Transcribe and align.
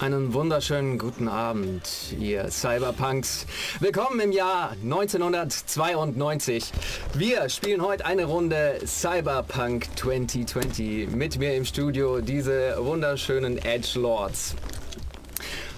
Einen 0.00 0.32
wunderschönen 0.32 0.96
guten 0.96 1.26
Abend, 1.26 2.14
ihr 2.20 2.52
Cyberpunks. 2.52 3.46
Willkommen 3.80 4.20
im 4.20 4.30
Jahr 4.30 4.76
1992. 4.84 6.70
Wir 7.14 7.48
spielen 7.48 7.82
heute 7.82 8.06
eine 8.06 8.26
Runde 8.26 8.78
Cyberpunk 8.86 9.88
2020. 9.96 11.10
Mit 11.10 11.40
mir 11.40 11.56
im 11.56 11.64
Studio 11.64 12.20
diese 12.20 12.76
wunderschönen 12.78 13.58
Edge 13.58 13.98
Lords. 13.98 14.54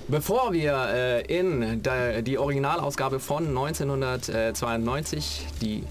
Bevor 0.09 0.53
wir 0.53 0.75
äh, 0.93 1.23
in 1.23 1.83
die 1.83 2.37
Originalausgabe 2.37 3.21
von 3.21 3.47
1992, 3.49 5.47
die 5.63 5.85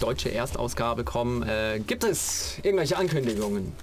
deutsche 0.00 0.32
Erstausgabe 0.32 1.04
kommen, 1.04 1.42
äh, 1.42 1.80
gibt 1.86 2.04
es 2.04 2.56
irgendwelche 2.62 2.96
Ankündigungen? 2.96 3.74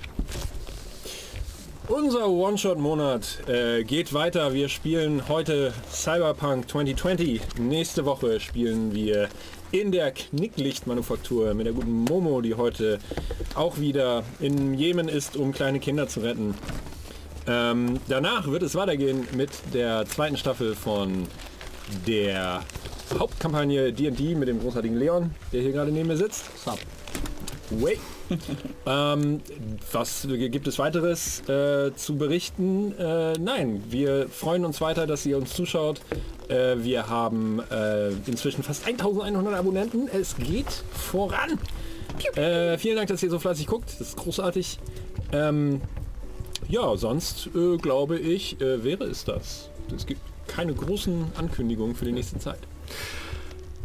Unser 1.90 2.30
One-Shot-Monat 2.30 3.50
äh, 3.50 3.84
geht 3.84 4.14
weiter. 4.14 4.54
Wir 4.54 4.70
spielen 4.70 5.28
heute 5.28 5.74
Cyberpunk 5.92 6.70
2020. 6.70 7.42
Nächste 7.58 8.06
Woche 8.06 8.40
spielen 8.40 8.94
wir 8.94 9.28
in 9.72 9.92
der 9.92 10.12
Knicklichtmanufaktur 10.12 11.56
mit 11.56 11.66
der 11.66 11.74
guten 11.74 12.04
Momo, 12.04 12.42
die 12.42 12.54
heute 12.54 13.00
auch 13.56 13.80
wieder 13.80 14.24
in 14.40 14.76
Jemen 14.76 15.10
ist, 15.10 15.36
um 15.36 15.52
kleine 15.52 15.80
Kinder 15.80 16.08
zu 16.08 16.20
retten. 16.20 16.54
Ähm, 17.48 18.00
danach 18.08 18.46
wird 18.46 18.62
es 18.62 18.76
weitergehen 18.76 19.28
mit 19.36 19.50
der 19.74 20.06
zweiten 20.06 20.38
Staffel 20.38 20.76
von 20.76 21.26
der 22.06 22.62
Hauptkampagne 23.18 23.92
D&D 23.94 24.36
mit 24.36 24.48
dem 24.48 24.60
großartigen 24.60 24.96
Leon, 24.96 25.32
der 25.52 25.64
hier 25.64 25.72
gerade 25.72 25.92
neben 25.92 26.10
mir 26.10 26.18
sitzt. 26.18 26.52
Wait. 27.72 28.00
ähm, 28.86 29.42
was 29.92 30.28
gibt 30.30 30.68
es 30.68 30.80
weiteres 30.80 31.48
äh, 31.50 31.94
zu 31.96 32.18
berichten? 32.18 32.94
Äh, 32.98 33.34
nein, 33.34 33.84
wir 33.90 34.28
freuen 34.30 34.66
uns 34.66 34.82
weiter, 34.82 35.08
dass 35.08 35.26
ihr 35.26 35.38
uns 35.38 35.54
zuschaut. 35.54 36.02
Äh, 36.48 36.78
wir 36.80 37.10
haben 37.10 37.62
äh, 37.72 38.10
inzwischen 38.26 38.64
fast 38.64 38.86
1100 38.86 39.54
Abonnenten. 39.54 40.08
Es 40.08 40.36
geht 40.38 40.72
voran. 40.92 41.60
Äh, 42.36 42.78
vielen 42.78 42.98
Dank, 42.98 43.08
dass 43.10 43.24
ihr 43.24 43.30
so 43.30 43.40
fleißig 43.40 43.68
guckt. 43.68 43.90
Das 44.00 44.10
ist 44.10 44.18
großartig. 44.18 44.80
Ähm, 45.32 45.82
ja, 46.68 46.96
sonst 46.98 47.50
äh, 47.56 47.78
glaube 47.78 48.20
ich, 48.20 48.58
wäre 48.60 49.06
es 49.06 49.26
das. 49.26 49.70
Es 49.96 50.06
gibt 50.06 50.22
keine 50.48 50.74
großen 50.74 51.32
Ankündigungen 51.36 51.96
für 51.96 52.06
die 52.06 52.12
nächste 52.12 52.40
Zeit. 52.40 52.60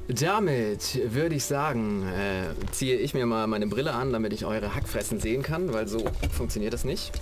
Damit 0.08 1.00
würde 1.14 1.34
ich 1.34 1.44
sagen, 1.44 2.06
äh, 2.08 2.72
ziehe 2.72 2.96
ich 2.96 3.14
mir 3.14 3.24
mal 3.24 3.46
meine 3.46 3.66
Brille 3.66 3.92
an, 3.92 4.12
damit 4.12 4.32
ich 4.34 4.44
eure 4.44 4.74
Hackfressen 4.74 5.18
sehen 5.18 5.42
kann, 5.42 5.72
weil 5.72 5.88
so 5.88 6.04
funktioniert 6.30 6.74
das 6.74 6.84
nicht. 6.84 7.12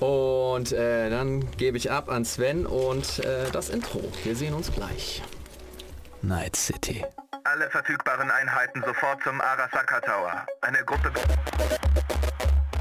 Und 0.00 0.72
äh, 0.72 1.10
dann 1.10 1.48
gebe 1.58 1.76
ich 1.76 1.92
ab 1.92 2.10
an 2.10 2.24
Sven 2.24 2.66
und 2.66 3.20
äh, 3.20 3.48
das 3.52 3.70
Intro. 3.70 4.02
Wir 4.24 4.34
sehen 4.34 4.52
uns 4.52 4.72
gleich. 4.72 5.22
Night 6.22 6.56
City. 6.56 7.04
Alle 7.44 7.70
verfügbaren 7.70 8.30
Einheiten 8.30 8.82
sofort 8.84 9.22
zum 9.22 9.40
Arasaka 9.40 10.00
Tower. 10.00 10.46
Eine 10.60 10.84
Gruppe... 10.84 11.12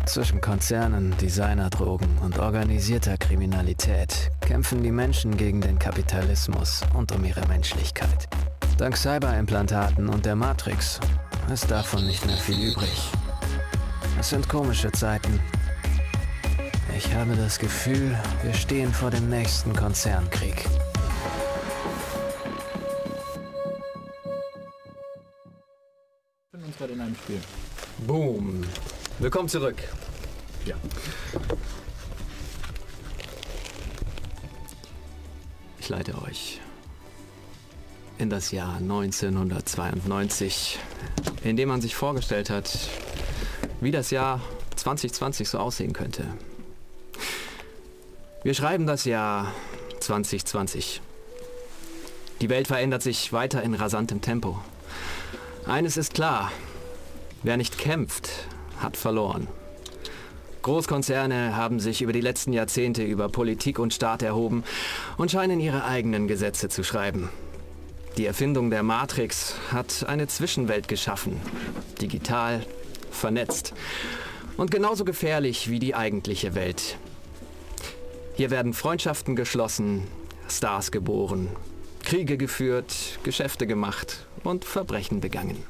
Zwischen 0.05 0.41
Konzernen, 0.41 1.15
Designerdrogen 1.21 2.17
und 2.19 2.37
organisierter 2.39 3.17
Kriminalität 3.17 4.31
kämpfen 4.41 4.83
die 4.83 4.91
Menschen 4.91 5.37
gegen 5.37 5.61
den 5.61 5.79
Kapitalismus 5.79 6.81
und 6.93 7.11
um 7.13 7.23
ihre 7.23 7.47
Menschlichkeit. 7.47 8.27
Dank 8.77 8.97
Cyberimplantaten 8.97 10.09
und 10.09 10.25
der 10.25 10.35
Matrix 10.35 10.99
ist 11.53 11.69
davon 11.71 12.05
nicht 12.07 12.25
mehr 12.25 12.35
viel 12.35 12.71
übrig. 12.71 13.09
Es 14.19 14.29
sind 14.29 14.49
komische 14.49 14.91
Zeiten. 14.91 15.39
Ich 16.97 17.13
habe 17.15 17.35
das 17.35 17.57
Gefühl, 17.57 18.17
wir 18.43 18.53
stehen 18.53 18.91
vor 18.93 19.11
dem 19.11 19.29
nächsten 19.29 19.73
Konzernkrieg. 19.73 20.65
Wir 26.51 26.65
uns 26.65 26.77
gerade 26.77 26.93
in 26.93 27.01
einem 27.01 27.15
Spiel. 27.15 27.39
Boom. 28.05 28.63
Willkommen 29.21 29.49
zurück. 29.49 29.75
Ja. 30.65 30.75
Ich 35.79 35.89
leite 35.89 36.19
euch 36.23 36.59
in 38.17 38.31
das 38.31 38.49
Jahr 38.49 38.77
1992, 38.77 40.79
in 41.43 41.55
dem 41.55 41.69
man 41.69 41.81
sich 41.81 41.95
vorgestellt 41.95 42.49
hat, 42.49 42.75
wie 43.79 43.91
das 43.91 44.09
Jahr 44.09 44.41
2020 44.75 45.49
so 45.49 45.59
aussehen 45.59 45.93
könnte. 45.93 46.25
Wir 48.41 48.55
schreiben 48.55 48.87
das 48.87 49.05
Jahr 49.05 49.53
2020. 49.99 50.99
Die 52.41 52.49
Welt 52.49 52.65
verändert 52.65 53.03
sich 53.03 53.31
weiter 53.31 53.61
in 53.61 53.75
rasantem 53.75 54.21
Tempo. 54.21 54.59
Eines 55.67 55.95
ist 55.95 56.15
klar, 56.15 56.51
wer 57.43 57.57
nicht 57.57 57.77
kämpft, 57.77 58.47
hat 58.81 58.97
verloren. 58.97 59.47
Großkonzerne 60.61 61.55
haben 61.55 61.79
sich 61.79 62.01
über 62.01 62.13
die 62.13 62.21
letzten 62.21 62.53
Jahrzehnte 62.53 63.03
über 63.03 63.29
Politik 63.29 63.79
und 63.79 63.93
Staat 63.93 64.21
erhoben 64.21 64.63
und 65.17 65.31
scheinen 65.31 65.59
ihre 65.59 65.85
eigenen 65.85 66.27
Gesetze 66.27 66.69
zu 66.69 66.83
schreiben. 66.83 67.29
Die 68.17 68.25
Erfindung 68.25 68.69
der 68.69 68.83
Matrix 68.83 69.55
hat 69.71 70.05
eine 70.07 70.27
Zwischenwelt 70.27 70.87
geschaffen. 70.87 71.41
Digital, 72.01 72.65
vernetzt 73.09 73.73
und 74.57 74.69
genauso 74.69 75.05
gefährlich 75.05 75.69
wie 75.69 75.79
die 75.79 75.95
eigentliche 75.95 76.53
Welt. 76.53 76.97
Hier 78.35 78.51
werden 78.51 78.73
Freundschaften 78.73 79.35
geschlossen, 79.35 80.03
Stars 80.49 80.91
geboren, 80.91 81.49
Kriege 82.03 82.37
geführt, 82.37 83.19
Geschäfte 83.23 83.65
gemacht 83.67 84.25
und 84.43 84.65
Verbrechen 84.65 85.21
begangen. 85.21 85.63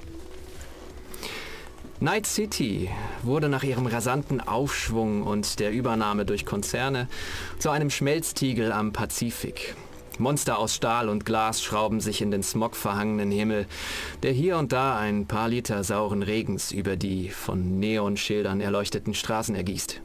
Night 2.01 2.25
City 2.25 2.89
wurde 3.21 3.47
nach 3.47 3.61
ihrem 3.61 3.85
rasanten 3.85 4.41
Aufschwung 4.41 5.21
und 5.21 5.59
der 5.59 5.71
Übernahme 5.71 6.25
durch 6.25 6.47
Konzerne 6.47 7.07
zu 7.59 7.69
einem 7.69 7.91
Schmelztiegel 7.91 8.71
am 8.71 8.91
Pazifik 8.91 9.75
Monster 10.17 10.57
aus 10.57 10.73
Stahl 10.73 11.09
und 11.09 11.27
Glas 11.27 11.61
schrauben 11.61 11.99
sich 11.99 12.23
in 12.23 12.31
den 12.31 12.41
smogverhangenen 12.41 13.29
Himmel, 13.29 13.67
der 14.23 14.31
hier 14.31 14.57
und 14.57 14.71
da 14.71 14.97
ein 14.97 15.27
paar 15.27 15.47
Liter 15.47 15.83
sauren 15.83 16.23
Regens 16.23 16.71
über 16.71 16.95
die 16.95 17.29
von 17.29 17.79
Neonschildern 17.79 18.61
erleuchteten 18.61 19.13
Straßen 19.13 19.53
ergießt. 19.53 20.01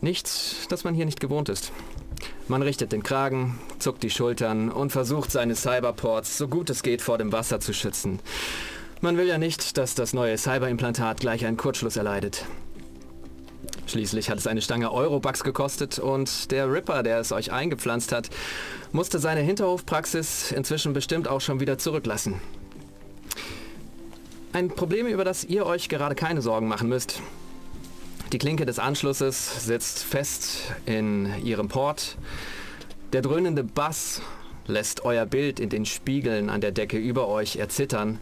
Nichts, 0.00 0.66
das 0.68 0.84
man 0.84 0.94
hier 0.94 1.04
nicht 1.04 1.20
gewohnt 1.20 1.48
ist. 1.48 1.72
Man 2.46 2.62
richtet 2.62 2.92
den 2.92 3.02
Kragen, 3.02 3.58
zuckt 3.80 4.04
die 4.04 4.10
Schultern 4.10 4.70
und 4.70 4.90
versucht 4.90 5.32
seine 5.32 5.56
Cyberports 5.56 6.38
so 6.38 6.46
gut 6.46 6.70
es 6.70 6.84
geht 6.84 7.02
vor 7.02 7.18
dem 7.18 7.32
Wasser 7.32 7.58
zu 7.58 7.72
schützen. 7.72 8.20
Man 9.02 9.16
will 9.16 9.26
ja 9.26 9.38
nicht, 9.38 9.78
dass 9.78 9.94
das 9.94 10.12
neue 10.12 10.36
Cyberimplantat 10.36 11.20
gleich 11.20 11.46
einen 11.46 11.56
Kurzschluss 11.56 11.96
erleidet. 11.96 12.44
Schließlich 13.86 14.28
hat 14.28 14.36
es 14.36 14.46
eine 14.46 14.60
Stange 14.60 14.92
Eurobucks 14.92 15.42
gekostet 15.42 15.98
und 15.98 16.50
der 16.50 16.70
Ripper, 16.70 17.02
der 17.02 17.18
es 17.18 17.32
euch 17.32 17.50
eingepflanzt 17.50 18.12
hat, 18.12 18.28
musste 18.92 19.18
seine 19.18 19.40
Hinterhofpraxis 19.40 20.52
inzwischen 20.52 20.92
bestimmt 20.92 21.28
auch 21.28 21.40
schon 21.40 21.60
wieder 21.60 21.78
zurücklassen. 21.78 22.42
Ein 24.52 24.68
Problem, 24.68 25.06
über 25.06 25.24
das 25.24 25.44
ihr 25.44 25.64
euch 25.64 25.88
gerade 25.88 26.14
keine 26.14 26.42
Sorgen 26.42 26.68
machen 26.68 26.90
müsst. 26.90 27.22
Die 28.32 28.38
Klinke 28.38 28.66
des 28.66 28.78
Anschlusses 28.78 29.64
sitzt 29.64 30.04
fest 30.04 30.72
in 30.84 31.42
ihrem 31.42 31.68
Port. 31.68 32.18
Der 33.14 33.22
dröhnende 33.22 33.64
Bass 33.64 34.20
lässt 34.66 35.06
euer 35.06 35.24
Bild 35.24 35.58
in 35.58 35.70
den 35.70 35.86
Spiegeln 35.86 36.50
an 36.50 36.60
der 36.60 36.70
Decke 36.70 36.98
über 36.98 37.28
euch 37.28 37.56
erzittern. 37.56 38.18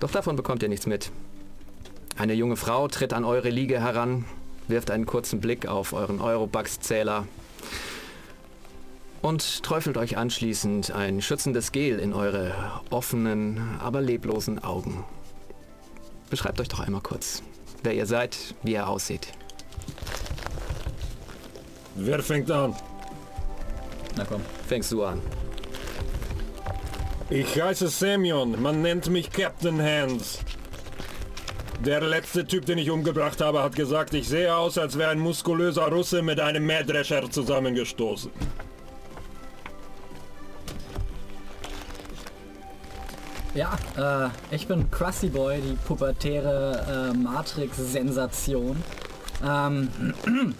Doch 0.00 0.10
davon 0.10 0.36
bekommt 0.36 0.62
ihr 0.62 0.68
nichts 0.68 0.86
mit. 0.86 1.10
Eine 2.16 2.34
junge 2.34 2.56
Frau 2.56 2.88
tritt 2.88 3.12
an 3.12 3.24
eure 3.24 3.50
Liege 3.50 3.80
heran, 3.80 4.24
wirft 4.68 4.90
einen 4.90 5.06
kurzen 5.06 5.40
Blick 5.40 5.66
auf 5.66 5.92
euren 5.92 6.20
Eurobucks-Zähler 6.20 7.26
und 9.22 9.62
träufelt 9.62 9.96
euch 9.96 10.16
anschließend 10.16 10.92
ein 10.92 11.20
schützendes 11.20 11.72
Gel 11.72 11.98
in 11.98 12.12
eure 12.12 12.54
offenen, 12.90 13.78
aber 13.80 14.00
leblosen 14.00 14.62
Augen. 14.62 15.04
Beschreibt 16.30 16.60
euch 16.60 16.68
doch 16.68 16.80
einmal 16.80 17.02
kurz, 17.02 17.42
wer 17.82 17.94
ihr 17.94 18.06
seid, 18.06 18.36
wie 18.62 18.72
ihr 18.72 18.88
aussieht. 18.88 19.28
Wer 21.94 22.22
fängt 22.22 22.50
an? 22.50 22.74
Na 24.16 24.24
komm, 24.24 24.42
fängst 24.66 24.92
du 24.92 25.04
an. 25.04 25.20
Ich 27.28 27.60
heiße 27.60 27.88
Semyon, 27.88 28.62
man 28.62 28.82
nennt 28.82 29.10
mich 29.10 29.32
Captain 29.32 29.82
Hands. 29.82 30.38
Der 31.84 32.00
letzte 32.00 32.46
Typ, 32.46 32.66
den 32.66 32.78
ich 32.78 32.88
umgebracht 32.88 33.40
habe, 33.40 33.64
hat 33.64 33.74
gesagt, 33.74 34.14
ich 34.14 34.28
sehe 34.28 34.54
aus, 34.54 34.78
als 34.78 34.96
wäre 34.96 35.10
ein 35.10 35.18
muskulöser 35.18 35.88
Russe 35.88 36.22
mit 36.22 36.38
einem 36.38 36.64
Mähdrescher 36.64 37.28
zusammengestoßen. 37.28 38.30
Ja, 43.54 43.76
äh, 43.96 44.54
ich 44.54 44.68
bin 44.68 44.88
Krusty 44.92 45.28
Boy, 45.28 45.60
die 45.60 45.76
pubertäre 45.84 47.12
äh, 47.12 47.16
Matrix-Sensation. 47.16 48.76
Ähm, 49.44 50.14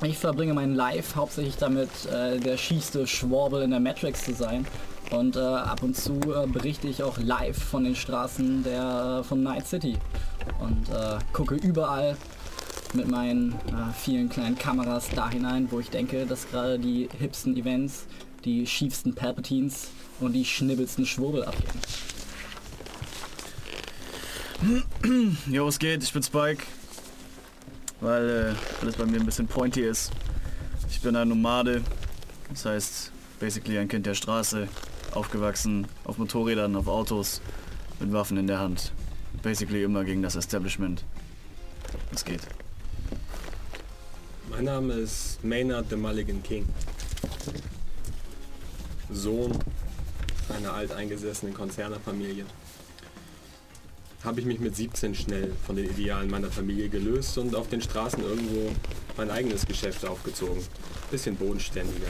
Ich 0.00 0.16
verbringe 0.16 0.54
mein 0.54 0.76
Life 0.76 1.16
hauptsächlich 1.16 1.56
damit, 1.56 1.90
äh, 2.06 2.38
der 2.38 2.56
schießte 2.56 3.08
Schwurbel 3.08 3.62
in 3.62 3.72
der 3.72 3.80
Matrix 3.80 4.24
zu 4.24 4.32
sein. 4.32 4.64
Und 5.10 5.36
äh, 5.36 5.40
ab 5.40 5.82
und 5.82 5.96
zu 5.96 6.20
äh, 6.20 6.46
berichte 6.46 6.86
ich 6.88 7.02
auch 7.02 7.18
live 7.18 7.56
von 7.56 7.84
den 7.84 7.96
Straßen 7.96 8.62
der, 8.62 9.24
von 9.26 9.42
Night 9.42 9.66
City. 9.66 9.96
Und 10.60 10.88
äh, 10.90 11.18
gucke 11.32 11.54
überall 11.54 12.16
mit 12.94 13.08
meinen 13.08 13.52
äh, 13.52 13.92
vielen 13.98 14.28
kleinen 14.28 14.58
Kameras 14.58 15.08
da 15.14 15.30
hinein, 15.30 15.68
wo 15.70 15.80
ich 15.80 15.90
denke, 15.90 16.26
dass 16.26 16.48
gerade 16.50 16.78
die 16.78 17.08
hipsten 17.18 17.56
Events, 17.56 18.06
die 18.44 18.66
schiefsten 18.66 19.14
Palpatines 19.14 19.88
und 20.20 20.32
die 20.32 20.44
schnibbelsten 20.44 21.06
Schwurbel 21.06 21.44
abgehen. 21.44 21.80
Jo, 25.46 25.68
es 25.68 25.78
geht, 25.78 26.02
ich 26.02 26.12
bin 26.12 26.22
Spike. 26.22 26.64
Weil 28.00 28.54
äh, 28.54 28.82
alles 28.82 28.96
bei 28.96 29.06
mir 29.06 29.18
ein 29.18 29.26
bisschen 29.26 29.46
pointy 29.46 29.80
ist. 29.82 30.12
Ich 30.90 31.00
bin 31.00 31.16
ein 31.16 31.28
Nomade, 31.28 31.82
das 32.50 32.64
heißt 32.64 33.12
basically 33.40 33.78
ein 33.78 33.88
Kind 33.88 34.06
der 34.06 34.14
Straße, 34.14 34.68
aufgewachsen 35.12 35.86
auf 36.04 36.18
Motorrädern, 36.18 36.76
auf 36.76 36.88
Autos, 36.88 37.40
mit 38.00 38.12
Waffen 38.12 38.36
in 38.36 38.46
der 38.46 38.58
Hand. 38.58 38.92
Basically 39.42 39.82
immer 39.82 40.04
gegen 40.04 40.22
das 40.22 40.36
Establishment. 40.36 41.04
Es 42.12 42.24
geht. 42.24 42.40
Mein 44.50 44.64
Name 44.64 44.94
ist 44.94 45.42
Maynard 45.44 45.86
the 45.90 45.96
Mulligan 45.96 46.42
King. 46.42 46.66
Sohn 49.10 49.52
einer 50.48 50.72
alteingesessenen 50.72 51.54
Konzernerfamilie. 51.54 52.44
Habe 54.24 54.40
ich 54.40 54.46
mich 54.46 54.58
mit 54.58 54.74
17 54.74 55.14
schnell 55.14 55.52
von 55.64 55.76
den 55.76 55.88
Idealen 55.88 56.30
meiner 56.30 56.50
Familie 56.50 56.88
gelöst 56.88 57.38
und 57.38 57.54
auf 57.54 57.68
den 57.68 57.80
Straßen 57.80 58.22
irgendwo 58.22 58.72
mein 59.16 59.30
eigenes 59.30 59.64
Geschäft 59.66 60.04
aufgezogen. 60.04 60.62
Bisschen 61.10 61.36
bodenständiger. 61.36 62.08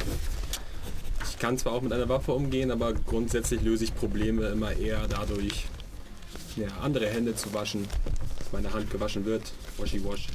Ich 1.24 1.38
kann 1.38 1.58
zwar 1.58 1.72
auch 1.72 1.82
mit 1.82 1.92
einer 1.92 2.08
Waffe 2.08 2.32
umgehen, 2.32 2.70
aber 2.70 2.92
grundsätzlich 2.92 3.62
löse 3.62 3.84
ich 3.84 3.94
Probleme 3.94 4.48
immer 4.48 4.72
eher 4.72 5.06
dadurch, 5.08 5.66
ja, 6.56 6.68
andere 6.82 7.08
Hände 7.08 7.34
zu 7.34 7.52
waschen, 7.54 7.86
dass 8.38 8.52
meine 8.52 8.72
Hand 8.72 8.90
gewaschen 8.90 9.24
wird. 9.24 9.42
Washy 9.76 10.04
wash. 10.04 10.26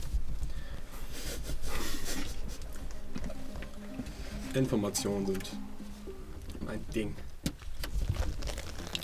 Informationen 4.53 5.25
sind 5.25 5.51
mein 6.65 6.80
Ding. 6.94 7.15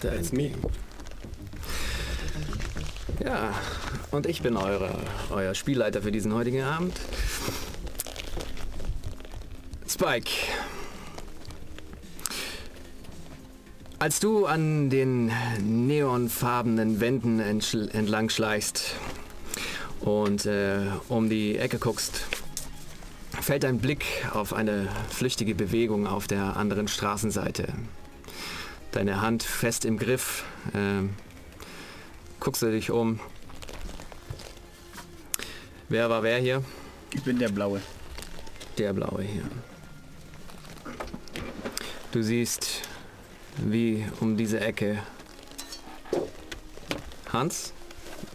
That's 0.02 0.32
me. 0.32 0.52
Ja, 3.24 3.54
und 4.12 4.28
ich 4.28 4.42
bin 4.42 4.56
eure, 4.56 4.96
euer 5.32 5.54
Spielleiter 5.54 6.02
für 6.02 6.12
diesen 6.12 6.34
heutigen 6.34 6.62
Abend. 6.62 6.94
Spike. 9.88 10.32
Als 14.02 14.22
du 14.22 14.46
an 14.46 14.90
den 14.90 15.30
neonfarbenen 15.60 17.02
Wänden 17.02 17.42
entlang 17.42 18.30
schleichst 18.30 18.96
und 20.00 20.46
äh, 20.46 20.80
um 21.10 21.30
die 21.30 21.58
Ecke 21.58 21.80
guckst, 21.80 22.26
fällt 23.42 23.64
dein 23.64 23.80
Blick 23.80 24.06
auf 24.32 24.54
eine 24.54 24.88
flüchtige 25.10 25.54
Bewegung 25.54 26.08
auf 26.08 26.28
der 26.28 26.56
anderen 26.56 26.88
Straßenseite. 26.88 27.74
Deine 28.92 29.22
Hand 29.22 29.44
fest 29.44 29.84
im 29.84 29.98
Griff. 29.98 30.46
ähm, 30.74 31.10
guckst 32.40 32.62
du 32.62 32.72
dich 32.72 32.92
um. 32.92 33.20
Wer 35.90 36.10
war 36.10 36.24
wer 36.24 36.38
hier? 36.38 36.64
Ich 37.14 37.24
bin 37.24 37.38
der 37.38 37.50
Blaue. 37.50 37.82
Der 38.78 38.94
blaue 38.94 39.24
hier. 39.24 39.44
Du 42.14 42.24
siehst, 42.24 42.89
wie 43.66 44.06
um 44.20 44.38
diese 44.38 44.60
Ecke. 44.60 45.00
Hans? 47.32 47.74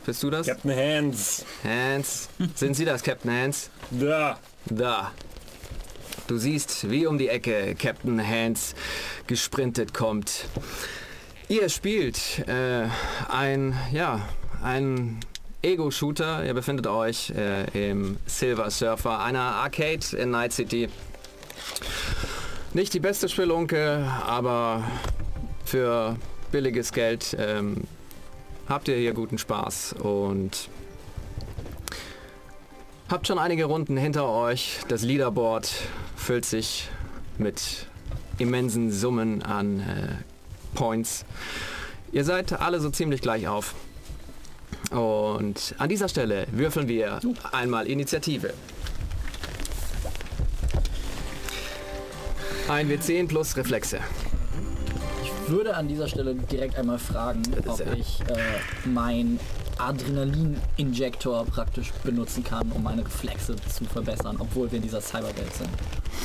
Bist 0.06 0.22
du 0.22 0.30
das? 0.30 0.46
Captain 0.46 0.70
Hands. 0.70 1.44
Hans? 1.64 2.28
Sind 2.54 2.74
Sie 2.74 2.84
das, 2.84 3.02
Captain 3.02 3.30
Hans? 3.30 3.70
Da. 3.90 4.38
Da. 4.66 5.12
Du 6.26 6.38
siehst, 6.38 6.90
wie 6.90 7.06
um 7.06 7.18
die 7.18 7.28
Ecke 7.28 7.74
Captain 7.74 8.26
Hans 8.26 8.74
gesprintet 9.26 9.92
kommt. 9.94 10.46
Ihr 11.48 11.68
spielt 11.68 12.46
äh, 12.48 12.88
ein, 13.28 13.74
ja, 13.92 14.26
ein 14.62 15.20
Ego-Shooter. 15.62 16.44
Ihr 16.44 16.54
befindet 16.54 16.86
euch 16.86 17.30
äh, 17.30 17.90
im 17.90 18.18
Silver 18.26 18.70
Surfer, 18.70 19.20
einer 19.20 19.40
Arcade 19.40 20.16
in 20.16 20.30
Night 20.30 20.52
City. 20.52 20.88
Nicht 22.72 22.92
die 22.94 23.00
beste 23.00 23.28
Spelunke, 23.28 24.10
aber 24.26 24.82
für 25.74 26.16
billiges 26.52 26.92
Geld 26.92 27.36
ähm, 27.36 27.82
habt 28.68 28.86
ihr 28.86 28.94
hier 28.94 29.12
guten 29.12 29.38
Spaß 29.38 29.94
und 29.94 30.68
habt 33.08 33.26
schon 33.26 33.40
einige 33.40 33.64
Runden 33.64 33.96
hinter 33.96 34.28
euch. 34.28 34.78
Das 34.86 35.02
Leaderboard 35.02 35.68
füllt 36.14 36.44
sich 36.44 36.88
mit 37.38 37.88
immensen 38.38 38.92
Summen 38.92 39.42
an 39.42 39.80
äh, 39.80 40.76
Points. 40.76 41.24
Ihr 42.12 42.22
seid 42.22 42.52
alle 42.52 42.78
so 42.78 42.90
ziemlich 42.90 43.20
gleich 43.20 43.48
auf. 43.48 43.74
Und 44.92 45.74
an 45.78 45.88
dieser 45.88 46.08
Stelle 46.08 46.46
würfeln 46.52 46.86
wir 46.86 47.18
einmal 47.50 47.88
Initiative. 47.88 48.54
Ein 52.68 52.88
W10 52.88 53.26
plus 53.26 53.56
Reflexe. 53.56 53.98
Ich 55.46 55.50
würde 55.50 55.76
an 55.76 55.88
dieser 55.88 56.08
Stelle 56.08 56.34
direkt 56.34 56.76
einmal 56.76 56.98
fragen, 56.98 57.42
ob 57.66 57.80
ich 57.94 58.20
äh, 58.28 58.88
mein 58.88 59.38
Adrenalin-Injektor 59.78 61.44
praktisch 61.44 61.92
benutzen 62.02 62.42
kann, 62.42 62.72
um 62.72 62.82
meine 62.82 63.04
Reflexe 63.04 63.54
zu 63.56 63.84
verbessern, 63.84 64.36
obwohl 64.38 64.70
wir 64.70 64.76
in 64.76 64.82
dieser 64.82 65.02
Cyberwelt 65.02 65.52
sind. 65.52 65.68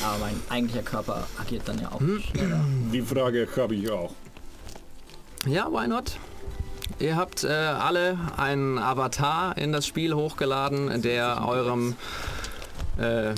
Aber 0.06 0.20
mein 0.20 0.36
eigentlicher 0.50 0.84
Körper 0.84 1.28
agiert 1.38 1.64
dann 1.68 1.82
ja 1.82 1.92
auch 1.92 2.00
schneller. 2.00 2.64
Die 2.94 3.02
Frage 3.02 3.46
habe 3.58 3.76
ich 3.76 3.92
auch. 3.92 4.14
Ja, 5.46 5.70
why 5.70 5.88
not? 5.88 6.18
Ihr 7.00 7.18
habt 7.18 7.44
äh, 7.44 7.50
alle 7.50 8.18
einen 8.38 8.78
Avatar 8.78 9.58
in 9.58 9.74
das 9.74 9.86
Spiel 9.86 10.14
hochgeladen, 10.14 11.02
der 11.02 11.46
eurem 11.46 11.96
äh, 12.98 13.34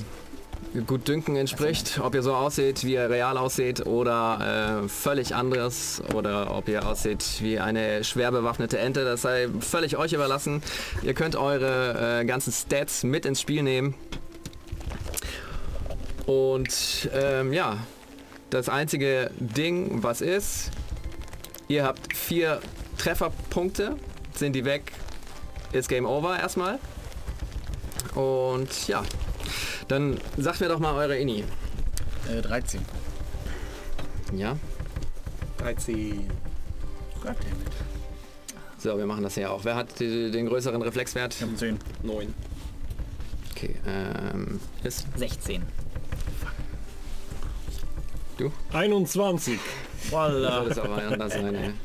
Gutdünken 0.88 1.36
entspricht. 1.36 2.00
Ob 2.02 2.16
ihr 2.16 2.24
so 2.24 2.34
aussieht, 2.34 2.84
wie 2.84 2.94
ihr 2.94 3.10
real 3.10 3.38
aussieht 3.38 3.86
oder 3.86 4.84
äh, 4.84 4.88
völlig 4.90 5.36
anderes 5.36 6.02
oder 6.14 6.56
ob 6.56 6.68
ihr 6.70 6.88
aussieht 6.88 7.24
wie 7.42 7.60
eine 7.60 8.04
schwer 8.04 8.32
bewaffnete 8.32 8.80
Ente, 8.80 9.04
das 9.04 9.22
sei 9.22 9.48
völlig 9.60 9.98
euch 9.98 10.14
überlassen. 10.14 10.62
Ihr 11.04 11.14
könnt 11.14 11.36
eure 11.36 12.22
äh, 12.22 12.26
ganzen 12.26 12.54
Stats 12.54 13.04
mit 13.04 13.26
ins 13.26 13.42
Spiel 13.42 13.64
nehmen. 13.64 13.96
Und 16.26 17.10
ähm, 17.14 17.52
ja, 17.52 17.78
das 18.50 18.70
einzige 18.70 19.32
Ding, 19.40 20.04
was 20.04 20.22
ist, 20.22 20.72
Ihr 21.72 21.86
habt 21.86 22.14
vier 22.14 22.60
Trefferpunkte. 22.98 23.96
Sind 24.36 24.58
die 24.58 24.66
weg, 24.66 24.92
ist 25.72 25.88
Game 25.88 26.06
Over 26.06 26.38
erstmal. 26.38 26.80
Und 28.14 28.90
ja, 28.90 29.04
dann 29.88 30.20
sagt 30.38 30.62
mir 30.62 30.68
doch 30.68 30.80
mal 30.80 30.94
eure 30.96 31.18
Ini. 31.18 31.44
Äh, 32.30 32.42
13. 32.42 32.82
Ja, 34.34 34.58
13. 35.58 36.30
Goddammit. 37.16 37.38
so, 38.78 38.98
wir 38.98 39.06
machen 39.06 39.24
das 39.24 39.36
hier 39.36 39.52
auch. 39.52 39.64
Wer 39.66 39.76
hat 39.76 40.00
die, 40.00 40.32
den 40.32 40.48
größeren 40.48 40.82
Reflexwert? 40.82 41.36
Ich 41.36 41.42
hab 41.42 41.58
10. 41.58 41.78
9. 42.04 42.34
Okay, 43.52 43.76
ähm, 43.86 44.60
ist 44.84 45.06
16. 45.18 45.62
du? 48.38 48.52
21. 48.74 49.60
Soll 50.10 50.42
das 50.42 50.80
aber 50.80 50.98
anders 50.98 51.34
sein, 51.34 51.56
ey. 51.56 51.74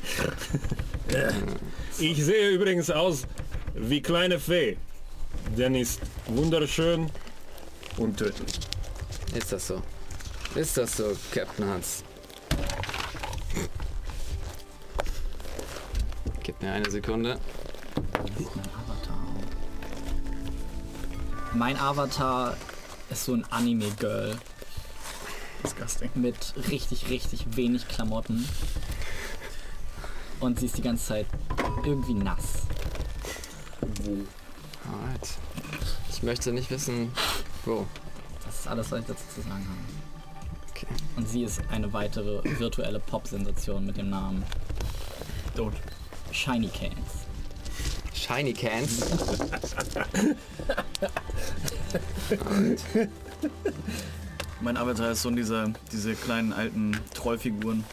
Ich 1.99 2.23
sehe 2.23 2.51
übrigens 2.51 2.91
aus 2.91 3.27
wie 3.75 4.03
kleine 4.03 4.39
Fee. 4.39 4.77
Denn 5.57 5.75
ist 5.75 6.01
wunderschön 6.27 7.11
und 7.99 8.17
tödlich. 8.17 8.59
Ist 9.35 9.53
das 9.53 9.67
so? 9.69 9.83
Ist 10.55 10.77
das 10.77 10.97
so, 10.97 11.17
Captain 11.33 11.67
Hans? 11.67 12.03
Gib 16.43 16.61
mir 16.63 16.73
eine 16.73 16.91
Sekunde. 16.91 17.39
Avatar. 18.15 19.17
Mein 21.55 21.77
Avatar 21.77 22.57
ist 23.11 23.25
so 23.25 23.35
ein 23.35 23.45
Anime-Girl 23.51 24.39
Disgusting. 25.63 26.11
mit 26.15 26.55
richtig, 26.71 27.09
richtig 27.09 27.57
wenig 27.57 27.89
Klamotten. 27.89 28.49
Und 30.41 30.61
sie 30.61 30.67
ist 30.67 30.79
die 30.79 30.83
ganze 30.83 31.07
Zeit 31.07 31.27
irgendwie 31.85 32.15
nass. 32.15 32.67
Alright. 33.81 35.29
Ich 36.11 36.23
möchte 36.23 36.53
nicht 36.53 36.71
wissen, 36.71 37.11
wo. 37.67 37.87
Das 38.45 38.61
ist 38.61 38.69
alles, 38.69 38.91
was 38.91 39.01
ich 39.01 39.07
dazu 39.07 39.25
zu 39.35 39.41
sagen 39.43 39.67
habe. 39.67 39.79
Okay. 40.71 40.87
Und 41.17 41.29
sie 41.29 41.43
ist 41.43 41.61
eine 41.71 41.93
weitere 41.93 42.41
virtuelle 42.59 43.01
Pop-Sensation 43.01 43.85
mit 43.87 43.97
dem 43.97 44.11
Namen 44.11 44.45
Tot. 45.57 45.73
Shiny 46.33 46.69
Cans. 46.69 46.93
Shiny 48.13 48.53
Cans. 48.53 49.01
Mein 54.61 54.77
Avatar 54.77 55.13
ist 55.13 55.23
so 55.23 55.31
in 55.31 55.37
dieser, 55.37 55.73
diese 55.93 56.15
kleinen 56.15 56.53
alten 56.53 57.01
Trollfiguren. 57.15 57.85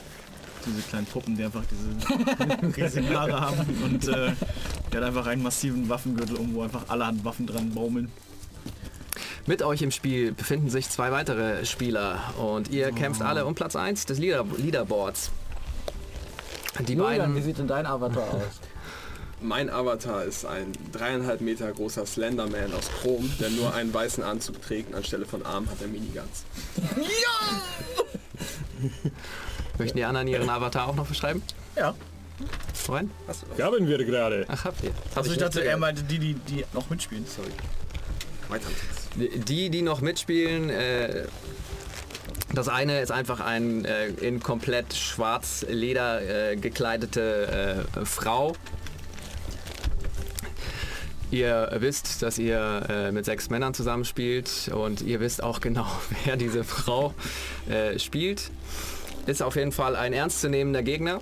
Diese 0.65 0.82
kleinen 0.82 1.06
Puppen, 1.06 1.38
die 1.38 1.44
einfach 1.44 1.63
diese 1.65 1.89
riesigen 2.77 3.15
Haare 3.15 3.39
haben. 3.39 3.60
Und 3.84 4.08
äh, 4.08 4.32
der 4.92 5.01
hat 5.01 5.08
einfach 5.08 5.27
einen 5.27 5.44
massiven 5.44 5.88
Waffengürtel 5.89 6.38
um, 6.38 6.53
wo 6.53 6.63
einfach 6.63 6.86
alle 6.88 7.13
Waffen 7.24 7.46
dran 7.48 7.72
baumeln. 7.72 8.12
Mit 9.46 9.62
euch 9.62 9.82
im 9.82 9.91
Spiel 9.91 10.32
befinden 10.32 10.70
sich 10.70 10.89
zwei 10.89 11.12
weitere 11.12 11.65
Spieler 11.65 12.34
und 12.38 12.70
ihr 12.70 12.91
kämpft 12.91 13.22
alle 13.22 13.46
um 13.46 13.55
Platz 13.55 13.75
1 13.75 14.05
des 14.05 14.20
Leader 14.20 14.46
Leaderboards. 14.58 15.32
Die 16.88 16.93
Julian, 16.93 17.12
wie 17.12 17.17
beiden, 17.17 17.43
sieht 17.43 17.58
denn 17.60 17.67
dein 17.67 17.86
Avatar 17.86 18.34
aus? 18.34 18.41
Mein 19.41 19.70
Avatar 19.70 20.24
ist 20.24 20.46
ein 20.46 20.72
dreieinhalb 20.93 21.41
Meter 21.41 21.70
großer 21.72 22.05
Slenderman 22.05 22.74
aus 22.74 22.89
Chrom, 23.01 23.29
der 23.39 23.50
nur 23.50 23.74
einen 23.74 23.93
weißen 23.93 24.24
Anzug 24.24 24.62
trägt 24.62 24.89
und 24.89 24.96
anstelle 24.96 25.25
von 25.25 25.46
Arm 25.46 25.70
hat 25.70 25.82
er 25.82 25.88
Miniguns. 25.88 26.46
möchten 29.77 29.98
die 29.98 30.05
anderen 30.05 30.29
ihren 30.29 30.50
Avatar 30.50 30.88
auch 30.88 30.96
noch 30.96 31.08
beschreiben? 31.08 31.43
Ja. 31.75 31.93
Rein? 32.88 33.12
Haben 33.60 33.88
wir 33.88 34.03
gerade. 34.05 34.46
Ach, 34.48 34.65
habt 34.65 34.84
ihr. 34.84 34.91
Also 35.13 35.32
ich 35.32 35.38
dachte, 35.38 35.63
er 35.63 35.77
meinte 35.77 36.03
die, 36.03 36.20
die, 36.20 36.34
die 36.34 36.65
noch 36.74 36.89
mitspielen. 36.89 37.25
Sorry. 37.27 37.51
Weiter. 38.50 38.67
Die, 39.15 39.70
die 39.70 39.82
noch 39.84 40.01
mitspielen, 40.01 40.70
äh, 40.70 41.25
das 42.53 42.67
eine 42.67 43.01
ist 43.01 43.12
einfach 43.12 43.39
ein 43.39 43.86
äh, 43.86 44.08
in 44.08 44.39
komplett 44.39 44.93
schwarz 44.93 45.65
Leder 45.70 46.51
äh, 46.51 46.55
gekleidete 46.55 47.86
äh, 47.96 48.05
Frau. 48.05 48.55
Ihr 51.32 51.72
wisst, 51.77 52.22
dass 52.22 52.38
ihr 52.38 52.86
äh, 52.89 53.12
mit 53.12 53.25
sechs 53.25 53.50
Männern 53.50 53.74
zusammenspielt 53.74 54.70
und 54.74 55.01
ihr 55.01 55.20
wisst 55.20 55.43
auch 55.43 55.62
genau, 55.62 55.88
wer 56.25 56.36
diese 56.36 56.63
Frau 56.63 57.13
äh, 57.67 57.98
spielt. 57.98 58.51
Ist 59.25 59.41
auf 59.41 59.55
jeden 59.55 59.72
Fall 59.72 59.96
ein 59.96 60.13
ernstzunehmender 60.13 60.84
Gegner. 60.84 61.22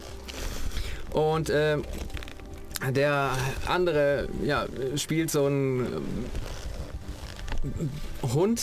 Und 1.12 1.50
der 1.50 3.31
andere 3.67 4.29
ja, 4.43 4.65
spielt 4.95 5.29
so 5.29 5.45
ein 5.45 5.86
Hund, 8.22 8.62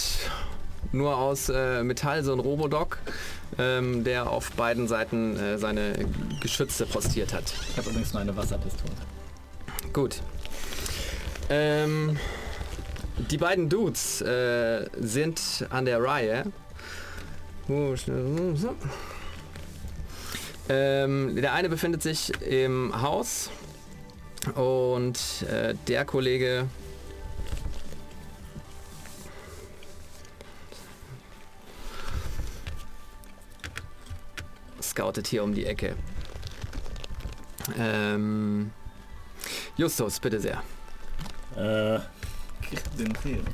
nur 0.92 1.16
aus 1.16 1.48
äh, 1.48 1.82
Metall, 1.82 2.24
so 2.24 2.32
ein 2.32 2.40
Robodog, 2.40 2.98
ähm, 3.58 4.04
der 4.04 4.30
auf 4.30 4.52
beiden 4.52 4.88
Seiten 4.88 5.36
äh, 5.36 5.58
seine 5.58 6.06
Geschütze 6.40 6.86
postiert 6.86 7.32
hat. 7.32 7.52
Ich 7.70 7.76
habe 7.76 7.90
übrigens 7.90 8.12
nur 8.12 8.22
eine 8.22 8.36
Wasserpistole. 8.36 8.92
Gut. 9.92 10.20
Ähm, 11.50 12.18
die 13.30 13.38
beiden 13.38 13.68
Dudes 13.68 14.20
äh, 14.20 14.86
sind 14.98 15.66
an 15.70 15.84
der 15.84 16.02
Reihe. 16.02 16.44
Ähm, 20.68 21.36
der 21.36 21.52
eine 21.52 21.68
befindet 21.68 22.02
sich 22.02 22.30
im 22.42 23.00
Haus 23.02 23.50
und 24.54 25.18
äh, 25.50 25.74
der 25.86 26.04
Kollege 26.04 26.66
scoutet 34.98 35.28
hier 35.28 35.44
um 35.44 35.54
die 35.54 35.64
Ecke. 35.64 35.94
Ähm, 37.78 38.72
Justus, 39.76 40.18
bitte 40.18 40.40
sehr. 40.40 40.62
Äh, 41.56 42.00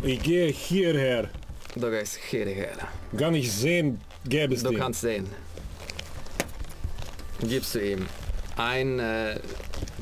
ich 0.02 0.22
gehe 0.22 0.48
hierher. 0.50 1.28
Du 1.76 1.90
gehst 1.90 2.16
hierher. 2.30 2.72
Kann 3.18 3.34
ich 3.34 3.52
sehen, 3.52 4.00
gäbe 4.24 4.54
es 4.54 4.62
Du 4.62 4.70
den. 4.70 4.78
kannst 4.78 5.02
sehen. 5.02 5.28
Gibst 7.40 7.74
du 7.74 7.80
ihm 7.80 8.06
ein 8.56 8.98
äh, 9.00 9.38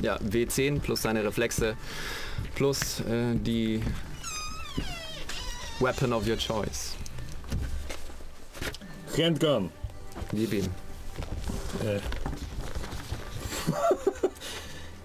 ja, 0.01 0.15
W10 0.19 0.79
plus 0.79 1.01
seine 1.01 1.25
Reflexe 1.25 1.75
plus 2.55 3.01
äh, 3.01 3.35
die 3.35 3.81
Weapon 5.79 6.13
of 6.13 6.25
your 6.25 6.37
choice. 6.37 6.95
Handgun. 9.17 9.69
Gib 10.31 10.53
ihm. 10.53 10.82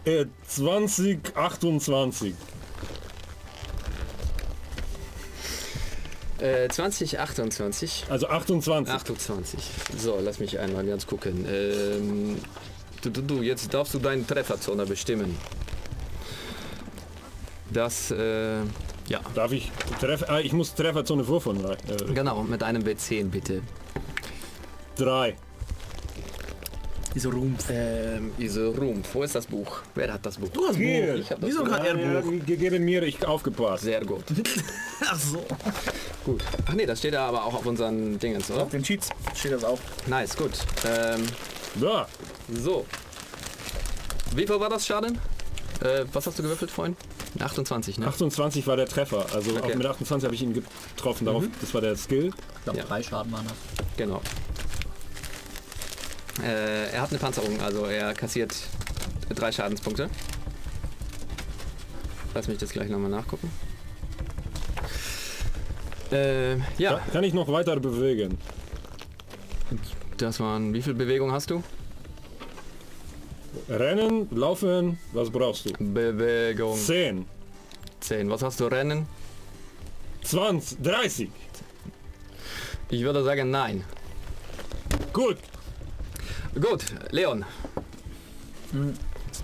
Äh, 0.05 0.27
2028. 0.47 2.35
Äh, 6.41 6.69
2028. 6.69 8.05
Also 8.09 8.29
28. 8.29 8.95
28. 8.95 9.61
So, 9.99 10.21
lass 10.23 10.39
mich 10.39 10.57
einmal 10.61 10.87
ganz 10.87 11.05
gucken. 11.05 11.45
Ähm, 11.51 12.37
du, 13.03 13.11
du, 13.11 13.23
du, 13.23 13.43
jetzt 13.43 13.75
darfst 13.75 13.93
du 13.95 13.99
deinen 13.99 14.25
Trefferzone 14.25 14.87
bestimmen. 14.87 15.37
Das, 17.73 18.13
äh, 18.13 18.59
ja, 19.09 19.21
Darf 19.35 19.51
ich 19.51 19.73
Treffer? 20.01 20.31
Ah, 20.31 20.39
ich 20.39 20.53
muss 20.53 20.75
Trefferzone 20.75 21.27
würfeln. 21.27 21.65
Äh, 21.65 21.77
genau, 22.15 22.45
mit 22.45 22.63
einem 22.63 22.85
W10 22.85 23.31
bitte. 23.31 23.63
drei. 24.95 25.37
Diese 27.15 27.29
Rumpf. 27.29 27.65
Ähm, 27.71 28.33
Iso 28.39 28.71
Rumpf, 28.71 29.09
wo 29.15 29.23
ist 29.23 29.35
das 29.35 29.47
Buch? 29.47 29.81
Wer 29.95 30.13
hat 30.13 30.25
das 30.25 30.37
Buch? 30.37 30.49
Du 30.53 30.67
hast 30.69 30.77
Hier. 30.77 31.13
Buch. 31.15 31.19
Ich 31.21 31.31
hab 31.31 31.41
das 31.41 31.51
Wieso 31.51 31.65
Buch. 31.65 31.73
hat 31.73 31.87
er 31.87 31.97
Ja, 31.99 32.21
Buch? 32.21 32.31
gegeben 32.47 32.85
mir, 32.85 33.03
ich 33.03 33.25
aufgepasst. 33.27 33.85
Sehr 33.85 34.05
gut. 34.05 34.25
Ach 35.07 35.19
so. 35.19 35.45
Gut. 36.25 36.43
Ach 36.67 36.75
nee, 36.75 36.87
das 36.87 36.99
steht 36.99 37.15
da 37.15 37.27
aber 37.27 37.45
auch 37.45 37.55
auf 37.55 37.67
unseren 37.67 38.19
Dingens, 38.19 38.51
oder? 38.51 38.63
Auf 38.65 38.71
den 38.71 38.83
Cheats 38.83 39.09
steht 39.35 39.53
das 39.53 39.65
auch. 39.65 39.79
Nice, 40.07 40.37
gut. 40.37 40.53
Ähm, 40.87 41.23
Da. 41.81 42.07
so. 42.63 42.85
Wie 44.35 44.47
viel 44.47 44.61
war 44.61 44.69
das 44.69 44.87
Schaden? 44.87 45.19
Äh, 45.83 46.05
was 46.13 46.27
hast 46.27 46.39
du 46.39 46.43
gewürfelt 46.43 46.71
vorhin? 46.71 46.97
28, 47.41 47.99
ne? 47.99 48.07
28 48.09 48.67
war 48.67 48.77
der 48.77 48.87
Treffer. 48.87 49.27
Also 49.35 49.53
Okay. 49.57 49.73
auch 49.73 49.75
mit 49.77 49.87
28 49.87 50.25
habe 50.27 50.35
ich 50.35 50.43
ihn 50.43 50.55
getroffen. 50.97 51.25
Darauf, 51.27 51.45
Das 51.61 51.73
war 51.73 51.81
der 51.81 51.97
Skill. 51.97 52.27
Ich 52.59 52.65
glaube, 52.65 52.79
Ja. 52.81 52.85
drei 52.85 53.03
Schaden 53.03 53.33
waren 53.33 53.47
das. 53.47 53.87
Genau. 53.97 54.21
Äh, 56.45 56.91
er 56.93 57.03
hat 57.03 57.11
eine 57.11 57.19
Panzerung, 57.19 57.61
also 57.61 57.85
er 57.87 58.15
kassiert 58.15 58.55
drei 59.35 59.51
Schadenspunkte. 59.53 60.09
Lass 62.35 62.47
mich 62.49 62.59
das 62.59 62.71
gleich 62.71 62.89
nochmal 62.89 63.11
nachgucken. 63.11 63.51
Äh, 66.13 66.57
ja, 66.79 66.95
Ka- 66.95 67.03
Kann 67.13 67.25
ich 67.25 67.35
noch 67.35 67.49
weiter 67.49 67.79
bewegen? 67.81 68.39
das 70.17 70.41
waren. 70.41 70.73
Wie 70.75 70.83
viel 70.83 70.95
Bewegung 70.95 71.31
hast 71.33 71.51
du? 71.51 71.63
Rennen, 73.69 74.29
laufen, 74.31 74.99
was 75.13 75.31
brauchst 75.31 75.67
du? 75.67 75.73
Bewegung 75.79 76.77
10, 76.77 77.27
10. 78.01 78.31
Was 78.31 78.43
hast 78.43 78.61
du 78.61 78.67
Rennen? 78.67 79.07
20, 80.25 80.83
30. 80.83 81.31
Ich 82.91 83.03
würde 83.03 83.23
sagen 83.23 83.51
nein. 83.51 83.85
Gut. 85.13 85.37
Gut, 86.61 86.85
Leon. 87.11 87.45
Hm. 88.73 88.95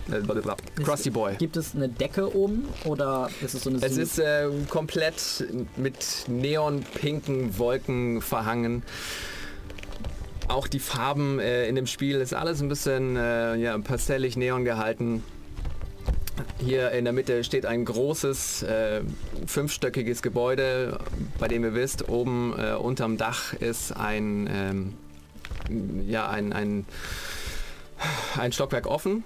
Äh, 0.08 0.20
blablabla. 0.20 0.56
Krusty 0.82 1.10
Boy. 1.10 1.36
Gibt 1.36 1.56
es 1.56 1.74
eine 1.74 1.88
Decke 1.88 2.34
oben 2.34 2.68
oder 2.84 3.30
ist 3.42 3.54
es 3.54 3.62
so 3.62 3.70
eine 3.70 3.78
Es 3.82 3.96
ist 3.96 4.18
äh, 4.18 4.48
komplett 4.68 5.46
mit 5.76 6.24
neonpinken 6.26 7.58
Wolken 7.58 8.20
verhangen. 8.20 8.82
Auch 10.48 10.68
die 10.68 10.78
Farben 10.78 11.38
äh, 11.38 11.68
in 11.68 11.74
dem 11.74 11.86
Spiel 11.86 12.20
ist 12.20 12.34
alles 12.34 12.60
ein 12.60 12.68
bisschen 12.68 13.16
äh, 13.16 13.56
ja, 13.56 13.78
pastellig 13.78 14.36
neon 14.36 14.64
gehalten. 14.64 15.22
Hier 16.58 16.90
in 16.90 17.04
der 17.04 17.12
Mitte 17.12 17.44
steht 17.44 17.64
ein 17.64 17.84
großes 17.84 18.62
äh, 18.64 19.02
fünfstöckiges 19.46 20.22
Gebäude, 20.22 20.98
bei 21.38 21.48
dem 21.48 21.64
ihr 21.64 21.74
wisst, 21.74 22.08
oben 22.08 22.54
äh, 22.58 22.72
unterm 22.72 23.16
Dach 23.16 23.52
ist 23.54 23.92
ein, 23.92 24.48
ähm, 24.52 24.94
ja, 26.06 26.28
ein, 26.28 26.52
ein, 26.52 26.86
ein 28.36 28.52
Stockwerk 28.52 28.86
offen 28.86 29.24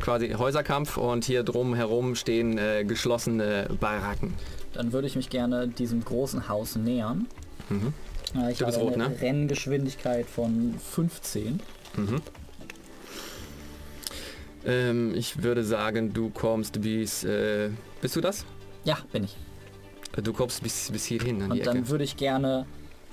quasi 0.00 0.30
Häuserkampf 0.30 0.96
und 0.96 1.24
hier 1.24 1.42
drum 1.42 1.74
herum 1.74 2.14
stehen 2.16 2.58
äh, 2.58 2.84
geschlossene 2.84 3.68
Baracken. 3.78 4.34
Dann 4.72 4.92
würde 4.92 5.06
ich 5.06 5.16
mich 5.16 5.30
gerne 5.30 5.68
diesem 5.68 6.04
großen 6.04 6.48
Haus 6.48 6.76
nähern. 6.76 7.26
Mhm. 7.68 7.92
Äh, 8.34 8.52
Ich 8.52 8.58
Du 8.58 8.66
bist 8.66 8.78
habe 8.78 8.88
rot, 8.90 8.94
eine 8.94 9.10
ne? 9.10 9.20
Renngeschwindigkeit 9.20 10.26
von 10.26 10.74
15. 10.78 11.60
Mhm. 11.96 12.22
Ähm, 14.64 15.14
ich 15.14 15.42
würde 15.42 15.64
sagen, 15.64 16.12
du 16.12 16.30
kommst 16.30 16.80
bis... 16.80 17.24
Äh, 17.24 17.70
bist 18.00 18.16
du 18.16 18.20
das? 18.20 18.44
Ja, 18.84 18.98
bin 19.12 19.24
ich. 19.24 19.36
Du 20.22 20.32
kommst 20.32 20.62
bis, 20.62 20.90
bis 20.90 21.04
hierhin 21.04 21.42
Und 21.50 21.66
dann 21.66 21.88
würde 21.88 22.04
ich 22.04 22.16
gerne, 22.16 22.66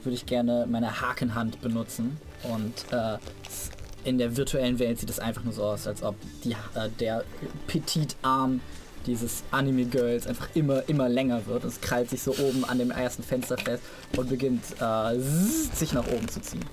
würde 0.03 0.15
ich 0.15 0.25
gerne 0.25 0.67
meine 0.69 1.01
Hakenhand 1.01 1.61
benutzen 1.61 2.17
und 2.43 2.73
äh, 2.91 3.17
in 4.03 4.17
der 4.17 4.37
virtuellen 4.37 4.79
Welt 4.79 4.99
sieht 4.99 5.09
es 5.09 5.19
einfach 5.19 5.43
nur 5.43 5.53
so 5.53 5.63
aus, 5.63 5.87
als 5.87 6.01
ob 6.01 6.15
die, 6.43 6.51
äh, 6.51 6.89
der 6.99 7.23
Petit-Arm 7.67 8.61
dieses 9.05 9.43
Anime-Girls 9.51 10.27
einfach 10.27 10.49
immer, 10.53 10.87
immer 10.87 11.09
länger 11.09 11.45
wird. 11.45 11.63
Es 11.63 11.81
krallt 11.81 12.09
sich 12.09 12.21
so 12.21 12.31
oben 12.31 12.65
an 12.65 12.77
dem 12.77 12.91
ersten 12.91 13.23
Fenster 13.23 13.57
fest 13.57 13.83
und 14.15 14.29
beginnt 14.29 14.63
äh, 14.79 15.19
sich 15.73 15.93
nach 15.93 16.05
oben 16.07 16.27
zu 16.27 16.41
ziehen. 16.41 16.65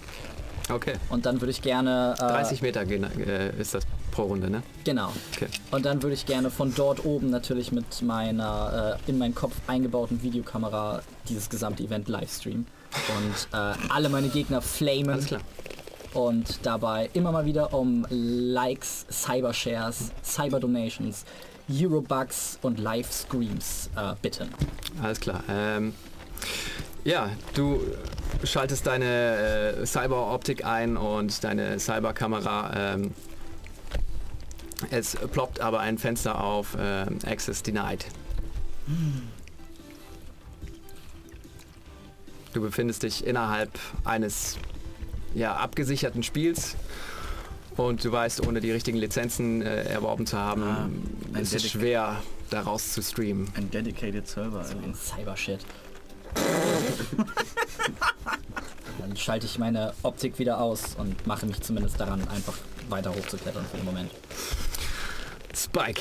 Okay. 0.71 0.95
Und 1.11 1.27
dann 1.27 1.41
würde 1.41 1.51
ich 1.51 1.63
gerne... 1.63 2.15
Äh, 2.19 2.23
30 2.23 2.63
Meter 2.63 2.85
gehen, 2.85 3.05
äh, 3.05 3.55
ist 3.61 3.75
das 3.75 3.85
pro 4.11 4.23
Runde, 4.23 4.49
ne? 4.51 4.63
Genau. 4.85 5.13
Okay. 5.35 5.49
Und 5.71 5.85
dann 5.85 6.03
würde 6.03 6.15
ich 6.15 6.27
gerne 6.27 6.51
von 6.51 6.75
dort 6.75 7.05
oben 7.05 7.31
natürlich 7.31 7.73
mit 7.73 8.03
meiner 8.03 8.99
äh, 9.07 9.11
in 9.11 9.19
meinen 9.19 9.35
Kopf 9.35 9.55
eingebauten 9.67 10.23
Videokamera 10.23 11.03
dieses 11.29 11.51
gesamte 11.51 11.83
Event 11.83 12.09
livestreamen. 12.09 12.67
Und 13.17 13.49
äh, 13.53 13.75
alle 13.89 14.09
meine 14.09 14.29
Gegner 14.29 14.61
flamen 14.63 15.11
Alles 15.11 15.27
klar. 15.27 15.41
und 16.15 16.61
dabei 16.65 17.11
immer 17.13 17.33
mal 17.33 17.45
wieder 17.45 17.75
um 17.75 18.07
Likes, 18.11 19.07
Cybershares, 19.11 20.13
Cyberdonations, 20.23 21.25
Eurobucks 21.71 22.59
und 22.63 22.79
Livestreams 22.79 23.91
äh, 23.97 24.15
bitten. 24.21 24.51
Alles 25.03 25.21
klar. 25.21 25.43
Ähm, 25.49 25.95
ja, 27.05 27.31
du 27.55 27.81
schaltest 28.45 28.87
deine 28.87 29.77
äh, 29.83 29.87
Cyberoptik 29.87 30.65
ein 30.65 30.97
und 30.97 31.43
deine 31.45 31.79
Cyberkamera. 31.79 32.95
Ähm, 32.95 33.11
es 34.91 35.17
ploppt 35.33 35.61
aber 35.61 35.81
ein 35.81 35.99
Fenster 35.99 36.43
auf 36.43 36.77
ähm, 36.79 37.19
Access 37.27 37.63
Denied. 37.63 38.07
Du 42.55 42.61
befindest 42.63 43.03
dich 43.03 43.27
innerhalb 43.27 43.71
eines 44.05 44.57
ja, 45.35 45.57
abgesicherten 45.57 46.23
Spiels 46.23 46.77
und 47.77 48.05
du 48.05 48.13
weißt, 48.13 48.47
ohne 48.47 48.61
die 48.61 48.71
richtigen 48.71 48.97
Lizenzen 48.97 49.61
äh, 49.61 49.83
erworben 49.85 50.25
zu 50.27 50.39
haben, 50.39 50.63
Ah, 51.35 51.39
ist 51.41 51.53
es 51.53 51.69
schwer, 51.69 52.23
daraus 52.51 52.93
zu 52.93 53.03
streamen. 53.03 53.49
Ein 53.57 53.71
dedicated 53.71 54.29
Server. 54.29 54.65
So 54.65 54.75
Also. 54.77 54.79
ein 54.79 54.95
Cybershit. 54.95 55.59
Dann 59.01 59.17
schalte 59.17 59.47
ich 59.47 59.59
meine 59.59 59.93
Optik 60.05 60.39
wieder 60.39 60.61
aus 60.61 60.95
und 60.97 61.27
mache 61.27 61.47
mich 61.47 61.61
zumindest 61.61 61.99
daran, 61.99 62.27
einfach 62.29 62.55
weiter 62.89 63.11
hochzuklettern 63.13 63.65
für 63.69 63.77
den 63.79 63.87
Moment. 63.87 64.11
Spike. 65.57 66.01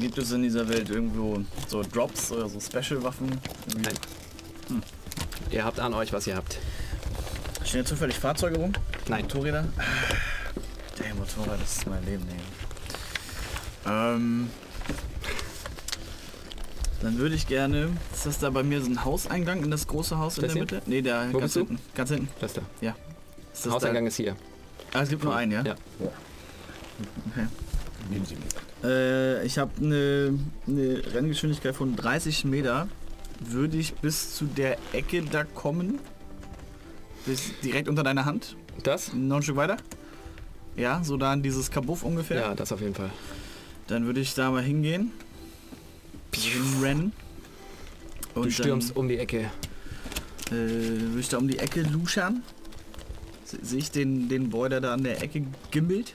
Gibt 0.00 0.18
es 0.18 0.32
in 0.32 0.42
dieser 0.42 0.68
Welt 0.68 0.90
irgendwo 0.90 1.40
so 1.68 1.82
Drops 1.82 2.32
oder 2.32 2.48
so 2.48 2.58
Special-Waffen? 2.58 3.30
Ihr 5.50 5.64
habt 5.64 5.80
an 5.80 5.94
euch, 5.94 6.12
was 6.12 6.26
ihr 6.26 6.36
habt. 6.36 6.58
Stehen 7.64 7.80
hier 7.80 7.84
zufällig 7.84 8.16
Fahrzeuge 8.18 8.56
rum? 8.58 8.72
Nein. 9.08 9.22
Motorräder? 9.22 9.64
Der 10.98 11.14
Motorrad, 11.14 11.60
das 11.60 11.76
ist 11.78 11.86
mein 11.86 12.04
Leben. 12.04 12.24
Nee. 12.26 13.90
Ähm, 13.90 14.50
dann 17.02 17.18
würde 17.18 17.34
ich 17.34 17.46
gerne. 17.46 17.90
Ist 18.12 18.26
das 18.26 18.38
da 18.38 18.50
bei 18.50 18.62
mir 18.62 18.80
so 18.80 18.90
ein 18.90 19.04
Hauseingang 19.04 19.62
in 19.64 19.70
das 19.70 19.86
große 19.86 20.18
Haus 20.18 20.38
in 20.38 20.42
Das 20.44 20.52
der 20.52 20.54
hier? 20.54 20.62
Mitte? 20.62 20.82
Nee, 20.86 21.02
der 21.02 21.28
Wo 21.32 21.38
ganz 21.38 21.54
bist 21.54 21.56
du? 21.56 21.60
hinten. 21.60 21.78
Ganz 21.94 22.10
hinten. 22.10 22.28
Das 22.40 22.52
da. 22.52 22.62
Ist 23.52 23.66
das 23.66 23.72
Hauseingang 23.72 24.06
ist 24.06 24.16
hier. 24.16 24.36
Da? 24.92 24.98
Ah, 24.98 25.02
es 25.02 25.08
gibt 25.08 25.24
nur 25.24 25.34
einen, 25.34 25.52
ja? 25.52 25.62
Ja. 25.64 25.74
Nehmen 28.10 28.24
Sie 28.26 28.34
mit. 28.36 28.44
Äh, 28.84 29.44
ich 29.44 29.58
habe 29.58 29.70
eine, 29.80 30.38
eine 30.66 31.02
Renngeschwindigkeit 31.14 31.74
von 31.74 31.96
30 31.96 32.44
Meter. 32.44 32.88
Würde 33.46 33.76
ich 33.76 33.94
bis 33.94 34.34
zu 34.36 34.44
der 34.46 34.76
Ecke 34.92 35.22
da 35.22 35.44
kommen? 35.44 35.98
Bis 37.26 37.52
direkt 37.62 37.88
unter 37.88 38.02
deiner 38.02 38.24
Hand? 38.24 38.56
Das? 38.82 39.12
Noch 39.12 39.36
ein 39.36 39.42
Stück 39.42 39.56
weiter? 39.56 39.76
Ja, 40.76 41.02
so 41.04 41.16
da 41.16 41.32
in 41.34 41.42
dieses 41.42 41.70
Kabuff 41.70 42.02
ungefähr. 42.02 42.40
Ja, 42.40 42.54
das 42.54 42.72
auf 42.72 42.80
jeden 42.80 42.94
Fall. 42.94 43.10
Dann 43.88 44.06
würde 44.06 44.20
ich 44.20 44.34
da 44.34 44.50
mal 44.50 44.62
hingehen. 44.62 45.12
Hinrennen. 46.34 47.12
Du 48.34 48.50
stürmst 48.50 48.96
um 48.96 49.08
die 49.08 49.18
Ecke. 49.18 49.50
Äh, 50.48 50.50
würde 50.52 51.20
ich 51.20 51.28
da 51.28 51.38
um 51.38 51.46
die 51.48 51.58
Ecke 51.58 51.82
luschern. 51.82 52.42
Se- 53.44 53.58
Sehe 53.62 53.78
ich 53.80 53.90
den, 53.90 54.28
den 54.28 54.48
Boy, 54.50 54.70
der 54.70 54.80
da 54.80 54.94
an 54.94 55.04
der 55.04 55.22
Ecke 55.22 55.44
gimmelt? 55.70 56.14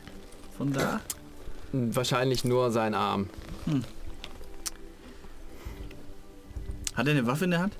Von 0.57 0.73
da? 0.73 1.01
Wahrscheinlich 1.71 2.43
nur 2.43 2.71
sein 2.71 2.95
Arm. 2.95 3.29
Hat 6.97 7.05
er 7.07 7.11
eine 7.11 7.27
Waffe 7.27 7.45
in 7.45 7.51
der 7.51 7.59
Hand? 7.59 7.75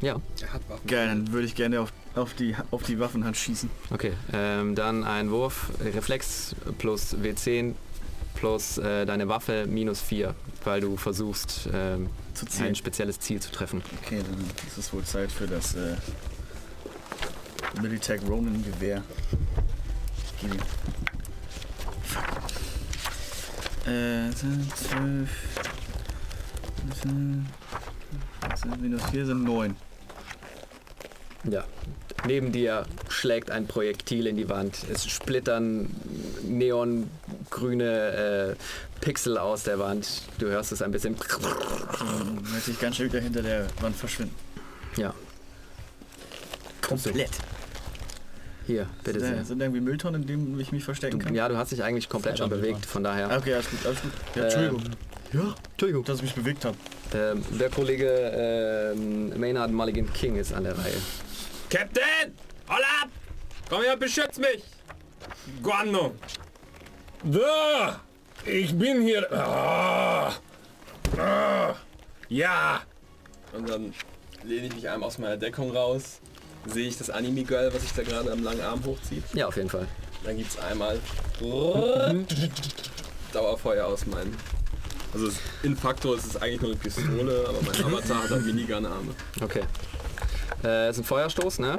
Ja. 0.00 0.20
Er 0.40 0.52
hat 0.52 0.62
Waffen. 0.68 0.86
Geil, 0.86 1.08
dann 1.08 1.32
würde 1.32 1.46
ich 1.46 1.56
gerne 1.56 1.80
auf, 1.80 1.92
auf, 2.14 2.32
die, 2.34 2.54
auf 2.70 2.84
die 2.84 3.00
Waffenhand 3.00 3.36
schießen. 3.36 3.68
Okay, 3.90 4.12
ähm, 4.32 4.76
dann 4.76 5.02
ein 5.02 5.30
Wurf, 5.32 5.70
Reflex 5.80 6.54
plus 6.78 7.16
W10 7.16 7.74
plus 8.36 8.78
äh, 8.78 9.04
deine 9.04 9.26
Waffe 9.28 9.66
minus 9.66 10.00
4, 10.00 10.32
weil 10.62 10.80
du 10.80 10.96
versuchst, 10.96 11.68
ähm, 11.72 12.08
ein 12.60 12.74
spezielles 12.76 13.18
Ziel 13.18 13.40
zu 13.40 13.50
treffen. 13.50 13.82
Okay, 14.04 14.20
dann 14.22 14.44
ist 14.66 14.78
es 14.78 14.92
wohl 14.92 15.02
Zeit 15.02 15.32
für 15.32 15.46
das 15.48 15.74
äh, 15.74 15.96
Militech 17.82 18.20
Ronin 18.28 18.64
Gewehr. 18.64 19.02
Gib 20.40 20.52
Äh, 23.86 24.30
12. 24.30 25.28
12 27.02 27.44
minus 28.80 29.02
4 29.10 29.26
sind 29.26 29.44
9. 29.44 29.76
Ja. 31.50 31.64
Neben 32.26 32.52
dir 32.52 32.86
schlägt 33.08 33.50
ein 33.50 33.66
Projektil 33.66 34.26
in 34.26 34.36
die 34.36 34.48
Wand. 34.48 34.78
Es 34.90 35.06
splittern 35.06 35.90
neongrüne 36.42 38.56
äh, 38.56 39.00
Pixel 39.00 39.36
aus 39.36 39.64
der 39.64 39.78
Wand. 39.78 40.22
Du 40.38 40.46
hörst 40.46 40.72
es 40.72 40.80
ein 40.80 40.90
bisschen. 40.90 41.16
Möchte 42.50 42.70
ich 42.70 42.80
ganz 42.80 42.96
schön 42.96 43.12
wieder 43.12 43.20
hinter 43.20 43.42
der 43.42 43.66
Wand 43.80 43.94
verschwinden. 43.94 44.34
Ja. 44.96 45.12
Komplett. 46.80 47.30
Hier, 48.66 48.86
bitte 49.02 49.20
sind, 49.20 49.34
sehr. 49.34 49.44
Sind 49.44 49.60
irgendwie 49.60 49.80
Mülltonnen, 49.80 50.22
in 50.22 50.26
denen 50.26 50.60
ich 50.60 50.72
mich 50.72 50.84
verstecken 50.84 51.18
du, 51.18 51.26
kann? 51.26 51.34
Ja, 51.34 51.48
du 51.48 51.58
hast 51.58 51.72
dich 51.72 51.82
eigentlich 51.82 52.08
komplett 52.08 52.38
schon 52.38 52.48
bewegt, 52.48 52.86
von 52.86 53.04
daher. 53.04 53.36
Okay, 53.36 53.54
alles 53.54 53.68
gut, 53.68 53.84
alles 53.84 54.00
gut. 54.00 54.12
Ja, 54.34 54.44
Entschuldigung. 54.44 54.82
Ähm, 54.86 54.92
ja, 55.34 55.54
Entschuldigung. 55.72 56.04
dass 56.04 56.18
ich 56.18 56.22
mich 56.22 56.34
bewegt 56.34 56.64
habe. 56.64 56.76
Ähm, 57.14 57.44
der 57.58 57.70
Kollege 57.70 58.92
ähm, 58.94 59.38
Maynard 59.38 59.70
Mulligan 59.70 60.12
King 60.12 60.36
ist 60.36 60.52
an 60.52 60.64
der 60.64 60.78
Reihe. 60.78 60.96
Captain! 61.68 62.34
Hol 62.68 62.82
ab! 63.02 63.08
Komm 63.68 63.82
her, 63.82 63.96
beschütz 63.96 64.38
mich! 64.38 64.62
Guano! 65.62 66.14
Da! 67.24 68.00
Ich 68.44 68.76
bin 68.76 69.02
hier. 69.02 69.30
Ah! 69.32 70.32
Ah! 71.18 71.74
Ja! 72.28 72.82
Und 73.52 73.68
dann 73.68 73.94
lehne 74.44 74.66
ich 74.66 74.74
mich 74.74 74.88
einmal 74.88 75.08
aus 75.08 75.18
meiner 75.18 75.36
Deckung 75.36 75.70
raus. 75.70 76.20
Sehe 76.66 76.88
ich 76.88 76.96
das 76.96 77.10
Anime-Girl, 77.10 77.72
was 77.72 77.82
sich 77.82 77.92
da 77.92 78.02
gerade 78.02 78.32
am 78.32 78.42
langen 78.42 78.60
Arm 78.62 78.84
hochzieht. 78.84 79.22
Ja, 79.34 79.46
auf 79.48 79.56
jeden 79.56 79.68
Fall. 79.68 79.86
Dann 80.24 80.36
gibt 80.36 80.50
es 80.50 80.58
einmal 80.58 80.98
Dauerfeuer 83.32 83.86
aus 83.86 84.06
meinen. 84.06 84.36
Also 85.14 85.30
in 85.62 85.76
Faktor 85.76 86.16
ist 86.16 86.26
es 86.26 86.36
eigentlich 86.36 86.60
nur 86.60 86.70
eine 86.72 86.80
Pistole, 86.80 87.44
aber 87.48 87.58
mein 87.62 87.84
Avatar 87.84 88.22
hat 88.24 88.30
dann 88.30 88.44
Minigun-Arme. 88.44 89.14
Okay. 89.40 89.62
Äh, 90.64 90.90
ist 90.90 90.98
ein 90.98 91.04
Feuerstoß, 91.04 91.60
ne? 91.60 91.78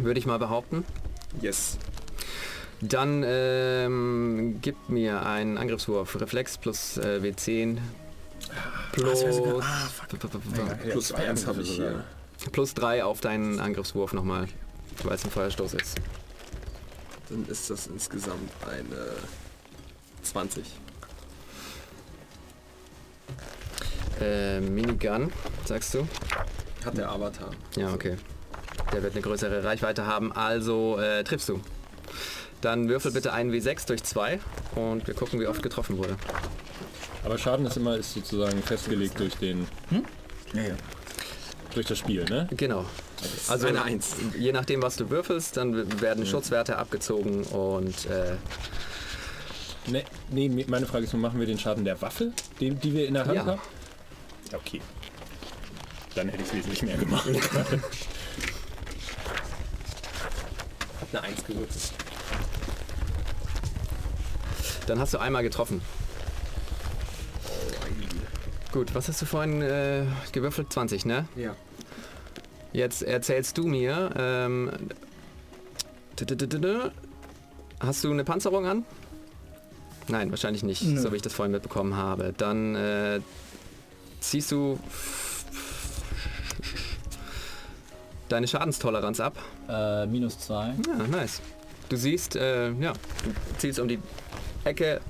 Würde 0.00 0.18
ich 0.18 0.26
mal 0.26 0.38
behaupten. 0.38 0.84
Yes. 1.40 1.78
Dann 2.80 3.22
ähm, 3.26 4.58
gib 4.62 4.88
mir 4.88 5.24
einen 5.26 5.58
Angriffswurf. 5.58 6.20
Reflex 6.20 6.58
plus 6.58 6.96
äh, 6.96 7.20
W10 7.22 7.78
plus, 8.92 9.24
Plus 10.90 11.12
eins 11.12 11.46
habe 11.46 11.62
ich 11.62 11.70
hier. 11.70 12.04
plus 12.52 12.74
3 12.74 13.04
auf 13.04 13.20
deinen 13.20 13.60
Angriffswurf 13.60 14.12
nochmal, 14.12 14.48
weil 15.02 15.14
es 15.14 15.24
ein 15.24 15.30
Feuerstoß 15.30 15.74
ist. 15.74 15.96
Dann 17.28 17.46
ist 17.46 17.70
das 17.70 17.86
insgesamt 17.86 18.50
eine 18.66 19.12
20. 20.22 20.64
Äh, 24.20 24.60
Minigun, 24.60 25.32
sagst 25.64 25.94
du? 25.94 26.06
Hat 26.84 26.96
der 26.96 27.10
Avatar. 27.10 27.50
Ja, 27.76 27.92
okay. 27.92 28.16
Der 28.92 29.02
wird 29.02 29.12
eine 29.14 29.22
größere 29.22 29.64
Reichweite 29.64 30.06
haben, 30.06 30.32
also 30.32 30.98
äh, 31.00 31.24
triffst 31.24 31.48
du. 31.48 31.60
Dann 32.60 32.88
würfel 32.88 33.10
bitte 33.12 33.32
einen 33.32 33.50
W6 33.52 33.86
durch 33.86 34.02
2 34.04 34.38
und 34.76 35.06
wir 35.06 35.14
gucken, 35.14 35.40
wie 35.40 35.46
oft 35.46 35.62
getroffen 35.62 35.98
wurde. 35.98 36.16
Aber 37.24 37.38
Schaden 37.38 37.66
ist 37.66 37.76
immer 37.76 37.96
ist 37.96 38.14
sozusagen 38.14 38.62
festgelegt 38.62 39.18
durch 39.18 39.34
den 39.36 39.66
Ja, 40.52 40.62
ja. 40.62 40.74
durch 41.74 41.86
das 41.86 41.98
Spiel, 41.98 42.24
ne? 42.26 42.48
Genau. 42.56 42.84
Also 43.48 43.66
eine 43.66 43.82
Eins. 43.82 44.16
je 44.38 44.52
nachdem, 44.52 44.82
was 44.82 44.96
du 44.96 45.08
würfelst, 45.10 45.56
dann 45.56 46.00
werden 46.02 46.26
Schutzwerte 46.26 46.76
abgezogen 46.76 47.42
und 47.44 48.06
äh, 48.06 48.34
Ne, 49.86 50.02
nee, 50.30 50.48
me- 50.48 50.64
meine 50.66 50.86
Frage 50.86 51.04
ist 51.04 51.12
nur, 51.12 51.20
machen 51.20 51.38
wir 51.38 51.46
den 51.46 51.58
Schaden 51.58 51.84
der 51.84 52.00
Waffe, 52.00 52.32
die, 52.58 52.70
die 52.70 52.94
wir 52.94 53.06
in 53.06 53.12
der 53.14 53.26
Hand 53.26 53.34
Ja. 53.34 53.44
haben? 53.44 53.60
Okay. 54.56 54.80
Dann 56.14 56.28
hätte 56.28 56.42
ich 56.42 56.48
es 56.48 56.54
wesentlich 56.54 56.82
mehr 56.82 56.96
gemacht. 56.96 57.28
Eine 61.12 61.22
Eins 61.22 61.44
gewürzt. 61.44 61.92
Dann 64.86 64.98
hast 64.98 65.14
du 65.14 65.18
einmal 65.18 65.42
getroffen. 65.42 65.80
Gut, 68.72 68.94
was 68.94 69.08
hast 69.08 69.22
du 69.22 69.26
vorhin 69.26 69.62
äh, 69.62 70.04
gewürfelt? 70.32 70.72
20, 70.72 71.04
ne? 71.06 71.28
Ja. 71.36 71.54
Jetzt 72.72 73.02
erzählst 73.02 73.56
du 73.56 73.68
mir, 73.68 74.10
ähm, 74.16 74.72
hast 77.78 78.02
du 78.02 78.10
eine 78.10 78.24
Panzerung 78.24 78.66
an? 78.66 78.84
Nein, 80.08 80.30
wahrscheinlich 80.30 80.64
nicht, 80.64 80.82
Nö. 80.82 81.00
so 81.00 81.12
wie 81.12 81.16
ich 81.16 81.22
das 81.22 81.32
vorhin 81.32 81.52
mitbekommen 81.52 81.96
habe. 81.96 82.34
Dann 82.36 82.74
äh, 82.74 83.20
ziehst 84.30 84.52
du 84.52 84.78
deine 88.28 88.48
Schadenstoleranz 88.48 89.20
ab. 89.20 89.36
Äh, 89.68 90.06
minus 90.06 90.38
zwei. 90.38 90.74
Ja, 90.86 91.06
nice. 91.06 91.40
Du 91.88 91.96
siehst, 91.96 92.36
äh, 92.36 92.70
ja, 92.72 92.92
du 92.92 93.58
zielst 93.58 93.78
um 93.78 93.88
die 93.88 93.98
Ecke, 94.64 95.00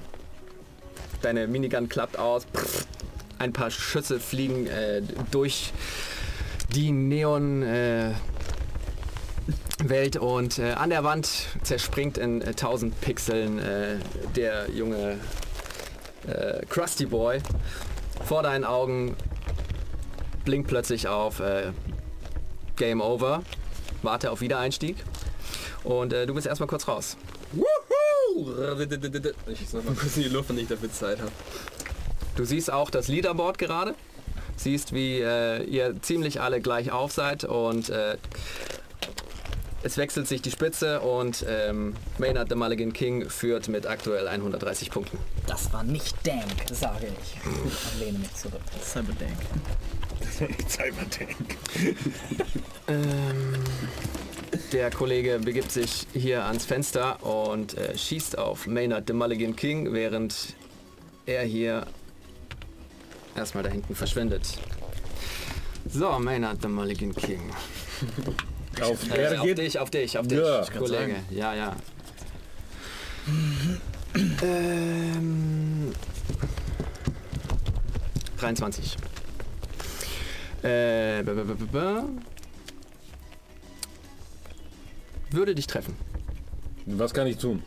deine 1.22 1.46
Minigun 1.46 1.88
klappt 1.88 2.18
aus, 2.18 2.46
ein 3.38 3.53
paar 3.53 3.70
Schüsse 3.70 4.18
fliegen 4.18 4.66
äh, 4.66 5.03
durch 5.31 5.72
die 6.74 6.90
Neon 6.90 7.62
äh, 7.62 8.12
Welt 9.85 10.16
und 10.16 10.59
äh, 10.59 10.72
an 10.72 10.90
der 10.90 11.05
Wand 11.05 11.31
zerspringt 11.62 12.18
in 12.18 12.42
äh, 12.42 12.46
1000 12.46 13.00
Pixeln 13.00 13.59
äh, 13.59 13.96
der 14.35 14.70
junge 14.70 15.18
äh, 16.27 16.64
Krusty 16.66 17.07
Boy. 17.07 17.40
Vor 18.22 18.42
deinen 18.42 18.64
Augen 18.64 19.16
blinkt 20.44 20.68
plötzlich 20.68 21.09
auf 21.09 21.40
äh, 21.40 21.72
Game 22.77 23.00
Over. 23.00 23.42
Warte 24.03 24.31
auf 24.31 24.40
Wiedereinstieg. 24.40 24.96
Und 25.83 26.12
äh, 26.12 26.27
du 26.27 26.35
bist 26.35 26.46
erstmal 26.46 26.68
kurz 26.68 26.87
raus. 26.88 27.16
Ich 29.46 29.59
schieß 29.59 29.74
noch 29.74 29.85
mal 29.85 29.94
kurz 29.94 30.16
in 30.16 30.24
die 30.24 30.29
Luft, 30.29 30.48
wenn 30.48 30.59
ich 30.59 30.68
dafür 30.68 30.92
Zeit 30.92 31.20
habe. 31.20 31.33
Du 32.37 32.44
siehst 32.44 32.72
auch 32.72 32.90
das 32.90 33.09
Leaderboard 33.09 33.59
gerade. 33.59 33.94
Siehst, 34.57 34.92
wie 34.92 35.20
äh, 35.20 35.62
ihr 35.64 36.00
ziemlich 36.03 36.40
alle 36.40 36.61
gleich 36.61 36.90
auf 36.92 37.12
seid 37.12 37.44
und 37.44 37.90
äh, 37.90 38.16
es 39.85 39.99
wechselt 39.99 40.27
sich 40.27 40.40
die 40.40 40.51
Spitze 40.51 41.01
und 41.01 41.44
ähm, 41.47 41.94
Maynard 42.16 42.49
the 42.49 42.55
Mulligan 42.55 42.94
King 42.94 43.29
führt 43.29 43.68
mit 43.68 43.87
aktuell 43.87 44.27
130 44.27 44.90
Punkten. 44.90 45.18
Das 45.47 45.73
war 45.75 45.85
nicht 45.85 46.16
Dank, 46.27 46.42
sage 46.73 47.09
ich. 47.09 47.44
Und 47.44 48.01
lehne 48.01 48.18
mich 48.18 48.35
zurück. 48.35 48.62
Cyberdank. 48.83 49.37
Cybertank. 50.68 51.59
Ähm, 52.88 53.55
der 54.73 54.90
Kollege 54.90 55.38
begibt 55.38 55.70
sich 55.70 56.07
hier 56.14 56.44
ans 56.47 56.64
Fenster 56.64 57.23
und 57.23 57.77
äh, 57.77 57.97
schießt 57.97 58.38
auf 58.38 58.66
Maynard 58.66 59.05
the 59.07 59.12
Mulligan 59.12 59.55
King, 59.55 59.92
während 59.92 60.55
er 61.27 61.42
hier 61.42 61.87
erstmal 63.37 63.64
da 63.64 63.70
hinten 63.70 63.94
verschwindet. 63.94 64.59
So, 65.87 66.18
Maynard 66.18 66.62
the 66.62 66.68
Mulligan 66.68 67.14
King. 67.14 67.53
Auf 68.82 68.98
wer 69.08 69.40
auf 69.40 69.46
geht? 69.46 69.58
dich, 69.58 69.78
auf 69.78 69.90
dich, 69.90 70.18
auf 70.18 70.26
dich, 70.26 70.38
Ja, 70.38 70.64
Kollege. 70.78 71.16
Ja, 71.30 71.54
ja. 71.54 71.76
ähm, 74.42 75.92
23. 78.38 78.96
Äh, 80.62 81.22
b- 81.22 81.32
b- 81.34 81.54
b- 81.54 82.02
würde 85.30 85.54
dich 85.54 85.66
treffen. 85.66 85.96
Was 86.87 87.12
kann 87.14 87.26
ich 87.26 87.38
tun? 87.38 87.62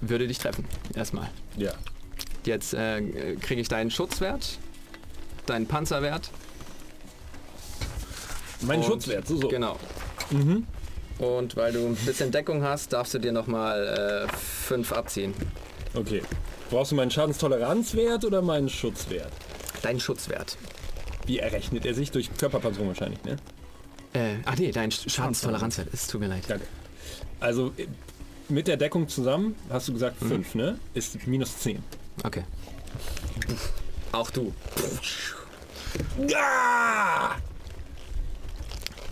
Würde 0.00 0.26
dich 0.28 0.38
treffen. 0.38 0.64
Erstmal. 0.94 1.30
Ja. 1.56 1.72
Jetzt 2.44 2.72
äh, 2.74 3.36
kriege 3.40 3.60
ich 3.60 3.68
deinen 3.68 3.90
Schutzwert, 3.90 4.58
deinen 5.46 5.66
Panzerwert. 5.66 6.30
Mein 8.62 8.82
Schutzwert, 8.82 9.26
so, 9.26 9.36
so. 9.36 9.48
Genau. 9.48 9.76
Mhm. 10.30 10.66
Und 11.18 11.56
weil 11.56 11.72
du 11.72 11.80
ein 11.86 11.94
bisschen 11.94 12.30
Deckung 12.30 12.62
hast, 12.62 12.92
darfst 12.92 13.14
du 13.14 13.18
dir 13.18 13.32
nochmal 13.32 14.28
5 14.66 14.92
abziehen. 14.92 15.34
Okay. 15.94 16.22
Brauchst 16.70 16.92
du 16.92 16.96
meinen 16.96 17.10
Schadenstoleranzwert 17.10 18.24
oder 18.24 18.42
meinen 18.42 18.68
Schutzwert? 18.68 19.32
Dein 19.82 19.98
Schutzwert. 19.98 20.56
Wie 21.26 21.38
errechnet 21.38 21.86
er 21.86 21.94
sich? 21.94 22.10
Durch 22.10 22.30
Körperpanzerung 22.36 22.88
wahrscheinlich, 22.88 23.22
ne? 23.24 23.36
Äh, 24.12 24.36
ach 24.44 24.56
nee, 24.56 24.70
dein 24.70 24.90
Schadenstoleranzwert. 24.90 25.88
Es 25.92 26.06
tut 26.06 26.20
mir 26.20 26.28
leid. 26.28 26.44
Danke. 26.48 26.66
Also 27.40 27.72
äh, 27.76 27.86
mit 28.48 28.66
der 28.68 28.76
Deckung 28.76 29.08
zusammen, 29.08 29.54
hast 29.70 29.88
du 29.88 29.92
gesagt 29.92 30.18
5, 30.18 30.54
ne? 30.54 30.78
Ist 30.94 31.26
minus 31.26 31.58
10. 31.58 31.82
Okay. 32.24 32.44
Auch 34.12 34.30
du. 34.30 34.52
Ja! 36.26 37.36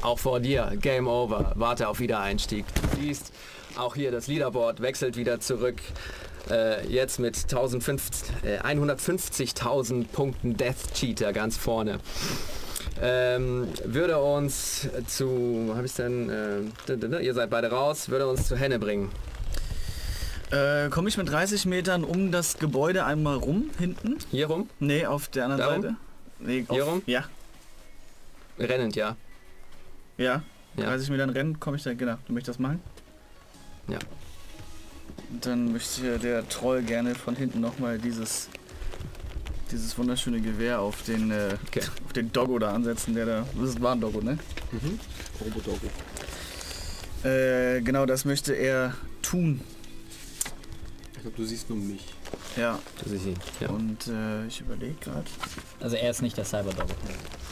Auch 0.07 0.21
vor 0.21 0.39
dir. 0.39 0.71
Game 0.81 1.09
over. 1.09 1.51
Warte 1.57 1.89
auf 1.89 1.99
Wiedereinstieg. 1.99 2.65
Du 2.93 3.01
siehst, 3.01 3.33
auch 3.77 3.97
hier 3.97 4.13
das 4.13 4.29
Leaderboard 4.29 4.81
wechselt 4.81 5.17
wieder 5.17 5.41
zurück. 5.41 5.83
Äh, 6.49 6.87
jetzt 6.87 7.19
mit 7.19 7.37
1050, 7.37 8.29
äh, 8.45 8.59
150.000 8.61 10.07
Punkten 10.07 10.57
Death 10.57 10.95
Cheater 10.95 11.33
ganz 11.33 11.57
vorne. 11.57 11.99
Ähm, 13.03 13.67
würde 13.85 14.19
uns 14.19 14.89
zu, 15.09 15.73
habe 15.75 15.87
ich 15.87 15.95
denn, 15.95 16.31
äh, 16.31 17.21
ihr 17.21 17.35
seid 17.35 17.51
beide 17.51 17.73
raus, 17.73 18.09
würde 18.09 18.29
uns 18.29 18.47
zu 18.47 18.55
Henne 18.55 18.79
bringen. 18.79 19.11
Äh, 20.53 20.89
Komme 20.89 21.09
ich 21.09 21.17
mit 21.19 21.29
30 21.29 21.67
Metern 21.67 22.05
um 22.05 22.31
das 22.31 22.59
Gebäude 22.59 23.05
einmal 23.07 23.39
rum, 23.39 23.71
hinten? 23.77 24.19
Hier 24.31 24.47
rum, 24.47 24.71
Nee, 24.79 25.05
auf 25.05 25.27
der 25.27 25.47
anderen 25.47 25.61
Darum? 25.61 25.83
Seite. 25.83 25.97
Nee, 26.39 26.65
auf, 26.69 26.77
Hier 26.77 26.85
rum? 26.85 27.03
Ja, 27.07 27.25
rennend, 28.57 28.95
ja. 28.95 29.17
Ja. 30.19 30.43
Ja. 30.77 30.85
30 30.87 31.11
Metern 31.11 31.31
rennen, 31.31 31.59
komme 31.59 31.77
ich 31.79 31.83
da, 31.83 31.95
genau. 31.95 32.17
Du 32.27 32.33
möchtest 32.33 32.57
das 32.57 32.59
machen? 32.59 32.81
Ja. 33.89 33.99
Dann 35.41 35.73
möchte 35.73 36.19
der 36.19 36.49
Troll 36.49 36.83
gerne 36.83 37.15
von 37.15 37.35
hinten 37.35 37.61
nochmal 37.61 37.99
dieses 37.99 38.49
dieses 39.73 39.97
wunderschöne 39.99 40.41
Gewehr 40.41 40.81
auf 40.81 41.03
den 41.03 41.31
äh, 41.31 41.57
Okay. 41.67 41.81
auf 42.05 42.13
den 42.13 42.31
Doggo 42.33 42.59
da 42.59 42.73
ansetzen, 42.73 43.15
der 43.15 43.27
da. 43.27 43.47
Das 43.61 43.81
war 43.81 43.93
ein 43.93 44.01
Doggo, 44.01 44.21
ne? 44.21 44.39
Robodogo. 45.41 45.89
Äh, 47.25 47.81
genau, 47.83 48.07
das 48.07 48.25
möchte 48.25 48.53
er 48.55 48.95
tun. 49.23 49.61
Ich 51.15 51.23
glaube, 51.23 51.37
du 51.37 51.45
siehst 51.45 51.69
nur 51.69 51.79
mich. 51.79 52.15
Ja. 52.57 52.79
Das 53.03 53.13
ist 53.13 53.25
sie. 53.25 53.35
Ja. 53.61 53.69
Und 53.69 54.07
äh, 54.09 54.47
ich 54.47 54.61
überlege 54.61 54.95
gerade. 55.01 55.25
Also 55.81 55.97
er 55.97 56.11
ist 56.11 56.23
nicht 56.23 56.37
der 56.37 56.45
Cyberdog. 56.45 56.87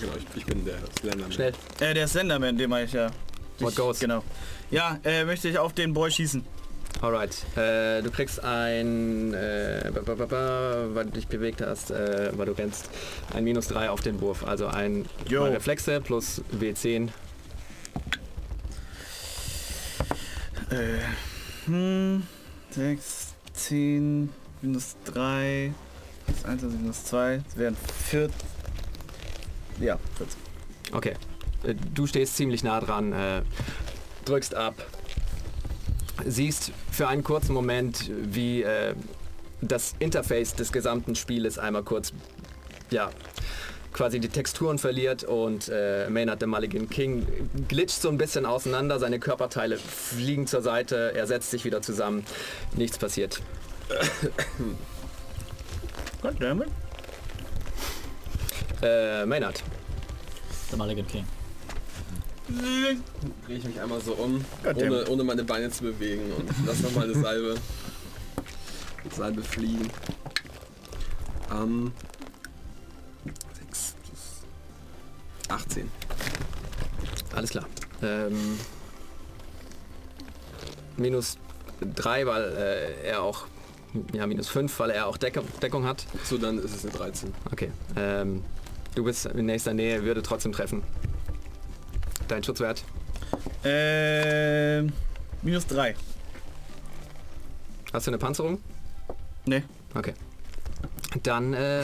Genau, 0.01 0.13
ich, 0.17 0.25
ich 0.37 0.47
bin 0.47 0.65
der 0.65 0.79
Slenderman. 0.99 1.33
Schnell. 1.33 1.53
Äh, 1.81 1.95
der 1.95 2.09
Slenderman, 2.09 2.57
den 2.57 2.71
meine 2.71 2.87
ich 2.87 2.93
ja. 2.93 3.11
What 3.59 3.71
Ich- 3.73 3.77
goes? 3.77 3.99
Genau. 4.01 4.23
Ja, 4.71 4.99
äh, 5.05 5.25
möchte 5.25 5.49
ich 5.49 5.59
auf 5.59 5.73
den 5.73 5.93
Boy 5.93 6.11
schießen. 6.11 6.45
Alright. 7.03 7.37
Äh, 7.57 8.03
du 8.03 8.11
kriegst 8.11 8.43
ein, 8.43 9.35
äh, 9.35 9.91
ba- 9.93 10.01
ba- 10.01 10.15
ba- 10.15 10.27
ba, 10.27 10.85
weil 10.95 11.05
du 11.07 11.11
dich 11.13 11.27
bewegt 11.27 11.61
hast, 11.61 11.91
äh, 11.91 12.31
weil 12.37 12.47
du 12.47 12.53
rennst, 12.53 12.89
ein 13.35 13.45
minus 13.45 13.69
3 13.69 13.91
auf 13.91 14.01
den 14.01 14.21
Wurf. 14.21 14.45
Also 14.47 14.69
ein 14.69 15.05
Reflexe 15.29 16.01
plus 16.01 16.41
W10. 16.59 17.09
Äh, 20.71 20.99
hm, 21.67 22.23
6, 22.71 23.35
10, 23.53 24.31
minus 24.65 24.97
3, 25.05 25.73
plus 26.27 26.45
1, 26.45 26.65
also 26.65 26.77
minus 26.77 27.05
2, 27.05 27.43
das 27.45 27.57
wären 27.57 27.77
4. 28.09 28.31
Ja, 29.81 29.99
14. 30.17 30.41
Okay. 30.93 31.15
Äh, 31.65 31.75
Du 31.95 32.07
stehst 32.07 32.37
ziemlich 32.37 32.63
nah 32.65 32.81
dran, 32.81 33.13
äh, 33.13 33.43
drückst 34.25 34.55
ab, 34.55 34.75
siehst 36.25 36.73
für 36.91 37.09
einen 37.09 37.25
kurzen 37.25 37.53
Moment, 37.53 38.11
wie 38.11 38.63
äh, 38.63 38.95
das 39.61 39.95
Interface 39.99 40.55
des 40.55 40.73
gesamten 40.73 41.15
Spieles 41.15 41.59
einmal 41.59 41.83
kurz, 41.83 42.13
ja, 42.91 43.11
quasi 43.93 44.19
die 44.19 44.29
Texturen 44.29 44.79
verliert 44.79 45.25
und 45.25 45.69
äh, 45.69 46.09
Maynard 46.11 46.41
the 46.41 46.47
Mulligan 46.47 46.91
King 46.91 47.27
glitscht 47.69 48.01
so 48.01 48.09
ein 48.09 48.19
bisschen 48.19 48.45
auseinander, 48.45 48.99
seine 48.99 49.21
Körperteile 49.21 49.79
fliegen 49.79 50.47
zur 50.47 50.63
Seite, 50.63 51.13
er 51.15 51.27
setzt 51.27 51.51
sich 51.51 51.65
wieder 51.65 51.81
zusammen, 51.81 52.25
nichts 52.77 52.99
passiert. 52.99 53.41
Goddammit. 56.23 56.69
Äh, 58.83 59.25
Maynard, 59.27 59.63
Der 60.71 60.79
Mulligan 60.79 61.07
King. 61.07 61.27
Drehe 63.47 63.59
ich 63.59 63.65
mich 63.65 63.81
einmal 63.81 64.01
so 64.01 64.13
um, 64.15 64.45
ohne, 64.65 65.09
ohne 65.09 65.25
meine 65.25 65.45
Beine 65.45 65.71
zu 65.71 65.85
bewegen 65.85 66.33
und 66.33 66.51
lass 66.67 66.81
nochmal 66.81 67.05
eine 67.05 67.15
Salbe. 67.21 67.55
Salbe 69.11 69.43
fliegen. 69.43 69.91
Ähm, 71.51 71.93
6 73.69 73.95
plus 74.03 74.21
18. 75.49 75.91
Alles 77.35 77.51
klar. 77.51 77.67
Ähm, 78.03 78.59
minus 80.97 81.39
3, 81.81 82.27
weil 82.27 82.43
äh, 82.57 83.09
er 83.09 83.23
auch, 83.23 83.47
ja 84.13 84.27
minus 84.27 84.49
5, 84.49 84.79
weil 84.79 84.91
er 84.91 85.07
auch 85.07 85.17
Deckung, 85.17 85.47
Deckung 85.63 85.87
hat. 85.87 86.07
So, 86.25 86.39
dann 86.39 86.59
ist 86.59 86.75
es 86.75 86.85
eine 86.85 86.95
13. 86.95 87.33
Okay. 87.51 87.71
Ähm, 87.97 88.43
du 88.95 89.05
bist 89.05 89.27
in 89.27 89.47
nächster 89.47 89.75
Nähe, 89.75 90.05
würde 90.05 90.23
trotzdem 90.23 90.53
treffen. 90.53 90.83
Dein 92.29 92.43
Schutzwert? 92.43 92.85
Ähm, 93.65 94.93
minus 95.43 95.67
3. 95.67 95.95
Hast 97.93 98.07
du 98.07 98.11
eine 98.11 98.19
Panzerung? 98.19 98.59
Ne. 99.47 99.63
Okay. 99.95 100.15
Dann 101.23 101.55
äh, 101.55 101.83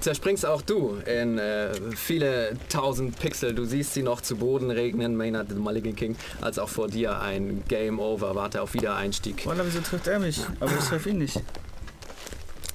zerspringst 0.00 0.46
auch 0.46 0.62
du 0.62 0.96
in 1.06 1.38
äh, 1.38 1.74
viele 1.96 2.56
tausend 2.68 3.18
Pixel. 3.18 3.54
Du 3.54 3.64
siehst 3.64 3.94
sie 3.94 4.02
noch 4.02 4.20
zu 4.20 4.36
Boden 4.36 4.70
regnen, 4.70 5.16
Maynard 5.16 5.48
the 5.50 5.54
Mulligan 5.54 5.96
King, 5.96 6.16
als 6.40 6.58
auch 6.58 6.68
vor 6.68 6.88
dir 6.88 7.20
ein 7.20 7.62
Game 7.68 7.98
Over. 7.98 8.34
Warte 8.34 8.62
auf 8.62 8.74
Wiedereinstieg. 8.74 9.46
Walla, 9.46 9.64
wieso 9.64 9.80
trifft 9.80 10.06
er 10.06 10.18
mich? 10.18 10.40
Aber 10.60 10.72
ich 10.72 10.84
treffe 10.84 11.10
ihn 11.10 11.18
nicht. 11.18 11.40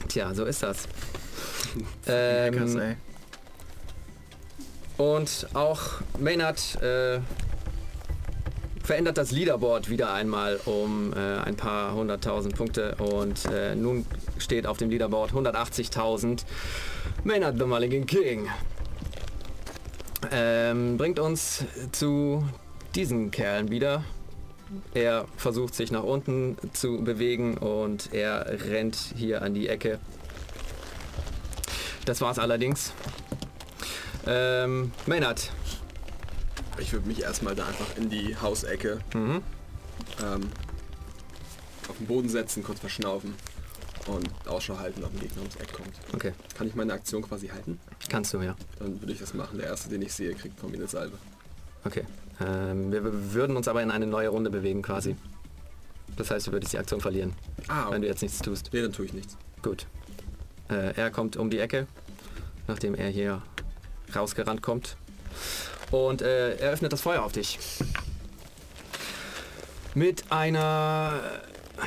Tja, 0.07 0.33
so 0.33 0.45
ist 0.45 0.63
das. 0.63 0.87
Hackers, 2.07 2.75
ähm, 2.75 2.79
ey. 2.79 2.95
und 4.97 5.47
auch 5.53 5.81
Maynard 6.19 6.81
äh, 6.81 7.19
verändert 8.83 9.17
das 9.17 9.31
Leaderboard 9.31 9.89
wieder 9.89 10.13
einmal 10.13 10.59
um 10.65 11.13
äh, 11.13 11.17
ein 11.17 11.55
paar 11.55 11.95
hunderttausend 11.95 12.55
Punkte 12.55 12.95
und 12.95 13.45
äh, 13.45 13.75
nun 13.75 14.05
steht 14.37 14.67
auf 14.67 14.77
dem 14.77 14.89
Leaderboard 14.89 15.31
180.000 15.31 16.43
Maynard 17.23 17.57
the 17.57 17.65
Mulligan 17.65 18.05
King. 18.05 18.49
Ähm, 20.31 20.97
bringt 20.97 21.19
uns 21.19 21.63
zu 21.91 22.47
diesen 22.95 23.31
Kerlen 23.31 23.69
wieder. 23.69 24.03
Er 24.93 25.25
versucht 25.37 25.75
sich 25.75 25.91
nach 25.91 26.03
unten 26.03 26.57
zu 26.73 27.03
bewegen 27.03 27.57
und 27.57 28.11
er 28.13 28.45
rennt 28.69 28.95
hier 29.15 29.41
an 29.41 29.53
die 29.53 29.67
Ecke. 29.69 29.99
Das 32.05 32.21
war's 32.21 32.39
allerdings. 32.39 32.93
Ähm, 34.25 34.91
Maynard, 35.05 35.51
Ich 36.79 36.91
würde 36.91 37.07
mich 37.07 37.21
erstmal 37.21 37.53
da 37.55 37.67
einfach 37.67 37.97
in 37.97 38.09
die 38.09 38.35
Hausecke 38.37 38.99
Mhm. 39.13 39.41
ähm, 40.23 40.49
auf 41.87 41.97
den 41.97 42.07
Boden 42.07 42.29
setzen, 42.29 42.63
kurz 42.63 42.79
verschnaufen 42.79 43.35
und 44.07 44.29
Ausschau 44.47 44.77
halten, 44.77 45.03
ob 45.03 45.13
ein 45.13 45.19
Gegner 45.19 45.41
ums 45.41 45.55
Eck 45.55 45.71
kommt. 45.73 45.93
Okay, 46.13 46.33
Kann 46.57 46.67
ich 46.67 46.75
meine 46.75 46.93
Aktion 46.93 47.21
quasi 47.21 47.47
halten? 47.47 47.79
kannst 48.09 48.33
du, 48.33 48.41
ja. 48.41 48.55
Dann 48.79 48.99
würde 49.01 49.13
ich 49.13 49.19
das 49.19 49.33
machen. 49.33 49.57
Der 49.57 49.67
erste, 49.67 49.89
den 49.89 50.01
ich 50.01 50.13
sehe, 50.13 50.33
kriegt 50.35 50.59
von 50.59 50.69
mir 50.71 50.77
eine 50.77 50.87
Salbe. 50.87 51.17
Okay. 51.85 52.03
Ähm, 52.45 52.91
wir 52.91 53.33
würden 53.33 53.55
uns 53.55 53.67
aber 53.67 53.81
in 53.83 53.91
eine 53.91 54.05
neue 54.07 54.29
Runde 54.29 54.49
bewegen 54.49 54.81
quasi. 54.81 55.15
Das 56.17 56.29
heißt, 56.31 56.47
du 56.47 56.51
würdest 56.51 56.73
die 56.73 56.77
Aktion 56.77 57.01
verlieren, 57.01 57.33
Ah, 57.67 57.89
wenn 57.91 58.01
du 58.01 58.07
jetzt 58.07 58.21
nichts 58.21 58.39
tust. 58.39 58.69
Nee, 58.73 58.81
dann 58.81 58.91
tue 58.93 59.05
ich 59.05 59.13
nichts. 59.13 59.37
Gut. 59.61 59.87
Äh, 60.69 60.93
er 60.95 61.09
kommt 61.11 61.37
um 61.37 61.49
die 61.49 61.59
Ecke, 61.59 61.87
nachdem 62.67 62.95
er 62.95 63.09
hier 63.09 63.41
rausgerannt 64.15 64.61
kommt. 64.61 64.95
Und 65.91 66.21
äh, 66.21 66.55
er 66.57 66.71
öffnet 66.71 66.91
das 66.93 67.01
Feuer 67.01 67.23
auf 67.23 67.31
dich. 67.31 67.57
Mit 69.95 70.31
einer... 70.31 71.13
äh, 71.77 71.79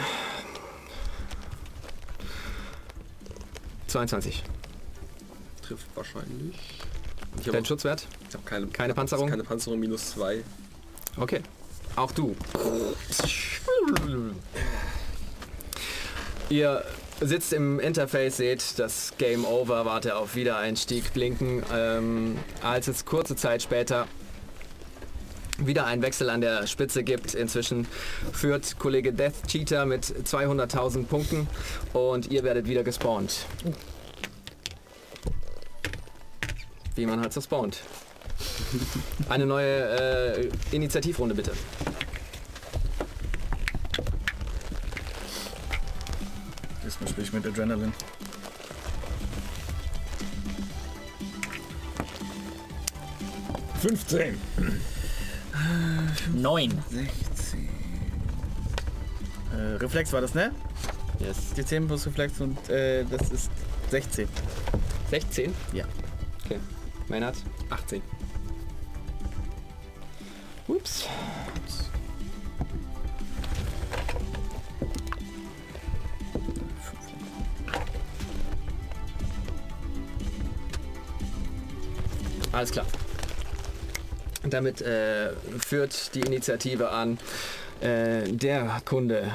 22. 3.96 4.42
Trifft 5.62 5.86
wahrscheinlich. 5.94 6.54
Ich 7.40 7.46
habe 7.46 7.52
Dein 7.52 7.64
Schutzwert? 7.64 8.06
hab 8.34 8.44
keine, 8.44 8.66
Keine 8.66 8.92
Panzerung? 8.92 9.30
Keine 9.30 9.42
Panzerung, 9.42 9.80
minus 9.80 10.10
2. 10.10 10.44
Okay. 11.16 11.40
Auch 11.96 12.12
du. 12.12 12.36
Ihr 16.50 16.84
sitzt 17.22 17.54
im 17.54 17.80
Interface, 17.80 18.36
seht 18.36 18.78
das 18.78 19.14
Game 19.16 19.46
Over, 19.46 19.86
warte 19.86 20.16
auf 20.16 20.34
Wiedereinstieg 20.34 21.14
blinken. 21.14 21.62
Ähm, 21.72 22.36
als 22.62 22.88
es 22.88 23.06
kurze 23.06 23.34
Zeit 23.34 23.62
später 23.62 24.06
wieder 25.58 25.86
einen 25.86 26.02
Wechsel 26.02 26.30
an 26.30 26.40
der 26.40 26.66
Spitze 26.66 27.02
gibt. 27.02 27.34
Inzwischen 27.34 27.86
führt 28.32 28.78
Kollege 28.78 29.12
Death 29.12 29.46
Cheater 29.46 29.86
mit 29.86 30.04
200.000 30.04 31.04
Punkten 31.04 31.48
und 31.92 32.30
ihr 32.30 32.44
werdet 32.44 32.68
wieder 32.68 32.82
gespawnt. 32.82 33.46
Wie 36.94 37.06
man 37.06 37.20
halt 37.20 37.32
so 37.32 37.40
spawnt. 37.40 37.80
Eine 39.28 39.46
neue 39.46 40.40
äh, 40.40 40.50
Initiativrunde 40.72 41.34
bitte. 41.34 41.52
Diesmal 46.84 47.08
spiele 47.08 47.26
ich 47.26 47.32
mit 47.32 47.46
Adrenalin. 47.46 47.92
Fünfzehn. 53.80 54.36
9. 56.34 56.82
16. 56.90 57.68
Äh, 59.52 59.76
Reflex 59.76 60.12
war 60.12 60.20
das, 60.20 60.34
ne? 60.34 60.52
Yes. 61.18 61.54
Die 61.56 61.64
10 61.64 61.86
plus 61.86 62.06
Reflex 62.06 62.40
und 62.40 62.68
äh, 62.68 63.04
das 63.04 63.30
ist 63.30 63.50
16. 63.90 64.28
16? 65.10 65.54
Ja. 65.72 65.84
Okay. 66.44 66.58
Meinert? 67.08 67.36
18. 67.70 68.02
Ups. 70.68 71.08
Alles 82.52 82.72
klar. 82.72 82.86
Damit 84.50 84.80
äh, 84.82 85.30
führt 85.58 86.14
die 86.14 86.20
Initiative 86.20 86.90
an 86.90 87.18
äh, 87.80 88.22
der 88.30 88.80
Kunde, 88.84 89.30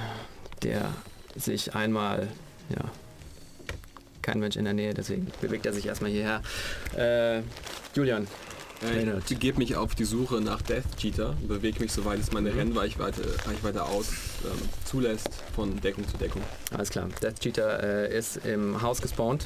der 0.64 0.92
sich 1.36 1.76
einmal, 1.76 2.28
ja, 2.70 2.86
kein 4.22 4.40
Mensch 4.40 4.56
in 4.56 4.66
der 4.66 4.74
Nähe, 4.74 4.94
deswegen 4.94 5.28
bewegt 5.42 5.66
er 5.66 5.74
sich 5.74 5.88
erstmal 5.88 6.12
hierher. 6.12 6.42
Äh, 6.96 7.42
Julian, 7.96 8.28
ich 8.84 9.26
begebe 9.36 9.60
mich 9.60 9.76
auf 9.76 9.94
die 9.94 10.06
Suche 10.06 10.42
nach 10.42 10.62
Death 10.64 10.98
Cheater 10.98 11.36
und 11.42 11.48
bewege 11.48 11.80
mich, 11.80 11.92
soweit 11.92 12.20
es 12.20 12.32
meine 12.32 12.56
Rennreichweite 12.56 13.22
Reichweite 13.46 13.84
aus 13.84 14.08
ähm, 14.44 14.58
zulässt, 14.86 15.30
von 15.56 15.80
Deckung 15.82 16.08
zu 16.08 16.18
Deckung. 16.18 16.42
alles 16.76 16.90
klar. 16.90 17.08
Death 17.22 17.40
Cheater 17.40 18.10
äh, 18.10 18.18
ist 18.18 18.38
im 18.38 18.82
Haus 18.82 19.02
gespawnt. 19.02 19.46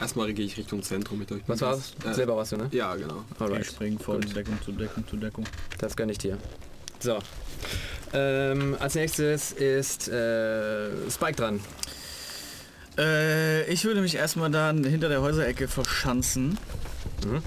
Erstmal 0.00 0.32
gehe 0.34 0.44
ich 0.44 0.56
Richtung 0.56 0.82
Zentrum 0.82 1.18
mit 1.18 1.32
euch. 1.32 1.42
Was 1.46 1.60
war's? 1.60 1.94
Äh, 2.04 2.12
Silber 2.12 2.36
warst 2.36 2.52
du, 2.52 2.58
ne? 2.58 2.68
Ja, 2.72 2.94
genau. 2.96 3.24
Ich 3.34 3.40
Alright. 3.40 3.66
springe 3.66 3.98
von 3.98 4.20
Gut. 4.20 4.36
Deckung 4.36 4.58
zu 4.62 4.72
Deckung 4.72 5.06
zu 5.08 5.16
Deckung. 5.16 5.44
Das 5.78 5.96
gönne 5.96 6.12
ich 6.12 6.18
dir. 6.18 6.38
So. 7.00 7.18
Ähm, 8.12 8.76
als 8.78 8.94
nächstes 8.94 9.52
ist 9.52 10.08
äh, 10.08 10.90
Spike 11.10 11.36
dran. 11.36 11.60
Äh, 12.98 13.70
ich 13.70 13.84
würde 13.84 14.00
mich 14.00 14.14
erstmal 14.14 14.50
dann 14.50 14.84
hinter 14.84 15.08
der 15.08 15.22
Häuserecke 15.22 15.68
verschanzen. 15.68 16.58
Mhm. 17.24 17.42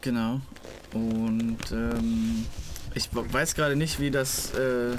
Genau. 0.00 0.40
Und 0.92 1.58
ähm, 1.72 2.46
ich 2.94 3.08
weiß 3.12 3.54
gerade 3.54 3.76
nicht, 3.76 3.98
wie 4.00 4.10
das, 4.10 4.52
äh, 4.54 4.96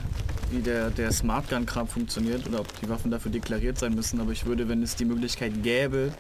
wie 0.56 0.62
der, 0.62 0.89
der 0.89 1.12
Smart 1.12 1.50
Gun 1.50 1.65
Kram 1.65 1.88
funktioniert 1.88 2.48
oder 2.48 2.62
ob 2.62 2.80
die 2.80 2.89
Waffen 2.89 3.12
dafür 3.12 3.32
deklariert 3.32 3.78
sein 3.78 3.94
müssen, 3.94 4.20
aber 4.20 4.32
ich 4.32 4.46
würde, 4.46 4.68
wenn 4.70 4.82
es 4.82 4.96
die 4.96 5.06
Möglichkeit 5.06 5.63
gäbe, 5.63 6.13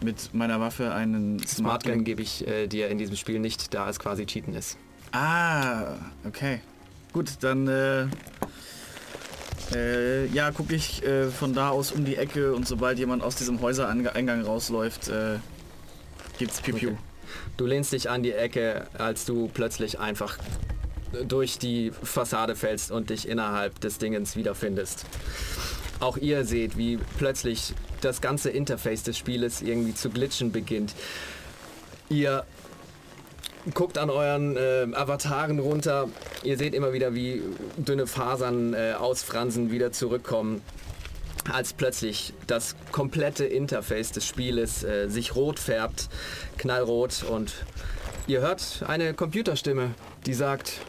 mit 0.00 0.32
meiner 0.32 0.60
Waffe 0.60 0.92
einen 0.94 1.44
Smart 1.46 1.84
Gun 1.84 2.04
gebe 2.04 2.22
ich 2.22 2.46
äh, 2.46 2.66
dir 2.66 2.88
in 2.88 2.98
diesem 2.98 3.16
Spiel 3.16 3.40
nicht, 3.40 3.74
da 3.74 3.88
es 3.88 3.98
quasi 3.98 4.26
Cheaten 4.26 4.54
ist. 4.54 4.78
Ah, 5.12 5.94
okay. 6.24 6.60
Gut, 7.12 7.32
dann 7.40 7.66
äh, 7.66 8.06
äh, 9.74 10.26
ja, 10.26 10.50
gucke 10.50 10.74
ich 10.74 11.02
äh, 11.02 11.28
von 11.30 11.52
da 11.52 11.70
aus 11.70 11.92
um 11.92 12.04
die 12.04 12.16
Ecke 12.16 12.54
und 12.54 12.68
sobald 12.68 12.98
jemand 12.98 13.22
aus 13.22 13.36
diesem 13.36 13.60
Häusereingang 13.60 14.42
rausläuft, 14.42 15.08
äh, 15.08 15.38
gibt's 16.38 16.60
Piu 16.60 16.76
Piu. 16.76 16.90
Okay. 16.90 16.98
Du 17.56 17.66
lehnst 17.66 17.92
dich 17.92 18.08
an 18.08 18.22
die 18.22 18.32
Ecke, 18.32 18.86
als 18.96 19.24
du 19.24 19.50
plötzlich 19.52 19.98
einfach 19.98 20.38
durch 21.26 21.58
die 21.58 21.90
Fassade 21.90 22.56
fällst 22.56 22.90
und 22.90 23.10
dich 23.10 23.28
innerhalb 23.28 23.80
des 23.80 23.98
Dingens 23.98 24.36
wiederfindest. 24.36 25.04
Auch 26.00 26.16
ihr 26.16 26.44
seht, 26.44 26.76
wie 26.76 26.98
plötzlich 27.18 27.74
das 28.00 28.20
ganze 28.20 28.50
Interface 28.50 29.02
des 29.02 29.18
Spieles 29.18 29.62
irgendwie 29.62 29.94
zu 29.94 30.10
glitschen 30.10 30.52
beginnt. 30.52 30.94
Ihr 32.08 32.44
guckt 33.74 33.98
an 33.98 34.08
euren 34.08 34.56
äh, 34.56 34.86
Avataren 34.94 35.58
runter. 35.58 36.08
Ihr 36.42 36.56
seht 36.56 36.74
immer 36.74 36.92
wieder, 36.92 37.14
wie 37.14 37.42
dünne 37.76 38.06
Fasern 38.06 38.74
äh, 38.74 38.94
ausfransen, 38.98 39.70
wieder 39.70 39.92
zurückkommen. 39.92 40.62
Als 41.52 41.72
plötzlich 41.72 42.34
das 42.46 42.76
komplette 42.92 43.44
Interface 43.44 44.12
des 44.12 44.26
Spieles 44.26 44.84
äh, 44.84 45.08
sich 45.08 45.34
rot 45.34 45.58
färbt, 45.58 46.08
knallrot 46.58 47.24
und 47.28 47.52
ihr 48.26 48.40
hört 48.40 48.84
eine 48.86 49.14
Computerstimme, 49.14 49.94
die 50.26 50.34
sagt, 50.34 50.80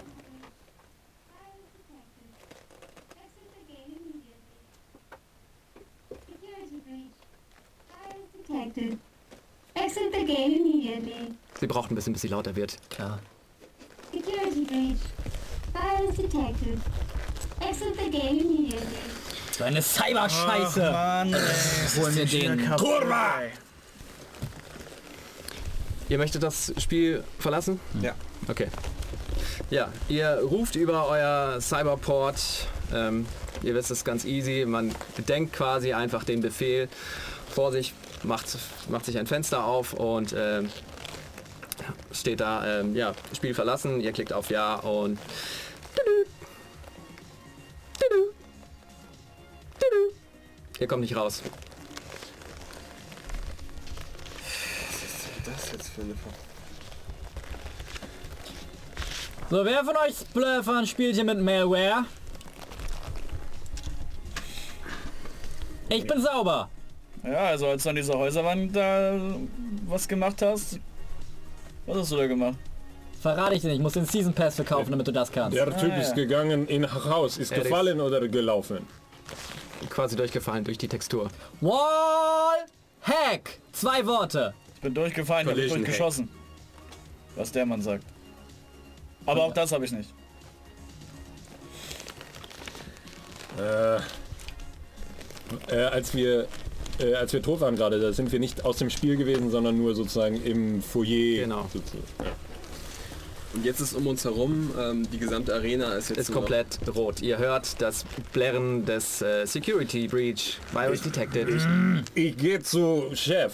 Security 6.29 6.81
breach. 6.85 7.11
Virus 7.89 8.38
detected. 8.49 8.97
Exit 9.75 10.11
the 10.11 10.25
game 10.25 10.51
immediately. 10.53 11.35
sie 11.59 11.67
braucht 11.67 11.91
ein 11.91 11.95
bisschen, 11.95 12.13
bis 12.13 12.21
sie 12.21 12.27
lauter 12.27 12.55
wird. 12.55 12.77
Klar. 12.89 13.19
Security 14.11 14.65
breach. 14.65 14.97
Virus 15.73 16.15
detected. 16.15 16.79
Exit 17.61 17.95
the 17.95 18.09
game 18.09 18.39
immediately. 18.39 18.97
So 19.51 19.63
eine 19.65 19.81
Cyber-Scheiße. 19.81 20.91
Mann, 20.91 21.33
ey. 21.33 21.39
Holen 21.97 22.15
wir 22.15 22.25
den. 22.25 22.69
Kurva! 22.75 23.41
Ihr 26.07 26.17
möchtet 26.17 26.41
das 26.41 26.73
Spiel 26.77 27.23
verlassen? 27.37 27.79
Ja. 28.01 28.15
Okay. 28.47 28.67
Ja, 29.69 29.89
ihr 30.07 30.39
ruft 30.41 30.75
über 30.75 31.07
euer 31.07 31.61
Cyberport. 31.61 32.67
Ähm, 32.91 33.27
ihr 33.61 33.75
wisst 33.75 33.91
es 33.91 34.03
ganz 34.03 34.25
easy. 34.25 34.65
Man 34.65 34.95
denkt 35.27 35.53
quasi 35.53 35.93
einfach 35.93 36.23
den 36.23 36.41
Befehl 36.41 36.89
vor 37.49 37.71
sich, 37.71 37.93
macht, 38.23 38.47
macht 38.89 39.05
sich 39.05 39.17
ein 39.17 39.27
Fenster 39.27 39.63
auf 39.63 39.93
und 39.93 40.33
ähm, 40.37 40.69
steht 42.11 42.39
da, 42.39 42.79
ähm, 42.79 42.95
ja, 42.95 43.13
Spiel 43.35 43.53
verlassen. 43.53 44.01
Ihr 44.01 44.11
klickt 44.11 44.33
auf 44.33 44.49
Ja 44.49 44.75
und. 44.75 45.19
Tudu. 45.95 46.29
Tudu. 47.99 48.31
Tudu. 49.79 50.13
Ihr 50.79 50.87
kommt 50.87 51.01
nicht 51.01 51.15
raus. 51.15 51.41
Was 54.89 55.03
ist 55.03 55.47
das 55.47 55.71
jetzt 55.71 55.89
für 55.89 56.01
eine 56.01 56.15
So, 59.49 59.65
wer 59.65 59.83
von 59.83 59.95
euch 59.97 60.15
Splurfern 60.15 60.85
spielt 60.85 61.15
hier 61.15 61.23
mit 61.23 61.39
Malware? 61.39 62.05
Ich 65.89 66.05
bin 66.05 66.21
sauber. 66.21 66.69
Ja, 67.23 67.47
also 67.47 67.67
als 67.67 67.83
du 67.83 67.89
an 67.89 67.95
dieser 67.95 68.17
Häuserwand 68.17 68.75
da 68.75 69.19
was 69.87 70.07
gemacht 70.07 70.41
hast, 70.41 70.79
was 71.85 71.97
hast 71.97 72.11
du 72.11 72.17
da 72.17 72.27
gemacht? 72.27 72.57
Verrate 73.21 73.55
ich 73.55 73.61
dir 73.61 73.67
nicht. 73.67 73.77
Ich 73.77 73.81
muss 73.83 73.93
den 73.93 74.05
Season 74.05 74.33
Pass 74.33 74.55
verkaufen, 74.55 74.91
damit 74.91 75.05
du 75.07 75.11
das 75.11 75.29
kannst. 75.31 75.57
Der 75.57 75.65
Typ 75.77 75.91
Ah, 75.91 75.97
ist 75.97 76.09
ja. 76.09 76.15
gegangen 76.15 76.67
in 76.67 76.91
Haus, 76.91 77.37
ist 77.37 77.51
ist- 77.51 77.63
gefallen 77.63 77.99
oder 77.99 78.25
gelaufen? 78.29 78.87
Quasi 79.89 80.15
durchgefallen 80.15 80.63
durch 80.63 80.77
die 80.77 80.87
Textur. 80.87 81.29
Wall 81.61 82.65
Hack. 83.01 83.59
Zwei 83.73 84.05
Worte. 84.05 84.53
Ich 84.75 84.81
bin 84.81 84.93
durchgefallen, 84.93 85.47
ich 85.47 85.51
hab 85.51 85.55
Collision 85.55 85.79
durchgeschossen. 85.79 86.29
Was 87.35 87.51
der 87.51 87.65
Mann 87.65 87.81
sagt. 87.81 88.03
Aber 89.25 89.43
auch 89.43 89.53
das 89.53 89.71
habe 89.71 89.83
ich 89.85 89.91
nicht. 89.91 90.09
Äh, 93.57 93.97
äh, 95.75 95.83
als 95.91 96.13
wir 96.13 96.47
äh, 96.99 97.13
als 97.15 97.33
wir 97.33 97.41
tot 97.41 97.61
waren 97.61 97.75
gerade, 97.75 97.99
da 97.99 98.11
sind 98.13 98.31
wir 98.31 98.39
nicht 98.39 98.65
aus 98.65 98.77
dem 98.77 98.89
Spiel 98.89 99.15
gewesen, 99.17 99.49
sondern 99.51 99.77
nur 99.77 99.95
sozusagen 99.95 100.41
im 100.43 100.81
Foyer. 100.81 101.43
Genau. 101.43 101.67
sozusagen. 101.73 102.03
Ja. 102.19 102.25
Und 103.51 103.65
jetzt 103.65 103.79
ist 103.79 103.93
um 103.95 104.05
uns 104.05 104.23
herum, 104.25 104.69
ähm, 104.79 105.09
die 105.11 105.17
gesamte 105.17 105.53
Arena 105.55 105.93
ist 105.93 106.09
jetzt 106.09 106.19
Ist 106.19 106.31
komplett 106.31 106.77
rot. 106.95 107.19
Ihr 107.21 107.39
hört 107.39 107.81
das 107.81 108.05
Blärren 108.31 108.85
des 108.85 109.23
äh, 109.23 109.45
Security 109.47 110.07
Breach. 110.07 110.59
Virus 110.71 111.01
detected. 111.01 111.47
Ich 112.13 112.37
gehe 112.37 112.61
zu 112.61 113.09
Chef. 113.13 113.53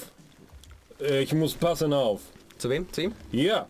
Äh, 1.00 1.22
Ich 1.24 1.34
muss 1.34 1.54
passen 1.54 1.94
auf. 1.94 2.20
Zu 2.58 2.70
wem? 2.70 2.92
Zu 2.92 3.04
ihm? 3.04 3.14
Ja, 3.32 3.68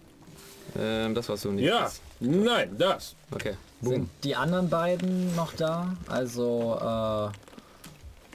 Ähm, 0.77 1.13
das 1.13 1.29
warst 1.29 1.45
du 1.45 1.51
nicht. 1.51 1.65
ja, 1.65 1.91
nein, 2.19 2.75
das. 2.77 3.15
Okay. 3.31 3.53
Sind 3.81 4.09
die 4.23 4.35
anderen 4.35 4.67
beiden 4.67 5.35
noch 5.35 5.53
da? 5.53 5.95
Also 6.07 6.75
äh, 6.81 7.44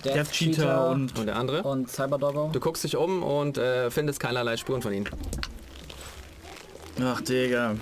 Death, 0.05 0.15
Death 0.15 0.33
Cheater 0.33 0.89
und 0.91 1.19
Und 1.19 1.27
der 1.27 1.37
andere? 1.37 1.63
und 1.63 1.91
Cyberdoggo? 1.91 2.51
Du 2.53 2.61
guckst 2.61 2.85
dich 2.85 2.97
um 2.97 3.23
und 3.23 3.59
äh, 3.59 3.91
findest 3.91 4.21
keinerlei 4.21 4.57
Spuren 4.57 4.83
von 4.83 4.93
ihnen. 4.93 5.09
Ach 7.03 7.21
Digga. 7.21 7.77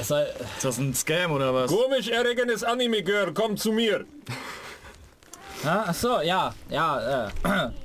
Es 0.00 0.08
soll, 0.08 0.26
Ist 0.56 0.64
das 0.64 0.78
ein 0.78 0.94
Scam 0.94 1.32
oder 1.32 1.52
was? 1.52 1.70
Komisch 1.70 2.08
erregendes 2.08 2.62
Anime-Girl, 2.64 3.32
komm 3.34 3.56
zu 3.56 3.72
mir. 3.72 4.04
Ach 5.64 5.92
so, 5.92 6.20
ja, 6.22 6.54
ja, 6.70 7.26
äh, 7.26 7.30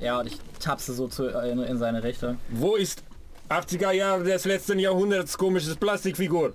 ja, 0.00 0.20
und 0.20 0.28
ich 0.28 0.38
tapse 0.60 0.94
so 0.94 1.08
zu, 1.08 1.26
in, 1.26 1.58
in 1.62 1.78
seine 1.78 2.02
Richtung. 2.02 2.38
Wo 2.48 2.76
ist 2.76 3.02
80er 3.50 3.90
Jahre 3.90 4.24
des 4.24 4.44
letzten 4.44 4.78
Jahrhunderts 4.78 5.36
komisches 5.36 5.76
Plastikfigur? 5.76 6.54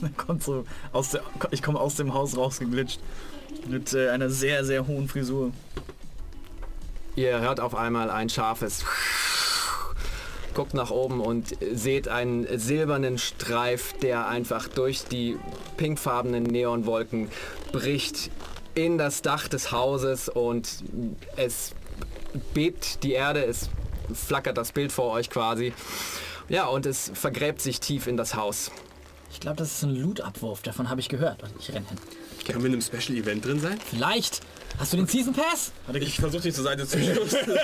Kommt 0.16 0.42
so 0.42 0.64
aus 0.92 1.10
der, 1.10 1.22
ich 1.50 1.62
komme 1.62 1.78
aus 1.80 1.96
dem 1.96 2.14
Haus 2.14 2.36
rausgeglitscht. 2.36 3.00
Mit 3.66 3.94
äh, 3.94 4.10
einer 4.10 4.30
sehr, 4.30 4.64
sehr 4.64 4.86
hohen 4.86 5.08
Frisur. 5.08 5.52
Ihr 7.16 7.40
hört 7.40 7.60
auf 7.60 7.74
einmal 7.74 8.10
ein 8.10 8.28
scharfes 8.28 8.84
guckt 10.54 10.72
nach 10.72 10.90
oben 10.90 11.20
und 11.20 11.56
seht 11.72 12.08
einen 12.08 12.46
silbernen 12.58 13.18
Streif, 13.18 13.92
der 13.94 14.28
einfach 14.28 14.68
durch 14.68 15.04
die 15.04 15.36
pinkfarbenen 15.76 16.44
Neonwolken 16.44 17.28
bricht 17.72 18.30
in 18.74 18.96
das 18.98 19.22
Dach 19.22 19.48
des 19.48 19.72
Hauses 19.72 20.28
und 20.28 20.68
es 21.36 21.74
bebt 22.54 23.02
die 23.02 23.12
Erde, 23.12 23.44
es 23.44 23.68
flackert 24.12 24.56
das 24.56 24.72
Bild 24.72 24.92
vor 24.92 25.12
euch 25.12 25.30
quasi. 25.30 25.72
Ja, 26.48 26.66
und 26.66 26.86
es 26.86 27.10
vergräbt 27.14 27.60
sich 27.60 27.80
tief 27.80 28.06
in 28.06 28.16
das 28.16 28.34
Haus. 28.34 28.70
Ich 29.34 29.40
glaube, 29.40 29.56
das 29.56 29.72
ist 29.72 29.82
ein 29.82 29.94
Loot-Abwurf, 29.96 30.62
davon 30.62 30.88
habe 30.88 31.00
ich 31.00 31.08
gehört. 31.08 31.42
Und 31.42 31.52
ich 31.58 31.68
renn 31.74 31.84
hin. 31.86 31.98
Können 32.46 32.60
wir 32.60 32.66
in 32.66 32.72
einem 32.74 32.82
Special 32.82 33.18
Event 33.18 33.44
drin 33.44 33.58
sein? 33.58 33.78
Vielleicht. 33.84 34.40
Hast 34.78 34.92
du 34.92 34.96
den 34.96 35.06
Season 35.06 35.34
Pass? 35.34 35.72
Ich 35.92 36.16
versuche 36.16 36.42
dich 36.42 36.54
zur 36.54 36.64
Seite 36.64 36.86
zu 36.86 36.98
stoßen. 36.98 37.38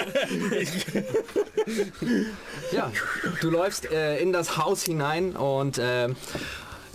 Ja, 2.72 2.90
du 3.40 3.50
läufst 3.50 3.90
äh, 3.90 4.18
in 4.18 4.33
das 4.33 4.56
Haus 4.56 4.83
hinein 4.85 5.37
und 5.37 5.78
äh, 5.78 6.09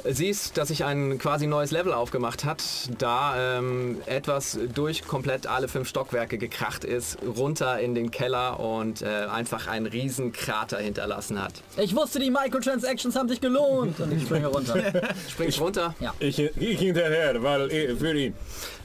siehst, 0.08 0.58
dass 0.58 0.70
sich 0.70 0.84
ein 0.84 1.18
quasi 1.18 1.48
neues 1.48 1.72
Level 1.72 1.94
aufgemacht 1.94 2.46
hat, 2.46 2.64
da 2.98 3.58
ähm, 3.58 3.98
etwas 4.06 4.58
durch 4.74 5.06
komplett 5.08 5.48
alle 5.48 5.68
fünf 5.68 5.88
Stockwerke 5.88 6.38
gekracht 6.38 6.84
ist, 6.84 7.18
runter 7.38 7.80
in 7.80 7.96
den 7.96 8.12
Keller 8.12 8.60
und 8.60 9.02
äh, 9.02 9.06
einfach 9.06 9.68
einen 9.68 9.86
riesen 9.86 10.32
Krater 10.32 10.78
hinterlassen 10.78 11.42
hat. 11.42 11.54
Ich 11.78 11.96
wusste, 11.96 12.20
die 12.20 12.32
Microtransactions 12.32 13.16
haben 13.16 13.30
sich 13.30 13.42
gelohnt. 13.42 14.00
Und 14.00 14.12
ich 14.12 14.24
springe 14.24 14.48
runter. 14.48 14.76
Springst 15.30 15.60
runter? 15.60 15.96
Ich, 16.20 16.40
ich 16.40 16.80
hinterher, 16.80 17.42
weil 17.42 17.72
eh, 17.72 17.96
für 17.96 18.14
ihn. 18.14 18.34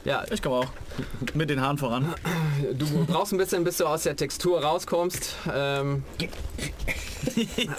Ja, 0.03 0.23
Ich 0.31 0.41
komme 0.41 0.55
auch. 0.55 0.67
Mit 1.33 1.49
den 1.49 1.61
Haaren 1.61 1.77
voran. 1.77 2.13
du 2.73 3.05
brauchst 3.05 3.33
ein 3.33 3.37
bisschen, 3.37 3.63
bis 3.63 3.77
du 3.77 3.85
aus 3.85 4.03
der 4.03 4.15
Textur 4.15 4.61
rauskommst. 4.61 5.35
Ähm, 5.53 6.03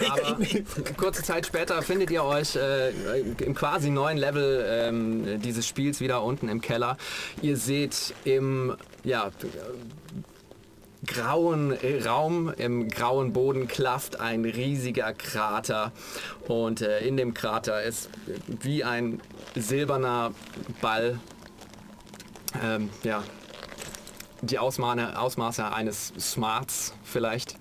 aber 0.09 0.37
kurze 0.95 1.21
Zeit 1.23 1.45
später 1.45 1.81
findet 1.81 2.11
ihr 2.11 2.23
euch 2.23 2.55
äh, 2.55 2.91
im 3.43 3.53
quasi 3.53 3.89
neuen 3.89 4.17
Level 4.17 4.65
ähm, 4.67 5.41
dieses 5.41 5.67
Spiels 5.67 5.99
wieder 5.99 6.23
unten 6.23 6.47
im 6.47 6.61
Keller. 6.61 6.97
Ihr 7.41 7.57
seht 7.57 8.13
im 8.23 8.75
ja, 9.03 9.29
grauen 11.05 11.73
Raum, 12.05 12.53
im 12.57 12.87
grauen 12.87 13.33
Boden 13.33 13.67
klafft 13.67 14.21
ein 14.21 14.45
riesiger 14.45 15.13
Krater 15.13 15.91
und 16.47 16.81
äh, 16.81 16.99
in 17.05 17.17
dem 17.17 17.33
Krater 17.33 17.83
ist 17.83 18.09
wie 18.61 18.83
ein 18.83 19.19
silberner 19.55 20.31
Ball 20.81 21.19
ähm, 22.61 22.89
ja, 23.03 23.23
die 24.41 24.59
Ausmaße, 24.59 25.17
Ausmaße 25.17 25.73
eines 25.73 26.13
Smarts 26.19 26.93
vielleicht, 27.03 27.55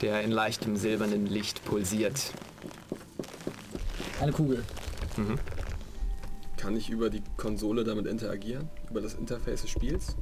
der 0.00 0.22
in 0.22 0.30
leichtem 0.30 0.76
silbernen 0.76 1.26
Licht 1.26 1.64
pulsiert. 1.64 2.32
Eine 4.20 4.32
Kugel. 4.32 4.64
Kann 6.56 6.76
ich 6.76 6.88
über 6.88 7.10
die 7.10 7.22
Konsole 7.36 7.84
damit 7.84 8.06
interagieren? 8.06 8.70
Über 8.90 9.00
das 9.00 9.14
Interface 9.14 9.62
des 9.62 9.70
Spiels? 9.70 10.16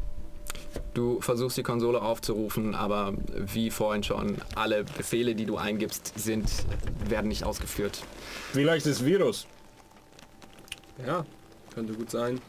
Du 0.95 1.21
versuchst 1.21 1.57
die 1.57 1.63
Konsole 1.63 2.03
aufzurufen, 2.03 2.75
aber 2.75 3.15
wie 3.35 3.71
vorhin 3.71 4.03
schon, 4.03 4.37
alle 4.55 4.85
Befehle, 4.85 5.35
die 5.35 5.47
du 5.47 5.57
eingibst, 5.57 6.19
sind, 6.19 6.51
werden 7.09 7.29
nicht 7.29 7.45
ausgeführt. 7.45 8.03
Vielleicht 8.53 8.87
ist 8.87 9.05
Virus. 9.05 9.47
Ja, 11.07 11.25
könnte 11.73 11.95
gut 11.95 12.11
sein. 12.11 12.41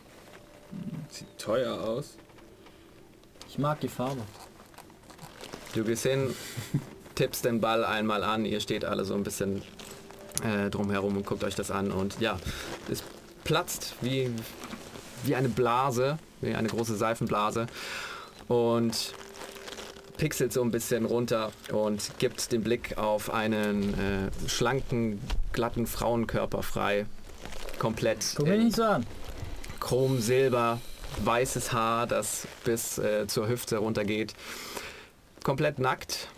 Sieht 1.09 1.38
teuer 1.38 1.80
aus. 1.82 2.15
Ich 3.49 3.57
mag 3.57 3.80
die 3.82 3.88
Farbe. 3.88 4.21
Du 5.74 5.84
gehst 5.84 6.03
hin, 6.03 6.34
tippst 7.15 7.45
den 7.45 7.61
Ball 7.61 7.84
einmal 7.84 8.24
an, 8.24 8.45
ihr 8.45 8.59
steht 8.59 8.86
alle 8.86 9.05
so 9.05 9.13
ein 9.13 9.24
bisschen 9.24 9.61
äh, 10.43 10.69
drumherum 10.69 11.17
und 11.17 11.26
guckt 11.26 11.43
euch 11.43 11.55
das 11.55 11.71
an 11.71 11.91
und 11.91 12.19
ja, 12.19 12.39
es 12.89 13.03
platzt 13.43 13.95
wie, 14.01 14.32
wie 15.24 15.36
eine 15.36 15.49
Blase, 15.49 16.17
wie 16.41 16.55
eine 16.55 16.67
große 16.67 16.95
Seifenblase 16.95 17.67
und 18.47 19.13
pixelt 20.17 20.53
so 20.53 20.61
ein 20.61 20.71
bisschen 20.71 21.05
runter 21.05 21.51
und 21.71 22.11
gibt 22.19 22.51
den 22.51 22.63
Blick 22.63 22.97
auf 22.97 23.32
einen 23.32 23.93
äh, 23.93 24.49
schlanken, 24.49 25.19
glatten 25.51 25.88
Frauenkörper 25.88 26.63
frei. 26.63 27.05
Komplett 27.80 28.34
Guck 28.36 28.47
mich 28.47 28.63
nicht 28.63 28.76
so 28.76 28.84
an. 28.84 29.05
Chrom, 29.84 30.21
Silber, 30.21 30.79
weißes 31.23 31.73
Haar, 31.73 32.07
das 32.07 32.47
bis 32.63 32.97
äh, 32.97 33.27
zur 33.27 33.49
Hüfte 33.49 33.77
runtergeht. 33.77 34.34
Komplett 35.43 35.77
nackt, 35.77 36.29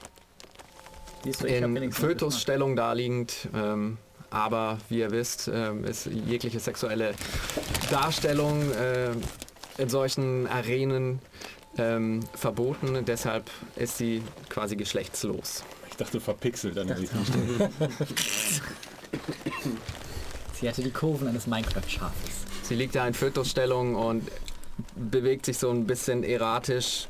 Siehst 1.24 1.44
du, 1.44 1.48
in 1.48 1.92
Fötusstellung 1.92 2.76
daliegend. 2.76 3.48
Ähm, 3.56 3.98
aber 4.32 4.80
wie 4.90 5.00
ihr 5.00 5.12
wisst, 5.12 5.48
ähm, 5.54 5.86
ist 5.86 6.08
jegliche 6.08 6.60
sexuelle 6.60 7.14
Darstellung 7.92 8.72
äh, 8.74 9.12
in 9.78 9.90
solchen 9.90 10.48
Arenen 10.48 11.20
ähm, 11.78 12.22
verboten. 12.34 13.06
Deshalb 13.06 13.52
ist 13.76 14.00
sie 14.00 14.24
quasi 14.50 14.76
geschlechtslos. 14.76 15.64
Ich 15.90 15.98
dachte 15.98 16.20
verpixelt 16.20 16.78
an 16.80 16.88
die 16.88 17.06
gemacht. 17.08 17.32
Sie 20.60 20.70
hatte 20.70 20.84
die 20.84 20.92
Kurven 20.92 21.28
eines 21.28 21.48
Minecraft-Schafes. 21.48 22.45
Sie 22.68 22.74
liegt 22.74 22.96
da 22.96 23.08
in 23.08 23.14
Fötusstellung 23.14 23.94
und 23.94 24.28
bewegt 24.96 25.46
sich 25.46 25.60
so 25.60 25.70
ein 25.70 25.86
bisschen 25.86 26.24
erratisch. 26.24 27.08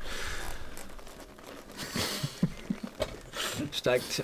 Steigt 3.72 4.22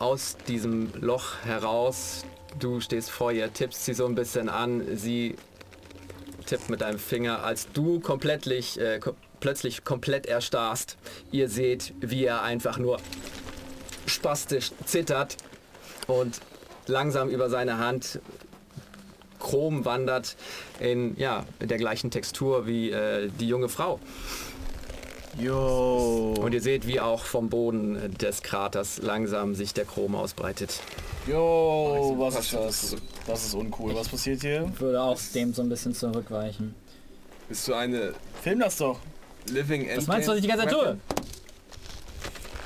aus 0.00 0.36
diesem 0.48 0.90
Loch 0.94 1.44
heraus. 1.44 2.24
Du 2.58 2.80
stehst 2.80 3.08
vor 3.08 3.30
ihr, 3.30 3.52
tippst 3.52 3.84
sie 3.84 3.94
so 3.94 4.06
ein 4.06 4.16
bisschen 4.16 4.48
an. 4.48 4.96
Sie 4.96 5.36
tippt 6.46 6.70
mit 6.70 6.80
deinem 6.80 6.98
Finger, 6.98 7.44
als 7.44 7.70
du 7.70 8.00
komplettlich, 8.00 8.80
äh, 8.80 8.98
ko 8.98 9.14
plötzlich 9.38 9.84
komplett 9.84 10.26
erstarrst. 10.26 10.96
Ihr 11.30 11.48
seht, 11.48 11.94
wie 12.00 12.24
er 12.24 12.42
einfach 12.42 12.78
nur 12.78 12.98
spastisch 14.06 14.72
zittert 14.84 15.36
und 16.08 16.40
langsam 16.88 17.28
über 17.28 17.48
seine 17.48 17.78
Hand 17.78 18.18
Chrom 19.38 19.84
wandert 19.84 20.36
in 20.80 21.16
ja, 21.16 21.44
der 21.60 21.78
gleichen 21.78 22.10
Textur 22.10 22.66
wie 22.66 22.90
äh, 22.90 23.28
die 23.40 23.48
junge 23.48 23.68
Frau. 23.68 24.00
Yo. 25.38 26.34
Und 26.40 26.52
ihr 26.52 26.60
seht, 26.60 26.86
wie 26.86 26.98
auch 27.00 27.24
vom 27.24 27.48
Boden 27.48 28.16
des 28.18 28.42
Kraters 28.42 28.98
langsam 29.00 29.54
sich 29.54 29.72
der 29.72 29.84
Chrom 29.84 30.16
ausbreitet. 30.16 30.80
Yo, 31.28 32.16
was 32.18 32.40
ist 32.40 32.54
das? 32.54 32.96
Das 33.26 33.46
ist 33.46 33.54
uncool. 33.54 33.94
Was 33.94 34.08
passiert 34.08 34.40
hier? 34.40 34.68
Ich 34.72 34.80
würde 34.80 35.00
auch 35.00 35.18
dem 35.34 35.52
so 35.52 35.62
ein 35.62 35.68
bisschen 35.68 35.94
zurückweichen. 35.94 36.74
Bist 37.48 37.68
du 37.68 37.74
eine 37.74 38.14
Film 38.42 38.60
das 38.60 38.78
doch. 38.78 38.98
Living 39.50 39.88
Was 39.96 40.06
meinst 40.06 40.26
du, 40.26 40.32
was 40.32 40.38
ich 40.38 40.42
die 40.42 40.48
ganze 40.48 40.64
Zeit 40.66 40.74
tue? 40.74 40.98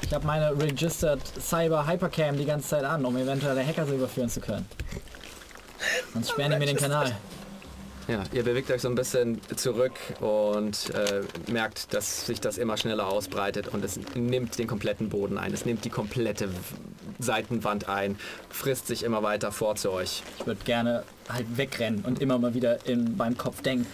Ich 0.03 0.12
habe 0.14 0.27
meine 0.27 0.51
Registered 0.61 1.20
Cyber 1.41 1.87
Hypercam 1.87 2.37
die 2.37 2.45
ganze 2.45 2.68
Zeit 2.68 2.85
an, 2.85 3.05
um 3.05 3.16
eventuelle 3.16 3.64
Hacker 3.66 3.87
so 3.87 3.95
überführen 3.95 4.29
zu 4.29 4.41
können. 4.41 4.66
Sonst 6.13 6.31
sperren 6.31 6.53
die 6.53 6.59
mir 6.59 6.67
den 6.67 6.77
Kanal. 6.77 7.17
Ja, 8.09 8.25
ihr 8.33 8.43
bewegt 8.43 8.71
euch 8.71 8.83
so 8.83 8.89
ein 8.89 8.97
bisschen 8.97 9.41
zurück 9.55 9.93
und 10.21 10.91
äh, 10.91 11.23
merkt, 11.51 11.95
dass 11.95 12.27
sich 12.27 12.41
das 12.41 12.59
immer 12.59 12.77
schneller 12.77 13.07
ausbreitet 13.07 13.69
und 13.69 13.85
es 13.85 13.99
nimmt 14.15 14.59
den 14.59 14.67
kompletten 14.67 15.09
Boden 15.09 15.39
ein. 15.39 15.53
Es 15.53 15.65
nimmt 15.65 15.85
die 15.85 15.91
komplette 15.91 16.49
Seitenwand 17.21 17.89
ein, 17.89 18.19
frisst 18.51 18.89
sich 18.89 19.05
immer 19.05 19.23
weiter 19.23 19.53
vor 19.53 19.77
zu 19.77 19.93
euch. 19.93 20.25
Ich 20.41 20.47
würde 20.47 20.65
gerne 20.65 21.05
halt 21.29 21.47
wegrennen 21.57 22.05
und 22.05 22.21
immer 22.21 22.39
mal 22.39 22.55
wieder 22.55 22.85
in 22.87 23.17
meinem 23.17 23.39
Kopf 23.39 23.63
denken, 23.63 23.87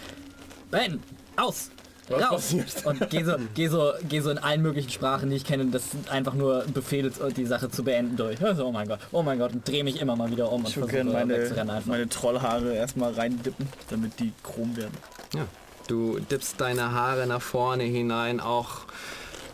Ben, 0.71 1.01
aus! 1.35 1.69
Was 2.09 2.21
raus! 2.23 2.31
passiert? 2.31 2.85
Und 2.85 3.09
geh 3.09 3.23
so, 3.23 3.35
geh, 3.53 3.67
so, 3.67 3.93
geh 4.07 4.19
so 4.19 4.29
in 4.29 4.37
allen 4.37 4.61
möglichen 4.61 4.89
Sprachen, 4.89 5.29
die 5.29 5.35
ich 5.35 5.45
kenne, 5.45 5.65
das 5.67 5.91
sind 5.91 6.09
einfach 6.09 6.33
nur 6.33 6.65
Befehle, 6.73 7.11
die 7.35 7.45
Sache 7.45 7.69
zu 7.69 7.83
beenden 7.83 8.17
durch. 8.17 8.39
Also, 8.49 8.65
oh 8.65 8.71
mein 8.71 8.87
Gott, 8.87 8.99
oh 9.11 9.21
mein 9.21 9.37
Gott, 9.37 9.53
und 9.53 9.67
drehe 9.67 9.83
mich 9.83 10.01
immer 10.01 10.15
mal 10.15 10.31
wieder 10.31 10.51
um 10.51 10.61
und 10.61 10.69
Ich 10.69 10.73
versuche 10.73 11.03
meine, 11.03 11.81
meine 11.85 12.09
Trollhaare 12.09 12.73
erstmal 12.73 13.13
reindippen, 13.13 13.67
damit 13.91 14.19
die 14.19 14.33
chrom 14.43 14.75
werden. 14.75 14.97
Ja, 15.35 15.45
du 15.87 16.17
dippst 16.19 16.59
deine 16.59 16.91
Haare 16.91 17.27
nach 17.27 17.43
vorne 17.43 17.83
hinein, 17.83 18.39
auch 18.39 18.85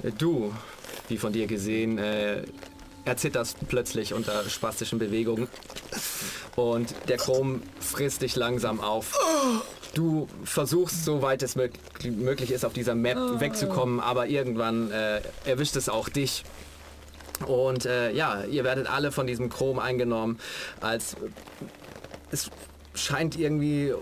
äh, 0.03 0.11
du, 0.17 0.53
wie 1.09 1.17
von 1.17 1.33
dir 1.33 1.47
gesehen, 1.47 1.97
äh, 1.97 2.43
erzitterst 3.03 3.57
plötzlich 3.67 4.13
unter 4.13 4.47
spastischen 4.49 4.97
Bewegungen 4.97 5.47
und 6.55 6.93
der 7.07 7.17
Chrom 7.17 7.61
frisst 7.79 8.21
dich 8.21 8.35
langsam 8.35 8.79
auf. 8.79 9.13
Du 9.95 10.27
versuchst, 10.43 11.05
soweit 11.05 11.41
es 11.41 11.55
mög 11.55 11.71
möglich 12.03 12.51
ist, 12.51 12.65
auf 12.65 12.73
dieser 12.73 12.95
Map 12.95 13.17
wegzukommen, 13.39 14.01
aber 14.01 14.27
irgendwann 14.27 14.91
äh, 14.91 15.21
erwischt 15.45 15.77
es 15.77 15.87
auch 15.89 16.09
dich. 16.09 16.43
Und 17.47 17.85
äh, 17.85 18.11
ja, 18.11 18.43
ihr 18.43 18.65
werdet 18.65 18.87
alle 18.87 19.11
von 19.13 19.25
diesem 19.25 19.49
Chrom 19.49 19.79
eingenommen, 19.79 20.37
als 20.81 21.15
es 22.29 22.51
scheint 22.93 23.37
irgendwie 23.37 23.93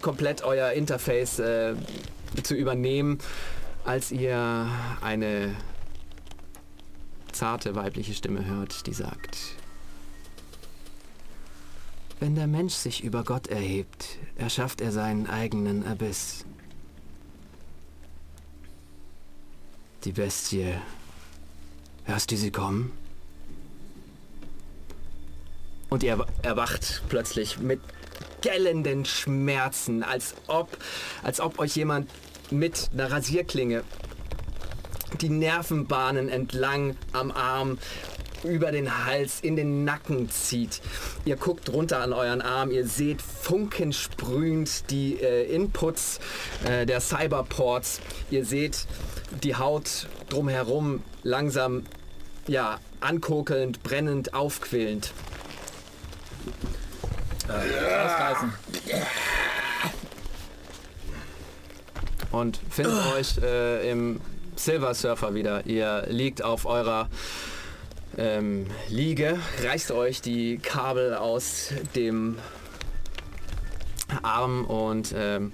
komplett 0.00 0.42
euer 0.42 0.72
Interface 0.72 1.38
äh, 1.38 1.74
zu 2.42 2.54
übernehmen, 2.54 3.18
als 3.84 4.10
ihr 4.10 4.66
eine 5.02 5.54
zarte 7.32 7.74
weibliche 7.74 8.14
Stimme 8.14 8.46
hört, 8.46 8.86
die 8.86 8.94
sagt, 8.94 9.38
wenn 12.22 12.36
der 12.36 12.46
Mensch 12.46 12.74
sich 12.74 13.02
über 13.02 13.24
Gott 13.24 13.48
erhebt, 13.48 14.16
erschafft 14.36 14.80
er 14.80 14.92
seinen 14.92 15.28
eigenen 15.28 15.84
Abyss. 15.84 16.44
Die 20.04 20.12
Bestie. 20.12 20.74
Hörst 22.04 22.30
du 22.30 22.36
sie 22.36 22.52
kommen? 22.52 22.92
Und 25.88 26.04
ihr 26.04 26.24
erwacht 26.42 27.02
plötzlich 27.08 27.58
mit 27.58 27.80
gellenden 28.40 29.04
Schmerzen, 29.04 30.04
als 30.04 30.36
ob, 30.46 30.78
als 31.24 31.40
ob 31.40 31.58
euch 31.58 31.74
jemand 31.74 32.08
mit 32.52 32.90
einer 32.92 33.10
Rasierklinge 33.10 33.82
die 35.20 35.28
Nervenbahnen 35.28 36.28
entlang 36.28 36.94
am 37.12 37.32
Arm 37.32 37.78
über 38.44 38.72
den 38.72 39.04
Hals 39.06 39.40
in 39.40 39.56
den 39.56 39.84
Nacken 39.84 40.30
zieht. 40.30 40.80
Ihr 41.24 41.36
guckt 41.36 41.72
runter 41.72 42.00
an 42.00 42.12
euren 42.12 42.40
Arm, 42.40 42.70
ihr 42.70 42.86
seht 42.86 43.22
funkensprühend 43.22 44.90
die 44.90 45.20
äh, 45.20 45.44
Inputs 45.54 46.20
äh, 46.64 46.86
der 46.86 47.00
Cyberports. 47.00 48.00
Ihr 48.30 48.44
seht 48.44 48.86
die 49.42 49.56
Haut 49.56 50.06
drumherum 50.28 51.02
langsam 51.22 51.84
ja, 52.46 52.78
ankokelnd, 53.00 53.82
brennend, 53.82 54.34
aufquillend. 54.34 55.12
Ausreißen. 57.48 58.52
und 62.32 62.60
findet 62.70 63.06
euch 63.14 63.38
äh, 63.38 63.90
im 63.90 64.20
Silver 64.56 64.94
Surfer 64.94 65.34
wieder. 65.34 65.66
Ihr 65.66 66.06
liegt 66.08 66.42
auf 66.42 66.66
eurer 66.66 67.08
ähm, 68.18 68.66
Liege, 68.88 69.38
reißt 69.62 69.90
euch 69.92 70.20
die 70.20 70.58
Kabel 70.58 71.14
aus 71.14 71.72
dem 71.94 72.38
Arm 74.22 74.64
und 74.66 75.14
ähm, 75.16 75.52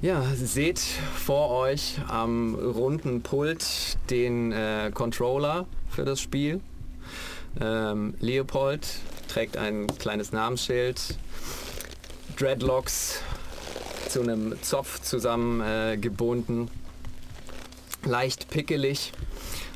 ja, 0.00 0.24
seht 0.34 0.80
vor 0.80 1.50
euch 1.50 2.00
am 2.08 2.54
runden 2.54 3.22
Pult 3.22 3.96
den 4.10 4.52
äh, 4.52 4.90
Controller 4.92 5.66
für 5.90 6.04
das 6.04 6.20
Spiel. 6.20 6.60
Ähm, 7.60 8.14
Leopold 8.20 8.86
trägt 9.28 9.56
ein 9.56 9.86
kleines 9.98 10.32
Namensschild. 10.32 11.16
Dreadlocks 12.36 13.20
zu 14.08 14.22
einem 14.22 14.60
Zopf 14.62 15.00
zusammen 15.00 15.60
äh. 15.60 16.70
Leicht 18.04 18.50
pickelig, 18.50 19.12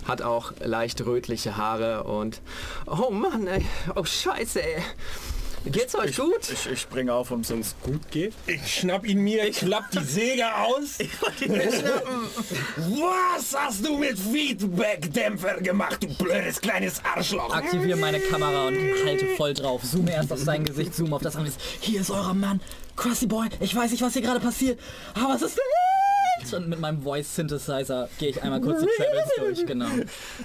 hat 0.07 0.23
auch 0.23 0.53
leicht 0.61 1.05
rötliche 1.05 1.57
Haare 1.57 2.05
und 2.05 2.41
oh 2.87 3.11
Mann, 3.11 3.47
ey, 3.47 3.65
oh 3.95 4.05
Scheiße, 4.05 4.63
ey. 4.63 4.83
Geht's 5.69 5.97
euch 5.97 6.17
gut? 6.17 6.49
Ich, 6.53 6.71
ich 6.71 6.81
springe 6.81 7.13
auf, 7.13 7.33
um 7.33 7.43
so 7.43 7.57
Gut 7.83 8.09
geht. 8.13 8.33
Ich 8.47 8.79
schnapp 8.79 9.05
ihn 9.05 9.19
mir, 9.19 9.51
klapp 9.51 9.91
die 9.91 10.05
Säge 10.05 10.45
aus. 10.55 10.99
Was 12.77 13.57
hast 13.59 13.85
du 13.85 13.97
mit 13.97 14.17
Feedback-Dämpfer 14.17 15.57
gemacht, 15.57 16.05
du 16.05 16.25
blödes 16.25 16.61
kleines 16.61 17.03
Arschloch? 17.05 17.53
Aktiviere 17.53 17.99
meine 17.99 18.21
Kamera 18.21 18.69
und 18.69 18.79
halte 19.05 19.27
voll 19.37 19.55
drauf. 19.55 19.83
Zoome 19.83 20.13
erst 20.13 20.33
auf 20.33 20.39
sein 20.39 20.65
Gesicht, 20.65 20.95
zoome 20.95 21.17
auf 21.17 21.23
das 21.23 21.35
andere. 21.35 21.53
Hier 21.81 22.01
ist 22.01 22.13
euer 22.13 22.33
Mann. 22.33 22.61
Krusty 22.95 23.27
Boy, 23.27 23.49
ich 23.59 23.75
weiß 23.75 23.91
nicht, 23.91 24.03
was 24.03 24.13
hier 24.13 24.23
gerade 24.23 24.41
passiert, 24.41 24.79
aber 25.15 25.35
es 25.35 25.43
ist. 25.43 25.59
Und 26.53 26.69
mit 26.69 26.79
meinem 26.79 27.03
Voice 27.03 27.35
Synthesizer 27.35 28.09
gehe 28.19 28.29
ich 28.31 28.43
einmal 28.43 28.61
kurz 28.61 28.81
die 28.81 28.89
Travels 28.97 29.31
durch, 29.39 29.67
genau. 29.67 29.89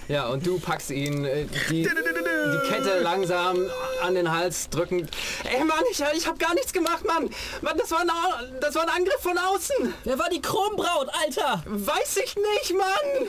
Ja, 0.07 0.27
und 0.27 0.45
du 0.45 0.57
packst 0.59 0.89
ihn 0.89 1.25
äh, 1.25 1.45
die, 1.69 1.83
die 1.83 2.69
Kette 2.69 2.99
langsam 3.01 3.69
an 4.01 4.15
den 4.15 4.31
Hals 4.31 4.69
drückend. 4.69 5.11
Ey 5.43 5.63
Mann, 5.63 5.83
ich, 5.91 6.01
ich 6.15 6.27
habe 6.27 6.37
gar 6.37 6.53
nichts 6.55 6.73
gemacht, 6.73 7.05
Mann. 7.05 7.29
Mann, 7.61 7.77
das 7.77 7.91
war, 7.91 7.99
ein, 7.99 8.09
Au- 8.09 8.59
das 8.61 8.73
war 8.75 8.83
ein 8.83 8.89
Angriff 8.89 9.19
von 9.21 9.37
außen. 9.37 9.93
Wer 10.03 10.17
war 10.17 10.29
die 10.29 10.41
Chrombraut, 10.41 11.09
Alter? 11.23 11.63
Weiß 11.67 12.17
ich 12.17 12.35
nicht, 12.35 12.73
Mann. 12.75 13.27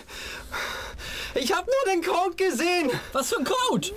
Ich 1.34 1.52
habe 1.54 1.66
nur 1.70 1.92
den 1.94 2.02
Code 2.02 2.36
gesehen. 2.36 2.90
Was 3.12 3.28
für 3.30 3.38
ein 3.38 3.44
Code? 3.44 3.88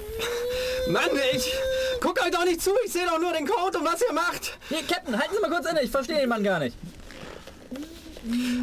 Mann, 0.90 1.10
ich 1.34 1.52
guck 2.02 2.22
euch 2.24 2.32
doch 2.32 2.46
nicht 2.46 2.62
zu. 2.62 2.72
Ich 2.86 2.92
sehe 2.94 3.06
doch 3.06 3.20
nur 3.20 3.32
den 3.34 3.48
Code 3.48 3.78
und 3.80 3.86
was 3.86 4.02
ihr 4.02 4.14
macht. 4.14 4.58
Hier, 4.70 4.84
Captain, 4.84 5.18
halten 5.18 5.34
Sie 5.36 5.42
mal 5.42 5.50
kurz 5.52 5.70
inne. 5.70 5.82
Ich 5.84 5.92
verstehe 5.92 6.18
den 6.20 6.30
Mann 6.30 6.44
gar 6.44 6.60
nicht. 6.60 6.76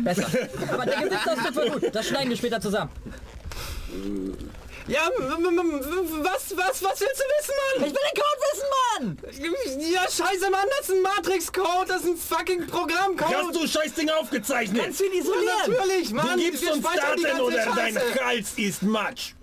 Besser. 0.04 0.26
Aber 0.72 0.84
der 0.86 1.02
Gesichtsausdruck 1.02 1.56
war 1.56 1.70
gut. 1.80 1.94
Das 1.94 2.06
schneiden 2.08 2.30
wir 2.30 2.36
später 2.36 2.60
zusammen. 2.60 2.90
Ja, 4.88 5.08
was, 5.08 6.56
was, 6.56 6.82
was 6.82 7.00
willst 7.00 7.22
du 7.22 7.24
wissen, 7.38 7.54
Mann? 7.78 7.88
Ich 7.88 7.92
will 7.94 8.00
den 8.10 8.20
Code 8.20 8.40
wissen, 8.50 8.68
Mann! 9.78 9.90
Ja, 9.92 10.02
scheiße, 10.02 10.50
Mann, 10.50 10.66
das 10.78 10.88
ist 10.88 10.94
ein 10.96 11.02
Matrix-Code, 11.02 11.86
das 11.86 12.02
ist 12.02 12.08
ein 12.08 12.16
fucking 12.16 12.66
Programmcode. 12.66 13.32
Hast 13.34 13.54
du 13.54 13.66
Scheißding 13.66 14.10
aufgezeichnet? 14.10 14.82
Kannst 14.82 14.98
du 15.00 15.04
ihn 15.04 15.12
Ja, 15.14 15.20
isolieren? 15.20 15.54
natürlich, 15.68 16.12
Mann. 16.12 16.36
du 16.36 16.44
gibst 16.44 16.62
wir 16.62 16.72
uns 16.72 16.82
Daten 16.82 17.40
oder 17.40 17.56
dein 17.76 17.94
Scheiße. 17.94 18.24
Hals 18.24 18.52
ist 18.58 18.82
Matsch. 18.82 19.34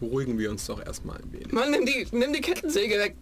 Beruhigen 0.00 0.36
wir 0.38 0.50
uns 0.50 0.66
doch 0.66 0.84
erstmal 0.84 1.18
ein 1.18 1.32
wenig. 1.32 1.52
Mann, 1.52 1.70
nimm 1.70 1.86
die, 1.86 2.06
nimm 2.10 2.32
die 2.32 2.40
Kettensäge 2.40 2.98
weg. 2.98 3.14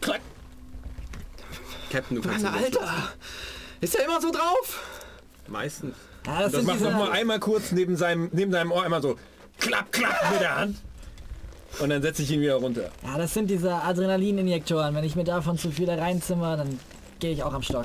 Klack. 0.00 0.20
Captain, 1.90 2.16
du 2.16 2.22
kannst 2.22 2.44
Mann. 2.44 2.54
Alter. 2.54 3.12
Ist 3.80 3.94
er 3.94 4.04
immer 4.04 4.20
so 4.20 4.30
drauf? 4.30 4.80
Meistens. 5.46 5.94
Ja, 6.26 6.40
das, 6.42 6.52
Das 6.52 6.62
macht 6.64 6.80
noch 6.80 6.92
mal 6.92 7.10
einmal 7.12 7.38
kurz 7.40 7.72
neben 7.72 7.96
seinem, 7.96 8.28
neben 8.32 8.52
seinem 8.52 8.70
Ohr 8.72 8.84
einmal 8.84 9.00
so 9.00 9.16
klapp, 9.58 9.90
klapp 9.92 10.30
mit 10.32 10.40
der 10.40 10.56
Hand. 10.56 10.76
Und 11.80 11.90
dann 11.90 12.02
setze 12.02 12.22
ich 12.22 12.30
ihn 12.30 12.40
wieder 12.40 12.56
runter. 12.56 12.90
ja, 13.04 13.16
das 13.18 13.34
sind 13.34 13.48
diese 13.48 13.72
Adrenalininjektoren. 13.72 14.94
Wenn 14.94 15.04
ich 15.04 15.16
mir 15.16 15.24
davon 15.24 15.58
zu 15.58 15.70
viele 15.70 15.96
reinzimmer, 15.96 16.56
dann 16.56 16.78
gehe 17.20 17.32
ich 17.32 17.42
auch 17.42 17.52
am 17.52 17.62
Stock. 17.62 17.84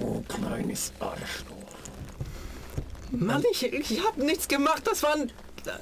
Oh, 0.00 0.22
kleines 0.28 0.92
Arschloch. 1.00 1.54
Mann, 3.10 3.42
ich, 3.52 3.72
ich 3.72 4.04
hab 4.04 4.16
nichts 4.16 4.48
gemacht. 4.48 4.82
Das 4.84 5.02
war 5.02 5.14
ein 5.14 5.30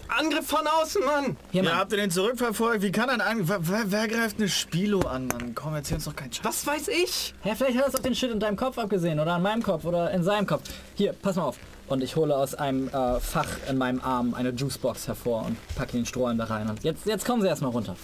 Angriff 0.08 0.46
von 0.46 0.66
außen, 0.66 1.04
Mann. 1.04 1.36
Hier, 1.50 1.62
Ja, 1.62 1.70
Mann. 1.70 1.78
habt 1.80 1.92
ihr 1.92 1.98
den 1.98 2.10
zurückverfolgt? 2.10 2.82
Wie 2.82 2.92
kann 2.92 3.10
ein 3.10 3.20
Angriff... 3.20 3.50
Wer, 3.60 3.90
wer 3.90 4.08
greift 4.08 4.38
eine 4.38 4.48
Spilo 4.48 5.00
an, 5.00 5.26
Mann? 5.28 5.54
Komm, 5.54 5.74
erzähl 5.74 5.96
uns 5.96 6.04
doch 6.04 6.16
keinen 6.16 6.32
Scheiß. 6.32 6.44
Was 6.44 6.66
weiß 6.66 6.88
ich? 6.88 7.34
Ja, 7.44 7.54
vielleicht 7.54 7.76
hat 7.76 7.84
er 7.84 7.88
es 7.88 7.94
auf 7.94 8.02
den 8.02 8.14
Shit 8.14 8.30
in 8.30 8.40
deinem 8.40 8.56
Kopf 8.56 8.78
abgesehen 8.78 9.18
oder 9.20 9.32
an 9.34 9.42
meinem 9.42 9.62
Kopf 9.62 9.84
oder 9.84 10.10
in 10.12 10.22
seinem 10.22 10.46
Kopf. 10.46 10.62
Hier, 10.94 11.12
pass 11.12 11.36
mal 11.36 11.44
auf. 11.44 11.58
Und 11.88 12.02
ich 12.02 12.16
hole 12.16 12.34
aus 12.34 12.54
einem 12.54 12.88
äh, 12.88 13.20
Fach 13.20 13.48
in 13.68 13.76
meinem 13.76 14.00
Arm 14.00 14.34
eine 14.34 14.50
Juicebox 14.50 15.08
hervor 15.08 15.44
und 15.46 15.56
packe 15.74 15.92
den 15.92 16.06
Strohhalm 16.06 16.38
da 16.38 16.44
rein. 16.44 16.70
Und 16.70 16.82
jetzt, 16.84 17.04
jetzt 17.06 17.24
kommen 17.26 17.42
sie 17.42 17.48
erstmal 17.48 17.72
runter. 17.72 17.96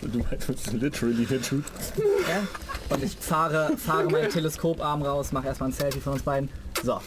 Du 0.00 0.18
meinst 0.18 0.48
literally 0.72 1.26
der 1.26 1.42
Tut. 1.42 1.64
Ja? 2.28 2.42
Und 2.94 3.04
ich 3.04 3.14
fahre, 3.20 3.76
fahre 3.76 4.04
meinen 4.04 4.30
Teleskoparm 4.30 5.02
raus, 5.02 5.30
mache 5.32 5.46
erstmal 5.48 5.68
ein 5.68 5.72
Selfie 5.74 6.00
von 6.00 6.14
uns 6.14 6.22
beiden. 6.22 6.48
So. 6.82 7.00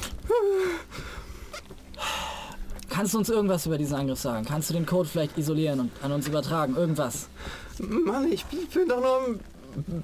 Kannst 2.91 3.13
du 3.13 3.19
uns 3.19 3.29
irgendwas 3.29 3.65
über 3.65 3.77
diesen 3.77 3.95
Angriff 3.95 4.19
sagen? 4.19 4.45
Kannst 4.45 4.69
du 4.69 4.73
den 4.73 4.85
Code 4.85 5.07
vielleicht 5.07 5.37
isolieren 5.37 5.79
und 5.79 5.91
an 6.03 6.11
uns 6.11 6.27
übertragen? 6.27 6.75
Irgendwas? 6.75 7.29
Mann, 7.79 8.29
ich 8.29 8.45
bin 8.45 8.87
doch 8.87 8.99
nur 8.99 9.27
ein 9.27 9.39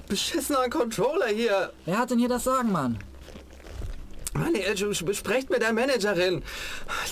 beschissener 0.08 0.70
Controller 0.70 1.26
hier. 1.26 1.70
Wer 1.84 1.98
hat 1.98 2.10
denn 2.10 2.18
hier 2.18 2.30
das 2.30 2.44
Sagen, 2.44 2.72
Mann? 2.72 2.98
Mann, 4.32 4.54
ihr 4.54 4.94
sprecht 5.14 5.50
mit 5.50 5.60
der 5.60 5.74
Managerin. 5.74 6.42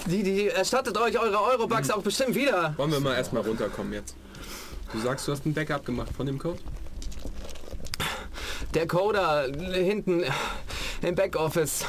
Die, 0.06 0.22
die 0.22 0.48
erstattet 0.48 0.96
euch 0.96 1.18
eure 1.18 1.42
Eurobucks 1.42 1.90
auch 1.90 2.02
bestimmt 2.02 2.34
wieder. 2.34 2.72
Wollen 2.78 2.92
wir 2.92 3.00
mal 3.00 3.14
erstmal 3.14 3.42
runterkommen 3.42 3.92
jetzt. 3.92 4.16
Du 4.92 5.00
sagst, 5.00 5.28
du 5.28 5.32
hast 5.32 5.44
ein 5.44 5.52
Backup 5.52 5.84
gemacht 5.84 6.10
von 6.16 6.24
dem 6.24 6.38
Code? 6.38 6.58
Der 8.72 8.86
Coder 8.86 9.46
hinten 9.72 10.24
im 11.02 11.14
Backoffice, 11.14 11.84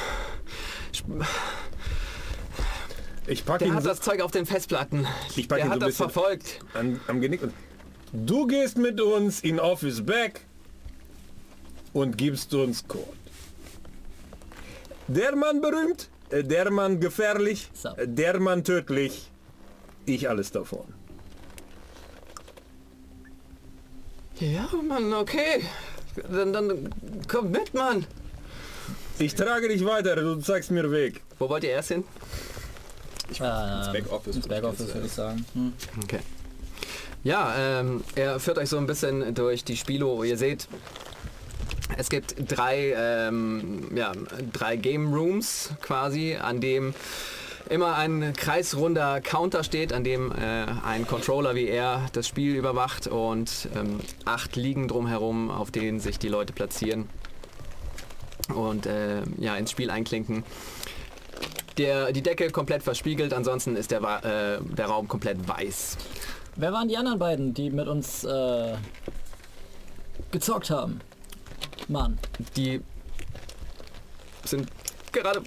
Ich 3.28 3.46
packe 3.46 3.60
der 3.60 3.68
ihn 3.68 3.74
hat 3.76 3.84
so 3.84 3.90
das 3.90 4.00
Zeug 4.02 4.22
auf 4.22 4.32
den 4.32 4.46
Festplatten. 4.46 5.06
Ich 5.36 5.48
pack 5.50 5.58
Der 5.60 5.66
ihn 5.66 5.70
so 5.70 5.72
hat 5.72 5.78
ein 5.78 5.80
das 5.82 5.88
bisschen- 5.90 6.10
verfolgt. 6.10 6.60
an, 6.74 7.00
am 7.08 7.20
Genick 7.22 7.44
und 7.44 7.54
du 8.14 8.48
gehst 8.48 8.78
mit 8.78 9.00
uns 9.02 9.42
in 9.42 9.60
Office 9.60 10.02
Back 10.06 10.42
und 11.94 12.18
gibst 12.18 12.54
uns 12.54 12.88
Code. 12.88 13.06
Der 15.10 15.36
Mann 15.36 15.62
berühmt, 15.62 16.10
äh, 16.30 16.44
der 16.44 16.72
Mann 16.72 17.00
gefährlich, 17.00 17.70
So. 17.74 17.90
äh, 17.90 18.08
der 18.08 18.40
Mann 18.40 18.64
tödlich. 18.64 19.30
Ich 20.06 20.30
alles 20.30 20.52
davon. 20.52 20.86
Ja, 24.40 24.68
Mann, 24.88 25.14
okay. 25.14 25.64
Dann, 26.32 26.54
dann 26.54 26.90
kommt 27.28 27.52
mit, 27.52 27.74
Mann. 27.74 28.06
Ich 29.20 29.34
trage 29.36 29.68
dich 29.68 29.84
weiter, 29.84 30.16
du 30.16 30.36
zeigst 30.38 30.72
mir 30.72 30.90
Weg. 30.92 31.22
Wo 31.40 31.50
wollt 31.50 31.64
ihr 31.64 31.72
erst 31.72 31.90
hin? 31.90 32.04
Ich 33.30 33.40
Ähm, 33.42 33.78
ins 33.80 33.92
Backoffice. 33.92 34.36
Ins 34.36 34.48
Backoffice 34.48 34.94
würde 34.94 35.08
ich 35.08 35.14
sagen. 35.14 35.46
Hm. 35.54 35.74
Okay. 36.04 36.20
Ja, 37.24 37.54
ähm, 37.58 38.04
er 38.16 38.40
führt 38.40 38.58
euch 38.58 38.70
so 38.70 38.78
ein 38.78 38.88
bisschen 38.88 39.34
durch 39.34 39.64
die 39.64 39.76
Spilo. 39.76 40.24
Ihr 40.24 40.38
seht, 40.38 40.68
es 41.98 42.10
gibt 42.10 42.36
drei, 42.48 42.94
ähm, 42.96 43.90
ja, 43.96 44.14
drei 44.54 44.78
Game 44.78 45.14
Rooms 45.14 45.72
quasi, 45.82 46.36
an 46.36 46.62
dem 46.62 46.94
immer 47.70 47.96
ein 47.96 48.34
kreisrunder 48.34 49.20
Counter 49.20 49.64
steht, 49.64 49.92
an 49.92 50.04
dem 50.04 50.32
äh, 50.32 50.66
ein 50.86 51.06
Controller 51.06 51.56
wie 51.56 51.68
er 51.68 52.06
das 52.14 52.28
Spiel 52.28 52.56
überwacht 52.56 53.08
und 53.08 53.68
ähm, 53.76 54.00
acht 54.24 54.56
liegen 54.56 54.88
drumherum, 54.88 55.52
auf 55.52 55.72
denen 55.72 56.00
sich 56.00 56.20
die 56.20 56.30
Leute 56.30 56.54
platzieren 56.54 57.10
und 58.54 58.86
äh, 58.86 59.24
ja, 59.38 59.56
ins 59.58 59.72
Spiel 59.72 59.90
einklinken. 59.90 60.44
Der, 61.78 62.12
die 62.12 62.22
Decke 62.24 62.50
komplett 62.50 62.82
verspiegelt, 62.84 63.34
ansonsten 63.34 63.76
ist 63.76 63.92
der, 63.92 64.02
äh, 64.02 64.60
der 64.76 64.86
Raum 64.88 65.08
komplett 65.08 65.48
weiß. 65.48 65.98
Wer 66.56 66.74
waren 66.74 66.88
die 66.88 66.98
anderen 66.98 67.20
beiden, 67.20 67.54
die 67.54 67.70
mit 67.70 67.88
uns 67.88 68.24
äh, 68.24 68.74
gezockt 70.32 70.70
haben? 70.72 71.00
Mann. 71.88 72.18
Die 72.56 72.82
sind 74.44 74.68
gerade 75.12 75.42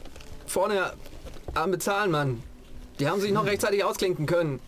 vorne 0.47 0.93
am 1.55 1.70
Bezahlen, 1.72 2.11
Mann. 2.11 2.43
Die 2.99 3.09
haben 3.09 3.20
sich 3.20 3.33
noch 3.33 3.47
rechtzeitig 3.47 3.83
ausklinken 3.83 4.26
können. 4.26 4.61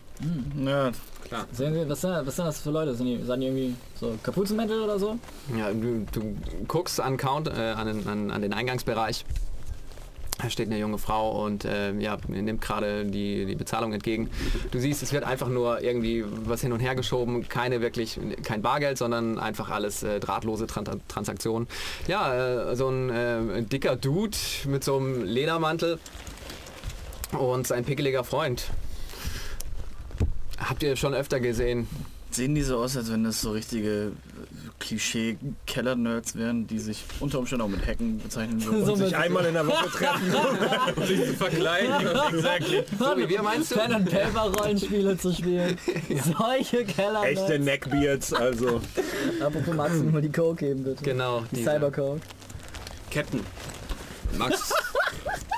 Ja, 0.65 0.91
Klar. 1.27 1.47
Sehen 1.51 1.73
Sie, 1.73 1.89
was 1.89 2.01
sind, 2.01 2.11
was 2.27 2.35
sind 2.35 2.45
das 2.45 2.59
für 2.59 2.69
Leute? 2.71 2.93
Sind 2.93 3.05
die, 3.07 3.23
sind 3.23 3.39
die 3.39 3.45
irgendwie 3.47 3.75
so 3.99 4.17
Kapuzenmäntel 4.21 4.81
oder 4.81 4.99
so? 4.99 5.17
Ja, 5.57 5.71
du, 5.71 6.05
du 6.11 6.35
guckst 6.67 6.99
an, 6.99 7.15
Count, 7.17 7.47
äh, 7.47 7.51
an, 7.51 7.87
den- 7.87 8.07
an, 8.07 8.29
an 8.31 8.41
den 8.41 8.53
Eingangsbereich. 8.53 9.25
Da 10.41 10.49
steht 10.49 10.67
eine 10.67 10.79
junge 10.79 10.97
Frau 10.97 11.43
und 11.45 11.63
äh, 11.63 11.93
ja, 11.99 12.17
nimmt 12.27 12.59
gerade 12.61 13.05
die, 13.05 13.45
die 13.45 13.55
Bezahlung 13.55 13.93
entgegen. 13.93 14.29
Du 14.71 14.79
siehst, 14.79 15.03
es 15.03 15.13
wird 15.13 15.23
einfach 15.23 15.47
nur 15.47 15.81
irgendwie 15.81 16.25
was 16.45 16.61
hin 16.61 16.73
und 16.73 16.79
her 16.79 16.95
geschoben. 16.95 17.47
Keine 17.47 17.81
wirklich, 17.81 18.19
kein 18.43 18.61
Bargeld, 18.61 18.97
sondern 18.97 19.37
einfach 19.37 19.69
alles 19.69 20.01
äh, 20.03 20.19
drahtlose 20.19 20.65
Tran 20.67 20.85
Transaktionen. 21.07 21.67
Ja, 22.07 22.71
äh, 22.71 22.75
so 22.75 22.89
ein 22.89 23.09
äh, 23.09 23.63
dicker 23.63 23.95
Dude 23.95 24.37
mit 24.65 24.83
so 24.83 24.97
einem 24.97 25.23
Ledermantel 25.23 25.99
und 27.37 27.67
sein 27.67 27.85
pickeliger 27.85 28.23
Freund. 28.23 28.65
Habt 30.57 30.81
ihr 30.83 30.95
schon 30.95 31.13
öfter 31.13 31.39
gesehen. 31.39 31.87
Sehen 32.35 32.55
die 32.55 32.61
so 32.63 32.77
aus, 32.77 32.97
als 32.97 33.11
wenn 33.11 33.23
das 33.23 33.41
so 33.41 33.51
richtige 33.51 34.11
Klischee-Keller-Nerds 34.79 36.35
wären, 36.35 36.67
die 36.67 36.79
sich 36.79 37.03
unter 37.19 37.39
Umständen 37.39 37.63
auch 37.63 37.69
mit 37.69 37.85
Hacken 37.85 38.19
bezeichnen 38.19 38.63
würden. 38.63 38.85
So 38.85 38.95
Sich 38.95 39.05
mit- 39.05 39.15
einmal 39.15 39.45
in 39.45 39.53
der 39.53 39.65
Woche 39.67 39.89
treffen. 39.89 40.33
Um 40.95 41.03
sich 41.07 41.25
zu 41.25 41.33
verkleiden. 41.35 41.93
exactly. 42.33 42.83
So 42.99 43.17
wie 43.17 43.29
wir 43.29 43.41
meinst 43.41 43.71
du? 43.71 43.75
Pen 43.75 43.93
and 43.93 44.09
Paper 44.09 44.51
Rollenspiele 44.59 45.17
zu 45.17 45.33
spielen. 45.33 45.77
Solche 46.37 46.85
Keller. 46.85 47.23
Echte 47.23 47.59
Neckbeards, 47.59 48.33
also. 48.33 48.81
Apropos 49.39 49.73
Max, 49.75 49.93
nur 49.95 50.21
die 50.21 50.31
Coke 50.31 50.65
geben 50.65 50.83
bitte. 50.83 51.03
Genau. 51.03 51.43
Die. 51.51 51.63
Cybercoke. 51.63 52.21
Captain. 53.11 53.41
Magst, 54.37 54.73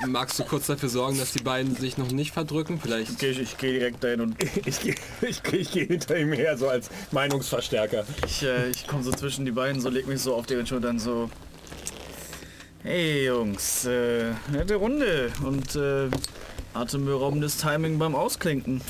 magst 0.08 0.40
du 0.40 0.44
kurz 0.44 0.68
dafür 0.68 0.90
sorgen, 0.90 1.18
dass 1.18 1.32
die 1.34 1.44
beiden 1.44 1.76
sich 1.76 1.98
noch 1.98 2.12
nicht 2.12 2.32
verdrücken? 2.32 2.80
Vielleicht. 2.82 3.12
Okay, 3.12 3.32
ich, 3.32 3.40
ich 3.40 3.58
gehe 3.58 3.74
direkt 3.74 4.04
dahin 4.04 4.22
und 4.22 4.36
Ich, 4.66 4.80
geh- 4.82 4.96
ich, 5.22 5.42
geh- 5.44 5.58
ich 5.58 5.72
gehe 5.72 5.86
hinter 5.86 6.18
ihm 6.18 6.34
her, 6.34 6.58
so 6.58 6.68
als 6.68 6.90
Meinungsverstärker. 7.12 8.06
ich, 8.26 8.44
äh, 8.44 8.70
ich 8.70 8.88
komme 8.88 9.04
so 9.04 9.12
zwischen 9.12 9.46
die 9.46 9.52
beiden, 9.52 9.82
so 9.82 9.90
leg 9.90 10.08
mich 10.08 10.22
so 10.22 10.36
auf 10.36 10.46
deren 10.46 10.66
Schultern 10.68 11.00
so. 11.00 11.30
Hey 12.84 13.26
Jungs, 13.26 13.86
äh, 13.86 14.32
nette 14.52 14.76
Runde 14.76 15.32
und 15.44 15.76
äh, 15.76 16.08
atemberaubendes 16.76 17.58
Timing 17.58 17.98
beim 17.98 18.14
Ausklinken. 18.16 18.82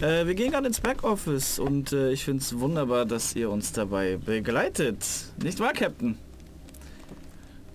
Äh, 0.00 0.26
wir 0.26 0.34
gehen 0.34 0.52
gerade 0.52 0.68
ins 0.68 0.80
Backoffice 0.80 1.58
und 1.58 1.92
äh, 1.92 2.12
ich 2.12 2.24
finde 2.24 2.42
es 2.42 2.58
wunderbar, 2.60 3.06
dass 3.06 3.34
ihr 3.34 3.50
uns 3.50 3.72
dabei 3.72 4.16
begleitet. 4.16 5.04
Nicht 5.42 5.58
wahr, 5.58 5.72
Captain? 5.72 6.16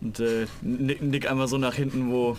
Und 0.02 0.20
äh, 0.22 0.46
nick, 0.62 1.02
nick 1.02 1.30
einmal 1.30 1.48
so 1.50 1.58
nach 1.58 1.74
hinten, 1.74 2.10
wo 2.10 2.38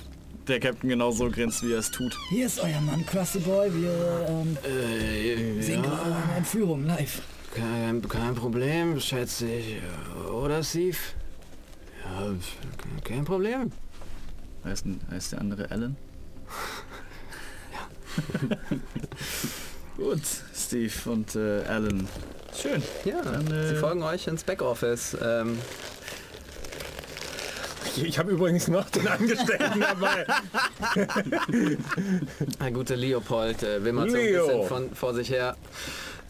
der 0.48 0.60
Captain 0.60 0.88
genauso 0.88 1.30
grinst, 1.30 1.62
wie 1.62 1.72
er 1.72 1.78
es 1.80 1.90
tut. 1.90 2.16
Hier 2.28 2.46
ist 2.46 2.58
euer 2.60 2.80
Mann, 2.80 3.04
Krusty 3.06 3.38
Boy. 3.40 3.70
Wir 3.74 4.26
ähm, 4.28 4.56
Äh, 4.64 5.62
sehen 5.62 5.82
gerade 5.82 6.14
eine 6.14 6.36
Entführung 6.36 6.84
live. 6.86 7.20
kein, 7.54 8.06
kein 8.08 8.34
Problem, 8.34 9.00
schätze 9.00 9.48
ich. 9.48 9.76
Oder, 10.32 10.62
Steve? 10.62 10.96
Ja, 12.04 12.32
kein 13.04 13.24
Problem. 13.24 13.72
Heißt, 14.64 14.84
heißt 15.10 15.32
der 15.32 15.40
andere 15.40 15.70
Alan? 15.70 15.96
Gut, 19.96 20.20
Steve 20.54 20.92
und 21.06 21.34
äh, 21.36 21.62
Alan. 21.64 22.06
Schön. 22.54 22.82
Ja, 23.04 23.22
Dann, 23.22 23.46
äh, 23.50 23.68
sie 23.68 23.76
folgen 23.76 24.02
euch 24.02 24.26
ins 24.26 24.44
Backoffice. 24.44 25.16
Ähm, 25.22 25.58
Ich, 27.96 28.18
habe 28.18 28.32
übrigens 28.32 28.68
noch 28.68 28.88
den 28.90 29.06
Angestellten 29.08 29.80
dabei. 29.80 30.26
der 32.60 32.70
gute 32.72 32.94
Leopold 32.94 33.62
äh, 33.62 33.84
wimmert 33.84 34.10
so 34.10 34.16
ein 34.16 34.22
Leo. 34.22 34.46
bisschen 34.46 34.68
von, 34.68 34.94
vor 34.94 35.14
sich 35.14 35.30
her. 35.30 35.56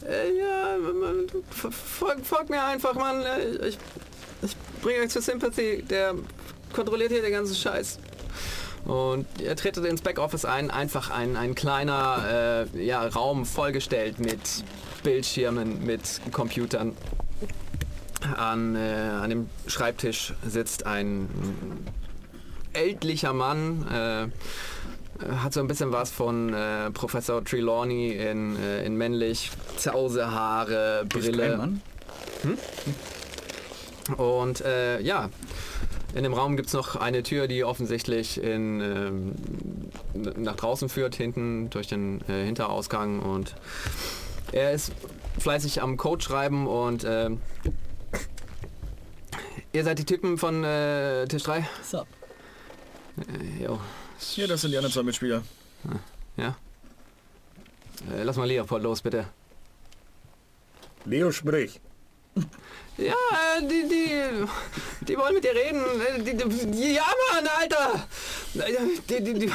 Äh, 0.07 0.37
ja, 0.37 0.77
man, 0.77 1.27
folgt, 1.49 2.25
folgt 2.25 2.49
mir 2.49 2.63
einfach, 2.63 2.93
Mann. 2.93 3.21
Äh, 3.21 3.67
Ich, 3.67 3.77
ich 4.41 4.55
bringe 4.81 5.01
euch 5.01 5.09
zu 5.09 5.21
Sympathy. 5.21 5.83
Der 5.83 6.15
kontrolliert 6.73 7.11
hier 7.11 7.21
den 7.21 7.31
ganzen 7.31 7.55
Scheiß. 7.55 7.99
Und 8.85 9.25
er 9.41 9.55
tretet 9.57 9.85
ins 9.85 10.01
Backoffice 10.01 10.45
ein, 10.45 10.71
einfach 10.71 11.09
ein, 11.09 11.35
ein 11.35 11.55
kleiner 11.55 12.67
äh, 12.75 12.85
ja, 12.85 13.05
Raum 13.05 13.45
vollgestellt 13.45 14.19
mit 14.19 14.39
Bildschirmen, 15.03 15.85
mit 15.85 16.21
Computern. 16.31 16.95
An, 18.35 18.75
äh, 18.75 18.79
an 18.79 19.29
dem 19.29 19.49
Schreibtisch 19.67 20.33
sitzt 20.45 20.85
ein 20.85 21.29
ältlicher 22.73 23.33
Mann, 23.33 23.85
äh, 23.87 24.27
hat 25.35 25.53
so 25.53 25.59
ein 25.59 25.67
bisschen 25.67 25.91
was 25.91 26.11
von 26.11 26.53
äh, 26.53 26.91
Professor 26.91 27.43
Trelawney 27.43 28.11
in, 28.11 28.55
äh, 28.55 28.83
in 28.85 28.97
männlich, 28.97 29.51
Zause, 29.77 30.31
Haare, 30.31 31.05
Brille. 31.07 31.57
Mann? 31.57 31.81
Und 34.17 34.61
äh, 34.61 35.01
ja, 35.01 35.29
in 36.15 36.23
dem 36.23 36.33
Raum 36.33 36.55
gibt 36.55 36.67
es 36.67 36.73
noch 36.73 36.95
eine 36.95 37.23
Tür, 37.23 37.47
die 37.47 37.63
offensichtlich 37.63 38.41
in, 38.41 38.81
ähm, 38.81 39.35
nach 40.37 40.55
draußen 40.55 40.89
führt, 40.89 41.15
hinten 41.15 41.69
durch 41.69 41.87
den 41.87 42.21
äh, 42.29 42.45
Hinterausgang. 42.45 43.19
Und 43.19 43.55
er 44.51 44.71
ist 44.71 44.91
fleißig 45.39 45.81
am 45.81 45.97
Code 45.97 46.23
schreiben 46.23 46.67
und 46.67 47.05
ähm, 47.07 47.41
ihr 49.73 49.83
seid 49.83 49.99
die 49.99 50.05
Typen 50.05 50.37
von 50.37 50.63
äh, 50.63 51.25
Tisch 51.27 51.43
3? 51.43 51.67
So. 51.83 51.99
Äh, 51.99 53.63
jo. 53.63 53.79
Hier, 54.19 54.47
das 54.47 54.61
sind 54.61 54.71
die 54.71 54.77
anderen 54.77 54.93
zwei 54.93 55.03
Mitspieler. 55.03 55.43
Ja. 56.37 56.55
Äh, 58.13 58.23
lass 58.23 58.35
mal 58.37 58.47
Leopold 58.47 58.83
los, 58.83 59.01
bitte. 59.01 59.27
Leo, 61.05 61.31
sprich. 61.31 61.79
Ja, 62.97 63.13
äh, 63.13 63.61
die, 63.61 63.87
die, 63.87 65.05
die 65.05 65.17
wollen 65.17 65.35
mit 65.35 65.43
dir 65.43 65.53
reden. 65.55 65.83
Äh, 66.01 66.21
Die, 66.23 66.35
die, 66.35 66.93
ja, 66.93 67.05
Mann, 67.31 67.47
Alter! 67.59 68.07
Äh, 68.55 68.73
Die, 69.07 69.23
die, 69.23 69.33
die, 69.33 69.51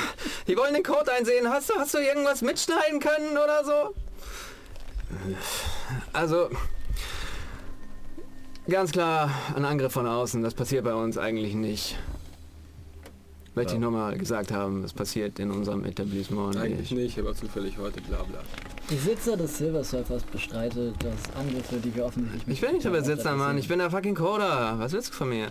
die 0.47 0.57
wollen 0.57 0.75
den 0.75 0.83
Code 0.83 1.13
einsehen. 1.13 1.49
Hast 1.49 1.71
du, 1.71 1.75
hast 1.75 1.93
du 1.95 1.99
irgendwas 1.99 2.41
mitschneiden 2.43 3.01
können 3.01 3.33
oder 3.37 3.65
so? 3.65 3.95
Also, 6.13 6.51
ganz 8.69 8.93
klar, 8.93 9.31
ein 9.55 9.65
Angriff 9.65 9.93
von 9.93 10.07
außen. 10.07 10.43
Das 10.43 10.55
passiert 10.55 10.85
bei 10.85 10.95
uns 10.95 11.19
eigentlich 11.19 11.55
nicht. 11.55 11.97
Möchte 13.55 13.75
ich 13.75 13.81
nur 13.81 13.91
mal 13.91 14.17
gesagt 14.17 14.51
haben, 14.51 14.81
das 14.81 14.95
passiert 14.95 15.39
in 15.39 15.51
unserem 15.51 15.85
Etablissement 15.85 16.57
Eigentlich 16.57 16.91
nicht. 16.91 17.17
nicht, 17.17 17.19
aber 17.19 17.35
zufällig 17.35 17.77
heute, 17.77 18.01
bla 18.01 18.23
bla. 18.23 18.39
Besitzer 18.89 19.37
des 19.37 19.59
Silver 19.59 19.85
Surfers 19.85 20.23
bestreitet, 20.23 20.95
dass 21.05 21.37
Angriffe, 21.37 21.77
die 21.77 21.95
wir 21.95 22.07
offensichtlich... 22.07 22.49
Ich 22.49 22.61
bin 22.63 22.73
nicht 22.73 22.85
der 22.85 22.91
Besitzer, 22.91 23.37
Mann. 23.37 23.59
Ich 23.59 23.69
bin 23.69 23.79
der 23.79 23.91
fucking 23.91 24.15
Coder. 24.15 24.79
Was 24.79 24.93
willst 24.93 25.11
du 25.11 25.15
von 25.15 25.29
mir? 25.29 25.49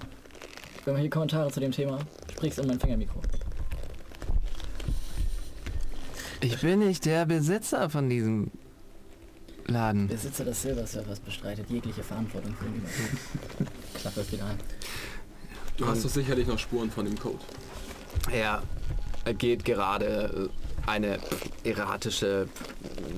Irgendwelche 0.84 1.09
Kommentare 1.12 1.51
zu 1.51 1.59
dem 1.59 1.72
Thema? 1.72 1.99
Sprichst 2.32 2.57
in 2.57 2.68
mein 2.68 2.80
Fingermikro. 2.80 3.22
Ich 6.41 6.59
bin 6.59 6.80
nicht 6.80 7.05
der 7.05 7.28
Besitzer 7.28 7.91
von 7.91 8.09
diesem 8.09 8.49
Laden. 9.72 10.08
Besitzer 10.08 10.46
des 10.46 10.62
Silver 10.62 10.86
Surfers 10.86 11.20
bestreitet 11.20 11.70
jegliche 11.70 12.04
Verantwortung 12.04 12.54
für 12.56 12.66
den 12.66 12.76
Überfall. 12.76 13.68
Klappe 13.94 14.22
es 14.22 14.32
wieder 14.32 14.46
ein. 14.46 14.58
Du 15.78 15.88
hast 15.88 16.06
doch 16.06 16.10
sicherlich 16.10 16.48
noch 16.48 16.60
Spuren 16.60 16.92
von 16.92 17.06
dem 17.06 17.18
Code. 17.18 17.40
Er 18.32 18.62
geht 19.38 19.66
gerade 19.66 20.50
äh, 20.86 20.90
eine 20.90 21.20
erratische. 21.64 22.48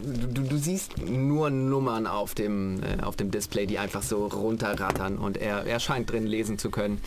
Du, 0.03 0.27
du, 0.27 0.41
du 0.43 0.57
siehst 0.57 0.97
nur 0.97 1.49
Nummern 1.49 2.07
auf 2.07 2.35
dem, 2.35 2.81
äh, 2.83 3.01
auf 3.01 3.15
dem 3.15 3.31
Display, 3.31 3.65
die 3.65 3.79
einfach 3.79 4.03
so 4.03 4.27
runterrattern 4.27 5.17
und 5.17 5.37
er, 5.37 5.65
er 5.65 5.79
scheint 5.79 6.11
drin 6.11 6.27
lesen 6.27 6.57
zu 6.57 6.69
können 6.69 7.01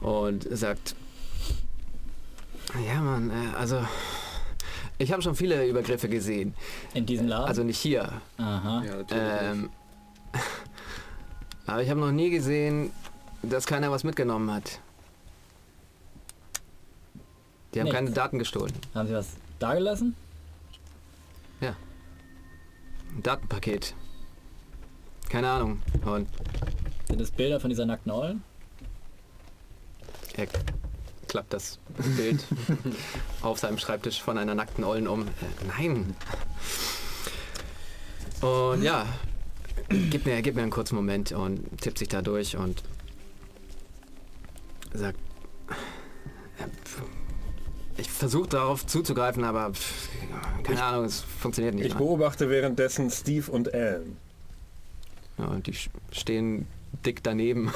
und 0.00 0.46
sagt: 0.50 0.94
Ja, 2.86 3.00
Mann, 3.00 3.30
äh, 3.30 3.56
also. 3.56 3.84
Ich 4.98 5.12
habe 5.12 5.22
schon 5.22 5.34
viele 5.34 5.66
Übergriffe 5.66 6.08
gesehen. 6.08 6.54
In 6.94 7.04
diesem 7.06 7.26
Laden? 7.26 7.46
Also 7.46 7.64
nicht 7.64 7.78
hier. 7.78 8.12
Aha. 8.38 8.82
Ja, 8.84 8.96
natürlich. 8.96 9.22
Ähm, 9.42 9.70
aber 11.66 11.82
ich 11.82 11.90
habe 11.90 12.00
noch 12.00 12.12
nie 12.12 12.30
gesehen, 12.30 12.92
dass 13.42 13.66
keiner 13.66 13.90
was 13.90 14.04
mitgenommen 14.04 14.50
hat. 14.52 14.78
Die 17.74 17.80
haben 17.80 17.84
Nichts. 17.86 17.96
keine 17.98 18.10
Daten 18.12 18.38
gestohlen. 18.38 18.72
Haben 18.94 19.08
Sie 19.08 19.14
was 19.14 19.30
dagelassen? 19.58 20.14
Ein 21.60 23.22
Datenpaket. 23.22 23.94
Keine 25.28 25.48
Ahnung. 25.48 25.80
Und 26.04 26.28
Sind 27.06 27.20
es 27.20 27.30
Bilder 27.30 27.60
von 27.60 27.70
dieser 27.70 27.86
nackten 27.86 28.10
Eulen? 28.10 28.42
er 30.36 30.48
klappt 31.34 31.52
das 31.52 31.80
Bild 32.16 32.44
auf 33.42 33.58
seinem 33.58 33.76
Schreibtisch 33.76 34.22
von 34.22 34.38
einer 34.38 34.54
nackten 34.54 34.84
Ollen 34.84 35.08
um. 35.08 35.22
Äh, 35.22 35.26
nein. 35.66 36.14
Und 38.40 38.84
ja, 38.84 39.04
gib 39.88 40.26
mir, 40.26 40.40
gib 40.42 40.54
mir 40.54 40.62
einen 40.62 40.70
kurzen 40.70 40.94
Moment 40.94 41.32
und 41.32 41.80
tippt 41.80 41.98
sich 41.98 42.06
da 42.06 42.22
durch 42.22 42.56
und 42.56 42.84
sagt, 44.92 45.18
äh, 46.60 48.00
ich 48.00 48.08
versuche 48.08 48.50
darauf 48.50 48.86
zuzugreifen, 48.86 49.42
aber 49.42 49.72
pff, 49.72 50.08
keine 50.62 50.84
Ahnung, 50.84 51.04
es 51.04 51.18
funktioniert 51.18 51.74
nicht. 51.74 51.86
Ich 51.86 51.94
beobachte 51.96 52.48
währenddessen 52.48 53.10
Steve 53.10 53.50
und 53.50 53.74
Alan. 53.74 54.16
Ja, 55.38 55.46
und 55.46 55.66
die 55.66 55.74
stehen 56.12 56.68
dick 57.04 57.24
daneben. 57.24 57.72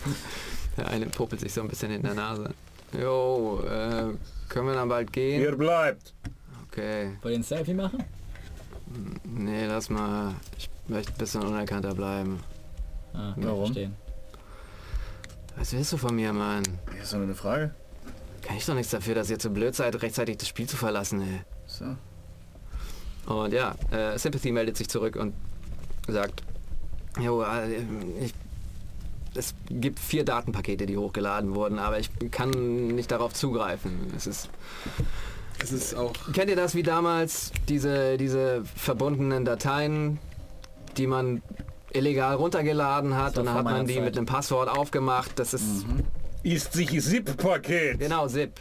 Der 0.78 0.88
eine 0.88 1.04
popelt 1.04 1.42
sich 1.42 1.52
so 1.52 1.60
ein 1.60 1.68
bisschen 1.68 1.90
in 1.90 2.02
der 2.02 2.14
Nase. 2.14 2.54
Jo, 2.92 3.62
äh, 3.64 4.14
können 4.48 4.66
wir 4.66 4.74
dann 4.74 4.88
bald 4.88 5.12
gehen? 5.12 5.42
Ihr 5.42 5.56
bleibt. 5.56 6.14
Okay. 6.68 7.16
Wollt 7.22 7.32
ihr 7.32 7.40
ein 7.40 7.42
Selfie 7.42 7.74
machen? 7.74 8.02
Nee, 9.24 9.66
lass 9.66 9.90
mal. 9.90 10.34
Ich 10.56 10.70
möchte 10.86 11.12
ein 11.12 11.18
bisschen 11.18 11.42
unerkannter 11.42 11.94
bleiben. 11.94 12.40
Ah, 13.12 13.32
kann 13.34 13.44
Warum? 13.44 13.64
verstehen. 13.66 13.94
Was 15.56 15.72
willst 15.72 15.92
du 15.92 15.96
von 15.96 16.14
mir, 16.14 16.32
Mann? 16.32 16.62
Ist 16.94 17.02
das 17.02 17.12
nur 17.14 17.22
eine 17.24 17.34
Frage? 17.34 17.74
Kann 18.42 18.56
ich 18.56 18.64
doch 18.64 18.74
nichts 18.74 18.92
dafür, 18.92 19.14
dass 19.14 19.28
ihr 19.28 19.38
zu 19.38 19.50
blöd 19.50 19.74
seid, 19.74 20.00
rechtzeitig 20.00 20.38
das 20.38 20.48
Spiel 20.48 20.68
zu 20.68 20.76
verlassen, 20.76 21.20
ey. 21.20 21.40
So. 21.66 21.96
Und 23.34 23.52
ja, 23.52 23.74
äh, 23.90 24.16
Sympathy 24.18 24.52
meldet 24.52 24.76
sich 24.76 24.88
zurück 24.88 25.16
und 25.16 25.34
sagt, 26.06 26.42
jo, 27.20 27.42
äh, 27.42 27.82
ich, 28.20 28.32
es 29.34 29.54
gibt 29.68 29.98
vier 29.98 30.24
Datenpakete, 30.24 30.86
die 30.86 30.96
hochgeladen 30.96 31.54
wurden, 31.54 31.78
aber 31.78 31.98
ich 31.98 32.10
kann 32.30 32.50
nicht 32.88 33.10
darauf 33.10 33.32
zugreifen. 33.34 34.12
Es 34.16 34.26
ist, 34.26 34.48
Es 35.62 35.72
ist 35.72 35.94
auch 35.94 36.12
kennt 36.32 36.50
ihr 36.50 36.56
das 36.56 36.74
wie 36.74 36.82
damals, 36.82 37.52
diese, 37.68 38.16
diese 38.16 38.62
verbundenen 38.76 39.44
Dateien, 39.44 40.18
die 40.96 41.06
man 41.06 41.42
illegal 41.92 42.34
runtergeladen 42.36 43.16
hat 43.16 43.38
und 43.38 43.46
dann 43.46 43.54
hat 43.54 43.64
man 43.64 43.86
die 43.86 43.94
Zeit. 43.94 44.04
mit 44.04 44.16
einem 44.16 44.26
Passwort 44.26 44.68
aufgemacht. 44.68 45.38
Das 45.38 45.54
ist 45.54 45.84
Ist 46.42 46.72
sich 46.74 46.90
ZIP-Paket. 47.00 47.98
genau 47.98 48.28
ZIP. 48.28 48.52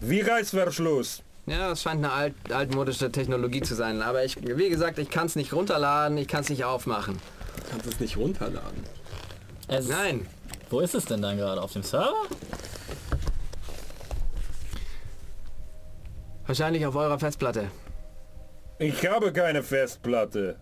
Wie 0.00 0.20
Reißverschluss. 0.20 1.22
Ja, 1.46 1.68
das 1.70 1.82
scheint 1.82 2.04
eine 2.04 2.12
alt, 2.12 2.34
altmodische 2.52 3.10
Technologie 3.12 3.60
zu 3.62 3.74
sein. 3.74 4.02
Aber 4.02 4.24
ich, 4.24 4.36
wie 4.42 4.68
gesagt, 4.68 4.98
ich 4.98 5.10
kann 5.10 5.26
es 5.26 5.36
nicht 5.36 5.52
runterladen, 5.52 6.18
ich 6.18 6.28
kann 6.28 6.40
es 6.40 6.48
nicht 6.50 6.64
aufmachen. 6.64 7.18
du 7.56 7.70
kannst 7.70 7.86
es 7.86 8.00
nicht 8.00 8.16
runterladen. 8.16 8.82
Es, 9.68 9.88
Nein, 9.88 10.26
Wo 10.70 10.80
ist 10.80 10.94
es 10.94 11.04
denn 11.04 11.22
dann 11.22 11.36
gerade? 11.36 11.60
Auf 11.62 11.72
dem 11.72 11.82
Server? 11.82 12.12
wahrscheinlich 16.46 16.86
auf 16.86 16.94
eurer 16.94 17.18
Festplatte. 17.18 17.68
Ich 18.78 19.04
habe 19.06 19.32
keine 19.32 19.62
Festplatte. 19.64 20.56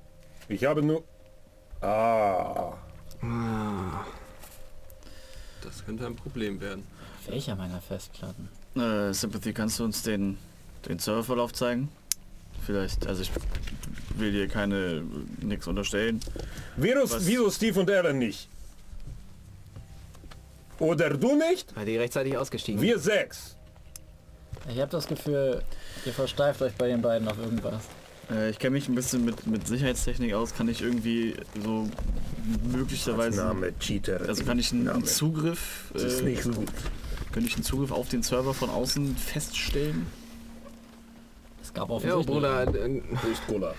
Ich 0.49 0.65
habe 0.65 0.83
nur... 0.83 1.05
Ah. 1.83 2.73
Das 5.63 5.85
könnte 5.85 6.07
ein 6.07 6.17
Problem 6.17 6.61
werden. 6.61 6.87
Welcher 7.27 7.55
meiner 7.55 7.81
Festplatten? 7.83 8.49
Äh, 8.77 9.13
Sympathy, 9.13 9.53
kannst 9.53 9.79
du 9.79 9.85
uns 9.85 10.03
den, 10.03 10.39
den 10.89 10.99
Serververlauf 10.99 11.53
zeigen? 11.53 11.91
Vielleicht, 12.65 13.07
also 13.07 13.21
ich 13.23 13.31
will 14.17 14.33
dir 14.33 14.49
keine 14.49 15.03
nichts 15.43 15.67
unterstellen. 15.67 16.21
Virus, 16.77 17.13
Was? 17.13 17.27
wieso 17.27 17.51
Steve 17.51 17.81
und 17.81 17.91
Aaron 17.91 18.19
nicht? 18.19 18.49
Oder 20.85 21.11
du 21.11 21.37
nicht? 21.37 21.75
Weil 21.75 21.87
die 21.87 21.97
rechtzeitig 21.97 22.37
ausgestiegen. 22.37 22.81
Wir 22.81 22.99
sechs. 22.99 23.57
Ich 24.69 24.79
habe 24.81 24.91
das 24.91 25.07
Gefühl, 25.07 25.63
ihr 26.05 26.13
versteift 26.13 26.61
euch 26.63 26.75
bei 26.75 26.89
den 26.89 27.01
beiden 27.03 27.27
auf 27.27 27.39
irgendwas. 27.39 27.85
Äh, 28.31 28.51
ich 28.51 28.59
kenne 28.59 28.73
mich 28.73 28.89
ein 28.89 28.95
bisschen 28.95 29.25
mit, 29.25 29.47
mit 29.47 29.67
Sicherheitstechnik 29.67 30.35
aus. 30.35 30.55
Kann 30.55 30.69
ich 30.69 30.83
irgendwie 30.83 31.35
so 31.63 31.89
möglicherweise... 32.71 33.43
Name 33.43 33.79
Cheater. 33.79 34.21
Also 34.27 34.45
kann 34.45 34.59
ich 34.59 34.73
einen 34.73 34.85
Name. 34.85 35.05
Zugriff... 35.05 35.91
Das 35.93 36.03
ist 36.03 36.21
äh, 36.21 36.25
nicht 36.25 36.43
so 36.43 36.51
gut. 36.53 36.69
Könnte 37.33 37.49
ich 37.49 37.55
einen 37.55 37.65
Zugriff 37.65 37.91
auf 37.91 38.09
den 38.09 38.23
Server 38.23 38.55
von 38.55 38.71
außen 38.71 39.17
feststellen? 39.17 40.07
Es 41.63 41.73
gab 41.73 41.91
offensichtlich... 41.91 42.27
Bruder, 42.27 42.67
äh, 42.75 42.99
Ist 43.31 43.47
Cola. 43.47 43.75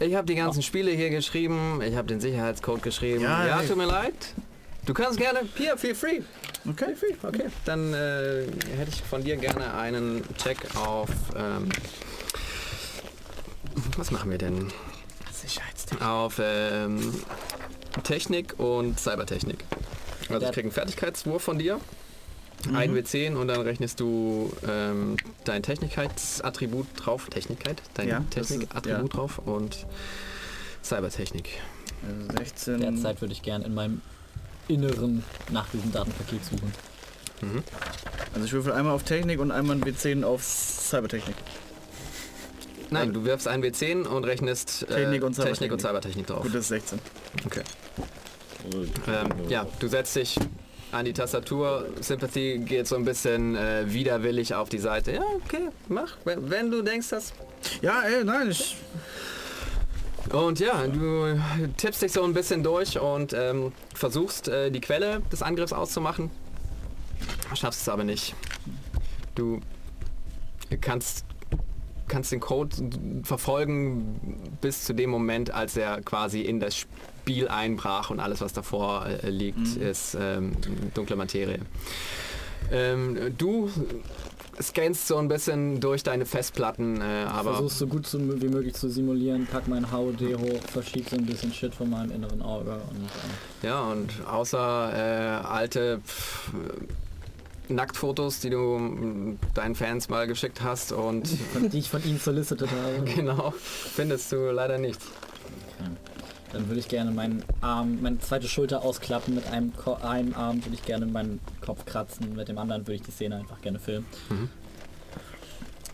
ich 0.00 0.14
habe 0.14 0.26
die 0.26 0.34
ganzen 0.34 0.62
Spiele 0.62 0.90
hier 0.92 1.10
geschrieben. 1.10 1.80
Ich 1.82 1.94
habe 1.94 2.08
den 2.08 2.20
Sicherheitscode 2.20 2.82
geschrieben. 2.82 3.22
Ja, 3.22 3.46
Ja, 3.46 3.62
tut 3.62 3.76
mir 3.76 3.86
leid. 3.86 4.34
Du 4.84 4.94
kannst 4.94 5.18
gerne. 5.18 5.40
Hier, 5.56 5.76
feel 5.76 5.94
free. 5.94 6.20
Okay. 6.68 6.94
Feel 6.96 7.14
free. 7.14 7.28
Okay. 7.28 7.46
Dann 7.64 7.92
äh, 7.94 8.44
hätte 8.76 8.90
ich 8.90 9.02
von 9.02 9.22
dir 9.22 9.36
gerne 9.36 9.74
einen 9.74 10.22
Check 10.36 10.58
auf. 10.76 11.08
Ähm, 11.36 11.68
was 13.96 14.10
machen 14.10 14.30
wir 14.30 14.38
denn? 14.38 14.72
Sicherheitstechnik. 15.32 16.02
Auf 16.06 16.40
ähm, 16.42 17.14
Technik 18.02 18.58
und 18.58 18.98
Cybertechnik. 18.98 19.64
Also 20.28 20.40
Ja. 20.42 20.48
ich 20.48 20.54
kriege 20.54 20.66
einen 20.66 20.72
Fertigkeitswurf 20.72 21.42
von 21.42 21.58
dir. 21.58 21.80
Ein 22.72 22.94
W10 22.94 23.34
und 23.34 23.48
dann 23.48 23.60
rechnest 23.62 23.98
du 23.98 24.52
ähm, 24.68 25.16
dein 25.44 25.64
Technikheitsattribut 25.64 26.86
drauf. 26.96 27.28
Technikheit? 27.28 27.82
Dein 27.94 28.08
Ja, 28.08 28.24
Technikattribut 28.30 29.12
ja. 29.12 29.18
drauf 29.18 29.38
und 29.38 29.84
Cybertechnik. 30.84 31.60
Also 32.06 32.38
16... 32.38 32.80
Derzeit 32.80 33.20
würde 33.20 33.32
ich 33.32 33.42
gern 33.42 33.62
in 33.62 33.74
meinem 33.74 34.00
Inneren 34.72 35.24
nach 35.50 35.68
diesem 35.70 35.92
Datenpaket 35.92 36.44
suchen. 36.44 36.72
Also 38.34 38.46
ich 38.46 38.52
würfel 38.52 38.72
einmal 38.72 38.94
auf 38.94 39.02
Technik 39.02 39.40
und 39.40 39.50
einmal 39.50 39.76
ein 39.76 39.84
W10 39.84 40.24
auf 40.24 40.42
Cybertechnik. 40.44 41.34
Nein, 42.90 43.12
du 43.12 43.24
wirfst 43.24 43.48
ein 43.48 43.64
W10 43.64 44.06
und 44.06 44.24
rechnest 44.24 44.82
äh, 44.84 44.94
Technik 44.94 45.24
und 45.24 45.34
Technik 45.34 45.72
und 45.72 45.80
Cybertechnik. 45.80 45.80
Cybertechnik 45.80 46.26
drauf. 46.26 46.42
Gut, 46.42 46.54
das 46.54 46.62
ist 46.62 46.68
16. 46.68 46.98
Okay. 47.46 47.62
Ähm, 49.08 49.48
ja, 49.48 49.66
du 49.80 49.88
setzt 49.88 50.14
dich 50.14 50.38
an 50.92 51.04
die 51.04 51.12
Tastatur. 51.12 51.86
Sympathy 52.00 52.58
geht 52.58 52.86
so 52.86 52.96
ein 52.96 53.04
bisschen 53.04 53.56
äh, 53.56 53.92
widerwillig 53.92 54.54
auf 54.54 54.68
die 54.68 54.78
Seite. 54.78 55.12
Ja, 55.12 55.22
okay, 55.44 55.70
mach, 55.88 56.16
wenn, 56.24 56.50
wenn 56.50 56.70
du 56.70 56.82
denkst 56.82 57.08
das. 57.08 57.32
Ja, 57.80 58.02
ey, 58.02 58.24
nein, 58.24 58.50
ich... 58.50 58.76
Und 60.32 60.60
ja, 60.60 60.86
du 60.86 61.38
tippst 61.76 62.00
dich 62.00 62.12
so 62.12 62.22
ein 62.24 62.32
bisschen 62.32 62.62
durch 62.62 62.98
und 62.98 63.34
ähm, 63.34 63.72
versuchst 63.94 64.48
äh, 64.48 64.70
die 64.70 64.80
Quelle 64.80 65.20
des 65.30 65.42
Angriffs 65.42 65.74
auszumachen. 65.74 66.30
Schaffst 67.54 67.82
es 67.82 67.88
aber 67.88 68.04
nicht. 68.04 68.34
Du 69.34 69.60
kannst, 70.80 71.26
kannst 72.08 72.32
den 72.32 72.40
Code 72.40 72.74
verfolgen 73.24 74.56
bis 74.62 74.84
zu 74.84 74.94
dem 74.94 75.10
Moment, 75.10 75.50
als 75.50 75.76
er 75.76 76.00
quasi 76.00 76.40
in 76.40 76.60
das 76.60 76.76
Spiel 76.76 77.48
einbrach 77.48 78.08
und 78.08 78.18
alles, 78.18 78.40
was 78.40 78.54
davor 78.54 79.06
äh, 79.06 79.28
liegt, 79.28 79.76
ist 79.76 80.16
ähm, 80.18 80.52
dunkle 80.94 81.16
Materie. 81.16 81.60
Ähm, 82.70 83.34
du 83.36 83.70
scannst 84.60 85.06
so 85.06 85.16
ein 85.16 85.28
bisschen 85.28 85.80
durch 85.80 86.02
deine 86.02 86.26
Festplatten, 86.26 87.00
äh, 87.00 87.24
aber 87.28 87.54
Versuch's 87.54 87.78
so 87.78 87.86
gut 87.86 88.06
zu, 88.06 88.40
wie 88.40 88.48
möglich 88.48 88.74
zu 88.74 88.88
simulieren, 88.90 89.46
pack 89.46 89.68
mein 89.68 89.90
HUD 89.92 90.20
hoch, 90.20 90.60
verschieb 90.70 91.08
so 91.08 91.16
ein 91.16 91.26
bisschen 91.26 91.52
Shit 91.52 91.74
von 91.74 91.90
meinem 91.90 92.10
inneren 92.10 92.42
Auge 92.42 92.72
und 92.72 93.04
äh, 93.62 93.66
Ja, 93.66 93.82
und 93.82 94.10
außer 94.26 94.92
äh, 94.92 95.46
alte 95.46 96.00
pff, 96.04 96.52
Nacktfotos, 97.68 98.40
die 98.40 98.50
du 98.50 99.38
deinen 99.54 99.74
Fans 99.74 100.08
mal 100.08 100.26
geschickt 100.26 100.62
hast 100.62 100.92
und 100.92 101.28
die 101.72 101.78
ich 101.78 101.88
von 101.88 102.04
ihnen 102.04 102.18
solicited 102.18 102.68
habe. 102.70 103.04
genau, 103.14 103.54
findest 103.56 104.32
du 104.32 104.50
leider 104.50 104.78
nichts. 104.78 105.06
Dann 106.52 106.68
würde 106.68 106.80
ich 106.80 106.88
gerne 106.88 107.10
meinen 107.10 107.42
Arm, 107.62 108.02
meine 108.02 108.18
zweite 108.18 108.46
Schulter 108.46 108.82
ausklappen, 108.82 109.34
mit 109.34 109.46
einem, 109.50 109.74
Ko 109.74 109.94
einem 109.94 110.34
Arm 110.34 110.62
würde 110.64 110.74
ich 110.74 110.84
gerne 110.84 111.06
meinen 111.06 111.40
Kopf 111.62 111.86
kratzen, 111.86 112.34
mit 112.36 112.48
dem 112.48 112.58
anderen 112.58 112.82
würde 112.82 112.94
ich 112.94 113.02
die 113.02 113.10
Szene 113.10 113.36
einfach 113.36 113.60
gerne 113.62 113.78
filmen. 113.78 114.06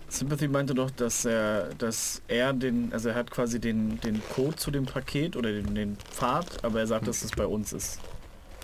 Sympathy 0.08 0.48
meinte 0.48 0.74
doch, 0.74 0.90
dass 0.90 1.24
er, 1.24 1.70
dass 1.74 2.22
er 2.28 2.52
den, 2.54 2.92
also 2.92 3.10
er 3.10 3.14
hat 3.14 3.30
quasi 3.30 3.60
den, 3.60 4.00
den 4.00 4.20
Code 4.30 4.56
zu 4.56 4.70
dem 4.70 4.86
Paket 4.86 5.36
oder 5.36 5.52
den, 5.52 5.74
den 5.74 5.96
Pfad, 5.96 6.64
aber 6.64 6.80
er 6.80 6.86
sagt, 6.86 7.06
dass 7.06 7.22
es 7.22 7.30
bei 7.30 7.46
uns 7.46 7.72
ist. 7.72 8.00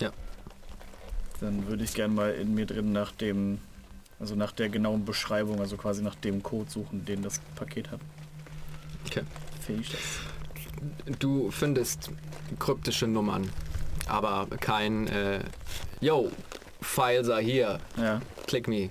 Ja. 0.01 0.11
Dann 1.41 1.69
würde 1.69 1.85
ich 1.85 1.95
gerne 1.95 2.15
mal 2.15 2.33
in 2.33 2.55
mir 2.55 2.67
drin 2.67 2.93
nach 2.93 3.13
dem, 3.13 3.59
also 4.19 4.35
nach 4.35 4.53
der 4.53 4.69
genauen 4.69 5.05
Beschreibung, 5.05 5.61
also 5.61 5.77
quasi 5.77 6.03
nach 6.03 6.15
dem 6.17 6.43
Code 6.43 6.71
suchen, 6.71 7.05
den 7.05 7.23
das 7.23 7.41
Paket 7.55 7.91
hat. 7.91 8.01
Okay. 9.07 9.23
Finde 9.61 9.83
ich 9.83 9.91
das? 9.91 10.01
Du 11.19 11.51
findest 11.51 12.11
kryptische 12.59 13.07
Nummern, 13.07 13.49
aber 14.07 14.47
kein 14.61 15.07
äh, 15.09 15.41
Yo, 16.01 16.31
Files 16.81 17.29
are 17.29 17.41
here, 17.41 17.79
Ja. 17.97 18.21
click 18.47 18.69
me. 18.69 18.91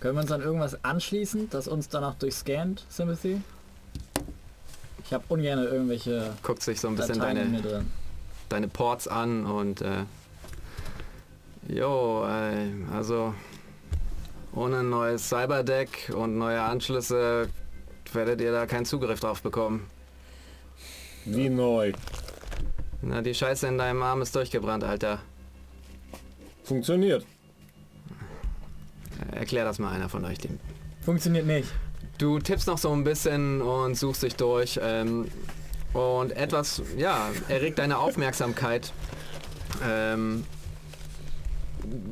Können 0.00 0.16
wir 0.16 0.22
uns 0.22 0.32
an 0.32 0.40
irgendwas 0.42 0.84
anschließen, 0.84 1.48
das 1.50 1.68
uns 1.68 1.88
danach 1.88 2.14
durchscannt, 2.14 2.84
Sympathy? 2.88 3.40
Ich 5.04 5.12
habe 5.12 5.24
ungern 5.28 5.58
irgendwelche 5.62 6.32
Guckt 6.42 6.62
sich 6.62 6.80
so 6.80 6.88
ein 6.88 6.96
bisschen 6.96 7.18
Dateien 7.18 7.62
deine, 7.62 7.84
deine 8.48 8.68
Ports 8.68 9.06
an 9.06 9.44
und 9.46 9.80
äh, 9.82 10.04
Jo, 11.68 12.24
äh, 12.26 12.70
also 12.92 13.34
ohne 14.54 14.82
neues 14.82 15.28
Cyberdeck 15.28 16.12
und 16.16 16.36
neue 16.36 16.60
Anschlüsse 16.60 17.48
werdet 18.14 18.40
ihr 18.40 18.52
da 18.52 18.66
keinen 18.66 18.84
Zugriff 18.84 19.20
drauf 19.20 19.42
bekommen. 19.42 19.86
Wie 21.24 21.48
neu. 21.48 21.92
Na, 23.00 23.22
die 23.22 23.34
Scheiße 23.34 23.66
in 23.66 23.78
deinem 23.78 24.02
Arm 24.02 24.22
ist 24.22 24.34
durchgebrannt, 24.34 24.84
Alter. 24.84 25.20
Funktioniert. 26.64 27.26
Erklär 29.32 29.64
das 29.64 29.78
mal 29.78 29.92
einer 29.92 30.08
von 30.08 30.24
euch. 30.24 30.38
Dem. 30.38 30.58
Funktioniert 31.04 31.46
nicht. 31.46 31.68
Du 32.18 32.38
tippst 32.38 32.66
noch 32.66 32.78
so 32.78 32.92
ein 32.92 33.04
bisschen 33.04 33.60
und 33.60 33.96
suchst 33.96 34.22
dich 34.22 34.36
durch. 34.36 34.78
Ähm, 34.82 35.28
und 35.92 36.32
etwas, 36.32 36.82
ja, 36.96 37.30
erregt 37.48 37.78
deine 37.78 37.98
Aufmerksamkeit. 37.98 38.92
Ähm, 39.84 40.44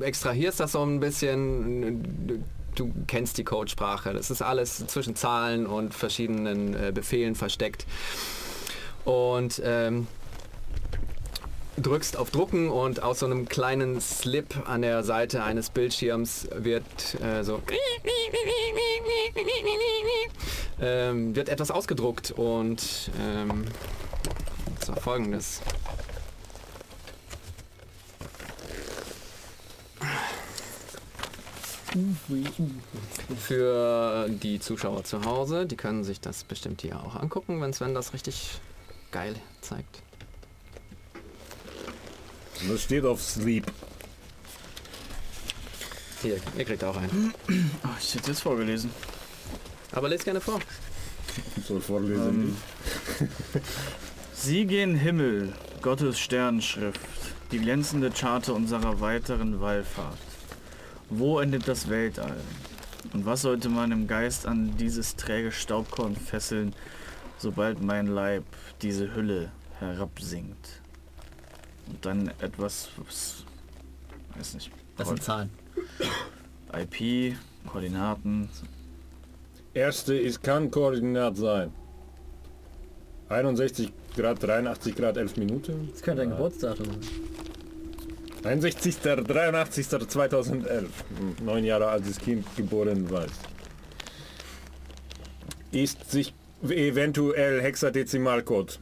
extrahierst 0.01 0.61
das 0.61 0.73
so 0.73 0.83
ein 0.83 1.01
bisschen. 1.01 2.45
Du, 2.75 2.93
kennst 3.07 3.39
die 3.39 3.45
Codesprache. 3.45 4.13
Das 4.13 4.31
ist 4.31 4.43
alles 4.43 4.87
zwischen 4.87 5.17
Zahlen 5.17 5.67
und 5.67 5.95
verschiedenen 5.95 6.75
äh, 6.75 6.93
Befehlen 6.93 7.35
versteckt. 7.35 7.87
Und 9.05 9.61
ähm, 9.65 10.07
drückst 11.77 12.17
auf 12.17 12.31
Drucken 12.31 12.71
und 12.71 13.03
aus 13.03 13.21
so 13.21 13.27
einem 13.27 13.49
kleinen 13.49 14.01
Slip 14.01 14.69
an 14.69 14.83
der 14.83 15.03
Seite 15.03 15.43
eines 15.43 15.71
Bildschirms 15.71 16.49
wird 16.55 16.85
äh, 17.23 17.43
so 17.43 17.63
ähm, 20.81 21.35
wird 21.37 21.49
etwas 21.49 21.71
ausgedruckt 21.71 22.33
und 22.33 23.11
ähm, 23.21 23.65
folgendes. 25.03 25.61
Für 33.39 34.29
die 34.29 34.61
Zuschauer 34.61 35.03
zu 35.05 35.25
Hause, 35.25 35.67
die 35.67 35.77
können 35.77 36.05
sich 36.05 36.21
das 36.21 36.45
bestimmt 36.45 36.83
hier 36.83 37.01
auch 37.03 37.17
angucken, 37.17 37.61
wenn 37.61 37.73
Sven 37.73 37.95
das 37.95 38.13
richtig 38.13 38.61
geil 39.11 39.35
zeigt. 39.61 40.03
Das 42.69 42.83
steht 42.83 43.05
auf 43.05 43.21
Sleep. 43.23 43.67
Hier, 46.23 46.39
ihr 46.57 46.65
kriegt 46.65 46.85
auch 46.85 46.97
einen. 46.97 47.35
Oh, 47.83 47.89
ich 47.99 48.15
hätte 48.15 48.31
jetzt 48.31 48.43
vorgelesen. 48.43 48.91
Aber 49.93 50.09
lest 50.09 50.25
gerne 50.25 50.41
vor. 50.41 50.61
Soll 51.67 51.81
vorlesen. 51.81 52.57
Sie 54.35 54.67
gen 54.67 54.95
Himmel, 54.95 55.53
Gottes 55.83 56.19
Sternschrift, 56.21 57.01
die 57.51 57.59
glänzende 57.59 58.13
Charte 58.13 58.53
unserer 58.53 59.01
weiteren 59.01 59.61
Wallfahrt. 59.61 60.19
Wo 61.11 61.41
endet 61.41 61.67
das 61.67 61.89
Weltall? 61.89 62.37
Und 63.13 63.27
was 63.27 63.43
sollte 63.43 63.69
man 63.69 63.91
im 63.91 64.07
Geist 64.07 64.47
an 64.47 64.77
dieses 64.77 65.17
träge 65.17 65.51
Staubkorn 65.51 66.15
fesseln, 66.15 66.73
sobald 67.39 67.83
mein 67.83 68.07
Leib 68.07 68.45
diese 68.81 69.15
Hülle 69.15 69.51
herabsinkt? 69.81 70.81
Und 71.89 72.07
dann 72.07 72.29
etwas, 72.41 72.91
was, 72.97 73.45
weiß 74.37 74.55
nicht. 74.55 74.71
Das 74.97 75.09
sind 75.09 75.23
Zahlen. 75.23 75.51
IP, 76.73 77.37
Koordinaten. 77.67 78.49
Erste 79.75 80.15
ist, 80.15 80.43
kann 80.43 80.71
Koordinat 80.71 81.37
sein. 81.37 81.73
61 83.29 83.93
Grad, 84.17 84.43
83 84.43 84.95
Grad, 84.95 85.17
11 85.17 85.37
Minuten. 85.37 85.89
Das 85.91 86.03
könnte 86.03 86.23
ein 86.23 86.31
Geburtsdatum 86.31 86.87
sein. 86.87 87.01
61. 88.45 88.99
83. 89.01 89.89
2011. 89.89 90.89
Hm, 91.19 91.45
Neun 91.45 91.65
Jahre 91.65 91.89
altes 91.89 92.19
Kind 92.19 92.47
geboren 92.57 93.11
weiß. 93.11 93.31
Ist 95.73 96.11
sich 96.11 96.35
eventuell 96.63 97.61
Hexadezimalcode. 97.63 98.79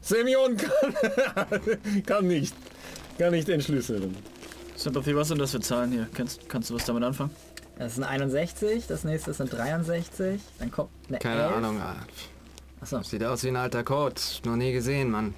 Semyon 0.00 0.56
kann, 0.56 1.60
kann 2.06 2.26
nicht. 2.26 2.54
Kann 3.18 3.32
nicht 3.32 3.48
entschlüsseln. 3.48 4.14
Sympathy, 4.76 5.14
was 5.14 5.28
sind 5.28 5.38
das 5.40 5.52
für 5.52 5.60
Zahlen 5.60 5.92
hier? 5.92 6.08
Kannst, 6.12 6.48
kannst 6.48 6.68
du 6.70 6.74
was 6.74 6.84
damit 6.84 7.04
anfangen? 7.04 7.30
Das 7.78 7.94
sind 7.94 8.04
61, 8.04 8.86
das 8.86 9.04
nächste 9.04 9.32
sind 9.32 9.52
63, 9.52 10.40
dann 10.58 10.70
kommt 10.70 10.90
eine 11.08 11.18
Keine 11.18 11.42
11. 11.42 11.52
Ahnung. 11.56 11.80
ah, 11.80 11.96
Achso, 12.80 13.02
Sieht 13.02 13.24
aus 13.24 13.42
wie 13.44 13.48
ein 13.48 13.56
alter 13.56 13.82
Code. 13.82 14.14
Noch 14.44 14.56
nie 14.56 14.72
gesehen, 14.72 15.10
Mann. 15.10 15.34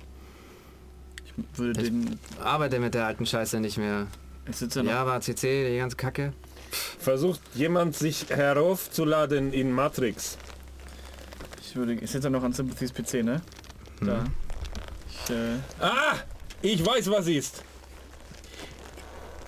Ich 1.52 1.58
würde 1.58 1.80
Ich- 1.82 1.88
den. 1.88 2.18
Arbeite 2.42 2.78
mit 2.78 2.94
der 2.94 3.06
alten 3.06 3.26
Scheiße 3.26 3.60
nicht 3.60 3.76
mehr. 3.78 4.06
Ich 4.48 4.56
sitze 4.56 4.80
ja 4.80 4.82
noch. 4.84 4.90
Java, 4.92 5.20
CC, 5.20 5.70
die 5.72 5.78
ganze 5.78 5.96
Kacke. 5.96 6.32
Versucht 6.98 7.40
jemand 7.54 7.94
sich 7.96 8.28
heraufzuladen 8.28 9.52
in 9.52 9.72
Matrix. 9.72 10.36
Ich 11.60 11.74
würde. 11.76 11.94
Ich 11.94 12.10
sitze 12.10 12.26
ja 12.28 12.30
noch 12.30 12.42
an 12.42 12.52
Sympathy's 12.52 12.92
PC, 12.92 13.22
ne? 13.22 13.40
Da. 14.00 14.24
Ich, 15.24 15.30
äh, 15.30 15.56
Ah! 15.80 16.16
Ich 16.62 16.84
weiß 16.84 17.10
was 17.10 17.26
ist. 17.28 17.62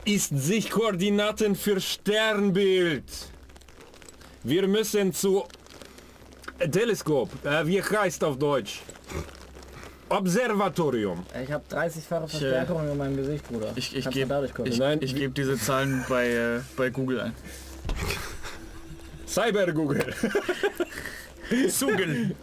Ist 0.04 0.30
sich 0.38 0.70
Koordinaten 0.70 1.54
für 1.54 1.80
Sternbild. 1.80 3.04
Wir 4.42 4.66
müssen 4.68 5.12
zu 5.12 5.44
Teleskop. 6.70 7.30
Äh, 7.44 7.66
wie 7.66 7.82
heißt 7.82 8.24
auf 8.24 8.38
Deutsch? 8.38 8.80
Observatorium. 10.10 11.24
ich 11.42 11.52
habe 11.52 11.64
30-fache 11.70 12.24
äh, 12.24 12.28
Verstärkung 12.28 12.88
in 12.88 12.96
meinem 12.96 13.16
Gesicht, 13.16 13.46
Bruder. 13.48 13.72
ich, 13.76 13.94
ich 13.96 14.04
Kannst 14.04 14.16
du 14.18 14.26
gebe 14.26 14.68
ich, 14.68 14.78
Nein, 14.78 14.98
ich 15.02 15.14
geb 15.14 15.34
diese 15.34 15.58
Zahlen 15.58 16.04
bei, 16.08 16.28
äh, 16.30 16.60
bei 16.76 16.90
Google 16.90 17.20
ein. 17.20 17.34
Cyber 19.26 19.70
Google. 19.72 20.14
Google! 21.80 22.34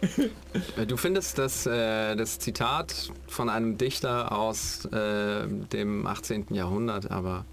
Äh, 0.76 0.86
Du 0.86 0.96
findest 0.96 1.38
das, 1.38 1.66
äh, 1.66 2.16
das 2.16 2.38
Zitat 2.38 3.10
von 3.28 3.48
einem 3.48 3.78
Dichter 3.78 4.32
aus 4.32 4.84
äh, 4.86 5.46
dem 5.46 6.06
18. 6.06 6.46
Jahrhundert, 6.50 7.10
aber 7.10 7.44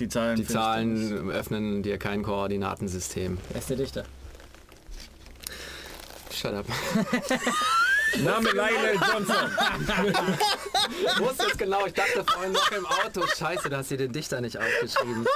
Die 0.00 0.08
Zahlen. 0.08 0.36
die 0.36 0.42
ich 0.42 0.48
Zahlen 0.48 1.30
öffnen 1.30 1.82
dir 1.82 1.98
kein 1.98 2.22
Koordinatensystem. 2.22 3.38
Wer 3.50 3.58
ist 3.58 3.70
der 3.70 3.76
Dichter? 3.76 4.04
Shut 6.30 6.54
up. 6.54 6.66
Name 8.20 8.50
Lionel 8.50 8.98
Johnson. 9.12 9.36
Ich 11.04 11.18
wusste 11.20 11.46
es 11.50 11.56
genau, 11.56 11.86
ich 11.86 11.94
dachte 11.94 12.24
vorhin 12.26 12.52
noch 12.52 12.70
im 12.70 12.84
Auto, 12.86 13.26
scheiße, 13.26 13.70
da 13.70 13.78
hast 13.78 13.90
du 13.90 13.96
den 13.96 14.12
Dichter 14.12 14.40
nicht 14.40 14.58
aufgeschrieben. 14.58 15.26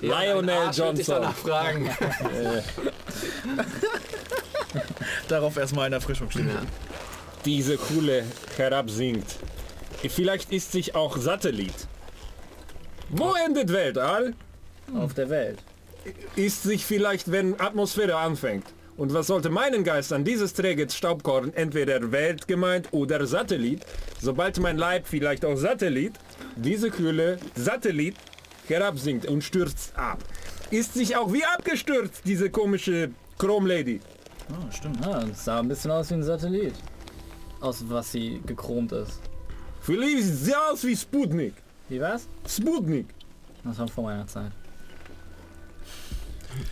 Lionel 0.00 0.70
Johnson. 0.72 1.34
fragen. 1.34 1.90
Darauf 5.28 5.56
erstmal 5.56 5.86
eine 5.86 5.96
Erfrischung 5.96 6.30
stehen. 6.30 6.50
Diese 7.44 7.76
Kuhle 7.76 8.24
herabsinkt. 8.56 9.36
Vielleicht 10.08 10.52
ist 10.52 10.72
sich 10.72 10.94
auch 10.94 11.16
Satellit. 11.16 11.88
Wo 13.08 13.34
endet 13.34 13.72
Weltall? 13.72 14.34
Auf 14.94 15.14
der 15.14 15.30
Welt. 15.30 15.58
Ist 16.36 16.62
sich 16.62 16.84
vielleicht, 16.84 17.30
wenn 17.32 17.58
Atmosphäre 17.60 18.16
anfängt. 18.16 18.66
Und 18.98 19.14
was 19.14 19.28
sollte 19.28 19.48
meinen 19.48 19.84
Geist 19.84 20.12
an 20.12 20.24
dieses 20.24 20.54
träge 20.54 20.90
Staubkorn 20.90 21.52
entweder 21.54 22.10
Welt 22.10 22.48
gemeint 22.48 22.88
oder 22.90 23.24
Satellit, 23.28 23.86
sobald 24.20 24.58
mein 24.58 24.76
Leib 24.76 25.06
vielleicht 25.06 25.44
auch 25.44 25.54
Satellit, 25.54 26.14
diese 26.56 26.90
Kühle 26.90 27.38
Satellit 27.54 28.16
herabsinkt 28.66 29.26
und 29.26 29.44
stürzt 29.44 29.96
ab. 29.96 30.18
Ist 30.72 30.94
sich 30.94 31.16
auch 31.16 31.32
wie 31.32 31.44
abgestürzt, 31.44 32.22
diese 32.24 32.50
komische 32.50 33.10
Chrome 33.38 33.68
Lady. 33.68 34.00
Oh, 34.50 34.68
stimmt. 34.72 35.06
Ah, 35.06 35.24
das 35.24 35.44
sah 35.44 35.60
ein 35.60 35.68
bisschen 35.68 35.92
aus 35.92 36.10
wie 36.10 36.14
ein 36.14 36.24
Satellit. 36.24 36.74
Aus 37.60 37.84
was 37.88 38.10
sie 38.10 38.42
gechromt 38.46 38.90
ist. 38.90 39.20
Vielleicht 39.80 40.24
sieht 40.24 40.34
sie 40.34 40.56
aus 40.56 40.82
wie 40.82 40.96
Sputnik. 40.96 41.54
Wie 41.88 42.00
war's? 42.00 42.26
Sputnik. 42.48 43.06
Das 43.62 43.78
war 43.78 43.86
vor 43.86 44.02
meiner 44.04 44.26
Zeit. 44.26 44.50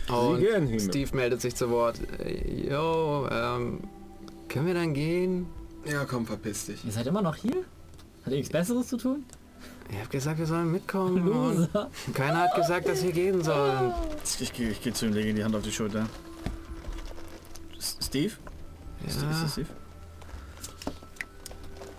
Und 0.09 0.39
gehen 0.39 0.67
hin. 0.67 0.79
Steve 0.79 1.15
meldet 1.15 1.41
sich 1.41 1.55
zu 1.55 1.69
Wort. 1.69 1.99
Äh, 2.19 2.69
Jo, 2.71 3.27
ähm, 3.31 3.79
können 4.49 4.65
wir 4.67 4.73
dann 4.73 4.93
gehen? 4.93 5.47
Ja, 5.85 6.05
komm, 6.05 6.25
verpiss 6.25 6.65
dich. 6.65 6.83
Ihr 6.85 6.91
seid 6.91 7.07
immer 7.07 7.21
noch 7.21 7.35
hier? 7.35 7.55
Hat 8.23 8.31
ihr 8.33 8.37
nichts 8.37 8.51
Besseres 8.51 8.87
zu 8.87 8.97
tun? 8.97 9.23
Ich 9.89 9.97
hab 9.99 10.09
gesagt, 10.09 10.37
wir 10.39 10.45
sollen 10.45 10.71
mitkommen. 10.71 11.27
und. 11.29 11.69
Keiner 12.13 12.41
hat 12.41 12.55
gesagt, 12.55 12.87
dass 12.89 13.03
wir 13.03 13.11
gehen 13.13 13.43
sollen. 13.43 13.93
Ich 14.39 14.51
gehe 14.53 14.71
geh 14.83 14.91
zu 14.91 15.05
ihm, 15.05 15.13
lege 15.13 15.29
ihm 15.29 15.35
die 15.37 15.43
Hand 15.43 15.55
auf 15.55 15.63
die 15.63 15.71
Schulter. 15.71 16.07
S- 17.77 17.97
Steve? 18.03 18.33
Ist, 19.05 19.15
ist 19.17 19.21
Ja, 19.23 19.29
das 19.41 19.51
Steve? 19.53 19.67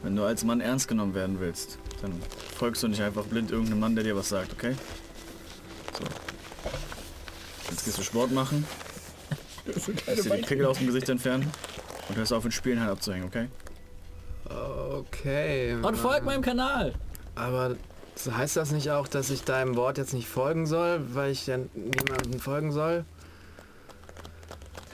Wenn 0.02 0.14
du 0.16 0.24
als 0.24 0.44
Mann 0.44 0.60
ernst 0.60 0.86
genommen 0.88 1.14
werden 1.14 1.40
willst, 1.40 1.78
dann 2.02 2.12
folgst 2.56 2.82
du 2.82 2.88
nicht 2.88 3.00
einfach 3.02 3.24
blind 3.24 3.50
irgendeinem 3.50 3.80
Mann, 3.80 3.94
der 3.94 4.04
dir 4.04 4.14
was 4.16 4.28
sagt, 4.28 4.52
okay? 4.52 4.74
So. 5.98 6.04
Jetzt 7.70 7.84
gehst 7.84 7.98
du 7.98 8.02
Sport 8.02 8.32
machen. 8.32 8.64
Lässt 9.66 9.88
dir 9.88 10.36
die 10.36 10.42
Pickel 10.42 10.66
aus 10.66 10.78
dem 10.78 10.86
Gesicht 10.86 11.08
entfernen. 11.08 11.50
Und 12.08 12.16
hörst 12.16 12.32
auf, 12.32 12.44
in 12.44 12.52
Spielen 12.52 12.80
halt 12.80 12.90
abzuhängen, 12.90 13.26
okay? 13.26 13.48
okay. 14.48 15.74
Und 15.74 15.96
folgt 15.96 16.24
meinem 16.24 16.40
Kanal. 16.42 16.94
Aber 17.34 17.76
heißt 18.30 18.56
das 18.56 18.72
nicht 18.72 18.90
auch, 18.90 19.06
dass 19.06 19.30
ich 19.30 19.44
deinem 19.44 19.76
Wort 19.76 19.98
jetzt 19.98 20.14
nicht 20.14 20.26
folgen 20.26 20.66
soll, 20.66 21.00
weil 21.14 21.30
ich 21.30 21.46
ja 21.46 21.58
niemandem 21.74 22.40
folgen 22.40 22.72
soll? 22.72 23.04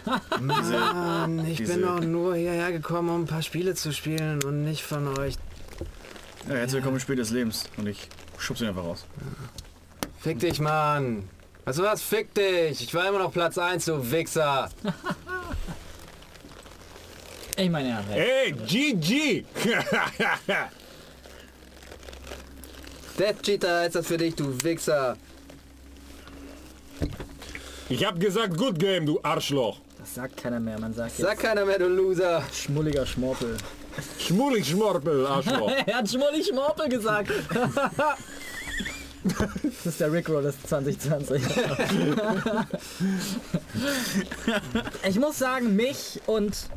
Mann, 0.41 1.47
ich 1.47 1.59
diese- 1.59 1.75
bin 1.75 1.83
doch 1.83 2.01
nur 2.01 2.35
hierher 2.35 2.73
gekommen, 2.73 3.09
um 3.11 3.23
ein 3.23 3.27
paar 3.27 3.43
Spiele 3.43 3.75
zu 3.75 3.93
spielen 3.93 4.43
und 4.43 4.65
nicht 4.65 4.83
von 4.83 5.17
euch. 5.19 5.37
Ja, 6.49 6.57
herzlich 6.57 6.75
willkommen 6.75 6.97
im 6.97 7.01
Spiel 7.01 7.17
des 7.17 7.31
Lebens. 7.31 7.65
Und 7.77 7.87
ich 7.87 8.09
schub's 8.39 8.61
ihn 8.61 8.67
einfach 8.69 8.85
raus. 8.85 9.07
Fick 10.19 10.41
dich, 10.41 10.61
Mann. 10.61 11.29
Weißt 11.65 11.79
du 11.79 11.83
was? 11.83 12.03
Fick 12.03 12.35
dich. 12.35 12.83
Ich 12.83 12.95
war 12.95 13.09
immer 13.09 13.19
noch 13.21 13.33
Platz 13.33 13.57
1, 13.57 13.87
du 13.87 14.11
Wichser. 14.11 14.69
Ich 17.57 17.71
meine 17.71 17.89
ja, 17.89 18.03
Hey, 18.11 18.53
GG! 18.53 19.45
Death 23.19 23.43
Cheater 23.43 23.87
ist 23.87 23.95
das 23.95 24.07
für 24.07 24.17
dich, 24.19 24.35
du 24.35 24.61
Wichser. 24.63 25.17
ich 27.89 28.05
hab 28.05 28.19
gesagt, 28.19 28.57
good 28.59 28.77
game, 28.79 29.07
du 29.07 29.21
Arschloch. 29.23 29.79
das 29.99 30.15
sagt 30.17 30.37
keiner 30.37 30.59
mehr. 30.59 30.79
Man 30.81 30.93
sagt 30.93 31.13
Sag 31.17 31.31
jetzt 31.35 31.43
keiner 31.43 31.65
mehr, 31.65 31.79
du 31.79 31.87
Loser. 31.87 32.43
schmulliger 32.53 33.07
Schmorpel. 33.07 33.57
Schmulig 34.19 34.69
Schmorpel, 34.69 35.25
Arschloch. 35.25 35.71
er 35.87 35.97
hat 35.99 36.11
schmullig 36.11 36.47
Schmorpel 36.49 36.89
gesagt. 36.89 37.31
das 39.63 39.87
ist 39.87 40.01
der 40.01 40.13
Rickroll 40.13 40.43
des 40.43 40.61
2020. 40.63 41.43
ich 45.09 45.19
muss 45.19 45.39
sagen, 45.39 45.75
mich 45.75 46.21
und 46.27 46.69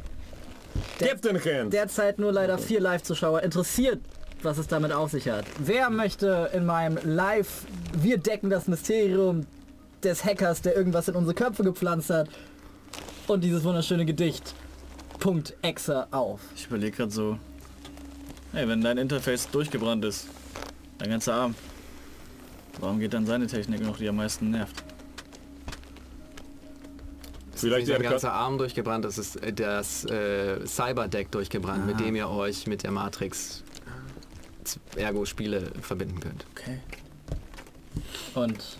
Hand. 1.00 1.74
derzeit 1.74 2.20
nur 2.20 2.32
leider 2.32 2.58
vier 2.58 2.80
Live-Zuschauer 2.80 3.44
interessiert, 3.44 4.00
was 4.44 4.58
es 4.58 4.68
damit 4.68 4.92
auf 4.92 5.12
sich 5.12 5.28
hat. 5.28 5.46
Wer 5.60 5.90
möchte 5.90 6.50
in 6.54 6.66
meinem 6.66 6.98
Live, 7.04 7.66
wir 7.94 8.18
decken 8.18 8.50
das 8.50 8.68
Mysterium 8.68 9.46
des 10.04 10.24
Hackers, 10.24 10.62
der 10.62 10.76
irgendwas 10.76 11.08
in 11.10 11.16
unsere 11.16 11.34
Köpfe 11.34 11.64
gepflanzt 11.64 12.10
hat 12.10 12.30
und 13.28 13.44
dieses 13.44 13.64
wunderschöne 13.64 14.06
Gedicht. 14.06 14.56
Punkt 15.20 15.56
Exe 15.62 16.08
auf. 16.12 16.40
Ich 16.56 16.68
überlege 16.68 16.96
gerade 16.96 17.12
so. 17.12 17.38
Hey, 18.54 18.68
wenn 18.68 18.82
dein 18.82 18.98
Interface 18.98 19.50
durchgebrannt 19.50 20.06
ist, 20.06 20.28
dein 21.00 21.10
ganzer 21.10 21.34
Arm, 21.34 21.56
warum 22.80 23.00
geht 23.00 23.14
dann 23.14 23.26
seine 23.26 23.48
Technik 23.48 23.82
noch, 23.82 23.98
die 23.98 24.08
am 24.10 24.18
meisten 24.18 24.52
nervt? 24.52 24.84
Vielleicht 27.58 27.88
Dieser 27.88 27.98
der 27.98 28.12
ganze 28.12 28.32
Arm 28.32 28.58
durchgebrannt, 28.60 29.04
das 29.04 29.18
ist 29.18 29.38
äh, 29.38 29.52
das 29.52 30.06
äh, 30.06 30.66
Cyberdeck 30.66 31.32
durchgebrannt, 31.32 31.88
mit 31.88 32.00
dem 32.00 32.16
ihr 32.16 32.30
euch 32.30 32.68
mit 32.68 32.84
der 32.84 32.92
Matrix 32.92 33.64
ergo 34.96 35.26
Spiele 35.26 35.72
verbinden 35.82 36.20
könnt. 36.20 36.46
Okay. 36.52 36.80
Und 38.36 38.78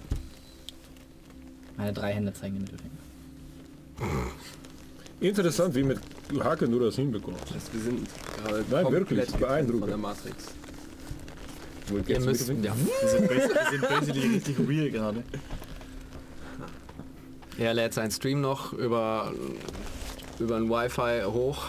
meine 1.76 1.94
drei 1.94 2.14
Hände 2.14 2.34
zeigen 2.34 2.56
den 2.56 2.64
Mittelfinger. 2.64 2.92
Interessant, 5.20 5.74
wie 5.74 5.84
mit 5.84 6.00
Haken 6.44 6.72
du 6.72 6.80
das 6.80 6.96
hinbekommst. 6.96 7.46
Das, 7.54 7.74
wir 7.74 7.82
sind 7.82 8.08
gerade 8.38 8.64
Nein, 8.70 8.84
komplett 8.84 9.10
wirklich, 9.10 9.32
beeindruckend. 9.36 9.82
von 9.82 9.90
der 9.90 9.98
Matrix. 9.98 10.46
Ihr 11.90 12.04
jetzt 12.08 12.26
müsst, 12.26 12.50
ja. 12.50 12.56
Wir 12.56 13.10
sind, 13.10 13.30
wir 13.30 13.70
sind 13.72 13.90
basically 13.90 14.28
richtig 14.36 14.58
real 14.68 14.90
gerade. 14.90 15.24
Er 17.58 17.74
lädt 17.74 17.94
seinen 17.94 18.12
Stream 18.12 18.42
noch 18.42 18.74
über, 18.74 19.34
über 20.40 20.58
ein 20.58 20.70
Wi-Fi 20.70 21.24
hoch, 21.26 21.66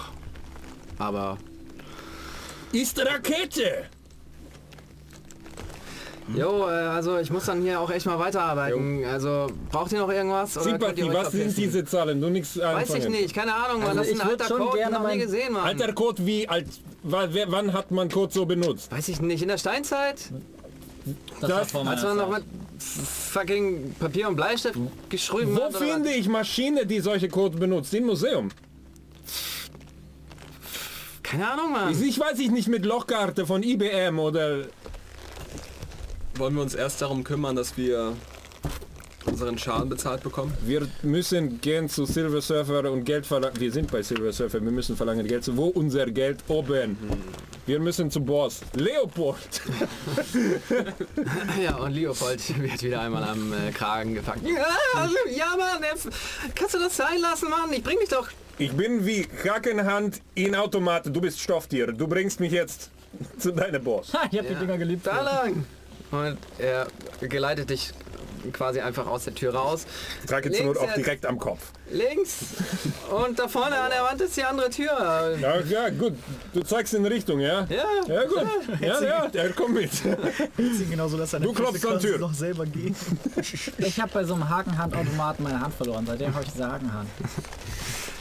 aber 0.98 1.38
Ist 2.72 2.98
Rakete! 2.98 3.88
Jo, 6.36 6.68
äh, 6.68 6.72
also 6.72 7.18
ich 7.18 7.30
muss 7.30 7.44
dann 7.46 7.62
hier 7.62 7.80
auch 7.80 7.90
echt 7.90 8.06
mal 8.06 8.18
weiterarbeiten. 8.18 9.04
Also 9.04 9.48
braucht 9.70 9.92
ihr 9.92 10.00
noch 10.00 10.10
irgendwas? 10.10 10.54
Sympathie, 10.54 11.04
euch 11.04 11.14
was 11.14 11.32
sind 11.32 11.56
diese 11.56 11.84
Zahlen? 11.84 12.20
Du 12.20 12.28
nichts 12.28 12.58
Weiß 12.58 12.94
ich 12.94 13.08
nicht, 13.08 13.34
keine 13.34 13.54
Ahnung, 13.54 13.80
Mann. 13.80 13.88
Also 13.90 14.00
das 14.00 14.08
ist 14.08 14.20
ein 14.20 14.28
alter 14.28 14.44
schon 14.46 14.58
Code, 14.58 14.76
gerne 14.78 14.96
den 14.96 15.02
noch 15.02 15.10
nie 15.12 15.18
gesehen, 15.18 15.52
Mann. 15.52 15.64
Alter 15.64 15.92
Code 15.92 16.26
wie 16.26 16.48
alt? 16.48 16.66
Wann 17.02 17.72
hat 17.72 17.90
man 17.90 18.10
Code 18.10 18.32
so 18.32 18.44
benutzt? 18.46 18.90
Weiß 18.92 19.08
ich 19.08 19.20
nicht, 19.20 19.42
in 19.42 19.48
der 19.48 19.58
Steinzeit? 19.58 20.30
Das, 21.40 21.48
Das- 21.70 21.74
Als 21.74 22.02
man 22.02 22.16
noch 22.16 22.30
mit 22.30 22.44
fucking 22.78 23.94
Papier 23.98 24.28
und 24.28 24.36
Bleistift 24.36 24.78
geschrieben 25.08 25.56
Wo 25.56 25.62
hat? 25.64 25.76
finde 25.76 26.10
ich 26.10 26.28
Maschine, 26.28 26.84
die 26.86 27.00
solche 27.00 27.28
Codes 27.28 27.58
benutzt? 27.58 27.94
Im 27.94 28.06
Museum. 28.06 28.50
Keine 31.22 31.50
Ahnung, 31.50 31.72
Mann. 31.72 31.92
Ich, 31.92 32.00
ich 32.00 32.18
weiß 32.18 32.38
ich 32.38 32.50
nicht 32.50 32.68
mit 32.68 32.86
Lochkarte 32.86 33.46
von 33.46 33.62
IBM 33.62 34.18
oder 34.18 34.62
Wollen 36.38 36.54
wir 36.54 36.62
uns 36.62 36.74
erst 36.74 37.02
darum 37.02 37.24
kümmern, 37.24 37.56
dass 37.56 37.76
wir 37.76 38.14
unseren 39.26 39.58
Schaden 39.58 39.88
bezahlt 39.88 40.22
bekommen? 40.22 40.52
wir 40.62 40.86
müssen 41.02 41.60
gehen 41.60 41.88
zu 41.88 42.04
Silver 42.06 42.40
Surfer 42.40 42.90
und 42.90 43.04
Geld 43.04 43.26
verlangen. 43.26 43.58
Wir 43.60 43.72
sind 43.72 43.90
bei 43.90 44.02
Silver 44.02 44.32
Surfer, 44.32 44.62
wir 44.62 44.70
müssen 44.70 44.96
verlangen 44.96 45.26
Geld. 45.26 45.44
zu- 45.44 45.56
Wo 45.56 45.66
unser 45.66 46.06
Geld 46.06 46.38
oben? 46.48 46.96
Wir 47.66 47.80
müssen 47.80 48.10
zum 48.10 48.24
Boss. 48.24 48.60
Leopold. 48.74 49.38
Ja, 51.62 51.76
und 51.76 51.92
Leopold 51.92 52.62
wird 52.62 52.82
wieder 52.82 53.00
einmal 53.02 53.24
am 53.24 53.52
äh, 53.52 53.72
Kragen 53.72 54.14
gepackt. 54.14 54.46
Ja, 54.46 54.64
also, 54.94 55.14
ja 55.30 55.54
Mann, 55.58 55.82
äh, 55.82 55.88
kannst 56.54 56.74
du 56.74 56.78
das 56.78 56.96
sein 56.96 57.20
lassen, 57.20 57.50
Mann? 57.50 57.72
Ich 57.72 57.82
bring 57.82 57.98
dich 57.98 58.08
doch. 58.08 58.28
Ich 58.58 58.72
bin 58.72 59.04
wie 59.04 59.22
Krakenhand 59.24 60.20
in 60.34 60.54
Automat. 60.54 61.04
Du 61.06 61.20
bist 61.20 61.40
Stofftier. 61.40 61.88
Du 61.92 62.06
bringst 62.06 62.40
mich 62.40 62.52
jetzt 62.52 62.90
zu 63.38 63.52
deinem 63.52 63.82
Boss. 63.84 64.14
Ha, 64.14 64.28
ich 64.30 64.38
hab 64.38 64.46
die 64.46 64.52
Ja. 64.54 64.58
Dinger 64.60 64.78
geliebt. 64.78 65.06
Da 65.06 65.20
lang. 65.22 65.64
Und 66.10 66.38
er 66.58 66.86
geleitet 67.20 67.70
dich 67.70 67.92
quasi 68.52 68.80
einfach 68.80 69.06
aus 69.06 69.24
der 69.24 69.34
Tür 69.34 69.54
raus. 69.54 69.84
Trage 70.26 70.50
zur 70.52 70.66
Not 70.66 70.78
auch 70.78 70.84
jetzt. 70.86 70.96
direkt 70.96 71.26
am 71.26 71.38
Kopf. 71.38 71.60
Links. 71.90 72.36
Und 73.10 73.38
da 73.38 73.48
vorne 73.48 73.76
an 73.78 73.90
der 73.90 74.02
Wand 74.04 74.20
ist 74.20 74.36
die 74.36 74.44
andere 74.44 74.70
Tür. 74.70 75.36
Ja, 75.40 75.60
ja, 75.60 75.88
gut. 75.90 76.14
Du 76.54 76.62
zeigst 76.62 76.94
in 76.94 77.04
Richtung, 77.04 77.40
ja? 77.40 77.66
Ja. 77.68 77.84
Ja, 78.06 78.24
gut. 78.24 78.46
Ja, 78.80 79.02
ja, 79.02 79.26
der 79.28 79.50
kommt 79.52 79.74
mit. 79.74 79.90
Genauso, 80.88 81.16
dass 81.18 81.32
Du 81.32 81.52
klopfst 81.52 81.84
an 81.86 81.98
Tür. 81.98 82.18
noch 82.18 82.32
selber 82.32 82.64
gehen. 82.64 82.94
Ich 83.78 84.00
habe 84.00 84.10
bei 84.12 84.24
so 84.24 84.34
einem 84.34 84.48
Hakenhandautomaten 84.48 85.42
meine 85.44 85.60
Hand 85.60 85.74
verloren. 85.74 86.06
Seitdem 86.06 86.32
habe 86.34 86.44
ich 86.44 86.52
Sagenhand. 86.52 87.08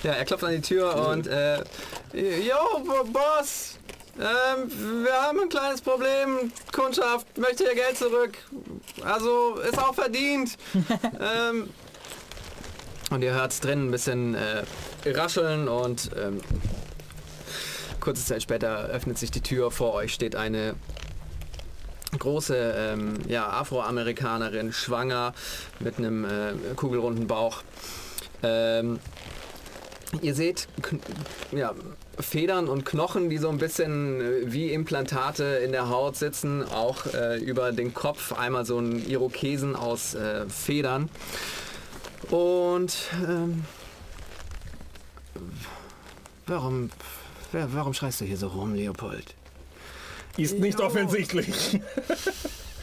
Ja, 0.03 0.13
er 0.13 0.25
klopft 0.25 0.43
an 0.43 0.51
die 0.51 0.61
Tür 0.61 0.95
und 1.09 1.27
äh, 1.27 1.57
yo, 2.13 2.79
Bo- 2.85 3.03
Boss, 3.11 3.77
ähm, 4.20 5.03
wir 5.03 5.13
haben 5.13 5.39
ein 5.39 5.49
kleines 5.49 5.82
Problem. 5.82 6.51
Kundschaft 6.72 7.38
möchte 7.38 7.63
ihr 7.63 7.76
Geld 7.76 7.97
zurück. 7.97 8.38
Also 9.03 9.55
ist 9.59 9.78
auch 9.78 9.93
verdient. 9.93 10.57
ähm, 11.20 11.70
und 13.09 13.22
ihr 13.22 13.34
hört 13.34 13.63
drin 13.63 13.88
ein 13.88 13.91
bisschen 13.91 14.36
äh, 14.36 14.63
rascheln 15.05 15.68
und 15.68 16.11
ähm, 16.18 16.41
kurze 17.99 18.26
Zeit 18.26 18.43
später 18.43 18.86
öffnet 18.86 19.18
sich 19.18 19.32
die 19.32 19.41
Tür. 19.41 19.72
Vor 19.72 19.93
euch 19.93 20.13
steht 20.13 20.36
eine 20.36 20.76
große 22.18 22.76
ähm, 22.78 23.20
ja, 23.28 23.47
Afroamerikanerin, 23.47 24.74
schwanger, 24.74 25.34
mit 25.80 25.97
einem 25.97 26.26
äh, 26.26 26.53
kugelrunden 26.76 27.28
Bauch. 27.28 27.63
Ähm, 28.43 28.99
Ihr 30.22 30.34
seht 30.34 30.68
ja, 31.51 31.74
Federn 32.20 32.68
und 32.68 32.86
Knochen, 32.86 33.30
die 33.30 33.38
so 33.38 33.49
ein 33.49 33.57
bisschen 33.57 34.22
äh, 34.22 34.51
wie 34.51 34.72
Implantate 34.72 35.43
in 35.63 35.72
der 35.72 35.89
Haut 35.89 36.15
sitzen, 36.15 36.63
auch 36.63 37.05
äh, 37.13 37.38
über 37.39 37.72
den 37.72 37.93
Kopf 37.93 38.34
einmal 38.34 38.65
so 38.65 38.80
ein 38.80 39.07
Irokesen 39.07 39.76
aus 39.76 40.15
äh, 40.15 40.47
Federn. 40.49 41.09
Und 42.30 42.95
ähm, 43.28 43.63
warum, 46.47 46.89
warum 47.51 47.93
schreist 47.93 48.22
du 48.22 48.26
hier 48.26 48.38
so 48.38 48.47
rum, 48.47 48.74
Leopold? 48.74 49.36
Ist 50.38 50.59
nicht 50.59 50.80
Jo. 50.80 50.86
offensichtlich. 50.86 51.80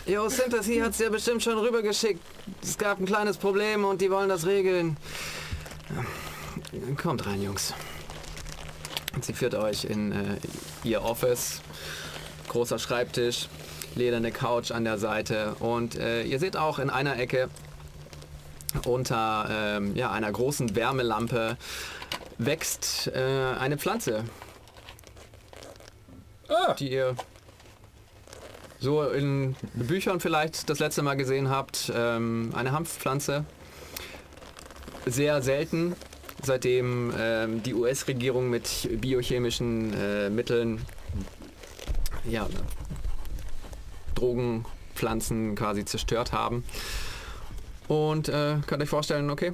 Jo, 0.07 0.28
Sympathy 0.28 0.80
hat 0.80 0.91
es 0.91 0.99
ja 0.99 1.09
bestimmt 1.09 1.43
schon 1.43 1.57
rübergeschickt. 1.57 2.20
Es 2.62 2.76
gab 2.76 3.01
ein 3.01 3.07
kleines 3.07 3.39
Problem 3.39 3.87
und 3.87 4.03
die 4.03 4.11
wollen 4.11 4.28
das 4.28 4.45
regeln. 4.45 4.99
Kommt 7.01 7.24
rein, 7.24 7.43
Jungs. 7.43 7.72
Sie 9.21 9.33
führt 9.33 9.55
euch 9.55 9.85
in 9.85 10.12
äh, 10.12 10.17
ihr 10.85 11.03
Office. 11.03 11.61
Großer 12.49 12.79
Schreibtisch, 12.79 13.49
lederne 13.95 14.31
Couch 14.31 14.71
an 14.71 14.85
der 14.85 14.99
Seite. 14.99 15.57
Und 15.61 15.97
äh, 15.97 16.23
ihr 16.25 16.39
seht 16.39 16.57
auch 16.57 16.79
in 16.79 16.91
einer 16.91 17.19
Ecke 17.19 17.49
unter 18.87 19.49
ähm, 19.51 19.97
ja, 19.97 20.11
einer 20.11 20.31
großen 20.31 20.75
Wärmelampe 20.75 21.57
wächst 22.39 23.09
äh, 23.15 23.55
eine 23.59 23.79
Pflanze, 23.79 24.25
Ah, 26.49 26.75
die 26.75 26.91
ihr 26.91 27.15
so 28.81 29.03
in 29.03 29.57
Büchern 29.73 30.21
vielleicht 30.21 30.69
das 30.69 30.79
letzte 30.79 31.03
Mal 31.03 31.15
gesehen 31.15 31.49
habt. 31.49 31.91
Ähm, 31.95 32.53
eine 32.55 32.73
Hanfpflanze. 32.73 33.47
Sehr 35.07 35.43
selten, 35.43 35.97
seitdem 36.45 37.12
ähm, 37.18 37.62
die 37.62 37.74
US-Regierung 37.74 38.51
mit 38.51 38.88
biochemischen 39.01 39.92
äh, 39.95 40.30
Mitteln 40.30 40.80
ja, 42.24 42.49
Drogenpflanzen 44.14 45.55
quasi 45.55 45.84
zerstört 45.84 46.32
haben. 46.32 46.64
Und 47.88 48.28
äh, 48.28 48.57
könnt 48.66 48.82
euch 48.82 48.88
vorstellen, 48.88 49.30
okay, 49.30 49.53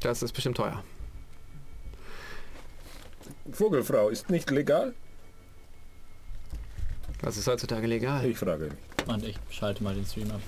das 0.00 0.22
ist 0.22 0.32
bestimmt 0.32 0.56
teuer. 0.56 0.82
Vogelfrau 3.52 4.08
ist 4.10 4.30
nicht 4.30 4.50
legal? 4.50 4.94
Das 7.22 7.36
ist 7.36 7.46
heutzutage 7.48 7.86
legal. 7.86 8.24
Ich 8.24 8.38
frage 8.38 8.64
mich. 8.64 9.08
Und 9.08 9.24
ich 9.24 9.36
schalte 9.50 9.82
mal 9.82 9.94
den 9.94 10.06
Stream 10.06 10.30
ab. 10.30 10.40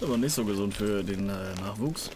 Aber 0.00 0.18
nicht 0.18 0.34
so 0.34 0.44
gesund 0.44 0.74
für 0.74 1.02
den 1.02 1.28
äh, 1.28 1.54
Nachwuchs. 1.60 2.10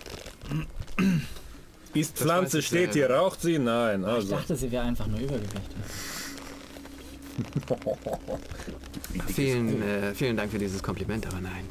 Ist 1.95 2.15
Das 2.17 2.23
Pflanze, 2.23 2.59
ich 2.61 2.67
steht 2.67 2.93
hier, 2.95 3.11
raucht 3.11 3.41
sie? 3.43 3.59
Nein. 3.59 4.03
Ich 4.03 4.07
Also. 4.07 4.29
dachte, 4.37 4.57
sie 4.57 4.71
wäre 4.71 4.85
einfach 4.85 5.07
nur 5.07 5.19
übergewichtig. 5.21 5.61
Vielen, 9.35 9.83
äh, 9.83 10.15
vielen 10.15 10.37
Dank 10.37 10.51
für 10.53 10.59
dieses 10.59 10.83
Kompliment, 10.83 11.27
aber 11.27 11.41
nein. 11.41 11.65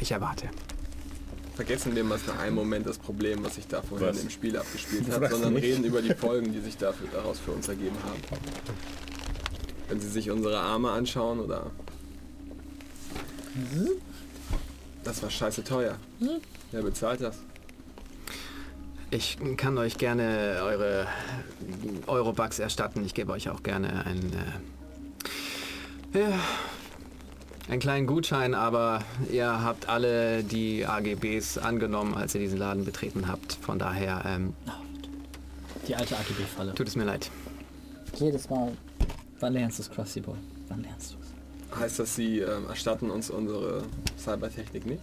Ich 0.00 0.12
erwarte. 0.12 0.48
Vergessen 1.56 1.94
wir 1.94 2.04
mal 2.04 2.18
für 2.18 2.32
einen 2.38 2.54
Moment 2.54 2.86
das 2.86 2.96
Problem, 2.98 3.44
was 3.44 3.56
sich 3.56 3.66
da 3.66 3.82
vorhin 3.82 4.08
Was? 4.08 4.22
im 4.22 4.30
Spiel 4.30 4.56
abgespielt 4.56 5.10
hat, 5.10 5.28
sondern 5.30 5.52
mich. 5.54 5.64
reden 5.64 5.84
über 5.84 6.00
die 6.00 6.14
Folgen, 6.14 6.52
die 6.52 6.60
sich 6.60 6.76
dafür, 6.76 7.08
daraus 7.12 7.38
für 7.40 7.50
uns 7.50 7.68
ergeben 7.68 7.96
haben. 8.04 8.20
Wenn 9.88 10.00
Sie 10.00 10.08
sich 10.08 10.30
unsere 10.30 10.58
Arme 10.60 10.90
anschauen 10.92 11.40
oder... 11.40 11.70
Das 15.02 15.20
war 15.22 15.30
scheiße 15.30 15.64
teuer. 15.64 15.96
Wer 16.70 16.82
bezahlt 16.82 17.20
das? 17.20 17.36
Ich 19.10 19.38
kann 19.56 19.76
euch 19.78 19.98
gerne 19.98 20.60
eure 20.62 21.06
Eurobucks 22.06 22.58
erstatten. 22.60 23.04
Ich 23.04 23.14
gebe 23.14 23.32
euch 23.32 23.48
auch 23.48 23.62
gerne 23.62 24.06
einen, 24.06 24.32
äh, 26.14 26.20
ja, 26.20 26.38
einen 27.68 27.80
kleinen 27.80 28.06
Gutschein, 28.06 28.54
aber 28.54 29.02
ihr 29.30 29.62
habt 29.64 29.88
alle 29.88 30.44
die 30.44 30.86
AGBs 30.86 31.58
angenommen, 31.58 32.14
als 32.14 32.34
ihr 32.34 32.40
diesen 32.40 32.58
Laden 32.58 32.84
betreten 32.84 33.26
habt. 33.26 33.54
Von 33.54 33.78
daher 33.80 34.22
ähm, 34.26 34.54
Die 35.88 35.94
alte 35.96 36.16
AGB-Falle. 36.16 36.74
tut 36.74 36.86
es 36.86 36.94
mir 36.94 37.04
leid. 37.04 37.30
Jedes 38.16 38.48
Mal. 38.48 38.76
Wann 39.40 39.54
lernst 39.54 39.78
du 39.78 39.82
es, 39.82 39.90
Krusty 39.90 40.20
Boy? 40.20 40.36
Wann 40.68 40.82
lernst 40.82 41.14
du 41.14 41.16
es? 41.20 41.78
Heißt 41.80 41.98
das, 41.98 42.14
Sie 42.14 42.38
ähm, 42.40 42.66
erstatten 42.68 43.10
uns 43.10 43.30
unsere 43.30 43.82
Cybertechnik 44.18 44.86
nicht? 44.86 45.02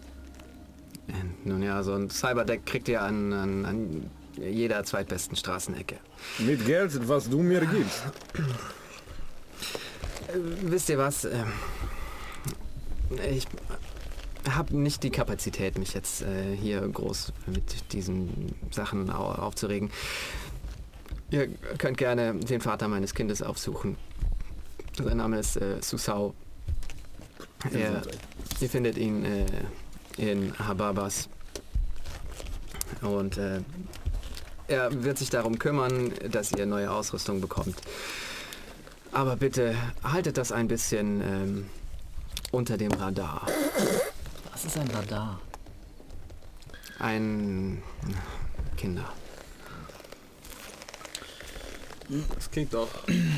Nun 1.43 1.63
ja, 1.63 1.83
so 1.83 1.93
ein 1.93 2.09
Cyberdeck 2.09 2.65
kriegt 2.65 2.87
ihr 2.89 3.01
an, 3.01 3.33
an, 3.33 3.65
an 3.65 4.11
jeder 4.35 4.83
zweitbesten 4.83 5.35
Straßenecke. 5.35 5.97
Mit 6.39 6.65
Geld, 6.65 7.07
was 7.07 7.29
du 7.29 7.41
mir 7.41 7.61
gibst. 7.61 8.03
Äh, 10.27 10.39
wisst 10.63 10.89
ihr 10.89 10.97
was? 10.97 11.25
Ähm, 11.25 11.51
ich 13.33 13.47
habe 14.49 14.77
nicht 14.77 15.03
die 15.03 15.09
Kapazität, 15.09 15.77
mich 15.77 15.93
jetzt 15.93 16.21
äh, 16.21 16.55
hier 16.55 16.81
groß 16.81 17.33
mit 17.47 17.93
diesen 17.93 18.53
Sachen 18.71 19.09
au 19.09 19.31
aufzuregen. 19.31 19.89
Ihr 21.29 21.47
könnt 21.77 21.97
gerne 21.97 22.35
den 22.35 22.61
Vater 22.61 22.87
meines 22.87 23.13
Kindes 23.13 23.41
aufsuchen. 23.41 23.97
Sein 24.97 25.17
Name 25.17 25.39
ist 25.39 25.57
äh, 25.57 25.81
Susao. 25.81 26.33
Er, 27.73 28.01
ihr 28.61 28.69
findet 28.69 28.97
ihn 28.97 29.25
äh, 29.25 29.45
in 30.17 30.53
Hababas. 30.59 31.29
Und 33.01 33.37
äh, 33.37 33.61
er 34.67 35.03
wird 35.03 35.17
sich 35.17 35.29
darum 35.29 35.59
kümmern, 35.59 36.11
dass 36.29 36.51
ihr 36.51 36.65
neue 36.65 36.91
Ausrüstung 36.91 37.41
bekommt. 37.41 37.75
Aber 39.11 39.35
bitte 39.35 39.75
haltet 40.03 40.37
das 40.37 40.51
ein 40.51 40.67
bisschen 40.67 41.21
ähm, 41.21 41.69
unter 42.51 42.77
dem 42.77 42.91
Radar. 42.91 43.47
Was 44.51 44.65
ist 44.65 44.77
ein 44.77 44.89
Radar? 44.91 45.39
Ein 46.99 47.81
Kinder. 48.75 49.05
Das 52.35 52.49
klingt 52.49 52.73
doch 52.73 52.89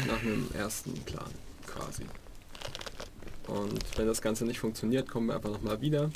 nach 0.08 0.22
einem 0.22 0.48
ersten 0.54 0.94
Plan, 1.04 1.32
quasi. 1.66 2.04
Und 3.48 3.98
wenn 3.98 4.06
das 4.06 4.22
Ganze 4.22 4.46
nicht 4.46 4.60
funktioniert, 4.60 5.10
kommen 5.10 5.28
wir 5.28 5.36
einfach 5.36 5.50
nochmal 5.50 5.82
wieder. 5.82 6.12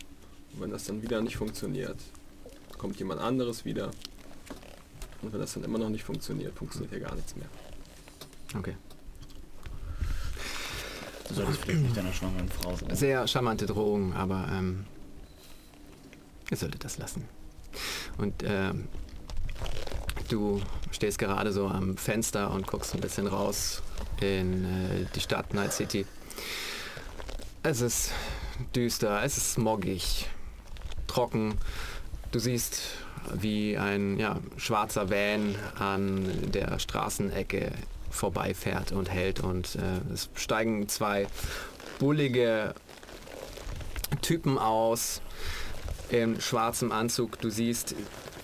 Und 0.54 0.62
wenn 0.62 0.72
das 0.72 0.86
dann 0.86 1.02
wieder 1.02 1.22
nicht 1.22 1.38
funktioniert, 1.38 1.98
kommt 2.78 2.98
jemand 3.00 3.22
anderes 3.22 3.66
wieder. 3.66 3.92
Und 5.22 5.34
wenn 5.34 5.40
das 5.40 5.54
dann 5.54 5.64
immer 5.64 5.80
noch 5.80 5.90
nicht 5.90 6.04
funktioniert, 6.04 6.56
funktioniert 6.56 6.92
hier 6.92 7.00
gar 7.00 7.16
nichts 7.16 7.36
mehr. 7.36 7.48
Okay. 8.56 8.76
Du 11.28 11.34
solltest 11.34 11.62
vielleicht 11.62 11.82
nicht 11.82 11.98
deiner 11.98 12.14
schwangeren 12.14 12.50
Frau 12.50 12.76
sagen. 12.76 12.96
Sehr 12.96 13.28
charmante 13.28 13.66
Drohung, 13.66 14.14
aber 14.14 14.48
ähm, 14.52 14.86
ihr 16.52 16.58
solltet 16.58 16.84
das 16.84 16.98
lassen. 16.98 17.28
Und 18.18 18.44
ähm, 18.46 18.88
du 20.30 20.62
stehst 20.92 21.18
gerade 21.18 21.52
so 21.52 21.68
am 21.68 21.98
Fenster 21.98 22.52
und 22.52 22.68
guckst 22.68 22.94
ein 22.94 23.02
bisschen 23.02 23.28
raus 23.28 23.82
in 24.22 24.66
äh, 24.66 25.06
die 25.16 25.22
Stadt 25.22 25.54
Night 25.54 25.74
City. 25.74 26.06
Es 27.64 27.82
ist 27.82 28.12
düster, 28.76 29.24
es 29.24 29.38
ist 29.38 29.54
smoggig, 29.54 30.28
trocken. 31.14 31.56
Du 32.32 32.40
siehst, 32.40 32.82
wie 33.34 33.78
ein 33.78 34.18
ja, 34.18 34.40
schwarzer 34.58 35.12
Van 35.12 35.56
an 35.78 36.52
der 36.52 36.80
Straßenecke 36.80 37.72
vorbeifährt 38.10 38.92
und 38.92 39.12
hält 39.12 39.40
und 39.40 39.76
äh, 39.76 40.14
es 40.14 40.30
steigen 40.36 40.88
zwei 40.90 41.28
bullige 42.00 42.74
Typen 44.22 44.58
aus 44.58 45.22
in 46.10 46.42
schwarzem 46.42 46.92
Anzug. 46.92 47.40
Du 47.40 47.50
siehst 47.50 47.96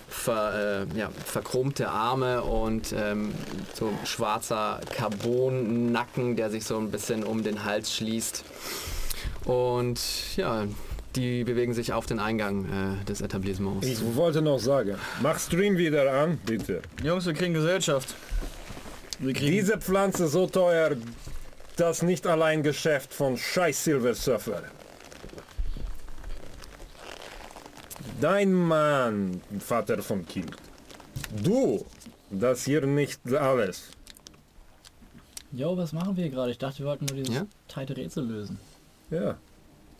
ver, 0.08 0.86
äh, 0.92 0.98
ja, 0.98 1.10
verchromte 1.24 1.88
Arme 1.90 2.42
und 2.42 2.92
ähm, 2.92 3.32
so 3.74 3.92
schwarzer 4.04 4.80
Carbon-Nacken, 4.94 6.36
der 6.36 6.50
sich 6.50 6.64
so 6.64 6.78
ein 6.78 6.90
bisschen 6.90 7.24
um 7.24 7.42
den 7.42 7.64
Hals 7.64 7.94
schließt. 7.94 8.44
Und 9.44 10.00
ja, 10.36 10.66
die 11.16 11.44
bewegen 11.44 11.74
sich 11.74 11.92
auf 11.92 12.06
den 12.06 12.18
Eingang 12.18 12.64
äh, 13.00 13.04
des 13.04 13.20
Etablissements. 13.20 13.86
Ich 13.86 14.00
wollte 14.16 14.42
noch 14.42 14.58
sagen, 14.58 14.96
mach 15.22 15.38
Stream 15.38 15.76
wieder 15.76 16.12
an, 16.12 16.38
bitte. 16.46 16.82
Jungs, 17.02 17.26
wir 17.26 17.34
kriegen 17.34 17.54
Gesellschaft. 17.54 18.14
Wir 19.18 19.34
kriegen 19.34 19.50
Diese 19.50 19.78
Pflanze 19.78 20.28
so 20.28 20.46
teuer, 20.46 20.96
das 21.76 22.02
nicht 22.02 22.26
allein 22.26 22.62
Geschäft 22.62 23.12
von 23.12 23.36
scheiß 23.36 23.84
Silver 23.84 24.14
Surfer. 24.14 24.62
Dein 28.20 28.52
Mann, 28.52 29.40
Vater 29.58 30.02
vom 30.02 30.26
Kind. 30.26 30.54
Du, 31.42 31.84
das 32.30 32.64
hier 32.64 32.84
nicht 32.86 33.20
alles. 33.32 33.90
Jo, 35.52 35.76
was 35.76 35.92
machen 35.92 36.16
wir 36.16 36.28
gerade? 36.30 36.50
Ich 36.52 36.58
dachte, 36.58 36.80
wir 36.80 36.86
wollten 36.86 37.06
nur 37.06 37.16
dieses 37.16 37.34
Ja? 37.34 37.46
teite 37.66 37.96
Rätsel 37.96 38.24
lösen. 38.24 38.58
Ja, 39.10 39.36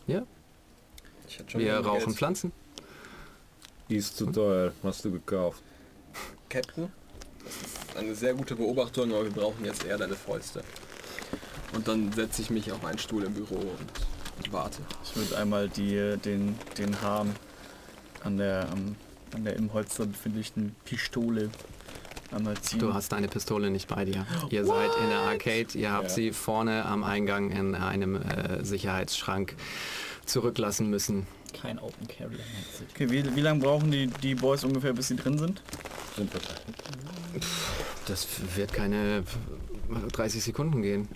Ja, 0.07 0.23
wir 1.53 1.77
rauchen 1.77 2.05
Geld. 2.05 2.17
Pflanzen. 2.17 2.51
ist 3.89 4.17
zu 4.17 4.25
teuer, 4.27 4.71
hast 4.83 5.05
du 5.05 5.11
gekauft. 5.11 5.61
Captain, 6.49 6.91
das 7.43 7.55
ist 7.55 7.97
eine 7.97 8.15
sehr 8.15 8.33
gute 8.33 8.55
Beobachtung, 8.55 9.11
aber 9.11 9.23
wir 9.25 9.31
brauchen 9.31 9.63
jetzt 9.65 9.85
eher 9.85 9.97
deine 9.97 10.15
Fäuste. 10.15 10.63
Und 11.73 11.87
dann 11.87 12.11
setze 12.11 12.41
ich 12.41 12.49
mich 12.49 12.71
auf 12.71 12.83
einen 12.83 12.99
Stuhl 12.99 13.23
im 13.23 13.33
Büro 13.33 13.55
und, 13.55 13.65
und 14.37 14.53
warte. 14.53 14.79
Ich 15.05 15.15
würde 15.15 15.37
einmal 15.37 15.69
die, 15.69 16.17
den, 16.23 16.57
den 16.77 17.01
Harm 17.01 17.31
an 18.23 18.37
der, 18.37 18.67
an 19.33 19.43
der 19.45 19.55
im 19.55 19.71
Holster 19.73 20.05
befindlichen 20.05 20.75
Pistole 20.83 21.49
einmal 22.31 22.57
ziehen. 22.61 22.79
Du 22.79 22.93
hast 22.93 23.11
deine 23.13 23.27
Pistole 23.29 23.69
nicht 23.69 23.87
bei 23.87 24.03
dir. 24.05 24.25
Ihr 24.49 24.65
seid 24.65 24.89
in 25.01 25.09
der 25.09 25.19
Arcade, 25.19 25.67
ihr 25.77 25.91
habt 25.91 26.03
Ja. 26.03 26.09
sie 26.09 26.31
vorne 26.33 26.85
am 26.85 27.03
Eingang 27.03 27.51
in 27.51 27.75
einem 27.75 28.15
äh, 28.17 28.63
Sicherheitsschrank 28.63 29.55
zurücklassen 30.31 30.89
müssen. 30.89 31.27
Kein 31.53 31.79
Open 31.79 32.07
Carrier. 32.07 32.39
Okay, 32.93 33.09
wie, 33.09 33.35
wie 33.35 33.41
lange 33.41 33.59
brauchen 33.59 33.91
die, 33.91 34.07
die 34.07 34.35
Boys 34.35 34.63
ungefähr, 34.63 34.93
bis 34.93 35.09
sie 35.09 35.15
drin 35.15 35.37
sind? 35.37 35.61
Sind 36.15 36.33
wir 36.33 36.41
Das 38.05 38.27
wird 38.55 38.73
keine 38.73 39.23
30 40.11 40.43
Sekunden 40.43 40.81
gehen. 40.81 41.07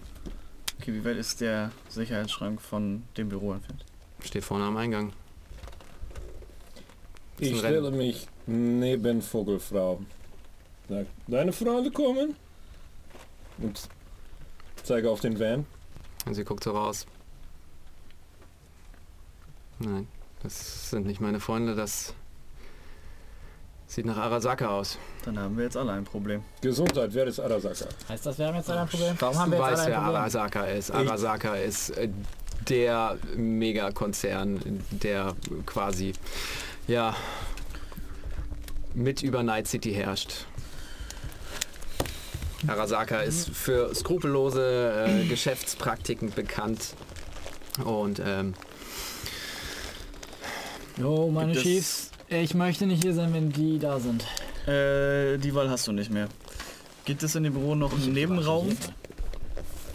Okay, 0.79 0.93
wie 0.93 1.05
weit 1.05 1.17
ist 1.17 1.41
der 1.41 1.71
Sicherheitsschrank 1.89 2.61
von 2.61 3.03
dem 3.17 3.29
Büro 3.29 3.53
entfernt? 3.53 3.85
Steht 4.23 4.43
vorne 4.43 4.65
am 4.65 4.77
Eingang. 4.77 5.13
Ist 7.39 7.47
Ich 7.47 7.53
ein 7.53 7.59
stelle 7.59 7.83
Rennen. 7.83 7.97
mich 7.97 8.27
neben 8.45 9.21
Vogelfrau. 9.21 10.01
Sag, 10.89 11.07
deine 11.27 11.51
Freunde 11.51 11.91
kommen? 11.91 12.35
Und 13.57 13.89
zeige 14.83 15.09
auf 15.09 15.21
den 15.21 15.39
Van. 15.39 15.65
Und 16.25 16.33
sie 16.35 16.43
guckt 16.43 16.63
so 16.63 16.71
raus. 16.71 17.05
Nein, 19.79 20.07
das 20.43 20.89
sind 20.89 21.05
nicht 21.05 21.19
meine 21.19 21.39
Freunde, 21.39 21.75
das 21.75 22.13
sieht 23.87 24.05
nach 24.05 24.17
Arasaka 24.17 24.67
aus. 24.67 24.97
Dann 25.23 25.37
haben 25.37 25.57
wir 25.57 25.65
jetzt 25.65 25.77
alle 25.77 25.91
ein 25.93 26.03
Problem. 26.03 26.43
Gesundheit, 26.61 27.13
wer 27.13 27.27
ist 27.27 27.39
Arasaka? 27.39 27.85
Heißt 28.09 28.25
das, 28.25 28.37
wir 28.37 28.47
haben 28.47 28.55
jetzt 28.55 28.69
ein 28.69 28.87
Problem? 28.87 29.15
Warum 29.19 29.37
haben 29.37 29.51
du 29.51 29.57
wir 29.57 29.69
jetzt 29.69 29.79
weißt, 29.79 29.81
alle 29.81 29.91
wer 29.91 29.97
ein 29.97 30.03
Problem? 30.03 30.21
Arasaka 30.21 30.65
ist. 30.65 30.91
Arasaka 30.91 31.55
ist 31.55 31.89
äh, 31.91 32.09
der 32.69 33.17
Megakonzern, 33.35 34.81
der 34.91 35.35
quasi, 35.65 36.13
ja, 36.87 37.15
mit 38.93 39.23
über 39.23 39.43
Night 39.43 39.67
City 39.67 39.93
herrscht. 39.93 40.45
Arasaka 42.67 43.19
ist 43.19 43.49
für 43.49 43.93
skrupellose 43.93 45.05
äh, 45.07 45.27
Geschäftspraktiken 45.27 46.31
bekannt. 46.31 46.95
Und 47.83 48.21
ähm, 48.25 48.53
Jo, 50.97 51.29
meine 51.29 51.53
Gibt 51.53 51.65
es- 51.65 51.71
Chiefs, 51.71 52.11
ich 52.29 52.53
möchte 52.53 52.85
nicht 52.87 53.03
hier 53.03 53.13
sein, 53.13 53.33
wenn 53.33 53.51
die 53.51 53.79
da 53.79 53.99
sind. 53.99 54.23
Äh, 54.67 55.37
die 55.37 55.53
Wahl 55.53 55.69
hast 55.69 55.87
du 55.87 55.91
nicht 55.91 56.09
mehr. 56.09 56.27
Gibt 57.05 57.21
es 57.23 57.35
in 57.35 57.43
dem 57.43 57.53
Büro 57.53 57.75
noch 57.75 57.93
einen 57.93 58.13
Nebenraum 58.13 58.75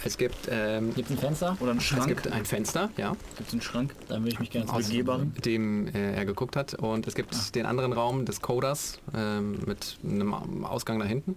es 0.03 0.17
gibt, 0.17 0.49
ähm, 0.51 0.95
Gibt 0.95 1.11
es 1.11 1.17
ein 1.17 1.21
Fenster? 1.21 1.57
oder 1.61 1.73
einen 1.73 1.79
es 1.81 1.85
Schrank? 1.85 2.09
gibt 2.09 2.27
ein 2.33 2.47
Fenster, 2.47 2.89
ja, 2.97 3.15
Gibt 3.37 3.49
es 3.49 3.53
einen 3.53 3.61
Schrank? 3.61 3.95
Dann 4.09 4.23
würde 4.23 4.33
ich 4.33 4.41
mich 4.41 4.51
gerne 4.51 4.73
Aus- 4.73 4.87
Begehbaren? 4.89 5.35
dem 5.45 5.89
äh, 5.89 6.15
er 6.15 6.25
geguckt 6.25 6.57
hat. 6.57 6.73
Und 6.75 7.07
es 7.07 7.15
gibt 7.15 7.55
den 7.55 7.67
anderen 7.67 7.93
Raum 7.93 8.25
des 8.25 8.41
Coders 8.41 8.99
ähm, 9.15 9.59
mit 9.67 9.99
einem 10.03 10.33
Ausgang 10.65 10.97
nach 10.99 11.07
hinten. 11.07 11.37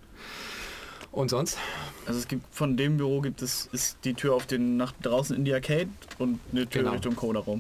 Und 1.12 1.30
sonst? 1.30 1.58
Also 2.06 2.20
es 2.20 2.28
gibt 2.30 2.44
von 2.56 2.78
dem 2.78 2.96
Büro 2.98 3.20
gibt 3.22 3.42
es 3.42 3.68
ist 3.74 3.98
die 4.06 4.14
Tür 4.14 4.34
auf 4.34 4.46
den 4.48 4.78
nach 4.78 4.94
draußen 5.02 5.36
in 5.36 5.44
die 5.44 5.54
Arcade 5.54 5.90
und 6.18 6.40
eine 6.54 6.66
Tür 6.68 6.84
Genau. 6.84 6.94
Richtung 6.94 7.16
Coderraum. 7.18 7.60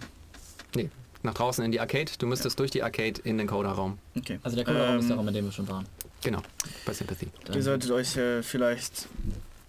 Nee, 0.73 0.89
nach 1.23 1.33
draußen 1.33 1.63
in 1.63 1.71
die 1.71 1.79
Arcade. 1.79 2.11
Du 2.19 2.27
müsstest 2.27 2.59
durch 2.59 2.71
die 2.71 2.83
Arcade 2.83 3.19
in 3.23 3.37
den 3.37 3.47
Coder-Raum. 3.47 3.97
Okay. 4.17 4.39
Also 4.43 4.55
der 4.55 4.65
Coderraum 4.65 4.99
ist 4.99 5.07
der 5.07 5.13
Ähm, 5.13 5.19
Raum, 5.19 5.27
in 5.29 5.33
dem 5.33 5.45
wir 5.45 5.51
schon 5.51 5.67
waren. 5.67 5.85
Genau, 6.23 6.41
bei 6.85 6.93
Sympathy. 6.93 7.27
Dann- 7.45 7.55
Ihr 7.55 7.63
solltet 7.63 7.91
euch 7.91 8.15
äh, 8.17 8.43
vielleicht 8.43 9.07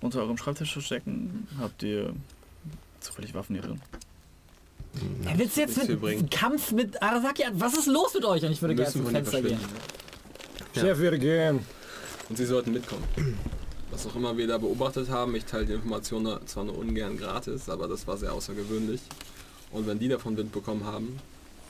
unter 0.00 0.20
eurem 0.20 0.36
Schreibtisch 0.36 0.72
verstecken. 0.72 1.48
Habt 1.58 1.82
ihr 1.82 2.12
zufällig 3.00 3.34
Waffen 3.34 3.54
hier 3.56 3.62
drin? 3.64 3.80
Ja, 5.24 5.36
willst 5.36 5.56
du 5.56 5.60
jetzt 5.62 5.76
mit 5.88 6.30
Kampf 6.30 6.70
mit 6.70 7.02
Arasaki 7.02 7.42
an? 7.44 7.60
Was 7.60 7.74
ist 7.76 7.86
los 7.86 8.14
mit 8.14 8.24
euch? 8.24 8.44
Und 8.44 8.52
ich 8.52 8.62
würde 8.62 8.76
gerne 8.76 8.92
zum 8.92 9.06
Fenster 9.06 9.42
gehen. 9.42 9.58
Ja. 10.74 10.82
Chef, 10.82 10.98
wir 11.00 11.18
gehen. 11.18 11.60
Und 12.28 12.36
sie 12.36 12.46
sollten 12.46 12.72
mitkommen. 12.72 13.02
Was 13.90 14.06
auch 14.06 14.14
immer 14.14 14.36
wir 14.36 14.46
da 14.46 14.58
beobachtet 14.58 15.08
haben, 15.08 15.34
ich 15.34 15.44
teile 15.44 15.66
die 15.66 15.72
Informationen 15.72 16.46
zwar 16.46 16.64
nur 16.64 16.78
ungern 16.78 17.16
gratis, 17.16 17.68
aber 17.68 17.88
das 17.88 18.06
war 18.06 18.16
sehr 18.16 18.32
außergewöhnlich. 18.32 19.00
Und 19.72 19.86
wenn 19.88 19.98
die 19.98 20.08
davon 20.08 20.36
Wind 20.36 20.52
bekommen 20.52 20.84
haben, 20.84 21.18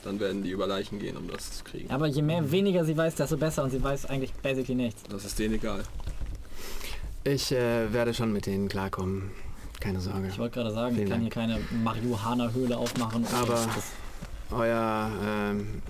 dann 0.05 0.21
werden 0.21 0.43
die 0.43 0.51
über 0.51 0.67
Leichen 0.67 0.99
gehen, 0.99 1.17
um 1.17 1.29
das 1.29 1.59
zu 1.59 1.65
kriegen. 1.65 1.91
Aber 1.91 2.07
je 2.07 2.23
mehr 2.23 2.51
weniger 2.51 2.85
sie 2.85 2.97
weiß, 2.97 3.15
desto 3.15 3.37
besser. 3.37 3.65
Und 3.65 3.71
sie 3.71 3.83
weiß 3.83 4.07
eigentlich 4.07 4.33
basically 4.35 4.75
nichts. 4.75 5.03
Das 5.09 5.25
ist 5.25 5.39
denen 5.39 5.55
egal. 5.55 5.83
Ich 7.25 7.51
äh, 7.53 7.93
werde 7.93 8.13
schon 8.15 8.33
mit 8.33 8.47
denen 8.47 8.69
klarkommen. 8.69 9.31
Keine 9.81 10.01
Sorge. 10.01 10.29
Ich 10.29 10.39
wollte 10.39 10.55
gerade 10.61 10.73
sagen, 10.73 10.95
Vielen 10.95 11.07
ich 11.07 11.31
kann 11.31 11.47
hier 11.49 11.55
Dank. 11.57 11.69
keine 11.71 11.83
Marihuana-Höhle 11.83 12.77
aufmachen. 12.77 13.27
Aber- 13.35 13.67
Euer 14.51 15.11
ähm, 15.25 15.83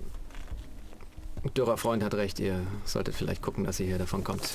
dürrer 1.56 1.76
Freund 1.76 2.02
hat 2.02 2.14
recht. 2.14 2.38
Ihr 2.40 2.60
solltet 2.84 3.14
vielleicht 3.14 3.42
gucken, 3.42 3.64
dass 3.64 3.78
ihr 3.80 3.86
hier 3.86 3.98
davon 3.98 4.24
kommt. 4.24 4.48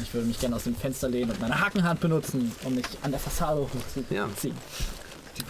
Ich 0.00 0.14
würde 0.14 0.26
mich 0.26 0.38
gerne 0.40 0.56
aus 0.56 0.64
dem 0.64 0.74
Fenster 0.74 1.08
lehnen 1.08 1.30
und 1.32 1.40
meine 1.40 1.60
Hakenhand 1.60 2.00
benutzen, 2.00 2.52
um 2.64 2.74
mich 2.74 2.86
an 3.02 3.10
der 3.10 3.20
Fassade 3.20 3.60
hochzuziehen. 3.60 4.06
Ja. 4.10 4.28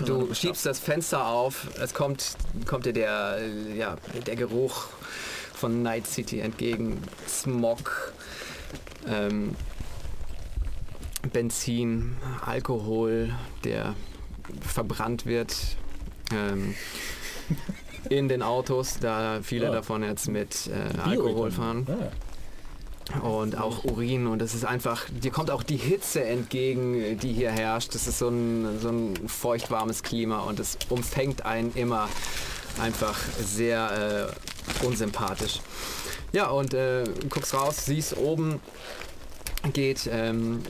Du 0.07 0.33
schiebst 0.35 0.65
das 0.65 0.79
Fenster 0.79 1.27
auf, 1.27 1.67
es 1.81 1.93
kommt, 1.95 2.37
kommt 2.67 2.87
dir 2.87 2.93
der, 2.93 3.39
äh, 3.41 3.77
ja, 3.77 3.97
der 4.27 4.37
Geruch 4.37 4.87
von 5.55 5.83
Night 5.83 6.07
City 6.07 6.41
entgegen. 6.41 7.01
Smog, 7.29 8.13
ähm, 9.07 9.55
Benzin, 11.33 12.17
Alkohol, 12.45 13.33
der 13.65 13.95
verbrannt 14.61 15.27
wird 15.27 15.57
ähm, 16.33 16.75
in 18.09 18.29
den 18.29 18.43
Autos, 18.43 18.99
da 19.01 19.41
viele 19.43 19.67
Ja. 19.67 19.73
davon 19.73 20.03
jetzt 20.03 20.29
mit 20.29 20.69
äh, 20.69 20.99
Alkohol 20.99 21.51
fahren 21.51 21.87
und 23.23 23.59
auch 23.59 23.85
Urin 23.85 24.27
und 24.27 24.41
es 24.43 24.55
ist 24.55 24.65
einfach, 24.65 25.05
dir 25.11 25.31
kommt 25.31 25.51
auch 25.51 25.63
die 25.63 25.77
Hitze 25.77 26.25
entgegen, 26.25 27.19
die 27.19 27.33
hier 27.33 27.51
herrscht. 27.51 27.95
Das 27.95 28.07
ist 28.07 28.19
so 28.19 28.29
ein, 28.29 28.79
so 28.81 28.89
ein 28.89 29.29
feuchtwarmes 29.29 30.03
Klima 30.03 30.41
und 30.41 30.61
es 30.61 30.79
umfängt 30.89 31.45
einen 31.45 31.73
immer 31.75 32.09
einfach 32.81 33.19
sehr 33.45 34.33
äh, 34.83 34.87
unsympathisch. 34.87 35.61
Ja, 36.33 36.49
und 36.49 36.73
äh, 36.73 37.05
guckst 37.29 37.53
raus, 37.55 37.85
siehst 37.85 38.17
oben 38.17 38.61
geht 39.73 40.09
ähm, 40.11 40.63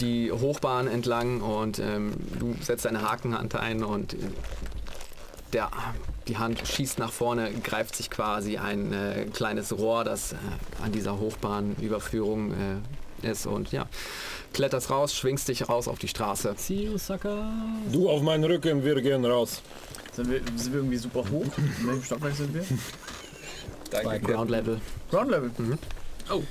die 0.00 0.30
Hochbahn 0.30 0.86
entlang 0.86 1.40
und 1.40 1.78
ähm, 1.78 2.12
du 2.38 2.54
setzt 2.60 2.84
deine 2.84 3.02
Hakenhand 3.02 3.54
ein 3.56 3.82
und 3.82 4.14
äh, 4.14 4.18
der, 5.52 5.70
die 6.28 6.38
Hand 6.38 6.66
schießt 6.66 6.98
nach 6.98 7.12
vorne, 7.12 7.50
greift 7.62 7.96
sich 7.96 8.10
quasi 8.10 8.56
ein 8.58 8.92
äh, 8.92 9.26
kleines 9.32 9.76
Rohr, 9.76 10.04
das 10.04 10.32
äh, 10.32 10.36
an 10.82 10.92
dieser 10.92 11.18
Hochbahnüberführung 11.18 12.52
äh, 12.52 13.30
ist 13.30 13.46
und 13.46 13.72
ja, 13.72 13.86
kletterst 14.52 14.90
raus, 14.90 15.14
schwingst 15.14 15.48
dich 15.48 15.68
raus 15.68 15.88
auf 15.88 15.98
die 15.98 16.08
Straße. 16.08 16.54
See 16.56 16.84
you, 16.84 16.98
sucker. 16.98 17.50
Du 17.92 18.08
auf 18.08 18.22
meinen 18.22 18.44
Rücken, 18.44 18.84
wir 18.84 19.00
gehen 19.00 19.24
raus. 19.24 19.62
Sind 20.12 20.30
wir, 20.30 20.40
sind 20.56 20.72
wir 20.72 20.80
irgendwie 20.80 20.96
super 20.96 21.24
hoch? 21.30 21.46
In 21.80 21.86
welchem 21.86 22.04
Stockwerk 22.04 22.34
sind 22.34 22.54
wir? 22.54 22.64
Bei 24.02 24.18
Ground 24.18 24.50
Level. 24.50 24.80
Ground 25.10 25.30
Level. 25.30 25.50
Oh. 26.30 26.42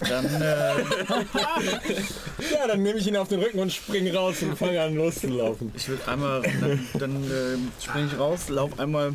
Dann, 0.00 0.24
äh, 0.26 0.74
Ja, 2.52 2.66
dann 2.68 2.82
nehme 2.82 2.98
ich 2.98 3.06
ihn 3.06 3.16
auf 3.16 3.28
den 3.28 3.40
Rücken 3.40 3.58
und 3.58 3.72
springe 3.72 4.14
raus 4.14 4.36
und 4.42 4.56
fange 4.56 4.80
an 4.80 4.94
loszulaufen. 4.94 5.72
ich 5.76 5.88
würde 5.88 6.06
einmal, 6.08 6.42
dann, 6.42 6.86
dann 6.94 7.24
äh, 7.24 7.82
springe 7.84 8.06
ich 8.12 8.18
raus, 8.18 8.48
lauf 8.48 8.78
einmal 8.78 9.12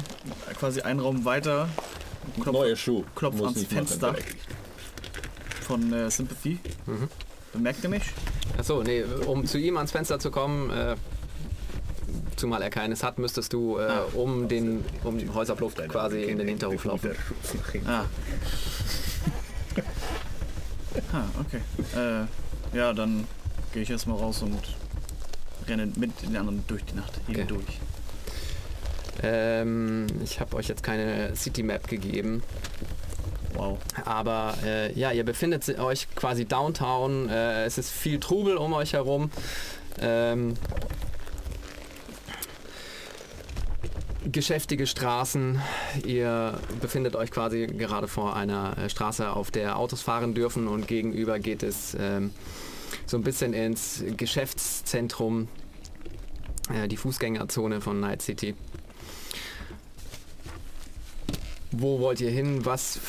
quasi 0.59 0.81
einen 0.81 0.99
Raum 0.99 1.23
weiter, 1.25 1.69
klopf, 2.41 2.53
Neue 2.53 2.75
Schuh. 2.75 3.03
klopf 3.15 3.35
Muss 3.35 3.45
ans 3.47 3.57
nicht 3.59 3.71
machen. 3.71 3.87
Fenster 3.87 4.15
von 5.61 5.93
äh, 5.93 6.11
Sympathy. 6.11 6.59
Mhm. 6.85 7.07
Bemerkt 7.53 7.83
ihr 7.83 7.89
mich? 7.89 8.03
Achso, 8.57 8.83
nee, 8.83 9.03
um 9.25 9.45
zu 9.45 9.57
ihm 9.57 9.77
ans 9.77 9.91
Fenster 9.91 10.19
zu 10.19 10.31
kommen, 10.31 10.69
äh, 10.71 10.95
zumal 12.35 12.61
er 12.61 12.69
keines 12.71 13.03
hat, 13.03 13.19
müsstest 13.19 13.53
du 13.53 13.77
äh, 13.77 13.83
Ah. 13.83 14.05
um 14.13 14.47
den 14.49 14.83
um 15.03 15.17
den 15.17 15.33
Häuserpluft 15.33 15.77
quasi 15.87 16.23
in 16.23 16.37
den 16.39 16.47
Hinterhof 16.47 16.83
laufen. 16.85 17.11
Ah. 17.87 18.03
Ah, 21.13 21.23
okay. 21.39 21.61
Äh, 21.95 22.77
ja, 22.77 22.93
dann 22.93 23.27
gehe 23.73 23.83
ich 23.83 23.89
erstmal 23.89 24.17
raus 24.17 24.41
und 24.41 24.59
renne 25.67 25.87
mit 25.95 26.21
den 26.21 26.35
anderen 26.35 26.63
durch 26.67 26.83
die 26.85 26.95
Nacht 26.95 27.19
Okay. 27.27 27.37
hindurch. 27.39 27.79
Ähm, 29.21 30.07
ich 30.23 30.39
habe 30.39 30.55
euch 30.55 30.67
jetzt 30.67 30.83
keine 30.83 31.35
City 31.35 31.63
Map 31.63 31.87
gegeben, 31.87 32.43
Wow. 33.53 33.77
aber 34.05 34.55
äh, 34.65 34.91
ja, 34.97 35.11
ihr 35.11 35.23
befindet 35.23 35.67
euch 35.79 36.07
quasi 36.15 36.45
downtown. 36.45 37.29
Äh, 37.29 37.65
es 37.65 37.77
ist 37.77 37.91
viel 37.91 38.19
Trubel 38.19 38.57
um 38.57 38.73
euch 38.73 38.93
herum. 38.93 39.29
Ähm, 39.99 40.55
geschäftige 44.31 44.87
Straßen. 44.87 45.61
Ihr 46.05 46.59
befindet 46.81 47.15
euch 47.15 47.31
quasi 47.31 47.67
gerade 47.67 48.07
vor 48.07 48.35
einer 48.35 48.77
äh, 48.77 48.89
Straße, 48.89 49.31
auf 49.31 49.51
der 49.51 49.77
Autos 49.77 50.01
fahren 50.01 50.33
dürfen 50.33 50.67
und 50.67 50.87
gegenüber 50.87 51.39
geht 51.39 51.63
es 51.63 51.95
ähm, 51.99 52.31
so 53.05 53.17
ein 53.17 53.23
bisschen 53.23 53.53
ins 53.53 54.03
Geschäftszentrum, 54.17 55.47
äh, 56.73 56.87
die 56.87 56.97
Fußgängerzone 56.97 57.81
von 57.81 57.99
Night 57.99 58.21
City. 58.21 58.55
Wo 61.71 61.99
wollt 61.99 62.21
ihr 62.21 62.31
hin? 62.31 62.65
Was? 62.65 62.99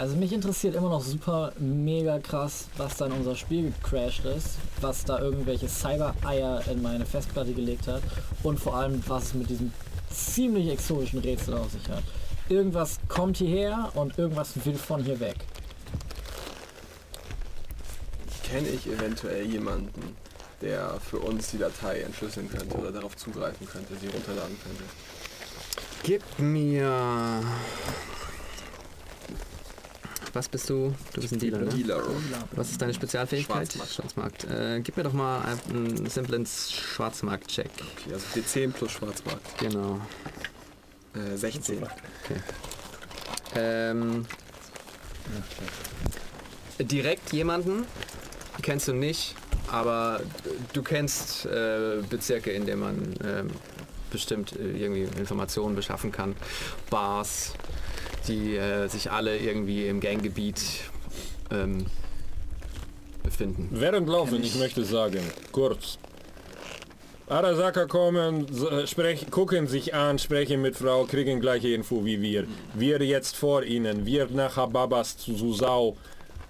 Also 0.00 0.16
mich 0.16 0.32
interessiert 0.32 0.76
immer 0.76 0.88
noch 0.88 1.02
super 1.02 1.52
mega 1.58 2.20
krass, 2.20 2.68
was 2.78 2.96
da 2.96 3.04
in 3.04 3.12
unser 3.12 3.36
Spiel 3.36 3.70
gecrashed 3.70 4.24
ist, 4.24 4.56
was 4.80 5.04
da 5.04 5.18
irgendwelche 5.18 5.68
Cyber-Eier 5.68 6.62
in 6.70 6.80
meine 6.80 7.04
Festplatte 7.04 7.52
gelegt 7.52 7.86
hat 7.86 8.00
und 8.42 8.58
vor 8.58 8.76
allem, 8.76 9.04
was 9.08 9.24
es 9.24 9.34
mit 9.34 9.50
diesem 9.50 9.70
ziemlich 10.10 10.70
exotischen 10.70 11.18
Rätsel 11.18 11.52
auf 11.52 11.72
sich 11.72 11.86
hat. 11.90 12.02
Irgendwas 12.48 12.98
kommt 13.08 13.36
hierher 13.36 13.92
und 13.92 14.16
irgendwas 14.16 14.64
will 14.64 14.76
von 14.76 15.04
hier 15.04 15.20
weg. 15.20 15.36
Kenne 18.42 18.68
ich 18.68 18.86
eventuell 18.86 19.44
jemanden, 19.44 20.16
der 20.62 20.94
für 20.98 21.18
uns 21.18 21.50
die 21.50 21.58
Datei 21.58 22.00
entschlüsseln 22.00 22.48
könnte 22.48 22.74
oder 22.74 22.90
darauf 22.90 23.18
zugreifen 23.18 23.68
könnte, 23.68 23.94
sie 24.00 24.08
runterladen 24.08 24.56
könnte? 24.64 24.84
Gib 26.04 26.22
mir. 26.38 27.42
Was 30.32 30.48
bist 30.48 30.70
du? 30.70 30.94
Du 31.12 31.20
bist 31.20 31.32
ein 31.32 31.38
Dealer, 31.40 31.58
ne? 31.58 31.66
Dealer. 31.66 32.02
Was 32.52 32.70
ist 32.70 32.80
deine 32.80 32.94
Spezialfähigkeit? 32.94 33.72
Schwarzmarkt. 33.72 34.42
Schwarzmarkt. 34.42 34.44
Äh, 34.44 34.80
gib 34.80 34.96
mir 34.96 35.02
doch 35.02 35.12
mal 35.12 35.42
einen 35.68 36.08
simplen 36.08 36.46
Schwarzmarkt-Check. 36.46 37.70
Okay, 37.96 38.14
also 38.14 38.26
D10 38.36 38.72
plus 38.72 38.92
Schwarzmarkt. 38.92 39.58
Genau. 39.58 40.00
Äh, 41.14 41.36
16. 41.36 41.84
Ähm, 43.56 44.26
direkt 46.78 47.32
jemanden 47.32 47.84
kennst 48.62 48.86
du 48.86 48.92
nicht, 48.92 49.34
aber 49.70 50.20
du 50.72 50.82
kennst 50.82 51.46
äh, 51.46 52.02
Bezirke, 52.08 52.52
in 52.52 52.66
denen 52.66 52.80
man 52.80 53.14
ähm, 53.24 53.50
bestimmt 54.10 54.52
äh, 54.52 54.70
irgendwie 54.76 55.02
Informationen 55.18 55.74
beschaffen 55.74 56.12
kann. 56.12 56.36
Bars, 56.90 57.54
die 58.28 58.56
äh, 58.56 58.88
sich 58.88 59.10
alle 59.10 59.36
irgendwie 59.38 59.86
im 59.86 60.00
Ganggebiet 60.00 60.60
ähm, 61.50 61.86
befinden. 63.22 63.68
Während 63.72 64.08
Laufen, 64.08 64.42
ich 64.42 64.54
möchte 64.56 64.84
sagen, 64.84 65.20
kurz. 65.52 65.98
Arasaka 67.28 67.86
kommen, 67.86 68.46
s- 68.48 68.90
sprech, 68.90 69.30
gucken 69.30 69.68
sich 69.68 69.94
an, 69.94 70.18
sprechen 70.18 70.62
mit 70.62 70.76
Frau, 70.76 71.04
kriegen 71.04 71.40
gleiche 71.40 71.68
Info 71.68 72.04
wie 72.04 72.20
wir. 72.20 72.46
Wir 72.74 73.00
jetzt 73.02 73.36
vor 73.36 73.62
ihnen, 73.62 74.04
wir 74.04 74.26
nach 74.30 74.56
Hababas 74.56 75.16
zu 75.16 75.36
Susau. 75.36 75.96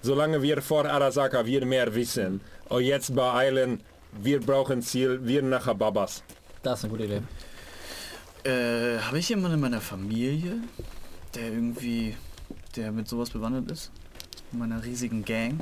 Solange 0.01 0.41
wir 0.41 0.61
vor 0.63 0.85
Arasaka 0.85 1.45
wir 1.45 1.63
mehr 1.67 1.93
wissen. 1.93 2.41
Und 2.69 2.81
jetzt 2.83 3.13
beeilen, 3.15 3.81
wir 4.19 4.39
brauchen 4.39 4.81
Ziel, 4.81 5.19
wir 5.23 5.43
nach 5.43 5.67
Hababas. 5.67 6.23
Das 6.63 6.79
ist 6.79 6.85
eine 6.85 6.91
gute 6.93 7.05
Idee. 7.05 7.21
Äh, 8.43 8.97
habe 9.01 9.19
ich 9.19 9.29
jemanden 9.29 9.53
in 9.55 9.59
meiner 9.61 9.81
Familie, 9.81 10.53
der 11.35 11.51
irgendwie, 11.51 12.15
der 12.75 12.91
mit 12.91 13.07
sowas 13.07 13.29
bewandert 13.29 13.71
ist? 13.71 13.91
In 14.51 14.59
meiner 14.59 14.83
riesigen 14.83 15.23
Gang? 15.23 15.59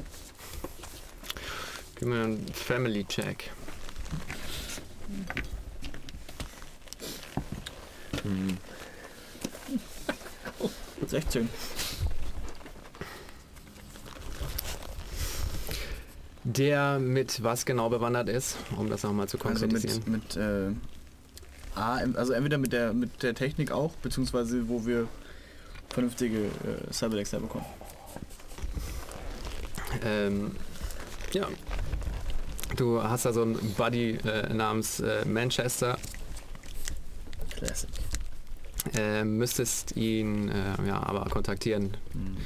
Gib 1.95 2.07
mir 2.07 2.23
einen 2.23 2.47
Family-Check. 2.53 3.51
16. 11.09 11.49
Der 16.43 16.99
mit 16.99 17.43
was 17.43 17.65
genau 17.65 17.89
bewandert 17.89 18.29
ist, 18.29 18.57
um 18.75 18.89
das 18.89 19.03
nochmal 19.03 19.27
zu 19.27 19.37
Also 19.37 19.67
konkretisieren. 19.67 20.03
mit, 20.11 20.35
mit 20.35 20.37
äh, 20.37 20.71
A, 21.75 21.97
also 22.15 22.33
entweder 22.33 22.57
mit 22.57 22.73
der 22.73 22.93
mit 22.93 23.23
der 23.23 23.35
Technik 23.35 23.71
auch, 23.71 23.93
beziehungsweise 23.97 24.67
wo 24.67 24.85
wir 24.85 25.07
vernünftige 25.89 26.45
äh, 26.45 26.93
Cyberdex 26.93 27.31
herbekommen. 27.31 27.65
Ähm, 30.03 30.55
ja. 31.33 31.47
Du 32.75 33.01
hast 33.01 33.25
da 33.25 33.33
so 33.33 33.41
einen 33.41 33.55
Buddy 33.73 34.11
äh, 34.11 34.53
namens 34.53 34.99
äh, 34.99 35.25
Manchester. 35.25 35.97
Classic. 37.57 37.89
Äh, 38.95 39.23
müsstest 39.23 39.95
ihn 39.97 40.49
äh, 40.49 40.87
ja, 40.87 41.01
aber 41.03 41.25
kontaktieren. 41.25 41.97
Mhm. 42.13 42.37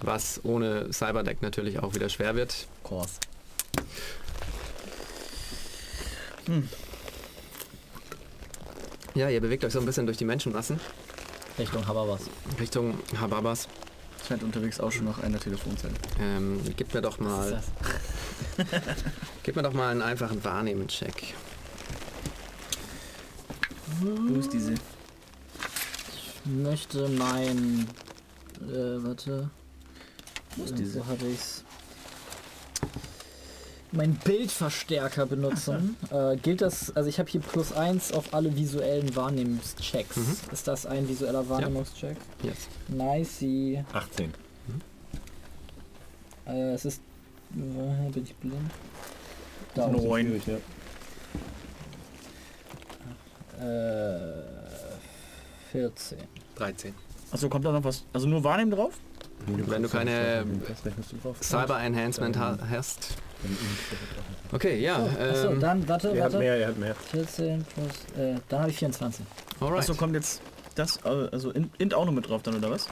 Was 0.00 0.40
ohne 0.44 0.92
Cyberdeck 0.92 1.42
natürlich 1.42 1.80
auch 1.80 1.94
wieder 1.94 2.08
schwer 2.08 2.36
wird. 2.36 2.68
Kurs. 2.84 3.18
Ja, 9.14 9.28
ihr 9.28 9.40
bewegt 9.40 9.64
euch 9.64 9.72
so 9.72 9.80
ein 9.80 9.86
bisschen 9.86 10.06
durch 10.06 10.16
die 10.16 10.24
Menschenmassen 10.24 10.80
Richtung 11.58 11.86
Hababas. 11.86 12.20
Richtung 12.60 12.98
Hababas. 13.20 13.68
Scheint 14.26 14.42
unterwegs 14.42 14.78
auch 14.80 14.92
schon 14.92 15.06
noch 15.06 15.18
einer 15.22 15.38
Telefonzelle. 15.40 15.94
Ähm, 16.20 16.60
gib 16.76 16.92
mir 16.94 17.00
doch 17.00 17.18
Was 17.18 17.26
mal 17.26 17.52
ist 17.52 17.72
das? 18.56 18.66
Gib 19.42 19.56
mir 19.56 19.62
doch 19.62 19.72
mal 19.72 19.90
einen 19.90 20.02
einfachen 20.02 20.42
Wahrnehmen-Check. 20.44 21.34
Wo 24.00 24.34
ist 24.34 24.52
diese? 24.52 24.74
Ich 24.74 26.32
möchte 26.44 27.08
mein. 27.08 27.88
Äh, 28.60 29.02
warte. 29.02 29.50
Wo 30.56 30.64
ist 30.64 30.78
diese? 30.78 31.00
Wo 31.00 31.06
habe 31.06 31.26
ich's? 31.26 31.64
Mein 33.90 34.14
Bildverstärker 34.16 35.26
benutzen. 35.26 35.96
äh, 36.10 36.36
gilt 36.36 36.60
das, 36.60 36.94
also 36.94 37.08
ich 37.08 37.18
habe 37.18 37.30
hier 37.30 37.40
plus 37.40 37.72
eins 37.72 38.12
auf 38.12 38.34
alle 38.34 38.54
visuellen 38.54 39.16
Wahrnehmungschecks. 39.16 40.16
Mhm. 40.16 40.36
Ist 40.52 40.68
das 40.68 40.84
ein 40.86 41.08
visueller 41.08 41.48
Wahrnehmungscheck? 41.48 42.16
Yes. 42.42 42.68
Nice. 42.88 43.38
sie- 43.38 43.82
18. 43.92 44.32
Äh, 46.46 46.72
es 46.72 46.84
ist. 46.84 47.00
Äh, 47.54 48.10
bin 48.10 48.24
ich 48.24 48.34
blind? 48.36 48.70
Da. 49.74 49.88
Neun. 49.88 50.40
Ja. 50.46 50.54
Äh, 53.64 54.44
14. 55.72 56.18
13. 56.56 56.94
Achso, 57.30 57.48
kommt 57.48 57.64
da 57.64 57.72
noch 57.72 57.84
was? 57.84 58.04
Also 58.12 58.26
nur 58.26 58.42
Wahrnehmen 58.44 58.70
drauf? 58.70 58.94
Wenn 59.46 59.82
du 59.82 59.88
keine 59.88 60.44
Das 60.66 60.84
rechnest 60.84 61.12
du 61.12 61.16
drauf. 61.18 61.36
Cyber 61.40 61.80
Enhancement 61.80 62.36
ha 62.38 62.58
hast. 62.70 63.16
Okay, 64.52 64.80
ja. 64.80 64.96
Achso, 64.96 65.50
Ähm, 65.50 65.60
dann, 65.60 65.88
warte, 65.88 66.08
Er 66.08 66.14
hat 66.14 66.32
warte. 66.32 66.38
mehr, 66.38 66.56
er 66.56 66.68
hat 66.68 66.78
mehr. 66.78 66.94
14 66.94 67.64
plus. 67.64 68.24
Äh, 68.24 68.36
dann 68.48 68.60
habe 68.60 68.70
ich 68.70 68.78
24. 68.78 69.24
alright. 69.60 69.78
Achso, 69.80 69.94
kommt 69.94 70.14
jetzt 70.14 70.40
das, 70.74 71.02
also 71.04 71.50
in- 71.50 71.70
Int 71.78 71.94
auch 71.94 72.06
noch 72.06 72.12
mit 72.12 72.28
drauf 72.28 72.42
dann, 72.42 72.56
oder 72.56 72.70
was? 72.70 72.86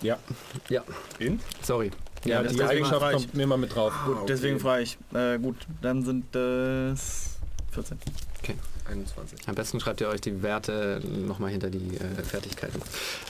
Ja. 0.00 0.18
Ja, 0.68 0.82
In? 1.18 1.40
sorry. 1.62 1.90
Ja, 2.24 2.42
das 2.42 2.52
die 2.52 2.58
deswegen 2.58 2.84
Eigenschaft 2.84 3.12
kommt 3.12 3.34
mir 3.34 3.46
mal 3.46 3.56
mit 3.58 3.74
drauf. 3.74 3.92
Gut, 4.06 4.16
okay. 4.16 4.24
deswegen 4.28 4.60
frage 4.60 4.82
ich. 4.82 4.96
Äh, 5.12 5.38
gut, 5.38 5.56
dann 5.80 6.04
sind 6.04 6.24
das 6.32 7.36
14. 7.72 7.98
21. 8.88 9.48
Am 9.48 9.54
besten 9.54 9.80
schreibt 9.80 10.00
ihr 10.00 10.08
euch 10.08 10.20
die 10.20 10.42
Werte 10.42 11.00
nochmal 11.06 11.50
hinter 11.50 11.70
die 11.70 11.96
äh, 11.96 12.22
Fertigkeiten. 12.22 12.80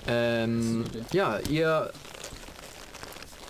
Ähm, 0.08 0.84
ja, 1.12 1.38
ihr, 1.48 1.90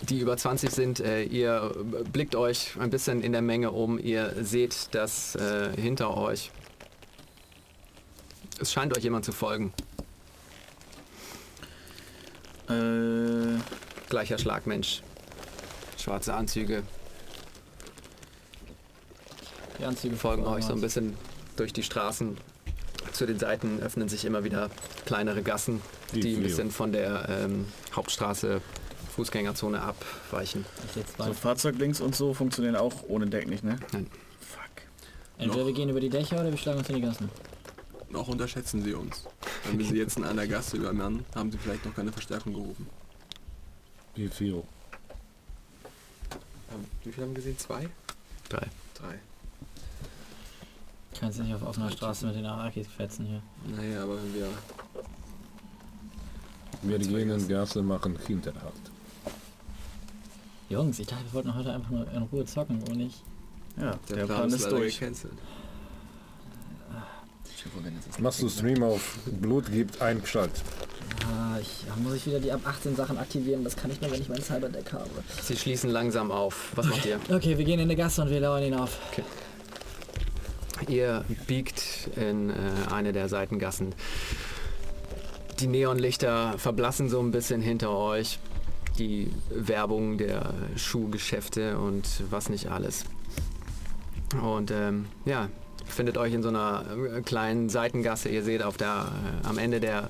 die 0.09 0.19
über 0.19 0.37
20 0.37 0.69
sind, 0.71 0.99
äh, 0.99 1.23
ihr 1.23 1.71
blickt 2.11 2.35
euch 2.35 2.75
ein 2.79 2.89
bisschen 2.89 3.21
in 3.21 3.31
der 3.31 3.41
Menge 3.41 3.71
um. 3.71 3.99
Ihr 3.99 4.33
seht, 4.41 4.93
dass 4.93 5.35
äh, 5.35 5.69
hinter 5.75 6.17
euch 6.17 6.51
es 8.59 8.71
scheint 8.71 8.95
euch 8.95 9.03
jemand 9.03 9.25
zu 9.25 9.31
folgen. 9.31 9.73
Äh, 12.69 13.59
Gleicher 14.09 14.37
Schlagmensch. 14.37 15.01
Schwarze 15.97 16.33
Anzüge 16.33 16.83
Die 19.79 19.85
Anzüge 19.85 20.15
folgen 20.15 20.45
euch 20.45 20.65
so 20.65 20.73
ein 20.73 20.81
bisschen 20.81 21.17
durch 21.55 21.73
die 21.73 21.83
Straßen. 21.83 22.37
Zu 23.11 23.25
den 23.25 23.37
Seiten 23.37 23.81
öffnen 23.81 24.07
sich 24.07 24.23
immer 24.25 24.43
wieder 24.43 24.69
kleinere 25.05 25.43
Gassen, 25.43 25.81
Wie 26.11 26.21
die 26.21 26.35
ein 26.35 26.43
bisschen 26.43 26.71
von 26.71 26.91
der 26.91 27.27
ähm, 27.29 27.65
Hauptstraße, 27.93 28.61
Fußgängerzone 29.13 29.81
abweichen. 29.81 30.65
So 31.17 31.33
Fahrzeuglinks 31.33 32.01
und 32.01 32.15
so 32.15 32.33
funktionieren 32.33 32.75
auch 32.75 33.03
ohne 33.07 33.27
Deck 33.27 33.47
nicht, 33.47 33.63
ne? 33.63 33.77
Nein. 33.91 34.07
Fuck. 34.39 34.61
Entweder 35.37 35.59
noch. 35.59 35.67
wir 35.67 35.73
gehen 35.73 35.89
über 35.89 35.99
die 35.99 36.09
Dächer 36.09 36.39
oder 36.39 36.49
wir 36.49 36.57
schlagen 36.57 36.79
uns 36.79 36.89
in 36.89 36.95
die 36.95 37.01
Gassen. 37.01 37.29
Noch 38.09 38.27
unterschätzen 38.27 38.83
sie 38.83 38.93
uns. 38.93 39.25
Wenn 39.65 39.79
wir 39.79 39.85
sie 39.85 39.97
jetzt 39.97 40.17
in 40.17 40.23
einer 40.23 40.47
Gasse 40.47 40.77
übermannen, 40.77 41.25
haben 41.35 41.51
sie 41.51 41.57
vielleicht 41.57 41.85
noch 41.85 41.95
keine 41.95 42.11
Verstärkung 42.11 42.53
gerufen. 42.53 42.87
Wie 44.15 44.27
viel? 44.27 44.53
Ähm, 44.53 44.63
wie 47.03 47.11
viel 47.11 47.23
haben 47.23 47.31
wir 47.31 47.35
gesehen? 47.35 47.57
Zwei? 47.57 47.89
Drei. 48.49 48.67
Drei. 48.95 49.19
Kannst 51.19 51.39
nicht 51.39 51.53
auf 51.53 51.63
offener 51.63 51.91
Straße 51.91 52.25
mit 52.27 52.35
den 52.35 52.45
Arakis 52.45 52.87
fetzen 52.87 53.25
hier. 53.25 53.41
Naja, 53.75 54.03
aber 54.03 54.17
wenn 54.17 54.33
wir... 54.33 54.49
Wir 56.81 56.99
gehen 56.99 57.15
in 57.15 57.27
Gassen. 57.29 57.47
Gasse 57.47 57.81
machen 57.81 58.17
Hinterhalt. 58.27 58.92
Jungs, 60.69 60.99
ich 60.99 61.07
dachte, 61.07 61.23
wir 61.25 61.33
wollten 61.33 61.55
heute 61.55 61.71
einfach 61.73 61.89
nur 61.91 62.07
in 62.11 62.23
Ruhe 62.23 62.45
zocken 62.45 62.81
und 62.83 62.95
nicht. 62.97 63.21
Ja, 63.77 63.95
Der, 64.09 64.15
der, 64.17 64.25
Plan, 64.25 64.37
Plan, 64.47 64.49
ist 64.53 64.71
durch. 64.71 64.99
gecancelt. 64.99 65.33
Machst 68.19 68.41
du 68.41 68.49
Stream 68.49 68.83
auf 68.83 69.17
Blut 69.25 69.71
gibt 69.71 70.01
eingeschaltet. 70.01 70.61
Ah, 71.25 71.57
ich, 71.61 71.85
da 71.87 71.95
muss 71.95 72.13
ich 72.15 72.25
wieder 72.25 72.39
die 72.39 72.51
ab 72.51 72.59
18 72.65 72.95
Sachen 72.95 73.17
aktivieren. 73.17 73.63
Das 73.63 73.75
kann 73.77 73.89
ich 73.89 74.01
nur, 74.01 74.11
wenn 74.11 74.21
ich 74.21 74.27
mein 74.27 74.41
Cyberdeck 74.41 74.91
habe. 74.91 75.09
Sie 75.41 75.55
schließen 75.55 75.89
langsam 75.89 76.29
auf. 76.31 76.71
Was 76.75 76.87
macht 76.87 77.05
ihr? 77.05 77.19
Okay, 77.33 77.57
wir 77.57 77.63
gehen 77.63 77.79
in 77.79 77.85
eine 77.85 77.95
Gasse 77.95 78.21
und 78.21 78.29
wir 78.29 78.39
lauern 78.41 78.63
ihn 78.63 78.73
auf. 78.73 78.97
Ihr 80.89 81.23
biegt 81.47 82.09
in 82.17 82.49
äh, 82.49 82.53
eine 82.91 83.13
der 83.13 83.29
Seitengassen. 83.29 83.95
Die 85.59 85.67
Neonlichter 85.67 86.55
verblassen 86.57 87.09
so 87.09 87.19
ein 87.21 87.31
bisschen 87.31 87.61
hinter 87.61 87.91
euch. 87.91 88.39
Die 88.97 89.31
Werbung 89.49 90.17
der 90.17 90.53
Schuhgeschäfte 90.75 91.79
und 91.79 92.05
was 92.29 92.49
nicht 92.49 92.67
alles. 92.67 93.05
Und 94.41 94.71
ähm, 94.71 95.05
ja, 95.25 95.49
findet 95.85 96.17
euch 96.17 96.33
in 96.33 96.43
so 96.43 96.49
einer 96.49 96.85
äh, 97.15 97.21
kleinen 97.21 97.69
Seitengasse. 97.69 98.29
Ihr 98.29 98.43
seht 98.43 98.63
auf 98.63 98.77
der, 98.77 99.11
äh, 99.43 99.47
am 99.47 99.57
Ende 99.57 99.79
der 99.79 100.09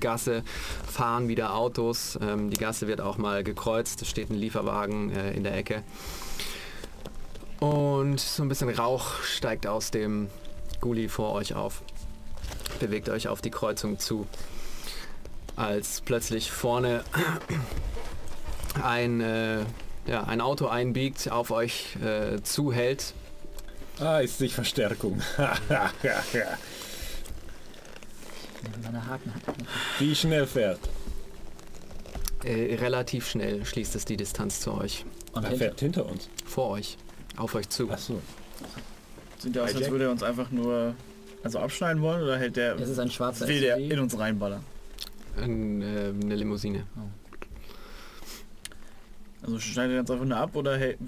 Gasse 0.00 0.42
fahren 0.90 1.28
wieder 1.28 1.54
Autos. 1.54 2.18
Ähm, 2.20 2.50
die 2.50 2.56
Gasse 2.56 2.86
wird 2.86 3.00
auch 3.00 3.18
mal 3.18 3.44
gekreuzt. 3.44 4.02
Es 4.02 4.08
steht 4.08 4.30
ein 4.30 4.34
Lieferwagen 4.34 5.10
äh, 5.10 5.32
in 5.32 5.44
der 5.44 5.56
Ecke. 5.56 5.82
Und 7.60 8.20
so 8.20 8.42
ein 8.42 8.48
bisschen 8.48 8.68
Rauch 8.68 9.22
steigt 9.22 9.66
aus 9.66 9.90
dem 9.90 10.28
Gully 10.80 11.08
vor 11.08 11.32
euch 11.32 11.54
auf. 11.54 11.82
Bewegt 12.80 13.08
euch 13.08 13.28
auf 13.28 13.40
die 13.40 13.50
Kreuzung 13.50 13.98
zu. 13.98 14.26
Als 15.56 16.00
plötzlich 16.00 16.50
vorne 16.50 17.04
ein, 18.82 19.20
äh, 19.20 19.60
ja, 20.06 20.24
ein 20.24 20.40
Auto 20.40 20.66
einbiegt, 20.66 21.30
auf 21.30 21.50
euch 21.50 21.96
äh, 22.04 22.42
zuhält. 22.42 23.14
Ah, 24.00 24.18
ist 24.18 24.38
sich 24.38 24.54
Verstärkung. 24.54 25.20
Wie 29.98 30.14
schnell 30.14 30.46
fährt? 30.46 30.80
Äh, 32.42 32.74
relativ 32.76 33.28
schnell 33.28 33.64
schließt 33.64 33.94
es 33.94 34.04
die 34.04 34.16
Distanz 34.16 34.60
zu 34.60 34.72
euch. 34.74 35.04
Und 35.32 35.44
Er 35.44 35.50
hinter. 35.50 35.64
fährt 35.64 35.80
hinter 35.80 36.06
uns. 36.06 36.28
Vor 36.44 36.70
euch. 36.70 36.96
Auf 37.36 37.54
euch 37.54 37.68
zu. 37.68 37.88
Ach 37.90 37.98
so. 37.98 38.20
Sieht 39.38 39.56
ja 39.56 39.62
aus, 39.64 39.74
als 39.74 39.90
würde 39.90 40.04
er 40.04 40.10
uns 40.10 40.22
einfach 40.22 40.50
nur 40.50 40.94
also 41.42 41.58
abschneiden 41.58 42.02
wollen 42.02 42.22
oder 42.22 42.38
hält 42.38 42.56
der 42.56 42.76
Es 42.78 42.88
ist 42.88 42.98
ein 42.98 43.10
schwarzer 43.10 43.46
will 43.46 43.60
der 43.60 43.76
in 43.76 43.98
uns 43.98 44.18
reinballern? 44.18 44.64
Ein, 45.36 45.82
äh, 45.82 46.12
eine 46.22 46.34
Limousine. 46.36 46.86
Also 49.42 49.58
schneidet 49.58 49.96
er 49.96 50.00
uns 50.00 50.10
einfach 50.10 50.24
nur 50.24 50.38
ab 50.38 50.56
oder 50.56 50.78
hält, 50.78 50.98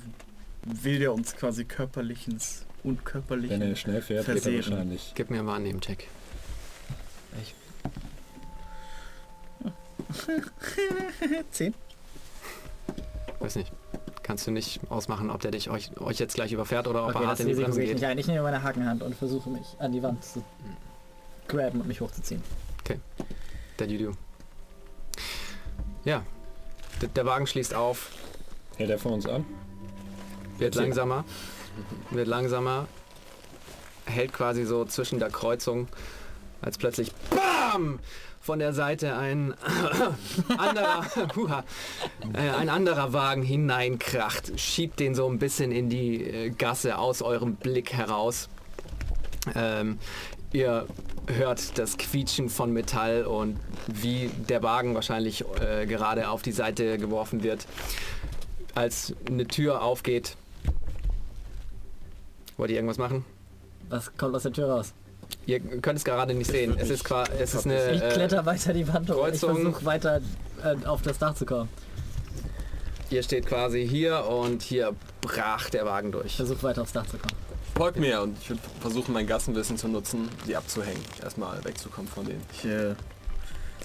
will 0.64 0.98
der 0.98 1.12
uns 1.12 1.34
quasi 1.36 1.64
körperliches 1.64 2.66
und 2.84 3.04
körperlich 3.04 3.50
Wenn 3.50 3.62
er 3.62 3.76
schnell 3.76 4.02
fährt, 4.02 4.28
wird 4.28 4.44
er 4.46 4.54
wahrscheinlich. 4.54 5.12
Gib 5.14 5.30
mir 5.30 5.38
einen 5.38 5.46
Wahrnehmen-Check. 5.46 6.08
Zehn? 11.50 11.74
Weiß 13.40 13.56
nicht. 13.56 13.72
Kannst 14.22 14.46
du 14.46 14.50
nicht 14.50 14.80
ausmachen, 14.90 15.30
ob 15.30 15.40
der 15.40 15.50
dich 15.52 15.70
euch, 15.70 15.96
euch 16.00 16.18
jetzt 16.18 16.34
gleich 16.34 16.52
überfährt 16.52 16.88
oder 16.88 17.04
ob 17.04 17.10
Okay, 17.14 17.24
er 17.24 17.28
hart 17.28 17.40
in 17.40 17.46
die 17.46 17.52
Risiko 17.52 17.66
Bremse 17.66 17.82
ich 17.82 17.88
geht. 17.88 17.96
nicht 17.98 18.06
ein. 18.06 18.18
Ich 18.18 18.26
nehme 18.26 18.42
meine 18.42 18.62
Hakenhand 18.62 19.02
und 19.02 19.14
versuche 19.14 19.50
mich 19.50 19.76
an 19.78 19.92
die 19.92 20.02
Wand 20.02 20.24
zu 20.24 20.42
graben 21.48 21.80
und 21.80 21.86
mich 21.88 22.00
hochzuziehen. 22.00 22.42
That 23.76 23.90
you 23.90 23.98
do. 23.98 24.12
Ja. 26.04 26.24
D 27.02 27.08
der 27.14 27.26
Wagen 27.26 27.46
schließt 27.46 27.74
auf, 27.74 28.10
Hält 28.76 28.90
er 28.90 28.98
vor 28.98 29.12
uns 29.12 29.26
an? 29.26 29.44
wird 30.58 30.74
Erzähl. 30.74 30.82
langsamer, 30.82 31.24
wird 32.10 32.28
langsamer, 32.28 32.88
hält 34.06 34.32
quasi 34.32 34.64
so 34.64 34.84
zwischen 34.84 35.18
der 35.18 35.30
Kreuzung, 35.30 35.88
als 36.62 36.78
plötzlich 36.78 37.12
BAM! 37.30 37.98
von 38.46 38.60
der 38.60 38.72
Seite 38.72 39.16
ein 39.16 39.54
anderer, 40.56 41.04
huha, 41.36 41.64
äh, 42.32 42.50
ein 42.50 42.68
anderer 42.68 43.12
Wagen 43.12 43.42
hineinkracht, 43.42 44.58
schiebt 44.58 45.00
den 45.00 45.16
so 45.16 45.28
ein 45.28 45.40
bisschen 45.40 45.72
in 45.72 45.90
die 45.90 46.22
äh, 46.22 46.50
Gasse 46.50 46.96
aus 46.96 47.22
eurem 47.22 47.56
Blick 47.56 47.92
heraus. 47.92 48.48
Ähm, 49.56 49.98
ihr 50.52 50.86
hört 51.28 51.78
das 51.78 51.96
Quietschen 51.98 52.48
von 52.48 52.72
Metall 52.72 53.24
und 53.24 53.58
wie 53.86 54.30
der 54.48 54.62
Wagen 54.62 54.94
wahrscheinlich 54.94 55.44
äh, 55.60 55.86
gerade 55.86 56.28
auf 56.28 56.42
die 56.42 56.52
Seite 56.52 56.98
geworfen 56.98 57.42
wird, 57.42 57.66
als 58.74 59.14
eine 59.28 59.46
Tür 59.46 59.82
aufgeht. 59.82 60.36
Wollt 62.56 62.70
ihr 62.70 62.76
irgendwas 62.76 62.98
machen? 62.98 63.24
Was 63.88 64.16
kommt 64.16 64.34
aus 64.34 64.42
der 64.44 64.52
Tür 64.52 64.68
raus? 64.70 64.92
Ihr 65.46 65.60
könnt 65.60 65.98
es 65.98 66.04
gerade 66.04 66.34
nicht 66.34 66.50
sehen. 66.50 66.76
Es 66.78 66.90
ist, 66.90 67.04
qua- 67.04 67.24
es 67.38 67.54
ist 67.54 67.66
eine. 67.66 67.92
Ich 67.92 68.02
äh, 68.02 68.08
kletter 68.10 68.46
weiter 68.46 68.72
die 68.72 68.86
Wand 68.88 69.10
hoch. 69.10 69.26
Ich 69.28 69.38
versuche 69.40 69.84
weiter 69.84 70.20
äh, 70.64 70.86
auf 70.86 71.02
das 71.02 71.18
Dach 71.18 71.34
zu 71.34 71.44
kommen. 71.44 71.68
ihr 73.10 73.22
steht 73.22 73.46
quasi 73.46 73.86
hier 73.86 74.24
und 74.26 74.62
hier 74.62 74.92
brach 75.20 75.68
der 75.70 75.84
Wagen 75.84 76.12
durch. 76.12 76.36
Versuch 76.36 76.62
weiter 76.62 76.82
aufs 76.82 76.92
Dach 76.92 77.06
zu 77.06 77.18
kommen. 77.18 77.34
Folgt 77.76 77.98
mir 77.98 78.22
und 78.22 78.38
ich 78.40 78.48
würde 78.48 78.62
versuchen, 78.80 79.12
mein 79.12 79.26
Gassenwissen 79.26 79.76
zu 79.76 79.88
nutzen, 79.88 80.28
die 80.46 80.56
abzuhängen. 80.56 81.00
Erstmal 81.22 81.62
wegzukommen 81.64 82.10
von 82.10 82.24
denen. 82.24 82.40
Ich 82.52 82.64
äh, 82.64 82.94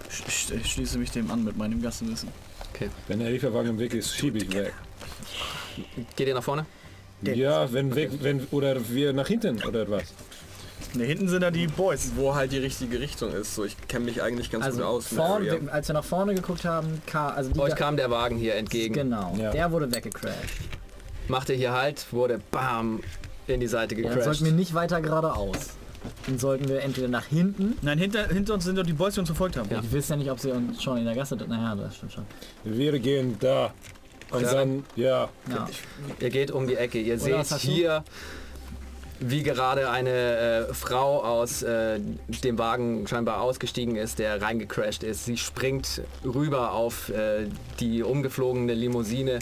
sch 0.10 0.24
sch 0.30 0.54
schließe 0.66 0.98
mich 0.98 1.12
dem 1.12 1.30
an 1.30 1.44
mit 1.44 1.58
meinem 1.58 1.82
Gassenwissen. 1.82 2.30
Wenn 3.08 3.20
der 3.20 3.30
Lieferwagen 3.30 3.72
im 3.72 3.80
Weg 3.80 3.94
ist, 3.94 4.16
schiebe 4.16 4.38
ich 4.40 4.52
weg. 4.54 4.74
Geht 6.16 6.28
ihr 6.30 6.34
nach 6.34 6.44
vorne? 6.44 6.66
Ja, 7.22 7.72
wenn 7.72 7.94
weg, 7.94 8.12
wenn 8.22 8.48
oder 8.52 8.90
wir 8.90 9.14
nach 9.14 9.28
hinten 9.28 9.62
oder 9.64 9.88
was? 9.90 10.04
Ne, 10.94 11.04
hinten 11.04 11.28
sind 11.28 11.42
da 11.42 11.52
die 11.52 11.68
Boys. 11.68 12.12
Wo 12.16 12.34
halt 12.34 12.52
die 12.54 12.58
richtige 12.58 13.00
Richtung 13.00 13.32
ist. 13.34 13.54
So, 13.56 13.66
ich 13.66 13.76
kenne 13.88 14.06
mich 14.06 14.22
eigentlich 14.24 14.50
ganz 14.50 14.66
gut 14.66 14.74
Also 14.74 14.84
aus. 14.86 15.12
in 15.12 15.18
der 15.18 15.26
vorn, 15.28 15.48
Area. 15.48 15.60
als 15.72 15.88
wir 15.90 15.94
nach 15.94 16.04
vorne 16.04 16.34
geguckt 16.34 16.66
haben, 16.66 17.02
kam, 17.06 17.34
also 17.36 17.52
die 17.52 17.60
Euch 17.60 17.70
Ga- 17.72 17.76
kam 17.76 17.98
der 17.98 18.10
Wagen 18.10 18.38
hier 18.38 18.56
entgegen. 18.56 18.94
Genau, 18.96 19.36
Ja. 19.38 19.52
der 19.52 19.72
wurde 19.72 19.94
weggecrashed. 19.94 20.34
Machte 21.28 21.54
hier 21.54 21.72
halt, 21.74 22.06
wurde 22.12 22.40
bam 22.52 23.02
in 23.54 23.60
die 23.60 23.68
Seite 23.68 23.96
Ja, 23.96 24.02
dann 24.04 24.10
gecrashed. 24.12 24.26
sollten 24.40 24.46
wir 24.46 24.52
nicht 24.60 24.74
weiter 24.74 25.02
geradeaus. 25.02 25.72
Dann 26.26 26.40
sollten 26.40 26.68
wir 26.68 26.82
entweder 26.82 27.08
nach 27.08 27.26
hinten. 27.26 27.78
Nein, 27.84 28.00
hinter, 28.00 28.28
hinter 28.28 28.56
uns 28.56 28.64
sind 28.64 28.76
doch 28.78 28.84
die 28.86 28.94
Boys, 28.94 29.14
die 29.14 29.20
uns 29.20 29.30
verfolgt 29.30 29.58
haben. 29.58 29.70
Ich 29.70 29.94
weiß 29.96 30.10
ja 30.10 30.16
nicht, 30.16 30.32
ob 30.32 30.40
sie 30.40 30.52
uns 30.52 30.82
schon 30.82 30.98
in 30.98 31.06
der 31.06 31.14
Gasse. 31.16 31.36
Naja, 31.36 31.76
das 31.76 31.96
stimmt 31.98 32.14
schon. 32.14 32.26
Wir 32.64 32.98
gehen 33.00 33.38
da. 33.40 33.72
Und 34.32 34.42
Ja. 34.44 34.54
dann, 34.54 34.84
ja, 34.96 35.30
Ja. 35.50 35.68
Ihr 36.20 36.30
geht 36.30 36.50
um 36.52 36.66
die 36.68 36.76
Ecke. 36.76 37.00
Ihr 37.00 37.16
was 37.22 37.50
seht 37.50 37.60
hier, 37.60 38.04
wie 39.20 39.44
gerade 39.44 39.92
eine 39.92 40.10
äh, 40.70 40.74
Frau 40.74 41.22
aus 41.24 41.62
äh, 41.62 42.00
dem 42.44 42.58
Wagen 42.58 43.06
scheinbar 43.08 43.42
ausgestiegen 43.42 43.96
ist, 43.96 44.18
der 44.18 44.42
reingecrashed 44.42 45.04
ist. 45.04 45.26
Sie 45.26 45.38
springt 45.38 46.02
rüber 46.26 46.72
auf 46.72 47.10
äh, 47.10 47.46
die 47.80 48.02
umgeflogene 48.02 48.74
Limousine, 48.74 49.38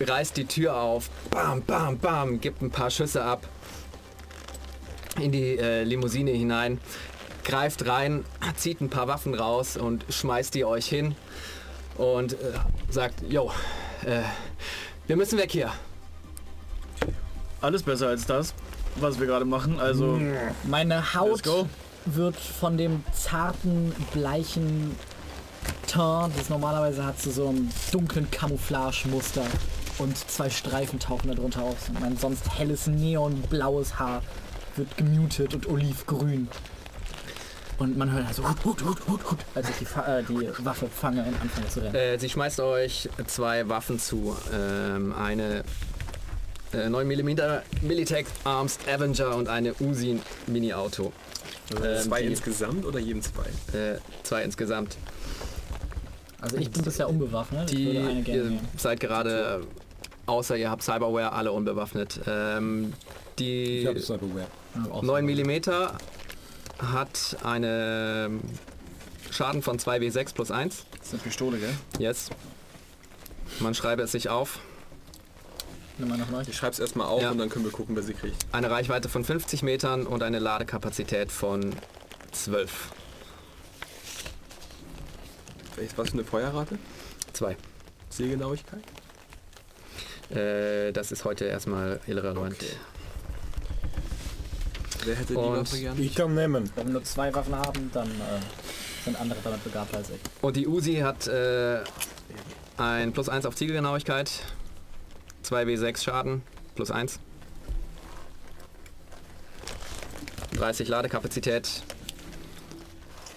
reißt 0.00 0.36
die 0.36 0.46
Tür 0.46 0.76
auf, 0.76 1.10
bam, 1.30 1.62
bam, 1.62 1.98
bam, 1.98 2.40
gibt 2.40 2.62
ein 2.62 2.70
paar 2.70 2.90
Schüsse 2.90 3.22
ab 3.22 3.48
in 5.20 5.32
die 5.32 5.58
äh, 5.58 5.82
Limousine 5.82 6.30
hinein, 6.30 6.78
greift 7.44 7.86
rein, 7.86 8.24
zieht 8.56 8.80
ein 8.80 8.90
paar 8.90 9.08
Waffen 9.08 9.34
raus 9.34 9.76
und 9.76 10.04
schmeißt 10.08 10.54
die 10.54 10.64
euch 10.64 10.86
hin 10.86 11.14
und 11.96 12.34
äh, 12.34 12.36
sagt, 12.90 13.22
yo, 13.28 13.52
äh, 14.04 14.22
wir 15.06 15.16
müssen 15.16 15.38
weg 15.38 15.50
hier. 15.52 15.72
Alles 17.60 17.82
besser 17.82 18.08
als 18.08 18.26
das, 18.26 18.54
was 18.96 19.18
wir 19.18 19.26
gerade 19.26 19.44
machen. 19.44 19.80
Also, 19.80 20.20
Meine 20.64 21.14
Haut 21.14 21.42
wird 22.04 22.36
von 22.36 22.76
dem 22.76 23.02
zarten, 23.12 23.92
bleichen 24.12 24.94
Teint, 25.86 26.38
das 26.38 26.48
normalerweise 26.48 27.04
hat, 27.04 27.20
zu 27.20 27.30
so 27.30 27.48
einem 27.48 27.70
dunklen 27.92 28.30
Camouflage-Muster. 28.30 29.44
Und 29.98 30.16
zwei 30.16 30.50
Streifen 30.50 30.98
tauchen 31.00 31.34
darunter 31.34 31.62
auf. 31.62 31.88
Und 31.88 32.00
mein 32.00 32.16
sonst 32.16 32.58
helles, 32.58 32.86
neonblaues 32.86 33.98
Haar 33.98 34.22
wird 34.76 34.96
gemutet 34.96 35.54
und 35.54 35.66
olivgrün. 35.68 36.48
Und 37.78 37.96
man 37.96 38.10
hört 38.12 38.26
also 38.26 38.46
hut, 38.48 38.64
hut, 38.64 38.82
hut, 38.84 38.98
hut, 39.08 39.30
hut, 39.30 39.38
als 39.54 39.68
ich 39.68 39.76
die, 39.76 39.84
äh, 39.84 40.22
die 40.22 40.64
Waffe 40.64 40.88
fange 40.88 41.22
und 41.24 41.40
anfange 41.40 41.68
zu 41.68 41.80
rennen. 41.80 41.94
Äh, 41.94 42.18
sie 42.18 42.28
schmeißt 42.30 42.60
euch 42.60 43.08
zwei 43.26 43.68
Waffen 43.68 43.98
zu. 43.98 44.34
Ähm, 44.52 45.12
eine 45.14 45.62
äh, 46.72 46.88
9 46.88 47.06
mm 47.06 47.36
Militech 47.82 48.26
Arms 48.44 48.78
Avenger 48.90 49.36
und 49.36 49.48
eine 49.48 49.74
Uzi 49.74 50.18
Mini-Auto. 50.46 51.12
Ähm, 51.82 52.02
zwei 52.02 52.22
die- 52.22 52.28
insgesamt 52.28 52.84
oder 52.86 52.98
jedem 52.98 53.20
zwei? 53.22 53.44
Äh, 53.78 53.98
zwei 54.22 54.42
insgesamt. 54.42 54.96
Also 56.40 56.56
ich 56.58 56.70
bin 56.70 56.82
bisher 56.82 57.08
unbewaffnet. 57.08 57.70
Die, 57.70 57.92
ihr 58.26 58.52
seid 58.76 59.00
gerade, 59.00 59.66
außer 60.26 60.56
ihr 60.56 60.70
habt 60.70 60.82
Cyberware, 60.82 61.32
alle 61.32 61.52
unbewaffnet. 61.52 62.20
Ähm, 62.26 62.92
die 63.38 63.80
ich 63.80 63.86
habe 63.86 63.98
es 63.98 64.06
Cyberware. 64.06 64.46
Ja, 64.74 64.90
auch 64.92 65.02
9 65.02 65.24
mm 65.24 65.60
hat 66.78 67.36
eine 67.42 68.30
Schaden 69.30 69.62
von 69.62 69.78
2W6 69.78 70.34
plus 70.34 70.50
1. 70.50 70.84
Das 70.98 71.06
ist 71.08 71.12
eine 71.14 71.22
Pistole, 71.22 71.58
gell? 71.58 71.74
Yes. 71.98 72.30
Man 73.60 73.74
schreibe 73.74 74.02
es 74.02 74.12
sich 74.12 74.28
auf. 74.28 74.58
Ich 76.46 76.54
schreib's 76.56 76.78
erstmal 76.78 77.06
auf 77.06 77.22
Ja. 77.22 77.30
und 77.30 77.38
dann 77.38 77.48
können 77.48 77.64
wir 77.64 77.72
gucken, 77.72 77.96
wer 77.96 78.02
sie 78.02 78.12
kriegt. 78.12 78.36
Eine 78.52 78.70
Reichweite 78.70 79.08
von 79.08 79.24
50 79.24 79.62
Metern 79.62 80.06
und 80.06 80.22
eine 80.22 80.38
Ladekapazität 80.38 81.32
von 81.32 81.74
12. 82.32 82.90
Welches- 85.76 85.96
Was 85.96 86.08
für 86.10 86.14
eine 86.14 86.24
Feuerrate? 86.24 86.78
2. 87.32 87.56
Sehgenauigkeit? 88.10 88.82
Äh, 90.30 90.92
das 90.92 91.12
ist 91.12 91.24
heute 91.24 91.44
erstmal 91.44 92.00
irrelevant. 92.06 92.54
Okay. 92.54 92.66
Wer 95.04 95.14
hätte 95.14 95.34
die 95.34 95.38
Und 95.38 95.60
Waffe 95.60 95.78
gerne? 95.78 96.00
Ich 96.00 96.14
kann 96.14 96.34
nehmen. 96.34 96.70
Wenn 96.74 96.86
wir 96.86 96.92
nur 96.94 97.04
zwei 97.04 97.32
Waffen 97.32 97.54
haben, 97.54 97.90
dann 97.92 98.08
äh, 98.08 99.04
sind 99.04 99.20
andere 99.20 99.38
damit 99.42 99.62
begabter 99.62 99.98
als 99.98 100.10
ich. 100.10 100.18
Und 100.42 100.56
die 100.56 100.66
Uzi 100.66 100.96
hat 100.96 101.26
äh, 101.28 101.78
ein 102.76 103.12
plus 103.12 103.28
1 103.28 103.46
auf 103.46 103.54
Zielgenauigkeit, 103.54 104.30
2W6 105.44 106.02
Schaden, 106.02 106.42
plus 106.74 106.90
1. 106.90 107.20
30 110.56 110.88
Ladekapazität 110.88 111.82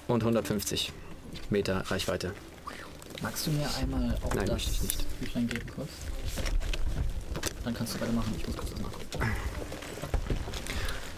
und 0.07 0.23
150 0.23 0.91
Meter 1.49 1.83
Reichweite. 1.91 2.33
Magst 3.21 3.47
du 3.47 3.51
mir 3.51 3.69
einmal 3.79 4.17
auch 4.23 4.33
Nein, 4.33 4.45
das 4.45 4.53
möchte 4.53 4.71
ich 4.71 4.81
nicht. 4.81 5.19
Büchlein 5.19 5.47
geben 5.47 5.65
kurz? 5.75 5.89
Dann 7.63 7.73
kannst 7.73 7.95
du 7.95 8.01
weitermachen. 8.01 8.33
Ich 8.37 8.47
muss 8.47 8.55
kurz 8.55 8.71
was 8.71 8.81
nachgucken. 8.81 9.31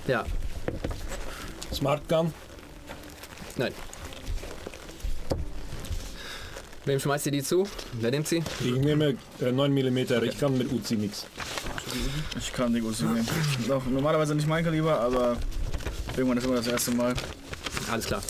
Ja, 0.08 0.26
Smart 1.74 2.08
Gun. 2.08 2.34
nein. 3.58 3.74
Wem 6.86 7.00
schmeißt 7.00 7.28
ihr 7.28 7.32
die 7.32 7.44
zu? 7.44 7.68
Wer 7.94 8.12
nimmt 8.12 8.28
sie? 8.28 8.44
Ich 8.60 8.72
nehme 8.72 9.16
äh, 9.40 9.52
9 9.52 9.74
mm. 9.74 9.98
Ich 9.98 10.40
kann 10.40 10.58
mit 10.58 10.72
Uzi 10.72 10.96
nichts. 10.96 11.26
Ich 12.38 12.52
kann 12.54 12.74
die 12.74 12.82
Uzi 12.82 13.04
nehmen. 13.04 13.28
Doch, 13.68 13.86
normalerweise 13.86 14.34
nicht 14.36 14.48
mein 14.48 14.64
Kaliber, 14.64 15.00
aber 15.00 15.38
irgendwann 16.18 16.38
ist 16.38 16.46
immer 16.46 16.56
das 16.56 16.68
erste 16.68 16.92
Mal. 16.92 17.14
Alles 17.92 18.06
klar. 18.06 18.22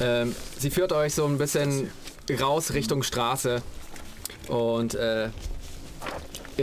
Ähm, 0.00 0.34
sie 0.58 0.70
führt 0.70 0.92
euch 0.92 1.14
so 1.14 1.26
ein 1.26 1.38
bisschen 1.38 1.90
raus 2.40 2.72
Richtung 2.72 3.02
Straße 3.02 3.62
und 4.48 4.94
äh, 4.94 5.30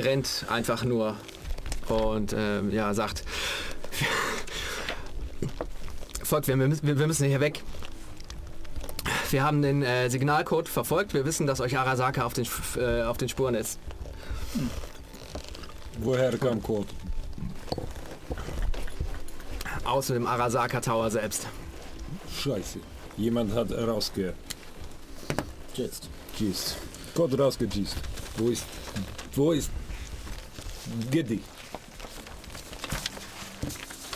rennt 0.04 0.46
einfach 0.50 0.84
nur 0.84 1.16
und 1.88 2.34
ähm, 2.38 2.72
ja, 2.72 2.94
sagt, 2.94 3.24
folgt, 6.24 6.48
wir, 6.48 6.56
müssen- 6.58 6.86
wir, 6.86 7.00
wir 7.00 7.08
müssen 7.08 7.28
hier 7.28 7.40
weg. 7.40 7.62
Wir 9.30 9.44
haben 9.44 9.62
den 9.62 9.84
äh, 9.84 10.10
Signalcode 10.10 10.70
verfolgt. 10.70 11.14
Wir 11.14 11.26
wissen, 11.26 11.48
dass 11.48 11.60
euch 11.60 11.78
Arasaka 11.78 12.24
auf 12.26 12.34
den, 12.34 12.48
äh, 12.78 13.04
auf 13.04 13.18
den 13.18 13.28
Spuren 13.30 13.56
ist. 13.56 13.80
Woher 16.00 16.38
kam 16.38 16.62
Code? 16.64 16.88
Aus 19.84 20.08
dem 20.08 20.28
Arasaka 20.28 20.80
Tower 20.82 21.10
selbst. 21.12 21.48
Scheiße. 22.42 22.80
Jemand 23.18 23.54
hat 23.54 23.72
rausge... 23.72 24.34
Jetzt. 25.74 26.10
Gießt. 26.38 26.76
Code 27.16 27.38
rausgegießt. 27.38 27.96
Wo 28.38 28.50
ist... 28.50 28.64
Wo 29.34 29.52
ist... 29.52 29.70
Gedi. 31.12 31.42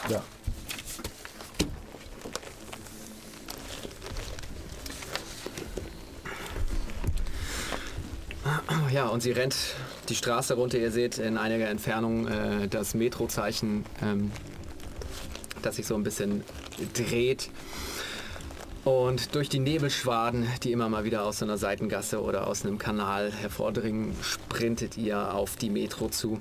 Da. 0.09 0.23
Ja, 8.91 9.07
und 9.07 9.21
sie 9.21 9.31
rennt 9.31 9.55
die 10.09 10.15
Straße 10.15 10.55
runter. 10.55 10.77
Ihr 10.77 10.91
seht 10.91 11.17
in 11.17 11.37
einiger 11.37 11.69
Entfernung 11.69 12.27
äh, 12.27 12.67
das 12.67 12.93
Metrozeichen, 12.93 13.85
ähm, 14.01 14.31
das 15.61 15.77
sich 15.77 15.87
so 15.87 15.95
ein 15.95 16.03
bisschen 16.03 16.43
dreht. 16.93 17.49
Und 18.83 19.35
durch 19.35 19.47
die 19.47 19.59
Nebelschwaden, 19.59 20.47
die 20.63 20.71
immer 20.71 20.89
mal 20.89 21.03
wieder 21.03 21.23
aus 21.23 21.39
so 21.39 21.45
einer 21.45 21.57
Seitengasse 21.57 22.21
oder 22.21 22.47
aus 22.47 22.65
einem 22.65 22.79
Kanal 22.79 23.31
hervordringen, 23.31 24.15
sprintet 24.23 24.97
ihr 24.97 25.33
auf 25.33 25.55
die 25.55 25.69
Metro 25.69 26.09
zu. 26.09 26.39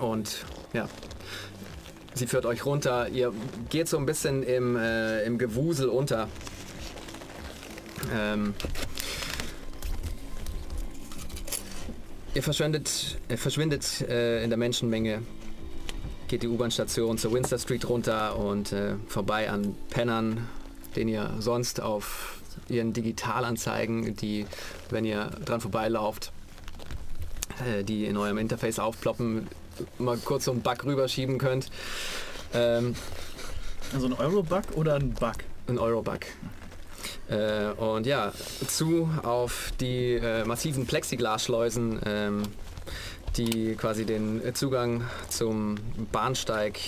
Und 0.00 0.44
ja, 0.72 0.88
sie 2.14 2.26
führt 2.26 2.44
euch 2.44 2.66
runter. 2.66 3.08
Ihr 3.08 3.32
geht 3.70 3.88
so 3.88 3.98
ein 3.98 4.06
bisschen 4.06 4.42
im, 4.42 4.76
äh, 4.76 5.22
im 5.24 5.38
Gewusel 5.38 5.88
unter. 5.88 6.28
Ähm, 8.12 8.54
Ihr 12.34 12.42
verschwindet, 12.42 13.16
ihr 13.28 13.38
verschwindet 13.38 14.00
äh, 14.00 14.42
in 14.42 14.50
der 14.50 14.56
Menschenmenge, 14.56 15.22
geht 16.26 16.42
die 16.42 16.48
U-Bahn-Station 16.48 17.16
zur 17.16 17.32
Windsor 17.32 17.60
Street 17.60 17.88
runter 17.88 18.36
und 18.36 18.72
äh, 18.72 18.96
vorbei 19.06 19.48
an 19.48 19.76
Pennern, 19.88 20.48
den 20.96 21.08
ihr 21.08 21.30
sonst 21.38 21.80
auf 21.80 22.38
ihren 22.68 22.92
Digitalanzeigen, 22.92 24.16
die, 24.16 24.46
wenn 24.90 25.04
ihr 25.04 25.26
dran 25.44 25.60
vorbeilauft, 25.60 26.32
äh, 27.66 27.84
die 27.84 28.06
in 28.06 28.16
eurem 28.16 28.38
Interface 28.38 28.78
aufploppen, 28.78 29.48
mal 29.98 30.16
kurz 30.18 30.44
so 30.44 30.52
einen 30.52 30.62
Bug 30.62 30.84
rüberschieben 30.84 31.38
könnt. 31.38 31.70
Ähm, 32.52 32.94
Also 33.92 34.06
ein 34.06 34.12
Euro-Bug 34.14 34.62
oder 34.76 34.94
ein 34.94 35.12
Bug? 35.12 35.36
ein 35.68 35.78
Euro-Bug. 35.78 36.20
Äh, 37.28 37.66
und 37.80 38.06
ja, 38.06 38.32
zu 38.66 39.08
auf 39.22 39.72
die 39.80 40.14
äh, 40.14 40.44
massiven 40.44 40.86
Plexiglasschleusen, 40.86 42.00
ähm, 42.04 42.42
die 43.36 43.74
quasi 43.74 44.04
den 44.04 44.42
Zugang 44.54 45.02
zum 45.28 45.76
Bahnsteig 46.12 46.78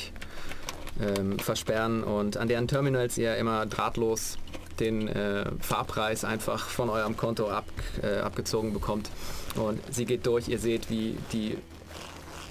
ähm, 1.01 1.39
versperren 1.39 2.03
und 2.03 2.37
an 2.37 2.49
deren 2.49 2.69
Terminals 2.69 3.19
ihr 3.19 3.37
immer 3.37 3.67
drahtlos 3.67 4.39
den 4.81 5.09
äh, 5.09 5.51
Fahrpreis 5.61 6.25
einfach 6.25 6.69
von 6.69 6.91
eurem 6.91 7.17
Konto 7.17 7.49
ab, 7.49 7.65
äh, 8.03 8.19
abgezogen 8.19 8.73
bekommt. 8.73 9.11
Und 9.55 9.81
sie 9.93 10.05
geht 10.05 10.27
durch, 10.27 10.49
ihr 10.49 10.59
seht, 10.59 10.91
wie 10.91 11.17
die 11.33 11.57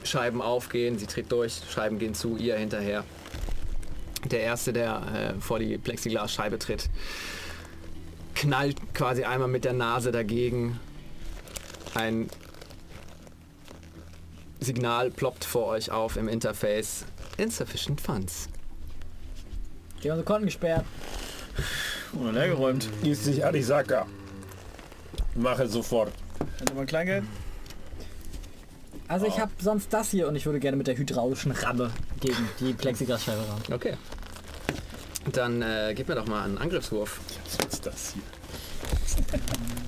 Scheiben 0.03 0.41
aufgehen, 0.41 0.97
sie 0.97 1.07
tritt 1.07 1.31
durch, 1.31 1.61
Scheiben 1.69 1.99
gehen 1.99 2.15
zu, 2.15 2.37
ihr 2.37 2.55
hinterher. 2.57 3.03
Der 4.31 4.41
Erste, 4.41 4.73
der 4.73 5.35
äh, 5.37 5.41
vor 5.41 5.59
die 5.59 5.77
Plexiglasscheibe 5.77 6.57
tritt, 6.57 6.89
knallt 8.33 8.77
quasi 8.93 9.23
einmal 9.23 9.47
mit 9.47 9.65
der 9.65 9.73
Nase 9.73 10.11
dagegen. 10.11 10.79
Ein 11.93 12.29
Signal 14.59 15.11
ploppt 15.11 15.45
vor 15.45 15.67
euch 15.67 15.91
auf 15.91 16.17
im 16.17 16.27
Interface. 16.27 17.05
Insufficient 17.37 17.99
Funds. 17.99 18.47
Die 20.03 20.09
haben 20.09 20.17
unsere 20.17 20.25
Konten 20.25 20.45
gesperrt. 20.45 20.85
Oder 22.13 22.31
leergeräumt. 22.31 22.87
Ist 23.03 23.25
sich 23.25 23.43
Arisaka. 23.43 24.05
Mache 25.35 25.67
sofort. 25.67 26.11
Hat 26.59 26.69
jemand 26.69 26.89
Kleingeld? 26.89 27.23
Also 29.07 29.27
ich 29.27 29.39
habe 29.39 29.51
sonst 29.59 29.93
das 29.93 30.09
hier 30.09 30.27
und 30.27 30.35
ich 30.35 30.45
würde 30.45 30.59
gerne 30.59 30.77
mit 30.77 30.87
der 30.87 30.97
hydraulischen 30.97 31.51
Ramme 31.51 31.91
gegen 32.21 32.49
die 32.59 32.73
Plexiglasscheibe 32.73 33.41
ran. 33.47 33.61
Okay. 33.73 33.93
Dann 35.31 35.61
äh, 35.61 35.93
gib 35.95 36.07
mir 36.07 36.15
doch 36.15 36.27
mal 36.27 36.43
einen 36.43 36.57
Angriffswurf. 36.57 37.19
Was 37.59 37.73
ist 37.73 37.85
das 37.85 38.13
hier? 38.13 39.39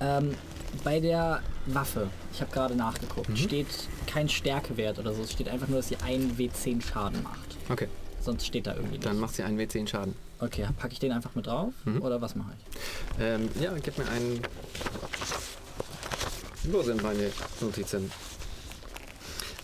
Ähm, 0.00 0.34
bei 0.84 1.00
der 1.00 1.40
Waffe, 1.66 2.08
ich 2.32 2.40
habe 2.40 2.52
gerade 2.52 2.74
nachgeguckt, 2.74 3.28
Mhm. 3.30 3.36
steht 3.36 3.66
kein 4.06 4.28
Stärkewert 4.28 4.98
oder 4.98 5.14
so. 5.14 5.22
Es 5.22 5.32
steht 5.32 5.48
einfach 5.48 5.68
nur, 5.68 5.78
dass 5.78 5.88
sie 5.88 5.96
einen 5.96 6.36
W10 6.36 6.82
Schaden 6.82 7.22
macht. 7.22 7.56
Okay, 7.68 7.88
Sonst 8.20 8.46
steht 8.46 8.66
da 8.66 8.72
irgendwie 8.74 8.94
nicht. 8.96 9.06
dann 9.06 9.18
macht 9.18 9.34
sie 9.36 9.42
einen 9.42 9.58
W10 9.58 9.86
Schaden. 9.88 10.14
Okay, 10.38 10.66
packe 10.76 10.92
ich 10.92 10.98
den 10.98 11.12
einfach 11.12 11.34
mit 11.34 11.46
drauf 11.46 11.72
Mhm. 11.84 12.02
oder 12.02 12.20
was 12.20 12.34
mache 12.34 12.52
ich? 12.58 13.22
Ähm, 13.22 13.48
ja, 13.60 13.72
gib 13.82 13.96
mir 13.96 14.06
einen. 14.08 14.40
Wo 16.64 16.82
sind 16.82 17.02
meine 17.02 17.30
Notizen? 17.60 18.10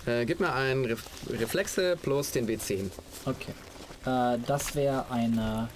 Äh, 0.07 0.25
gib 0.25 0.41
mir 0.41 0.53
einen 0.53 0.85
Ref 0.85 1.03
Reflexe 1.29 1.97
plus 2.01 2.31
den 2.31 2.47
W10. 2.49 2.91
Okay. 3.27 3.53
Äh, 4.07 4.39
das 4.47 4.75
wäre 4.75 5.05
eine 5.11 5.69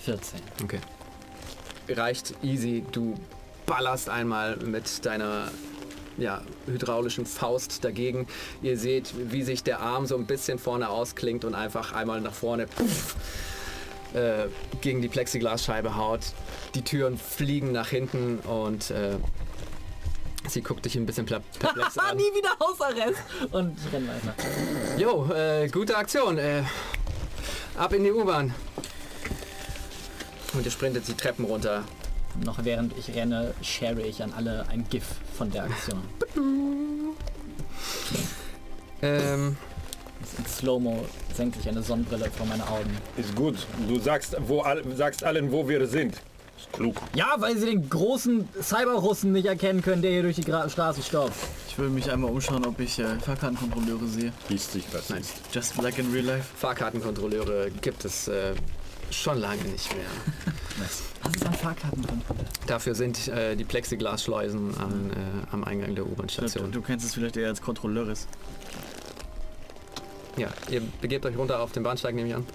14. 0.00 0.40
Okay. 0.62 0.80
Reicht 1.88 2.34
easy. 2.42 2.84
Du 2.92 3.14
ballerst 3.66 4.08
einmal 4.08 4.56
mit 4.56 5.04
deiner 5.04 5.50
ja, 6.18 6.42
hydraulischen 6.66 7.26
Faust 7.26 7.84
dagegen. 7.84 8.26
Ihr 8.62 8.78
seht, 8.78 9.12
wie 9.30 9.42
sich 9.42 9.62
der 9.62 9.80
Arm 9.80 10.06
so 10.06 10.16
ein 10.16 10.26
bisschen 10.26 10.58
vorne 10.58 10.88
ausklingt 10.88 11.44
und 11.44 11.54
einfach 11.54 11.92
einmal 11.92 12.20
nach 12.20 12.32
vorne 12.32 12.66
puff, 12.66 13.16
äh, 14.14 14.46
gegen 14.80 15.02
die 15.02 15.08
Plexiglasscheibe 15.08 15.96
haut. 15.96 16.20
Die 16.74 16.82
Türen 16.82 17.18
fliegen 17.18 17.72
nach 17.72 17.88
hinten 17.88 18.38
und 18.40 18.90
äh, 18.90 19.16
sie 20.48 20.62
guckt 20.62 20.84
dich 20.84 20.96
ein 20.96 21.06
bisschen 21.06 21.26
perplex 21.26 21.98
an. 21.98 22.16
nie 22.16 22.22
wieder 22.22 22.56
Hausarrest! 22.60 23.20
Und 23.52 23.76
ich 23.78 23.92
renn 23.92 24.08
weiter. 24.08 24.34
Jo, 24.96 25.28
äh, 25.34 25.68
gute 25.68 25.96
Aktion. 25.96 26.38
Äh, 26.38 26.62
ab 27.76 27.92
in 27.92 28.04
die 28.04 28.12
U-Bahn. 28.12 28.54
Und 30.56 30.64
ihr 30.64 30.70
sprintet 30.70 31.06
die 31.06 31.14
Treppen 31.14 31.44
runter. 31.44 31.84
Noch 32.44 32.64
während 32.64 32.96
ich 32.98 33.14
renne, 33.14 33.54
share 33.62 34.00
ich 34.00 34.22
an 34.22 34.32
alle 34.36 34.66
ein 34.68 34.86
GIF 34.88 35.04
von 35.36 35.50
der 35.50 35.64
Aktion. 35.64 36.00
Ähm, 39.02 39.56
In 40.38 40.46
Slow-Mo 40.46 41.04
senkt 41.34 41.56
sich 41.56 41.68
eine 41.68 41.82
Sonnenbrille 41.82 42.30
vor 42.30 42.46
meine 42.46 42.66
Augen. 42.66 42.90
Ist 43.16 43.34
gut. 43.34 43.66
Du 43.88 43.98
sagst, 44.00 44.36
wo 44.46 44.60
all, 44.60 44.82
sagst 44.96 45.24
allen, 45.24 45.52
wo 45.52 45.68
wir 45.68 45.86
sind. 45.86 46.14
Ist 46.58 46.72
klug. 46.72 46.96
Ja, 47.14 47.36
weil 47.38 47.56
sie 47.58 47.66
den 47.66 47.88
großen 47.88 48.48
Cyberrussen 48.62 49.32
nicht 49.32 49.46
erkennen 49.46 49.82
können, 49.82 50.00
der 50.00 50.10
hier 50.10 50.22
durch 50.22 50.36
die 50.36 50.44
Gra 50.44 50.68
Straße 50.68 51.02
stopft. 51.02 51.36
Ich 51.68 51.78
will 51.78 51.90
mich 51.90 52.10
einmal 52.10 52.30
umschauen, 52.30 52.64
ob 52.64 52.80
ich 52.80 52.98
äh, 52.98 53.18
Fahrkartenkontrolleure 53.18 54.06
sehe. 54.06 54.32
Liest 54.48 54.72
sich 54.72 54.84
was. 54.92 55.10
Nein. 55.10 55.22
Just 55.52 55.76
like 55.76 55.98
in 55.98 56.10
real 56.12 56.24
life. 56.24 56.46
Fahrkartenkontrolleure 56.56 57.70
gibt 57.82 58.06
es 58.06 58.28
äh, 58.28 58.54
schon 59.10 59.38
lange 59.38 59.62
nicht 59.64 59.94
mehr. 59.94 60.06
Was 61.22 61.34
ist 61.34 61.46
ein 61.46 61.54
Fahrkartenkontrolle? 61.54 62.40
Dafür 62.66 62.94
sind 62.94 63.28
äh, 63.28 63.56
die 63.56 63.64
Plexiglasschleusen 63.64 64.76
an, 64.78 65.10
äh, 65.10 65.14
am 65.52 65.64
Eingang 65.64 65.94
der 65.94 66.04
Du, 66.04 66.10
U-Bahn-Station. 66.12 66.70
du 66.72 66.82
kennst 66.82 67.04
es 67.06 67.14
vielleicht 67.14 67.36
eher 67.36 67.48
als 67.48 67.60
Kontrolleures. 67.62 68.26
Ja, 70.36 70.48
ihr 70.70 70.82
begebt 71.00 71.24
euch 71.24 71.36
runter 71.36 71.60
auf 71.60 71.72
den 71.72 71.82
Bahnsteig, 71.82 72.14
nehme 72.14 72.28
ich 72.28 72.34
an. 72.34 72.46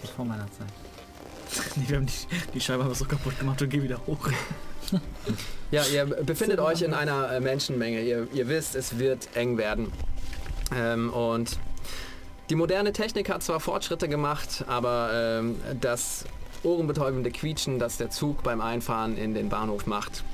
Das 0.00 0.10
ist 0.10 0.16
vor 0.16 0.24
meiner 0.24 0.46
Zeit. 0.52 0.68
Nee, 1.76 1.84
wir 1.88 1.96
haben 1.96 2.06
die, 2.06 2.12
die 2.54 2.60
Scheibe 2.60 2.84
aber 2.84 2.94
so 2.94 3.04
kaputt 3.04 3.38
gemacht 3.38 3.60
und 3.62 3.68
geh 3.70 3.82
wieder 3.82 4.00
hoch. 4.06 4.28
Ja, 5.72 5.82
ihr 5.92 6.04
befindet 6.04 6.60
euch 6.60 6.82
in 6.82 6.94
einer 6.94 7.32
äh, 7.32 7.40
Menschenmenge. 7.40 8.00
Ihr, 8.02 8.28
ihr 8.32 8.46
wisst, 8.48 8.76
es 8.76 8.98
wird 9.00 9.28
eng 9.34 9.58
werden. 9.58 9.90
Ähm, 10.72 11.12
und 11.12 11.58
die 12.48 12.54
moderne 12.54 12.92
Technik 12.92 13.28
hat 13.28 13.42
zwar 13.42 13.60
Fortschritte 13.60 14.08
gemacht, 14.08 14.64
aber 14.66 15.10
ähm, 15.12 15.56
das 15.80 16.24
ohrenbetäubende 16.62 17.30
Quietschen, 17.30 17.78
das 17.78 17.96
der 17.96 18.10
Zug 18.10 18.42
beim 18.42 18.60
Einfahren 18.60 19.16
in 19.16 19.34
den 19.34 19.48
Bahnhof 19.48 19.86
macht, 19.86 20.24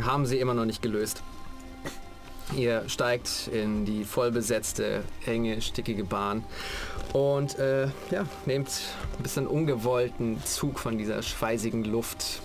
haben 0.00 0.26
sie 0.26 0.38
immer 0.38 0.54
noch 0.54 0.64
nicht 0.64 0.82
gelöst. 0.82 1.22
Ihr 2.56 2.88
steigt 2.88 3.48
in 3.52 3.84
die 3.84 4.04
vollbesetzte, 4.04 5.04
enge, 5.24 5.62
stickige 5.62 6.04
Bahn 6.04 6.44
und 7.12 7.58
äh, 7.58 7.84
ja, 8.10 8.26
nehmt 8.46 8.68
ein 9.16 9.22
bisschen 9.22 9.46
ungewollten 9.46 10.42
Zug 10.44 10.78
von 10.78 10.98
dieser 10.98 11.22
schweißigen 11.22 11.84
Luft 11.84 12.42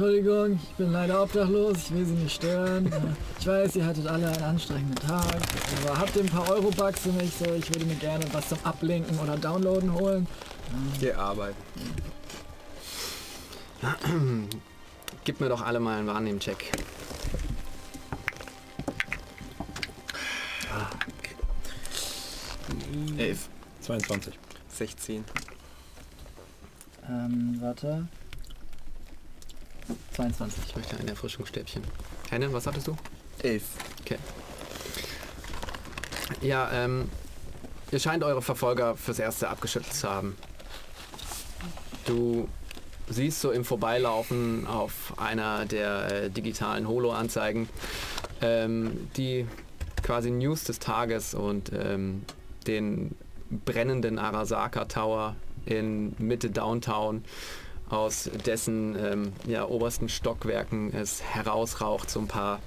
Entschuldigung, 0.00 0.58
ich 0.62 0.76
bin 0.76 0.92
leider 0.92 1.22
obdachlos, 1.22 1.76
ich 1.76 1.92
will 1.92 2.06
Sie 2.06 2.14
nicht 2.14 2.34
stören. 2.34 2.90
Ich 3.38 3.46
weiß, 3.46 3.76
ihr 3.76 3.84
hattet 3.84 4.06
alle 4.06 4.28
einen 4.28 4.42
anstrengenden 4.42 4.94
Tag, 4.94 5.36
aber 5.84 5.98
habt 5.98 6.16
ihr 6.16 6.22
ein 6.22 6.28
paar 6.30 6.48
Euro-Bucks 6.48 7.00
für 7.00 7.12
mich? 7.12 7.30
So, 7.34 7.44
ich 7.52 7.68
würde 7.68 7.84
mir 7.84 7.96
gerne 7.96 8.24
was 8.32 8.48
zum 8.48 8.56
Ablenken 8.64 9.18
oder 9.18 9.36
Downloaden 9.36 9.92
holen. 9.92 10.26
Geh 10.98 11.12
arbeiten. 11.12 11.54
Gib 15.24 15.38
mir 15.38 15.50
doch 15.50 15.60
alle 15.60 15.80
mal 15.80 15.98
einen 15.98 16.06
Wahrnehmen-Check. 16.06 16.72
Elf. 23.18 23.50
22. 23.82 24.38
16. 24.70 25.24
Ähm, 27.06 27.58
warte. 27.60 28.08
22. 30.14 30.62
Ich 30.68 30.76
möchte 30.76 30.96
ein 30.96 31.08
Erfrischungsstäbchen. 31.08 31.82
Henne, 32.30 32.52
was 32.52 32.66
hattest 32.66 32.88
du? 32.88 32.96
Elf. 33.42 33.64
Ja, 36.40 36.70
ähm, 36.72 37.08
ihr 37.90 37.98
scheint 37.98 38.24
eure 38.24 38.42
Verfolger 38.42 38.96
fürs 38.96 39.18
Erste 39.18 39.48
abgeschüttelt 39.48 39.92
zu 39.92 40.08
haben. 40.08 40.36
Du 42.06 42.48
siehst 43.08 43.40
so 43.40 43.50
im 43.50 43.64
Vorbeilaufen 43.64 44.66
auf 44.66 45.14
einer 45.18 45.66
der 45.66 46.24
äh, 46.24 46.30
digitalen 46.30 46.88
Holo-Anzeigen 46.88 47.68
ähm, 48.40 49.08
die 49.16 49.46
quasi 50.02 50.30
News 50.30 50.64
des 50.64 50.78
Tages 50.78 51.34
und 51.34 51.72
ähm, 51.74 52.24
den 52.66 53.14
brennenden 53.50 54.18
Arasaka 54.18 54.86
Tower 54.86 55.36
in 55.66 56.14
Mitte 56.18 56.50
Downtown, 56.50 57.24
aus 57.90 58.30
dessen 58.46 58.96
ähm, 58.96 59.32
ja, 59.46 59.66
obersten 59.66 60.08
Stockwerken 60.08 60.92
es 60.94 61.22
herausraucht, 61.22 62.08
so 62.08 62.20
ein 62.20 62.28
paar 62.28 62.60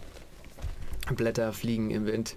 Blätter 1.16 1.54
fliegen 1.54 1.91
im 1.91 2.06
Wind. 2.06 2.36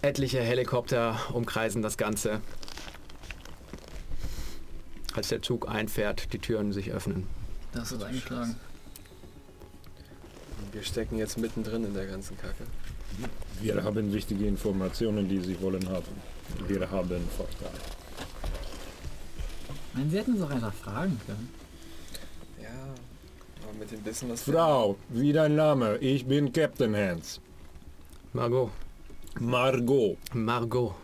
Etliche 0.00 0.40
Helikopter 0.40 1.18
umkreisen 1.32 1.82
das 1.82 1.96
Ganze. 1.96 2.40
Als 5.14 5.28
der 5.28 5.42
Zug 5.42 5.68
einfährt, 5.68 6.32
die 6.32 6.38
Türen 6.38 6.72
sich 6.72 6.90
öffnen. 6.90 7.26
Das 7.72 7.92
ist 7.92 8.02
eingeschlagen. 8.02 8.56
Wir 10.72 10.82
stecken 10.82 11.18
jetzt 11.18 11.38
mittendrin 11.38 11.84
in 11.84 11.94
der 11.94 12.06
ganzen 12.06 12.36
Kacke. 12.38 12.64
Wir 13.60 13.84
haben 13.84 14.12
wichtige 14.12 14.46
Informationen, 14.46 15.28
die 15.28 15.40
Sie 15.40 15.60
wollen 15.60 15.86
haben. 15.88 16.06
Wir 16.66 16.90
haben 16.90 17.28
Vorteil. 17.36 18.01
Nein, 19.94 20.10
Sie 20.10 20.18
hätten 20.18 20.32
uns 20.34 20.42
auch 20.42 20.50
einfach 20.50 20.72
fragen 20.72 21.20
können. 21.26 21.48
Ja, 22.62 22.68
aber 23.62 23.78
mit 23.78 23.90
dem 23.90 24.04
Wissen, 24.04 24.30
was 24.30 24.46
wir- 24.46 24.54
Frau, 24.54 24.96
wie 25.10 25.32
dein 25.32 25.54
Name? 25.56 25.98
Ich 25.98 26.24
bin 26.26 26.52
Captain 26.52 26.94
Hans. 26.96 27.40
Margot. 28.32 28.70
Margot, 29.40 30.16
Margot. 30.34 30.94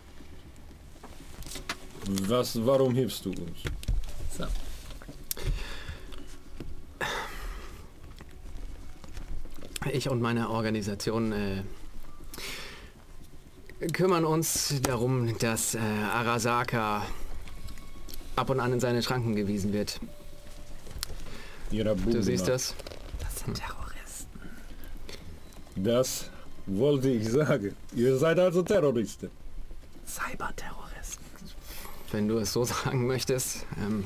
was, 2.27 2.63
warum 2.65 2.93
hilfst 2.95 3.25
du 3.25 3.29
uns? 3.31 3.59
So. 4.37 4.45
Ich 9.91 10.09
und 10.09 10.21
meine 10.21 10.49
Organisation 10.49 11.31
äh, 11.31 11.63
kümmern 13.93 14.25
uns 14.25 14.75
darum, 14.81 15.37
dass 15.39 15.75
äh, 15.75 15.79
Arasaka 15.79 17.05
ab 18.39 18.49
und 18.49 18.59
an 18.59 18.73
in 18.73 18.79
seine 18.79 19.03
Schranken 19.03 19.35
gewiesen 19.35 19.73
wird. 19.73 19.99
Du 21.71 22.21
siehst 22.23 22.47
das? 22.47 22.73
Das 23.19 23.39
sind 23.45 23.55
Terroristen. 23.57 24.39
Das 25.75 26.29
wollte 26.65 27.09
ich 27.09 27.29
sagen. 27.29 27.75
Ihr 27.95 28.17
seid 28.17 28.39
also 28.39 28.63
Terroristen. 28.63 29.29
Cyberterroristen. 30.07 31.23
Wenn 32.11 32.27
du 32.27 32.37
es 32.39 32.53
so 32.53 32.63
sagen 32.73 33.05
möchtest. 33.05 33.65
Ähm, 33.77 34.05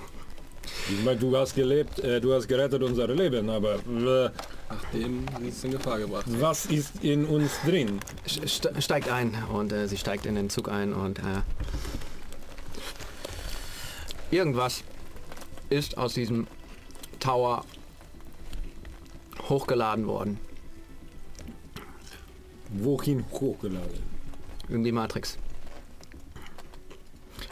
Ich 0.89 1.03
meine, 1.05 1.17
du 1.19 1.35
hast 1.37 1.55
gelebt, 1.55 1.99
äh, 1.99 2.19
du 2.19 2.33
hast 2.33 2.47
gerettet 2.47 2.81
unser 2.83 3.07
Leben, 3.07 3.49
aber 3.49 3.75
äh, 3.75 4.29
Ach, 4.69 4.83
dem 4.91 5.23
ist 5.47 5.63
in 5.63 5.71
Gefahr 5.71 5.99
gebracht. 5.99 6.25
was 6.27 6.65
ist 6.65 7.03
in 7.03 7.25
uns 7.25 7.51
drin? 7.65 7.99
st 8.27 8.69
steigt 8.79 9.09
ein 9.09 9.35
und 9.53 9.71
äh, 9.71 9.87
sie 9.87 9.97
steigt 9.97 10.25
in 10.25 10.35
den 10.35 10.49
Zug 10.49 10.67
ein 10.69 10.93
und 10.93 11.19
äh, 11.19 11.21
irgendwas 14.33 14.83
ist 15.69 15.97
aus 15.97 16.15
diesem 16.15 16.47
Tower 17.19 17.63
hochgeladen 19.47 20.07
worden 20.07 20.39
Wohin 22.69 23.23
hochgeladen? 23.31 24.01
in 24.69 24.83
die 24.83 24.91
Matrix. 24.91 25.37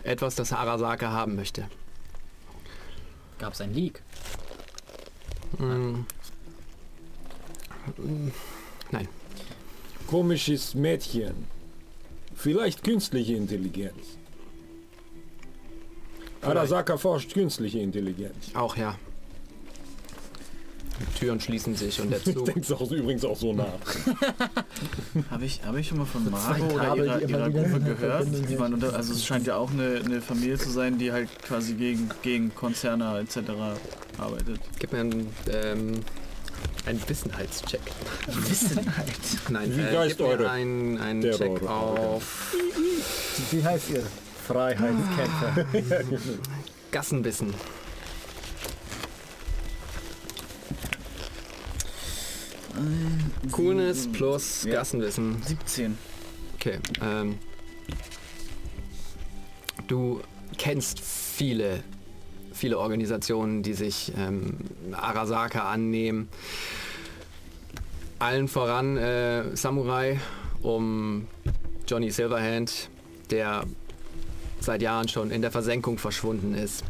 Etwas, 0.04 0.34
das 0.36 0.52
Arasaka 0.54 1.12
haben 1.12 1.36
möchte. 1.36 1.70
Gab 3.38 3.54
es 3.54 3.62
ein 3.62 3.74
Leak? 3.74 4.02
Mm, 5.60 6.00
Nein, 8.92 9.08
Komisches 10.08 10.74
Mädchen. 10.74 11.48
Vielleicht 12.34 12.84
künstliche 12.84 13.36
Intelligenz. 13.36 14.18
Arasaka 16.42 16.98
forscht 16.98 17.34
künstliche 17.34 17.80
Intelligenz. 17.80 18.52
auch 18.54 18.76
ja. 18.76 18.96
Die 21.00 21.20
Türen 21.20 21.40
schließen 21.40 21.76
sich 21.76 22.00
und 22.00 22.12
der 22.12 22.20
Ich 22.26 22.34
Zug. 22.36 22.46
denke 22.46 22.76
auch 22.76 22.92
übrigens 22.92 23.26
auch 23.26 23.36
so 23.38 23.54
nach. 23.54 23.66
Habe 25.32 25.46
ich, 25.46 25.62
hab 25.66 25.76
ich 25.76 25.88
schon 25.88 25.98
mal 25.98 26.06
von 26.06 26.30
Margot 26.30 26.74
oder 26.74 26.84
Kabel, 26.84 27.06
ihrer, 27.06 27.18
die 27.18 27.24
immer 27.26 27.38
ihrer 27.40 27.50
Gruppe 27.50 27.80
gehört? 27.80 28.28
Die 28.50 28.60
waren 28.60 28.74
unter, 28.74 28.94
also 28.94 29.14
es 29.14 29.26
scheint 29.26 29.48
ja 29.48 29.56
auch 29.56 29.72
eine, 29.72 30.02
eine 30.06 30.22
Familie 30.22 30.58
zu 30.58 30.70
sein, 30.70 30.98
die 30.98 31.12
halt 31.12 31.30
quasi 31.44 31.74
gegen, 31.74 32.10
gegen 32.22 32.54
Konzerne 32.54 33.20
etc. 33.20 33.38
arbeitet. 34.18 34.60
Gib 34.80 34.94
mir 34.94 35.00
einen, 35.00 35.28
ähm, 35.52 36.02
einen 36.86 37.02
Wissenheitscheck. 37.08 37.82
Wissenheit. 38.28 39.08
Nein, 39.50 39.76
Wie 39.76 39.82
äh, 39.82 39.98
heißt 39.98 40.18
gib 40.18 40.20
mir 40.28 40.34
eure 40.34 40.50
einen, 40.52 40.98
einen 41.00 41.32
Check 41.32 41.64
auf 41.64 42.54
Wie 43.52 43.64
heißt 43.64 43.90
ihr? 43.90 44.04
Freiheitskämpfer. 44.52 45.66
Gassenwissen. 46.92 47.54
Coolness 53.52 54.08
plus 54.12 54.64
Ja. 54.64 54.74
Gassenwissen. 54.76 55.42
17. 55.44 55.98
Okay. 56.56 56.80
Ähm, 57.02 57.38
du 59.88 60.22
kennst 60.58 61.00
viele, 61.00 61.84
viele 62.54 62.78
Organisationen, 62.78 63.64
die 63.64 63.74
sich 63.74 64.12
ähm, 64.18 64.58
Arasaka 64.92 65.72
annehmen. 65.72 66.30
Allen 68.20 68.48
voran 68.48 68.98
äh, 68.98 69.56
Samurai 69.56 70.20
um 70.62 71.28
Johnny 71.88 72.12
Silverhand, 72.12 72.90
der 73.32 73.64
seit 74.62 74.82
Jahren 74.82 75.08
schon 75.08 75.32
in 75.32 75.42
der 75.42 75.52
Versenkung 75.52 75.98
verschwunden 75.98 76.54
ist. 76.54 76.84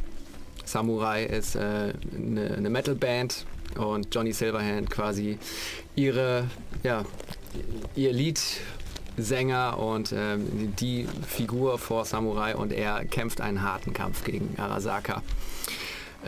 Samurai 0.65 1.25
ist 1.25 1.55
äh, 1.55 1.93
eine, 2.15 2.55
eine 2.57 2.69
Metalband 2.69 3.45
und 3.77 4.13
Johnny 4.13 4.33
Silverhand 4.33 4.89
quasi 4.89 5.37
ihre, 5.95 6.45
ja, 6.83 7.03
ihr 7.95 8.13
Liedsänger 8.13 9.79
und 9.79 10.13
ähm, 10.15 10.73
die 10.79 11.07
Figur 11.27 11.77
vor 11.77 12.05
Samurai 12.05 12.55
und 12.55 12.71
er 12.71 13.05
kämpft 13.05 13.41
einen 13.41 13.61
harten 13.61 13.93
Kampf 13.93 14.23
gegen 14.23 14.55
Arasaka. 14.57 15.23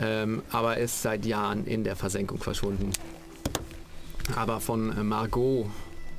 Ähm, 0.00 0.42
aber 0.50 0.78
ist 0.78 1.02
seit 1.02 1.24
Jahren 1.24 1.66
in 1.66 1.84
der 1.84 1.94
Versenkung 1.94 2.38
verschwunden. 2.38 2.90
Aber 4.34 4.60
von 4.60 4.96
äh, 4.96 5.02
Margot 5.02 5.66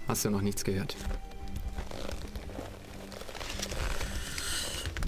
hast 0.07 0.23
du 0.26 0.30
noch 0.30 0.41
nichts 0.41 0.64
gehört. 0.64 0.95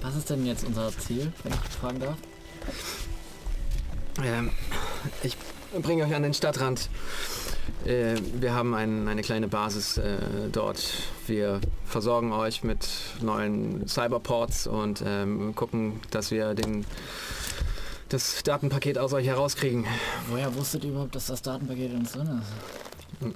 Was 0.02 0.16
ist 0.16 0.30
denn 0.30 0.46
jetzt 0.46 0.64
unser 0.64 0.90
Ziel, 0.96 1.32
wenn 1.42 1.52
ich 1.52 1.58
fragen 1.78 2.00
darf? 2.00 2.16
Ähm, 4.22 4.50
ich 5.22 5.36
bringe 5.82 6.04
euch 6.04 6.14
an 6.14 6.22
den 6.22 6.34
Stadtrand. 6.34 6.88
Äh, 7.84 8.16
wir 8.34 8.54
haben 8.54 8.74
ein, 8.74 9.08
eine 9.08 9.22
kleine 9.22 9.48
Basis 9.48 9.98
äh, 9.98 10.18
dort. 10.50 10.82
Wir 11.26 11.60
versorgen 11.84 12.32
euch 12.32 12.64
mit 12.64 12.88
neuen 13.20 13.86
Cyberports 13.86 14.66
und 14.66 15.02
ähm, 15.04 15.54
gucken, 15.54 16.00
dass 16.10 16.30
wir 16.30 16.54
den, 16.54 16.84
das 18.08 18.42
Datenpaket 18.42 18.98
aus 18.98 19.12
euch 19.12 19.26
herauskriegen. 19.26 19.84
Woher 20.28 20.54
wusstet 20.54 20.84
ihr 20.84 20.90
überhaupt, 20.90 21.14
dass 21.14 21.26
das 21.26 21.42
Datenpaket 21.42 21.92
in 21.92 21.98
uns 21.98 22.12
drin 22.12 22.40
ist? 22.40 23.34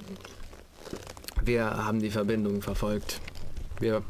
Wir 1.43 1.65
haben 1.65 1.99
die 1.99 2.09
Verbindung 2.09 2.61
verfolgt. 2.61 3.19
Wir 3.79 4.01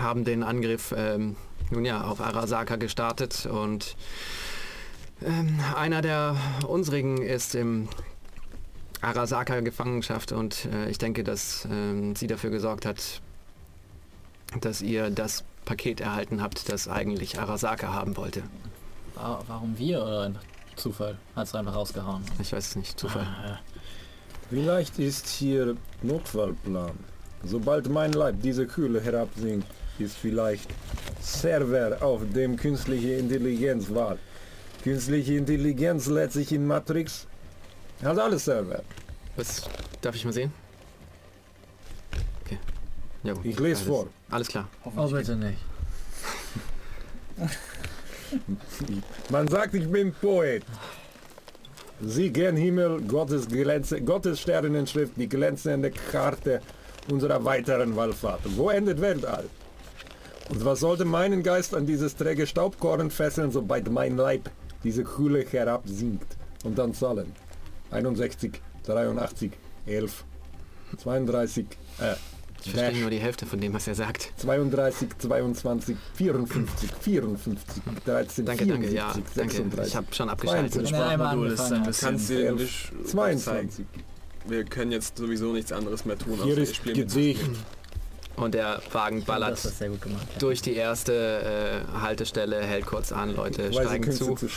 haben 0.00 0.24
den 0.24 0.42
Angriff 0.42 0.94
ähm, 0.96 1.36
nun 1.70 1.84
ja, 1.84 2.02
auf 2.02 2.20
Arasaka 2.20 2.76
gestartet 2.76 3.46
und 3.46 3.96
ähm, 5.24 5.58
einer 5.76 6.00
der 6.02 6.36
unsrigen 6.66 7.18
ist 7.22 7.54
im 7.54 7.88
Arasaka 9.00 9.60
Gefangenschaft 9.60 10.32
und 10.32 10.64
äh, 10.66 10.88
ich 10.90 10.98
denke, 10.98 11.24
dass 11.24 11.66
ähm, 11.70 12.16
sie 12.16 12.26
dafür 12.26 12.50
gesorgt 12.50 12.84
hat, 12.86 13.20
dass 14.60 14.80
ihr 14.82 15.10
das 15.10 15.44
Paket 15.64 16.00
erhalten 16.00 16.42
habt, 16.42 16.68
das 16.70 16.88
eigentlich 16.88 17.38
Arasaka 17.38 17.92
haben 17.92 18.16
wollte. 18.16 18.42
Wa- 19.14 19.42
Warum 19.46 19.76
wir 19.78 20.02
oder 20.02 20.22
ein 20.22 20.38
Zufall? 20.76 21.18
Hat 21.36 21.46
es 21.46 21.54
einfach 21.54 21.74
rausgehauen. 21.74 22.22
Ich 22.40 22.52
weiß 22.52 22.68
es 22.68 22.76
nicht, 22.76 22.98
Zufall. 22.98 23.24
Ah, 23.24 23.58
Vielleicht 24.48 24.98
ist 24.98 25.28
hier 25.28 25.76
Notfallplan. 26.02 26.92
Sobald 27.44 27.88
mein 27.90 28.12
Leib 28.14 28.36
diese 28.42 28.66
Kühle 28.66 29.00
herabsinkt, 29.00 29.66
ist 30.00 30.16
vielleicht 30.16 30.68
Server, 31.20 32.02
auf 32.02 32.22
dem 32.34 32.56
künstliche 32.56 33.14
Intelligenz 33.14 33.90
war. 33.90 34.18
Künstliche 34.82 35.34
Intelligenz 35.34 36.06
lädt 36.06 36.32
sich 36.32 36.52
in 36.52 36.66
Matrix. 36.66 37.26
Hat 38.02 38.18
alles 38.18 38.44
Server. 38.44 38.82
Was 39.36 39.68
darf 40.00 40.14
ich 40.14 40.24
mal 40.24 40.32
sehen? 40.32 40.52
Okay. 42.44 42.58
Ja, 43.22 43.34
gut. 43.34 43.44
Ich 43.44 43.58
lese 43.58 43.80
alles, 43.80 43.88
vor. 43.88 44.08
Alles 44.30 44.48
klar. 44.48 44.68
Oh, 44.84 45.08
bitte 45.08 45.36
nicht. 45.36 45.58
Man 49.30 49.48
sagt, 49.48 49.74
ich 49.74 49.90
bin 49.90 50.12
Poet. 50.12 50.64
Sieh 52.00 52.30
gern 52.30 52.56
Himmel, 52.56 53.00
Gottes, 53.02 53.48
Glänze, 53.48 54.00
Gottes 54.00 54.40
Sternenschrift, 54.40 55.14
die 55.16 55.28
glänzende 55.28 55.90
Karte 55.90 56.60
unserer 57.10 57.44
weiteren 57.44 57.96
Wallfahrt. 57.96 58.40
Wo 58.44 58.70
endet 58.70 59.00
Weltall? 59.00 59.44
Und 60.48 60.64
was 60.64 60.80
sollte 60.80 61.04
meinen 61.04 61.42
Geist 61.42 61.74
an 61.74 61.86
dieses 61.86 62.16
träge 62.16 62.46
Staubkorn 62.46 63.10
fesseln, 63.10 63.50
sobald 63.50 63.90
mein 63.90 64.16
Leib 64.16 64.50
diese 64.82 65.04
Kühle 65.04 65.44
herabsinkt? 65.44 66.36
Und 66.64 66.78
dann 66.78 66.94
zahlen. 66.94 67.32
61, 67.90 68.60
83, 68.84 69.52
11, 69.86 70.24
32, 70.98 71.66
äh, 72.00 72.14
Ich 72.64 72.72
verstehe 72.72 72.90
Dash. 72.90 73.00
nur 73.00 73.10
die 73.10 73.18
Hälfte 73.18 73.46
von 73.46 73.60
dem, 73.60 73.72
was 73.74 73.86
er 73.86 73.94
sagt. 73.94 74.32
32, 74.38 75.08
22, 75.18 75.96
54, 76.14 76.90
54, 77.00 77.82
13, 78.04 78.44
Danke, 78.44 78.66
danke, 78.66 78.90
ja, 78.90 79.10
74, 79.12 79.34
danke. 79.34 79.52
36, 79.54 79.86
Ich 79.92 79.96
habe 79.96 80.06
schon 80.14 80.28
abgeschaltet. 80.28 80.74
Wenn 80.74 80.94
er 80.94 81.08
einmal 81.08 81.26
Sprachmodul 81.28 81.52
ist 81.52 81.60
angefangen 81.60 81.78
ein 81.82 81.86
bisschen... 81.86 82.08
Kannst 82.08 82.30
du 82.30 82.34
elf, 82.34 82.48
Englisch 82.48 82.92
22, 83.04 83.86
wir 84.48 84.64
können 84.64 84.92
jetzt 84.92 85.18
sowieso 85.18 85.52
nichts 85.52 85.72
anderes 85.72 86.04
mehr 86.04 86.18
tun. 86.18 86.38
Hier 86.42 86.58
ist 86.58 86.76
Spiel 86.76 86.96
mit 86.96 87.08
Gedicht. 87.08 87.40
Und 88.38 88.54
der 88.54 88.80
Wagen 88.92 89.24
ballert 89.24 89.52
hast 89.52 89.64
das 89.64 89.78
sehr 89.78 89.88
gut 89.88 90.00
gemacht. 90.00 90.26
durch 90.38 90.62
die 90.62 90.74
erste 90.74 91.84
äh, 91.94 92.00
Haltestelle, 92.00 92.60
hält 92.60 92.86
kurz 92.86 93.12
an, 93.12 93.34
Leute 93.34 93.68
Weise 93.70 93.82
steigen 93.82 94.12
zu 94.12 94.34
zu 94.34 94.48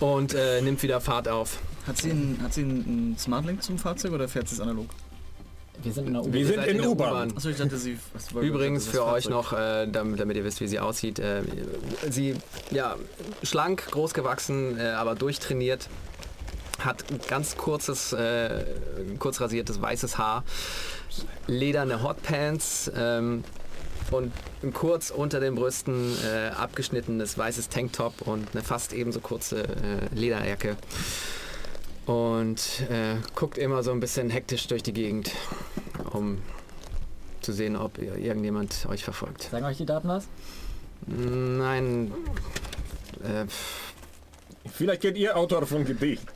und 0.00 0.34
äh, 0.34 0.60
nimmt 0.60 0.82
wieder 0.82 1.00
Fahrt 1.00 1.28
auf. 1.28 1.58
Hat 1.86 1.98
sie 1.98 2.10
einen, 2.10 2.40
hat 2.42 2.52
sie 2.54 2.62
einen 2.62 3.16
Smartlink 3.18 3.62
zum 3.62 3.78
Fahrzeug 3.78 4.12
oder 4.12 4.28
fährt 4.28 4.48
sie 4.48 4.54
es 4.54 4.60
analog? 4.60 4.86
Wir 5.82 5.92
sind 5.92 6.06
in 6.06 6.12
der 6.12 6.22
U. 6.22 6.32
Wir 6.32 6.46
sind 6.46 6.56
seid 6.56 6.68
in 6.68 6.78
der 6.78 6.90
U-Bahn. 6.90 7.32
Achso, 7.34 7.48
ich 7.48 7.56
dachte, 7.56 7.76
sie. 7.76 7.98
Übrigens 8.40 8.86
für 8.86 9.04
euch 9.04 9.28
noch, 9.28 9.52
äh, 9.52 9.86
damit, 9.86 10.20
damit 10.20 10.36
ihr 10.36 10.44
wisst, 10.44 10.60
wie 10.60 10.68
sie 10.68 10.78
aussieht. 10.78 11.18
Äh, 11.18 11.42
sie, 12.08 12.36
ja, 12.70 12.96
schlank, 13.42 13.86
groß 13.90 14.14
gewachsen, 14.14 14.78
äh, 14.78 14.82
aber 14.90 15.14
durchtrainiert. 15.14 15.88
Hat 16.84 17.04
ein 17.10 17.20
ganz 17.28 17.56
kurzes, 17.56 18.12
äh, 18.12 18.64
kurz 19.18 19.40
rasiertes 19.40 19.80
weißes 19.80 20.18
Haar, 20.18 20.44
lederne 21.46 22.02
Hotpants 22.02 22.90
ähm, 22.96 23.44
und 24.10 24.32
ein 24.62 24.72
kurz 24.72 25.10
unter 25.10 25.40
den 25.40 25.54
Brüsten 25.54 26.16
äh, 26.24 26.48
abgeschnittenes 26.48 27.38
weißes 27.38 27.68
Tanktop 27.68 28.22
und 28.22 28.48
eine 28.52 28.62
fast 28.62 28.92
ebenso 28.92 29.20
kurze 29.20 29.62
äh, 29.64 30.14
Lederjacke. 30.14 30.76
Und 32.06 32.82
äh, 32.90 33.14
guckt 33.34 33.58
immer 33.58 33.82
so 33.82 33.92
ein 33.92 34.00
bisschen 34.00 34.28
hektisch 34.28 34.66
durch 34.66 34.82
die 34.82 34.92
Gegend, 34.92 35.30
um 36.12 36.38
zu 37.40 37.52
sehen, 37.52 37.76
ob 37.76 37.98
irgendjemand 37.98 38.86
euch 38.88 39.04
verfolgt. 39.04 39.48
Sagen 39.50 39.64
euch 39.64 39.76
die 39.76 39.86
Daten 39.86 40.08
was? 40.08 40.26
Nein. 41.06 42.12
Äh, 43.22 43.46
Vielleicht 44.70 45.02
kennt 45.02 45.16
ihr 45.18 45.36
Autor 45.36 45.66
von 45.66 45.84
Gedicht. 45.84 46.22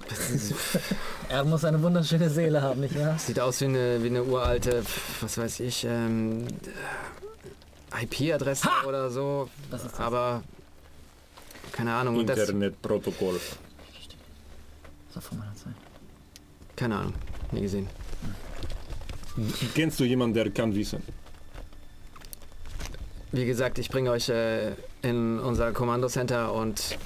Er 1.28 1.44
muss 1.44 1.64
eine 1.64 1.82
wunderschöne 1.82 2.30
Seele 2.30 2.62
haben, 2.62 2.80
nicht 2.80 2.96
wahr? 2.96 3.18
sieht 3.18 3.40
aus 3.40 3.60
wie 3.60 3.64
eine, 3.64 4.00
wie 4.02 4.06
eine 4.06 4.22
uralte, 4.22 4.84
was 5.20 5.36
weiß 5.38 5.58
ich, 5.60 5.84
ähm, 5.84 6.46
IP-Adresse 8.00 8.68
oder 8.86 9.10
so. 9.10 9.48
Was 9.70 9.84
ist 9.84 9.92
das? 9.94 10.00
Aber 10.00 10.44
keine 11.72 11.92
Ahnung. 11.94 12.20
Internetprotokoll. 12.20 13.40
Das 15.08 15.16
war 15.16 15.22
vor 15.22 15.38
meiner 15.38 15.54
Zeit. 15.56 15.74
keine 16.76 16.96
Ahnung. 16.96 17.14
Nie 17.50 17.62
gesehen. 17.62 17.88
Kennst 19.74 19.98
du 19.98 20.04
jemanden, 20.04 20.34
der 20.34 20.50
kann 20.50 20.74
wissen? 20.74 21.02
Wie 23.32 23.44
gesagt, 23.44 23.78
ich 23.78 23.88
bringe 23.90 24.10
euch 24.12 24.28
äh, 24.28 24.72
in 25.02 25.38
unser 25.40 25.72
Kommandocenter 25.72 26.52
und 26.52 26.96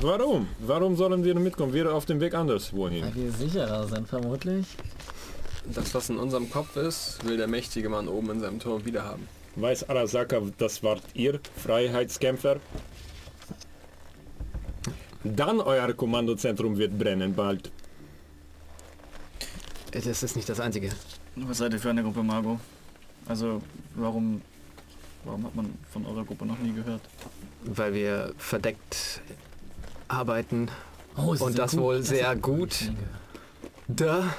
Warum? 0.00 0.48
Warum 0.58 0.96
sollen 0.96 1.22
wir 1.24 1.34
mitkommen? 1.34 1.72
Wir 1.72 1.92
auf 1.94 2.06
dem 2.06 2.20
Weg 2.20 2.34
anders 2.34 2.72
wohin. 2.72 3.04
Weil 3.04 3.14
wir 3.14 3.32
sicherer 3.32 3.86
sind, 3.86 4.08
vermutlich. 4.08 4.66
Das, 5.66 5.94
was 5.94 6.10
in 6.10 6.18
unserem 6.18 6.50
Kopf 6.50 6.76
ist, 6.76 7.24
will 7.24 7.36
der 7.36 7.46
mächtige 7.46 7.88
Mann 7.88 8.08
oben 8.08 8.30
in 8.30 8.40
seinem 8.40 8.58
Turm 8.58 8.84
wiederhaben. 8.84 9.28
Weiß 9.54 9.88
Arasaka, 9.88 10.40
das 10.58 10.82
wart 10.82 11.02
ihr, 11.14 11.38
Freiheitskämpfer? 11.56 12.56
Dann 15.24 15.60
euer 15.60 15.92
Kommandozentrum 15.92 16.78
wird 16.78 16.98
brennen 16.98 17.34
bald. 17.34 17.70
das 19.92 20.22
ist 20.22 20.34
nicht 20.34 20.48
das 20.48 20.58
Einzige. 20.58 20.90
Was 21.36 21.58
seid 21.58 21.72
ihr 21.74 21.78
für 21.78 21.90
eine 21.90 22.02
Gruppe, 22.02 22.22
Margot? 22.22 22.58
Also, 23.26 23.62
warum. 23.94 24.42
Warum 25.24 25.44
hat 25.44 25.54
man 25.54 25.72
von 25.92 26.04
eurer 26.04 26.24
Gruppe 26.24 26.44
noch 26.44 26.58
nie 26.58 26.72
gehört? 26.72 27.02
Weil 27.62 27.94
wir 27.94 28.34
verdeckt 28.38 29.22
arbeiten. 30.12 30.68
Oh, 31.16 31.34
Und 31.38 31.58
das 31.58 31.76
wohl 31.76 31.98
Das 31.98 32.08
sehr 32.08 32.28
hat- 32.28 32.42
gut. 32.42 32.90
Da. 33.88 34.32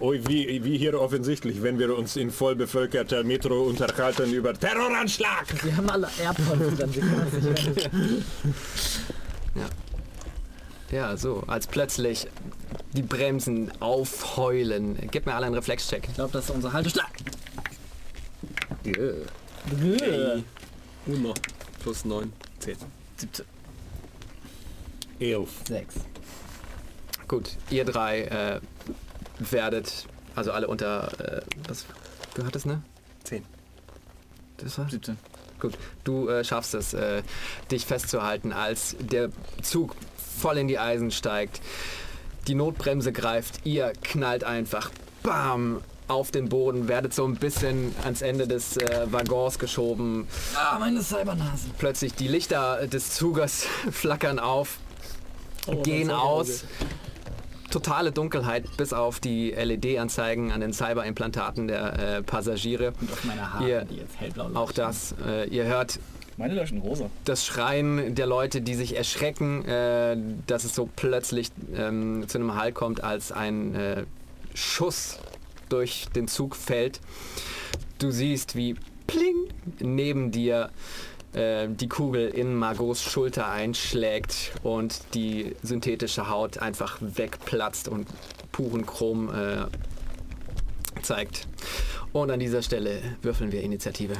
Oi, 0.00 0.20
wie, 0.26 0.64
wie 0.64 0.78
hier 0.78 1.00
offensichtlich, 1.00 1.62
wenn 1.62 1.78
wir 1.78 1.96
uns 1.96 2.16
in 2.16 2.30
vollbevölkerter 2.32 3.22
Metro 3.22 3.62
unterhalten 3.62 4.32
über 4.32 4.52
Terroranschlag. 4.52 5.46
Sie 5.62 5.74
haben 5.76 5.88
alle 5.88 6.08
AirPods 6.20 6.92
sich 7.44 7.84
ja. 9.54 9.68
Ja, 10.90 11.16
so, 11.16 11.44
als 11.46 11.68
plötzlich 11.68 12.26
die 12.94 13.02
Bremsen 13.02 13.70
aufheulen. 13.80 14.98
Gib 15.10 15.24
mir 15.26 15.34
alle 15.34 15.46
einen 15.46 15.54
Reflexcheck. 15.54 16.06
Ich 16.08 16.14
glaube, 16.14 16.32
das 16.32 16.46
ist 16.46 16.50
unsere 16.50 16.72
Haltestelle. 16.72 17.06
Ey. 18.84 20.42
Uno. 21.06 21.32
Plus 21.80 22.04
9. 22.04 22.32
10. 22.58 22.76
17. 23.18 23.44
Elf. 25.30 25.50
Sechs. 25.66 25.94
Gut, 27.28 27.56
ihr 27.70 27.84
drei 27.84 28.22
äh, 28.22 28.60
werdet, 29.38 30.06
also 30.34 30.52
alle 30.52 30.66
unter, 30.66 31.12
äh, 31.20 31.42
was, 31.68 31.86
du 32.34 32.44
hattest, 32.44 32.66
ne? 32.66 32.82
10. 33.24 33.44
Das 34.58 34.78
war? 34.78 34.90
17. 34.90 35.16
Gut, 35.60 35.78
du 36.02 36.28
äh, 36.28 36.42
schaffst 36.44 36.74
es, 36.74 36.92
äh, 36.92 37.22
dich 37.70 37.86
festzuhalten, 37.86 38.52
als 38.52 38.96
der 38.98 39.30
Zug 39.62 39.94
voll 40.16 40.58
in 40.58 40.66
die 40.66 40.78
Eisen 40.78 41.12
steigt. 41.12 41.60
Die 42.48 42.56
Notbremse 42.56 43.12
greift, 43.12 43.64
ihr 43.64 43.92
knallt 44.02 44.42
einfach, 44.42 44.90
bam, 45.22 45.82
auf 46.08 46.30
den 46.32 46.48
Boden, 46.48 46.88
werdet 46.88 47.14
so 47.14 47.24
ein 47.24 47.36
bisschen 47.36 47.94
ans 48.02 48.22
Ende 48.22 48.48
des 48.48 48.76
äh, 48.76 49.06
Waggons 49.10 49.58
geschoben. 49.58 50.26
Ah, 50.54 50.78
meine 50.78 51.00
Cybernase. 51.00 51.68
Plötzlich 51.78 52.14
die 52.14 52.28
Lichter 52.28 52.86
des 52.88 53.14
Zuges 53.14 53.66
flackern 53.90 54.38
auf, 54.38 54.78
gehen 55.82 56.10
aus. 56.10 56.64
Totale 57.70 58.12
Dunkelheit, 58.12 58.76
bis 58.76 58.92
auf 58.92 59.18
die 59.18 59.50
LED-Anzeigen 59.50 60.52
an 60.52 60.60
den 60.60 60.74
Cyberimplantaten 60.74 61.68
der 61.68 62.18
äh, 62.18 62.22
Passagiere. 62.22 62.92
Und 63.00 63.10
auf 63.10 63.24
meine 63.24 63.50
Haare, 63.50 63.64
Hier, 63.64 63.84
die 63.86 63.96
jetzt 63.96 64.20
hellblau 64.20 64.42
leuchten. 64.42 64.56
Auch 64.58 64.72
das, 64.72 65.14
äh, 65.26 65.48
ihr 65.48 65.64
hört 65.64 65.98
Meine 66.36 66.52
löschen 66.54 66.78
rosa. 66.78 67.08
das 67.24 67.46
Schreien 67.46 68.14
der 68.14 68.26
Leute, 68.26 68.60
die 68.60 68.74
sich 68.74 68.94
erschrecken, 68.94 69.64
äh, 69.64 70.18
dass 70.46 70.64
es 70.64 70.74
so 70.74 70.86
plötzlich 70.96 71.48
ähm, 71.74 72.24
zu 72.28 72.36
einem 72.36 72.56
Halt 72.56 72.74
kommt, 72.74 73.02
als 73.02 73.32
ein 73.32 73.74
äh, 73.74 74.04
Schuss 74.52 75.18
durch 75.70 76.08
den 76.14 76.28
Zug 76.28 76.56
fällt. 76.56 77.00
Du 77.98 78.10
siehst, 78.10 78.54
wie 78.54 78.76
pling 79.06 79.48
neben 79.80 80.30
dir 80.30 80.68
äh, 81.34 81.68
die 81.68 81.88
Kugel 81.88 82.28
in 82.28 82.54
Margots 82.54 83.02
Schulter 83.02 83.48
einschlägt 83.48 84.52
und 84.62 85.00
die 85.14 85.56
synthetische 85.62 86.28
Haut 86.28 86.58
einfach 86.58 86.98
wegplatzt 87.00 87.88
und 87.88 88.06
puren 88.52 88.84
Chrom 88.86 89.32
äh, 89.34 89.66
zeigt. 91.02 91.46
Und 92.12 92.30
an 92.30 92.40
dieser 92.40 92.62
Stelle 92.62 93.00
würfeln 93.22 93.52
wir 93.52 93.62
Initiative. 93.62 94.14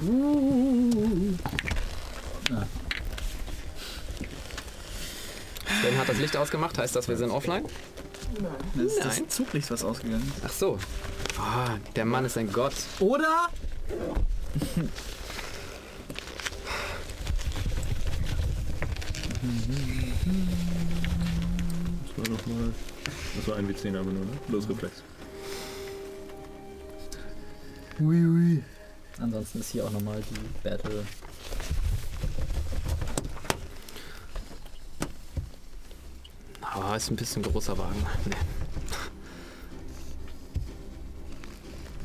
Sven 5.80 5.98
hat 5.98 6.08
das 6.08 6.18
Licht 6.18 6.36
ausgemacht, 6.36 6.78
heißt 6.78 6.96
das, 6.96 7.08
wir 7.08 7.16
sind 7.16 7.30
offline? 7.30 7.64
Das 8.74 8.84
ist 8.84 8.98
Nein. 9.00 9.08
das 9.26 9.36
Zuglicht, 9.36 9.70
was 9.70 9.84
ausgegangen 9.84 10.32
ist. 10.36 10.44
Ach 10.46 10.52
so. 10.52 10.78
Ah, 11.38 11.76
der 11.96 12.04
Mann 12.04 12.24
ist 12.24 12.38
ein 12.38 12.50
Gott. 12.52 12.74
Oder? 13.00 13.48
Das 22.06 22.16
war 22.16 22.28
nochmal. 22.36 22.72
Das 23.36 23.48
war 23.48 23.56
ein 23.56 23.68
W10 23.68 23.98
aber 23.98 24.12
nur, 24.12 24.24
ne? 24.24 24.38
Bloß 24.48 24.68
Reflex. 24.68 25.02
Ansonsten 29.18 29.60
ist 29.60 29.70
hier 29.70 29.84
auch 29.84 29.90
nochmal 29.90 30.22
die 30.30 30.68
Battle. 30.68 31.04
Ah, 36.60 36.96
ist 36.96 37.10
ein 37.10 37.16
bisschen 37.16 37.42
großer 37.42 37.76
Wagen. 37.76 38.06
Nee. 38.24 38.36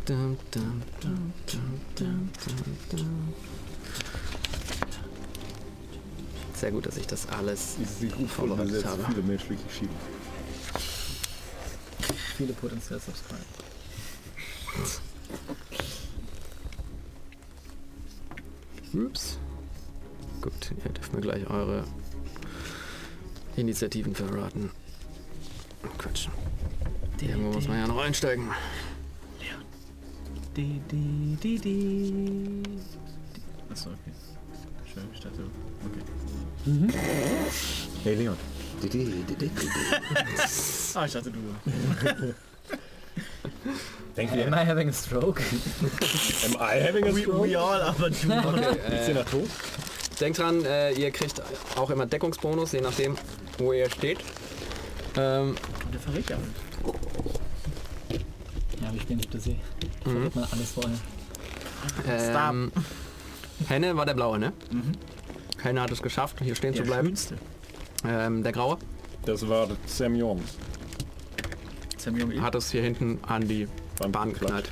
Dum, 0.06 0.38
dum, 0.52 0.82
dum, 1.02 1.34
dum, 1.46 1.82
dum, 1.98 2.30
dum, 2.46 2.78
dum. 2.90 3.34
Sehr 6.60 6.72
gut, 6.72 6.88
dass 6.88 6.98
ich 6.98 7.06
das 7.06 7.30
alles 7.30 7.76
vorbereitet 8.28 8.84
habe. 8.84 9.04
viele 9.10 9.22
menschliche 9.22 9.70
Schienen. 9.70 9.96
Viele 12.36 12.54
potenzielle 12.54 13.00
Subscribe. 13.00 13.44
Ups. 18.94 19.38
Gut, 20.42 20.72
ihr 20.84 20.92
dürft 20.92 21.14
mir 21.14 21.22
gleich 21.22 21.48
eure 21.48 21.84
Initiativen 23.56 24.16
verraten. 24.16 24.72
Quatsch. 26.00 26.28
Irgendwo 27.22 27.52
muss 27.52 27.68
man 27.68 27.78
ja 27.78 27.88
noch 27.88 27.98
einsteigen. 28.00 28.50
Achso, 33.70 33.90
okay. 33.92 34.27
Ich 35.14 35.20
dachte. 35.20 35.40
Okay. 35.86 36.02
Hey 38.04 38.16
Leon. 38.16 38.38
Ah, 40.94 41.06
ich 41.06 41.12
dachte 41.14 41.32
du. 41.32 41.40
Denkt 44.16 44.34
Am 44.34 44.40
ihr, 44.40 44.48
I 44.48 44.66
having 44.66 44.90
a 44.90 44.94
stroke? 44.94 45.42
am 46.46 46.54
I 46.60 46.82
having 46.82 47.06
a 47.06 47.14
We, 47.16 47.22
stroke? 47.22 47.48
we 47.48 47.56
all, 47.60 47.82
aber 47.82 48.10
du. 48.10 48.16
Okay, 48.32 48.78
äh, 48.90 49.14
nach 49.14 49.26
tot? 49.26 49.48
denkt 50.20 50.40
dran, 50.40 50.66
äh, 50.66 50.92
ihr 50.94 51.12
kriegt 51.12 51.42
auch 51.76 51.90
immer 51.92 52.06
Deckungsbonus, 52.08 52.72
je 52.72 52.82
nachdem, 52.82 53.16
wo 53.60 53.74
ihr 53.74 53.90
steht. 53.90 54.20
Ähm, 55.16 55.56
Der 55.94 56.00
verrät 56.00 56.30
ja. 56.30 56.38
Ja, 58.82 58.94
wir 58.94 59.02
spielen 59.02 59.18
nicht 59.18 59.30
per 59.32 59.40
se. 59.40 59.56
Verrät 60.04 60.36
man 60.36 60.46
alles 60.52 60.72
vorher. 60.72 60.98
ähm, 62.50 62.72
Henne 63.68 63.96
war 63.98 64.06
der 64.06 64.14
Blaue, 64.14 64.40
ne? 64.40 64.54
Henne 65.62 65.82
hat 65.82 65.92
es 65.92 66.02
geschafft, 66.02 66.38
hier 66.42 66.56
stehen 66.56 66.74
Der 66.74 66.84
zu 66.84 66.88
bleiben. 66.88 67.08
schönste. 67.08 67.38
Ähm, 68.08 68.44
der 68.44 68.52
Graue 68.52 68.78
Das 69.26 69.48
war 69.48 69.68
Sam 69.88 70.16
Jones. 70.16 70.56
Sam 71.98 72.16
Jung, 72.18 72.42
hat 72.42 72.56
es 72.56 72.72
hier 72.72 72.84
hinten 72.84 73.20
an 73.24 73.48
die 73.48 73.68
Bahn 74.12 74.32
Klatsch. 74.34 74.40
geknallt. 74.40 74.70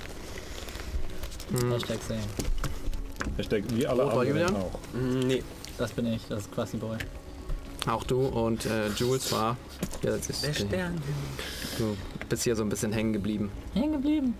Hashtag 1.72 2.00
same. 2.08 2.20
Hashtag 3.38 3.64
wie 3.70 3.86
alle 3.88 4.04
Rot 4.04 4.28
anderen 4.28 4.56
auch. 4.56 4.80
Nee. 4.94 5.44
Das 5.78 5.92
bin 5.92 6.06
ich, 6.06 6.22
das 6.30 6.42
ist 6.44 6.52
Quasi 6.54 6.78
Boy. 6.78 6.98
Auch 7.88 8.04
du 8.04 8.26
und 8.26 8.66
äh, 8.66 8.88
Jules 8.96 9.32
war. 9.32 9.58
Ja, 10.04 10.12
das 10.12 10.30
ist, 10.30 10.66
Du 11.78 11.98
bist 12.30 12.44
hier 12.44 12.56
so 12.56 12.64
ein 12.64 12.70
bisschen 12.70 12.92
hängen 12.94 13.14
geblieben. 13.14 13.52
Hängen 13.74 13.92
geblieben. 13.94 14.34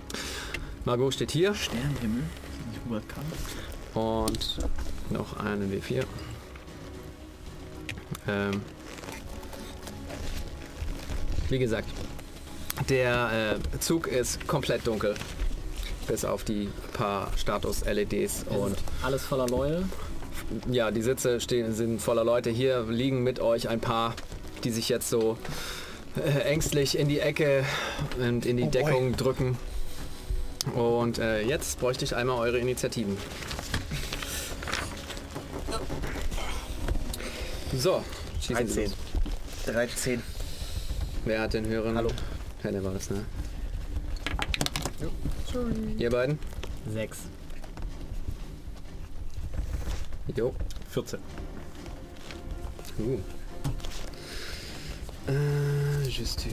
Margot 0.86 1.14
steht 1.14 1.32
hier 1.32 1.54
Sternenhimmel. 1.54 2.22
Ist 2.22 2.60
das 2.60 2.68
nicht 2.68 2.86
Hubert 2.86 3.10
Kahn? 3.10 3.24
Und 3.96 4.58
noch 5.10 5.38
eine 5.38 5.66
W4. 5.66 6.04
Ähm, 8.28 8.62
wie 11.50 11.60
gesagt, 11.60 11.88
der 12.90 13.58
äh, 13.74 13.80
Zug 13.80 14.08
ist 14.08 14.48
komplett 14.48 14.86
dunkel. 14.86 15.16
Bis 16.08 16.24
auf 16.24 16.44
die 16.44 16.70
paar 16.94 17.32
Status-LEDs 17.36 18.46
und 18.50 18.78
Alles 19.02 19.24
voller 19.24 19.48
Loyal. 19.48 19.86
ja, 20.70 20.92
die 20.92 21.02
Sitze 21.02 21.40
stehen, 21.40 21.74
sind 21.74 22.00
voller 22.00 22.24
Leute. 22.24 22.52
Hier 22.52 22.84
liegen 22.84 23.24
mit 23.24 23.40
euch 23.40 23.70
ein 23.70 23.80
paar, 23.80 24.14
die 24.64 24.70
sich 24.70 24.90
jetzt 24.90 25.10
so 25.10 25.38
äh, 26.16 26.42
ängstlich 26.42 26.98
in 26.98 27.08
die 27.08 27.20
Ecke 27.20 27.64
und 28.20 28.46
in 28.46 28.58
die 28.58 28.70
Deckung 28.70 29.16
drücken. 29.16 29.58
Und 30.76 31.20
äh, 31.20 31.42
jetzt 31.42 31.80
bräuchte 31.80 32.06
ich 32.06 32.16
einmal 32.16 32.38
eure 32.40 32.60
Initiativen. 32.60 33.18
So, 37.74 38.04
schießen 38.42 38.68
Sie 38.68 38.74
13. 38.76 38.84
los. 39.66 39.74
13. 39.74 40.24
Wer 41.26 41.42
hat 41.42 41.54
den 41.54 41.66
höheren? 41.66 41.98
Hallo. 41.98 42.10
Henne 42.62 42.84
war 42.84 42.94
das, 42.94 43.10
ne? 43.10 43.26
Ihr 45.98 46.10
beiden? 46.10 46.40
Sechs. 46.92 47.20
Jo. 50.36 50.54
14. 50.90 51.20
Uh. 53.00 53.20
Äh, 55.28 56.08
just 56.08 56.46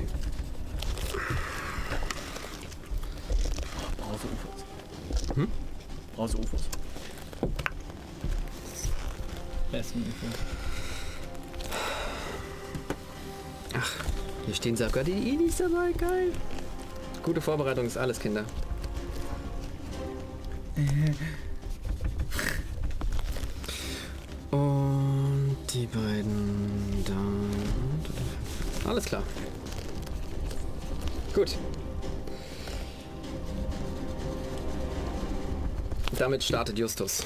Brause 3.98 4.26
Ufos. 4.26 5.36
Hm? 5.36 5.48
Brause 6.16 6.39
Ufos. 6.39 6.62
Besten 9.70 10.05
Info. 13.73 14.03
Hier 14.47 14.55
stehen 14.55 14.77
sogar 14.77 15.05
die 15.05 15.31
Inis 15.31 15.59
dabei, 15.59 15.93
geil. 15.93 16.32
Gute 17.23 17.40
Vorbereitung 17.40 17.86
ist 17.86 17.97
alles, 17.97 18.19
Kinder. 18.19 18.44
Und 24.51 25.57
die 25.73 25.86
beiden 25.86 27.05
da. 27.07 27.15
Alles 28.90 29.05
klar. 29.05 29.23
Gut. 31.35 31.57
Damit 36.19 36.43
startet 36.44 36.78
Justus. 36.78 37.24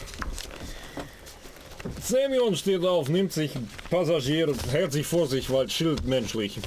Semyon 2.03 2.57
steht 2.57 2.85
auf, 2.85 3.09
nimmt 3.09 3.33
sich 3.33 3.53
Passagier, 3.91 4.53
hält 4.71 4.93
sich 4.93 5.07
vor 5.07 5.27
sich, 5.27 5.51
weil 5.51 5.69
Schild 5.71 6.05
menschlich. 6.07 6.59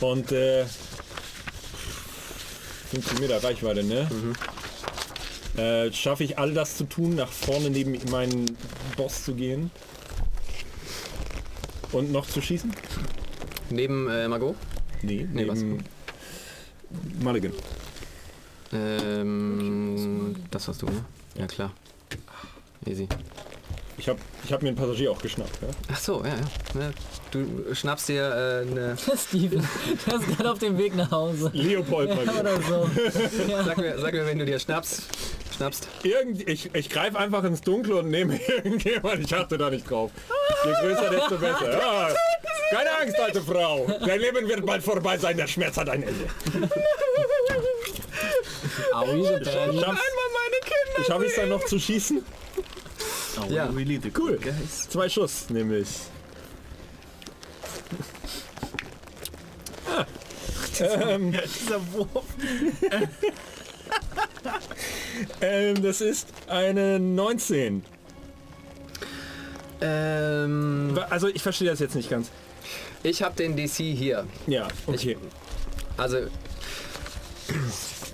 Und 0.00 0.32
äh, 0.32 0.64
15 2.90 3.20
Meter 3.20 3.42
Reichweite, 3.42 3.82
ne? 3.84 4.08
Äh, 5.56 5.92
Schaffe 5.92 6.24
ich 6.24 6.38
all 6.38 6.52
das 6.54 6.76
zu 6.76 6.84
tun, 6.84 7.14
nach 7.16 7.30
vorne 7.30 7.70
neben 7.70 7.98
meinen 8.10 8.56
Boss 8.96 9.24
zu 9.24 9.34
gehen? 9.34 9.70
Und 11.92 12.12
noch 12.12 12.26
zu 12.26 12.40
schießen? 12.40 12.72
Neben 13.70 14.08
äh, 14.08 14.28
Margot. 14.28 14.56
Nee, 15.02 15.26
Nee, 15.32 15.46
was? 15.48 15.58
neben 15.60 15.84
Mulligan. 17.20 17.52
Ähm, 18.72 20.36
das 20.50 20.68
warst 20.68 20.82
du, 20.82 20.86
ne? 20.86 21.04
Ja, 21.36 21.46
klar. 21.46 21.72
Easy. 22.86 23.08
Ich 24.00 24.08
habe 24.08 24.18
ich 24.46 24.50
hab 24.50 24.62
mir 24.62 24.68
einen 24.68 24.78
Passagier 24.78 25.12
auch 25.12 25.20
geschnappt. 25.20 25.60
Ja? 25.60 25.68
Ach 25.92 25.98
so, 25.98 26.24
ja, 26.24 26.30
ja. 26.80 26.90
Du 27.30 27.74
schnappst 27.74 28.08
dir 28.08 28.22
äh, 28.22 28.70
eine. 28.70 28.96
Steven, 29.28 29.68
der 30.06 30.14
ist 30.14 30.26
gerade 30.26 30.50
auf 30.50 30.58
dem 30.58 30.78
Weg 30.78 30.96
nach 30.96 31.10
Hause. 31.10 31.50
Leopold 31.52 32.08
mal 32.08 32.22
wieder. 32.22 32.40
Oder 32.40 32.62
so. 32.62 32.90
Sag 33.66 33.76
mir, 33.76 33.98
sag 33.98 34.14
mir, 34.14 34.24
wenn 34.24 34.38
du 34.38 34.46
dir 34.46 34.58
schnappst. 34.58 35.02
Schnappst. 35.54 35.86
Irgend, 36.02 36.48
ich, 36.48 36.74
ich 36.74 36.88
greife 36.88 37.18
einfach 37.18 37.44
ins 37.44 37.60
Dunkle 37.60 37.96
und 37.96 38.08
nehme 38.08 38.40
irgendjemand, 38.64 39.20
ich 39.20 39.34
achte 39.34 39.58
da 39.58 39.68
nicht 39.68 39.90
drauf. 39.90 40.10
Je 40.64 40.72
größer, 40.80 41.10
desto 41.10 41.36
besser. 41.36 41.70
Ja. 41.70 42.08
Keine 42.70 42.90
Angst, 43.02 43.20
alte 43.20 43.42
Frau. 43.42 43.86
Dein 44.06 44.20
Leben 44.20 44.48
wird 44.48 44.64
bald 44.64 44.82
vorbei 44.82 45.18
sein, 45.18 45.36
der 45.36 45.46
Schmerz 45.46 45.76
hat 45.76 45.90
ein 45.90 46.04
Ende. 46.04 46.26
Aui, 48.94 49.20
ich 51.22 51.28
es 51.28 51.36
dann 51.36 51.48
noch 51.50 51.64
zu 51.66 51.78
schießen? 51.78 52.24
Oh, 53.48 53.52
Ja. 53.52 53.66
really 53.66 53.98
the 54.02 54.10
Cool. 54.16 54.36
guys. 54.38 54.88
Zwei 54.88 55.08
Schuss, 55.08 55.48
nämlich. 55.50 55.88
Ah. 59.88 60.06
Ähm, 60.80 61.32
Dieser 61.60 61.80
Wurf. 61.92 62.24
ähm, 65.40 65.82
das 65.82 66.00
ist 66.00 66.28
eine 66.46 66.98
19. 66.98 67.84
Ähm, 69.82 70.98
Also 71.10 71.28
ich 71.28 71.42
verstehe 71.42 71.68
das 71.70 71.80
jetzt 71.80 71.94
nicht 71.94 72.08
ganz. 72.10 72.30
ich 73.02 73.22
habe 73.22 73.34
den 73.36 73.56
DC 73.56 73.76
hier. 73.76 74.26
Ja, 74.46 74.68
okay. 74.86 75.16
Also, 75.96 76.26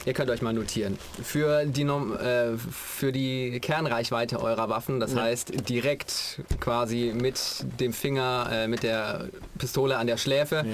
ihr 0.07 0.15
könnt 0.15 0.31
euch 0.31 0.41
mal 0.41 0.55
notieren. 0.55 0.99
Für 1.23 1.67
die, 1.67 1.85
Norm- 1.85 2.17
äh, 2.17 2.57
für 2.57 3.13
die 3.13 3.59
Kernreichweite 3.61 4.41
eurer 4.41 4.69
Waffen, 4.71 5.01
das 5.01 5.15
heißt 5.15 5.69
direkt 5.69 6.41
quasi 6.61 7.13
mit 7.15 7.39
dem 7.81 7.93
Finger, 7.93 8.49
äh, 8.51 8.69
mit 8.69 8.83
der 8.83 9.29
Pistole 9.59 9.99
an 9.99 10.07
der 10.07 10.17
Schläfe, 10.17 10.65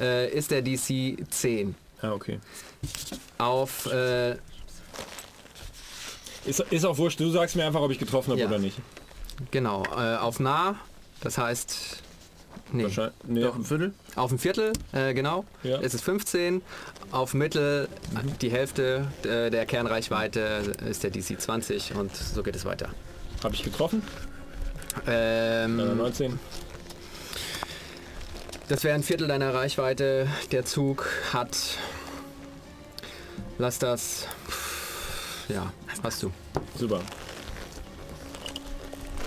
äh, 0.00 0.30
ist 0.30 0.50
der 0.52 0.62
DC 0.62 1.16
10. 1.30 1.74
Ah, 2.02 2.12
okay. 2.12 2.38
Auf, 3.38 3.86
äh, 3.86 4.36
Ist, 6.44 6.60
ist 6.60 6.84
auch 6.84 6.98
wurscht, 6.98 7.18
du 7.20 7.30
sagst 7.30 7.56
mir 7.56 7.64
einfach, 7.64 7.80
ob 7.80 7.90
ich 7.90 7.98
getroffen 7.98 8.32
habe 8.32 8.40
Ja. 8.42 8.46
oder 8.48 8.58
nicht. 8.58 8.76
genau, 9.50 9.82
äh, 9.96 10.16
auf 10.16 10.38
nah, 10.40 10.76
das 11.22 11.38
heißt, 11.38 12.02
nee, 12.72 12.84
Wahrscheinlich. 12.84 13.14
Nee. 13.26 13.40
Doch, 13.42 13.54
ein 13.56 13.64
Viertel? 13.64 13.92
auf 14.16 14.32
ein 14.32 14.38
Viertel, 14.38 14.72
äh, 14.92 15.14
genau, 15.14 15.44
Ja. 15.62 15.78
ist 15.78 15.94
es 15.94 16.00
15. 16.02 16.62
Auf 17.10 17.34
Mittel, 17.34 17.88
die 18.40 18.50
Hälfte 18.50 19.06
äh, 19.24 19.50
der 19.50 19.66
Kernreichweite 19.66 20.74
ist 20.88 21.02
der 21.04 21.10
DC 21.10 21.40
20 21.40 21.94
und 21.94 22.14
so 22.16 22.42
geht 22.42 22.56
es 22.56 22.64
weiter. 22.64 22.88
Habe 23.42 23.54
ich 23.54 23.62
getroffen? 23.62 24.02
Ähm, 25.06 25.78
Äh, 25.78 25.94
19. 25.94 26.38
Das 28.68 28.82
wäre 28.84 28.94
ein 28.94 29.02
Viertel 29.02 29.28
deiner 29.28 29.52
Reichweite. 29.52 30.26
Der 30.50 30.64
Zug 30.64 31.06
hat. 31.32 31.56
Lass 33.58 33.78
das. 33.78 34.26
Ja, 35.48 35.70
hast 36.02 36.22
du. 36.22 36.32
Super. 36.78 37.02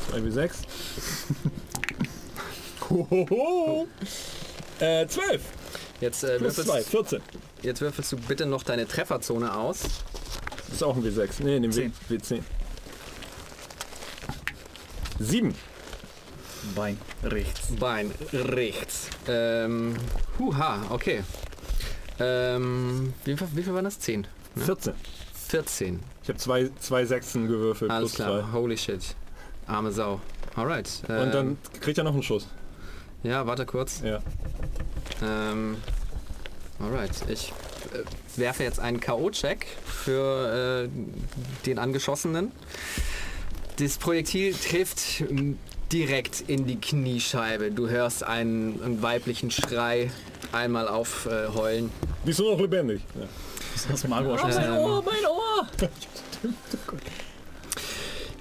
2 0.09 0.25
wie 0.25 0.31
6. 0.31 0.61
Hohoho. 2.89 3.88
Äh, 4.80 5.07
12. 5.07 5.41
Jetzt, 6.01 6.23
äh, 6.23 6.38
Plus 6.38 6.55
2. 6.55 6.65
würfelst, 6.68 6.89
14. 6.89 7.22
jetzt 7.64 7.81
würfelst 7.81 8.11
du 8.11 8.18
bitte 8.18 8.45
noch 8.45 8.64
deine 8.64 8.88
Trefferzone 8.88 9.55
aus. 9.55 9.80
Das 10.68 10.76
ist 10.76 10.84
auch 10.84 10.95
ein 10.95 11.03
W6. 11.03 11.43
Nee, 11.43 11.57
in 11.57 11.64
dem 11.64 11.76
W, 11.76 11.89
Zehn. 12.19 12.39
W10. 12.39 12.41
7. 15.19 15.55
Bein 16.76 16.97
rechts. 17.23 17.61
Bein 17.80 18.11
rechts. 18.34 19.07
Ähm, 19.27 19.95
huha, 20.38 20.84
okay. 20.89 21.23
Ähm, 22.19 23.14
wie, 23.26 23.38
viel- 23.38 23.47
wie 23.53 23.64
viel 23.64 23.73
waren 23.73 23.85
das? 23.85 23.99
10. 23.99 24.27
14. 24.57 24.93
14. 25.49 25.99
Ich 26.23 26.30
habe 26.30 26.39
zwei, 26.39 26.69
zwei 26.80 27.05
Sechsen 27.05 27.47
gewürfelt. 27.47 27.89
Alles 27.89 28.14
plus 28.14 28.26
klar. 28.26 28.51
Holy 28.51 28.77
shit. 28.77 29.15
Arme 29.65 29.91
Sau. 29.91 30.19
Alright. 30.55 30.88
Zwei. 30.88 31.23
Und 31.23 31.34
dann 31.34 31.57
kriegt 31.80 31.97
er 31.97 32.03
noch 32.03 32.14
einen 32.14 32.23
Schuss. 32.23 32.47
Ja, 33.27 33.45
warte 33.45 33.65
kurz. 33.65 34.01
Ja. 34.03 34.19
Ähm, 35.21 35.77
alright. 36.79 37.11
Ich 37.27 37.51
äh, 37.93 38.39
werfe 38.39 38.63
jetzt 38.63 38.79
einen 38.79 38.99
K.O.-Check 39.01 39.65
für 39.85 40.85
äh, 40.85 40.89
den 41.65 41.77
Angeschossenen. 41.77 42.51
Das 43.79 43.97
Projektil 43.97 44.53
trifft 44.53 45.21
m, 45.21 45.59
direkt 45.91 46.41
in 46.47 46.65
die 46.65 46.79
Kniescheibe. 46.79 47.71
Du 47.71 47.89
hörst 47.89 48.23
einen, 48.23 48.81
einen 48.81 49.01
weiblichen 49.01 49.51
Schrei 49.51 50.09
einmal 50.53 50.87
aufheulen. 50.87 51.91
Bist 52.23 52.39
du 52.39 52.51
noch 52.51 52.59
lebendig? 52.59 53.01
Ja. 53.19 53.27
Das 53.73 53.89
hast 53.89 54.07
Margot 54.07 54.39
schon 54.39 54.51
Ähm, 54.51 54.57
Mein 54.57 54.79
Ohr, 54.79 55.03
mein 55.03 55.25
Ohr! 55.25 55.67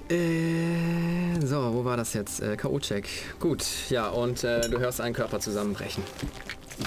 Äh, 0.09 1.45
so, 1.45 1.73
wo 1.73 1.83
war 1.83 1.97
das 1.97 2.13
jetzt? 2.13 2.41
Äh, 2.41 2.55
K.O.-Check. 2.55 3.05
Gut, 3.39 3.65
ja, 3.89 4.09
und 4.09 4.43
äh, 4.43 4.69
du 4.69 4.79
hörst 4.79 5.01
einen 5.01 5.13
Körper 5.13 5.39
zusammenbrechen. 5.39 6.03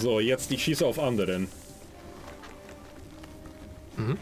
So, 0.01 0.21
jetzt 0.21 0.51
ich 0.51 0.65
schieße 0.65 0.87
auf 0.87 0.99
anderen. 0.99 1.49
Mhm. 3.97 4.17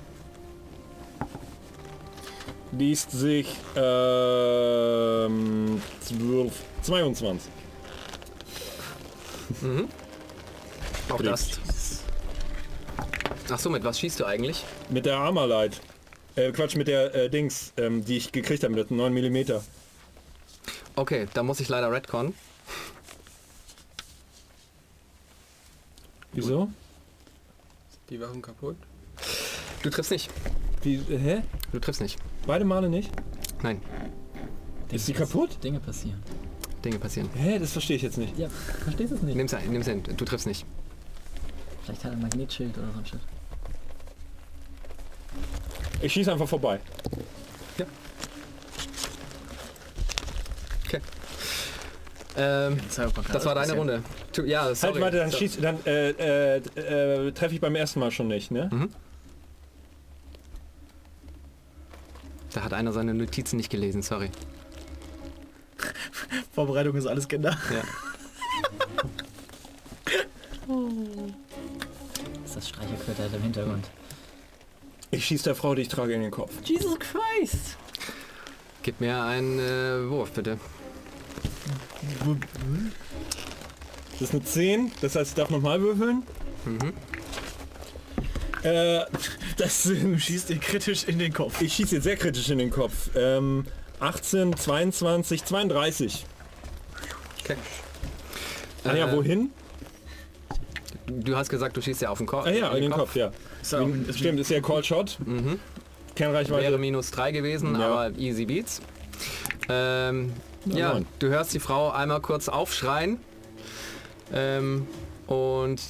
Liest 2.73 3.13
sich 3.13 3.47
ähm, 3.77 5.81
12, 6.01 6.53
22. 6.83 7.51
Auch 11.09 11.23
das. 11.23 11.61
Ach 13.51 13.59
so, 13.59 13.71
mit 13.71 13.85
was 13.85 13.99
schießt 13.99 14.21
du 14.21 14.27
eigentlich? 14.27 14.65
Mit 14.91 15.07
der 15.07 15.17
Armalite. 15.17 15.79
Äh, 16.39 16.53
Quatsch, 16.53 16.77
mit 16.77 16.87
der 16.87 17.13
äh, 17.17 17.29
Dings, 17.29 17.73
ähm, 17.77 18.05
die 18.05 18.17
ich 18.19 18.31
gekriegt 18.31 18.63
habe, 18.63 18.73
mit 18.73 18.89
der 18.91 18.97
9 18.97 19.13
mm. 19.13 19.61
Okay, 20.95 21.27
da 21.35 21.43
muss 21.43 21.59
ich 21.59 21.69
leider 21.69 21.91
retcon. 21.91 22.33
Wieso? 26.33 26.71
Die 28.09 28.21
Waffen 28.21 28.41
kaputt. 28.41 28.77
Du 29.83 29.91
triffst 29.91 30.13
nicht. 30.13 30.31
Wie, 30.83 30.99
hä? 31.09 31.43
Du 31.73 31.81
triffst 31.81 32.01
nicht. 32.01 32.19
Beide 32.47 32.65
Male 32.65 32.89
nicht? 32.89 33.11
Nein, 33.63 33.81
Ist 34.93 35.09
die 35.09 35.13
kaputt? 35.15 35.63
Dinge 35.65 35.81
passieren. 35.81 36.23
Dinge 36.85 37.01
passieren. 37.01 37.29
Hä, 37.35 37.59
das 37.59 37.73
verstehe 37.73 37.97
ich 37.97 38.03
jetzt 38.03 38.17
nicht. 38.19 38.39
Ja, 38.39 38.49
verstehst 38.49 39.11
du 39.11 39.17
es 39.17 39.23
nicht? 39.23 39.35
Nimm's, 39.35 39.53
ein- 39.55 39.69
nimm's 39.73 39.89
hin. 39.89 40.05
Du 40.05 40.25
triffst 40.25 40.47
nicht. 40.47 40.65
Vielleicht 41.85 42.05
hat 42.05 42.13
er 42.13 42.17
ein 42.17 42.23
Magnetschild 42.23 42.79
oder 42.79 42.93
so 42.93 42.99
ein 43.01 43.07
Shit. 43.07 43.19
Ich 46.01 46.13
schieße 46.13 46.33
einfach 46.33 46.49
vorbei. 46.49 46.81
Okay. 50.87 51.01
Ähm, 52.37 52.79
das 53.33 53.45
war 53.45 53.55
deine. 53.55 53.73
Runde. 53.73 54.03
Tu, 54.33 54.43
ja, 54.43 54.73
sorry. 54.75 54.93
Halt, 54.95 55.03
warte, 55.03 55.17
dann 55.19 55.31
So- 55.31 55.39
schieß, 55.39 55.61
dann 55.61 55.79
äh, 55.85 56.11
äh, 56.11 56.57
äh, 57.27 57.33
treffe 57.33 57.55
ich 57.55 57.61
beim 57.61 57.75
ersten 57.75 57.99
Mal 58.01 58.11
schon 58.13 58.29
nicht, 58.29 58.51
ne? 58.51 58.71
Mhm. 58.73 58.91
Da 62.55 62.63
hat 62.65 62.73
einer 62.73 62.93
seine 62.93 63.13
Notizen 63.13 63.57
nicht 63.57 63.71
gelesen, 63.71 64.03
sorry. 64.03 64.31
Vorbereitung 66.55 66.97
ist 66.97 67.07
alles 67.07 67.27
Kinder. 67.29 67.59
Ja. 67.73 67.83
Das 72.43 72.45
ist 72.51 72.57
das 72.57 72.69
Streicherquartett 72.69 73.35
im 73.35 73.43
Hintergrund. 73.43 73.85
Ich 75.11 75.25
schieße 75.25 75.45
der 75.45 75.55
Frau, 75.55 75.75
die 75.75 75.83
ich 75.83 75.89
trage, 75.89 76.13
in 76.15 76.23
den 76.23 76.31
Kopf. 76.31 76.53
Jesus 76.65 76.97
Christ! 76.99 77.77
Gib 78.83 79.01
mir 79.01 79.23
einen 79.23 79.59
äh, 79.59 80.09
Wurf, 80.11 80.31
bitte. 80.33 80.59
Das 84.13 84.21
ist 84.23 84.35
eine 84.35 84.43
10, 84.45 84.93
das 85.01 85.15
heißt, 85.17 85.31
ich 85.31 85.35
darf 85.35 85.51
nochmal 85.51 85.81
würfeln. 85.81 86.23
Mhm. 86.65 86.93
Äh, 88.63 89.01
das 89.57 89.83
Du 89.85 89.95
sind... 89.95 90.19
schießt 90.21 90.49
dir 90.51 90.59
kritisch 90.59 91.05
in 91.05 91.19
den 91.19 91.33
Kopf. 91.33 91.61
Ich 91.61 91.75
schieße 91.75 91.97
jetzt 91.97 92.05
sehr 92.05 92.17
kritisch 92.17 92.49
in 92.51 92.59
den 92.59 92.71
Kopf. 92.71 93.11
Ähm, 93.15 93.65
18, 94.01 94.57
22, 94.57 95.45
32. 95.45 96.27
Okay. 97.45 97.57
Ah 98.85 98.95
ja, 98.95 99.09
Äh, 99.09 99.17
wohin? 99.17 99.51
Du 101.07 101.37
hast 101.37 101.49
gesagt, 101.49 101.77
du 101.77 101.81
schießt 101.83 102.03
ja 102.03 102.11
auf 102.11 102.19
den 102.19 102.27
Kopf. 102.27 102.47
Ah 102.47 102.51
ja, 102.51 102.71
in 102.73 102.83
den 102.83 102.93
Kopf, 102.93 103.17
ja. 103.17 103.31
Ist 103.69 103.73
ja 103.73 103.87
ist 104.09 104.19
Stimmt, 104.19 104.41
ist 104.41 104.51
ja 104.51 104.61
Call 104.61 104.83
Shot. 104.83 105.19
Mhm. 105.27 105.61
Kernreichweite. 106.15 106.63
Wäre 106.63 106.79
minus 106.79 107.11
3 107.11 107.33
gewesen, 107.33 107.79
Ja. 107.79 107.87
aber 107.93 108.19
easy 108.19 108.47
beats. 108.47 108.81
Ähm, 109.69 110.33
ja, 110.65 111.01
du 111.19 111.29
hörst 111.29 111.53
die 111.53 111.61
Frau 111.61 111.91
einmal 111.91 112.21
kurz 112.21 112.49
aufschreien 112.49 113.19
ähm, 114.33 114.87
und 115.27 115.83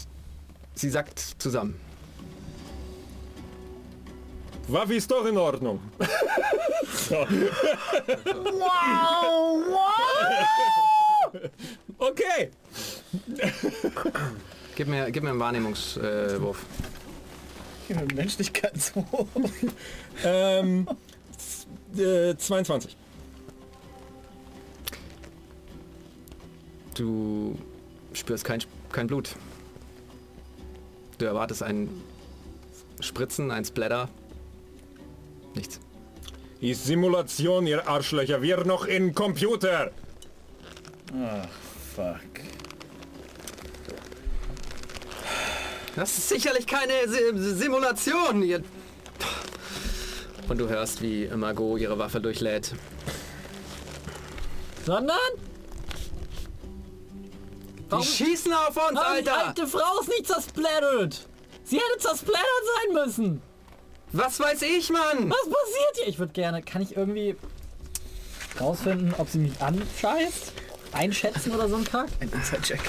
sie 0.75 0.91
sagt 0.91 1.21
zusammen. 1.39 1.79
Waffe 4.67 4.95
ist 4.95 5.09
doch 5.11 5.25
in 5.25 5.39
Ordnung. 5.39 5.81
so. 7.09 7.15
okay. 11.99 12.51
Gib 14.75 14.89
mir, 14.89 15.11
gib 15.13 15.23
mir 15.23 15.31
einen 15.31 15.41
Wahrnehmungswurf. 15.41 16.59
Äh, 16.59 16.89
Menschlichkeit 18.15 18.81
so. 18.81 19.05
Ähm, 20.25 20.89
äh, 21.97 22.37
22. 22.37 22.97
du 26.99 27.57
spürst 28.13 28.45
kein, 28.45 28.61
kein 28.91 29.07
Blut. 29.07 29.37
Du 31.19 31.25
erwartest 31.25 31.63
ein 31.63 31.89
Spritzen, 33.01 33.51
ein 33.51 33.65
Splatter. 33.65 34.09
Nichts. 35.55 35.81
Ist 36.61 36.87
Simulation, 36.87 37.67
ihr 37.67 37.87
Arschlöcher. 37.89 38.43
Wir 38.43 38.65
noch 38.65 38.87
in 38.87 39.15
Computer. 39.15 39.91
Ach, 41.15 41.49
fuck. 41.95 42.58
Das 45.99 46.17
ist 46.17 46.29
sicherlich 46.29 46.65
keine 46.65 46.93
Si- 47.09 47.55
Simulation. 47.57 48.43
Ihr 48.45 48.63
und 50.49 50.59
du 50.59 50.69
hörst, 50.69 51.03
wie 51.03 51.27
Margot 51.35 51.81
ihre 51.81 51.99
Waffe 51.99 52.21
durchlädt. 52.21 52.73
Sondern? 54.87 55.19
Die 57.79 57.91
Warum- 57.91 58.05
schießen 58.05 58.53
auf 58.53 58.77
uns, 58.77 58.93
die 58.93 58.97
Alter! 58.99 59.47
alte 59.49 59.67
Frau 59.67 60.01
ist 60.01 60.09
nicht 60.09 60.27
zersplattert! 60.29 61.27
Sie 61.65 61.77
hätte 61.79 61.99
zersplattert 61.99 62.47
sein 62.77 62.95
müssen! 63.05 63.43
Was 64.13 64.39
weiß 64.39 64.63
ich, 64.63 64.89
Mann? 64.91 65.29
Was 65.31 65.41
passiert 65.41 65.97
hier? 65.97 66.07
Ich 66.09 66.19
würde 66.21 66.33
gerne, 66.33 66.63
kann 66.63 66.81
ich 66.81 66.97
irgendwie 66.97 67.35
rausfinden, 68.61 69.15
ob 69.19 69.29
sie 69.29 69.39
mich 69.39 69.61
anscheißt? 69.61 70.53
Einschätzen 70.93 71.53
oder 71.55 71.69
so 71.69 71.75
ein 71.75 71.85
Kack? 71.85 72.09
Ein 72.21 72.31
Inside-Check. 72.31 72.81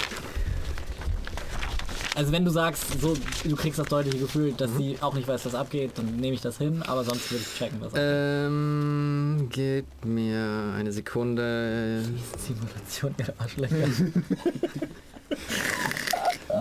Also 2.20 2.32
wenn 2.32 2.44
du 2.44 2.50
sagst, 2.50 3.00
so, 3.00 3.14
du 3.44 3.56
kriegst 3.56 3.78
das 3.78 3.88
deutliche 3.88 4.18
Gefühl, 4.18 4.52
dass 4.52 4.76
sie 4.76 4.98
auch 5.00 5.14
nicht 5.14 5.26
weiß, 5.26 5.46
was 5.46 5.54
abgeht, 5.54 5.92
dann 5.94 6.16
nehme 6.16 6.34
ich 6.34 6.42
das 6.42 6.58
hin, 6.58 6.82
aber 6.86 7.02
sonst 7.02 7.30
würde 7.30 7.42
ich 7.42 7.54
checken, 7.56 7.80
was 7.80 7.94
abgeht. 7.94 8.02
Ähm, 8.04 9.48
gib 9.50 9.86
mir 10.04 10.74
eine 10.76 10.92
Sekunde. 10.92 12.04
Simulation 12.36 13.14
ihrer 13.18 13.32
Arschlöcher. 13.38 13.74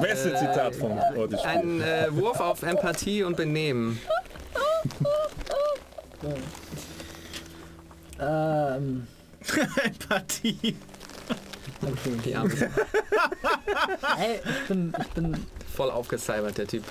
Beste 0.01 0.33
Zitat 0.35 0.77
vom 0.77 0.97
Spiel. 1.11 1.35
Ein 1.39 1.81
äh, 1.81 2.07
Wurf 2.11 2.39
auf 2.39 2.63
Empathie 2.63 3.23
und 3.23 3.35
Benehmen. 3.35 3.99
ähm, 8.21 9.07
Empathie. 9.83 10.77
Okay. 11.81 12.17
Die 12.25 12.35
Arme 12.35 12.51
Ey, 14.17 14.39
ich 14.43 14.67
bin, 14.67 14.93
ich 14.99 15.07
bin, 15.09 15.45
voll 15.75 15.89
aufgecybert, 15.91 16.57
der 16.57 16.67
Typ. 16.67 16.83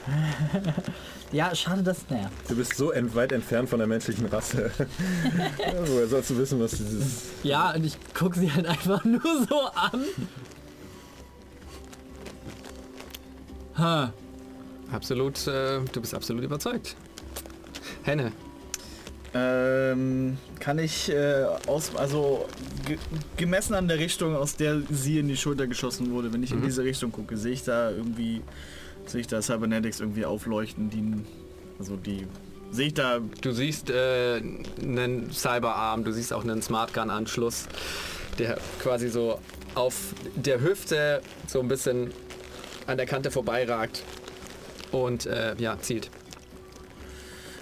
ja, 1.33 1.55
schade, 1.55 1.83
dass, 1.83 2.09
naja. 2.09 2.31
Du 2.49 2.57
bist 2.57 2.77
so 2.77 2.91
ent 2.91 3.15
weit 3.15 3.33
entfernt 3.33 3.69
von 3.69 3.79
der 3.79 3.89
menschlichen 3.89 4.27
Rasse. 4.27 4.71
Woher 5.87 6.09
sollst 6.09 6.31
du 6.31 6.39
wissen, 6.39 6.61
was 6.61 6.71
dieses... 6.73 7.27
Ja, 7.43 7.75
und 7.75 7.85
ich 7.85 7.97
gucke 8.15 8.39
sie 8.39 8.53
halt 8.53 8.67
einfach 8.67 9.05
nur 9.05 9.21
so 9.49 9.61
an. 9.75 10.05
Ha. 13.77 14.13
Absolut, 14.91 15.47
äh, 15.47 15.81
du 15.93 16.01
bist 16.01 16.15
absolut 16.15 16.45
überzeugt. 16.45 16.97
Henne, 18.05 18.33
Ähm, 19.35 20.39
kann 20.59 20.79
ich 20.79 21.11
äh, 21.11 21.45
aus, 21.67 21.95
also 21.97 22.49
ge 22.87 22.99
gemessen 23.37 23.75
an 23.75 23.87
der 23.87 23.99
Richtung, 23.99 24.35
aus 24.35 24.57
der 24.57 24.83
sie 24.91 25.19
in 25.19 25.29
die 25.29 25.37
Schulter 25.37 25.67
geschossen 25.67 26.11
wurde, 26.13 26.33
wenn 26.33 26.43
ich 26.43 26.51
in 26.51 26.63
diese 26.63 26.83
Richtung 26.83 27.13
gucke, 27.13 27.37
sehe 27.37 27.53
ich 27.53 27.63
da 27.63 27.91
irgendwie, 27.91 28.43
sehe 29.07 29.21
ich 29.21 29.27
da 29.27 29.43
Cybernetics 29.43 30.01
irgendwie 30.01 30.25
aufleuchten, 30.25 30.89
die, 30.89 31.25
also 31.79 31.97
die 31.97 32.27
Sehe 32.71 32.89
ich 32.89 32.95
da. 32.95 33.21
Du 33.41 33.53
siehst 33.53 33.91
äh, 33.91 34.43
einen 34.83 35.31
Cyberarm, 35.33 36.05
du 36.05 36.13
siehst 36.13 36.33
auch 36.33 36.45
einen 36.45 36.61
Smart 36.63 36.93
Gun 36.93 37.11
Anschluss, 37.11 37.67
der 38.39 38.59
quasi 38.81 39.09
so 39.09 39.41
auf 39.75 40.15
der 40.35 40.61
Hüfte 40.61 41.23
so 41.47 41.61
ein 41.61 41.69
bisschen 41.69 42.11
an 42.87 42.97
der 42.97 43.07
Kante 43.07 43.31
vorbeiragt 43.31 44.03
und 44.93 45.27
äh, 45.27 45.55
ja, 45.59 45.79
zielt. 45.81 46.11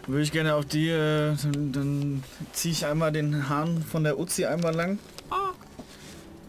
Würde 0.06 0.22
ich 0.22 0.30
gerne 0.30 0.54
auf 0.54 0.64
die, 0.66 0.88
äh, 0.88 1.34
dann, 1.42 1.72
dann 1.72 2.24
ziehe 2.52 2.72
ich 2.72 2.86
einmal 2.86 3.10
den 3.10 3.48
Hahn 3.48 3.82
von 3.82 4.04
der 4.04 4.18
Uzi 4.18 4.44
einmal 4.44 4.74
lang. 4.74 4.98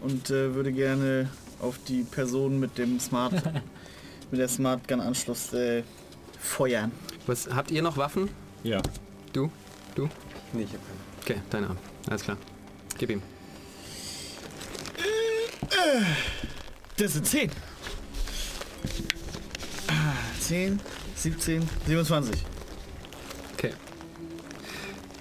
Und 0.02 0.30
äh, 0.30 0.54
würde 0.54 0.72
gerne 0.72 1.30
auf 1.60 1.80
die 1.88 2.04
Person 2.04 2.60
mit 2.60 2.78
dem 2.78 3.00
Smart, 3.00 3.34
mit 4.32 4.40
der 4.40 4.48
Smart 4.48 4.88
Gun 4.88 5.02
Anschluss 5.02 5.54
äh, 5.54 5.84
feuern. 6.40 6.92
Was, 7.26 7.50
habt 7.50 7.72
ihr 7.72 7.82
noch 7.82 7.98
Waffen? 7.98 8.30
Ja. 8.64 8.80
Du? 9.34 9.50
Du? 9.96 10.08
Nee, 10.54 10.64
ich 10.64 10.74
hab 10.74 10.82
keine. 10.86 11.00
Okay, 11.40 11.42
dein 11.50 11.64
Arm. 11.66 11.78
Alles 12.08 12.24
klar. 12.24 12.38
Gib 12.98 13.10
ihm. 13.10 13.22
Das 16.98 17.14
sind 17.14 17.26
10. 17.26 17.52
Ah, 19.88 20.14
10, 20.40 20.80
17, 21.16 21.68
27. 21.88 22.57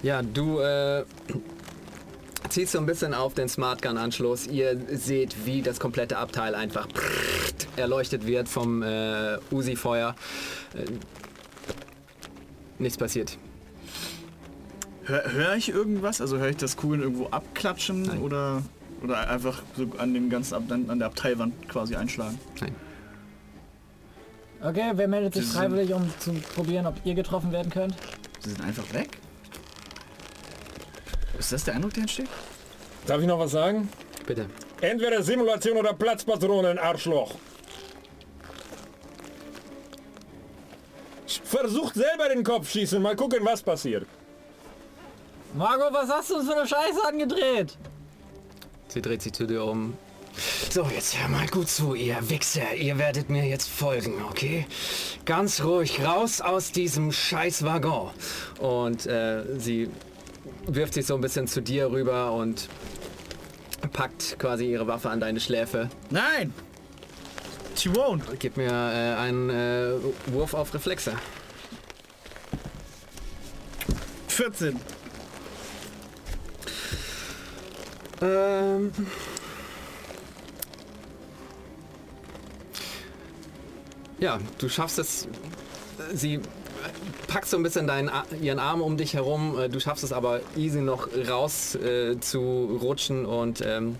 Ja, 0.03 0.23
du 0.23 0.61
äh, 0.61 1.05
ziehst 2.49 2.73
so 2.73 2.79
ein 2.79 2.87
bisschen 2.87 3.15
auf 3.15 3.35
den 3.35 3.49
Smart 3.49 3.83
Gun 3.83 3.97
Anschluss. 3.97 4.47
Ihr 4.47 4.79
seht, 4.97 5.47
wie 5.47 5.63
das 5.63 5.81
komplette 5.81 6.19
Abteil 6.19 6.55
einfach 6.55 6.87
erleuchtet 7.77 8.27
wird 8.27 8.49
vom 8.49 8.83
äh, 8.83 9.39
Uzi-Feuer. 9.51 10.15
Äh, 10.75 10.85
nichts 12.79 12.99
passiert. 12.99 13.39
Hör, 15.05 15.33
hör 15.33 15.57
ich 15.57 15.69
irgendwas? 15.69 16.21
Also 16.21 16.39
höre 16.39 16.51
ich 16.51 16.57
das 16.57 16.77
Kugeln 16.77 17.03
irgendwo 17.03 17.27
abklatschen 17.27 18.03
Nein. 18.03 18.21
oder 18.21 18.63
oder 19.03 19.29
einfach 19.29 19.63
so 19.77 19.87
an 19.99 20.15
den 20.15 20.31
ganzen 20.31 20.55
Ab 20.55 20.63
an 20.71 20.99
der 20.99 21.09
Abteilwand 21.09 21.69
quasi 21.69 21.97
einschlagen? 21.97 22.39
Okay, 24.63 24.93
wer 24.95 25.07
meldet 25.07 25.35
sich 25.35 25.45
freiwillig, 25.45 25.93
um 25.93 26.11
zu 26.19 26.33
probieren, 26.55 26.87
ob 26.87 26.95
ihr 27.05 27.15
getroffen 27.15 27.53
werden 27.53 27.71
könnt? 27.71 27.95
Sie 28.41 28.51
sind 28.51 28.63
einfach 28.63 28.91
weg? 28.95 29.19
Ist 31.39 31.53
das 31.53 31.65
der 31.65 31.75
Eindruck, 31.75 31.95
der 31.95 32.03
entsteht? 32.03 32.29
Darf 33.07 33.21
ich 33.21 33.27
noch 33.27 33.39
was 33.39 33.53
sagen? 33.53 33.89
Bitte. 34.27 34.47
Entweder 34.81 35.23
Simulation 35.23 35.77
oder 35.77 35.93
Platzpatronen, 35.93 36.79
Arschloch. 36.79 37.35
Versucht 41.45 41.95
selber 41.95 42.29
den 42.29 42.43
Kopf 42.43 42.71
schießen, 42.71 43.01
mal 43.01 43.17
gucken, 43.17 43.41
was 43.43 43.63
passiert. 43.63 44.07
Margot, 45.55 45.93
was 45.93 46.11
hast 46.11 46.31
du 46.31 46.37
uns 46.37 46.49
für 46.49 46.57
eine 46.57 46.67
Scheiße 46.67 47.05
angedreht? 47.07 47.79
Sie 48.89 49.01
dreht 49.01 49.23
sich 49.23 49.33
zu 49.33 49.47
dir 49.47 49.65
um. 49.65 49.95
So, 50.71 50.87
jetzt 50.95 51.19
hör 51.19 51.29
mal 51.29 51.47
gut 51.47 51.69
zu, 51.69 51.95
ihr 51.95 52.19
Wichser. 52.29 52.75
Ihr 52.75 52.99
werdet 52.99 53.31
mir 53.31 53.45
jetzt 53.45 53.69
folgen, 53.69 54.23
okay? 54.29 54.67
Ganz 55.25 55.63
ruhig 55.63 56.05
raus 56.05 56.41
aus 56.41 56.73
diesem 56.73 57.13
scheiß 57.13 57.65
Waggon. 57.65 58.11
Und 58.59 59.07
äh, 59.07 59.45
sie 59.59 59.89
wirft 60.67 60.95
sich 60.95 61.07
so 61.07 61.15
ein 61.15 61.21
bisschen 61.21 61.47
zu 61.47 61.61
dir 61.61 61.91
rüber 61.91 62.33
und 62.33 62.69
packt 63.93 64.39
quasi 64.39 64.71
ihre 64.71 64.87
Waffe 64.87 65.11
an 65.11 65.21
deine 65.21 65.41
Schläfe. 65.41 65.89
Nein! 66.11 66.53
She 67.77 67.91
won't. 67.91 68.23
Gib 68.39 68.57
mir 68.57 68.71
äh, 68.71 69.21
einen 69.21 69.51
äh, 69.51 69.93
Wurf 70.27 70.55
auf 70.55 70.73
Reflexe. 70.73 71.13
14. 74.29 74.79
Ähm. 78.23 78.93
Ja, 84.19 84.39
du 84.59 84.69
schaffst 84.69 84.99
es. 84.99 85.29
Sie 86.15 86.41
packt 87.29 87.49
so 87.49 87.57
ein 87.57 87.63
bisschen 87.63 87.87
deinen, 87.87 88.11
ihren 88.41 88.59
Arm 88.59 88.83
um 88.83 88.97
dich 88.97 89.15
herum. 89.15 89.59
äh, 89.59 89.69
Du 89.69 89.81
schaffst 89.81 90.05
es 90.05 90.13
aber 90.13 90.41
easy 90.57 90.81
noch 90.81 91.09
raus 91.29 91.75
äh, 91.75 92.19
zu 92.21 92.79
rutschen 92.83 93.27
und 93.27 93.61
ähm, 93.65 93.97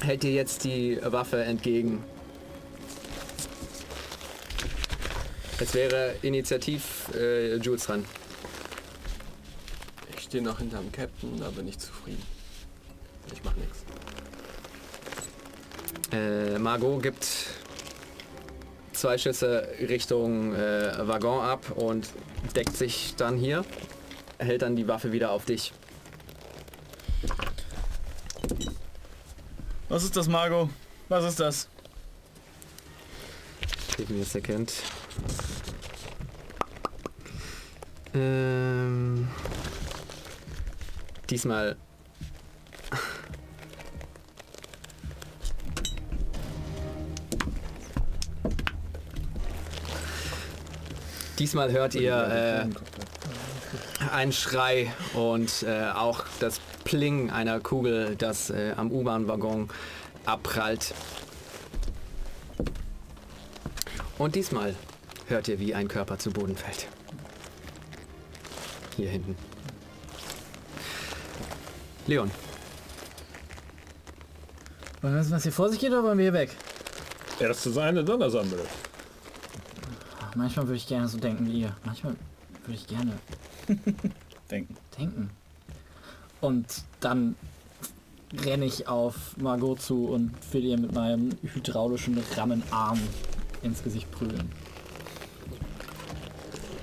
hält 0.00 0.22
dir 0.22 0.32
jetzt 0.32 0.64
die 0.64 0.98
Waffe 1.02 1.42
entgegen. 1.44 2.04
Es 5.60 5.74
wäre 5.74 6.16
Initiativ 6.22 7.08
äh, 7.14 7.56
Jules 7.56 7.84
dran. 7.86 8.04
Ich 10.16 10.24
stehe 10.24 10.42
noch 10.42 10.58
hinterm 10.58 10.90
Captain, 10.90 11.38
da 11.38 11.50
bin 11.50 11.68
ich 11.68 11.78
zufrieden. 11.78 12.22
Ich 13.32 13.44
mach 13.44 13.54
nichts. 13.54 13.84
Äh, 16.10 16.58
Margot 16.58 17.02
gibt 17.02 17.26
zwei 18.92 19.18
Schüsse 19.18 19.68
Richtung 19.80 20.54
äh, 20.54 21.06
Waggon 21.06 21.44
ab 21.44 21.72
und 21.76 22.08
deckt 22.54 22.76
sich 22.76 23.14
dann 23.16 23.36
hier, 23.36 23.64
hält 24.38 24.62
dann 24.62 24.76
die 24.76 24.88
Waffe 24.88 25.12
wieder 25.12 25.30
auf 25.30 25.44
dich. 25.44 25.72
Was 29.88 30.04
ist 30.04 30.16
das, 30.16 30.28
Margot? 30.28 30.70
Was 31.08 31.24
ist 31.24 31.38
das? 31.40 31.68
Give 33.96 34.12
me 34.12 34.22
a 34.22 34.24
second. 34.24 34.72
Ähm, 38.14 39.28
diesmal. 41.28 41.76
Diesmal 51.38 51.72
hört 51.72 51.94
ihr 51.94 52.70
äh, 54.00 54.10
einen 54.12 54.32
Schrei 54.32 54.92
und 55.14 55.62
äh, 55.62 55.90
auch 55.90 56.24
das 56.40 56.60
Pling 56.84 57.30
einer 57.30 57.60
Kugel, 57.60 58.16
das 58.16 58.50
äh, 58.50 58.74
am 58.76 58.90
U-Bahn-Waggon 58.90 59.68
abprallt. 60.26 60.94
Und 64.18 64.34
diesmal 64.34 64.74
hört 65.26 65.48
ihr, 65.48 65.58
wie 65.58 65.74
ein 65.74 65.88
Körper 65.88 66.18
zu 66.18 66.30
Boden 66.30 66.56
fällt. 66.56 66.86
Hier 68.96 69.08
hinten. 69.08 69.36
Leon, 72.06 72.30
Wollen 75.02 75.14
wir 75.14 75.20
wissen, 75.20 75.32
was 75.32 75.42
hier 75.42 75.50
vor 75.50 75.68
sich 75.68 75.80
geht 75.80 75.90
oder 75.90 76.04
wollen 76.04 76.16
wir 76.16 76.26
hier 76.26 76.32
weg? 76.32 76.50
Erst 77.40 77.66
das 77.66 77.76
eine, 77.76 78.04
dann 78.04 78.20
das 78.20 78.36
andere. 78.36 78.62
Manchmal 80.34 80.66
würde 80.66 80.76
ich 80.76 80.86
gerne 80.86 81.08
so 81.08 81.18
denken 81.18 81.46
wie 81.46 81.60
ihr. 81.62 81.76
Manchmal 81.84 82.14
würde 82.64 82.74
ich 82.74 82.86
gerne 82.86 83.12
Denken. 84.50 84.76
denken. 84.98 85.30
Und 86.40 86.66
dann 87.00 87.36
renne 88.44 88.64
ich 88.64 88.88
auf 88.88 89.36
Margot 89.36 89.80
zu 89.80 90.06
und 90.06 90.32
will 90.52 90.64
ihr 90.64 90.78
mit 90.78 90.92
meinem 90.92 91.30
hydraulischen 91.42 92.18
Rammenarm 92.36 93.00
ins 93.62 93.82
Gesicht 93.82 94.10
prügeln. 94.10 94.50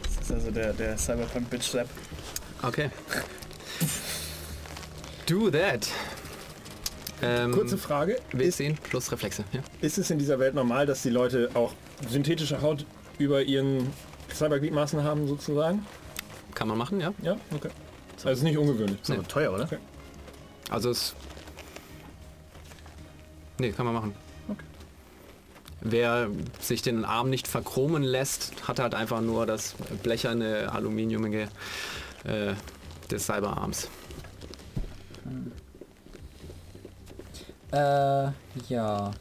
Das 0.03 0.21
ist 0.21 0.31
also 0.31 0.51
der, 0.51 0.73
der 0.73 0.97
Cyberpunk 0.97 1.49
Bitch 1.49 1.63
Slap. 1.69 1.87
okay. 2.61 2.89
Do 5.25 5.49
that. 5.51 5.87
Ähm, 7.21 7.51
Kurze 7.51 7.77
Frage. 7.77 8.19
Willst 8.31 8.57
sehen? 8.59 8.77
Plus 8.83 9.11
Reflexe. 9.11 9.43
Ja. 9.51 9.61
Ist 9.81 9.97
es 9.97 10.09
in 10.09 10.17
dieser 10.19 10.39
Welt 10.39 10.55
normal, 10.55 10.85
dass 10.85 11.01
die 11.03 11.09
Leute 11.09 11.49
auch 11.53 11.73
synthetische 12.09 12.61
Haut 12.61 12.85
über 13.19 13.43
ihren 13.43 13.91
Cybergliedmaßen 14.33 15.03
haben 15.03 15.27
sozusagen? 15.27 15.85
Kann 16.55 16.67
man 16.67 16.77
machen, 16.77 16.99
ja. 16.99 17.13
Ja, 17.21 17.37
okay. 17.53 17.69
Also 18.15 18.29
ist 18.29 18.43
nicht 18.43 18.57
ungewöhnlich. 18.57 18.99
Ist 19.01 19.11
aber 19.11 19.27
teuer, 19.27 19.53
oder? 19.53 19.69
Also 20.69 20.89
es. 20.89 21.15
Nee, 23.59 23.71
kann 23.71 23.85
man 23.85 23.93
machen. 23.95 24.15
Wer 25.81 26.29
sich 26.59 26.81
den 26.81 27.05
Arm 27.05 27.29
nicht 27.29 27.47
verchromen 27.47 28.03
lässt, 28.03 28.67
hat 28.67 28.79
halt 28.79 28.95
einfach 28.95 29.21
nur 29.21 29.45
das 29.45 29.75
blecherne, 30.03 30.69
aluminiumige 30.71 31.47
äh, 32.25 32.53
des 33.09 33.25
Cyberarms. 33.25 33.87
Äh, 37.71 38.31
ja. 38.67 39.11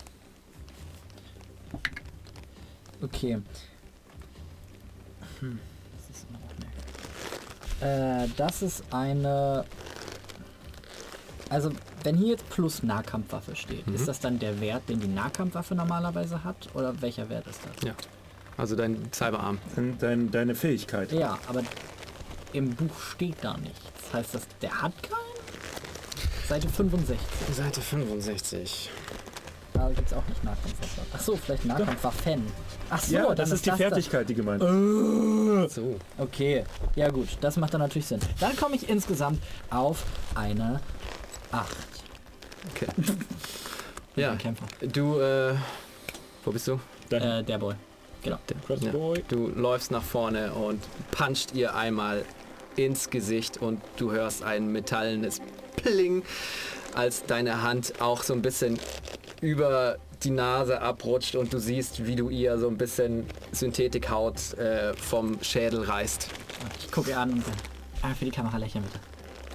Okay. 3.01 3.41
Hm. 5.41 5.59
Das 5.97 6.17
ist 6.17 6.27
immer 6.29 6.39
noch 6.39 7.81
mehr. 7.81 8.25
Äh, 8.25 8.29
das 8.37 8.63
ist 8.63 8.83
eine. 8.93 9.65
Also, 11.51 11.73
wenn 12.05 12.17
hier 12.17 12.29
jetzt 12.29 12.49
plus 12.51 12.83
Nahkampfwaffe 12.83 13.57
steht, 13.57 13.87
Mhm. 13.87 13.95
ist 13.95 14.07
das 14.07 14.21
dann 14.21 14.39
der 14.39 14.61
Wert, 14.61 14.89
den 14.89 15.01
die 15.01 15.09
Nahkampfwaffe 15.09 15.75
normalerweise 15.75 16.45
hat? 16.45 16.69
Oder 16.75 17.01
welcher 17.01 17.29
Wert 17.31 17.47
ist 17.47 17.61
das? 17.65 17.83
Ja. 17.87 17.95
Also 18.57 18.75
dein 18.77 19.11
Cyberarm. 19.13 19.59
Dein, 19.77 19.99
dein, 19.99 20.31
deine 20.31 20.55
Fähigkeit. 20.55 21.13
Ja, 21.13 21.39
aber 21.49 21.63
im 22.53 22.75
Buch 22.75 22.99
steht 23.01 23.37
da 23.43 23.57
nichts. 23.57 23.79
Heißt 24.13 24.35
das, 24.35 24.43
der 24.61 24.83
hat 24.83 25.01
keinen? 25.03 25.19
Seite 26.49 26.69
65. 26.69 27.19
Seite 27.55 27.81
65. 27.81 28.91
Da 29.79 29.89
gibt 29.95 30.09
es 30.09 30.13
auch 30.13 30.27
nicht 30.29 30.43
Nahkampfwaffe. 30.43 31.01
Achso, 31.15 31.37
vielleicht 31.37 31.65
Nahkampfwaffen. 31.65 32.47
Achso, 32.91 33.13
ja, 33.15 33.35
das 33.35 33.53
ist 33.53 33.65
die 33.65 33.71
das 33.71 33.79
Fertigkeit, 33.79 34.29
die 34.29 34.35
gemeint 34.35 34.63
ist. 34.63 35.75
So. 35.75 35.97
Da. 36.17 36.25
Okay, 36.25 36.65
ja 36.97 37.09
gut, 37.11 37.29
das 37.41 37.57
macht 37.59 37.75
dann 37.75 37.81
natürlich 37.81 38.07
Sinn. 38.07 38.19
Dann 38.41 38.57
komme 38.57 38.75
ich 38.75 38.89
insgesamt 38.89 39.41
auf 39.71 40.05
eine 40.35 40.81
8. 41.53 41.77
Okay. 42.75 42.87
Ja, 44.17 44.35
Kämpfer. 44.35 44.67
du, 44.81 45.21
äh, 45.21 45.55
wo 46.45 46.51
bist 46.51 46.67
du? 46.67 46.81
Äh, 47.11 47.45
der 47.45 47.59
Boy. 47.59 47.77
Genau. 48.25 48.39
Cross 48.67 48.81
Ja. 48.83 48.91
Boy. 48.91 49.23
Du 49.29 49.47
läufst 49.47 49.93
nach 49.93 50.03
vorne 50.03 50.53
und 50.55 50.83
puncht 51.13 51.55
ihr 51.55 51.77
einmal 51.77 52.25
ins 52.75 53.11
Gesicht 53.11 53.59
und 53.59 53.81
du 53.97 54.11
hörst 54.11 54.43
ein 54.43 54.73
metallenes 54.73 55.41
Pling, 55.77 56.25
als 56.97 57.27
deine 57.27 57.63
Hand 57.63 58.01
auch 58.01 58.25
so 58.25 58.33
ein 58.35 58.43
bisschen 58.43 58.81
über 59.41 59.99
die 60.23 60.31
Nase 60.31 60.81
abrutscht 60.81 61.37
und 61.37 61.53
du 61.53 61.59
siehst, 61.59 62.07
wie 62.07 62.17
du 62.17 62.29
ihr 62.29 62.59
so 62.59 62.69
ein 62.69 62.77
bisschen 62.77 63.27
Synthetikhaut 63.53 64.55
äh, 64.55 64.95
vom 64.95 65.43
Schädel 65.43 65.83
reißt. 65.83 66.29
Ich 66.81 66.91
gucke 66.91 67.11
ihr 67.11 67.19
an 67.19 67.33
und 67.33 67.45
sage, 67.45 67.57
ah, 68.03 68.15
für 68.15 68.25
die 68.25 68.31
Kamera 68.31 68.57
lächeln 68.57 68.85
bitte. 68.85 68.99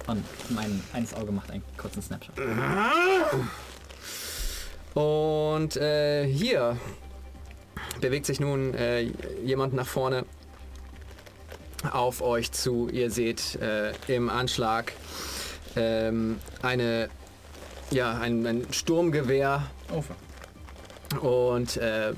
Und 0.06 0.24
mein 0.50 0.82
eines 0.92 1.14
Auge 1.14 1.32
macht 1.32 1.50
einen 1.50 1.62
kurzen 1.76 2.02
Snapshot. 2.02 2.34
Und 4.94 5.76
äh, 5.76 6.26
hier 6.26 6.76
bewegt 8.00 8.26
sich 8.26 8.38
nun 8.40 8.74
äh, 8.74 9.10
jemand 9.44 9.74
nach 9.74 9.86
vorne 9.86 10.24
auf 11.90 12.22
euch 12.22 12.52
zu. 12.52 12.88
Ihr 12.88 13.10
seht 13.10 13.56
äh, 13.56 13.92
im 14.08 14.30
Anschlag 14.30 14.92
ähm, 15.76 16.38
eine, 16.62 17.08
ja, 17.90 18.18
ein, 18.18 18.46
ein 18.46 18.66
Sturmgewehr 18.72 19.66
Oh, 19.92 20.02
fuck. 20.02 21.22
und 21.22 21.76
äh, 21.76 22.12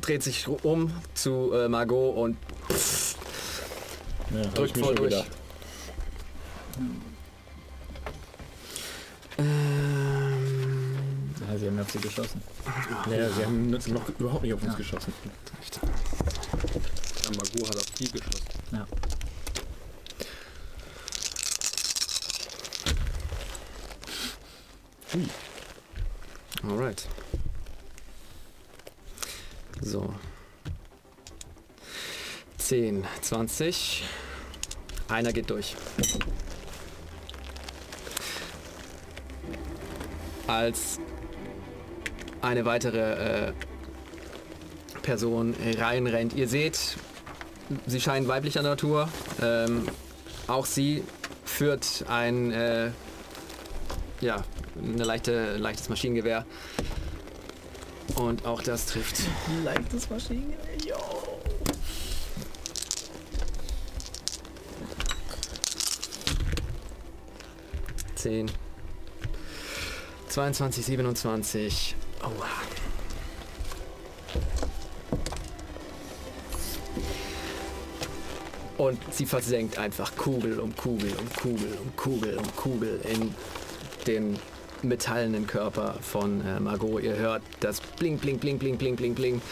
dreht 0.00 0.22
sich 0.22 0.46
um 0.48 0.92
zu 1.14 1.52
äh, 1.52 1.68
Margot 1.68 2.16
und 2.16 2.36
Ja, 4.32 4.44
hab 4.44 4.54
drückt 4.54 4.78
voll 4.78 4.94
durch. 4.94 5.14
Ähm, 9.38 9.66
Ja, 11.48 11.58
sie 11.58 11.66
haben 11.66 11.78
auf 11.80 11.90
sie 11.90 11.98
geschossen. 11.98 12.42
Naja, 13.08 13.28
sie 13.30 13.44
haben 13.44 13.70
noch 13.70 14.08
überhaupt 14.18 14.42
nicht 14.42 14.54
auf 14.54 14.62
uns 14.62 14.72
Ja. 14.72 14.78
geschossen. 14.78 15.12
Ja, 17.24 17.30
Magu 17.30 17.68
hat 17.68 17.76
auf 17.76 17.90
die 17.98 18.10
geschossen. 18.10 18.44
Ja. 18.72 18.86
Alright. 26.68 27.06
So. 29.80 30.12
10, 32.58 33.04
20. 33.22 34.04
Einer 35.08 35.32
geht 35.32 35.50
durch. 35.50 35.76
Als 40.46 40.98
eine 42.42 42.64
weitere 42.64 43.48
äh, 43.48 43.52
Person 45.02 45.54
reinrennt. 45.78 46.34
Ihr 46.34 46.48
seht, 46.48 46.96
sie 47.86 48.00
scheinen 48.00 48.28
weiblicher 48.28 48.62
Natur. 48.62 49.08
Ähm, 49.40 49.88
auch 50.48 50.66
sie 50.66 51.04
führt 51.44 52.04
ein 52.08 52.52
äh, 52.52 52.90
ja, 54.20 54.42
eine 54.82 55.04
leichte, 55.04 55.54
ein 55.54 55.60
leichtes 55.60 55.88
Maschinengewehr. 55.88 56.44
Und 58.16 58.46
auch 58.46 58.62
das 58.62 58.86
trifft. 58.86 59.16
Leichtes 59.64 60.08
Maschinengewehr, 60.08 60.76
yo. 60.86 60.96
Zehn. 68.14 68.50
22, 70.28 70.84
27. 70.84 71.96
Aua. 72.22 72.46
Und 78.78 78.98
sie 79.10 79.24
versenkt 79.24 79.78
einfach 79.78 80.14
Kugel 80.16 80.60
um 80.60 80.74
Kugel 80.76 81.12
um 81.18 81.32
Kugel 81.32 81.78
um 81.80 81.96
Kugel 81.96 82.36
um 82.36 82.56
Kugel 82.56 83.00
in 83.10 83.34
den 84.06 84.38
metallenen 84.82 85.46
Körper 85.46 85.96
von 86.00 86.44
äh, 86.46 86.60
Margot. 86.60 87.02
Ihr 87.02 87.16
hört 87.16 87.42
das 87.60 87.80
Bling, 87.80 88.18
Bling, 88.18 88.38
Bling, 88.38 88.58
Bling, 88.58 88.76
Bling, 88.76 88.96
Bling, 88.96 89.14
Bling, 89.14 89.42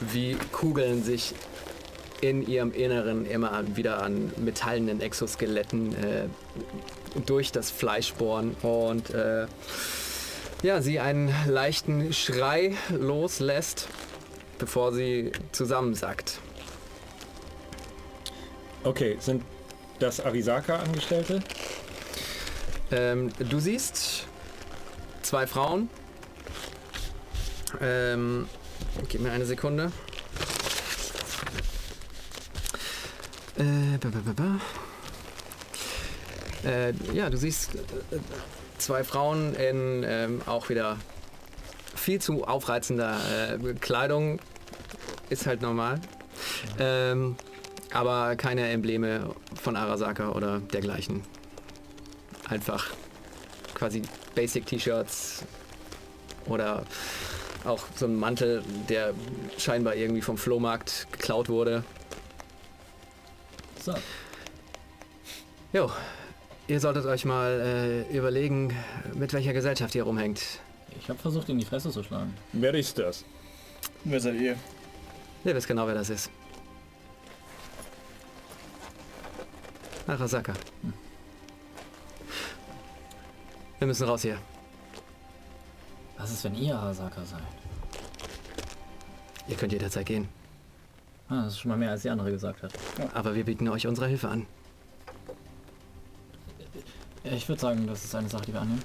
wie 0.00 0.36
Kugeln 0.52 1.02
sich 1.02 1.34
in 2.20 2.46
ihrem 2.46 2.72
Inneren 2.72 3.26
immer 3.26 3.64
wieder 3.76 4.02
an 4.02 4.32
metallenen 4.36 5.00
Exoskeletten 5.00 5.94
äh, 5.94 6.28
durch 7.26 7.52
das 7.52 7.70
Fleisch 7.70 8.12
bohren 8.14 8.54
und 8.62 9.10
äh, 9.10 9.46
ja, 10.62 10.82
sie 10.82 11.00
einen 11.00 11.34
leichten 11.46 12.12
Schrei 12.12 12.74
loslässt, 12.90 13.88
bevor 14.58 14.92
sie 14.92 15.32
zusammensackt. 15.52 16.38
Okay, 18.84 19.16
sind 19.20 19.42
das 19.98 20.20
Arisaka-Angestellte? 20.20 21.40
Ähm, 22.90 23.30
du 23.38 23.58
siehst 23.58 24.26
zwei 25.30 25.46
Frauen. 25.46 25.88
Ähm, 27.80 28.48
gib 29.08 29.20
mir 29.20 29.30
eine 29.30 29.46
Sekunde. 29.46 29.92
Äh, 33.56 33.98
ba, 34.00 34.08
ba, 34.08 34.32
ba. 34.34 34.60
Äh, 36.68 36.94
ja, 37.14 37.30
du 37.30 37.36
siehst 37.36 37.76
äh, 37.76 37.78
zwei 38.78 39.04
Frauen 39.04 39.54
in 39.54 40.04
ähm, 40.04 40.42
auch 40.46 40.68
wieder 40.68 40.96
viel 41.94 42.20
zu 42.20 42.42
aufreizender 42.42 43.20
äh, 43.52 43.74
Kleidung. 43.74 44.40
Ist 45.28 45.46
halt 45.46 45.62
normal. 45.62 46.00
Ähm, 46.80 47.36
aber 47.92 48.34
keine 48.34 48.68
Embleme 48.68 49.32
von 49.62 49.76
Arasaka 49.76 50.30
oder 50.30 50.58
dergleichen. 50.58 51.22
Einfach 52.48 52.88
quasi 53.74 54.02
Basic 54.34 54.66
T-Shirts 54.66 55.44
oder 56.46 56.84
auch 57.64 57.84
so 57.96 58.06
ein 58.06 58.16
Mantel, 58.16 58.62
der 58.88 59.12
scheinbar 59.58 59.94
irgendwie 59.94 60.22
vom 60.22 60.38
Flohmarkt 60.38 61.06
geklaut 61.12 61.48
wurde. 61.48 61.84
So, 63.82 63.94
Jo, 65.72 65.88
ihr 66.66 66.80
solltet 66.80 67.06
euch 67.06 67.24
mal 67.24 68.04
äh, 68.10 68.16
überlegen, 68.16 68.74
mit 69.14 69.32
welcher 69.32 69.52
Gesellschaft 69.52 69.94
ihr 69.94 70.02
rumhängt. 70.02 70.42
ich 70.98 71.08
habe 71.08 71.18
versucht, 71.18 71.48
ihn 71.48 71.52
in 71.52 71.58
die 71.60 71.64
Fresse 71.64 71.90
zu 71.90 72.02
schlagen. 72.02 72.34
Wer 72.52 72.74
ist 72.74 72.98
das? 72.98 73.24
Wer 74.02 74.18
seid 74.20 74.34
ihr? 74.34 74.56
Ihr 75.44 75.54
wisst 75.54 75.68
genau, 75.68 75.86
wer 75.86 75.94
das 75.94 76.10
ist. 76.10 76.28
Arasaka. 80.08 80.54
Wir 83.80 83.86
müssen 83.86 84.06
raus 84.06 84.20
hier. 84.20 84.36
Was 86.18 86.30
ist, 86.30 86.44
wenn 86.44 86.54
ihr 86.54 86.76
Arasaka 86.76 87.24
seid? 87.24 87.40
Ihr 89.48 89.56
könnt 89.56 89.72
jederzeit 89.72 90.04
gehen. 90.04 90.28
Ah, 91.30 91.44
das 91.44 91.54
ist 91.54 91.60
schon 91.60 91.70
mal 91.70 91.78
mehr, 91.78 91.90
als 91.90 92.02
die 92.02 92.10
andere 92.10 92.30
gesagt 92.30 92.62
hat. 92.62 92.72
Aber 93.14 93.34
wir 93.34 93.44
bieten 93.44 93.66
euch 93.68 93.86
unsere 93.86 94.06
Hilfe 94.06 94.28
an. 94.28 94.46
Ich 97.24 97.48
würde 97.48 97.60
sagen, 97.60 97.86
das 97.86 98.04
ist 98.04 98.14
eine 98.14 98.28
Sache, 98.28 98.44
die 98.44 98.52
wir 98.52 98.60
annehmen. 98.60 98.82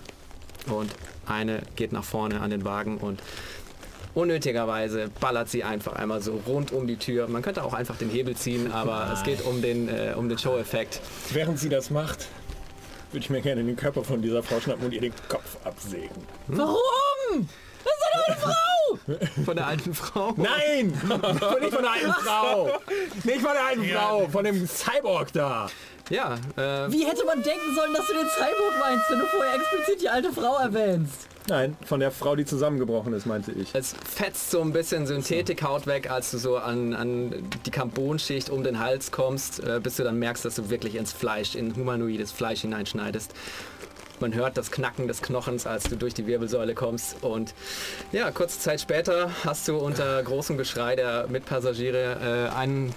Und 0.67 0.95
eine 1.25 1.61
geht 1.75 1.91
nach 1.91 2.05
vorne 2.05 2.39
an 2.39 2.49
den 2.49 2.63
Wagen 2.63 2.97
und 2.97 3.21
unnötigerweise 4.13 5.09
ballert 5.19 5.49
sie 5.49 5.65
einfach 5.65 5.93
einmal 5.93 6.21
so 6.21 6.41
rund 6.47 6.71
um 6.71 6.87
die 6.87 6.95
Tür. 6.95 7.27
Man 7.27 7.41
könnte 7.41 7.65
auch 7.65 7.73
einfach 7.73 7.97
den 7.97 8.09
Hebel 8.09 8.37
ziehen, 8.37 8.71
aber 8.71 9.11
es 9.11 9.23
geht 9.23 9.43
um 9.45 9.61
den, 9.61 9.89
äh, 9.89 10.13
um 10.15 10.29
den 10.29 10.37
Show-Effekt. 10.37 11.01
Während 11.31 11.59
sie 11.59 11.67
das 11.67 11.89
macht, 11.89 12.29
würde 13.11 13.23
ich 13.23 13.29
mir 13.29 13.41
gerne 13.41 13.63
den 13.63 13.75
Körper 13.75 14.03
von 14.03 14.21
dieser 14.21 14.43
Frau 14.43 14.59
schnappen 14.59 14.85
und 14.85 14.93
ihr 14.93 15.01
den 15.01 15.13
Kopf 15.29 15.57
absägen. 15.65 16.25
Warum? 16.47 17.49
Von 19.45 19.55
der 19.55 19.67
alten 19.67 19.93
Frau. 19.93 20.33
Nein! 20.37 20.87
nicht 20.87 21.73
von 21.73 21.83
der 21.83 21.91
alten 21.91 22.13
Frau! 22.13 22.79
Nicht 23.23 23.41
von 23.41 23.51
der 23.53 23.65
alten 23.65 23.85
Frau! 23.85 24.27
Von 24.29 24.43
dem 24.45 24.67
Cyborg 24.67 25.31
da! 25.33 25.67
Ja, 26.09 26.35
äh, 26.55 26.91
Wie 26.91 27.05
hätte 27.05 27.25
man 27.25 27.41
denken 27.41 27.75
sollen, 27.75 27.93
dass 27.93 28.07
du 28.07 28.13
den 28.13 28.27
Cyborg 28.27 28.73
meinst, 28.79 29.09
wenn 29.09 29.19
du 29.19 29.25
vorher 29.25 29.55
explizit 29.55 30.01
die 30.01 30.09
alte 30.09 30.31
Frau 30.31 30.57
erwähnst? 30.57 31.27
Nein, 31.47 31.77
von 31.85 31.99
der 31.99 32.09
Frau, 32.09 32.35
die 32.35 32.45
zusammengebrochen 32.45 33.13
ist, 33.13 33.27
meinte 33.27 33.51
ich. 33.51 33.69
Es 33.73 33.93
fetzt 33.93 34.49
so 34.49 34.61
ein 34.61 34.73
bisschen 34.73 35.05
Synthetikhaut 35.05 35.85
weg, 35.85 36.09
als 36.09 36.31
du 36.31 36.39
so 36.39 36.57
an, 36.57 36.95
an 36.95 37.47
die 37.65 37.71
Carbonschicht 37.71 38.49
um 38.49 38.63
den 38.63 38.79
Hals 38.79 39.11
kommst, 39.11 39.59
äh, 39.63 39.79
bis 39.81 39.97
du 39.97 40.03
dann 40.03 40.17
merkst, 40.17 40.43
dass 40.43 40.55
du 40.55 40.69
wirklich 40.71 40.95
ins 40.95 41.13
Fleisch, 41.13 41.53
in 41.53 41.75
humanoides 41.75 42.31
Fleisch 42.31 42.61
hineinschneidest. 42.61 43.31
Man 44.19 44.33
hört 44.33 44.57
das 44.57 44.71
Knacken 44.71 45.07
des 45.07 45.21
Knochens, 45.21 45.67
als 45.67 45.83
du 45.83 45.97
durch 45.97 46.13
die 46.13 46.25
Wirbelsäule 46.25 46.73
kommst. 46.73 47.17
Und 47.21 47.53
ja, 48.11 48.31
kurze 48.31 48.59
Zeit 48.59 48.81
später 48.81 49.29
hast 49.43 49.67
du 49.67 49.77
unter 49.77 50.23
großem 50.23 50.57
Geschrei 50.57 50.95
der 50.95 51.27
Mitpassagiere 51.27 52.49
äh, 52.49 52.55
einen, 52.57 52.95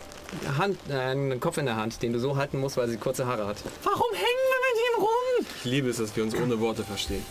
Hand, 0.57 0.79
äh, 0.89 0.95
einen 0.95 1.39
Kopf 1.41 1.59
in 1.59 1.67
der 1.67 1.77
Hand, 1.77 2.03
den 2.03 2.15
du 2.15 2.19
so 2.19 2.37
halten 2.37 2.59
musst, 2.61 2.79
weil 2.79 2.89
sie 2.89 2.97
kurze 2.97 3.27
Haare 3.27 3.47
hat. 3.47 3.57
Warum 3.83 4.13
hängen 4.15 4.25
wir 4.25 4.59
mit 4.71 4.81
ihm 4.81 5.03
rum? 5.03 5.47
Ich 5.59 5.65
liebe 5.65 5.91
es, 5.91 5.99
dass 5.99 6.17
wir 6.17 6.23
uns 6.23 6.35
ohne 6.35 6.59
Worte 6.61 6.83
verstehen. 6.85 7.25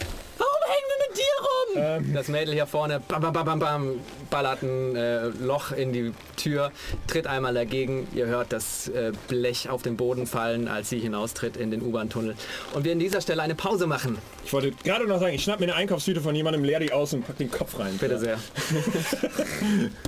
Dir 1.73 1.97
rum? 1.97 2.13
Das 2.13 2.27
Mädel 2.27 2.53
hier 2.53 2.67
vorne 2.67 2.99
bam, 2.99 3.21
bam, 3.21 3.33
bam, 3.33 3.45
bam, 3.45 3.59
bam, 3.59 3.99
ballert 4.29 4.61
ein 4.61 4.95
äh, 4.95 5.27
Loch 5.27 5.71
in 5.71 5.93
die 5.93 6.13
Tür, 6.35 6.71
tritt 7.07 7.27
einmal 7.27 7.53
dagegen. 7.53 8.07
Ihr 8.13 8.27
hört 8.27 8.53
das 8.53 8.87
äh, 8.89 9.11
Blech 9.27 9.69
auf 9.69 9.81
den 9.81 9.97
Boden 9.97 10.27
fallen, 10.27 10.67
als 10.67 10.89
sie 10.89 10.99
hinaustritt 10.99 11.57
in 11.57 11.71
den 11.71 11.81
U-Bahn-Tunnel. 11.81 12.35
Und 12.73 12.85
wir 12.85 12.91
an 12.91 12.99
dieser 12.99 13.21
Stelle 13.21 13.41
eine 13.41 13.55
Pause 13.55 13.87
machen. 13.87 14.17
Ich 14.45 14.53
wollte 14.53 14.71
gerade 14.83 15.07
noch 15.07 15.19
sagen, 15.19 15.33
ich 15.33 15.43
schnapp 15.43 15.59
mir 15.59 15.65
eine 15.65 15.75
Einkaufstüte 15.75 16.21
von 16.21 16.35
jemandem, 16.35 16.63
leer 16.63 16.79
die 16.79 16.91
aus 16.91 17.13
und 17.13 17.25
pack 17.25 17.37
den 17.37 17.51
Kopf 17.51 17.77
rein. 17.79 17.97
Bitte 17.97 18.17
sehr. 18.19 18.39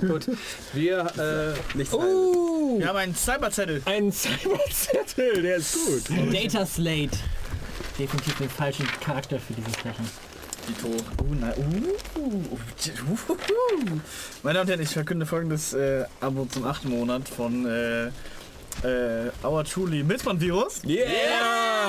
Gut, 0.00 0.26
wir... 0.72 1.00
Äh, 1.18 1.76
nichts 1.76 1.92
Wir 1.92 2.88
haben 2.88 2.96
einen 2.96 3.14
Cyberzettel. 3.14 3.82
Ein 3.84 4.12
Cyberzettel, 4.12 5.42
der 5.42 5.56
ist 5.56 5.74
gut. 5.74 6.32
Data 6.32 6.64
Slate. 6.64 7.18
Definitiv 7.98 8.38
den 8.38 8.48
falschen 8.48 8.86
Charakter 9.00 9.38
für 9.38 9.52
dieses 9.52 9.74
Sprechen. 9.74 10.08
Dito. 10.70 10.86
Uh, 10.86 11.34
na, 11.34 11.52
uh, 11.56 11.62
uh, 12.16 12.52
uh, 12.52 12.58
Meine 14.44 14.54
Damen 14.54 14.60
und 14.60 14.68
Herren, 14.68 14.80
ich 14.80 14.90
verkünde 14.90 15.26
folgendes 15.26 15.72
äh, 15.72 16.04
Abo 16.20 16.44
zum 16.44 16.64
achten 16.64 16.90
Monat 16.90 17.28
von 17.28 17.66
äh, 17.66 18.10
äh, 18.84 19.30
Our 19.46 19.64
Truly 19.64 20.02
Milzbrand-Virus. 20.02 20.82
Yeah! 20.84 21.04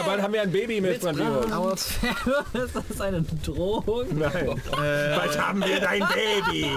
Bald 0.05 0.21
haben 0.21 0.33
wir 0.33 0.41
ein 0.41 0.51
Baby 0.51 0.81
mit 0.81 0.99
Brandvirus. 1.01 1.51
Aber 1.51 1.73
ist 1.73 2.75
das 2.89 3.01
eine 3.01 3.23
Drohung? 3.45 4.05
Nein. 4.17 4.47
Äh, 4.47 5.15
Bald 5.15 5.39
haben 5.39 5.63
wir 5.63 5.79
dein 5.79 6.03
Baby. 6.09 6.71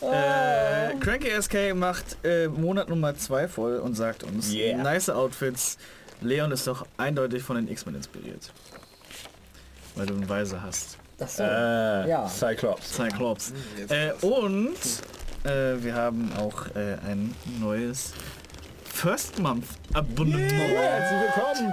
Äh, 0.00 0.94
Cranky 1.00 1.30
SK 1.40 1.74
macht 1.74 2.16
äh, 2.24 2.48
Monat 2.48 2.88
Nummer 2.88 3.14
2 3.16 3.48
voll 3.48 3.76
und 3.78 3.94
sagt 3.94 4.22
uns, 4.24 4.52
Yeah. 4.52 4.82
nice 4.82 5.08
Outfits. 5.10 5.78
Leon 6.20 6.52
ist 6.52 6.66
doch 6.66 6.86
eindeutig 6.96 7.42
von 7.42 7.56
den 7.56 7.68
X-Men 7.68 7.96
inspiriert. 7.96 8.52
Weil 9.94 10.06
du 10.06 10.14
einen 10.14 10.28
Weise 10.28 10.62
hast. 10.62 10.98
Das 11.24 11.36
so. 11.36 11.42
Äh, 11.42 12.08
Ja. 12.08 12.28
Cyclops. 12.28 12.94
Cyclops. 12.94 13.52
Äh, 13.88 14.12
und 14.24 14.74
äh, 15.44 15.82
wir 15.82 15.94
haben 15.94 16.30
auch 16.38 16.66
äh, 16.76 16.96
ein 17.06 17.34
neues 17.60 18.12
First 18.84 19.38
Month 19.40 19.66
Abonnement 19.92 20.52
Herzlich 20.52 21.20
willkommen. 21.34 21.72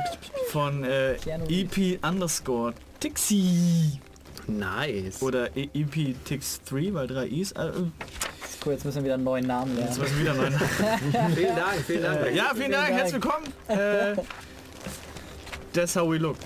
von 0.50 0.84
äh, 0.84 1.14
EP 1.50 2.04
underscore 2.06 2.74
Tixi. 3.00 4.00
nice. 4.48 5.22
Oder 5.22 5.56
E- 5.56 5.70
EP 5.74 6.16
Tix 6.26 6.62
3, 6.70 6.94
weil 6.94 7.08
drei 7.08 7.28
Is. 7.28 7.52
Äh, 7.54 7.72
Cool, 8.64 8.74
jetzt 8.74 8.86
müssen 8.86 8.98
wir 8.98 9.06
wieder 9.06 9.14
einen 9.16 9.24
neuen 9.24 9.48
Namen 9.48 9.76
jetzt 9.76 9.98
lernen. 9.98 10.02
müssen 10.02 10.18
wir 10.18 10.22
wieder 10.22 10.34
neuen. 10.36 10.54
Vielen 11.36 11.56
Dank, 11.56 11.76
vielen 11.88 12.04
Dank. 12.04 12.22
Äh, 12.28 12.36
ja, 12.36 12.52
vielen 12.54 12.72
Dank, 12.72 12.88
Dank. 12.90 13.00
herzlich 13.00 13.14
willkommen. 13.24 13.48
Äh, 13.68 14.16
that's 15.74 15.96
how 15.96 16.08
we 16.08 16.18
look. 16.20 16.38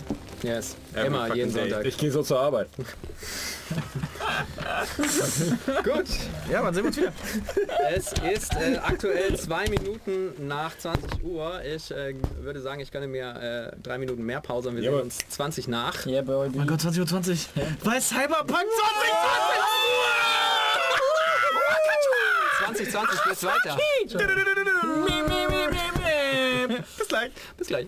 Yes, 0.43 0.75
Every 0.93 1.07
immer, 1.07 1.33
jeden 1.35 1.53
day. 1.53 1.61
Sonntag. 1.69 1.85
Ich 1.85 1.97
gehe 1.97 2.11
so 2.11 2.21
zur 2.21 2.39
Arbeit. 2.39 2.67
Gut, 5.83 6.05
Ja, 6.51 6.63
wann 6.63 6.73
sehen 6.73 6.83
wir 6.83 6.87
uns 6.89 6.97
wieder? 6.97 7.11
es 7.89 8.13
ist 8.31 8.53
äh, 8.55 8.77
aktuell 8.77 9.35
zwei 9.39 9.67
Minuten 9.69 10.47
nach 10.47 10.77
20 10.77 11.23
Uhr. 11.23 11.61
Ich 11.63 11.89
äh, 11.91 12.13
würde 12.41 12.61
sagen, 12.61 12.79
ich 12.81 12.91
gönne 12.91 13.07
mir 13.07 13.71
äh, 13.73 13.79
drei 13.81 13.97
Minuten 13.97 14.23
mehr 14.23 14.41
Pause 14.41 14.69
und 14.69 14.75
wir 14.75 14.83
Ja, 14.83 14.91
sehen 14.91 15.01
uns 15.01 15.17
20 15.29 15.67
nach. 15.67 16.05
Yeah, 16.05 16.21
boy. 16.21 16.49
Mein 16.53 16.67
Gott, 16.67 16.81
20.20 16.81 16.99
Uhr. 16.99 17.07
20. 17.07 17.49
Weil 17.83 18.01
Cyberpunk 18.01 18.65
2020! 22.59 22.95
2020 22.97 23.23
geht's 23.23 23.43
weiter. 23.43 23.77
Bis 26.97 27.07
gleich. 27.07 27.31
Bis 27.57 27.67
gleich. 27.67 27.87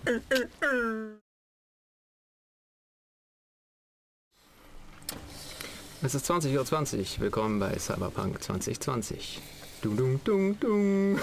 Es 6.00 6.14
ist 6.14 6.30
20.20 6.30 6.56
Uhr. 6.56 6.64
20. 6.64 7.20
Willkommen 7.20 7.58
bei 7.58 7.76
Cyberpunk 7.76 8.40
2020. 8.42 9.40
Dung, 9.82 9.96
dung, 9.96 10.20
dung, 10.22 10.60
dung. 10.60 11.18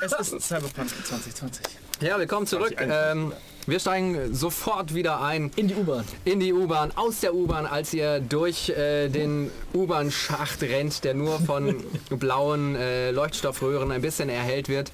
Es 0.00 0.12
ist 0.12 0.40
Cyberpunk 0.46 0.88
2020. 1.04 1.66
Ja, 2.00 2.18
willkommen 2.18 2.46
zurück. 2.46 2.76
Ähm, 2.78 3.32
wir 3.66 3.80
steigen 3.80 4.32
sofort 4.32 4.94
wieder 4.94 5.20
ein 5.20 5.50
In 5.56 5.66
die 5.66 5.74
U-Bahn. 5.74 6.04
in 6.24 6.38
die 6.38 6.52
U-Bahn, 6.52 6.92
aus 6.94 7.18
der 7.20 7.34
U-Bahn, 7.34 7.66
als 7.66 7.92
ihr 7.92 8.20
durch 8.20 8.68
äh, 8.70 9.08
den 9.08 9.50
U-Bahn-Schacht 9.74 10.62
rennt, 10.62 11.02
der 11.02 11.14
nur 11.14 11.40
von 11.40 11.74
blauen 12.10 12.76
äh, 12.76 13.10
Leuchtstoffröhren 13.10 13.90
ein 13.90 14.02
bisschen 14.02 14.28
erhellt 14.28 14.68
wird. 14.68 14.92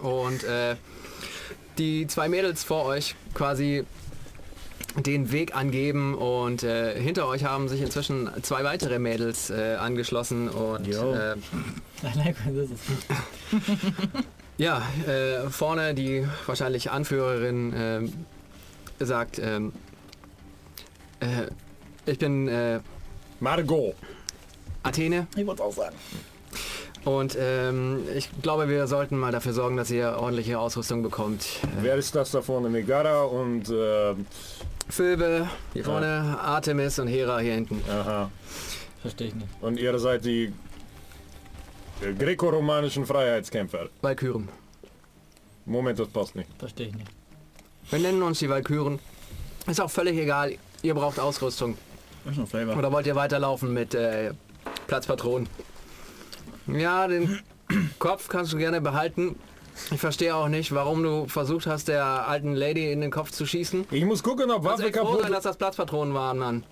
Und 0.00 0.44
äh, 0.44 0.76
die 1.78 2.06
zwei 2.06 2.28
Mädels 2.28 2.62
vor 2.62 2.84
euch 2.84 3.16
quasi 3.34 3.84
den 4.96 5.32
Weg 5.32 5.54
angeben 5.56 6.14
und 6.14 6.62
äh, 6.62 7.00
hinter 7.00 7.26
euch 7.26 7.44
haben 7.44 7.68
sich 7.68 7.80
inzwischen 7.80 8.30
zwei 8.42 8.64
weitere 8.64 8.98
Mädels 8.98 9.50
äh, 9.50 9.76
angeschlossen 9.76 10.48
und 10.48 10.86
äh, 10.86 11.34
ja, 14.58 14.82
äh, 15.06 15.48
vorne 15.48 15.94
die 15.94 16.26
wahrscheinlich 16.46 16.90
Anführerin 16.90 17.72
ähm, 17.76 18.12
sagt, 18.98 19.38
ähm, 19.38 19.72
äh, 21.20 21.48
ich 22.04 22.18
bin 22.18 22.48
äh, 22.48 22.80
Margot. 23.40 23.94
Athene 24.82 25.28
Ich 25.36 25.46
wollte 25.46 25.62
auch 25.62 25.72
sagen. 25.72 25.96
Und 27.04 27.36
ähm, 27.38 28.02
ich 28.16 28.28
glaube, 28.42 28.68
wir 28.68 28.86
sollten 28.86 29.16
mal 29.18 29.32
dafür 29.32 29.52
sorgen, 29.52 29.76
dass 29.76 29.90
ihr 29.90 30.16
ordentliche 30.18 30.58
Ausrüstung 30.58 31.02
bekommt. 31.02 31.42
Äh, 31.62 31.66
Wer 31.82 31.96
ist 31.96 32.14
das 32.14 32.30
da 32.30 32.42
vorne? 32.42 32.68
Megara 32.68 33.22
und... 33.24 33.68
Äh, 33.70 34.14
Phoebe 34.88 35.48
hier 35.72 35.84
vorne, 35.84 36.38
Artemis 36.42 36.98
und 36.98 37.06
Hera 37.06 37.38
hier 37.38 37.54
hinten. 37.54 37.80
aha. 37.88 38.30
Verstehe 39.00 39.28
ich 39.28 39.34
nicht. 39.34 39.46
Und 39.60 39.78
ihr 39.78 39.98
seid 39.98 40.24
die 40.24 40.52
äh, 42.02 42.12
grekoromanischen 42.12 43.06
Freiheitskämpfer. 43.06 43.88
Walküren. 44.02 44.48
Moment, 45.64 45.98
das 45.98 46.08
passt 46.08 46.34
nicht. 46.36 46.48
Verstehe 46.58 46.88
ich 46.88 46.94
nicht. 46.94 47.08
Wir 47.90 47.98
nennen 48.00 48.22
uns 48.22 48.40
die 48.40 48.48
Walküren. 48.50 48.98
Ist 49.66 49.80
auch 49.80 49.90
völlig 49.90 50.18
egal. 50.18 50.56
Ihr 50.82 50.94
braucht 50.94 51.18
Ausrüstung. 51.18 51.76
Ich 52.30 52.36
noch 52.36 52.48
Flavor. 52.48 52.76
Oder 52.76 52.92
wollt 52.92 53.06
ihr 53.06 53.14
weiterlaufen 53.16 53.72
mit 53.72 53.94
äh, 53.94 54.32
Platzpatronen? 54.88 55.48
Ja, 56.66 57.06
den 57.08 57.40
Kopf 57.98 58.28
kannst 58.28 58.52
du 58.52 58.56
gerne 58.58 58.80
behalten. 58.80 59.36
Ich 59.90 60.00
verstehe 60.00 60.34
auch 60.34 60.48
nicht, 60.48 60.72
warum 60.74 61.02
du 61.02 61.26
versucht 61.28 61.66
hast, 61.66 61.88
der 61.88 62.04
alten 62.28 62.54
Lady 62.54 62.92
in 62.92 63.00
den 63.00 63.10
Kopf 63.10 63.30
zu 63.30 63.46
schießen. 63.46 63.86
Ich 63.90 64.04
muss 64.04 64.22
gucken, 64.22 64.50
ob 64.50 64.64
Waffe 64.64 64.84
echt 64.84 64.96
froh 64.96 65.04
kaputt 65.06 65.22
sein, 65.22 65.32
dass 65.32 65.44
das 65.44 65.56
Platzpatronen 65.56 66.12
waren, 66.14 66.38
Mann. 66.38 66.64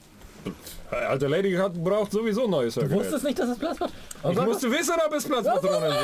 Alte 0.91 1.27
Lady 1.27 1.53
hat, 1.55 1.75
braucht 1.83 2.13
sowieso 2.13 2.47
neues 2.47 2.75
Du 2.75 2.83
Hörgerät. 2.83 3.01
wusstest 3.05 3.25
nicht, 3.25 3.39
dass 3.39 3.49
es 3.51 3.59
Platz 3.59 3.79
macht? 3.81 3.93
Oh 4.23 4.31
Ich 4.31 4.37
Gott, 4.37 4.47
musste 4.47 4.71
wissen, 4.71 4.95
ob 5.07 5.13
es 5.15 5.25
Platzpatronen 5.27 5.91
sind. 5.93 6.03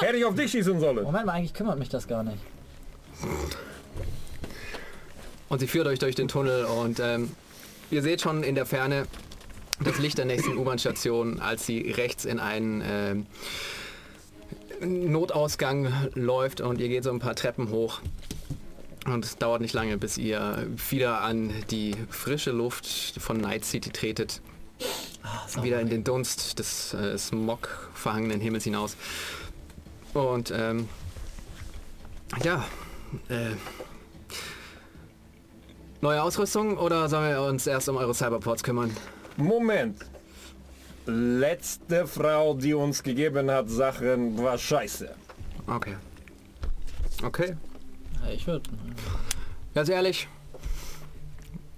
Hätte 0.00 0.16
ich 0.18 0.24
auf 0.24 0.34
dich 0.34 0.50
schießen 0.50 0.78
sollen. 0.80 1.02
Moment 1.02 1.26
mal, 1.26 1.32
eigentlich 1.32 1.54
kümmert 1.54 1.78
mich 1.78 1.88
das 1.88 2.06
gar 2.06 2.22
nicht. 2.22 2.38
Und 5.48 5.58
sie 5.60 5.66
führt 5.66 5.86
euch 5.86 5.98
durch 5.98 6.14
den 6.14 6.28
Tunnel 6.28 6.64
und 6.64 7.00
ähm, 7.00 7.32
ihr 7.90 8.02
seht 8.02 8.20
schon 8.20 8.42
in 8.42 8.54
der 8.54 8.66
Ferne 8.66 9.06
das 9.80 9.98
Licht 9.98 10.18
der 10.18 10.24
nächsten 10.24 10.56
U-Bahn-Station, 10.56 11.40
als 11.40 11.66
sie 11.66 11.80
rechts 11.90 12.24
in 12.24 12.38
einen 12.38 12.82
ähm, 12.86 13.26
Notausgang 14.80 15.92
läuft 16.14 16.60
und 16.60 16.80
ihr 16.80 16.88
geht 16.88 17.04
so 17.04 17.10
ein 17.10 17.18
paar 17.18 17.34
Treppen 17.34 17.70
hoch. 17.70 18.00
Und 19.06 19.24
es 19.24 19.36
dauert 19.36 19.60
nicht 19.60 19.74
lange, 19.74 19.98
bis 19.98 20.16
ihr 20.16 20.66
wieder 20.88 21.20
an 21.20 21.52
die 21.70 21.94
frische 22.08 22.52
Luft 22.52 22.86
von 23.18 23.36
Night 23.36 23.64
City 23.64 23.90
tretet. 23.90 24.40
wieder 25.62 25.80
in 25.80 25.88
den 25.88 26.04
Dunst 26.04 26.58
des 26.58 26.94
äh, 26.94 27.18
smog-verhangenen 27.18 28.40
Himmels 28.40 28.64
hinaus. 28.64 28.96
Und 30.14 30.52
ähm, 30.56 30.88
ja, 32.42 32.64
äh, 33.28 33.50
neue 36.00 36.22
Ausrüstung 36.22 36.78
oder 36.78 37.08
sollen 37.08 37.30
wir 37.30 37.42
uns 37.42 37.66
erst 37.66 37.88
um 37.88 37.96
eure 37.96 38.14
Cyberports 38.14 38.62
kümmern? 38.62 38.94
Moment. 39.36 40.04
Letzte 41.06 42.06
Frau, 42.06 42.54
die 42.54 42.72
uns 42.74 43.02
gegeben 43.02 43.50
hat 43.50 43.68
Sachen, 43.68 44.42
war 44.42 44.56
scheiße. 44.56 45.14
Okay. 45.66 45.96
Okay. 47.22 47.56
Ich 48.32 48.46
würde. 48.46 48.68
Ganz 49.74 49.88
ehrlich, 49.88 50.28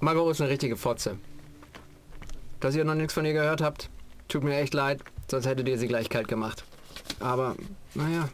Margot 0.01 0.31
ist 0.31 0.41
eine 0.41 0.51
richtige 0.51 0.77
Fotze. 0.77 1.19
Dass 2.61 2.75
ihr 2.75 2.85
noch 2.85 2.95
nichts 2.95 3.15
von 3.15 3.25
ihr 3.25 3.33
gehört 3.33 3.61
habt, 3.61 3.91
tut 4.29 4.45
mir 4.45 4.57
echt 4.57 4.75
leid, 4.75 5.03
sonst 5.31 5.47
hättet 5.47 5.69
ihr 5.69 5.79
sie 5.79 5.89
gleich 5.89 6.09
kalt 6.09 6.29
gemacht. 6.29 6.65
Aber, 7.21 7.57
naja, 7.95 8.29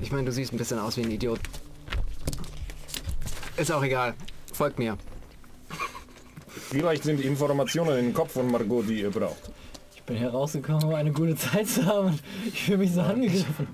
ich 0.00 0.12
meine, 0.12 0.26
du 0.26 0.32
siehst 0.32 0.52
ein 0.52 0.58
bisschen 0.58 0.78
aus 0.78 0.96
wie 0.96 1.02
ein 1.02 1.10
Idiot. 1.10 1.40
Ist 3.56 3.72
auch 3.72 3.82
egal. 3.82 4.14
Folgt 4.52 4.78
mir. 4.78 4.96
Vielleicht 6.58 7.04
sind 7.04 7.18
die 7.18 7.24
Informationen 7.24 7.98
im 7.98 8.14
Kopf 8.14 8.32
von 8.32 8.50
Margot, 8.50 8.88
die 8.88 9.00
ihr 9.00 9.10
braucht. 9.10 9.50
Ich 9.94 10.02
bin 10.02 10.16
hier 10.16 10.30
rausgekommen, 10.30 10.84
um 10.84 10.94
eine 10.94 11.12
gute 11.12 11.36
Zeit 11.36 11.68
zu 11.68 11.84
haben. 11.84 12.18
Ich 12.46 12.64
fühle 12.64 12.78
mich 12.78 12.92
so 12.92 13.00
angegriffen. 13.00 13.68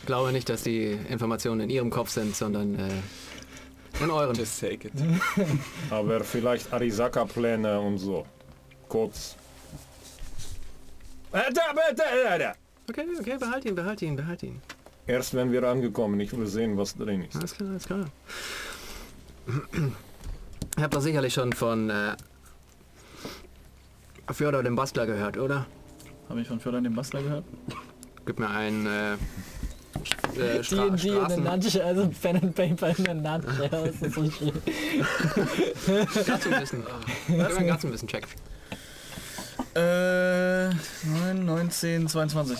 Ich 0.00 0.06
glaube 0.06 0.32
nicht, 0.32 0.48
dass 0.48 0.62
die 0.62 0.98
Informationen 1.08 1.62
in 1.62 1.70
ihrem 1.70 1.90
Kopf 1.90 2.10
sind, 2.10 2.34
sondern 2.34 2.74
äh, 2.78 4.02
in 4.02 4.10
eurem. 4.10 4.34
Just 4.34 4.60
take 4.60 4.88
it. 4.88 4.92
Aber 5.90 6.20
vielleicht 6.24 6.72
Arisaka-Pläne 6.72 7.80
und 7.80 7.98
so. 7.98 8.26
Kurz. 8.88 9.36
Äh. 11.32 11.42
Okay, 12.88 13.06
okay, 13.18 13.36
behalt 13.38 13.64
ihn, 13.64 13.74
behalt 13.74 14.02
ihn, 14.02 14.16
behalt 14.16 14.42
ihn. 14.42 14.60
Erst 15.06 15.34
wenn 15.34 15.52
wir 15.52 15.64
angekommen, 15.64 16.18
ich 16.20 16.36
will 16.36 16.46
sehen, 16.46 16.76
was 16.76 16.94
drin 16.96 17.22
ist. 17.24 17.36
Alles 17.36 17.54
klar, 17.54 17.70
alles 17.70 17.86
klar. 17.86 18.06
Ihr 20.76 20.82
habt 20.82 20.94
doch 20.94 21.00
sicherlich 21.00 21.34
schon 21.34 21.52
von 21.52 21.90
äh, 21.90 22.16
Fjodor 24.32 24.62
dem 24.62 24.76
Bastler 24.76 25.06
gehört, 25.06 25.36
oder? 25.36 25.66
Habe 26.28 26.40
ich 26.40 26.48
von 26.48 26.60
Fjodor 26.60 26.80
den 26.80 26.94
Bastler 26.94 27.22
gehört? 27.22 27.44
Gib 28.26 28.38
mir 28.38 28.48
einen 28.48 28.86
äh, 28.86 29.12
äh, 30.40 30.62
Stra 30.64 30.86
in 30.86 30.96
der. 30.96 31.38
Nutshell, 31.38 31.82
also 31.82 32.10
Pen 32.20 32.36
and 32.36 32.54
Paper 32.54 32.96
in 32.96 33.04
der 33.04 33.14
Nutshell. 33.14 33.70
Das 33.70 34.02
ist 34.02 34.14
so 34.14 34.30
schön. 34.30 34.52
Gatzenwissen. 36.26 36.84
Gib 37.26 37.36
mir 37.36 37.56
einen 37.56 37.66
Gatzenwissen-Check. 37.66 38.26
Äh, 39.74 40.68
9, 40.68 41.44
19, 41.44 42.08
22. 42.08 42.58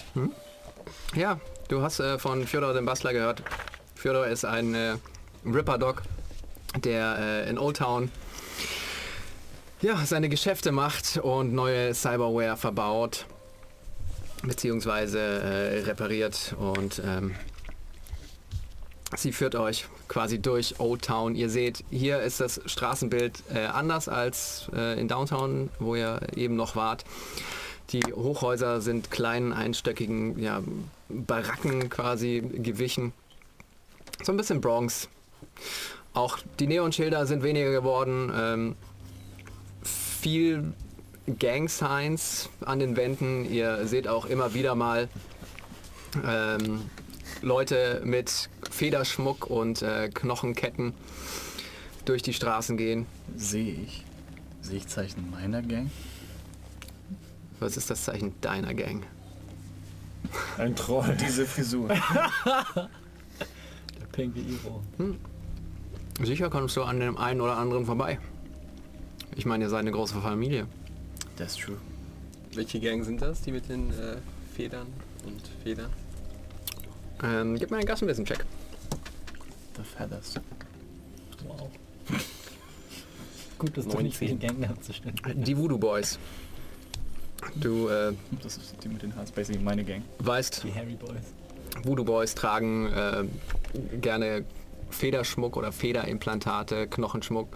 Ja, 1.15 1.41
du 1.69 1.83
hast 1.83 2.01
äh, 2.01 2.19
von 2.19 2.47
Fjodor 2.47 2.75
dem 2.75 2.85
Bastler 2.85 3.13
gehört. 3.13 3.43
Fjodor 3.95 4.27
ist 4.27 4.45
ein 4.45 4.75
äh, 4.75 4.97
Ripper-Dog, 5.45 6.03
der 6.77 7.19
äh, 7.19 7.51
in 7.51 7.59
Old 7.59 7.77
Town 7.77 8.11
ja, 9.81 9.97
seine 10.07 10.29
Geschäfte 10.29 10.73
macht 10.73 11.19
und 11.19 11.53
neue 11.53 11.95
Cyberware 11.95 12.57
verbaut 12.57 13.27
beziehungsweise 14.43 15.19
äh, 15.19 15.81
repariert 15.81 16.55
und 16.59 17.03
ähm, 17.05 17.35
sie 19.17 19.33
führt 19.33 19.55
euch 19.55 19.87
quasi 20.09 20.39
durch 20.39 20.81
Old 20.81 21.03
Town. 21.03 21.35
Ihr 21.35 21.49
seht, 21.49 21.85
hier 21.91 22.21
ist 22.21 22.41
das 22.41 22.61
Straßenbild 22.67 23.43
äh, 23.53 23.67
anders 23.67 24.09
als 24.09 24.71
äh, 24.75 24.99
in 25.01 25.09
Downtown, 25.09 25.71
wo 25.79 25.95
ihr 25.95 26.21
eben 26.37 26.57
noch 26.57 26.77
wart. 26.77 27.05
Die 27.91 28.03
Hochhäuser 28.03 28.81
sind 28.81 29.11
kleinen, 29.11 29.53
einstöckigen 29.53 30.39
ja, 30.39 30.63
Baracken 31.09 31.91
quasi 31.91 32.43
gewichen. 32.55 33.13
So 34.23 34.33
ein 34.33 34.37
bisschen 34.37 34.61
Bronx. 34.61 35.09
Auch 36.15 36.39
die 36.61 36.69
Neonschilder 36.69 37.27
sind 37.27 37.43
weniger 37.43 37.73
geworden. 37.73 38.33
Ähm, 38.35 38.77
viel 39.83 40.73
Gang-Signs 41.39 42.49
an 42.65 42.79
den 42.79 42.97
Wänden. 42.97 43.45
Ihr 43.45 43.87
seht 43.87 44.07
auch 44.07 44.25
immer 44.27 44.55
wieder 44.55 44.77
mal 44.77 45.09
ähm, 46.25 46.83
Leute 47.43 48.01
mit 48.05 48.49
Federschmuck 48.71 49.49
und 49.51 49.83
äh, 49.83 50.09
Knochenketten 50.09 50.95
durch 52.05 52.23
die 52.23 52.33
Straßen 52.33 52.77
gehen. 52.77 53.07
Sehe 53.37 53.75
ich. 53.75 54.05
Sehe 54.61 54.77
ich 54.77 54.87
Zeichen 54.87 55.31
meiner 55.31 55.63
Gang? 55.63 55.91
Was 57.59 57.77
ist 57.77 57.91
das 57.91 58.05
Zeichen 58.05 58.35
deiner 58.41 58.73
Gang? 58.73 59.05
Ein 60.59 60.77
Troll. 60.77 61.17
Diese 61.21 61.45
Frisur. 61.45 61.89
Der 62.47 62.89
pinke 64.13 64.41
Iro. 64.41 64.83
Sicher 66.23 66.49
kommst 66.51 66.77
du 66.77 66.83
an 66.83 67.01
dem 67.01 67.17
einen 67.17 67.41
oder 67.41 67.57
anderen 67.57 67.87
vorbei. 67.87 68.19
Ich 69.37 69.47
meine, 69.47 69.65
ihr 69.65 69.71
seid 69.71 69.81
eine 69.81 69.91
große 69.93 70.21
Familie. 70.21 70.67
That's 71.37 71.57
true. 71.57 71.77
Welche 72.55 72.79
Gang 72.79 73.05
sind 73.05 73.21
das, 73.21 73.43
die 73.43 73.51
mit 73.51 73.69
den 73.69 73.91
äh, 73.91 74.17
Federn 74.55 74.87
und 75.27 75.41
Federn? 75.65 75.91
Ähm, 77.23 77.57
gib 77.59 77.71
mir 77.71 77.79
einen 77.79 77.87
Gassenwissen-Check. 77.87 78.45
The 79.77 79.83
Feathers. 79.83 80.35
Wow. 81.47 81.69
Gut, 83.59 83.77
dass 83.77 83.89
du 83.89 84.01
nicht 84.01 84.21
den 84.21 84.39
19. 84.39 84.59
Gang 84.61 84.71
abzustimmen. 84.71 85.17
Die 85.35 85.57
Voodoo 85.57 85.79
Boys. 85.79 86.19
Du 87.57 87.89
äh, 87.89 88.13
Das 88.43 88.57
ist 88.57 88.77
die 88.83 88.89
mit 88.89 89.03
den 89.03 89.15
Haaren, 89.17 89.29
basically 89.35 89.63
meine 89.63 89.85
Gang. 89.85 90.03
weißt, 90.21 90.63
Die 90.65 90.73
Harry 90.75 90.95
Boys. 90.95 91.25
Voodoo 91.83 92.05
Boys 92.05 92.35
tragen 92.35 92.87
äh, 92.93 93.25
gerne 94.01 94.45
Federschmuck 94.95 95.57
oder 95.57 95.73
Federimplantate, 95.73 96.87
Knochenschmuck. 96.87 97.49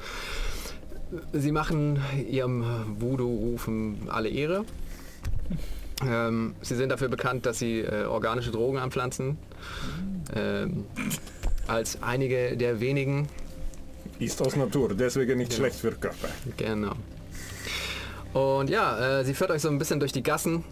Sie 1.33 1.53
machen 1.53 2.01
ihrem 2.29 2.65
Voodoo-Rufen 3.01 4.09
alle 4.09 4.29
Ehre. 4.29 4.65
Ähm, 6.07 6.55
sie 6.61 6.77
sind 6.77 6.91
dafür 6.91 7.09
bekannt, 7.09 7.47
dass 7.47 7.59
sie 7.59 7.81
äh, 7.81 8.05
organische 8.05 8.51
Drogen 8.51 8.79
anpflanzen. 8.79 9.39
Ähm, 10.37 10.85
als 11.67 12.03
einige 12.03 12.57
der 12.57 12.81
wenigen. 12.81 13.29
Ist 14.19 14.41
aus 14.43 14.57
Natur, 14.57 14.95
deswegen 14.95 15.39
nicht 15.39 15.51
Genau. 15.51 15.61
schlecht 15.63 15.81
für 15.81 15.93
Körper. 15.93 16.29
Genau. 16.57 16.93
Und 18.33 18.69
ja, 18.69 19.21
äh, 19.21 19.25
sie 19.25 19.33
führt 19.35 19.51
euch 19.51 19.63
so 19.63 19.69
ein 19.69 19.79
bisschen 19.79 20.01
durch 20.01 20.13
die 20.13 20.23
Gassen 20.23 20.65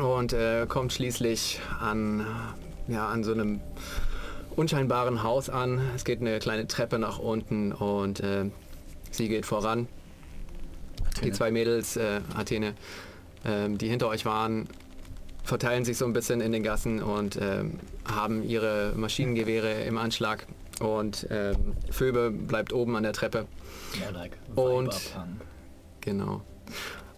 und 0.00 0.32
äh, 0.32 0.66
kommt 0.68 0.92
schließlich 0.92 1.60
an, 1.80 2.26
ja, 2.88 3.08
an 3.08 3.24
so 3.24 3.32
einem 3.32 3.60
unscheinbaren 4.56 5.22
Haus 5.22 5.48
an. 5.48 5.80
Es 5.94 6.04
geht 6.04 6.20
eine 6.20 6.38
kleine 6.38 6.66
Treppe 6.66 6.98
nach 6.98 7.18
unten 7.18 7.72
und 7.72 8.20
äh, 8.20 8.46
sie 9.10 9.28
geht 9.28 9.46
voran. 9.46 9.88
Die 11.24 11.32
zwei 11.32 11.50
Mädels, 11.50 11.96
äh, 11.96 12.20
Athene, 12.34 12.74
ähm, 13.44 13.78
die 13.78 13.88
hinter 13.88 14.08
euch 14.08 14.24
waren, 14.24 14.68
verteilen 15.44 15.84
sich 15.84 15.98
so 15.98 16.04
ein 16.04 16.12
bisschen 16.12 16.40
in 16.40 16.52
den 16.52 16.62
Gassen 16.62 17.02
und 17.02 17.38
ähm, 17.40 17.80
haben 18.04 18.42
ihre 18.42 18.92
Maschinengewehre 18.96 19.82
im 19.82 19.98
Anschlag. 19.98 20.46
Und 20.80 21.26
ähm, 21.30 21.74
Phoebe 21.90 22.30
bleibt 22.30 22.72
oben 22.72 22.96
an 22.96 23.02
der 23.02 23.12
Treppe. 23.12 23.46
More 23.98 24.12
like 24.12 24.38
Und-. 24.54 25.14
Genau. 26.00 26.42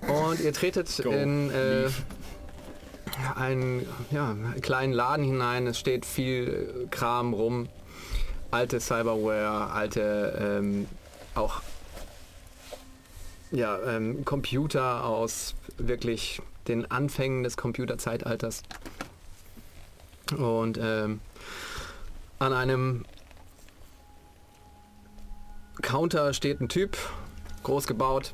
Und 0.09 0.41
ihr 0.41 0.53
tretet 0.53 1.01
Go, 1.03 1.11
in 1.11 1.51
äh, 1.51 1.89
einen 3.37 3.87
ja, 4.11 4.35
kleinen 4.61 4.93
Laden 4.93 5.25
hinein. 5.25 5.67
Es 5.67 5.79
steht 5.79 6.07
viel 6.07 6.89
Kram 6.91 7.35
rum. 7.35 7.69
Alte 8.51 8.81
Cyberware, 8.81 9.71
alte 9.73 10.59
ähm, 10.61 10.87
auch 11.35 11.63
ja, 13.51 13.79
ähm, 13.83 14.25
Computer 14.25 15.05
aus 15.05 15.55
wirklich 15.79 16.41
den 16.69 16.91
Anfängen 16.91 17.43
des 17.43 17.57
Computerzeitalters. 17.57 18.63
Und 20.37 20.79
ähm, 20.81 21.21
an 22.39 22.53
einem 22.53 23.05
Counter 25.83 26.33
steht 26.33 26.61
ein 26.61 26.69
Typ, 26.69 26.97
groß 27.63 27.87
gebaut, 27.87 28.33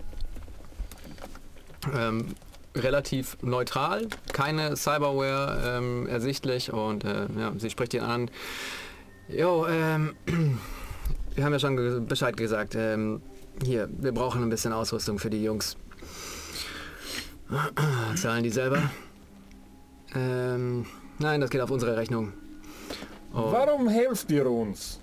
ähm, 1.94 2.34
relativ 2.74 3.36
neutral, 3.42 4.06
keine 4.32 4.76
Cyberware 4.76 5.78
ähm, 5.78 6.06
ersichtlich 6.06 6.72
und 6.72 7.04
äh, 7.04 7.26
ja, 7.38 7.52
sie 7.56 7.70
spricht 7.70 7.94
ihn 7.94 8.02
an. 8.02 8.30
Jo, 9.28 9.66
ähm, 9.66 10.14
wir 11.34 11.44
haben 11.44 11.52
ja 11.52 11.58
schon 11.58 12.06
Bescheid 12.06 12.36
gesagt. 12.36 12.74
Ähm, 12.74 13.20
hier, 13.64 13.88
wir 13.90 14.12
brauchen 14.12 14.42
ein 14.42 14.50
bisschen 14.50 14.72
Ausrüstung 14.72 15.18
für 15.18 15.30
die 15.30 15.42
Jungs. 15.42 15.76
Zahlen 18.16 18.42
die 18.42 18.50
selber? 18.50 18.90
Ähm, 20.14 20.86
nein, 21.18 21.40
das 21.40 21.50
geht 21.50 21.60
auf 21.60 21.70
unsere 21.70 21.96
Rechnung. 21.96 22.32
Und 23.32 23.52
Warum 23.52 23.88
helft 23.88 24.30
ihr 24.30 24.50
uns? 24.50 25.00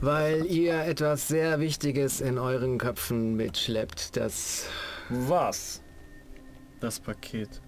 Weil 0.00 0.46
ihr 0.46 0.84
etwas 0.84 1.26
sehr 1.26 1.58
Wichtiges 1.58 2.20
in 2.20 2.38
euren 2.38 2.78
Köpfen 2.78 3.34
mitschleppt, 3.34 4.16
das 4.16 4.66
Was? 5.10 5.82
Das 6.80 7.00
Paket. 7.00 7.60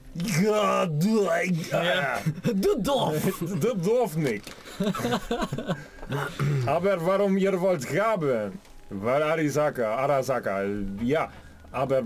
Ja, 0.42 0.86
du 0.86 1.28
ein... 1.28 1.58
Ja. 1.70 2.20
Du 2.44 2.80
Dorf! 2.82 3.40
Du 3.60 3.74
darf 3.74 4.16
nicht. 4.16 4.44
aber 6.66 7.06
warum 7.06 7.36
ihr 7.36 7.60
wollt 7.60 7.86
haben? 7.98 8.52
Weil 8.90 9.22
Arisaka, 9.22 9.94
Arasaka, 9.96 10.64
ja. 11.02 11.30
Aber 11.70 12.02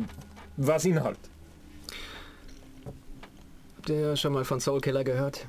was 0.56 0.84
Inhalt? 0.84 1.18
Habt 3.76 3.88
ihr 3.90 4.16
schon 4.16 4.34
mal 4.34 4.44
von 4.44 4.60
Soul 4.60 4.80
Killer 4.80 5.02
gehört? 5.04 5.46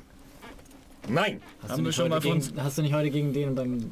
Nein, 1.08 1.42
Hast 1.62 1.72
Haben 1.72 1.78
du 1.78 1.84
wir 1.84 1.88
nicht 1.88 1.96
schon 1.96 2.04
heute 2.06 2.10
mal 2.10 2.22
von 2.22 2.40
gegen, 2.40 2.64
Hast 2.64 2.78
du 2.78 2.82
nicht 2.82 2.94
heute 2.94 3.10
gegen 3.12 3.34
den 3.34 3.56
beim 3.56 3.92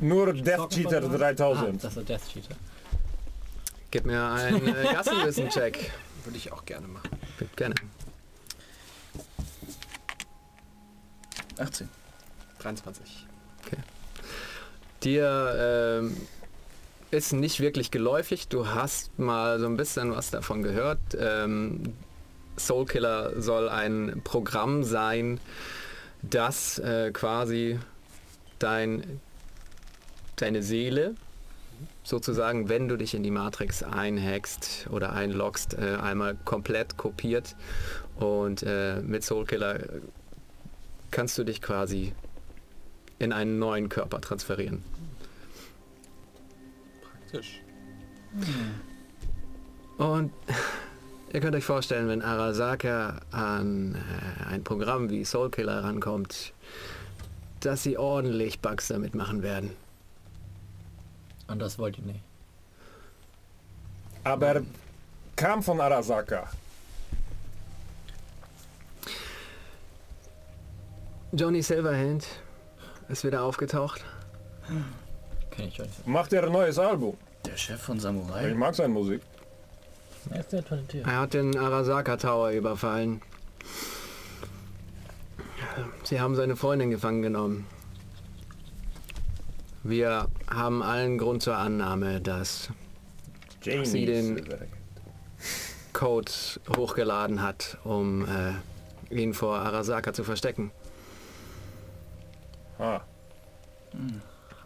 nur 0.00 0.32
Death 0.32 0.70
Cheater 0.70 1.02
verloren? 1.02 1.18
3000. 1.36 1.68
Ah, 1.68 1.72
das 1.72 1.84
ist 1.84 2.08
der 2.08 2.16
Death 2.16 2.28
Cheater. 2.32 2.56
Gib 3.90 4.06
mir 4.06 4.24
einen 4.30 4.68
äh, 4.68 4.84
Gassenwissen-Check. 4.92 5.90
Würde 6.24 6.36
ich 6.36 6.52
auch 6.52 6.64
gerne 6.64 6.86
machen. 6.86 7.10
Gerne. 7.56 7.74
18. 11.58 11.88
23. 12.60 13.26
Dir 15.02 16.00
ähm, 16.02 16.16
ist 17.10 17.32
nicht 17.32 17.60
wirklich 17.60 17.90
geläufig. 17.90 18.48
Du 18.48 18.68
hast 18.68 19.18
mal 19.18 19.58
so 19.58 19.66
ein 19.66 19.76
bisschen 19.76 20.14
was 20.14 20.30
davon 20.30 20.62
gehört. 20.62 21.00
Ähm, 21.18 21.94
Soulkiller 22.56 23.40
soll 23.40 23.68
ein 23.70 24.20
Programm 24.24 24.84
sein, 24.84 25.40
das 26.20 26.78
äh, 26.78 27.10
quasi 27.12 27.78
dein, 28.58 29.20
deine 30.36 30.62
Seele 30.62 31.14
sozusagen, 32.02 32.68
wenn 32.68 32.88
du 32.88 32.96
dich 32.96 33.14
in 33.14 33.22
die 33.22 33.30
Matrix 33.30 33.82
einhackst 33.82 34.88
oder 34.90 35.12
einloggst, 35.12 35.74
äh, 35.74 35.96
einmal 36.00 36.36
komplett 36.44 36.96
kopiert. 36.96 37.56
Und 38.16 38.62
äh, 38.62 39.00
mit 39.02 39.24
Soulkiller 39.24 39.78
kannst 41.10 41.38
du 41.38 41.44
dich 41.44 41.62
quasi 41.62 42.12
in 43.18 43.32
einen 43.32 43.58
neuen 43.58 43.88
Körper 43.88 44.20
transferieren. 44.20 44.82
Praktisch. 47.02 47.60
Und 49.98 50.32
ihr 51.32 51.40
könnt 51.40 51.54
euch 51.54 51.64
vorstellen, 51.64 52.08
wenn 52.08 52.22
Arasaka 52.22 53.20
an 53.30 53.94
äh, 53.94 54.44
ein 54.46 54.64
Programm 54.64 55.10
wie 55.10 55.24
Soulkiller 55.24 55.84
rankommt, 55.84 56.52
dass 57.60 57.82
sie 57.82 57.98
ordentlich 57.98 58.60
Bugs 58.60 58.88
damit 58.88 59.14
machen 59.14 59.42
werden. 59.42 59.70
Und 61.50 61.58
das 61.58 61.78
wollt 61.78 61.98
ihr 61.98 62.04
nicht. 62.04 62.20
Aber 64.22 64.62
kam 65.34 65.62
von 65.62 65.80
Arasaka. 65.80 66.48
Johnny 71.32 71.62
Silverhand 71.62 72.26
ist 73.08 73.24
wieder 73.24 73.42
aufgetaucht. 73.42 74.04
Kenn 75.50 75.68
ich 75.68 75.80
euch. 75.80 75.88
Macht 76.06 76.32
er 76.32 76.44
ein 76.44 76.52
neues 76.52 76.78
Album. 76.78 77.16
Der 77.44 77.56
Chef 77.56 77.80
von 77.80 77.96
Ich 77.96 78.02
Samurai? 78.02 78.54
mag 78.54 78.74
seine 78.74 78.90
Musik. 78.92 79.20
Er 80.30 80.40
ist 80.40 80.50
talentiert. 80.50 81.06
Er 81.06 81.18
hat 81.20 81.34
den 81.34 81.56
Arasaka 81.58 82.16
Tower 82.16 82.50
überfallen. 82.50 83.22
Sie 86.04 86.20
haben 86.20 86.36
seine 86.36 86.56
Freundin 86.56 86.90
gefangen 86.90 87.22
genommen. 87.22 87.66
Wir 89.82 90.28
haben 90.48 90.82
allen 90.82 91.18
Grund 91.18 91.42
zur 91.42 91.56
Annahme, 91.56 92.20
dass 92.20 92.68
Jamie. 93.62 93.86
Sie 93.86 94.04
den-. 94.06 94.46
Code 95.92 96.30
hochgeladen 96.76 97.42
hat, 97.42 97.76
um 97.84 98.24
äh, 98.26 98.52
ihn 99.14 99.34
vor 99.34 99.58
Arasaka 99.58 100.12
zu 100.12 100.22
verstecken. 100.24 100.70
Ah, 102.78 103.00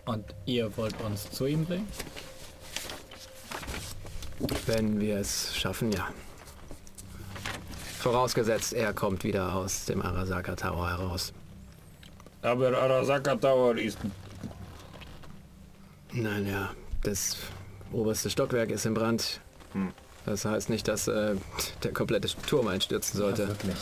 Und 0.05 0.25
ihr 0.47 0.77
wollt 0.77 1.01
uns 1.01 1.31
zu 1.31 1.47
ihm 1.47 1.65
bringen? 1.65 1.89
Wenn 4.67 5.01
wir 5.01 5.17
es 5.19 5.57
schaffen, 5.57 5.91
ja. 5.93 6.09
Vorausgesetzt, 7.99 8.75
er 8.75 8.93
kommt 8.93 9.25
wieder 9.25 9.55
aus 9.55 9.87
dem 9.87 10.03
Arasaka 10.03 10.55
Tower 10.55 10.91
heraus. 10.91 11.33
aber 12.43 12.77
Arasaka 12.79 13.35
Tower 13.37 13.77
ist 13.77 13.99
Nein, 16.15 16.47
ja, 16.47 16.71
das 17.03 17.37
oberste 17.93 18.31
Stockwerk 18.31 18.71
ist 18.71 18.87
in 18.87 18.95
Brand. 18.95 19.41
Hm. 19.73 19.89
Das 20.27 20.45
heißt 20.47 20.71
nicht, 20.71 20.89
dass 20.89 21.07
äh, 21.07 21.35
der 21.83 21.93
komplette 21.93 22.29
Turm 22.47 22.69
einstürzen 22.69 23.19
sollte. 23.19 23.43
Ja, 23.43 23.49
wirklich. 23.49 23.75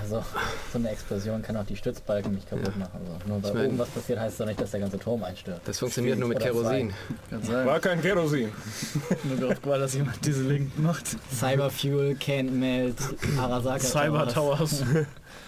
Also, 0.00 0.24
so 0.72 0.78
eine 0.78 0.90
Explosion 0.90 1.42
kann 1.42 1.56
auch 1.56 1.66
die 1.66 1.76
Stützbalken 1.76 2.32
nicht 2.34 2.48
kaputt 2.48 2.72
Ja. 2.72 2.78
machen. 2.78 3.00
Also, 3.00 3.28
nur 3.28 3.42
weil 3.42 3.50
Ich 3.50 3.54
mein- 3.56 3.66
oben 3.68 3.78
was 3.78 3.88
passiert, 3.90 4.18
heißt 4.20 4.32
es 4.32 4.38
doch 4.38 4.46
nicht, 4.46 4.60
dass 4.60 4.70
der 4.70 4.80
ganze 4.80 4.98
Turm 4.98 5.22
einstürzt. 5.24 5.60
Das 5.66 5.78
funktioniert 5.78 6.18
nur 6.18 6.28
mit 6.28 6.40
Kerosin. 6.40 6.92
War 7.30 7.78
kein 7.80 8.00
Kerosin. 8.00 8.50
Nur 9.24 9.36
darauf 9.38 9.60
gewartet, 9.62 9.84
dass 9.84 9.94
jemand 9.94 10.24
diese 10.24 10.42
Link 10.44 10.76
macht. 10.78 11.04
Cyberfuel 11.32 12.14
can't 12.16 12.50
melt 12.50 12.96
Arasaka 13.38 13.80
Cyber 13.80 14.26
Towers. 14.28 14.82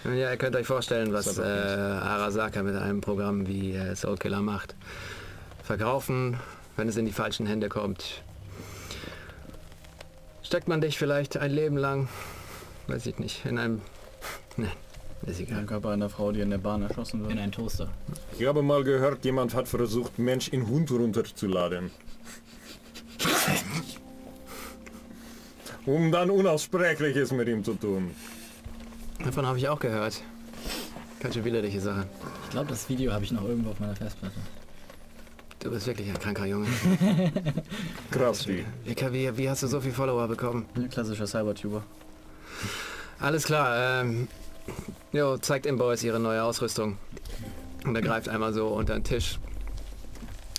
Ja, 0.03 0.31
ihr 0.31 0.37
könnt 0.37 0.55
euch 0.55 0.65
vorstellen, 0.65 1.13
was 1.13 1.37
äh, 1.37 1.41
Arasaka 1.43 2.63
mit 2.63 2.75
einem 2.75 3.01
Programm 3.01 3.45
wie 3.47 3.73
äh, 3.75 3.95
Soulkiller 3.95 4.41
macht. 4.41 4.73
Verkaufen, 5.77 6.35
wenn 6.75 6.89
es 6.89 6.97
in 6.97 7.05
die 7.05 7.13
falschen 7.13 7.45
Hände 7.45 7.69
kommt. 7.69 8.23
Steckt 10.43 10.67
man 10.67 10.81
dich 10.81 10.97
vielleicht 10.97 11.37
ein 11.37 11.49
Leben 11.49 11.77
lang, 11.77 12.09
weiß 12.87 13.05
ich 13.05 13.19
nicht, 13.19 13.45
in 13.45 13.57
einem... 13.57 13.81
Nein, 14.57 14.69
ist 15.25 15.39
Ein 15.39 15.45
egal. 15.45 15.65
Körper 15.67 15.91
einer 15.91 16.09
Frau, 16.09 16.33
die 16.33 16.41
in 16.41 16.49
der 16.49 16.57
Bahn 16.57 16.81
erschossen 16.81 17.21
In 17.21 17.29
wird. 17.29 17.39
einen 17.39 17.53
Toaster. 17.53 17.87
Ich 18.37 18.45
habe 18.45 18.61
mal 18.63 18.83
gehört, 18.83 19.23
jemand 19.23 19.55
hat 19.55 19.69
versucht, 19.69 20.19
Mensch 20.19 20.49
in 20.49 20.67
Hund 20.67 20.91
runterzuladen. 20.91 21.89
um 25.85 26.11
dann 26.11 26.31
Unaussprechliches 26.31 27.31
mit 27.31 27.47
ihm 27.47 27.63
zu 27.63 27.75
tun. 27.75 28.11
Davon 29.23 29.45
habe 29.45 29.57
ich 29.57 29.69
auch 29.69 29.79
gehört. 29.79 30.21
Ganz 31.21 31.35
schön 31.35 31.45
widerliche 31.45 31.79
Sache. 31.79 32.07
Ich 32.43 32.49
glaube, 32.49 32.67
das 32.67 32.89
Video 32.89 33.13
habe 33.13 33.23
ich 33.23 33.31
noch 33.31 33.45
irgendwo 33.45 33.69
auf 33.69 33.79
meiner 33.79 33.95
Festplatte. 33.95 34.35
Du 35.61 35.69
bist 35.69 35.85
wirklich 35.85 36.09
ein 36.09 36.17
kranker 36.19 36.45
Junge. 36.45 36.67
Krass, 38.11 38.47
wie. 38.47 38.65
Wie, 38.83 39.49
hast 39.49 39.61
du 39.61 39.67
so 39.67 39.79
viele 39.79 39.93
Follower 39.93 40.27
bekommen? 40.27 40.65
Ein 40.75 40.89
klassischer 40.89 41.27
Cybertuber. 41.27 41.83
Alles 43.19 43.43
klar, 43.43 44.01
ähm, 44.01 44.27
jo, 45.11 45.37
zeigt 45.37 45.67
Inboys 45.67 46.03
ihre 46.03 46.19
neue 46.19 46.41
Ausrüstung. 46.41 46.97
Und 47.85 47.95
er 47.95 48.01
greift 48.01 48.27
einmal 48.27 48.53
so 48.53 48.69
unter 48.69 48.95
den 48.95 49.03
Tisch. 49.03 49.39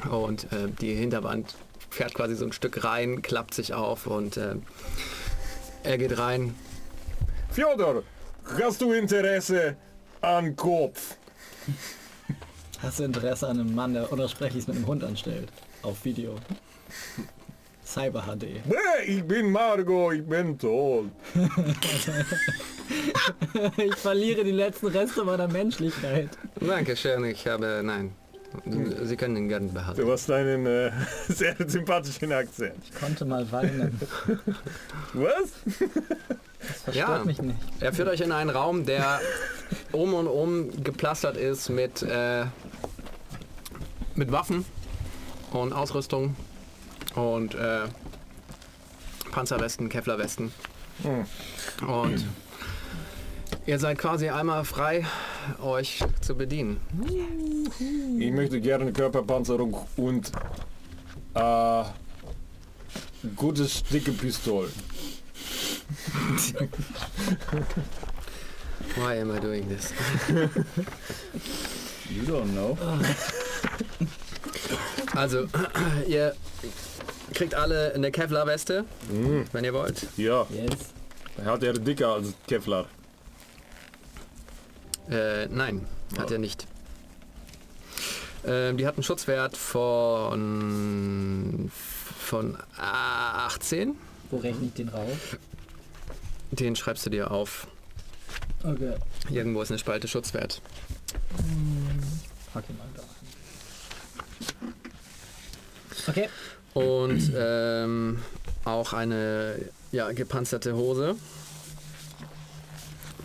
Und 0.09 0.45
äh, 0.53 0.69
die 0.81 0.95
Hinterwand 0.95 1.57
fährt 1.91 2.15
quasi 2.15 2.37
so 2.37 2.45
ein 2.45 2.53
Stück 2.53 2.85
rein, 2.85 3.23
klappt 3.23 3.55
sich 3.55 3.75
auf 3.75 4.07
und 4.07 4.37
äh, 4.37 4.55
er 5.83 5.99
geht 5.99 6.17
rein. 6.17 6.55
Fjodor, 7.51 8.05
hast 8.61 8.81
du 8.81 8.93
Interesse 8.93 9.77
an 10.21 10.55
Kopf? 10.55 11.17
Hast 12.83 12.99
du 12.99 13.05
Interesse 13.05 13.47
an 13.49 13.61
einem 13.61 13.75
Mann, 13.75 13.95
der 13.95 14.11
Unaussprechliches 14.13 14.67
mit 14.67 14.77
einem 14.77 14.87
Hund 14.87 15.05
anstellt? 15.05 15.49
Auf 15.83 16.05
Video. 16.05 16.37
Cyber 17.85 18.23
HD. 18.23 18.45
Nee, 18.67 18.75
ich 19.07 19.25
bin 19.25 19.51
Margot, 19.51 20.15
ich 20.15 20.25
bin 20.27 20.59
tot. 20.59 21.07
Ich 23.77 23.95
verliere 23.97 24.45
die 24.45 24.51
letzten 24.51 24.89
Reste 24.89 25.25
meiner 25.25 25.47
Menschlichkeit. 25.49 26.29
Dankeschön, 26.61 27.25
ich 27.25 27.47
habe, 27.47 27.81
nein, 27.83 28.13
Sie 29.05 29.17
können 29.17 29.35
den 29.35 29.49
gern 29.49 29.73
behalten. 29.73 30.01
Du 30.01 30.11
hast 30.13 30.31
einen 30.31 30.67
äh, 30.67 30.91
sehr 31.29 31.55
sympathischen 31.67 32.33
Akzent. 32.33 32.75
Ich 32.85 32.95
konnte 32.95 33.25
mal 33.25 33.51
weinen. 33.51 33.99
Was? 35.15 35.53
Das 36.61 36.83
verstört 36.83 36.95
Ja. 36.95 37.25
mich 37.25 37.41
nicht. 37.41 37.57
Er 37.81 37.93
führt 37.93 38.09
euch 38.09 38.21
in 38.21 38.33
einen 38.33 38.51
Raum, 38.51 38.85
der 38.85 39.21
um 39.93 40.13
und 40.15 40.27
um 40.27 40.71
gepflastert 40.83 41.37
ist 41.37 41.71
mit, 41.71 42.03
äh, 42.03 42.45
mit 44.17 44.33
Waffen 44.33 44.65
und 45.53 45.73
Ausrüstung 45.73 46.37
und 47.15 47.55
äh, 47.55 47.83
Panzerwesten, 49.31 49.89
Kevlarwesten. 49.89 50.53
Und 51.87 52.27
ihr 53.67 53.79
seid 53.79 53.99
quasi 53.99 54.29
einmal 54.29 54.65
frei, 54.65 55.07
euch 55.63 56.01
zu 56.21 56.37
bedienen. 56.37 56.81
Ich 58.19 58.33
möchte 58.33 58.61
gerne 58.61 58.93
Körperpanzerung 58.93 59.77
und 59.97 60.33
äh, 61.35 61.85
gutes 63.37 63.83
dicke 63.85 64.13
Pistole. 64.13 64.69
Why 68.97 69.21
am 69.21 69.31
I 69.35 69.39
doing 69.41 69.69
this? 69.69 69.93
You 72.11 72.23
don't 72.25 72.53
know. 72.53 72.77
Also, 75.15 75.47
ihr 76.07 76.35
kriegt 77.33 77.55
alle 77.55 77.95
eine 77.95 78.11
Kevlar-Weste, 78.11 78.85
wenn 79.53 79.65
ihr 79.65 79.73
wollt. 79.73 80.07
Ja, 80.19 80.47
Yes. 80.51 80.77
hat 81.43 81.63
er 81.63 81.73
dicker 81.73 82.09
als 82.15 82.35
Kevlar. 82.47 82.87
Äh, 85.11 85.47
nein, 85.47 85.87
hat 86.19 86.31
er 86.31 86.39
nicht. 86.39 86.67
Ähm, 88.45 88.77
die 88.77 88.87
hat 88.87 88.97
einen 88.97 89.05
Schutzwert 89.05 89.57
von 89.57 91.71
von 92.19 92.59
18. 92.77 93.97
Wo 94.31 94.37
rechne 94.37 94.67
ich 94.67 94.75
den 94.75 94.91
rauf? 94.91 95.39
Den 96.51 96.77
schreibst 96.77 97.07
du 97.07 97.11
dir 97.11 97.31
auf. 97.31 97.69
Okay. 98.65 98.95
Irgendwo 99.31 99.63
ist 99.63 99.71
eine 99.71 99.79
Spalte 99.79 100.09
Schutzwert. 100.09 100.61
Pack 102.53 102.65
ihn 102.69 102.79
mal 102.79 102.87
da. 102.95 103.03
Okay. 106.09 106.29
Und 106.75 107.33
ähm, 107.37 108.19
auch 108.65 108.93
eine 108.93 109.57
ja, 109.91 110.13
gepanzerte 110.13 110.75
Hose. 110.75 111.17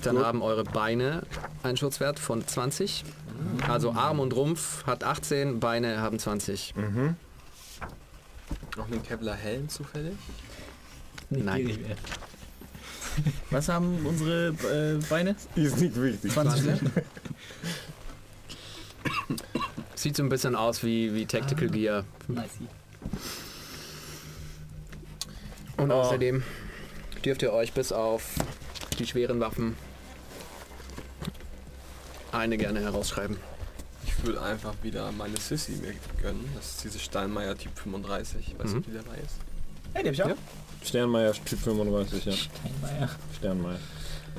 Dann 0.02 0.16
Gut. 0.18 0.26
haben 0.26 0.42
eure 0.42 0.64
Beine 0.64 1.24
einen 1.64 1.78
Schutzwert 1.78 2.20
von 2.20 2.46
20. 2.46 3.04
Also 3.68 3.92
Arm 3.92 4.20
und 4.20 4.36
Rumpf 4.36 4.86
hat 4.86 5.04
18, 5.04 5.60
Beine 5.60 6.02
haben 6.02 6.20
20. 6.20 6.74
Noch 8.76 8.86
einen 8.86 9.04
Kevlar 9.04 9.36
Helm 9.36 9.70
zufällig? 9.70 10.16
Nicht 11.30 11.46
Nein. 11.46 11.96
Was 13.52 13.69
haben 13.69 14.06
unsere 14.06 14.49
äh, 14.49 14.99
Beine? 15.10 15.35
Ist 15.56 15.77
nicht 15.80 15.99
wichtig. 16.02 16.31
20 16.31 16.65
Wert? 16.65 16.81
Sieht 19.95 20.15
so 20.15 20.23
ein 20.23 20.30
bisschen 20.30 20.56
aus 20.56 20.84
wie, 20.84 21.14
wie 21.15 21.26
Tactical 21.26 21.69
Gear. 21.69 22.03
Nice. 22.27 22.49
Und 25.77 25.91
Oh. 25.91 25.95
außerdem 25.95 26.44
dürft 27.26 27.41
ihr 27.41 27.53
euch 27.53 27.73
bis 27.73 27.91
auf 27.91 28.23
die 28.99 29.06
schweren 29.07 29.39
Waffen 29.39 29.76
eine 32.31 32.57
gerne 32.57 32.80
herausschreiben. 32.81 33.38
Ich 34.06 34.23
würde 34.26 34.41
einfach 34.41 34.73
wieder 34.84 35.11
meine 35.11 35.38
Sissy 35.38 35.73
mir 35.73 35.94
gönnen. 36.22 36.48
Das 36.56 36.69
ist 36.72 36.84
diese 36.84 36.99
Steinmeier 36.99 37.57
Typ 37.57 37.77
35. 37.80 38.48
Ich 38.53 38.60
weiß 38.60 38.72
Mhm. 38.72 38.77
nicht, 38.77 38.88
wie 38.89 38.94
der 38.94 39.02
dabei 39.03 39.18
ist. 39.18 39.35
Hey, 39.94 40.03
die 40.03 40.10
hab 40.10 40.14
ich 40.14 40.23
auch. 40.23 40.27
Ja. 40.30 40.35
Sternmeier 40.88 41.34
Typ 41.34 41.60
35, 41.60 42.26
ja. 42.26 42.32
Steinmeier. 42.32 43.10
Sternmeier. 43.38 43.80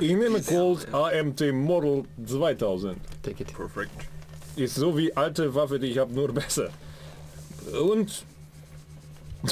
Ich 0.01 0.13
nehme 0.15 0.41
Colt 0.41 0.87
AMT 0.95 1.53
Model 1.53 2.05
2000. 2.25 2.97
Take 3.23 3.43
it. 3.43 3.55
Perfekt. 3.55 3.91
Ist 4.57 4.77
so 4.77 4.97
wie 4.97 5.15
alte 5.17 5.55
Waffe, 5.55 5.79
die 5.79 5.89
ich 5.89 5.99
habe, 5.99 6.13
nur 6.13 6.33
besser. 6.33 6.71
Und... 7.81 8.25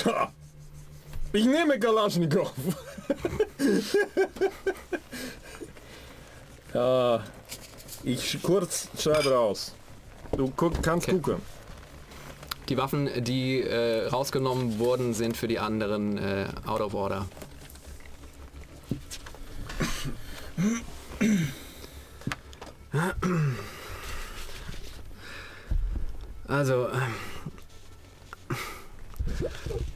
Ha, 0.05 0.33
ich 1.33 1.45
nehme 1.45 1.79
Kalaschnikow. 1.79 2.51
ich 8.05 8.43
kurz 8.43 8.89
schreibe 8.99 9.31
raus. 9.31 9.75
Du 10.37 10.51
guck, 10.57 10.83
kannst 10.83 11.09
Okay. 11.09 11.19
gucken. 11.19 11.43
Die 12.69 12.77
Waffen, 12.77 13.09
die 13.23 13.61
äh, 13.63 14.09
rausgenommen 14.09 14.79
wurden, 14.79 15.15
sind 15.15 15.37
für 15.37 15.47
die 15.47 15.59
anderen 15.59 16.19
äh, 16.19 16.49
out 16.67 16.81
of 16.81 16.95
order. 16.95 17.27
Also, 26.49 26.87
äh, 26.89 26.99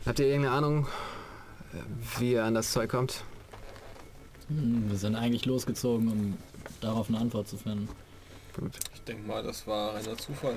habt 0.07 0.19
ihr 0.19 0.27
irgendeine 0.27 0.55
Ahnung, 0.55 0.89
wie 2.19 2.33
ihr 2.33 2.45
an 2.45 2.55
das 2.55 2.73
Zeug 2.73 2.91
kommt? 2.91 3.25
Hm, 4.49 4.91
Wir 4.91 4.99
sind 4.99 5.17
eigentlich 5.17 5.47
losgezogen, 5.47 6.09
um 6.09 6.39
darauf 6.81 7.09
eine 7.09 7.19
Antwort 7.19 7.49
zu 7.49 7.57
finden. 7.57 7.89
Gut. 8.59 8.73
Ich 8.95 9.03
denke 9.03 9.27
mal, 9.27 9.43
das 9.43 9.67
war 9.67 9.95
reiner 9.95 10.17
Zufall. 10.17 10.57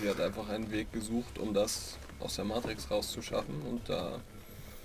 Sie 0.00 0.08
hat 0.08 0.20
einfach 0.20 0.48
einen 0.48 0.70
Weg 0.70 0.92
gesucht, 0.92 1.38
um 1.38 1.54
das 1.54 1.96
aus 2.20 2.36
der 2.36 2.44
Matrix 2.44 2.90
rauszuschaffen 2.90 3.62
und 3.62 3.88
da 3.88 4.20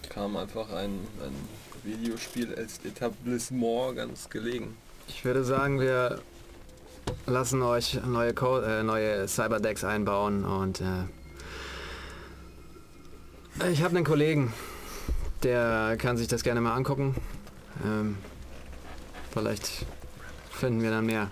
kam 0.10 0.38
einfach 0.38 0.72
ein, 0.72 1.00
ein 1.24 1.36
Videospiel 1.84 2.56
als 2.56 2.80
Etablissement 2.84 3.96
ganz 3.96 4.30
gelegen. 4.30 4.76
Ich 5.08 5.26
würde 5.26 5.44
sagen, 5.44 5.80
wir 5.80 6.22
lassen 7.26 7.62
euch 7.62 8.00
neue, 8.06 8.34
Co 8.34 8.60
äh, 8.60 8.84
neue 8.84 9.28
Cyberdecks 9.28 9.84
einbauen 9.84 10.46
und 10.46 10.82
äh, 10.82 11.06
ich 13.72 13.84
habe 13.84 13.96
einen 13.96 14.06
Kollegen, 14.06 14.54
der 15.44 15.98
kann 15.98 16.18
sich 16.18 16.28
das 16.28 16.44
gerne 16.44 16.62
mal 16.62 16.76
angucken. 16.76 17.16
Ähm, 17.84 18.18
vielleicht 19.32 19.86
finden 20.52 20.82
wir 20.82 20.92
dann 20.92 21.06
mehr. 21.06 21.30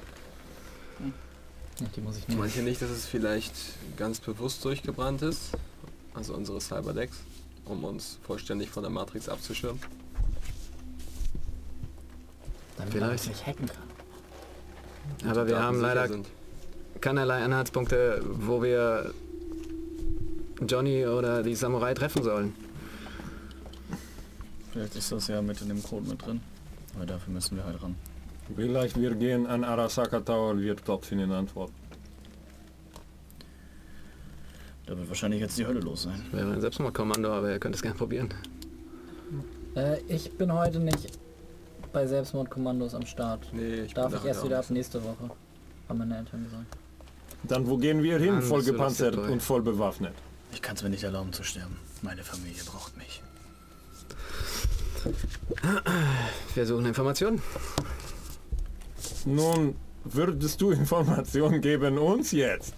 Die 1.95 2.01
muss 2.01 2.17
ich 2.17 2.27
nehmen. 2.27 2.41
Meint 2.41 2.55
ihr 2.55 2.63
nicht, 2.63 2.81
dass 2.81 2.89
es 2.89 3.05
vielleicht 3.05 3.53
ganz 3.97 4.19
bewusst 4.19 4.63
durchgebrannt 4.65 5.21
ist? 5.21 5.51
Also 6.13 6.33
unsere 6.33 6.59
Cyberdecks, 6.59 7.17
um 7.65 7.83
uns 7.83 8.17
vollständig 8.25 8.69
von 8.69 8.83
der 8.83 8.91
Matrix 8.91 9.29
abzuschirmen? 9.29 9.79
Damit 12.77 12.93
Vielleicht. 12.93 13.25
man 13.25 13.33
nicht 13.33 13.45
hacken 13.45 13.67
kann. 13.67 15.29
Aber 15.29 15.47
wir 15.47 15.59
haben 15.59 15.79
leider 15.81 16.07
Sind. 16.07 16.27
keinerlei 17.01 17.43
Anhaltspunkte, 17.43 18.21
wo 18.23 18.61
wir 18.61 19.13
Johnny 20.67 21.05
oder 21.05 21.43
die 21.43 21.55
Samurai 21.55 21.93
treffen 21.93 22.23
sollen. 22.23 22.55
Vielleicht 24.71 24.95
ist 24.95 25.11
das 25.11 25.27
ja 25.27 25.41
mit 25.41 25.61
in 25.61 25.69
dem 25.69 25.81
Code 25.81 26.09
mit 26.09 26.25
drin. 26.25 26.41
Aber 26.95 27.05
dafür 27.05 27.33
müssen 27.33 27.55
wir 27.55 27.63
halt 27.63 27.81
ran. 27.81 27.95
Vielleicht 28.55 28.99
wir 28.99 29.13
gehen 29.15 29.45
an 29.47 29.63
Arasaka 29.63 30.19
Tower, 30.21 30.57
wir 30.57 30.75
dort 30.75 31.05
finden 31.05 31.31
Antwort. 31.31 31.71
Da 34.85 34.97
wird 34.97 35.09
wahrscheinlich 35.09 35.41
jetzt 35.41 35.57
die 35.57 35.65
Hölle 35.65 35.81
los 35.81 36.03
sein. 36.03 36.25
Wäre 36.31 36.53
ein 36.53 36.61
Selbstmordkommando, 36.61 37.29
aber 37.31 37.51
ihr 37.51 37.59
könnt 37.59 37.75
es 37.75 37.81
gerne 37.81 37.97
probieren. 37.97 38.33
Äh, 39.75 39.99
ich 40.07 40.31
bin 40.37 40.51
heute 40.53 40.79
nicht 40.79 41.19
bei 41.91 42.07
Selbstmordkommandos 42.07 42.95
am 42.95 43.05
Start. 43.05 43.47
Nee, 43.51 43.81
ich 43.81 43.93
Darf 43.93 44.13
ich 44.15 44.23
erst 44.23 44.45
wieder 44.45 44.59
ab 44.59 44.69
nächste 44.69 45.03
Woche. 45.03 45.29
Haben 45.89 45.97
meine 45.99 46.17
Eltern 46.17 46.43
gesagt. 46.45 46.77
Dann 47.43 47.67
wo 47.67 47.77
gehen 47.77 48.01
wir 48.01 48.17
hin? 48.17 48.35
Mann, 48.35 48.41
voll 48.41 48.63
gepanzert 48.63 49.17
und 49.17 49.41
voll 49.41 49.61
bewaffnet. 49.61 50.13
Ich 50.53 50.61
kann 50.61 50.75
es 50.75 50.83
mir 50.83 50.89
nicht 50.89 51.03
erlauben 51.03 51.33
zu 51.33 51.43
sterben. 51.43 51.77
Meine 52.01 52.23
Familie 52.23 52.63
braucht 52.63 52.95
mich. 52.97 53.21
Wir 56.55 56.65
suchen 56.65 56.85
Informationen. 56.85 57.41
Nun, 59.25 59.75
würdest 60.03 60.61
du 60.61 60.71
Informationen 60.81 61.61
geben 61.61 61.97
uns 61.97 62.31
jetzt? 62.31 62.73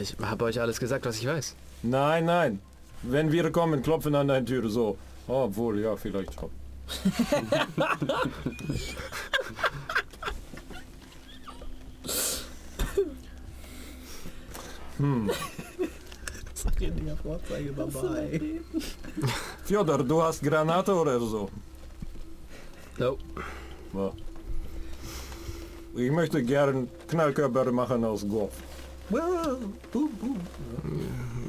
Ich 0.00 0.16
habe 0.20 0.44
euch 0.44 0.60
alles 0.60 0.78
gesagt, 0.78 1.06
was 1.06 1.18
ich 1.18 1.26
weiß. 1.26 1.54
Nein, 1.82 2.24
nein. 2.24 2.60
Wenn 3.02 3.30
wir 3.32 3.50
kommen, 3.52 3.82
klopfen 3.82 4.14
an 4.14 4.28
deine 4.28 4.44
Tür 4.44 4.68
so. 4.68 4.98
Oh, 5.28 5.44
Obwohl, 5.44 5.80
ja, 5.80 5.96
vielleicht 5.96 6.34
schon. 6.34 6.50
hm. 14.96 15.30
Vorzeige 17.22 17.72
dabei. 17.72 18.40
Fjodor, 19.64 20.02
du 20.02 20.22
hast 20.22 20.42
Granate 20.42 20.94
oder 20.94 21.20
so? 21.20 21.50
No. 22.98 23.18
Ja. 23.94 24.12
Ich 25.98 26.12
möchte 26.12 26.42
gern 26.44 26.88
Knallkörper 27.08 27.72
machen 27.72 28.04
aus 28.04 28.24
Golf. 28.28 28.52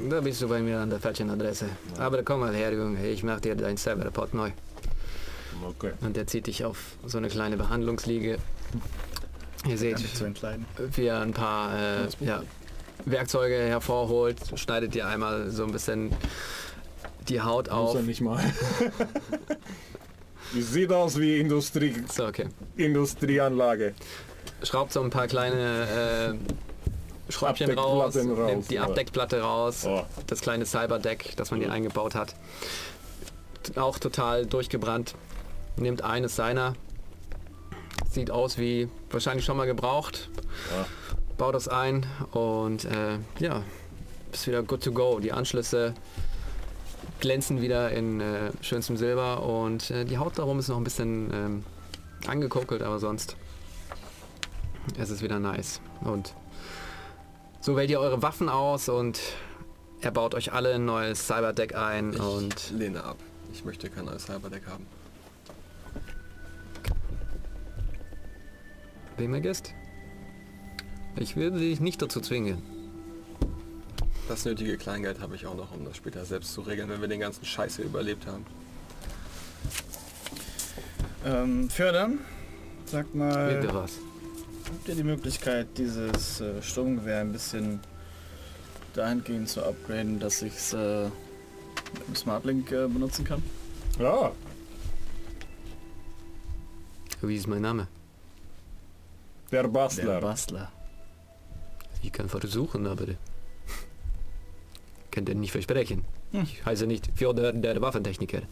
Da 0.08 0.20
bist 0.20 0.42
du 0.42 0.48
bei 0.48 0.60
mir 0.60 0.80
an 0.80 0.90
der 0.90 0.98
falschen 0.98 1.30
Adresse. 1.30 1.66
Aber 1.98 2.22
komm 2.24 2.40
mal 2.40 2.52
her, 2.52 2.72
Junge. 2.72 3.06
Ich 3.06 3.22
mach 3.22 3.38
dir 3.38 3.54
dein 3.54 3.76
Cyberport 3.76 4.34
neu. 4.34 4.50
Okay. 5.64 5.92
Und 6.00 6.16
der 6.16 6.26
zieht 6.26 6.48
dich 6.48 6.64
auf 6.64 6.96
so 7.06 7.18
eine 7.18 7.28
kleine 7.28 7.56
Behandlungsliege. 7.56 8.38
Ihr 9.68 9.78
seht, 9.78 10.02
entkleiden. 10.20 10.64
wie 10.96 11.04
er 11.06 11.20
ein 11.20 11.32
paar 11.32 11.78
äh, 11.78 12.08
ja, 12.20 12.42
Werkzeuge 13.04 13.54
hervorholt, 13.54 14.38
schneidet 14.56 14.94
dir 14.94 15.06
einmal 15.06 15.50
so 15.50 15.64
ein 15.64 15.70
bisschen 15.70 16.10
die 17.28 17.40
Haut 17.40 17.66
Muss 17.68 17.76
auf. 17.76 17.94
er 17.94 18.02
nicht 18.02 18.20
mal. 18.20 18.42
Sieht 20.58 20.90
aus 20.90 21.18
wie 21.20 21.38
Industrie, 21.38 21.94
So, 22.10 22.26
okay. 22.26 22.48
Industrieanlage. 22.76 23.94
Schraubt 24.62 24.92
so 24.92 25.00
ein 25.02 25.10
paar 25.10 25.26
kleine 25.26 26.36
äh, 27.28 27.32
Schräubchen 27.32 27.70
raus, 27.78 28.16
raus, 28.16 28.24
nimmt 28.24 28.70
die 28.70 28.74
ja. 28.74 28.84
Abdeckplatte 28.84 29.40
raus, 29.40 29.84
Oh. 29.86 30.02
das 30.26 30.40
kleine 30.40 30.66
Cyberdeck, 30.66 31.34
das 31.36 31.50
man 31.50 31.60
hier 31.60 31.72
eingebaut 31.72 32.14
hat. 32.14 32.34
Auch 33.76 33.98
total 33.98 34.46
durchgebrannt. 34.46 35.14
Nimmt 35.76 36.02
eines 36.02 36.36
seiner. 36.36 36.74
Sieht 38.10 38.30
aus 38.30 38.58
wie 38.58 38.88
wahrscheinlich 39.10 39.44
schon 39.44 39.56
mal 39.56 39.66
gebraucht. 39.66 40.28
Ja. 40.76 40.86
Baut 41.38 41.54
das 41.54 41.68
ein 41.68 42.04
und 42.32 42.84
äh, 42.84 43.18
ja, 43.38 43.62
ist 44.32 44.46
wieder 44.46 44.62
good 44.62 44.82
to 44.82 44.92
go. 44.92 45.20
Die 45.20 45.32
Anschlüsse 45.32 45.94
glänzen 47.20 47.60
wieder 47.60 47.90
in 47.90 48.20
äh, 48.20 48.50
schönstem 48.62 48.96
Silber 48.96 49.42
und 49.42 49.90
äh, 49.90 50.04
die 50.04 50.18
Haut 50.18 50.38
darum 50.38 50.58
ist 50.58 50.68
noch 50.68 50.76
ein 50.76 50.84
bisschen 50.84 51.30
ähm, 51.32 51.64
angekokelt, 52.26 52.82
aber 52.82 52.98
sonst 52.98 53.36
es 54.98 55.10
ist 55.10 55.22
wieder 55.22 55.38
nice. 55.38 55.80
Und 56.00 56.34
so 57.60 57.76
wählt 57.76 57.90
ihr 57.90 58.00
eure 58.00 58.22
Waffen 58.22 58.48
aus 58.48 58.88
und 58.88 59.20
er 60.00 60.10
baut 60.10 60.34
euch 60.34 60.52
alle 60.52 60.74
ein 60.74 60.84
neues 60.84 61.26
Cyberdeck 61.26 61.74
ein 61.74 62.14
Ich 62.14 62.20
und 62.20 62.70
lehne 62.70 63.04
ab. 63.04 63.18
Ich 63.52 63.64
möchte 63.64 63.90
kein 63.90 64.06
neues 64.06 64.24
Cyberdeck 64.24 64.66
haben. 64.66 64.86
Bemegest? 69.16 69.74
Ich 71.16 71.36
würde 71.36 71.58
dich 71.58 71.80
nicht 71.80 72.00
dazu 72.00 72.20
zwingen. 72.20 72.62
Das 74.28 74.44
nötige 74.44 74.78
Kleingeld 74.78 75.20
habe 75.20 75.34
ich 75.34 75.44
auch 75.46 75.56
noch, 75.56 75.74
um 75.74 75.84
das 75.84 75.96
später 75.96 76.24
selbst 76.24 76.54
zu 76.54 76.62
regeln, 76.62 76.88
wenn 76.88 77.00
wir 77.00 77.08
den 77.08 77.20
ganzen 77.20 77.44
Scheiß 77.44 77.76
hier 77.76 77.84
überlebt 77.84 78.26
haben. 78.26 78.46
Ähm, 81.26 81.68
Fördern, 81.68 82.20
sag 82.86 83.14
mal, 83.14 83.56
Bitte 83.56 83.74
was. 83.74 83.98
Habt 84.72 84.88
ihr 84.88 84.94
die 84.94 85.04
Möglichkeit, 85.04 85.66
dieses 85.76 86.40
äh, 86.40 86.62
Sturmgewehr 86.62 87.20
ein 87.20 87.32
bisschen 87.32 87.80
dahingehend 88.94 89.48
zu 89.48 89.64
upgraden, 89.64 90.18
dass 90.18 90.42
ich 90.42 90.54
es 90.54 90.72
äh, 90.72 91.04
mit 91.04 92.06
dem 92.08 92.16
Smartlink 92.16 92.70
äh, 92.72 92.86
benutzen 92.88 93.24
kann? 93.24 93.42
Ja, 93.98 94.32
Wie 97.22 97.36
ist 97.36 97.46
mein 97.46 97.62
Name? 97.62 97.86
der 99.52 99.62
Der 99.62 99.68
Bastler. 99.68 100.20
Bastler. 100.20 100.72
Ich 102.02 102.12
kann 102.12 102.28
versuchen, 102.28 102.86
aber 102.86 103.06
könnt 105.10 105.28
ihr 105.28 105.34
nicht 105.34 105.52
versprechen. 105.52 106.04
Hm. 106.32 106.42
Ich 106.44 106.64
heiße 106.64 106.86
nicht 106.86 107.10
Fjodor 107.14 107.52
der 107.52 107.80
Waffentechniker. 107.82 108.42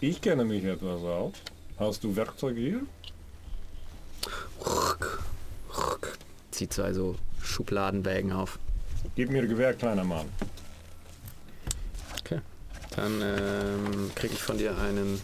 Ich 0.00 0.20
kenne 0.20 0.44
mich 0.44 0.64
etwas 0.64 1.02
aus. 1.02 1.32
Hast 1.78 2.04
du 2.04 2.14
Werkzeuge 2.14 2.60
hier? 2.60 2.80
Zieht 6.50 6.72
zwei 6.72 6.92
so 6.92 7.16
Schubladenwägen 7.42 8.32
auf. 8.32 8.58
Gib 9.16 9.30
mir 9.30 9.46
Gewehr, 9.46 9.74
kleiner 9.74 10.04
Mann. 10.04 10.26
Dann 12.96 13.22
ähm, 13.22 14.10
kriege 14.16 14.34
ich 14.34 14.42
von 14.42 14.58
dir 14.58 14.76
einen 14.76 15.20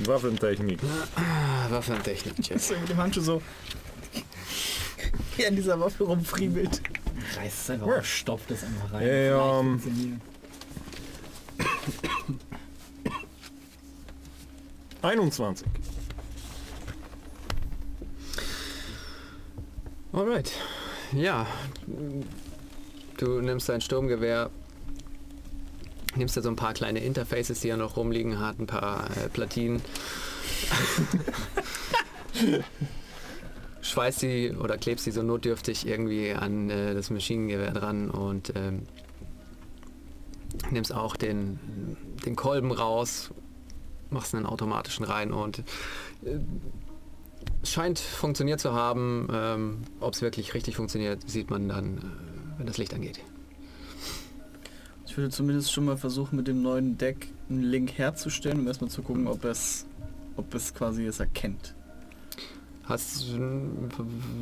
Waffentechnik. 0.00 0.80
ah, 1.16 1.70
Waffentechnik-Check. 1.70 2.56
Ist 2.56 2.70
irgendwie 2.70 2.92
dem 2.92 2.98
Handschuh 2.98 3.22
so 3.22 3.42
hier 5.36 5.48
an 5.48 5.56
dieser 5.56 5.78
Waffe 5.80 6.04
rumfriemelt. 6.04 6.82
Reißt 7.36 7.58
es 7.62 7.70
einfach, 7.70 8.04
stopft 8.04 8.50
es 8.50 8.64
einfach 8.64 8.92
rein. 8.92 9.02
Ey, 9.02 9.30
Vielleicht 9.30 9.60
ähm, 9.60 9.80
funktioniert. 9.80 10.20
21. 15.02 15.66
Alright. 20.12 20.52
Ja. 21.12 21.46
Du 23.16 23.40
nimmst 23.40 23.68
dein 23.68 23.80
Sturmgewehr, 23.80 24.50
nimmst 26.16 26.36
dir 26.36 26.42
so 26.42 26.48
ein 26.48 26.56
paar 26.56 26.74
kleine 26.74 27.00
Interfaces, 27.00 27.60
die 27.60 27.68
er 27.68 27.76
noch 27.76 27.96
rumliegen 27.96 28.38
hat, 28.38 28.58
ein 28.58 28.66
paar 28.66 29.10
äh, 29.16 29.28
Platinen. 29.28 29.82
schweißt 33.88 34.20
sie 34.20 34.52
oder 34.52 34.76
klebst 34.76 35.04
sie 35.04 35.10
so 35.10 35.22
notdürftig 35.22 35.86
irgendwie 35.86 36.32
an 36.32 36.70
äh, 36.70 36.94
das 36.94 37.10
Maschinengewehr 37.10 37.72
dran 37.72 38.10
und 38.10 38.52
ähm, 38.54 38.82
nimmst 40.70 40.92
auch 40.92 41.16
den, 41.16 41.58
den 42.24 42.36
Kolben 42.36 42.70
raus, 42.70 43.30
machst 44.10 44.34
einen 44.34 44.46
automatischen 44.46 45.04
rein 45.04 45.32
und 45.32 45.60
äh, 46.24 46.38
scheint 47.64 47.98
funktioniert 47.98 48.60
zu 48.60 48.72
haben. 48.72 49.28
Ähm, 49.32 49.78
Ob 50.00 50.14
es 50.14 50.22
wirklich 50.22 50.54
richtig 50.54 50.76
funktioniert, 50.76 51.28
sieht 51.28 51.50
man 51.50 51.68
dann, 51.68 51.98
äh, 51.98 52.00
wenn 52.58 52.66
das 52.66 52.78
Licht 52.78 52.94
angeht. 52.94 53.20
Ich 55.06 55.16
würde 55.16 55.30
zumindest 55.30 55.72
schon 55.72 55.84
mal 55.84 55.96
versuchen, 55.96 56.36
mit 56.36 56.46
dem 56.46 56.62
neuen 56.62 56.98
Deck 56.98 57.28
einen 57.48 57.62
Link 57.62 57.98
herzustellen, 57.98 58.60
um 58.60 58.66
erstmal 58.66 58.90
zu 58.90 59.02
gucken, 59.02 59.26
ob 59.26 59.44
es, 59.44 59.86
ob 60.36 60.54
es 60.54 60.74
quasi 60.74 61.06
es 61.06 61.18
erkennt. 61.18 61.74
Hast, 62.84 63.26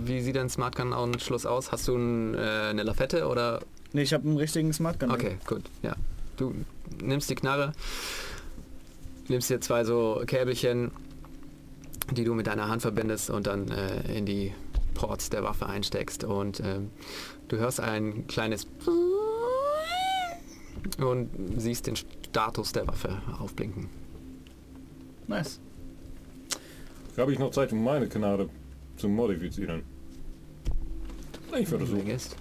wie 0.05 0.21
sieht 0.21 0.37
dein 0.37 0.49
Smart 0.49 0.77
Gun 0.77 0.93
Anschluss 0.93 1.47
aus? 1.47 1.73
Hast 1.73 1.89
du 1.89 1.97
ein, 1.97 2.35
äh, 2.35 2.39
eine 2.71 2.83
Lafette 2.85 3.27
oder? 3.27 3.61
Ne, 3.93 4.03
ich 4.03 4.13
habe 4.13 4.29
einen 4.29 4.37
richtigen 4.37 4.73
Smart 4.73 5.01
Gun. 5.01 5.11
Okay, 5.11 5.39
gut, 5.47 5.63
ja. 5.83 5.97
Du 6.37 6.55
nimmst 7.03 7.31
die 7.31 7.35
Knarre, 7.35 7.73
nimmst 9.29 9.51
dir 9.51 9.61
zwei 9.61 9.85
so 9.85 10.23
Käbelchen, 10.27 10.91
die 12.13 12.25
du 12.25 12.35
mit 12.35 12.47
deiner 12.47 12.69
Hand 12.69 12.83
verbindest 12.83 13.31
und 13.31 13.47
dann 13.47 13.69
äh, 13.71 14.17
in 14.17 14.27
die 14.27 14.53
Ports 14.95 15.29
der 15.31 15.43
Waffe 15.43 15.67
einsteckst 15.67 16.25
und 16.25 16.61
ähm, 16.61 16.91
du 17.49 17.57
hörst 17.59 17.81
ein 17.81 18.27
kleines 18.27 18.67
und 20.99 21.31
siehst 21.57 21.87
den 21.87 21.97
Status 21.97 22.73
der 22.73 22.87
Waffe 22.87 23.21
aufblinken. 23.41 23.89
Nice. 25.27 25.59
Habe 27.17 27.33
ich 27.33 27.39
noch 27.39 27.51
Zeit, 27.51 27.73
um 27.73 27.83
meine 27.83 28.09
Knarre 28.09 28.49
zu 28.97 29.09
modifizieren? 29.09 29.83
Ich 31.59 31.69
versuche. 31.69 32.03
Gehst. 32.03 32.37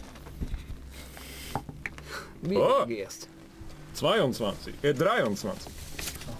Wie 2.42 2.58
Oh. 2.58 2.82
du 2.82 2.88
gehst. 2.88 3.28
22. 3.94 4.74
Äh, 4.84 4.94
23. 4.94 5.72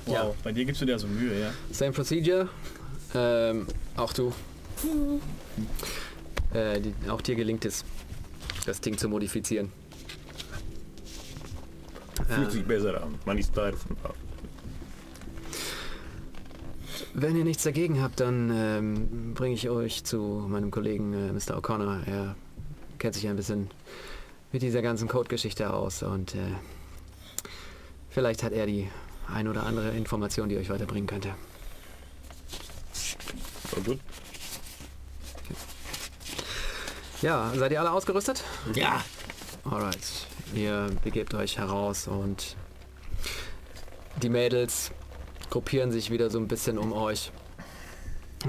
Wow. 0.06 0.14
Ja. 0.14 0.32
Bei 0.44 0.52
dir 0.52 0.66
gibst 0.66 0.82
du 0.82 0.86
dir 0.86 0.94
also 0.94 1.08
Mühe, 1.08 1.40
ja? 1.40 1.52
Same 1.72 1.92
procedure. 1.94 2.50
Ähm, 3.16 3.68
auch 3.96 4.14
du. 4.14 4.34
Äh, 6.54 6.82
die, 6.82 6.94
auch 7.10 7.22
dir 7.22 7.36
gelingt 7.36 7.66
es, 7.66 7.86
das 8.66 8.82
Ding 8.82 8.98
zu 8.98 9.08
modifizieren. 9.10 9.72
Fühlt 12.28 12.48
Äh, 12.48 12.52
sich 12.52 12.66
besser 12.66 13.02
an. 13.02 13.16
Man 13.26 13.38
ist 13.38 13.54
Teil 13.54 13.74
von 13.74 13.96
Waffen. 14.04 14.26
wenn 17.14 17.38
ihr 17.38 17.46
nichts 17.46 17.64
dagegen 17.64 18.02
habt, 18.02 18.20
dann 18.20 18.52
ähm, 18.54 19.34
bringe 19.34 19.56
ich 19.56 19.70
euch 19.70 20.04
zu 20.04 20.46
meinem 20.50 20.70
Kollegen 20.70 21.14
äh, 21.14 21.32
Mr. 21.32 21.58
O'Connor. 21.58 22.06
Er 22.06 22.36
kennt 23.00 23.16
sich 23.16 23.28
ein 23.28 23.38
bisschen 23.38 23.70
mit 24.52 24.62
dieser 24.62 24.82
ganzen 24.82 25.08
Code-Geschichte 25.08 25.74
aus 25.74 26.04
und 26.04 26.36
äh, 26.36 26.40
vielleicht 28.10 28.44
hat 28.44 28.52
er 28.52 28.66
die 28.66 28.90
ein 29.34 29.48
oder 29.48 29.64
andere 29.64 29.92
Information, 29.92 30.50
die 30.50 30.58
euch 30.58 30.70
weiterbringen 30.70 31.08
könnte. 31.08 31.30
War 33.72 33.84
gut. 33.84 34.00
Ja, 37.22 37.52
seid 37.56 37.72
ihr 37.72 37.80
alle 37.80 37.92
ausgerüstet? 37.92 38.44
Ja! 38.74 39.04
Alright, 39.64 40.28
ihr 40.54 40.92
begebt 41.04 41.34
euch 41.34 41.58
heraus 41.58 42.08
und 42.08 42.56
die 44.22 44.30
Mädels 44.30 44.92
gruppieren 45.50 45.92
sich 45.92 46.12
wieder 46.12 46.30
so 46.30 46.38
ein 46.38 46.48
bisschen 46.48 46.78
um 46.78 46.94
euch 46.94 47.32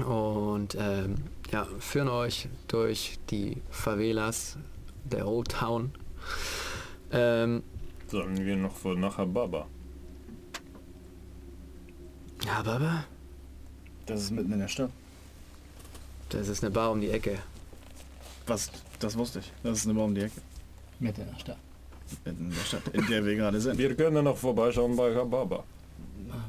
und 0.05 0.75
ähm, 0.79 1.15
ja, 1.51 1.65
führen 1.79 2.09
euch 2.09 2.49
durch 2.67 3.17
die 3.31 3.61
Favelas 3.71 4.57
der 5.05 5.27
Old 5.27 5.49
Town. 5.49 5.91
Ähm, 7.11 7.63
Sollen 8.07 8.45
wir 8.45 8.55
noch 8.57 8.75
vor 8.75 8.95
nachher 8.95 9.25
Baba? 9.25 9.67
ja, 12.45 12.61
Baba, 12.61 13.05
Das 14.07 14.21
ist 14.21 14.31
mitten 14.31 14.51
in 14.53 14.59
der 14.59 14.67
Stadt. 14.67 14.89
das 16.29 16.47
ist 16.47 16.63
eine 16.63 16.71
Bar 16.71 16.91
um 16.91 17.01
die 17.01 17.09
Ecke. 17.11 17.37
Was? 18.47 18.71
Das 18.99 19.17
wusste 19.17 19.39
ich. 19.39 19.51
Das 19.63 19.77
ist 19.79 19.85
eine 19.85 19.93
Baum 19.93 20.05
um 20.09 20.15
die 20.15 20.21
Ecke. 20.21 20.41
Mitten 20.99 21.21
in 21.21 21.27
der 21.31 21.39
Stadt. 21.39 21.57
Mitten 22.25 22.45
in 22.45 22.49
der 22.51 22.63
Stadt, 22.65 22.87
in 22.93 23.05
der 23.07 23.25
wir 23.25 23.35
gerade 23.35 23.59
sind. 23.61 23.77
Wir 23.77 23.93
können 23.95 24.23
noch 24.23 24.37
vorbeischauen 24.37 24.95
bei 24.95 25.13
Hababa. 25.13 25.63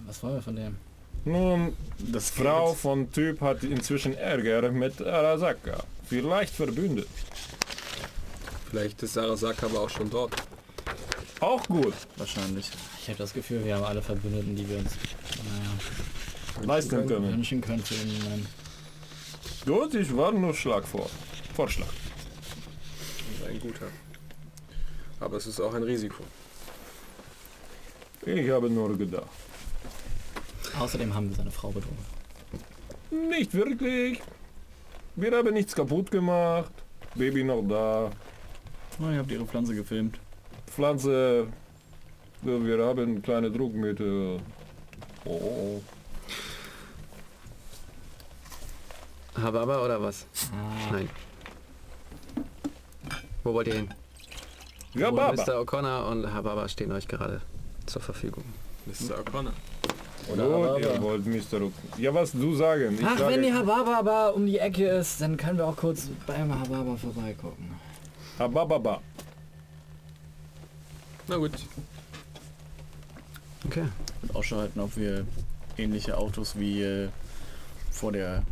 Was 0.06 0.22
wollen 0.22 0.34
wir 0.36 0.42
von 0.42 0.56
dem? 0.56 0.76
Nun, 1.24 1.74
Das 2.12 2.30
Frau 2.30 2.70
geht. 2.70 2.78
von 2.80 3.12
Typ 3.12 3.40
hat 3.40 3.64
inzwischen 3.64 4.14
Ärger 4.14 4.70
mit 4.70 5.02
Arasaka. 5.02 5.82
Vielleicht 6.08 6.54
verbündet. 6.54 7.08
Vielleicht 8.70 9.02
ist 9.02 9.14
Sarasaka 9.14 9.66
aber 9.66 9.80
auch 9.80 9.90
schon 9.90 10.08
dort. 10.10 10.34
Auch 11.40 11.62
gut. 11.66 11.94
Wahrscheinlich. 12.16 12.70
Ich 13.02 13.08
habe 13.08 13.18
das 13.18 13.32
Gefühl, 13.32 13.64
wir 13.64 13.76
haben 13.76 13.84
alle 13.84 14.02
Verbündeten, 14.02 14.54
die 14.56 14.68
wir 14.68 14.78
uns 14.78 14.92
naja, 14.92 15.70
Leisten 16.64 17.06
können. 17.06 17.44
für 17.44 17.94
den 17.94 18.22
Moment. 18.22 18.48
Gut, 19.64 19.94
ich 19.94 20.16
war 20.16 20.32
nur 20.32 20.54
Schlag 20.54 20.86
vor. 20.86 21.08
Vorschlag. 21.54 21.88
Ein 23.48 23.60
guter. 23.60 23.86
Aber 25.20 25.36
es 25.36 25.46
ist 25.46 25.60
auch 25.60 25.74
ein 25.74 25.82
Risiko. 25.82 26.22
Ich 28.24 28.50
habe 28.50 28.70
nur 28.70 28.96
gedacht. 28.96 29.26
Außerdem 30.78 31.14
haben 31.14 31.30
wir 31.30 31.36
seine 31.36 31.50
Frau 31.50 31.70
betrogen. 31.70 31.98
Nicht 33.10 33.54
wirklich. 33.54 34.20
Wir 35.16 35.32
haben 35.32 35.52
nichts 35.54 35.74
kaputt 35.74 36.10
gemacht. 36.10 36.72
Baby 37.14 37.42
noch 37.42 37.62
da. 37.62 38.10
Oh, 39.00 39.10
ihr 39.10 39.18
habt 39.18 39.30
ihre 39.30 39.46
Pflanze 39.46 39.74
gefilmt. 39.74 40.20
Pflanze. 40.66 41.48
Wir 42.42 42.84
haben 42.84 43.22
kleine 43.22 43.50
Druckmittel. 43.50 44.38
Oh. 45.24 45.80
Hababa 49.42 49.84
oder 49.84 50.00
was? 50.02 50.26
Ah, 50.52 50.92
Nein. 50.92 51.08
Wo 53.44 53.54
wollt 53.54 53.68
ihr 53.68 53.74
hin? 53.74 53.94
Ja, 54.94 55.10
Wo 55.12 55.16
Baba. 55.16 55.32
Mr. 55.42 55.60
O'Connor 55.60 56.08
und 56.10 56.32
Hababa 56.32 56.68
stehen 56.68 56.92
euch 56.92 57.06
gerade 57.08 57.40
zur 57.86 58.02
Verfügung. 58.02 58.44
Mr. 58.86 59.18
O'Connor. 59.20 59.52
Oder 60.32 60.44
aber, 60.44 60.80
ihr 60.80 60.90
aber. 60.90 61.02
wollt 61.02 61.26
Mr. 61.26 61.58
Ruck. 61.60 61.72
Ja, 61.96 62.12
was 62.12 62.32
du 62.32 62.54
sagen? 62.54 62.98
Ich 63.00 63.06
Ach, 63.06 63.16
sage, 63.18 63.34
wenn 63.34 63.42
die 63.42 63.52
Hababa 63.52 64.28
um 64.30 64.44
die 64.46 64.58
Ecke 64.58 64.86
ist, 64.86 65.20
dann 65.20 65.36
können 65.36 65.58
wir 65.58 65.66
auch 65.66 65.76
kurz 65.76 66.08
beim 66.26 66.52
Hababa 66.58 66.96
vorbeigucken. 66.96 67.70
Habababa. 68.38 69.00
Na 71.28 71.36
gut. 71.36 71.52
Okay. 73.66 73.84
Und 74.22 74.34
Ausschau 74.36 74.56
halten, 74.58 74.80
ob 74.80 74.96
wir 74.96 75.26
ähnliche 75.76 76.16
Autos 76.16 76.58
wie 76.58 76.82
äh, 76.82 77.08
vor 77.90 78.12
der 78.12 78.42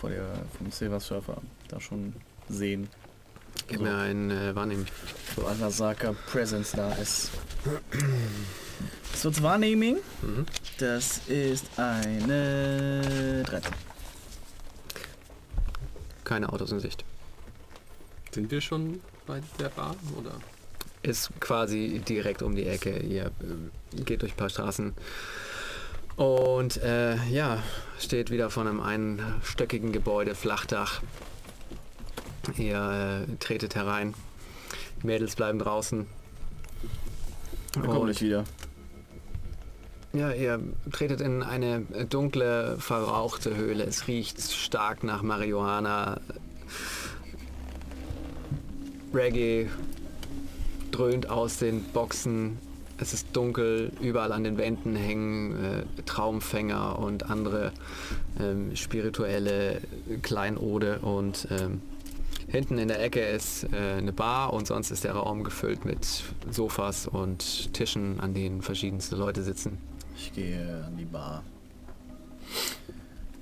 vor 0.00 0.08
der 0.08 0.24
vom 0.56 0.70
Silver 0.70 0.98
Surfer 0.98 1.36
da 1.68 1.78
schon 1.78 2.14
sehen. 2.48 2.88
Gib 3.68 3.82
mir 3.82 3.96
einen 3.96 4.30
äh, 4.30 4.54
Wahrnehmen. 4.54 4.86
So 5.36 5.46
Arasaka 5.46 6.14
Presence 6.26 6.72
da 6.72 6.92
ist. 6.94 7.30
Das 9.12 9.24
wird's 9.24 9.42
Wahrnehming. 9.42 9.98
Mhm. 10.22 10.46
Das 10.78 11.20
ist 11.28 11.66
eine 11.78 13.42
13. 13.44 13.72
Keine 16.24 16.50
Autos 16.50 16.72
in 16.72 16.80
Sicht. 16.80 17.04
Sind 18.32 18.50
wir 18.50 18.60
schon 18.60 19.00
bei 19.26 19.42
der 19.58 19.68
Bar 19.68 19.96
oder? 20.16 20.32
Ist 21.02 21.30
quasi 21.40 22.00
direkt 22.08 22.42
um 22.42 22.54
die 22.56 22.66
Ecke. 22.66 22.98
Ihr 22.98 23.26
äh, 23.26 24.02
geht 24.02 24.22
durch 24.22 24.32
ein 24.32 24.36
paar 24.36 24.50
Straßen. 24.50 24.94
Und 26.16 26.76
äh, 26.82 27.16
ja, 27.28 27.62
steht 27.98 28.30
wieder 28.30 28.50
von 28.50 28.66
einem 28.66 28.80
einstöckigen 28.80 29.92
Gebäude, 29.92 30.34
Flachdach. 30.34 31.00
Ihr 32.56 33.26
äh, 33.28 33.36
tretet 33.36 33.74
herein. 33.74 34.14
Die 35.02 35.06
Mädels 35.06 35.36
bleiben 35.36 35.58
draußen. 35.58 36.06
Wir 37.74 37.82
kommen 37.82 38.04
gleich 38.06 38.20
wieder. 38.20 38.44
Ja, 40.12 40.32
ihr 40.32 40.60
tretet 40.90 41.20
in 41.20 41.42
eine 41.42 41.82
dunkle, 42.08 42.76
verrauchte 42.80 43.56
Höhle. 43.56 43.84
Es 43.84 44.08
riecht 44.08 44.40
stark 44.40 45.04
nach 45.04 45.22
Marihuana. 45.22 46.20
Reggae 49.14 49.68
dröhnt 50.90 51.30
aus 51.30 51.58
den 51.58 51.84
Boxen. 51.84 52.58
Es 53.00 53.14
ist 53.14 53.28
dunkel, 53.32 53.92
überall 54.00 54.32
an 54.32 54.44
den 54.44 54.58
Wänden 54.58 54.94
hängen 54.94 55.64
äh, 55.64 56.02
Traumfänger 56.04 56.98
und 56.98 57.30
andere 57.30 57.72
ähm, 58.38 58.76
spirituelle 58.76 59.80
Kleinode 60.20 60.98
und 60.98 61.48
ähm, 61.50 61.80
hinten 62.48 62.78
in 62.78 62.88
der 62.88 63.02
Ecke 63.02 63.20
ist 63.20 63.64
äh, 63.72 63.94
eine 63.98 64.12
Bar 64.12 64.52
und 64.52 64.66
sonst 64.66 64.90
ist 64.90 65.04
der 65.04 65.12
Raum 65.12 65.44
gefüllt 65.44 65.86
mit 65.86 66.24
Sofas 66.50 67.06
und 67.06 67.72
Tischen, 67.72 68.20
an 68.20 68.34
denen 68.34 68.60
verschiedenste 68.60 69.16
Leute 69.16 69.42
sitzen. 69.42 69.78
Ich 70.16 70.34
gehe 70.34 70.84
an 70.86 70.96
die 70.98 71.06
Bar. 71.06 71.42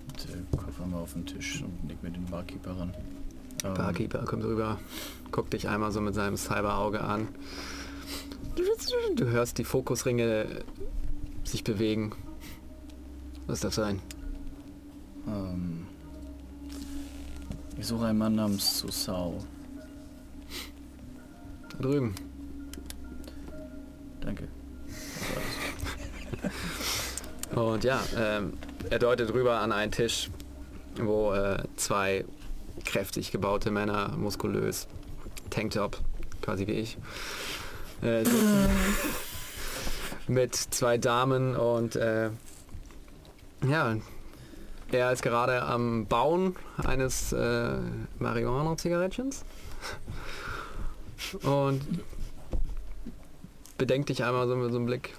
Und 0.08 0.24
äh, 0.24 0.56
Kopf 0.56 0.80
einmal 0.80 1.02
auf 1.02 1.14
den 1.14 1.26
Tisch 1.26 1.62
und 1.62 1.88
leg 1.88 2.00
mir 2.02 2.10
den 2.10 2.26
Barkeeper 2.26 2.78
ran. 2.78 2.94
Ähm, 3.64 3.74
Barkeeper 3.74 4.24
kommt 4.24 4.44
rüber, 4.44 4.78
guckt 5.32 5.52
dich 5.52 5.68
einmal 5.68 5.90
so 5.90 6.00
mit 6.00 6.14
seinem 6.14 6.36
Cyberauge 6.36 7.00
an. 7.00 7.26
Du 9.14 9.26
hörst 9.26 9.58
die 9.58 9.64
Fokusringe 9.64 10.64
sich 11.44 11.62
bewegen. 11.62 12.12
Was 13.46 13.60
darf 13.60 13.74
sein? 13.74 14.00
Ähm, 15.28 15.86
ich 17.78 17.86
suche 17.86 18.06
einen 18.06 18.18
Mann 18.18 18.34
namens 18.34 18.80
Susao. 18.80 19.38
Da 21.70 21.78
drüben. 21.78 22.16
Danke. 24.20 24.48
Und 27.54 27.84
ja, 27.84 28.02
ähm, 28.16 28.54
er 28.90 28.98
deutet 28.98 29.32
rüber 29.32 29.60
an 29.60 29.70
einen 29.70 29.92
Tisch, 29.92 30.30
wo 31.00 31.32
äh, 31.32 31.62
zwei 31.76 32.24
kräftig 32.84 33.30
gebaute 33.30 33.70
Männer, 33.70 34.16
muskulös, 34.16 34.88
Tanktop, 35.48 36.00
quasi 36.42 36.66
wie 36.66 36.72
ich, 36.72 36.98
äh, 38.02 38.24
mit 40.26 40.54
zwei 40.54 40.98
Damen 40.98 41.56
und 41.56 41.96
äh, 41.96 42.30
ja, 43.66 43.96
er 44.92 45.12
ist 45.12 45.22
gerade 45.22 45.62
am 45.62 46.06
Bauen 46.06 46.56
eines 46.76 47.32
äh, 47.32 47.78
Marihuana-Zigarettchens 48.18 49.44
und 51.42 51.82
bedenkt 53.76 54.08
dich 54.08 54.24
einmal 54.24 54.48
so 54.48 54.56
mit 54.56 54.70
so 54.70 54.76
einem 54.76 54.86
Blick. 54.86 55.14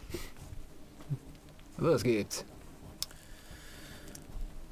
Was 1.78 2.04
geht? 2.04 2.46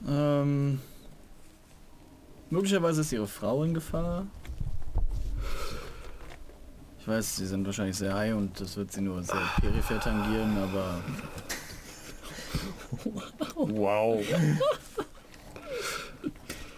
Ähm, 0.07 0.79
möglicherweise 2.49 3.01
ist 3.01 3.11
Ihre 3.11 3.27
Frau 3.27 3.63
in 3.63 3.73
Gefahr. 3.73 4.27
Ich 7.07 7.13
weiß, 7.13 7.37
Sie 7.37 7.45
sind 7.45 7.65
wahrscheinlich 7.65 7.95
sehr 7.95 8.13
high 8.13 8.35
und 8.35 8.59
das 8.59 8.75
wird 8.75 8.91
Sie 8.91 8.99
nur 8.99 9.23
sehr 9.23 9.39
peripher 9.61 9.97
tangieren, 9.97 10.57
aber 10.57 11.01
Wow. 13.55 14.21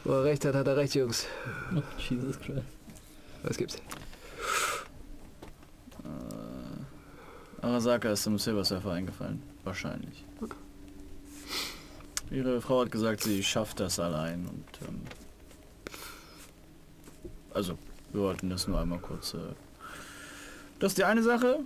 Wo 0.04 0.12
er 0.12 0.24
recht 0.26 0.46
hat, 0.46 0.54
hat 0.54 0.68
er 0.68 0.78
recht, 0.78 0.94
Jungs. 0.94 1.26
Jesus 1.98 2.40
Christ. 2.42 2.62
Was 3.42 3.58
gibt's? 3.58 3.78
äh, 6.04 7.66
Arasaka 7.66 8.12
ist 8.12 8.22
zum 8.22 8.38
Silver 8.38 8.64
Surfer 8.64 8.92
eingefallen. 8.92 9.42
Wahrscheinlich. 9.64 10.26
Ihre 12.30 12.62
Frau 12.62 12.82
hat 12.82 12.92
gesagt, 12.92 13.24
sie 13.24 13.42
schafft 13.42 13.80
das 13.80 14.00
allein 14.00 14.46
und 14.46 14.88
ähm, 14.88 15.02
also 17.52 17.80
wir 18.14 18.22
wollten 18.22 18.52
das 18.52 18.68
nur 18.68 18.80
einmal 18.80 19.00
kurz. 19.00 19.34
Äh, 19.34 19.56
das 20.80 20.94
ist 20.94 20.98
die 20.98 21.04
eine 21.04 21.24
Sache. 21.24 21.60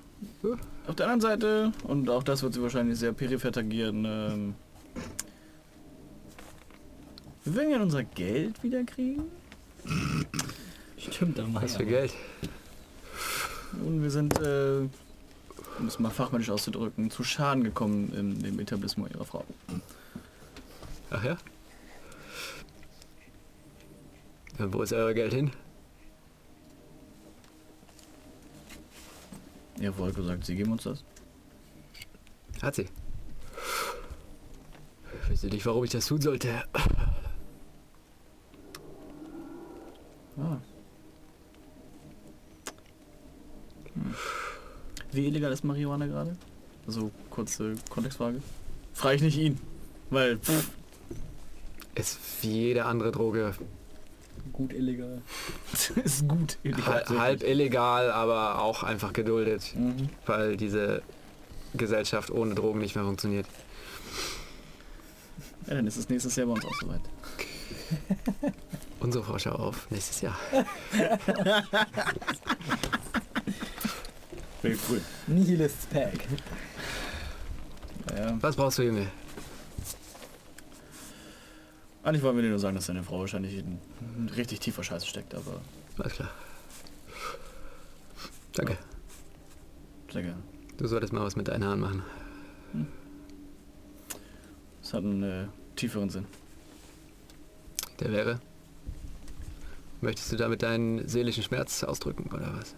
Auf 0.88 0.95
der 0.95 1.06
anderen 1.08 1.22
Seite, 1.22 1.72
und 1.85 2.09
auch 2.09 2.24
das 2.24 2.43
wird 2.43 2.53
sie 2.53 2.61
wahrscheinlich 2.61 3.00
sehr 3.00 3.14
peripher 3.14 3.51
tangieren, 3.51 4.06
ähm, 4.06 4.56
wir 7.45 7.56
werden 7.56 7.72
ja 7.72 7.82
unser 7.82 8.03
Geld 8.03 8.64
wieder 8.64 8.83
kriegen. 8.83 9.24
Stimmt, 10.98 11.38
da 11.38 11.45
mal. 11.45 11.64
Was 11.64 11.75
für 11.75 11.85
Geld? 11.85 12.14
Und 13.85 14.01
wir 14.01 14.11
sind, 14.11 14.40
äh, 14.40 14.88
um 15.80 15.88
es 15.88 16.00
mal 16.00 16.09
fachmännisch 16.09 16.50
auszudrücken, 16.50 17.11
zu 17.11 17.24
Schaden 17.24 17.64
gekommen 17.64 18.14
in 18.14 18.42
dem 18.42 18.59
Etablissement 18.59 19.14
ihrer 19.14 19.25
Frau. 19.25 19.43
Ach 21.09 21.24
ja? 21.24 21.38
Und 24.59 24.74
wo 24.74 24.82
ist 24.83 24.93
euer 24.93 25.14
Geld 25.14 25.33
hin? 25.33 25.51
Ihr 29.80 29.90
habt 29.90 29.98
wohl 29.98 30.14
gesagt, 30.14 30.45
sie 30.45 30.56
geben 30.56 30.72
uns 30.72 30.84
das. 30.84 31.03
Hat 32.61 32.76
sie. 32.76 32.88
Ich 35.24 35.30
wüsste 35.30 35.48
nicht, 35.48 35.66
warum 35.66 35.84
ich 35.84 35.92
das 35.92 36.06
tun 36.06 36.22
sollte. 36.22 36.64
Ah. 40.38 40.58
Hm. 43.93 44.16
Wie 45.11 45.27
illegal 45.27 45.52
ist 45.52 45.64
Marihuana 45.64 46.08
gerade? 46.08 46.35
Also 46.88 47.11
kurze 47.30 47.76
Kontextfrage. 47.90 48.42
Frage 48.93 49.16
ich 49.18 49.22
nicht 49.22 49.38
ihn, 49.38 49.60
weil 50.10 50.40
pff, 50.40 50.72
Ist 51.95 52.19
wie 52.42 52.68
jede 52.68 52.85
andere 52.85 53.11
Droge. 53.11 53.53
Gut 54.52 54.74
illegal. 54.74 55.22
ist 56.04 56.28
gut. 56.28 56.58
Hal- 56.86 57.06
halb 57.18 57.44
illegal, 57.44 58.12
aber 58.12 58.60
auch 58.62 58.84
einfach 58.84 59.14
geduldet. 59.14 59.74
Mhm. 59.76 60.10
Weil 60.26 60.58
diese 60.58 61.02
Gesellschaft 61.74 62.30
ohne 62.30 62.54
Drogen 62.54 62.80
nicht 62.80 62.96
mehr 62.96 63.06
funktioniert. 63.06 63.48
Ja, 65.68 65.76
dann 65.76 65.88
ist 65.88 65.96
es 65.98 66.10
nächstes 66.10 66.36
Jahr 66.36 66.48
bei 66.48 66.54
uns 66.54 66.66
auch 66.66 66.76
soweit. 66.82 67.02
Unsere 69.00 69.24
Vorschau 69.24 69.52
auf 69.52 69.90
nächstes 69.90 70.22
Jahr. 70.22 70.38
Very 74.62 74.78
cool. 74.90 75.02
Nihilists 75.28 75.86
Pack. 75.88 76.20
Ja, 78.16 78.38
Was 78.42 78.56
brauchst 78.56 78.78
du, 78.78 78.84
Junge? 78.84 79.08
Eigentlich 82.03 82.22
wollen 82.23 82.35
wir 82.35 82.43
dir 82.43 82.49
nur 82.49 82.59
sagen, 82.59 82.75
dass 82.75 82.88
deine 82.88 83.03
Frau 83.03 83.19
wahrscheinlich 83.19 83.57
in 83.57 83.80
richtig 84.35 84.59
tiefer 84.59 84.83
Scheiße 84.83 85.07
steckt, 85.07 85.33
aber 85.33 85.61
Alles 85.98 86.14
klar. 86.14 86.30
Danke. 88.53 88.77
sehr 90.11 90.22
gerne. 90.23 90.41
Du 90.77 90.88
solltest 90.88 91.14
mal 91.14 91.23
was 91.23 91.35
mit 91.35 91.48
deinen 91.48 91.64
Haaren 91.64 91.80
machen. 91.80 92.03
Es 94.82 94.93
hat 94.93 95.03
einen 95.03 95.23
äh, 95.23 95.45
tieferen 95.75 96.09
Sinn. 96.09 96.25
Der 97.99 98.11
wäre. 98.11 98.40
Möchtest 100.01 100.32
du 100.32 100.35
damit 100.35 100.61
deinen 100.61 101.07
seelischen 101.07 101.43
Schmerz 101.43 101.83
ausdrücken 101.83 102.30
oder 102.33 102.53
was? 102.57 102.75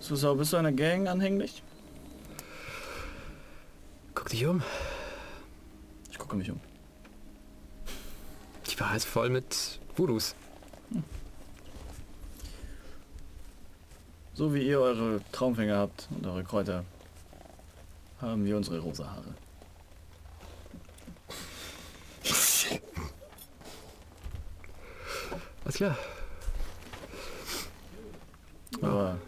Susau, 0.00 0.34
bist 0.34 0.52
du 0.52 0.58
einer 0.58 0.72
Gang 0.72 1.08
anhänglich? 1.08 1.62
Guck 4.14 4.28
dich 4.28 4.46
um. 4.46 4.62
Ich 6.18 6.22
gucke 6.22 6.34
mich 6.34 6.50
um. 6.50 6.58
Die 8.68 8.74
Bar 8.74 8.96
ist 8.96 9.04
voll 9.04 9.30
mit 9.30 9.78
Voodoos. 9.94 10.34
So 14.34 14.52
wie 14.52 14.66
ihr 14.66 14.80
eure 14.80 15.20
Traumfänger 15.30 15.76
habt 15.76 16.08
und 16.10 16.26
eure 16.26 16.42
Kräuter, 16.42 16.84
haben 18.20 18.44
wir 18.44 18.56
unsere 18.56 18.80
rosa 18.80 19.06
Haare. 19.06 19.32
Alles 25.64 25.76
klar. 25.76 25.98
Aber 28.82 29.18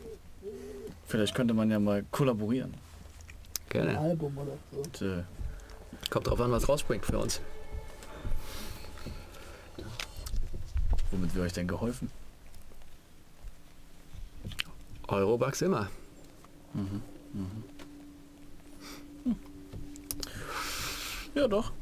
vielleicht 1.07 1.37
könnte 1.37 1.55
man 1.55 1.71
ja 1.71 1.79
mal 1.79 2.05
kollaborieren. 2.11 2.75
Gerne. 3.69 3.97
Album 3.97 4.37
oder 4.39 4.59
so. 4.73 4.79
Und, 4.79 5.03
äh, 5.03 5.23
Kommt 6.11 6.27
drauf 6.27 6.41
an, 6.41 6.51
was 6.51 6.69
rausspringt 6.69 7.07
für 7.07 7.19
uns. 7.19 7.41
womit 11.11 11.35
wir 11.35 11.43
euch 11.43 11.53
denn 11.53 11.69
geholfen? 11.69 12.11
Eurobucks 15.09 15.63
immer. 15.63 15.91
Ja, 21.35 21.49
doch. 21.49 21.73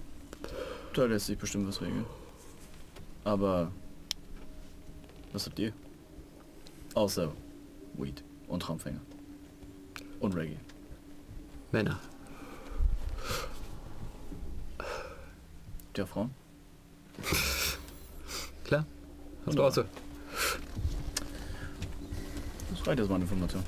Da 0.94 1.04
lässt 1.04 1.26
sich 1.26 1.38
bestimmt 1.38 1.68
was 1.68 1.80
regeln. 1.80 2.04
Aber 3.24 3.70
was 5.32 5.46
habt 5.46 5.58
ihr? 5.58 5.72
Außer 6.94 7.32
Weed 7.94 8.24
und 8.48 8.60
Traumfänger. 8.60 9.00
Und 10.20 10.34
Reggae. 10.34 10.56
Männer. 11.70 12.00
Der 15.98 16.06
Frauen? 16.06 16.30
Klar. 18.64 18.86
Hast 19.44 19.58
du 19.58 19.62
auch 19.64 19.72
so. 19.72 19.82
Das 22.70 22.86
reicht 22.86 23.00
als 23.00 23.08
meine 23.08 23.24
Information. 23.24 23.64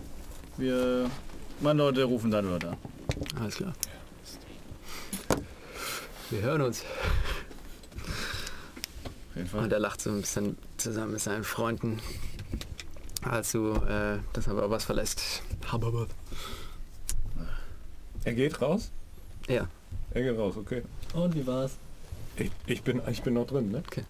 Wir. 0.57 1.11
Meine 1.61 1.79
Leute 1.83 2.05
rufen 2.05 2.31
deine 2.31 2.51
Leute 2.51 2.69
an. 2.69 2.77
Alles 3.41 3.57
klar. 3.57 3.73
Wir 6.31 6.43
hören 6.43 6.63
uns. 6.63 6.85
Auf 7.97 9.35
jeden 9.35 9.49
Fall. 9.49 9.65
Und 9.65 9.73
er 9.73 9.81
lacht 9.81 10.01
so 10.01 10.11
ein 10.11 10.21
bisschen 10.21 10.57
zusammen 10.77 11.11
mit 11.15 11.21
seinen 11.21 11.43
Freunden, 11.43 11.99
als 13.23 13.51
du 13.51 13.73
äh, 13.75 14.19
das 14.35 14.47
aber 14.47 14.71
was 14.71 14.85
verlässt. 14.85 15.43
Hababa. 15.67 16.07
Er 18.23 18.35
geht 18.35 18.63
raus? 18.63 18.93
Ja, 19.49 19.67
Er 20.13 20.23
geht 20.23 20.39
raus, 20.39 20.57
okay. 20.57 20.83
Und 21.13 21.35
wie 21.35 21.45
war's? 21.45 21.77
Ich, 22.37 22.51
ich, 22.67 22.83
bin, 22.83 23.03
ich 23.11 23.23
bin 23.23 23.35
noch 23.35 23.47
drin, 23.47 23.71
ne? 23.71 23.83
Okay. 23.87 24.05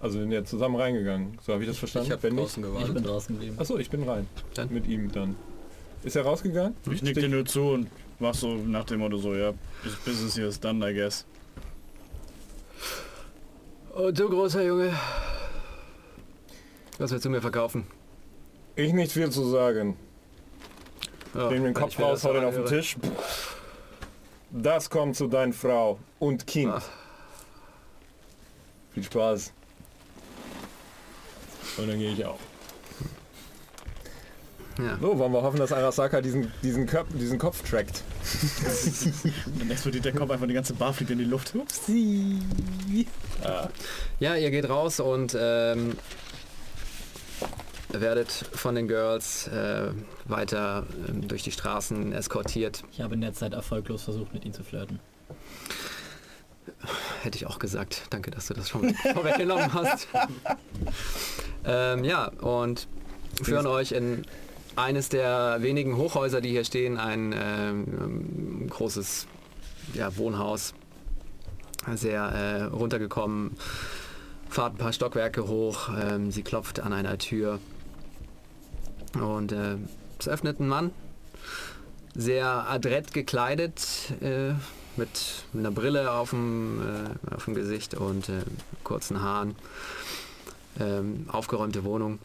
Also 0.00 0.18
wir 0.18 0.22
sind 0.22 0.32
ja 0.32 0.44
zusammen 0.44 0.76
reingegangen. 0.76 1.38
So 1.42 1.52
habe 1.52 1.62
ich 1.62 1.68
das 1.68 1.78
verstanden? 1.78 2.06
Ich 2.08 2.12
habe 2.12 2.22
Wenn 2.24 2.34
nicht. 2.34 2.44
draußen 2.44 2.62
Ich 2.64 2.68
gewartet. 2.70 2.94
bin 2.94 3.04
draußen 3.04 3.34
geblieben. 3.36 3.56
Achso, 3.58 3.78
ich 3.78 3.90
bin 3.90 4.02
rein. 4.02 4.26
Dann. 4.54 4.72
Mit 4.72 4.86
ihm 4.86 5.10
dann. 5.12 5.36
Ist 6.02 6.16
er 6.16 6.22
rausgegangen? 6.24 6.74
Ich 6.90 7.02
nick 7.02 7.14
dir 7.14 7.28
nur 7.28 7.44
zu 7.44 7.60
und 7.62 7.88
mach 8.18 8.34
so 8.34 8.54
nach 8.56 8.84
dem 8.84 8.98
Motto 9.00 9.16
so, 9.18 9.34
ja, 9.34 9.52
business 10.04 10.36
here 10.36 10.48
is 10.48 10.58
done, 10.58 10.84
I 10.88 10.92
guess. 10.94 11.24
Und 13.94 14.18
du 14.18 14.28
großer 14.28 14.64
Junge. 14.64 14.92
Was 16.98 17.10
willst 17.12 17.24
du 17.24 17.30
mir 17.30 17.40
verkaufen? 17.40 17.86
Ich 18.74 18.92
nicht 18.92 19.12
viel 19.12 19.30
zu 19.30 19.44
sagen. 19.48 19.96
Oh, 21.34 21.48
Nehm 21.50 21.64
den 21.64 21.74
Kopf 21.74 21.92
ich 21.92 22.00
raus, 22.00 22.24
hau 22.24 22.32
den 22.32 22.44
auf 22.44 22.54
den. 22.54 22.66
Tisch. 22.66 22.96
Das 24.50 24.90
kommt 24.90 25.16
zu 25.16 25.28
deiner 25.28 25.52
Frau 25.52 25.98
und 26.18 26.46
Kind. 26.46 26.72
Ach. 26.74 26.88
Viel 28.94 29.02
Spaß. 29.04 29.52
Und 31.78 31.88
dann 31.88 31.98
gehe 31.98 32.12
ich 32.12 32.24
auch. 32.24 32.38
Ja. 34.78 34.98
So, 35.00 35.18
wollen 35.18 35.32
wir 35.32 35.42
hoffen, 35.42 35.58
dass 35.58 35.72
Arasaka 35.72 36.20
diesen, 36.20 36.50
diesen, 36.62 36.86
Köp 36.86 37.06
diesen 37.12 37.38
Kopf 37.38 37.68
trackt. 37.68 38.02
Dann 39.58 39.70
explodiert 39.70 40.04
der 40.04 40.12
Kopf 40.12 40.30
einfach 40.30 40.46
die 40.46 40.54
ganze 40.54 40.74
Bar 40.74 40.94
fliegt 40.94 41.10
in 41.10 41.18
die 41.18 41.24
Luft. 41.24 41.52
ja, 44.18 44.36
ihr 44.36 44.50
geht 44.50 44.68
raus 44.68 45.00
und 45.00 45.36
ähm, 45.38 45.96
werdet 47.90 48.30
von 48.30 48.74
den 48.74 48.88
Girls 48.88 49.48
äh, 49.48 49.90
weiter 50.24 50.86
ähm, 51.08 51.28
durch 51.28 51.42
die 51.42 51.52
Straßen 51.52 52.12
eskortiert. 52.12 52.82
Ich 52.92 53.00
habe 53.02 53.14
in 53.14 53.20
der 53.20 53.34
Zeit 53.34 53.52
erfolglos 53.52 54.02
versucht, 54.02 54.32
mit 54.32 54.44
ihm 54.44 54.54
zu 54.54 54.62
flirten. 54.62 55.00
Hätte 57.22 57.36
ich 57.36 57.46
auch 57.46 57.58
gesagt. 57.58 58.02
Danke, 58.10 58.30
dass 58.30 58.46
du 58.46 58.54
das 58.54 58.68
schon 58.68 58.94
vorweggenommen 59.14 59.72
hast. 59.72 60.08
ähm, 61.64 62.04
ja, 62.04 62.28
und 62.28 62.88
führen 63.42 63.66
euch 63.66 63.92
in 63.92 64.24
eines 64.76 65.08
der 65.08 65.58
wenigen 65.60 65.96
Hochhäuser, 65.96 66.40
die 66.40 66.50
hier 66.50 66.64
stehen, 66.64 66.98
ein 66.98 67.34
ähm, 67.36 68.66
großes 68.68 69.26
ja, 69.94 70.16
Wohnhaus. 70.16 70.74
Sehr 71.94 72.22
äh, 72.22 72.62
runtergekommen, 72.64 73.56
fahrt 74.48 74.74
ein 74.74 74.78
paar 74.78 74.92
Stockwerke 74.92 75.48
hoch, 75.48 75.88
ähm, 76.00 76.30
sie 76.30 76.44
klopft 76.44 76.78
an 76.78 76.92
einer 76.92 77.18
Tür 77.18 77.58
und 79.14 79.50
äh, 79.50 79.78
es 80.18 80.28
öffnet 80.28 80.60
ein 80.60 80.68
Mann, 80.68 80.92
sehr 82.14 82.70
adrett 82.70 83.12
gekleidet, 83.12 84.12
äh, 84.20 84.52
mit 84.96 85.44
einer 85.54 85.70
Brille 85.70 86.12
auf 86.12 86.30
dem, 86.30 86.80
äh, 86.80 87.34
auf 87.34 87.44
dem 87.46 87.54
Gesicht 87.54 87.94
und 87.94 88.28
äh, 88.28 88.42
kurzen 88.84 89.22
Haaren. 89.22 89.56
Ähm, 90.80 91.26
aufgeräumte 91.30 91.84
Wohnung. 91.84 92.18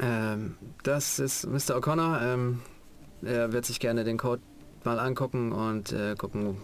Ähm, 0.00 0.56
das 0.82 1.18
ist 1.18 1.46
Mr. 1.46 1.76
O'Connor. 1.76 2.20
Ähm, 2.22 2.62
er 3.22 3.52
wird 3.52 3.66
sich 3.66 3.80
gerne 3.80 4.04
den 4.04 4.18
Code 4.18 4.42
mal 4.84 4.98
angucken 4.98 5.52
und 5.52 5.92
äh, 5.92 6.14
gucken, 6.16 6.56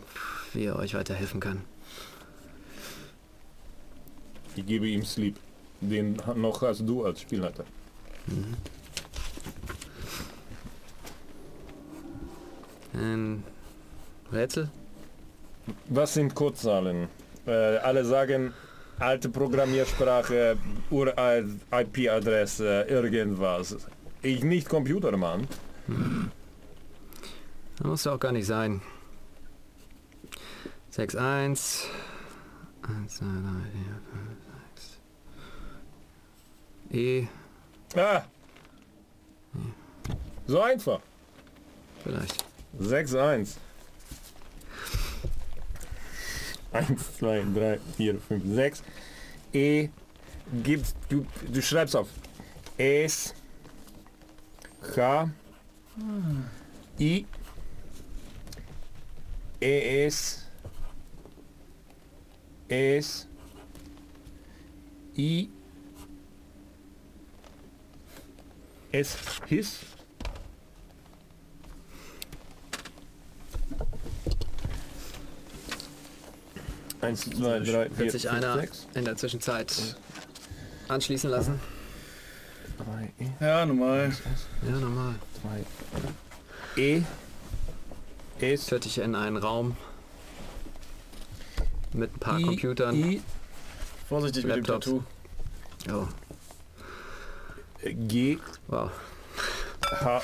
wie 0.52 0.64
er 0.64 0.76
euch 0.76 0.94
weiterhelfen 0.94 1.40
kann. 1.40 1.62
Ich 4.54 4.64
gebe 4.64 4.86
ihm 4.86 5.04
Sleep. 5.04 5.36
Den 5.80 6.16
noch 6.36 6.62
als 6.62 6.78
du 6.78 7.04
als 7.04 7.20
Spielleiter. 7.20 7.64
Ein 12.94 13.44
Rätsel? 14.32 14.70
Was 15.88 16.14
sind 16.14 16.34
Codezahlen? 16.34 17.08
Äh, 17.46 17.50
alle 17.78 18.04
sagen 18.04 18.52
alte 18.98 19.28
Programmiersprache, 19.28 20.56
uralt 20.90 21.48
IP-Adresse, 21.70 22.82
irgendwas. 22.88 23.76
Ich 24.22 24.42
nicht 24.42 24.68
Computermann. 24.68 25.46
Das 27.76 27.86
muss 27.86 28.04
ja 28.04 28.14
auch 28.14 28.20
gar 28.20 28.32
nicht 28.32 28.46
sein. 28.46 28.80
6, 30.90 31.14
1, 31.16 31.88
1, 32.82 33.16
2, 33.16 33.24
3, 33.26 33.30
4, 33.30 33.40
5, 34.12 34.38
6. 36.88 36.96
E, 36.98 37.26
Ah! 37.94 38.22
So 40.46 40.60
einfach. 40.60 41.00
vielleicht. 42.02 42.44
6-1. 42.80 43.18
1, 43.18 43.58
2, 46.82 47.44
3, 47.54 47.78
4, 47.96 48.20
5, 48.20 48.42
6. 48.44 48.82
E 49.52 49.88
gibt, 50.62 50.94
du, 51.08 51.26
du 51.52 51.62
schreibst 51.62 51.96
auf. 51.96 52.08
S 52.78 53.34
H 54.96 55.30
I 56.98 57.26
E 59.60 60.06
S 60.06 60.46
S 62.68 63.26
I 65.16 65.48
S 68.92 69.16
His 69.46 69.95
Eins, 77.06 77.20
zwei, 77.22 77.60
drei, 77.60 77.88
vier, 77.88 77.98
Wird 77.98 78.10
sich 78.12 78.22
fünf, 78.22 78.34
einer 78.34 78.54
sechs. 78.60 78.86
in 78.94 79.04
der 79.04 79.16
Zwischenzeit 79.16 79.96
anschließen 80.88 81.30
lassen? 81.30 81.60
Drei, 82.78 83.12
E, 83.18 83.28
Ja, 83.40 83.64
normal. 83.66 84.12
Ja, 84.62 84.70
normal. 84.78 85.14
zwei. 85.40 86.80
E. 86.82 87.02
S. 88.40 88.68
Führt 88.68 88.84
dich 88.84 88.98
in 88.98 89.14
einen 89.14 89.36
Raum 89.38 89.76
mit 91.94 92.14
ein 92.14 92.18
paar 92.18 92.38
I, 92.38 92.42
Computern. 92.42 92.94
I, 92.94 93.22
Vorsichtig 94.08 94.44
mit 94.44 94.56
dem 94.56 94.64
Laptops. 94.64 94.86
Tattoo. 94.86 95.02
Oh, 95.90 96.06
G. 98.08 98.38
wow. 98.66 98.90
H. 100.00 100.20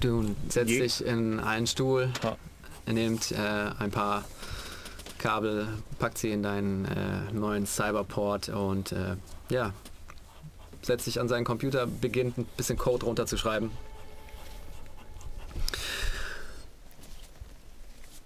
Du 0.00 0.34
setzt 0.48 0.70
Je- 0.70 0.80
dich 0.80 1.04
in 1.04 1.40
einen 1.40 1.66
Stuhl, 1.66 2.10
er 2.86 2.92
nimmt 2.92 3.32
äh, 3.32 3.36
ein 3.78 3.90
paar 3.90 4.24
Kabel, 5.22 5.68
packt 5.98 6.18
sie 6.18 6.32
in 6.32 6.42
deinen 6.42 6.84
äh, 6.84 7.32
neuen 7.32 7.64
Cyberport 7.66 8.48
und 8.48 8.90
äh, 8.92 9.16
ja, 9.50 9.72
setzt 10.82 11.04
sich 11.04 11.20
an 11.20 11.28
seinen 11.28 11.44
Computer, 11.44 11.86
beginnt 11.86 12.38
ein 12.38 12.44
bisschen 12.56 12.76
Code 12.76 13.06
runterzuschreiben. 13.06 13.70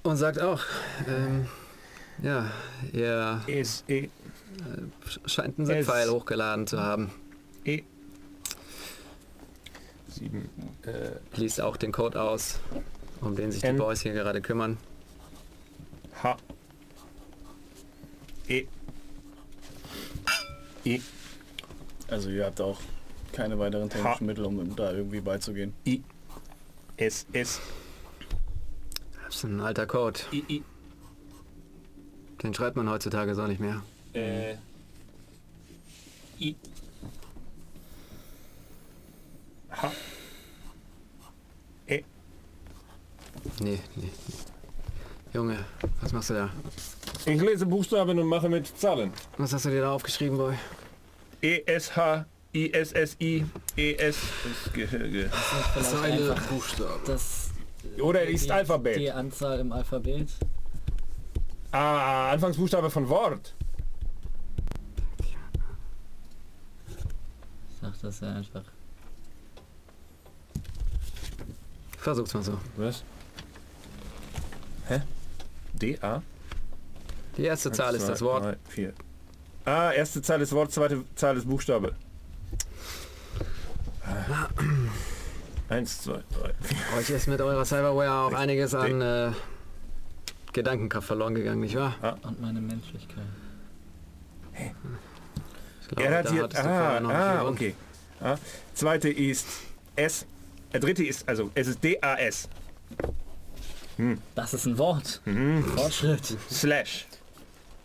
Und 0.03 0.17
sagt 0.17 0.41
auch, 0.41 0.61
ähm, 1.09 1.49
ja, 2.23 2.51
ihr 2.93 3.43
S, 3.49 3.83
E, 3.89 4.09
sch- 5.07 5.29
scheint 5.29 5.59
einen 5.59 5.69
Es- 5.69 5.87
ZIP-File 5.87 6.11
hochgeladen 6.13 6.67
zu 6.67 6.81
haben. 6.81 7.11
E. 7.65 7.83
7, 10.09 10.49
äh, 10.87 11.37
Liest 11.39 11.61
auch 11.61 11.77
den 11.77 11.93
Code 11.93 12.21
aus, 12.23 12.59
um 13.21 13.35
den 13.37 13.51
sich 13.53 13.61
die 13.61 13.67
N. 13.67 13.77
Boys 13.77 14.01
hier 14.01 14.13
gerade 14.15 14.41
kümmern. 14.41 14.79
H. 16.23 16.37
E. 18.49 18.67
E. 20.85 21.01
Also 22.09 22.31
ihr 22.31 22.45
habt 22.45 22.61
auch 22.61 22.79
keine 23.33 23.59
weiteren 23.59 23.89
Ha. 23.91 23.95
technischen 23.95 24.27
Mittel, 24.27 24.45
um 24.45 24.77
da 24.77 24.93
irgendwie 24.93 25.21
beizugehen. 25.21 25.75
I. 25.87 26.03
S, 26.97 27.27
S. 27.33 27.61
Das 29.25 29.35
ist 29.37 29.45
ein 29.45 29.61
alter 29.61 29.87
Code. 29.87 30.21
I, 30.33 30.45
I. 30.49 30.63
Den 32.43 32.55
schreibt 32.55 32.77
man 32.77 32.89
heutzutage 32.89 33.35
so 33.35 33.47
nicht 33.47 33.61
mehr. 33.61 33.83
Äh. 34.13 34.55
I. 36.39 36.55
H. 39.71 39.93
E. 41.89 42.05
Nee, 43.61 43.81
nee, 43.81 43.81
nee. 43.97 44.11
Junge, 45.35 45.65
was 46.01 46.13
machst 46.13 46.31
du 46.31 46.35
da? 46.35 46.51
Ich 47.25 47.41
lese 47.41 47.67
Buchstaben 47.67 48.19
und 48.19 48.27
mache 48.27 48.49
mit 48.49 48.67
Zahlen. 48.79 49.13
Was 49.39 49.53
hast 49.53 49.65
du 49.65 49.71
dir 49.71 49.81
da 49.83 49.93
aufgeschrieben, 49.93 50.37
Boy? 50.39 50.55
E, 51.43 51.63
S, 51.67 51.97
H, 51.97 52.25
I, 52.55 52.73
S, 52.73 52.93
S, 52.93 53.17
I, 53.21 53.45
E, 53.77 53.95
S. 53.95 54.17
Das 55.75 55.91
Zeile, 55.91 56.31
einfach 56.33 56.47
Buchstaben. 56.47 57.01
das, 57.07 57.51
Oder 58.01 58.23
ist 58.25 58.47
die, 58.47 58.53
Alphabet. 58.53 58.97
Die 58.99 59.11
Anzahl 59.11 59.61
im 59.61 59.73
Alphabet. 59.73 60.29
Ah, 61.73 62.31
Anfangsbuchstabe 62.31 62.91
von 62.91 63.09
Wort. 63.09 63.55
Ich 67.71 67.81
dachte, 67.81 67.99
das 68.03 68.21
wäre 68.23 68.35
einfach. 68.37 68.65
Versuch's 71.99 72.33
mal 72.35 72.43
so. 72.43 72.59
Was? 72.77 73.03
Hä? 74.87 75.03
D, 75.75 75.99
A? 76.01 76.23
Die 77.37 77.45
erste 77.45 77.71
Zahl 77.73 77.95
ist 77.95 78.09
das 78.09 78.23
Wort. 78.23 78.45
Drei, 78.45 78.57
vier. 78.69 78.93
Ah, 79.65 79.91
erste 79.93 80.23
Zahl 80.23 80.41
ist 80.41 80.53
Wort, 80.53 80.73
zweite 80.73 81.05
Zahl 81.17 81.37
ist 81.37 81.47
Buchstabe. 81.49 81.95
Eins, 85.69 86.01
zwei, 86.03 86.23
drei, 86.31 86.53
vier. 86.63 86.79
Euch 86.99 87.11
ist 87.11 87.27
mit 87.27 87.41
eurer 87.41 87.65
Cyberware 87.65 88.13
auch 88.13 88.33
einiges 88.33 88.75
an 88.75 89.01
äh, 89.03 89.33
Gedankenkraft 90.53 91.07
verloren 91.09 91.35
gegangen, 91.35 91.61
nicht 91.61 91.75
wahr? 91.77 92.19
Und 92.23 92.41
meine 92.41 92.61
Menschlichkeit. 92.61 93.25
Ich 95.83 95.89
glaube, 95.89 96.05
Er 96.05 96.19
hat 96.19 96.27
da 96.27 96.31
hier. 96.33 96.43
hattest 96.45 96.63
du 96.65 96.69
Ah, 96.69 96.79
vorher 96.79 97.01
noch 97.01 97.09
nicht 97.09 97.19
ah 97.19 97.45
okay. 97.49 97.75
Ah, 98.21 98.37
zweite 98.75 99.09
ist 99.11 99.47
S. 99.97 100.25
Der 100.73 100.81
dritte 100.81 101.05
ist, 101.05 101.29
also 101.29 101.51
es 101.55 101.67
ist 101.69 101.83
D-A-S. 101.83 102.49
Das 104.35 104.55
ist 104.55 104.67
ein 104.67 104.79
Wort. 104.79 105.21
Mhm. 105.25 105.65
Fortschritt. 105.65 106.37
Slash. 106.51 107.07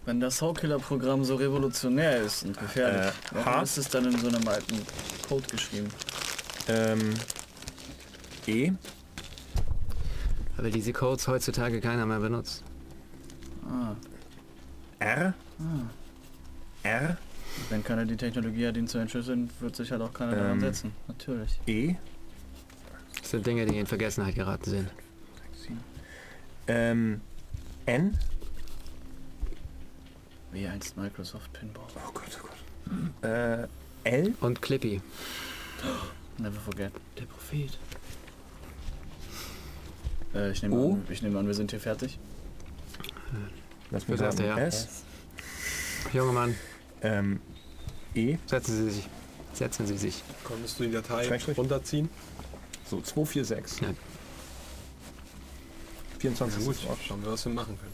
Wenn 0.05 0.19
das 0.19 0.37
Soulkiller-Programm 0.37 1.23
so 1.23 1.35
revolutionär 1.35 2.21
ist 2.21 2.43
und 2.43 2.57
gefährlich, 2.57 3.07
Äh, 3.07 3.11
warum 3.31 3.45
H? 3.45 3.61
ist 3.61 3.77
es 3.77 3.87
dann 3.89 4.05
in 4.05 4.17
so 4.17 4.27
einem 4.29 4.47
alten 4.47 4.79
Code 5.27 5.45
geschrieben? 5.47 5.89
Ähm, 6.67 7.13
E. 8.47 8.71
Weil 10.57 10.71
diese 10.71 10.91
Codes 10.93 11.27
heutzutage 11.27 11.79
keiner 11.81 12.05
mehr 12.07 12.19
benutzt. 12.19 12.63
Ah, 13.67 13.95
R. 14.99 15.33
R. 16.83 17.17
wenn 17.69 17.83
keiner 17.83 18.05
die 18.05 18.17
Technologie 18.17 18.67
hat, 18.67 18.77
ihn 18.77 18.87
zu 18.87 18.97
entschlüsseln, 18.97 19.49
wird 19.59 19.75
sich 19.75 19.91
halt 19.91 20.01
auch 20.01 20.13
keiner 20.13 20.31
daran 20.35 20.51
Ähm. 20.53 20.59
setzen. 20.61 20.91
Natürlich. 21.07 21.59
E. 21.67 21.95
Das 23.19 23.29
sind 23.29 23.45
Dinge, 23.45 23.65
die 23.67 23.77
in 23.77 23.85
Vergessenheit 23.85 24.33
geraten 24.33 24.69
sind. 24.69 24.89
Ähm, 26.67 27.21
N. 27.85 28.17
Wie 30.51 30.67
einst 30.67 30.97
Microsoft 30.97 31.51
Pinball. 31.53 31.83
Oh 31.95 32.11
Gott, 32.13 32.39
oh 32.43 32.47
Gott. 33.21 33.29
Äh, 33.29 33.67
L. 34.03 34.33
Und 34.41 34.61
Clippy. 34.61 35.01
Never 36.37 36.59
forget. 36.59 36.91
Der 37.17 37.25
Prophet. 37.25 37.77
Äh, 40.33 40.51
ich, 40.51 40.61
nehme 40.61 40.75
an, 40.75 41.05
ich 41.09 41.21
nehme 41.21 41.39
an, 41.39 41.47
wir 41.47 41.53
sind 41.53 41.71
hier 41.71 41.79
fertig. 41.79 42.19
Lass 43.91 44.03
Fürs 44.05 44.21
erste, 44.21 44.45
ja. 44.45 44.57
S. 44.57 45.03
Junge 46.13 46.31
Mann, 46.33 46.55
Ähm, 47.01 47.39
E. 48.15 48.37
setzen 48.45 48.75
Sie 48.77 48.89
sich. 48.91 49.07
Setzen 49.53 49.85
Sie 49.85 49.97
sich. 49.97 50.23
Konntest 50.43 50.79
du 50.79 50.83
die 50.83 50.91
Datei 50.91 51.25
Schrägstrich. 51.25 51.57
runterziehen? 51.57 52.09
So, 52.89 53.01
246. 53.01 53.81
Nein. 53.81 53.97
24 56.19 56.65
Gut, 56.65 56.75
ist 56.75 56.87
Wort. 56.87 56.99
schauen 57.05 57.23
wir, 57.23 57.31
was 57.31 57.45
wir 57.45 57.53
machen 57.53 57.77
können. 57.79 57.93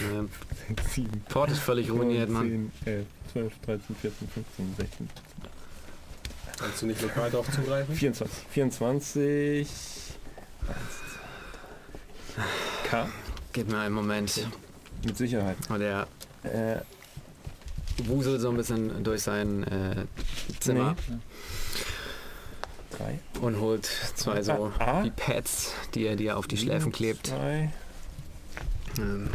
Ähm, 0.00 0.28
7. 0.90 1.20
Port 1.28 1.50
ist 1.50 1.58
völlig 1.60 1.90
ruiniert, 1.90 2.30
Mann. 2.30 2.70
10, 2.84 2.94
11, 2.94 3.06
12, 3.32 3.52
13, 3.66 3.96
14, 3.96 4.28
15, 4.28 4.74
16, 4.78 5.10
Kannst 6.58 6.82
du 6.82 6.86
nicht 6.86 7.02
lokal 7.02 7.30
darauf 7.30 7.50
zugreifen? 7.50 7.94
24. 7.94 8.44
24. 8.50 9.68
K. 12.88 13.08
Gib 13.52 13.68
mir 13.70 13.78
einen 13.78 13.94
Moment. 13.94 14.46
Mit 15.04 15.16
Sicherheit. 15.16 15.56
Und 15.68 15.80
er 15.82 16.06
Äh, 16.44 16.80
wuselt 18.04 18.40
so 18.40 18.50
ein 18.50 18.56
bisschen 18.56 19.04
durch 19.04 19.22
sein 19.22 19.62
äh, 19.64 20.04
Zimmer 20.60 20.96
Nee. 21.08 21.18
3. 22.98 23.18
und 23.40 23.60
holt 23.60 23.84
zwei 24.16 24.42
so 24.42 24.72
Ah, 24.80 25.02
ah. 25.02 25.04
Pads, 25.16 25.72
die 25.94 26.06
er 26.06 26.16
dir 26.16 26.36
auf 26.36 26.46
die 26.48 26.56
Schläfen 26.56 26.90
klebt. 26.90 27.28
2. 27.28 27.72
Ähm, 28.98 29.28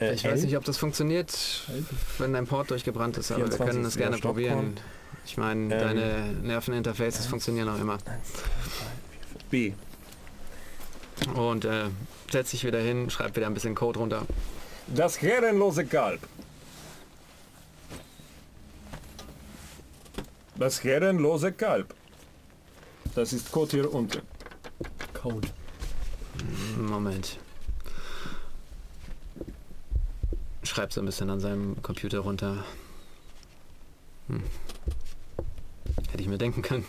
Äh, 0.00 0.14
ich 0.14 0.24
weiß 0.24 0.42
nicht, 0.42 0.56
ob 0.56 0.64
das 0.64 0.76
funktioniert, 0.78 1.36
wenn 2.18 2.32
dein 2.32 2.46
Port 2.46 2.70
durchgebrannt 2.70 3.16
ist, 3.18 3.30
aber 3.32 3.44
wir 3.44 3.52
24 3.52 3.66
können 3.74 3.84
wieder 3.86 3.96
gerne 3.96 4.16
Stockholm. 4.18 4.34
probieren. 4.34 4.76
Ich 5.26 5.36
meine, 5.36 5.62
Ähm, 5.74 5.80
deine 5.80 6.22
Nerveninterfaces 6.42 7.26
funktionieren 7.26 7.68
auch 7.68 7.78
immer. 7.80 7.98
B. 9.50 9.72
Und 11.34 11.64
äh, 11.64 11.84
setz 12.30 12.50
dich 12.52 12.64
wieder 12.64 12.80
hin, 12.80 13.10
schreib 13.10 13.34
wieder 13.36 13.46
ein 13.46 13.54
bisschen 13.54 13.74
Code 13.74 13.98
runter. 13.98 14.22
Das 14.86 15.20
herrenlose 15.20 15.84
Kalb. 15.84 16.20
Das 20.56 20.82
herrenlose 20.82 21.52
Kalb. 21.52 21.94
Das 23.14 23.32
ist 23.32 23.50
Code 23.52 23.70
hier 23.70 23.92
unten. 23.92 24.22
Code. 25.14 25.48
Moment. 26.78 27.38
Schreib 30.68 30.92
so 30.92 31.00
ein 31.00 31.06
bisschen 31.06 31.30
an 31.30 31.40
seinem 31.40 31.80
Computer 31.80 32.18
runter. 32.18 32.62
Hm. 34.26 34.42
Hätte 36.10 36.22
ich 36.22 36.28
mir 36.28 36.36
denken 36.36 36.60
können. 36.60 36.84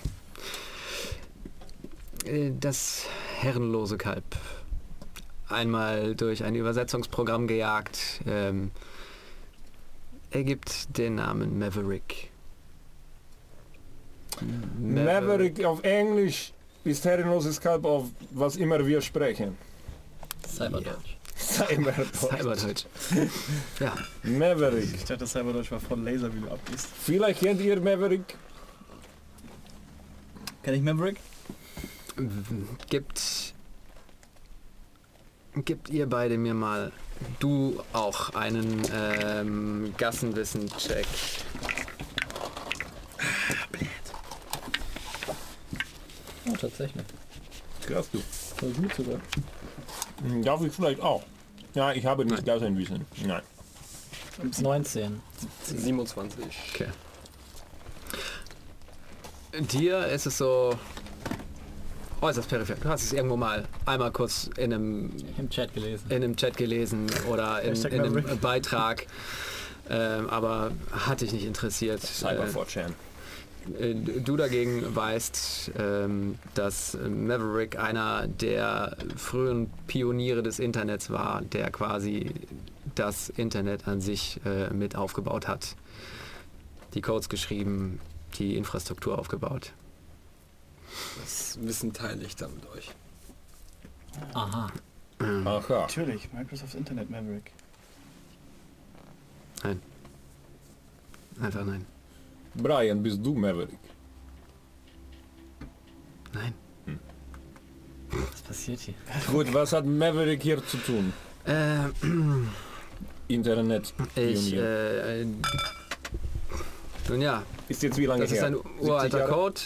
Äh, 2.26 2.52
Das 2.60 3.06
herrenlose 3.40 3.98
Kalb. 3.98 4.26
Einmal 5.48 6.14
durch 6.14 6.44
ein 6.44 6.56
Übersetzungsprogramm 6.56 7.48
gejagt, 7.48 8.20
ähm, 8.28 8.72
ergibt 10.30 10.98
den 10.98 11.16
Namen 11.16 11.58
Maverick. 11.58 12.32
Maverick 14.78 15.64
auf 15.64 15.82
Englisch 15.84 16.52
ist 16.84 17.06
herrenloses 17.06 17.62
Kalb 17.62 17.86
auf 17.86 18.10
was 18.32 18.58
immer 18.58 18.86
wir 18.86 19.00
sprechen. 19.00 19.58
Cyberdeutsch. 20.46 21.19
Cyberdeutsch. 21.40 22.16
Cyberdeutsch. 22.16 22.86
ja, 23.80 23.94
Maverick. 24.24 24.94
Ich 24.94 25.06
dachte, 25.06 25.26
Cyberdeutsch 25.26 25.72
war 25.72 25.80
voll 25.80 26.02
Laser, 26.02 26.34
wie 26.34 26.42
du 26.42 26.50
abgehst. 26.50 26.88
Vielleicht 27.02 27.40
kennt 27.40 27.62
ihr 27.62 27.80
Maverick. 27.80 28.38
Kenn 30.64 30.74
ich 30.74 30.82
Maverick? 30.82 31.18
gibt 32.90 33.54
gibt 35.56 35.90
ihr 35.90 36.08
beide 36.08 36.38
mir 36.38 36.54
mal 36.54 36.92
du 37.40 37.82
auch 37.94 38.34
einen 38.34 38.82
ähm, 38.94 39.94
Gassenwissen-Check. 39.98 41.08
tatsächlich. 46.60 47.06
Krass, 47.86 48.10
du. 48.12 48.22
Voll 48.60 48.70
gut 48.72 48.94
sogar. 48.96 49.20
Hm, 50.24 50.44
Darf 50.44 50.62
ich 50.64 50.74
vielleicht 50.74 51.02
auch? 51.02 51.24
Ja, 51.74 51.92
ich 51.94 52.06
habe 52.06 52.26
nicht 52.26 52.48
das 52.48 52.62
Wissen. 52.62 53.06
Nein. 53.26 53.42
19. 54.62 55.22
27. 55.66 56.46
Okay. 56.74 56.88
Dir 59.72 60.06
ist 60.08 60.26
es 60.26 60.38
so 60.38 60.78
äußerst 62.22 62.50
peripher. 62.50 62.76
Du 62.76 62.90
hast 62.90 63.04
es 63.04 63.14
irgendwo 63.14 63.38
mal 63.38 63.66
einmal 63.86 64.12
kurz 64.12 64.50
in 64.58 64.74
einem, 64.74 65.12
Im 65.38 65.50
Chat 65.50 65.74
gelesen. 65.74 66.06
in 66.10 66.16
einem 66.18 66.36
Chat 66.36 66.58
gelesen 66.58 67.08
oder 67.30 67.62
in, 67.62 67.70
Hashtag 67.70 67.94
in 67.94 68.02
einem. 68.02 68.40
Beitrag, 68.40 69.08
ähm, 69.90 70.30
aber 70.30 70.72
hat 70.92 71.22
dich 71.22 71.32
nicht 71.34 71.46
interessiert. 71.46 72.02
Cyber 72.02 72.46
Äh, 72.46 72.50
4chan. 72.50 72.92
Äh, 73.80 73.94
Du 73.94 74.38
dagegen 74.38 74.96
weißt, 74.96 75.72
ähm, 75.78 76.38
dass 76.54 76.98
Maverick 76.98 77.78
einer 77.78 78.28
der 78.28 78.98
frühen 79.16 79.70
Pioniere 79.88 80.44
des 80.44 80.60
Internets 80.60 81.10
war, 81.10 81.42
der 81.42 81.72
quasi 81.72 82.34
das 82.96 83.30
Internet 83.30 83.88
an 83.88 84.02
sich 84.02 84.40
äh, 84.46 84.74
mit 84.74 84.96
aufgebaut 84.96 85.48
hat. 85.48 85.76
Die 86.94 87.02
Codes 87.02 87.30
geschrieben, 87.30 88.00
die 88.38 88.56
Infrastruktur 88.58 89.18
aufgebaut. 89.20 89.74
Das 91.22 91.58
Wissen 91.62 91.94
teile 91.94 92.24
ich 92.24 92.36
dann 92.36 92.54
mit 92.56 92.68
euch. 92.72 92.92
Aha. 94.34 94.70
Aha. 95.20 95.64
Natürlich, 95.70 96.32
Microsoft 96.34 96.76
Internet 96.76 97.10
Maverick. 97.10 97.52
Nein. 99.64 99.82
Einfach 101.42 101.66
nein. 101.66 101.86
Brian, 102.62 103.02
bist 103.02 103.20
du 103.26 103.34
Maverick? 103.34 103.80
Nein. 106.34 106.54
Was 108.12 108.42
passiert 108.42 108.80
hier? 108.80 108.94
Gut, 109.32 109.54
was 109.54 109.74
hat 109.74 109.86
Maverick 109.86 110.42
hier 110.42 110.66
zu 110.66 110.78
tun? 110.78 111.14
Äh, 111.46 111.90
Internet. 113.28 113.94
ich, 114.16 114.54
äh, 114.54 115.26
nun 117.08 117.22
ja, 117.22 117.44
ist 117.68 117.84
jetzt 117.84 117.98
wie 117.98 118.06
lange 118.06 118.22
Das 118.22 118.32
ist 118.32 118.40
her? 118.40 118.48
ein 118.48 118.54
70 118.56 118.82
uralter 118.82 119.20
Jahre? 119.20 119.32
Code. 119.32 119.62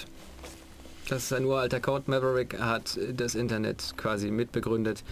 Das 1.09 1.23
ist 1.23 1.33
ein 1.33 1.45
uralter 1.45 1.79
Code. 1.79 2.03
Maverick 2.07 2.59
hat 2.59 2.97
das 3.15 3.35
Internet 3.35 3.93
quasi 3.97 4.31
mitbegründet. 4.31 5.03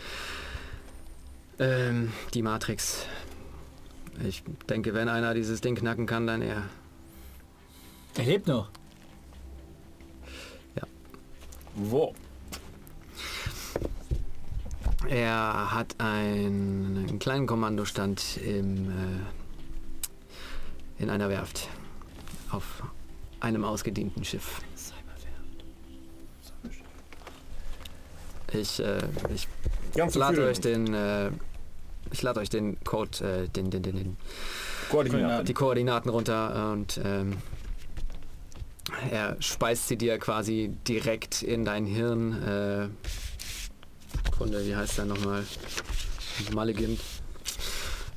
Ähm, 1.59 2.11
die 2.33 2.41
Matrix. 2.41 3.05
Ich 4.25 4.43
denke, 4.69 4.93
wenn 4.93 5.09
einer 5.09 5.33
dieses 5.33 5.61
Ding 5.61 5.75
knacken 5.75 6.05
kann, 6.05 6.27
dann 6.27 6.41
er. 6.41 6.63
Er 8.17 8.25
lebt 8.25 8.47
noch. 8.47 8.69
Wo? 11.75 12.13
Er 15.07 15.73
hat 15.73 15.95
einen, 15.99 17.05
einen 17.07 17.19
kleinen 17.19 17.47
Kommandostand 17.47 18.37
im, 18.37 18.89
äh, 18.89 19.19
in 20.99 21.09
einer 21.09 21.29
Werft. 21.29 21.69
Auf 22.51 22.83
einem 23.39 23.63
ausgedienten 23.63 24.23
Schiff. 24.23 24.61
Ich, 28.53 28.79
äh, 28.81 28.99
ich 29.33 29.47
Ganz 29.95 30.15
lade 30.15 30.45
euch 30.45 30.59
den, 30.59 30.93
äh, 30.93 31.31
ich 32.11 32.21
lade 32.21 32.41
euch 32.41 32.49
den 32.49 32.77
Code, 32.83 33.45
äh, 33.45 33.47
den, 33.47 33.71
den, 33.71 33.81
den, 33.81 33.95
den, 33.95 34.17
Koordinaten. 34.89 35.45
die 35.45 35.53
Koordinaten 35.53 36.09
runter 36.09 36.73
und 36.73 36.99
ähm, 37.03 37.37
er 39.09 39.37
speist 39.39 39.87
sie 39.87 39.97
dir 39.97 40.17
quasi 40.19 40.73
direkt 40.87 41.41
in 41.41 41.65
dein 41.65 41.85
Hirn. 41.85 42.41
Äh, 42.43 42.87
Kunde, 44.37 44.65
wie 44.65 44.75
heißt 44.75 44.97
der 44.97 45.05
nochmal? 45.05 45.45
Maligint. 46.53 46.99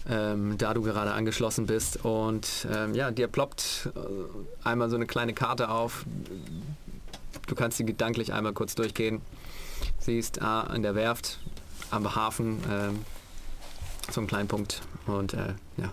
Ähm, 0.09 0.59
da 0.59 0.75
du 0.75 0.83
gerade 0.83 1.13
angeschlossen 1.13 1.65
bist 1.65 2.05
und 2.05 2.67
ähm, 2.71 2.95
ja, 2.95 3.11
dir 3.11 3.27
ploppt 3.27 3.89
äh, 3.95 4.69
einmal 4.69 4.91
so 4.91 4.97
eine 4.97 5.07
kleine 5.07 5.33
Karte 5.33 5.71
auf. 5.71 6.05
Du 7.47 7.55
kannst 7.55 7.79
sie 7.79 7.87
gedanklich 7.87 8.33
einmal 8.33 8.53
kurz 8.53 8.75
durchgehen. 8.75 9.23
Siehst 9.99 10.43
ah, 10.43 10.63
an 10.63 10.83
der 10.83 10.95
Werft, 10.95 11.39
am 11.91 12.15
Hafen, 12.15 12.63
ähm, 12.71 13.05
so 14.11 14.21
einen 14.21 14.29
kleinen 14.29 14.49
Punkt 14.49 14.83
und 15.07 15.33
äh, 15.33 15.55
ja. 15.79 15.93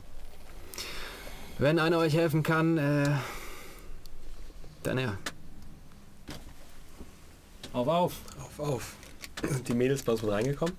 Wenn 1.58 1.80
einer 1.80 1.98
euch 1.98 2.14
helfen 2.14 2.44
kann, 2.44 2.78
äh, 2.78 3.10
dann 4.84 4.98
ja. 4.98 5.18
Auf, 7.74 7.88
auf. 7.88 8.22
Auf, 8.40 8.60
auf. 8.60 8.96
Sind 9.48 9.68
die 9.68 9.74
Mädels 9.74 10.04
bei 10.04 10.12
uns 10.12 10.22
mit 10.22 10.32
reingekommen? 10.32 10.76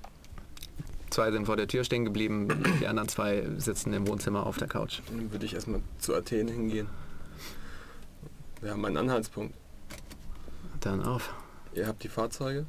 Zwei 1.11 1.31
sind 1.31 1.47
vor 1.47 1.57
der 1.57 1.69
Tür 1.69 1.85
stehen 1.85 2.05
geblieben, 2.05 2.49
die 2.81 2.87
anderen 2.87 3.09
zwei 3.09 3.47
sitzen 3.59 3.93
im 3.93 4.07
Wohnzimmer 4.07 4.47
auf 4.47 4.57
der 4.57 4.69
Couch. 4.69 5.01
Dann 5.09 5.31
würde 5.31 5.45
ich 5.45 5.55
erstmal 5.55 5.83
zu 5.99 6.15
Athen 6.15 6.49
hingehen. 6.49 6.89
Wir 8.63 8.71
haben 8.71 8.85
einen 8.85 8.97
Anhaltspunkt. 8.97 9.55
Dann 10.81 11.03
auf. 11.03 11.35
Ihr 11.75 11.87
habt 11.87 12.03
die 12.03 12.09
Fahrzeuge 12.09 12.67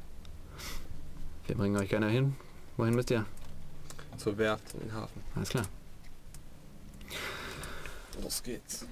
Wir 1.46 1.56
bringen 1.56 1.76
euch 1.76 1.88
gerne 1.88 2.08
hin. 2.08 2.36
Wohin 2.76 2.94
müsst 2.94 3.10
ihr? 3.10 3.24
zur 4.16 4.38
Werft 4.38 4.74
in 4.74 4.80
den 4.80 4.92
Hafen. 4.92 5.22
Alles 5.34 5.48
klar. 5.48 5.64
Los 8.22 8.42
geht's. 8.42 8.86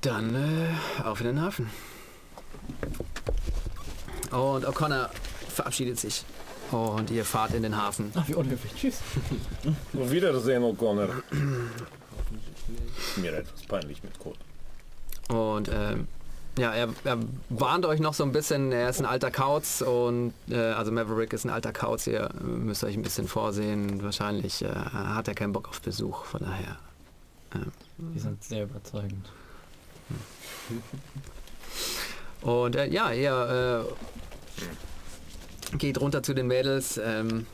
Dann 0.00 0.34
äh, 0.34 1.02
auf 1.02 1.20
in 1.20 1.26
den 1.26 1.40
Hafen. 1.40 1.68
Und 4.30 4.66
O'Connor 4.66 5.08
verabschiedet 5.48 5.98
sich. 5.98 6.24
Und 6.70 7.10
ihr 7.10 7.24
fahrt 7.24 7.54
in 7.54 7.62
den 7.62 7.76
Hafen. 7.76 8.12
Ach, 8.14 8.28
wie 8.28 8.34
unhöflich. 8.34 8.72
Tschüss. 8.74 9.00
Auf 9.98 10.10
Wiedersehen, 10.10 10.62
O'Connor. 10.62 11.08
Mir 13.16 13.32
etwas 13.32 13.62
peinlich 13.62 14.02
mit 14.02 14.18
Code. 14.18 14.38
Und 15.28 15.70
ähm, 15.72 16.06
ja, 16.58 16.74
er, 16.74 16.88
er 17.04 17.18
warnt 17.48 17.86
euch 17.86 18.00
noch 18.00 18.14
so 18.14 18.24
ein 18.24 18.32
bisschen, 18.32 18.70
er 18.72 18.90
ist 18.90 19.00
ein 19.00 19.06
alter 19.06 19.30
Kauz 19.30 19.80
und 19.80 20.34
äh, 20.50 20.56
also 20.56 20.92
Maverick 20.92 21.32
ist 21.32 21.44
ein 21.44 21.50
alter 21.50 21.72
Kauz, 21.72 22.06
ihr 22.06 22.30
müsst 22.40 22.84
euch 22.84 22.96
ein 22.96 23.02
bisschen 23.02 23.28
vorsehen. 23.28 24.02
Wahrscheinlich 24.02 24.62
äh, 24.62 24.68
hat 24.68 25.28
er 25.28 25.34
keinen 25.34 25.52
Bock 25.52 25.68
auf 25.68 25.80
Besuch, 25.80 26.24
von 26.24 26.40
daher. 26.40 26.76
Die 27.96 28.18
sind 28.18 28.42
sehr 28.44 28.64
überzeugend. 28.64 29.26
Und 32.42 32.76
äh, 32.76 32.86
ja, 32.86 33.12
ihr 33.12 33.86
äh, 35.72 35.76
geht 35.76 36.00
runter 36.00 36.22
zu 36.22 36.34
den 36.34 36.46
Mädels. 36.46 36.98
Ähm, 37.02 37.46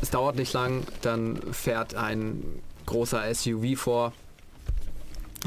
es 0.00 0.10
dauert 0.10 0.36
nicht 0.36 0.52
lang, 0.52 0.84
dann 1.02 1.40
fährt 1.52 1.94
ein 1.94 2.42
großer 2.86 3.32
SUV 3.34 3.76
vor, 3.78 4.12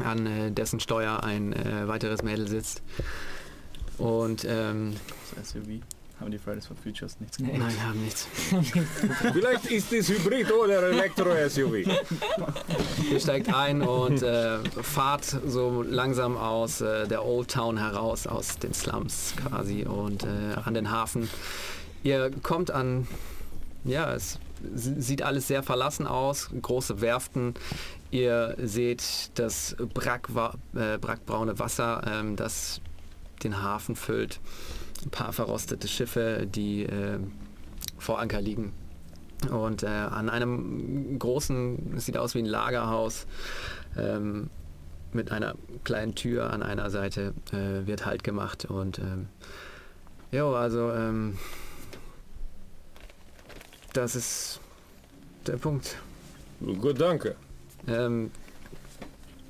an 0.02 0.26
äh, 0.26 0.50
dessen 0.50 0.80
Steuer 0.80 1.22
ein 1.22 1.52
äh, 1.52 1.86
weiteres 1.88 2.22
Mädel 2.22 2.48
sitzt. 2.48 2.82
Und 3.98 4.46
ähm, 4.48 4.96
SUV. 5.42 5.80
Haben 6.20 6.30
die 6.30 6.38
Fridays 6.38 6.66
for 6.66 6.76
Futures 6.76 7.20
nichts 7.20 7.36
gemacht? 7.36 7.58
nein, 7.58 7.82
haben 7.86 8.02
nichts. 8.02 8.26
Vielleicht 9.32 9.66
ist 9.66 9.92
es 9.92 10.08
Hybrid 10.08 10.50
oder 10.50 10.82
Elektro-SUV. 10.84 11.86
Ihr 13.10 13.20
steigt 13.20 13.52
ein 13.52 13.82
und 13.82 14.22
äh, 14.22 14.58
fahrt 14.70 15.24
so 15.46 15.82
langsam 15.82 16.38
aus 16.38 16.80
äh, 16.80 17.06
der 17.06 17.22
Old 17.24 17.50
Town 17.50 17.76
heraus, 17.76 18.26
aus 18.26 18.58
den 18.58 18.72
Slums 18.72 19.34
quasi 19.36 19.84
und 19.84 20.24
äh, 20.24 20.54
an 20.64 20.72
den 20.72 20.90
Hafen. 20.90 21.28
Ihr 22.02 22.30
kommt 22.42 22.70
an, 22.70 23.06
ja, 23.84 24.14
es 24.14 24.38
sieht 24.74 25.20
alles 25.20 25.48
sehr 25.48 25.62
verlassen 25.62 26.06
aus, 26.06 26.48
große 26.62 27.02
Werften. 27.02 27.54
Ihr 28.10 28.56
seht 28.58 29.30
das 29.34 29.74
äh, 29.74 29.84
brackbraune 29.84 31.58
Wasser, 31.58 32.02
ähm, 32.06 32.36
das 32.36 32.80
den 33.42 33.62
Hafen 33.62 33.96
füllt. 33.96 34.40
Ein 35.06 35.10
paar 35.10 35.32
verrostete 35.32 35.86
Schiffe, 35.86 36.48
die 36.52 36.82
äh, 36.82 37.20
vor 37.96 38.18
Anker 38.18 38.40
liegen. 38.40 38.72
Und 39.52 39.84
äh, 39.84 39.86
an 39.86 40.28
einem 40.28 41.16
großen, 41.16 42.00
sieht 42.00 42.16
aus 42.16 42.34
wie 42.34 42.40
ein 42.40 42.46
Lagerhaus, 42.46 43.28
ähm, 43.96 44.50
mit 45.12 45.30
einer 45.30 45.54
kleinen 45.84 46.16
Tür 46.16 46.52
an 46.52 46.64
einer 46.64 46.90
Seite 46.90 47.34
äh, 47.52 47.86
wird 47.86 48.04
Halt 48.04 48.24
gemacht. 48.24 48.64
Und 48.64 48.98
ähm, 48.98 49.28
jo, 50.32 50.56
also 50.56 50.90
ähm, 50.90 51.38
das 53.92 54.16
ist 54.16 54.60
der 55.46 55.56
Punkt. 55.56 55.98
Gut, 56.80 57.00
danke. 57.00 57.36
Ähm, 57.86 58.32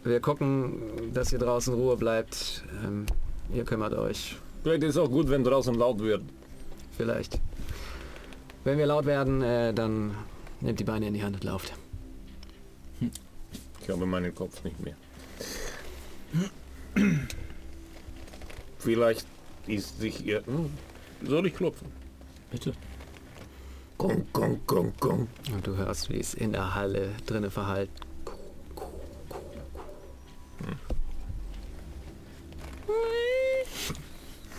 wir 0.05 0.21
gucken, 0.21 1.15
dass 1.15 1.33
ihr 1.33 1.39
draußen 1.39 1.73
Ruhe 1.73 1.97
bleibt. 1.97 2.63
Ähm, 2.85 3.07
ihr 3.55 3.65
kümmert 3.65 3.95
euch 3.95 4.37
Vielleicht 4.67 4.83
ist 4.83 4.97
es 4.97 4.99
auch 4.99 5.09
gut, 5.09 5.31
wenn 5.31 5.45
draußen 5.45 5.77
laut 5.77 6.01
wird. 6.01 6.23
vielleicht. 6.97 7.39
Wenn 8.65 8.79
wir 8.79 8.87
laut 8.87 9.07
werden, 9.07 9.41
äh, 9.41 9.73
dann 9.73 10.17
nehmt 10.61 10.81
die 10.81 10.83
Beine 10.83 11.07
in 11.07 11.15
die 11.15 11.23
Hand 11.23 11.37
und 11.37 11.45
lauft. 11.45 11.73
Ich 13.81 13.89
habe 13.89 14.05
meinen 14.07 14.35
Kopf 14.35 14.65
nicht 14.65 14.75
mehr. 14.81 14.97
Vielleicht 18.79 19.25
ist 19.69 20.01
sich 20.01 20.27
ihr... 20.27 20.45
Hm, 20.45 20.73
Soll 21.23 21.47
ich 21.47 21.55
klopfen? 21.55 21.87
Bitte. 22.51 22.73
Gong, 23.99 24.27
gong, 24.33 24.59
gong, 24.67 24.93
gong. 24.99 25.29
Und 25.55 25.65
du 25.65 25.77
hörst, 25.77 26.11
wie 26.11 26.19
es 26.19 26.35
in 26.35 26.51
der 26.51 26.75
Halle 26.75 27.11
drinne 27.25 27.53
verhallt. 27.53 27.91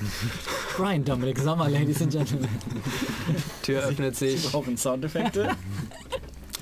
Brian 0.78 1.04
Dominic 1.04 1.40
Sommer, 1.40 1.70
Ladies 1.70 2.02
and 2.02 2.12
Gentlemen. 2.12 2.50
Tür 3.64 3.84
öffnet 3.84 4.16
sich. 4.16 4.52
Brauchen 4.52 4.78
Soundeffekte? 4.78 5.56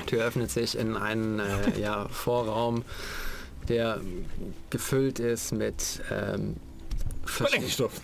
Tür 0.06 0.26
öffnet 0.26 0.52
sich 0.52 0.78
in 0.78 0.96
einen 0.96 1.40
äh, 1.40 1.80
ja, 1.80 2.08
Vorraum, 2.10 2.84
der 3.68 4.00
gefüllt 4.70 5.20
ist 5.20 5.52
mit 5.52 6.02
ähm, 6.12 6.56
Sprengstoff. 7.26 8.02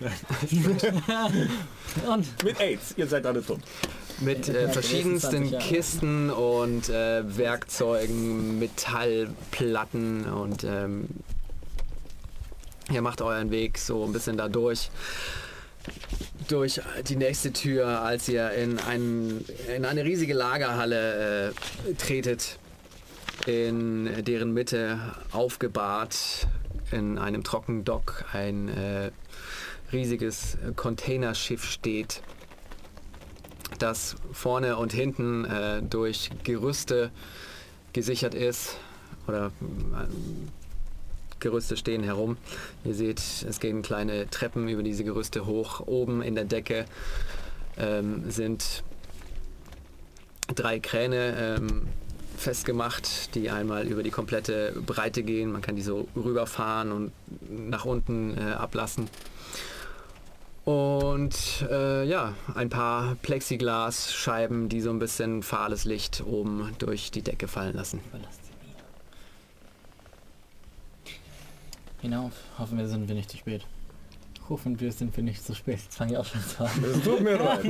Und 2.06 2.44
Mit 2.44 2.60
AIDS. 2.60 2.94
Ihr 2.96 3.06
seid 3.06 3.24
alle 3.26 3.44
tot. 3.44 3.60
mit 4.20 4.48
äh, 4.48 4.68
verschiedensten 4.68 5.30
20 5.30 5.50
Jahre. 5.52 5.64
Kisten 5.64 6.30
und 6.30 6.88
äh, 6.88 7.36
Werkzeugen, 7.36 8.58
Metallplatten 8.58 10.24
und 10.24 10.64
ähm, 10.64 11.08
ihr 12.90 13.02
macht 13.02 13.22
euren 13.22 13.50
Weg 13.50 13.78
so 13.78 14.04
ein 14.04 14.12
bisschen 14.12 14.36
da 14.36 14.48
durch 14.48 14.90
durch 16.48 16.80
die 17.08 17.16
nächste 17.16 17.52
Tür, 17.52 18.02
als 18.02 18.28
ihr 18.28 18.50
in, 18.52 18.78
ein, 18.78 19.44
in 19.74 19.84
eine 19.84 20.04
riesige 20.04 20.34
Lagerhalle 20.34 21.50
äh, 21.50 21.94
tretet, 21.94 22.58
in 23.46 24.24
deren 24.24 24.52
Mitte 24.52 24.98
aufgebahrt 25.32 26.46
in 26.90 27.18
einem 27.18 27.42
Trockendock 27.42 28.24
ein 28.32 28.68
äh, 28.68 29.10
riesiges 29.92 30.58
Containerschiff 30.76 31.64
steht, 31.64 32.22
das 33.78 34.16
vorne 34.32 34.76
und 34.76 34.92
hinten 34.92 35.44
äh, 35.44 35.82
durch 35.82 36.30
Gerüste 36.44 37.10
gesichert 37.92 38.34
ist 38.34 38.76
oder 39.26 39.46
äh, 39.46 40.61
Gerüste 41.42 41.76
stehen 41.76 42.02
herum. 42.02 42.38
Ihr 42.84 42.94
seht, 42.94 43.20
es 43.20 43.60
gehen 43.60 43.82
kleine 43.82 44.30
Treppen 44.30 44.68
über 44.68 44.82
diese 44.82 45.04
Gerüste 45.04 45.44
hoch. 45.44 45.80
Oben 45.86 46.22
in 46.22 46.34
der 46.34 46.44
Decke 46.44 46.86
ähm, 47.76 48.30
sind 48.30 48.82
drei 50.54 50.80
Kräne 50.80 51.58
ähm, 51.58 51.88
festgemacht, 52.36 53.34
die 53.34 53.50
einmal 53.50 53.86
über 53.86 54.02
die 54.02 54.10
komplette 54.10 54.72
Breite 54.86 55.22
gehen. 55.22 55.52
Man 55.52 55.62
kann 55.62 55.76
die 55.76 55.82
so 55.82 56.08
rüberfahren 56.16 56.92
und 56.92 57.12
nach 57.48 57.84
unten 57.84 58.36
äh, 58.38 58.52
ablassen. 58.52 59.08
Und 60.64 61.66
äh, 61.68 62.04
ja, 62.04 62.34
ein 62.54 62.68
paar 62.68 63.16
Plexiglasscheiben, 63.16 64.68
die 64.68 64.80
so 64.80 64.90
ein 64.90 65.00
bisschen 65.00 65.42
fahles 65.42 65.84
Licht 65.84 66.22
oben 66.24 66.70
durch 66.78 67.10
die 67.10 67.22
Decke 67.22 67.48
fallen 67.48 67.74
lassen. 67.74 68.00
Verlasst 68.10 68.40
sie 68.44 68.52
wieder. 68.68 68.84
Hinauf. 72.02 72.32
Hoffen 72.58 72.76
wir, 72.78 72.86
sind 72.88 73.08
wir 73.08 73.14
nicht 73.14 73.30
zu 73.30 73.36
spät. 73.38 73.62
Hoffen 74.48 74.78
wir, 74.80 74.92
sind 74.92 75.16
wir 75.16 75.22
nicht 75.24 75.44
zu 75.44 75.54
spät. 75.54 75.78
Jetzt 75.82 75.96
fange 75.96 76.12
ich 76.12 76.18
auch 76.18 76.24
schon 76.26 76.40
zu 76.42 76.64
an. 76.64 76.70
Es 76.84 77.00
tut 77.02 77.20
mir 77.20 77.38
leid. 77.38 77.64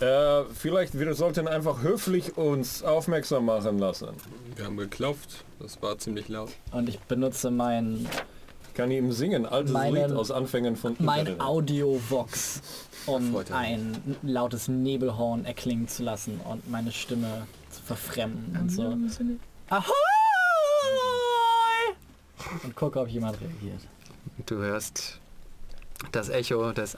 äh, 0.00 0.44
vielleicht 0.54 0.98
wir 0.98 1.14
sollten 1.14 1.48
einfach 1.48 1.82
höflich 1.82 2.36
uns 2.36 2.82
aufmerksam 2.82 3.46
machen 3.46 3.78
lassen. 3.78 4.08
Wir 4.54 4.64
haben 4.66 4.76
geklopft, 4.76 5.44
das 5.58 5.80
war 5.82 5.98
ziemlich 5.98 6.28
laut. 6.28 6.50
Und 6.70 6.88
ich 6.88 6.98
benutze 7.00 7.50
mein, 7.50 8.06
Ich 8.68 8.74
kann 8.74 8.90
ihm 8.90 9.10
singen, 9.12 9.46
altes 9.46 9.72
Meinen- 9.72 9.94
Lied 10.10 10.12
aus 10.16 10.30
Anfängen 10.30 10.76
von 10.76 10.94
mein 10.98 11.20
Internet. 11.20 11.40
Audio-Vox, 11.40 12.62
um 13.06 13.34
ein 13.52 14.16
lautes 14.22 14.68
Nebelhorn 14.68 15.44
erklingen 15.44 15.88
zu 15.88 16.02
lassen 16.04 16.40
und 16.44 16.70
meine 16.70 16.92
Stimme 16.92 17.46
zu 17.70 17.82
verfremden 17.82 18.56
und 18.60 18.70
so. 18.70 18.96
Ahoi! 19.70 19.92
Und 22.62 22.74
gucke, 22.74 23.00
ob 23.00 23.08
jemand 23.08 23.40
reagiert. 23.40 23.80
Du 24.46 24.56
hörst 24.56 25.20
das 26.12 26.28
Echo 26.28 26.72
des! 26.72 26.96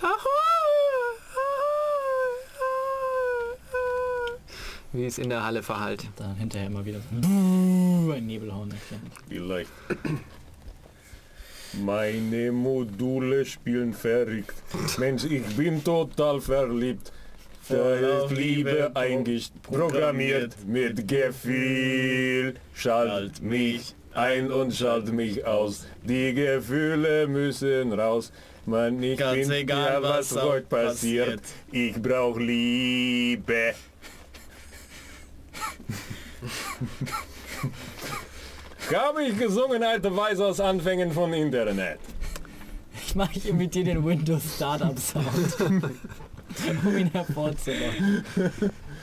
Wie 4.92 5.04
es 5.04 5.18
in 5.18 5.28
der 5.28 5.44
Halle 5.44 5.62
verhallt. 5.62 6.08
Dann 6.16 6.36
hinterher 6.36 6.68
immer 6.68 6.84
wieder 6.84 7.00
so 7.10 8.12
ein 8.12 8.26
Nebelhorn. 8.26 8.72
Vielleicht. 9.28 9.70
Meine 11.74 12.50
Module 12.50 13.44
spielen 13.44 13.92
verrückt. 13.92 14.54
Mensch, 14.98 15.24
ich 15.24 15.44
bin 15.56 15.84
total 15.84 16.40
verliebt. 16.40 17.12
Da 17.68 17.94
ist 17.94 18.30
Liebe 18.30 18.90
eingeprogrammiert 18.94 20.66
mit 20.66 21.06
Gefühl. 21.06 22.54
Schalt 22.72 23.42
mich 23.42 23.94
ein 24.18 24.50
und 24.50 24.74
schalt 24.74 25.12
mich 25.12 25.46
aus. 25.46 25.86
Die 26.02 26.34
Gefühle 26.34 27.28
müssen 27.28 27.92
raus. 27.92 28.32
Man, 28.66 29.02
ich 29.02 29.18
Ganz 29.18 29.48
bin 29.48 29.50
egal, 29.52 29.92
ja, 29.94 30.02
was 30.02 30.34
was 30.34 30.42
heute 30.42 30.66
passiert. 30.66 31.40
passiert. 31.40 31.42
Ich 31.70 31.94
brauch 32.02 32.36
Liebe. 32.36 33.74
Habe 38.92 39.24
ich 39.24 39.38
gesungen, 39.38 39.82
alte 39.82 40.14
Weise 40.14 40.46
aus 40.46 40.60
Anfängen 40.60 41.12
von 41.12 41.32
Internet. 41.32 41.98
Ich 43.06 43.14
mache 43.14 43.38
ich 43.38 43.48
imitiere 43.48 43.84
den 43.86 44.04
Windows 44.04 44.42
Startup 44.56 44.98
Sound. 44.98 45.56
um 46.84 46.96
ihn 46.98 47.10
hervorzuholen. 47.10 48.24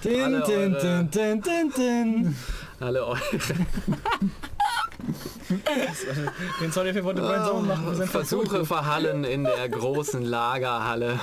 Tin, 0.01 0.21
Alle 0.23 0.43
tin, 0.43 0.77
tin, 0.79 1.11
tin, 1.11 1.41
tin, 1.41 1.71
tin. 1.73 2.35
Alle 2.79 3.05
eure 3.05 3.19
Den 6.61 6.71
Soundeffekt 6.71 7.05
wollte 7.05 7.21
Brian 7.21 7.45
Sommer 7.45 7.75
machen. 7.75 7.85
Wir 7.87 7.95
sind 7.95 8.09
Versuche 8.09 8.65
verhallen 8.65 9.23
in 9.23 9.43
der 9.43 9.69
großen 9.69 10.23
Lagerhalle. 10.23 11.19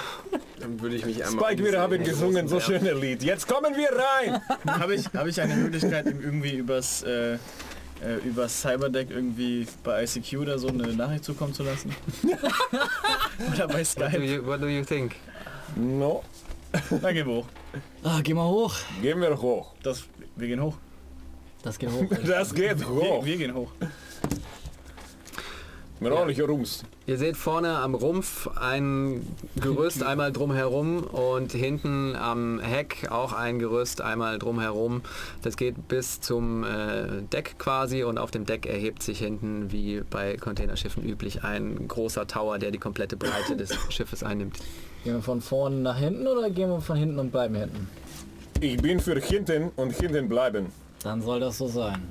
Dann 0.60 0.80
würde 0.80 0.96
ich 0.96 1.04
mich 1.04 1.24
einmal... 1.24 1.52
Spike, 1.52 1.72
wir 1.72 1.80
haben 1.80 2.04
gesungen, 2.04 2.48
so 2.48 2.60
schöne 2.60 2.92
Lied. 2.92 3.22
Jetzt 3.22 3.48
kommen 3.48 3.74
wir 3.74 3.88
rein. 3.90 4.40
Habe 4.80 4.94
ich, 4.94 5.06
hab 5.06 5.26
ich 5.26 5.40
eine 5.40 5.56
Möglichkeit, 5.56 6.06
ihm 6.06 6.20
irgendwie 6.20 6.56
übers, 6.56 7.02
äh, 7.02 7.34
äh, 7.34 7.38
übers 8.24 8.60
Cyberdeck 8.60 9.10
irgendwie 9.10 9.66
bei 9.82 10.04
ICQ 10.04 10.38
oder 10.38 10.58
so 10.58 10.68
eine 10.68 10.86
Nachricht 10.94 11.24
zukommen 11.24 11.52
zu 11.52 11.64
lassen? 11.64 11.94
oder 13.52 13.66
bei 13.68 13.74
What 13.74 13.80
do, 13.80 13.84
Skype? 13.84 14.22
you, 14.24 14.46
what 14.46 14.60
do 14.62 14.68
you 14.68 14.84
think? 14.84 15.16
No, 15.74 16.22
Dann 16.90 17.14
gehen 17.14 17.26
wir 17.26 17.34
hoch. 17.34 17.46
Ah, 18.04 18.20
geh 18.22 18.34
mal 18.34 18.46
hoch. 18.46 18.74
gehen 19.00 19.20
wir 19.20 19.40
hoch. 19.40 19.72
Das, 19.82 20.04
wir 20.36 20.46
gehen 20.46 20.60
hoch. 20.62 20.76
Das 21.62 21.78
geht 21.78 21.90
hoch. 21.90 22.06
Das 22.26 22.54
geht 22.54 22.80
Wir, 22.80 22.88
hoch. 22.88 23.24
wir 23.24 23.36
gehen 23.36 23.54
hoch. 23.54 23.70
Mir 26.02 26.12
auch 26.14 26.26
nicht 26.26 26.40
rums. 26.40 26.82
Ihr 27.06 27.16
seht 27.16 27.36
vorne 27.36 27.76
am 27.76 27.94
Rumpf 27.94 28.48
ein 28.56 29.24
Gerüst 29.60 30.02
einmal 30.02 30.32
drumherum 30.32 31.04
und 31.04 31.52
hinten 31.52 32.16
am 32.16 32.58
Heck 32.58 33.08
auch 33.12 33.32
ein 33.32 33.60
Gerüst 33.60 34.00
einmal 34.00 34.40
drumherum. 34.40 35.02
Das 35.42 35.56
geht 35.56 35.86
bis 35.86 36.20
zum 36.20 36.64
äh, 36.64 37.22
Deck 37.32 37.54
quasi 37.58 38.02
und 38.02 38.18
auf 38.18 38.32
dem 38.32 38.46
Deck 38.46 38.66
erhebt 38.66 39.04
sich 39.04 39.20
hinten, 39.20 39.70
wie 39.70 40.00
bei 40.10 40.36
Containerschiffen 40.36 41.04
üblich, 41.04 41.44
ein 41.44 41.86
großer 41.86 42.26
Tower, 42.26 42.58
der 42.58 42.72
die 42.72 42.78
komplette 42.78 43.16
Breite 43.16 43.56
des 43.56 43.72
Schiffes 43.90 44.24
einnimmt. 44.24 44.58
Gehen 45.04 45.14
wir 45.14 45.22
von 45.22 45.40
vorne 45.40 45.76
nach 45.76 45.98
hinten 45.98 46.26
oder 46.26 46.50
gehen 46.50 46.68
wir 46.68 46.80
von 46.80 46.96
hinten 46.96 47.20
und 47.20 47.30
bleiben 47.30 47.54
hinten? 47.54 47.88
Ich 48.60 48.76
bin 48.82 48.98
für 48.98 49.20
hinten 49.20 49.70
und 49.76 49.92
hinten 49.92 50.28
bleiben. 50.28 50.66
Dann 51.02 51.20
soll 51.20 51.40
das 51.40 51.58
so 51.58 51.66
sein. 51.68 52.02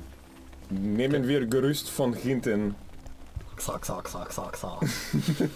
Nehmen 0.70 1.28
wir 1.28 1.46
Gerüst 1.46 1.90
von 1.90 2.14
hinten. 2.14 2.76
Zack, 3.58 3.86
zack, 3.86 4.08
zack, 4.08 4.32
zack, 4.34 4.58
zack. 4.58 4.82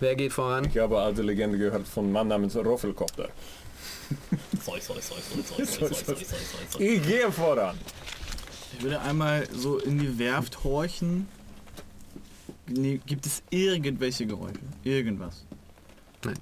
Wer 0.00 0.16
geht 0.16 0.32
voran? 0.32 0.64
Ich 0.64 0.78
habe 0.78 0.98
alte 0.98 1.22
Legende 1.22 1.56
gehört 1.56 1.86
von 1.86 2.04
einem 2.04 2.12
Mann 2.12 2.28
namens 2.28 2.56
Roffelkopter. 2.56 3.28
Ich 6.78 7.02
gehe 7.02 7.30
voran. 7.30 7.78
Ich 8.72 8.82
würde 8.82 9.00
einmal 9.00 9.46
so 9.52 9.78
in 9.78 9.98
die 9.98 10.18
Werft 10.18 10.64
horchen. 10.64 11.28
Nee, 12.66 13.00
gibt 13.06 13.26
es 13.26 13.42
irgendwelche 13.50 14.26
Geräusche? 14.26 14.58
Irgendwas? 14.82 15.44
Nein. 16.24 16.38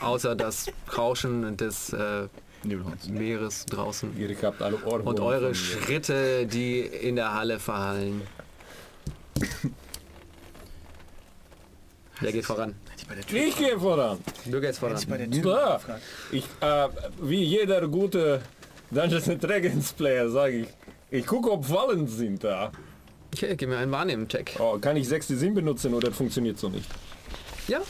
Außer 0.00 0.34
das 0.34 0.66
Rauschen 0.96 1.56
des 1.56 1.92
äh, 1.92 2.28
Meeres 2.64 3.66
draußen. 3.66 4.16
Ihr 4.18 4.36
habt 4.42 4.62
alle 4.62 4.76
Ohrwurm 4.84 5.06
Und 5.06 5.20
eure. 5.20 5.54
Schritte, 5.54 6.46
die 6.46 6.80
in 6.80 7.16
der 7.16 7.34
Halle 7.34 7.58
verhallen. 7.58 8.22
Wer 12.20 12.32
geht 12.32 12.44
voran? 12.44 12.74
Ich 12.96 13.06
der 13.06 13.54
gehe 13.56 13.78
voran. 13.78 14.18
Du 14.46 14.60
gehst 14.60 14.78
voran. 14.78 14.96
Ich 14.96 15.08
bei 15.08 15.18
der 15.18 15.30
Tür 15.30 15.42
Ja. 15.42 15.80
Ich, 16.30 16.44
äh, 16.60 16.88
wie 17.20 17.42
jeder 17.42 17.86
gute 17.88 18.40
Dungeons 18.90 19.28
and 19.28 19.42
Dragons 19.42 19.92
Player 19.92 20.28
sage 20.28 20.58
ich, 20.60 20.68
ich 21.10 21.26
gucke, 21.26 21.50
ob 21.50 21.64
Fallen 21.64 22.06
sind 22.06 22.44
da. 22.44 22.70
Okay, 23.34 23.56
gib 23.56 23.68
mir 23.68 23.78
einen 23.78 23.90
Wahrnehmen-Check. 23.90 24.56
Oh, 24.58 24.78
kann 24.78 24.96
ich 24.96 25.08
sechste 25.08 25.36
Sinn 25.36 25.54
benutzen 25.54 25.94
oder 25.94 26.12
funktioniert 26.12 26.58
so 26.58 26.68
nicht? 26.68 26.88
Ja. 27.66 27.80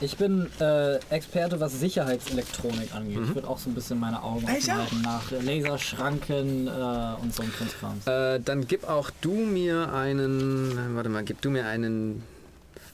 Ich 0.00 0.16
bin 0.16 0.48
äh, 0.60 0.96
Experte, 1.10 1.60
was 1.60 1.78
Sicherheitselektronik 1.78 2.94
angeht. 2.94 3.18
Mhm. 3.18 3.24
Ich 3.24 3.34
würde 3.34 3.48
auch 3.48 3.58
so 3.58 3.70
ein 3.70 3.74
bisschen 3.74 3.98
meine 4.00 4.22
Augen 4.22 4.46
halten 4.46 5.02
nach 5.02 5.30
Laserschranken 5.30 6.66
äh, 6.66 7.22
und 7.22 7.34
so 7.34 7.42
ein 7.42 7.52
Krimskrams. 7.52 8.06
Äh, 8.06 8.40
dann 8.40 8.66
gib 8.66 8.88
auch 8.88 9.10
du 9.20 9.32
mir 9.34 9.92
einen, 9.92 10.94
warte 10.94 11.08
mal, 11.08 11.24
gib 11.24 11.40
du 11.40 11.50
mir 11.50 11.66
einen 11.66 12.22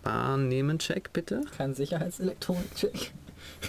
Wahrnehmen-Check, 0.02 1.12
bitte. 1.12 1.42
Kein 1.56 1.74
Sicherheitselektronik-Check. 1.74 3.12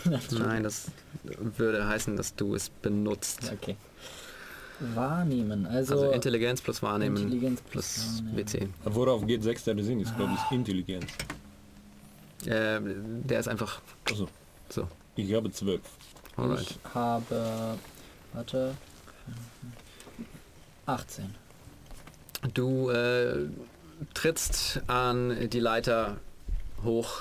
Nein, 0.32 0.64
das 0.64 0.88
würde 1.24 1.88
heißen, 1.88 2.16
dass 2.16 2.36
du 2.36 2.56
es 2.56 2.70
benutzt. 2.70 3.52
Okay. 3.54 3.76
Wahrnehmen, 4.96 5.66
also, 5.68 5.94
Also 5.94 6.12
Intelligenz 6.12 6.62
plus 6.62 6.82
Wahrnehmen 6.82 7.18
Intelligenz 7.18 7.62
plus 7.62 8.22
plus 8.34 8.36
WC. 8.36 8.68
Worauf 8.86 9.26
geht 9.28 9.44
sechster 9.44 9.76
Sinn? 9.84 10.00
Ist 10.00 10.16
glaube 10.16 10.34
ich 10.34 10.56
Intelligenz. 10.56 11.06
Äh, 12.48 12.80
der 12.84 13.40
ist 13.40 13.48
einfach 13.48 13.82
Also, 14.10 14.28
so. 14.70 14.88
ich 15.16 15.34
habe 15.34 15.52
zwölf. 15.52 15.82
Alright. 16.38 16.62
Ich 16.62 16.78
habe, 16.94 17.78
warte, 18.34 18.76
18. 20.86 21.36
Du 22.54 22.90
äh, 22.90 23.48
trittst 24.14 24.82
an 24.88 25.50
die 25.50 25.60
Leiter 25.60 26.18
hoch 26.84 27.12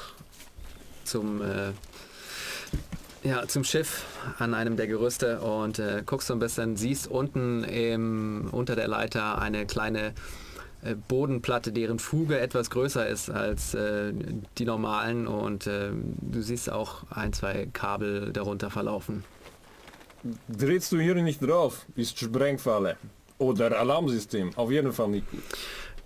zum, 1.05 1.43
äh, 1.43 1.73
ja, 3.23 3.47
zum 3.47 3.65
Schiff 3.65 4.05
an 4.39 4.55
einem 4.55 4.77
der 4.77 4.87
Gerüste 4.87 5.41
und 5.41 5.79
äh, 5.79 6.03
guckst 6.07 6.29
so 6.29 6.35
ein 6.35 6.39
bisschen, 6.39 6.77
siehst 6.77 7.07
unten 7.09 7.65
im, 7.65 8.49
unter 8.53 8.77
der 8.77 8.89
Leiter 8.89 9.39
eine 9.41 9.67
kleine 9.67 10.09
äh, 10.09 10.13
Bodenplatte, 11.09 11.73
deren 11.73 11.99
Fuge 11.99 12.39
etwas 12.39 12.71
größer 12.71 13.07
ist 13.07 13.31
als 13.31 13.75
äh, 13.75 14.13
die 14.59 14.65
normalen 14.65 15.27
und 15.27 15.67
äh, 15.67 15.91
du 15.93 16.41
siehst 16.41 16.71
auch 16.71 17.05
ein, 17.11 17.33
zwei 17.33 17.69
Kabel 17.73 18.33
darunter 18.33 18.71
verlaufen. 18.71 19.25
Drehst 20.49 20.93
du 20.93 20.99
hier 20.99 21.15
nicht 21.15 21.41
drauf, 21.41 21.87
ist 21.97 22.19
Sprengfalle. 22.19 22.97
Oder 23.39 23.79
Alarmsystem. 23.79 24.51
Auf 24.57 24.71
jeden 24.71 24.93
Fall 24.93 25.09
nicht 25.09 25.31
gut. 25.31 25.43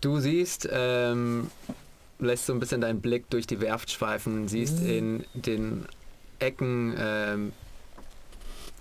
Du 0.00 0.20
siehst, 0.20 0.68
ähm, 0.70 1.50
lässt 2.20 2.46
so 2.46 2.52
ein 2.52 2.60
bisschen 2.60 2.80
deinen 2.80 3.00
Blick 3.00 3.28
durch 3.30 3.46
die 3.46 3.60
Werft 3.60 3.90
schweifen, 3.90 4.46
siehst 4.46 4.80
in 4.80 5.24
den 5.34 5.86
Ecken 6.38 6.94
ähm, 6.98 7.52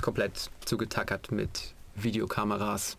komplett 0.01 0.49
zugetackert 0.65 1.31
mit 1.31 1.73
Videokameras. 1.95 2.97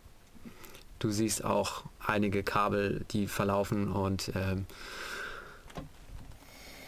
Du 1.04 1.10
siehst 1.10 1.44
auch 1.44 1.82
einige 1.98 2.42
Kabel, 2.42 3.04
die 3.10 3.26
verlaufen 3.26 3.92
und 3.92 4.32
ähm, 4.34 4.64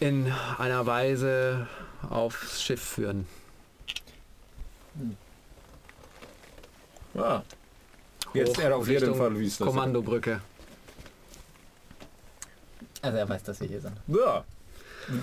in 0.00 0.32
einer 0.56 0.86
Weise 0.86 1.66
aufs 2.08 2.62
Schiff 2.62 2.80
führen. 2.80 3.26
Ah. 7.14 7.42
Jetzt 8.32 8.58
er 8.58 8.74
auf 8.78 8.88
jeden 8.88 9.14
Fall, 9.14 9.38
wie 9.38 9.48
es 9.48 9.58
das 9.58 9.68
Kommandobrücke. 9.68 10.40
Also 13.02 13.18
er 13.18 13.28
weiß, 13.28 13.42
dass 13.42 13.60
wir 13.60 13.68
hier 13.68 13.82
sind. 13.82 13.98
Ja, 14.06 14.46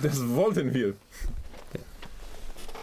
das 0.02 0.24
wollten 0.28 0.72
wir. 0.72 0.94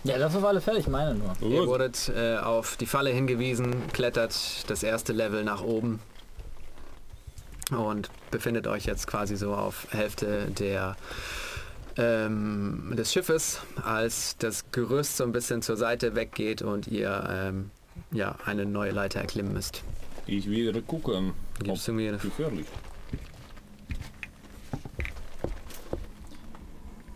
Ja, 0.04 0.18
das 0.18 0.36
auf 0.36 0.44
alle 0.44 0.62
Fälle, 0.62 0.80
ich 0.80 0.88
meine 0.88 1.16
nur. 1.16 1.36
Ihr 1.42 1.60
Gut. 1.60 1.68
wurdet 1.68 2.12
äh, 2.16 2.38
auf 2.38 2.76
die 2.78 2.88
Falle 2.88 3.12
hingewiesen, 3.12 3.88
klettert 3.94 4.36
das 4.68 4.82
erste 4.82 5.14
Level 5.14 5.44
nach 5.44 5.62
oben 5.62 6.00
und 7.70 8.10
befindet 8.32 8.68
euch 8.68 8.86
jetzt 8.86 9.06
quasi 9.06 9.36
so 9.36 9.54
auf 9.54 9.88
Hälfte 9.92 10.48
der, 10.48 10.96
ähm, 11.98 12.94
des 12.98 13.14
Schiffes, 13.14 13.62
als 13.84 14.38
das 14.40 14.72
Gerüst 14.72 15.18
so 15.18 15.24
ein 15.24 15.32
bisschen 15.32 15.62
zur 15.62 15.78
Seite 15.78 16.16
weggeht 16.16 16.64
und 16.64 16.88
ihr 16.88 17.28
ähm, 17.30 17.70
ja, 18.12 18.36
eine 18.46 18.66
neue 18.66 18.92
Leiter 18.92 19.20
erklimmen 19.22 19.54
müsst. 19.54 19.84
Ich 20.26 20.50
wieder 20.50 20.82
gucken. 20.82 21.34
Gibst 21.60 21.88
du 21.88 21.94
mir 21.94 22.14
Gefährlich. 22.18 22.66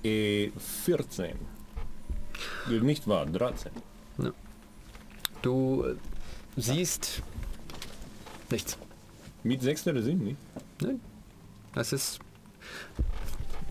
E 0.04 0.52
14. 0.86 1.55
Nicht 2.68 3.08
wahr, 3.08 3.26
13. 3.26 3.72
Du 5.42 5.84
äh, 5.84 5.96
siehst 6.58 7.22
nichts. 8.50 8.78
Mit 9.44 9.62
sechster 9.62 10.02
Sinn 10.02 10.24
nicht? 10.24 10.38
Das 11.76 11.94
ist. 11.94 12.20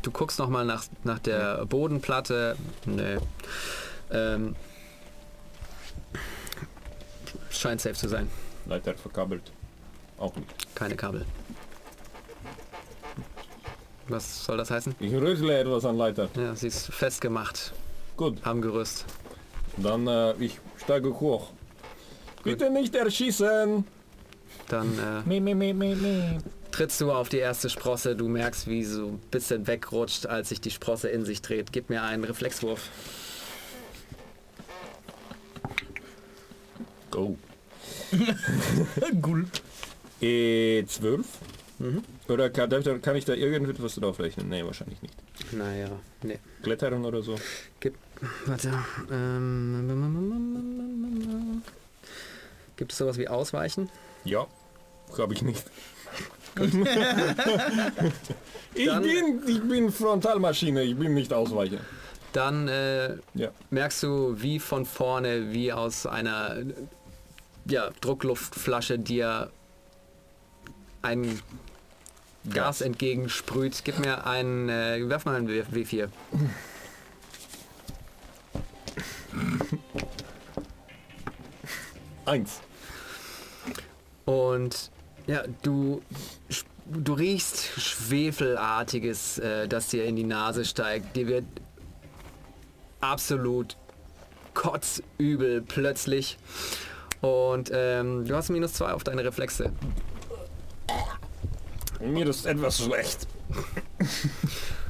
Du 0.03 0.13
guckst 0.13 0.39
noch 0.39 0.49
mal 0.49 0.65
nach, 0.65 0.85
nach 1.03 1.19
der 1.19 1.67
Bodenplatte. 1.67 2.57
Nee. 2.87 3.17
Ähm, 4.13 4.55
scheint 7.51 7.81
safe 7.81 7.97
zu 7.97 8.09
sein. 8.09 8.31
Leiter 8.67 8.95
verkabelt. 8.95 9.51
Auch 10.19 10.37
nicht. 10.37 10.77
Keine 10.77 10.95
Kabel. 10.95 11.27
Was 14.07 14.45
soll 14.45 14.59
das 14.59 14.71
heißen? 14.71 14.95
Ich 15.01 15.13
rüttle 15.13 15.59
etwas 15.59 15.85
an 15.85 15.97
Leiter. 15.97 16.29
Ja, 16.37 16.55
sie 16.55 16.69
ist 16.69 16.87
festgemacht 16.93 17.73
Gut, 18.17 18.39
am 18.45 18.61
Gerüst. 18.63 19.05
dann 19.77 20.07
äh, 20.07 20.35
ich 20.39 20.61
steige 20.83 21.19
hoch. 21.21 21.51
Bitte 22.45 22.71
nicht 22.71 22.95
erschießen! 22.95 23.85
Dann 24.69 24.99
äh, 24.99 25.29
Me, 25.29 25.41
me, 25.41 25.55
me, 25.55 25.75
me, 25.75 25.97
me. 25.97 26.39
trittst 26.71 27.01
du 27.01 27.11
auf 27.11 27.29
die 27.29 27.39
erste 27.39 27.69
Sprosse. 27.69 28.15
Du 28.17 28.29
merkst, 28.29 28.67
wie 28.69 28.85
so 28.85 29.07
ein 29.09 29.19
bisschen 29.31 29.67
wegrutscht, 29.67 30.27
als 30.27 30.51
sich 30.51 30.61
die 30.61 30.71
Sprosse 30.71 31.09
in 31.09 31.25
sich 31.25 31.43
dreht. 31.43 31.73
Gib 31.73 31.91
mir 31.91 32.03
einen 32.03 32.25
Reflexwurf. 32.25 32.89
Go. 37.11 37.37
E 40.21 40.85
12? 40.87 41.27
Oder 42.29 42.49
kann, 42.49 42.71
darf 42.71 42.85
da- 42.85 42.97
kann 42.99 43.17
ich 43.17 43.25
da 43.27 43.35
irgendetwas 43.35 43.97
draufrechnen? 43.97 44.49
Nee, 44.49 44.65
wahrscheinlich 44.65 45.03
nicht. 45.03 45.15
Naja, 45.53 45.89
nee. 46.23 46.39
Klettern 46.63 47.05
oder 47.05 47.21
so? 47.23 47.35
Gib, 47.81 47.95
warte. 48.47 48.73
Ähm, 49.11 49.93
gibt 52.77 52.93
es 52.93 52.99
sowas 52.99 53.19
wie 53.19 53.29
Ausweichen? 53.29 53.91
Ja, 54.25 54.47
habe 55.19 55.35
ich 55.35 55.43
nicht. 55.43 55.65
ich, 58.75 58.87
Dann- 58.87 59.03
bin, 59.03 59.43
ich 59.47 59.61
bin 59.63 59.91
Frontalmaschine, 59.93 60.83
ich 60.83 60.97
bin 60.97 61.15
nicht 61.15 61.33
Ausweicher. 61.33 61.79
Dann 62.33 62.69
äh, 62.69 63.17
Ja. 63.35 63.51
merkst 63.71 64.03
du, 64.03 64.35
wie 64.41 64.59
von 64.59 64.87
vorne, 64.87 65.53
wie 65.53 65.73
aus 65.73 66.07
einer 66.07 66.57
ja, 67.67 67.91
Druckluftflasche 68.01 68.99
dir 68.99 69.51
ein 71.03 71.41
Gas 72.53 72.81
entgegensprüht. 72.81 73.83
Gib 73.85 73.99
mir 74.01 74.27
einen, 74.27 74.69
äh, 74.69 75.09
werf 75.09 75.25
mal 75.25 75.37
einen 75.37 75.49
W- 75.49 75.63
W4. 75.73 76.09
Eins. 82.25 82.61
Und 84.25 84.91
ja, 85.27 85.45
du, 85.63 86.03
du 86.87 87.13
riechst 87.13 87.81
Schwefelartiges, 87.81 89.39
äh, 89.39 89.69
das 89.69 89.89
dir 89.89 90.05
in 90.05 90.17
die 90.17 90.25
Nase 90.25 90.65
steigt. 90.65 91.17
Dir 91.17 91.27
wird 91.27 91.45
absolut 93.01 93.77
kotzübel 94.55 95.63
plötzlich. 95.63 96.39
Und 97.21 97.71
ähm, 97.73 98.27
du 98.27 98.35
hast 98.35 98.51
minus 98.51 98.75
zwei 98.75 98.93
auf 98.93 99.05
deine 99.05 99.25
Reflexe. 99.25 99.73
Mir 102.01 102.27
ist 102.27 102.45
etwas 102.47 102.79
schlecht. 102.79 103.27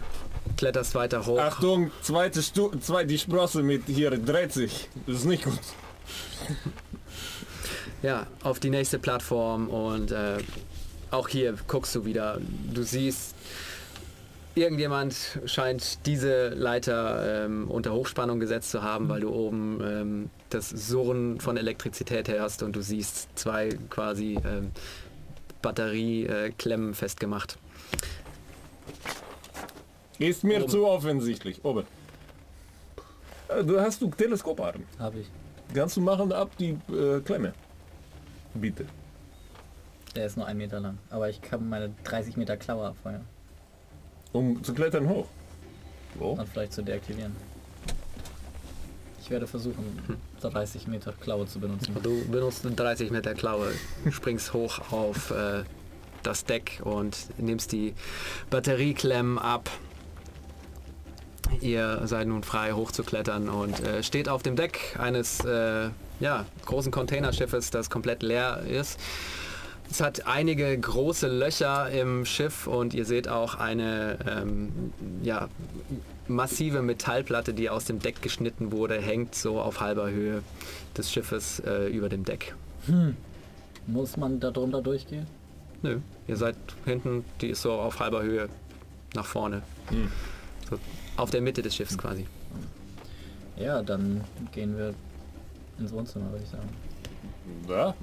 Kletterst 0.56 0.94
weiter 0.94 1.26
hoch. 1.26 1.38
Achtung, 1.38 1.90
zweite 2.02 2.42
Stu 2.42 2.70
zwei, 2.78 3.04
die 3.04 3.18
Sprosse 3.18 3.62
mit 3.62 3.82
hier 3.86 4.10
dreht 4.10 4.52
sich. 4.52 4.88
Das 5.06 5.16
ist 5.16 5.24
nicht 5.24 5.44
gut. 5.44 5.60
Ja, 8.02 8.26
auf 8.42 8.60
die 8.60 8.70
nächste 8.70 8.98
Plattform 8.98 9.68
und 9.68 10.12
äh, 10.12 10.38
auch 11.10 11.28
hier 11.28 11.54
guckst 11.66 11.94
du 11.94 12.04
wieder. 12.04 12.38
Du 12.72 12.82
siehst, 12.82 13.34
irgendjemand 14.54 15.16
scheint 15.46 16.04
diese 16.06 16.50
Leiter 16.50 17.44
ähm, 17.46 17.70
unter 17.70 17.92
Hochspannung 17.94 18.40
gesetzt 18.40 18.70
zu 18.70 18.82
haben, 18.82 19.08
weil 19.08 19.20
du 19.20 19.30
oben 19.30 19.80
ähm, 19.82 20.30
das 20.50 20.68
Surren 20.68 21.40
von 21.40 21.56
Elektrizität 21.56 22.28
hörst 22.28 22.62
und 22.62 22.76
du 22.76 22.82
siehst 22.82 23.28
zwei 23.36 23.70
quasi 23.88 24.38
ähm, 24.44 24.70
Batterieklemmen 25.62 26.92
festgemacht. 26.94 27.56
Ist 30.18 30.44
mir 30.44 30.60
Oben. 30.60 30.68
zu 30.68 30.86
offensichtlich. 30.86 31.64
Oben. 31.64 31.84
Äh, 33.48 33.64
Du 33.64 33.80
hast 33.80 34.00
du 34.00 34.08
Teleskoparm. 34.10 34.82
Habe 34.98 35.20
ich. 35.20 35.26
Kannst 35.74 35.96
du 35.96 36.00
machen 36.00 36.32
ab 36.32 36.50
die 36.58 36.78
äh, 36.92 37.20
Klemme. 37.20 37.52
Bitte. 38.54 38.86
Der 40.14 40.26
ist 40.26 40.36
nur 40.36 40.46
ein 40.46 40.56
Meter 40.56 40.78
lang. 40.80 40.98
Aber 41.10 41.28
ich 41.28 41.42
kann 41.42 41.68
meine 41.68 41.92
30 42.04 42.36
Meter 42.36 42.56
Klaue 42.56 42.86
abfeuern. 42.88 43.24
Um 44.32 44.62
zu 44.62 44.72
klettern 44.74 45.08
hoch. 45.08 45.26
Wo? 46.14 46.36
Dann 46.36 46.46
vielleicht 46.46 46.72
zu 46.72 46.82
deaktivieren. 46.82 47.34
Ich 49.20 49.30
werde 49.30 49.46
versuchen, 49.46 50.18
30 50.42 50.86
Meter 50.86 51.12
Klaue 51.12 51.46
zu 51.46 51.58
benutzen. 51.58 51.96
Du 52.02 52.24
benutzt 52.28 52.66
eine 52.66 52.74
30 52.74 53.10
Meter 53.10 53.32
Klaue, 53.34 53.72
springst 54.10 54.52
hoch 54.52 54.92
auf 54.92 55.30
äh, 55.30 55.64
das 56.22 56.44
Deck 56.44 56.82
und 56.84 57.16
nimmst 57.38 57.72
die 57.72 57.94
Batterieklemmen 58.50 59.38
ab. 59.38 59.70
Ihr 61.60 62.02
seid 62.04 62.28
nun 62.28 62.42
frei 62.42 62.72
hochzuklettern 62.72 63.48
und 63.48 63.80
äh, 63.80 64.02
steht 64.02 64.28
auf 64.28 64.42
dem 64.42 64.56
Deck 64.56 64.96
eines 64.98 65.44
äh, 65.44 65.90
ja, 66.20 66.46
großen 66.64 66.90
Containerschiffes, 66.90 67.70
das 67.70 67.90
komplett 67.90 68.22
leer 68.22 68.62
ist. 68.68 68.98
Es 69.90 70.00
hat 70.00 70.26
einige 70.26 70.76
große 70.76 71.28
Löcher 71.28 71.90
im 71.90 72.24
Schiff 72.24 72.66
und 72.66 72.94
ihr 72.94 73.04
seht 73.04 73.28
auch 73.28 73.56
eine 73.56 74.18
ähm, 74.26 74.92
ja, 75.22 75.48
massive 76.26 76.82
Metallplatte, 76.82 77.52
die 77.52 77.68
aus 77.68 77.84
dem 77.84 77.98
Deck 77.98 78.22
geschnitten 78.22 78.72
wurde, 78.72 79.00
hängt 79.00 79.34
so 79.34 79.60
auf 79.60 79.80
halber 79.80 80.10
Höhe 80.10 80.42
des 80.96 81.12
Schiffes 81.12 81.60
äh, 81.60 81.88
über 81.88 82.08
dem 82.08 82.24
Deck. 82.24 82.54
Muss 83.86 84.16
man 84.16 84.40
da 84.40 84.50
drunter 84.50 84.80
durchgehen? 84.80 85.26
Nö, 85.82 85.98
ihr 86.26 86.36
seid 86.36 86.56
hinten, 86.86 87.24
die 87.40 87.48
ist 87.48 87.60
so 87.62 87.72
auf 87.72 88.00
halber 88.00 88.22
Höhe 88.22 88.48
nach 89.14 89.26
vorne. 89.26 89.62
Hm. 89.90 90.10
So 90.68 90.78
auf 91.16 91.30
der 91.30 91.40
Mitte 91.40 91.62
des 91.62 91.74
Schiffs 91.74 91.96
quasi. 91.96 92.26
Ja, 93.56 93.82
dann 93.82 94.24
gehen 94.52 94.76
wir 94.76 94.94
ins 95.78 95.92
Wohnzimmer, 95.92 96.30
würde 96.30 96.44
ich 96.44 96.50
sagen. 96.50 96.68
Da 97.68 97.94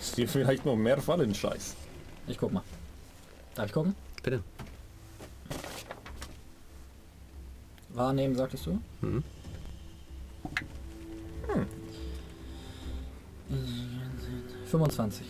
ist 0.00 0.16
hier 0.16 0.28
vielleicht 0.28 0.64
noch 0.66 0.76
mehr 0.76 1.00
Fallenscheiß. 1.00 1.76
Ich 2.26 2.38
guck 2.38 2.52
mal. 2.52 2.62
Darf 3.54 3.66
ich 3.66 3.72
gucken? 3.72 3.94
Bitte. 4.22 4.42
Wahrnehmen, 7.90 8.34
sagtest 8.36 8.66
du? 8.66 8.80
Mhm. 9.00 9.22
25. 14.66 15.26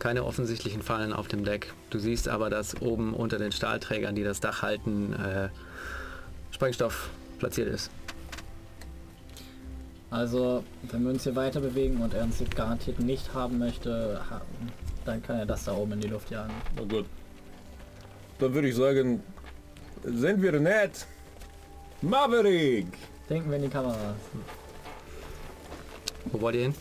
Keine 0.00 0.24
offensichtlichen 0.24 0.82
Fallen 0.82 1.12
auf 1.12 1.28
dem 1.28 1.44
Deck. 1.44 1.72
Du 1.90 1.98
siehst 1.98 2.26
aber, 2.26 2.50
dass 2.50 2.80
oben 2.80 3.14
unter 3.14 3.38
den 3.38 3.52
Stahlträgern, 3.52 4.14
die 4.14 4.24
das 4.24 4.40
Dach 4.40 4.62
halten, 4.62 5.12
äh, 5.12 5.50
Sprengstoff 6.50 7.10
platziert 7.38 7.68
ist. 7.68 7.90
Also, 10.10 10.64
wenn 10.90 11.04
wir 11.04 11.10
uns 11.10 11.22
hier 11.22 11.36
weiter 11.36 11.60
bewegen 11.60 12.00
und 12.00 12.14
er 12.14 12.24
uns 12.24 12.38
hier 12.38 12.48
garantiert 12.48 12.98
nicht 12.98 13.32
haben 13.34 13.58
möchte, 13.58 14.20
dann 15.04 15.22
kann 15.22 15.38
er 15.38 15.46
das 15.46 15.64
da 15.64 15.74
oben 15.74 15.92
in 15.92 16.00
die 16.00 16.08
Luft 16.08 16.30
jagen. 16.30 16.54
Na 16.76 16.82
gut. 16.82 17.04
Dann 18.38 18.54
würde 18.54 18.68
ich 18.68 18.76
sagen, 18.76 19.22
sind 20.02 20.40
wir 20.40 20.58
nett. 20.58 21.06
Maverick! 22.00 22.86
Denken 23.28 23.50
wir 23.50 23.56
in 23.58 23.64
die 23.64 23.68
Kamera. 23.68 24.14
Wo 26.24 26.40
wollt 26.40 26.56
ihr 26.56 26.62
hin? 26.62 26.74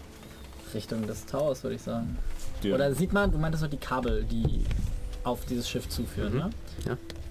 Richtung 0.74 1.06
des 1.06 1.26
Towers, 1.26 1.62
würde 1.64 1.76
ich 1.76 1.82
sagen. 1.82 2.18
Ja. 2.64 2.76
Oder 2.76 2.94
sieht 2.94 3.14
man, 3.14 3.32
du 3.32 3.38
meintest 3.38 3.64
doch 3.64 3.70
die 3.70 3.78
Kabel, 3.78 4.24
die 4.24 4.66
auf 5.24 5.46
dieses 5.46 5.70
Schiff 5.70 5.88
zuführen, 5.90 6.34
Mhm. 6.34 6.40
ne? 6.40 6.50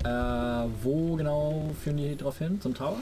Ja. 0.05 0.65
Äh, 0.65 0.69
wo 0.83 1.17
genau 1.17 1.71
führen 1.83 1.97
die 1.99 2.17
drauf 2.17 2.39
hin? 2.39 2.61
Zum 2.61 2.75
Tower? 2.75 2.99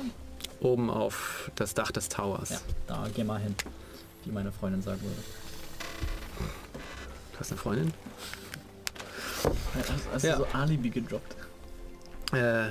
Oben 0.61 0.91
auf 0.91 1.51
das 1.57 1.75
Dach 1.75 1.91
des 1.93 2.09
Towers. 2.09 2.51
Ja, 2.51 2.59
da 2.87 3.07
geh 3.15 3.23
mal 3.25 3.39
hin. 3.41 3.55
Wie 4.25 4.33
meine 4.33 4.51
Freundin 4.53 4.83
sagen 4.83 5.01
würde. 5.03 5.23
Du 7.33 7.41
hast 7.41 7.51
eine 7.53 7.59
Freundin? 7.61 7.93
Hast, 9.75 9.89
hast 10.13 10.23
Ja. 10.25 10.37
du 10.37 10.45
so 10.45 10.47
Alibi 10.59 10.91
gedroppt? 10.91 11.37
Äh, 12.33 12.69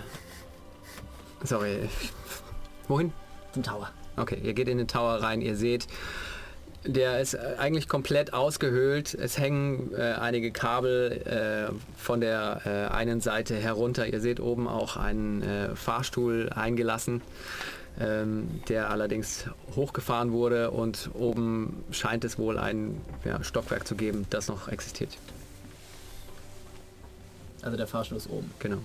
sorry. 1.44 1.88
Wohin? 2.88 3.14
Zum 3.54 3.64
Tower. 3.64 3.90
Okay, 4.18 4.40
ihr 4.44 4.54
geht 4.54 4.68
in 4.68 4.78
den 4.80 4.88
Tower 4.88 5.22
rein, 5.22 5.42
ihr 5.42 5.56
seht, 5.56 5.88
der 6.86 7.20
ist 7.20 7.34
äh, 7.34 7.56
eigentlich 7.58 7.88
komplett 7.88 8.34
ausgehöhlt. 8.34 9.14
Es 9.14 9.38
hängen 9.38 9.92
äh, 9.94 10.14
einige 10.14 10.52
Kabel 10.52 11.12
äh, 11.26 11.74
von 11.98 12.22
der 12.22 12.62
äh, 12.66 12.94
einen 12.94 13.22
Seite 13.22 13.56
herunter. 13.56 14.08
Ihr 14.08 14.22
seht 14.22 14.40
oben 14.40 14.68
auch 14.68 14.98
einen 14.98 15.42
äh, 15.42 15.76
Fahrstuhl 15.76 16.50
eingelassen, 16.54 17.22
ähm, 18.00 18.62
der 18.70 18.90
allerdings 18.90 19.46
hochgefahren 19.76 20.32
wurde 20.32 20.72
und 20.72 21.10
oben 21.14 21.84
scheint 21.92 22.24
es 22.24 22.38
wohl 22.38 22.58
ein 22.58 23.02
ja, 23.24 23.44
Stockwerk 23.44 23.88
zu 23.88 23.96
geben, 23.96 24.26
das 24.30 24.48
noch 24.48 24.68
existiert. 24.68 25.18
Also 27.62 27.78
der 27.78 27.88
Fahrstuhl 27.88 28.18
ist 28.18 28.30
oben. 28.30 28.52
Genau. 28.60 28.78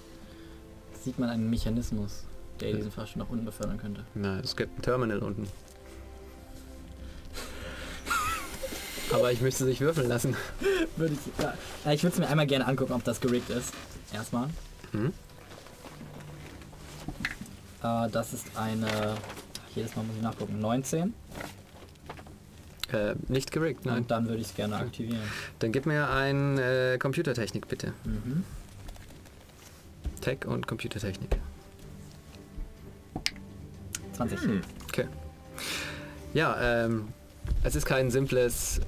Sieht 1.02 1.18
man 1.18 1.28
einen 1.28 1.50
Mechanismus, 1.50 2.24
der 2.60 2.72
diesen 2.72 2.90
Fahrstuhl 2.90 3.22
nach 3.22 3.30
unten 3.30 3.44
befördern 3.44 3.78
könnte. 3.78 4.04
Na, 4.14 4.40
es 4.40 4.56
gibt 4.56 4.78
ein 4.78 4.82
Terminal 4.82 5.18
unten. 5.18 5.48
Aber 9.12 9.32
ich 9.32 9.40
müsste 9.40 9.64
sich 9.64 9.80
würfeln 9.80 10.08
lassen. 10.08 10.36
Würde 10.96 11.14
ich, 11.14 11.42
ja. 11.42 11.54
Ich 11.92 12.02
würde 12.02 12.14
es 12.14 12.20
mir 12.20 12.28
einmal 12.28 12.46
gerne 12.46 12.66
angucken, 12.66 12.92
ob 12.92 13.04
das 13.04 13.20
gerickt 13.20 13.50
ist. 13.50 13.72
Erstmal. 14.12 14.48
Mhm. 14.92 15.12
Äh, 17.82 18.08
das 18.10 18.32
ist 18.32 18.46
eine. 18.56 19.16
Jedes 19.74 19.96
Mal 19.96 20.02
muss 20.02 20.16
ich 20.16 20.22
nachgucken. 20.22 20.60
19. 20.60 21.14
Äh, 22.92 23.14
nicht 23.28 23.52
gerickt, 23.52 23.86
nein. 23.86 23.98
Und 23.98 24.10
dann 24.10 24.26
würde 24.26 24.40
ich 24.40 24.48
es 24.48 24.54
gerne 24.54 24.76
aktivieren. 24.76 25.22
Dann 25.60 25.70
gib 25.70 25.86
mir 25.86 26.10
ein 26.10 26.58
äh, 26.58 26.98
Computertechnik 26.98 27.68
bitte. 27.68 27.92
Mhm. 28.04 28.44
Tech 30.20 30.44
und 30.46 30.66
Computertechnik. 30.66 31.38
20. 34.14 34.38
Okay. 34.88 35.06
Ja, 36.34 36.84
ähm, 36.84 37.08
es 37.62 37.74
ist 37.74 37.86
kein 37.86 38.10
simples 38.10 38.80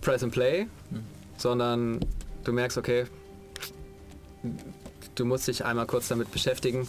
Press 0.00 0.22
and 0.22 0.32
Play, 0.32 0.66
Hm. 0.90 1.04
sondern 1.36 2.00
du 2.44 2.52
merkst, 2.52 2.78
okay, 2.78 3.06
du 5.14 5.24
musst 5.24 5.48
dich 5.48 5.64
einmal 5.64 5.86
kurz 5.86 6.08
damit 6.08 6.30
beschäftigen. 6.30 6.88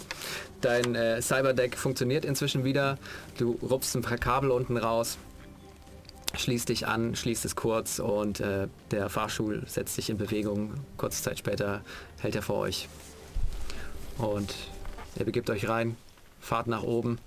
Dein 0.61 0.95
äh, 0.95 1.21
Cyberdeck 1.21 1.77
funktioniert 1.77 2.25
inzwischen 2.25 2.63
wieder. 2.63 2.97
Du 3.37 3.57
rupfst 3.61 3.95
ein 3.95 4.01
paar 4.01 4.17
Kabel 4.17 4.51
unten 4.51 4.77
raus, 4.77 5.17
schließt 6.35 6.69
dich 6.69 6.87
an, 6.87 7.15
schließt 7.15 7.45
es 7.45 7.55
kurz 7.55 7.99
und 7.99 8.39
äh, 8.39 8.67
der 8.91 9.09
Fahrstuhl 9.09 9.63
setzt 9.67 9.95
sich 9.95 10.09
in 10.09 10.17
Bewegung. 10.17 10.73
Kurze 10.97 11.23
Zeit 11.23 11.39
später 11.39 11.81
hält 12.19 12.35
er 12.35 12.41
vor 12.41 12.59
euch. 12.59 12.87
Und 14.17 14.53
ihr 15.17 15.25
begibt 15.25 15.49
euch 15.49 15.67
rein, 15.69 15.95
fahrt 16.39 16.67
nach 16.67 16.83
oben. 16.83 17.19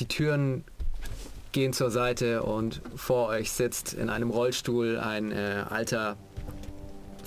Die 0.00 0.06
Türen 0.08 0.64
gehen 1.56 1.72
zur 1.72 1.90
Seite 1.90 2.42
und 2.42 2.82
vor 2.96 3.28
euch 3.28 3.50
sitzt 3.50 3.94
in 3.94 4.10
einem 4.10 4.28
Rollstuhl 4.28 4.98
ein 4.98 5.32
äh, 5.32 5.64
alter, 5.66 6.18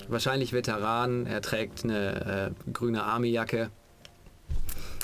wahrscheinlich 0.06 0.52
Veteran. 0.52 1.26
Er 1.26 1.42
trägt 1.42 1.82
eine 1.82 2.52
äh, 2.68 2.70
grüne 2.72 3.02
Army-Jacke, 3.02 3.70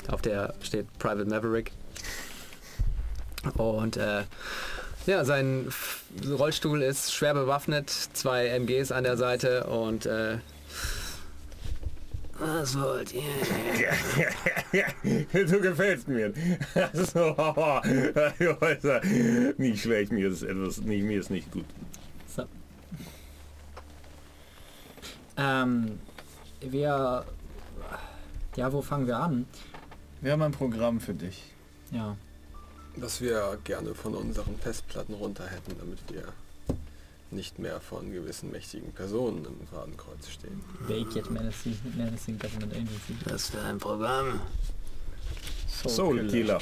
auf 0.07 0.21
der 0.21 0.53
steht 0.61 0.87
Private 0.97 1.29
Maverick. 1.29 1.73
Und 3.57 3.97
äh, 3.97 4.23
ja, 5.07 5.25
sein 5.25 5.73
Rollstuhl 6.25 6.81
ist 6.81 7.13
schwer 7.13 7.33
bewaffnet, 7.33 7.89
zwei 7.89 8.47
MGs 8.47 8.93
an 8.93 9.03
der 9.03 9.17
Seite 9.17 9.65
und 9.65 10.05
äh, 10.05 10.37
was 12.39 12.79
wollt 12.79 13.13
ihr? 13.13 13.23
du 15.45 15.61
gefällst 15.61 16.07
mir. 16.07 16.33
so, 16.93 17.35
nicht 19.57 19.81
schlecht, 19.81 20.11
mir 20.11 20.29
ist 20.29 20.43
etwas, 20.43 20.79
nicht, 20.79 21.03
mir 21.03 21.19
ist 21.19 21.29
nicht 21.29 21.51
gut. 21.51 21.65
So. 22.27 22.43
Ähm, 25.37 25.99
wir. 26.61 27.25
Ja, 28.55 28.73
wo 28.73 28.81
fangen 28.81 29.07
wir 29.07 29.17
an? 29.17 29.45
Wir 30.21 30.31
haben 30.31 30.41
ein 30.41 30.51
Programm 30.51 30.99
für 30.99 31.13
dich. 31.13 31.53
Ja. 31.91 32.17
Was 32.95 33.21
wir 33.21 33.59
gerne 33.63 33.93
von 33.93 34.15
unseren 34.15 34.57
Festplatten 34.57 35.13
runter 35.13 35.45
hätten, 35.45 35.77
damit 35.77 35.99
wir 36.11 36.33
nicht 37.31 37.59
mehr 37.59 37.81
von 37.81 38.11
gewissen 38.11 38.51
mächtigen 38.51 38.91
Personen 38.93 39.45
im 39.45 39.67
Fadenkreuz 39.67 40.29
stehen. 40.29 40.61
Naked 40.87 41.29
Menacing, 41.29 41.77
Menacing 41.95 42.39
Government 42.39 42.73
Agency. 42.73 43.15
Was 43.25 43.49
für 43.49 43.61
ein 43.61 43.77
Programm? 43.77 44.39
Soul 45.67 46.27
Killer. 46.27 46.59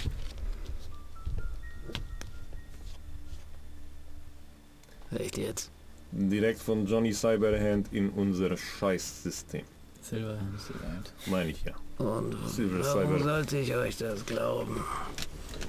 Echt 5.17 5.37
jetzt? 5.37 5.71
Direkt 6.11 6.61
von 6.61 6.85
Johnny 6.85 7.13
Cyberhand 7.13 7.91
in 7.93 8.09
unser 8.09 8.55
Scheißsystem. 8.57 9.63
Silver 10.01 10.37
Silverhand. 10.57 11.13
Meine 11.27 11.51
ich 11.51 11.63
ja. 11.63 11.73
Und 11.97 12.35
Silver 12.47 12.79
warum 12.83 13.17
Cyber. 13.17 13.23
sollte 13.23 13.57
ich 13.57 13.75
euch 13.75 13.97
das 13.97 14.25
glauben? 14.25 14.83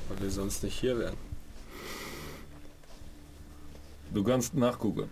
Weil 0.08 0.20
wir 0.20 0.30
sonst 0.30 0.62
nicht 0.62 0.78
hier 0.78 0.98
wären. 0.98 1.16
Du 4.12 4.24
kannst 4.24 4.54
nachgucken. 4.54 5.08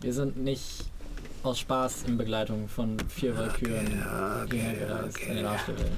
Wir 0.00 0.12
sind 0.12 0.36
nicht 0.36 0.84
aus 1.42 1.58
Spaß 1.60 2.04
in 2.06 2.16
Begleitung 2.16 2.68
von 2.68 2.96
vier 3.08 3.36
Valkyren 3.36 3.98
ja, 3.98 4.42
okay, 4.44 4.60
hierher 4.60 4.86
gereist 4.86 5.18
in 5.18 5.36
den 5.36 5.46
okay. 5.46 5.58
Welt. 5.68 5.92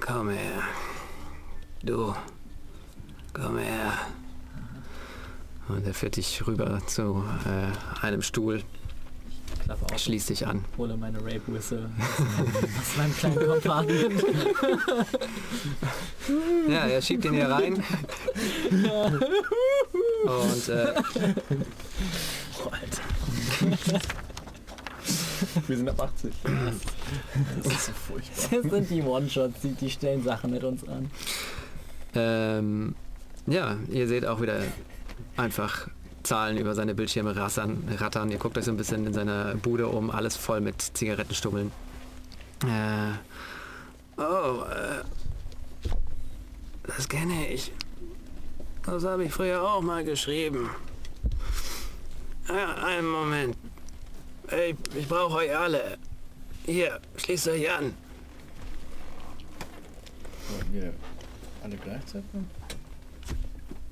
Komm 0.00 0.30
her. 0.30 0.62
Du. 1.82 2.14
Komm 3.32 3.58
her. 3.58 3.92
Und 5.68 5.86
er 5.86 5.94
führt 5.94 6.16
dich 6.16 6.46
rüber 6.46 6.80
zu 6.86 7.24
äh, 7.46 8.04
einem 8.04 8.22
Stuhl, 8.22 8.62
Klappe 9.64 9.86
auf, 9.92 9.98
schließt 9.98 10.28
dich 10.30 10.46
an. 10.46 10.64
hole 10.76 10.96
meine 10.96 11.18
Rape 11.18 11.42
Whistle 11.46 11.88
aus 12.80 12.96
meinem 12.96 13.16
kleinen 13.16 13.46
Kompartment. 13.46 14.24
Ja, 16.68 16.86
er 16.86 17.02
schiebt 17.02 17.24
ihn 17.26 17.34
hier 17.34 17.48
rein. 17.50 17.74
Und 20.24 20.68
äh, 20.70 20.94
Wir 25.66 25.76
sind 25.76 25.88
ab 25.90 26.00
80. 26.00 26.32
Das 27.62 27.72
ist 27.72 27.86
so 27.86 27.92
furchtbar. 27.92 28.62
Das 28.62 28.70
sind 28.72 28.90
die 28.90 29.02
One-Shots, 29.02 29.60
die, 29.62 29.74
die 29.74 29.90
stellen 29.90 30.22
Sachen 30.22 30.50
mit 30.52 30.64
uns 30.64 30.88
an. 30.88 31.10
ähm, 32.14 32.94
ja, 33.46 33.76
ihr 33.90 34.08
seht 34.08 34.24
auch 34.24 34.40
wieder 34.40 34.60
einfach 35.36 35.88
Zahlen 36.24 36.56
über 36.56 36.74
seine 36.74 36.94
Bildschirme 36.94 37.36
rassern, 37.36 37.88
rattern. 37.98 38.30
Ihr 38.30 38.38
guckt 38.38 38.58
euch 38.58 38.64
so 38.64 38.70
ein 38.70 38.76
bisschen 38.76 39.06
in 39.06 39.12
seiner 39.12 39.54
Bude 39.56 39.88
um, 39.88 40.10
alles 40.10 40.36
voll 40.36 40.60
mit 40.60 40.80
Zigarettenstummeln. 40.80 41.70
Äh, 42.64 44.20
oh, 44.20 44.62
äh, 44.64 45.04
das 46.86 47.08
kenne 47.08 47.48
ich. 47.48 47.72
Das 48.84 49.04
habe 49.04 49.24
ich 49.24 49.32
früher 49.32 49.62
auch 49.62 49.80
mal 49.80 50.04
geschrieben. 50.04 50.70
Ja, 52.48 52.74
einen 52.74 53.08
Moment. 53.08 53.56
Ich, 54.48 54.76
ich 54.94 55.08
brauche 55.08 55.36
euch 55.36 55.56
alle. 55.56 55.98
Hier, 56.66 57.00
schließt 57.16 57.48
euch 57.48 57.70
an. 57.70 57.94
Wollen 60.50 60.72
wir 60.72 60.92
alle 61.62 61.76
gleichzeitig? 61.76 62.24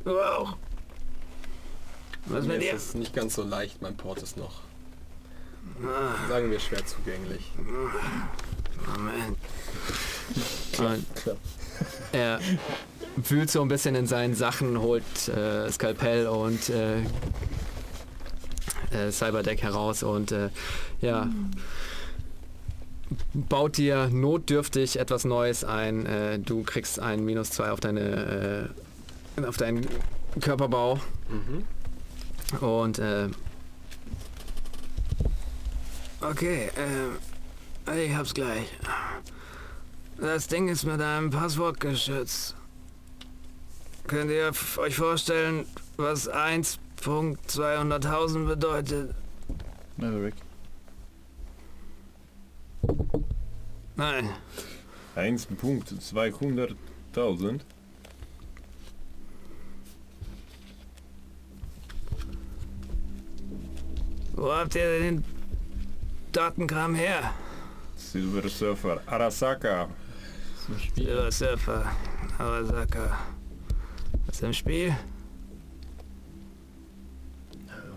Du 0.05 0.21
auch. 0.21 0.57
Was 2.27 2.45
Mir 2.47 2.57
ist 2.73 2.89
es 2.89 2.95
nicht 2.95 3.15
ganz 3.15 3.35
so 3.35 3.43
leicht, 3.43 3.83
mein 3.83 3.97
Port 3.97 4.23
ist 4.23 4.37
noch, 4.37 4.61
sagen 6.29 6.51
wir, 6.51 6.61
schwer 6.61 6.85
zugänglich. 6.87 7.51
Moment. 8.97 9.37
Und 10.79 11.37
er 12.13 12.41
wühlt 13.17 13.51
so 13.51 13.61
ein 13.63 13.69
bisschen 13.69 13.95
in 13.95 14.07
seinen 14.07 14.35
Sachen, 14.35 14.81
holt 14.81 15.29
äh, 15.29 15.71
Skalpell 15.71 16.27
und 16.27 16.69
äh, 16.71 17.01
äh, 18.93 19.11
Cyberdeck 19.11 19.63
heraus 19.63 20.03
und 20.03 20.33
äh, 20.33 20.49
ja, 21.01 21.29
baut 23.35 23.77
dir 23.77 24.09
notdürftig 24.09 24.99
etwas 24.99 25.25
Neues 25.25 25.65
ein. 25.65 26.07
Äh, 26.07 26.39
du 26.39 26.63
kriegst 26.63 27.01
ein 27.01 27.25
Minus 27.25 27.51
2 27.51 27.71
auf 27.73 27.81
deine 27.81 28.71
äh, 29.37 29.45
auf 29.45 29.57
deinen 29.57 29.87
Körperbau 30.41 31.01
Mhm. 31.29 31.65
Und 32.61 32.99
äh, 32.99 33.29
okay, 36.21 36.71
äh, 37.87 38.05
ich 38.05 38.15
hab's 38.15 38.35
gleich. 38.35 38.67
Das 40.19 40.47
Ding 40.47 40.69
ist 40.69 40.85
mit 40.85 41.01
einem 41.01 41.31
Passwort 41.31 41.81
geschützt. 41.81 42.55
Könnt 44.07 44.31
ihr 44.31 44.53
euch 44.79 44.95
vorstellen, 44.97 45.65
was 45.97 46.31
1.200.000 46.31 48.47
bedeutet? 48.47 49.15
Maverick. 49.97 50.35
Nein, 53.97 54.29
1.200.000. 55.17 57.61
wo 64.33 64.53
habt 64.53 64.75
ihr 64.75 64.99
den 64.99 65.25
Datenkram 66.33 66.95
her? 66.95 67.33
Silver 67.97 68.49
Surfer 68.49 69.01
Arasaka. 69.07 69.89
Silver 70.95 71.31
Surfer, 71.31 71.93
Arasaka. 72.39 73.19
Was 74.27 74.41
im 74.43 74.53
Spiel? 74.53 74.97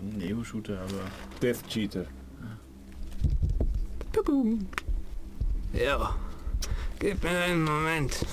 Neo-Shooter, 0.02 0.80
aber 0.80 1.10
Death 1.42 1.66
Cheater. 1.68 2.06
Ja. 5.72 6.14
Gib 6.98 7.22
mir 7.22 7.38
einen 7.38 7.64
Moment. 7.64 8.24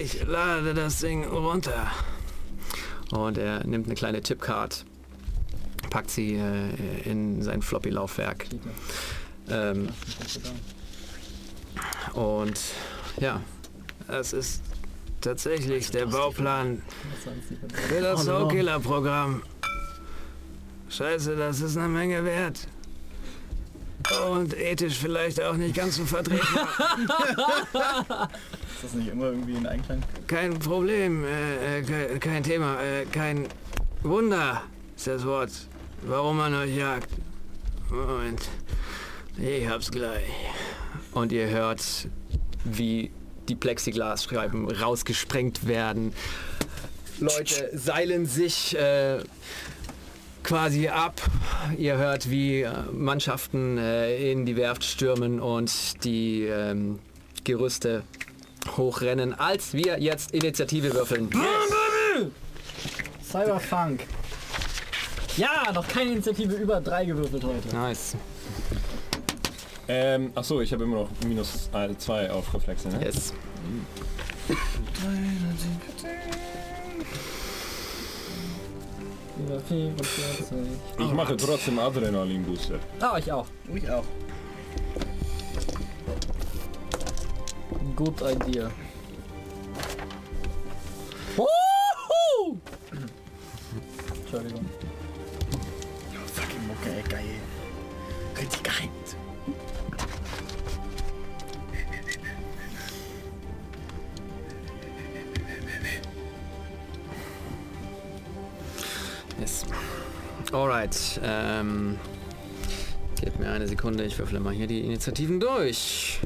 Ich 0.00 0.24
lade 0.26 0.74
das 0.74 1.00
Ding 1.00 1.24
runter. 1.24 1.90
Und 3.12 3.38
er 3.38 3.64
nimmt 3.66 3.86
eine 3.86 3.94
kleine 3.94 4.20
Chipcard, 4.20 4.84
packt 5.90 6.10
sie 6.10 6.34
äh, 6.34 6.70
in 7.04 7.42
sein 7.42 7.62
Floppy-Laufwerk. 7.62 8.46
Ähm, 9.48 9.88
und 12.14 12.60
ja, 13.18 13.40
es 14.08 14.32
ist 14.32 14.62
tatsächlich 15.20 15.90
der 15.90 16.06
Bauplan 16.06 16.82
für 17.88 18.00
das. 18.00 18.24
Soulkiller-Programm. 18.24 19.42
Scheiße, 20.88 21.36
das 21.36 21.60
ist 21.60 21.76
eine 21.76 21.88
Menge 21.88 22.24
wert. 22.24 22.68
Und 24.30 24.56
ethisch 24.56 24.98
vielleicht 24.98 25.42
auch 25.42 25.56
nicht 25.56 25.74
ganz 25.74 25.96
so 25.96 26.04
vertretbar. 26.04 26.68
ist 28.74 28.84
das 28.84 28.92
nicht 28.94 29.08
immer 29.08 29.26
irgendwie 29.26 29.54
in 29.54 29.66
Einklang? 29.66 30.02
Kein 30.28 30.56
Problem, 30.58 31.24
äh, 31.24 31.80
äh, 31.80 31.82
kein, 31.82 32.20
kein 32.20 32.42
Thema, 32.44 32.80
äh, 32.80 33.04
kein 33.06 33.48
Wunder 34.02 34.62
ist 34.96 35.06
das 35.06 35.24
Wort, 35.24 35.50
warum 36.02 36.38
man 36.38 36.54
euch 36.54 36.74
jagt. 36.74 37.10
Moment, 37.90 38.40
ich 39.38 39.68
hab's 39.68 39.90
gleich. 39.90 40.24
Und 41.12 41.32
ihr 41.32 41.48
hört, 41.48 41.82
wie 42.64 43.10
die 43.48 43.54
Plexiglasscheiben 43.54 44.68
rausgesprengt 44.70 45.68
werden. 45.68 46.12
Leute 47.20 47.70
seilen 47.72 48.26
sich 48.26 48.76
äh, 48.76 49.18
quasi 50.42 50.88
ab. 50.88 51.20
Ihr 51.78 51.96
hört, 51.96 52.30
wie 52.30 52.62
äh, 52.62 52.72
Mannschaften 52.92 53.78
äh, 53.78 54.32
in 54.32 54.46
die 54.46 54.56
Werft 54.56 54.84
stürmen 54.84 55.40
und 55.40 56.04
die 56.04 56.42
ähm, 56.44 56.98
Gerüste 57.44 58.02
hochrennen, 58.76 59.34
als 59.34 59.74
wir 59.74 60.00
jetzt 60.00 60.32
Initiative 60.32 60.92
würfeln. 60.92 61.30
Cyberpunk. 63.22 64.00
Ja, 65.36 65.70
noch 65.72 65.86
keine 65.86 66.12
Initiative 66.12 66.54
über 66.54 66.80
drei 66.80 67.04
gewürfelt 67.04 67.44
heute. 67.44 67.76
Nice. 67.76 68.16
Ähm, 69.88 70.32
achso, 70.34 70.60
ich 70.60 70.72
habe 70.72 70.84
immer 70.84 70.96
noch 70.96 71.08
minus 71.26 71.70
2 71.98 72.30
auf 72.30 72.52
Reflexe, 72.54 72.88
ne? 72.88 73.04
Yes. 73.04 73.32
Über 79.38 79.60
44. 79.60 80.46
Ich 80.98 81.12
mache 81.12 81.36
trotzdem 81.36 81.78
Adrenalin-Booster. 81.78 82.78
Ah, 83.00 83.18
ich 83.18 83.30
auch. 83.30 83.46
Ich 83.74 83.88
auch. 83.90 84.04
Good 87.94 88.22
idea. 88.22 88.70
Entschuldigung. 94.26 94.66
Alright. 110.52 111.20
Ähm, 111.24 111.98
gebt 113.20 113.40
mir 113.40 113.50
eine 113.50 113.66
Sekunde, 113.66 114.04
ich 114.04 114.16
würfle 114.18 114.38
mal 114.38 114.54
hier 114.54 114.66
die 114.66 114.80
Initiativen 114.80 115.40
durch. 115.40 116.20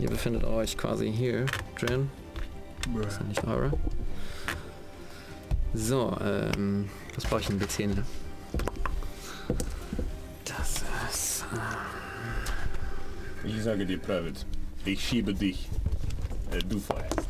Ihr 0.00 0.08
befindet 0.08 0.44
euch 0.44 0.76
quasi 0.76 1.12
hier 1.12 1.46
drin. 1.78 2.10
Das 3.02 3.16
sind 3.16 3.28
nicht 3.28 3.44
eure. 3.44 3.72
So, 5.74 6.16
ähm, 6.20 6.88
was 7.14 7.24
brauche 7.24 7.40
ich 7.40 7.46
denn 7.46 7.58
BC, 7.58 7.86
ne? 7.88 8.04
Das 10.44 10.82
ist. 11.10 11.44
Ich 13.44 13.62
sage 13.62 13.84
dir, 13.86 13.98
Private, 13.98 14.40
ich 14.84 15.06
schiebe 15.06 15.34
dich. 15.34 15.68
Äh, 16.50 16.58
du 16.58 16.78
feuerst. 16.78 17.28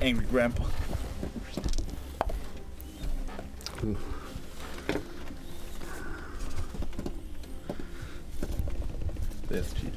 Angry 0.00 0.26
Grandpa. 0.30 0.66
Der 9.50 9.60
ist 9.60 9.76
cheat. 9.76 9.92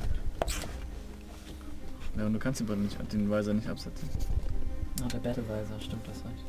Ja, 2.18 2.26
und 2.26 2.34
du 2.34 2.40
kannst 2.40 2.60
den, 2.60 2.68
Ball 2.68 2.78
nicht, 2.78 2.98
den 3.14 3.30
Weiser 3.30 3.54
nicht 3.54 3.68
absetzen. 3.68 4.10
Ah, 5.02 5.08
der 5.08 5.20
Battlevisor, 5.20 5.80
stimmt 5.80 6.08
das 6.08 6.18
recht. 6.26 6.46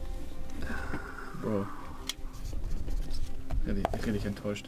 Bro. 1.40 1.66
Richtig, 3.66 4.06
richtig 4.06 4.24
enttäuscht. 4.26 4.66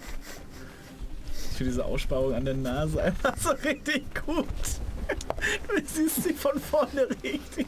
Ich 1.51 1.57
finde 1.57 1.73
diese 1.73 1.85
Aussparung 1.85 2.35
an 2.35 2.45
der 2.45 2.55
Nase 2.55 3.03
einfach 3.03 3.37
so 3.37 3.51
richtig 3.51 4.05
gut. 4.25 4.47
Du 5.69 5.83
siehst 5.85 6.23
sie 6.23 6.33
von 6.33 6.59
vorne 6.61 7.09
richtig. 7.23 7.67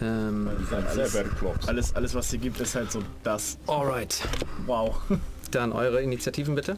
Ähm, 0.00 0.50
Alles, 0.70 1.14
alles, 1.66 1.94
alles, 1.94 2.14
was 2.14 2.30
sie 2.30 2.38
gibt, 2.38 2.60
ist 2.60 2.74
halt 2.74 2.90
so 2.90 3.02
das. 3.22 3.58
alright. 3.66 4.20
Wow. 4.66 4.96
Dann 5.50 5.72
eure 5.72 6.02
Initiativen 6.02 6.54
bitte. 6.54 6.76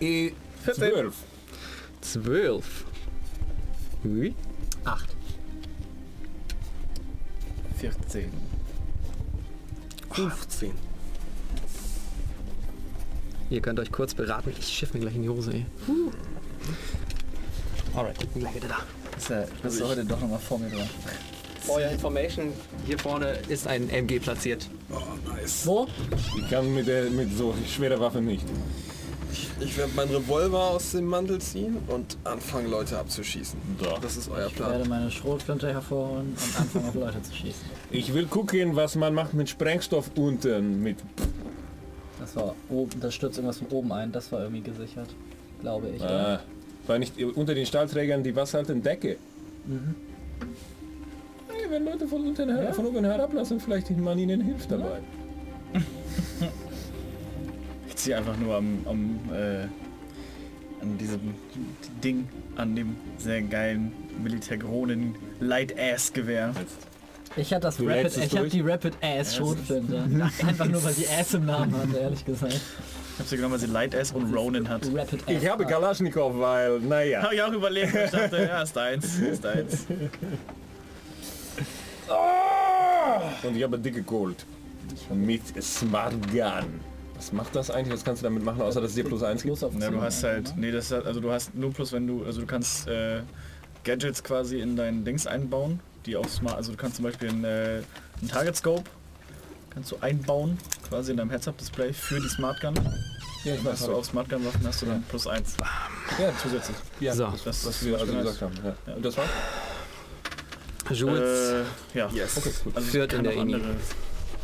E 0.00 0.32
12. 0.64 1.14
12. 2.00 2.84
Hui. 4.04 4.34
Acht. 4.84 5.08
14. 7.78 8.30
15. 10.12 10.72
Ihr 13.50 13.60
könnt 13.60 13.80
euch 13.80 13.90
kurz 13.90 14.14
beraten. 14.14 14.50
Ich 14.58 14.66
schiff 14.68 14.94
mir 14.94 15.00
gleich 15.00 15.16
in 15.16 15.22
die 15.22 15.28
Hose, 15.28 15.52
ey. 15.52 15.66
Alright, 17.94 18.22
ich 18.22 18.28
bin 18.30 18.42
gleich 18.42 18.54
wieder 18.54 18.68
da. 18.68 18.78
Ist 19.16 19.28
ja, 19.30 19.44
bist 19.62 19.80
du 19.80 19.88
heute 19.88 20.04
doch 20.04 20.20
nochmal 20.20 20.38
vor 20.38 20.58
mir 20.58 20.68
dran. 20.70 20.88
For 21.60 21.76
your 21.80 21.88
information, 21.90 22.52
hier 22.86 22.98
vorne 22.98 23.38
ist 23.48 23.66
ein 23.66 23.88
MG 23.88 24.18
platziert. 24.18 24.68
Oh, 24.90 24.98
nice. 25.32 25.66
Wo? 25.66 25.86
Ich 26.38 26.50
kann 26.50 26.72
mit, 26.74 26.86
der, 26.86 27.08
mit 27.10 27.34
so 27.36 27.54
schwerer 27.66 27.98
Waffe 28.00 28.20
nicht. 28.20 28.44
Ich 29.60 29.76
werde 29.78 29.92
meinen 29.94 30.14
Revolver 30.14 30.58
aus 30.70 30.92
dem 30.92 31.06
Mantel 31.06 31.40
ziehen 31.40 31.78
und 31.88 32.16
anfangen, 32.24 32.70
Leute 32.70 32.98
abzuschießen. 32.98 33.58
So. 33.80 33.98
Das 34.02 34.16
ist 34.16 34.28
euer 34.30 34.48
Ich 34.48 34.58
werde 34.58 34.74
Plan. 34.74 34.88
meine 34.88 35.10
Schrotflinte 35.10 35.72
hervorholen 35.72 36.36
und 36.36 36.60
anfangen 36.60 36.88
auf 36.88 36.94
Leute 36.94 37.22
zu 37.22 37.34
schießen. 37.34 37.62
Ich 37.90 38.12
will 38.12 38.26
gucken, 38.26 38.76
was 38.76 38.94
man 38.94 39.14
macht 39.14 39.32
mit 39.32 39.48
Sprengstoff 39.48 40.10
unten. 40.16 40.82
Mit 40.82 40.98
Das 42.20 42.36
war 42.36 42.54
oben, 42.68 43.00
das 43.00 43.14
stürzt 43.14 43.38
irgendwas 43.38 43.58
von 43.58 43.68
oben 43.68 43.90
ein, 43.92 44.12
das 44.12 44.30
war 44.32 44.40
irgendwie 44.40 44.60
gesichert. 44.62 45.08
Glaube 45.60 45.88
ich. 45.88 46.02
ah, 46.02 46.40
war 46.86 46.98
nicht 46.98 47.22
unter 47.22 47.54
den 47.54 47.66
Stahlträgern 47.66 48.22
die 48.22 48.34
wasserhaltende 48.36 48.82
Decke. 48.82 49.16
Hey, 51.48 51.70
wenn 51.70 51.84
Leute 51.84 52.06
von, 52.06 52.26
unten 52.26 52.54
her, 52.54 52.74
von 52.74 52.86
oben 52.86 53.04
herablassen, 53.04 53.60
vielleicht 53.60 53.90
man 53.90 54.18
ihnen 54.18 54.40
hilft 54.40 54.70
dabei. 54.70 55.00
Ich 57.86 57.96
ziehe 57.96 58.16
einfach 58.18 58.36
nur 58.36 58.56
am, 58.56 58.78
am 58.86 59.20
äh, 59.32 59.68
an 60.82 60.98
diesem 60.98 61.34
Ding, 62.02 62.28
an 62.56 62.74
dem 62.76 62.96
sehr 63.18 63.40
geilen 63.42 63.92
Militärgronen 64.22 65.14
Light 65.40 65.78
Ass 65.78 66.12
Gewehr. 66.12 66.52
Ich 67.36 67.52
hatte 67.52 67.62
das 67.62 67.78
Du 67.78 67.88
Rapid, 67.88 68.16
ich 68.16 68.36
habe 68.36 68.48
die 68.48 68.60
Rapid 68.60 68.94
Ass 69.00 69.36
Schrotflinte. 69.36 70.04
Einfach 70.46 70.66
nur, 70.66 70.84
weil 70.84 70.92
sie 70.92 71.06
Ass 71.08 71.34
im 71.34 71.46
Namen 71.46 71.74
hatte, 71.76 71.96
ehrlich 71.98 72.24
gesagt. 72.24 72.60
Ich 73.14 73.20
hab 73.20 73.28
sie 73.28 73.36
genommen, 73.36 73.52
weil 73.52 73.60
sie 73.60 73.66
Light 73.66 73.94
Ass 73.94 74.10
und 74.10 74.34
Ronin 74.34 74.68
hat. 74.68 74.82
Ich 75.28 75.48
habe 75.48 75.64
Kalaschnikow, 75.64 76.36
weil, 76.36 76.80
naja. 76.80 77.22
Habe 77.22 77.36
ich 77.36 77.42
auch 77.42 77.52
überlegt, 77.52 77.94
ich 77.94 78.10
dachte, 78.10 78.42
ja, 78.42 78.62
ist 78.62 78.76
eins, 78.76 79.18
ist 79.20 79.46
eins. 79.46 79.86
Und 83.42 83.56
ich 83.56 83.62
habe 83.62 83.78
dicke 83.78 84.02
Gold. 84.02 84.44
Mit 85.12 85.42
Smart 85.62 86.14
Gun. 86.32 86.80
Was 87.14 87.32
macht 87.32 87.54
das 87.54 87.70
eigentlich? 87.70 87.94
Was 87.94 88.04
kannst 88.04 88.22
du 88.22 88.24
damit 88.24 88.44
machen, 88.44 88.60
außer 88.62 88.80
dass 88.80 88.90
es 88.90 88.96
dir 88.96 89.04
plus 89.04 89.22
eins 89.22 89.44
gibt? 89.44 89.60
Ja, 89.60 89.90
du 89.90 90.02
hast 90.02 90.24
halt, 90.24 90.52
nee, 90.56 90.72
das 90.72 90.90
hat, 90.90 91.06
also 91.06 91.20
du 91.20 91.30
hast 91.30 91.54
nur 91.54 91.72
plus, 91.72 91.92
wenn 91.92 92.08
du, 92.08 92.24
also 92.24 92.40
du 92.40 92.46
kannst 92.46 92.88
äh, 92.88 93.20
Gadgets 93.84 94.24
quasi 94.24 94.58
in 94.58 94.74
dein 94.74 95.04
Dings 95.04 95.28
einbauen, 95.28 95.78
die 96.04 96.16
auch 96.16 96.28
smart, 96.28 96.56
also 96.56 96.72
du 96.72 96.76
kannst 96.76 96.96
zum 96.96 97.04
Beispiel 97.04 97.28
einen, 97.28 97.44
äh, 97.44 97.82
einen 98.20 98.28
Target 98.28 98.56
Scope 98.56 98.90
kannst 99.74 99.92
du 99.92 99.96
einbauen, 100.00 100.58
quasi 100.88 101.10
in 101.10 101.16
deinem 101.18 101.30
Heads-Up-Display 101.30 101.92
für 101.92 102.20
die 102.20 102.28
Smart 102.28 102.60
Gun. 102.60 102.74
Ja, 103.44 103.54
ich 103.54 103.64
Hast 103.64 103.86
du 103.86 103.94
auf 103.94 104.06
Smart 104.06 104.28
Gun 104.30 104.44
Waffen 104.44 104.66
hast 104.66 104.80
du 104.82 104.86
dann 104.86 105.02
plus 105.02 105.26
eins. 105.26 105.54
Ja, 106.18 106.32
zusätzlich. 106.40 106.76
Ja, 107.00 107.12
So. 107.14 107.26
das, 107.44 107.66
was 107.66 107.84
wir 107.84 107.98
also 107.98 108.12
gesagt 108.12 108.40
haben. 108.42 108.54
Ja. 108.86 108.94
Und 108.94 109.04
das 109.04 109.16
war? 109.18 109.24
Jules 110.90 111.64
Äh, 111.94 111.98
ja. 111.98 112.08
Yes. 112.10 112.36
Okay, 112.36 112.50
gut. 112.64 112.76
Also 112.76 112.88
führt 112.90 113.12
in 113.14 113.24
der 113.24 113.38
andere 113.38 113.62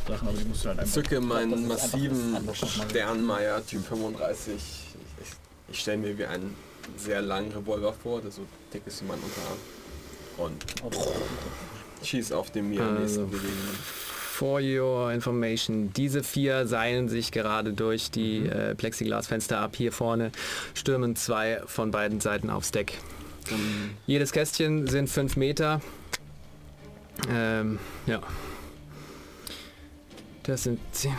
Sachen, 0.08 0.28
aber 0.28 0.36
die 0.38 0.44
musst 0.44 0.64
du 0.64 0.68
halt 0.68 0.78
einfach. 0.80 0.92
Zücke 0.92 1.20
meinen 1.20 1.68
das 1.68 1.82
massiven 1.82 2.46
das. 2.46 2.58
Sternmeier 2.70 3.64
Typ 3.66 3.86
35. 3.86 4.54
Ich, 4.54 5.28
ich 5.72 5.80
stelle 5.80 5.98
mir 5.98 6.16
wie 6.18 6.24
einen 6.26 6.54
sehr 6.96 7.20
langen 7.22 7.52
Revolver 7.52 7.92
vor, 7.92 8.20
der 8.20 8.30
so 8.30 8.42
dick 8.72 8.82
ist 8.86 9.02
wie 9.02 9.06
mein 9.06 9.18
Unterarm. 9.18 9.58
Und 10.38 12.06
schieß 12.06 12.32
auf 12.32 12.50
den 12.50 12.70
mir 12.70 12.82
am 12.82 12.96
Also, 12.96 13.00
nächsten 13.22 13.30
Gelegenen. 13.30 13.78
For 14.40 14.58
your 14.58 15.12
information, 15.12 15.92
diese 15.92 16.22
vier 16.22 16.66
seilen 16.66 17.10
sich 17.10 17.30
gerade 17.30 17.74
durch 17.74 18.10
die 18.10 18.46
äh, 18.46 18.74
Plexiglasfenster 18.74 19.58
ab 19.58 19.76
hier 19.76 19.92
vorne, 19.92 20.32
stürmen 20.72 21.14
zwei 21.14 21.60
von 21.66 21.90
beiden 21.90 22.20
Seiten 22.20 22.48
aufs 22.48 22.70
Deck. 22.70 22.96
Jedes 24.06 24.32
Kästchen 24.32 24.86
sind 24.86 25.10
fünf 25.10 25.36
Meter. 25.36 25.82
Ähm, 27.30 27.78
ja. 28.06 28.22
Das 30.44 30.62
sind 30.62 30.80
zehn. 30.92 31.14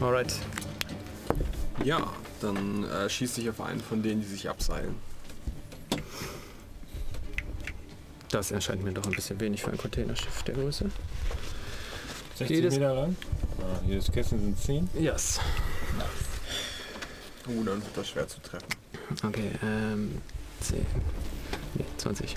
Alright. 0.00 0.34
Ja, 1.84 2.12
dann 2.44 2.84
äh, 2.84 3.08
schieße 3.08 3.40
ich 3.40 3.50
auf 3.50 3.60
einen 3.60 3.80
von 3.80 4.02
denen, 4.02 4.20
die 4.20 4.26
sich 4.26 4.48
abseilen. 4.48 4.94
Das 8.30 8.50
erscheint 8.50 8.82
mir 8.82 8.92
doch 8.92 9.04
ein 9.06 9.12
bisschen 9.12 9.38
wenig 9.40 9.62
für 9.62 9.70
ein 9.70 9.78
Containerschiff 9.78 10.42
der 10.42 10.54
Größe. 10.54 10.90
60 12.36 12.56
Jedes- 12.56 12.74
Meter 12.74 12.94
lang. 12.94 13.16
Ah, 13.60 13.78
jedes 13.86 14.10
Kästchen 14.10 14.40
sind 14.40 14.58
10. 14.58 14.88
Yes. 14.98 15.38
Uh, 17.46 17.62
dann 17.62 17.76
wird 17.82 17.96
das 17.96 18.08
schwer 18.08 18.26
zu 18.26 18.40
treffen. 18.40 18.66
Okay, 19.22 19.50
ähm, 19.62 20.20
10, 20.60 20.84
nee, 21.74 21.84
20, 21.98 22.36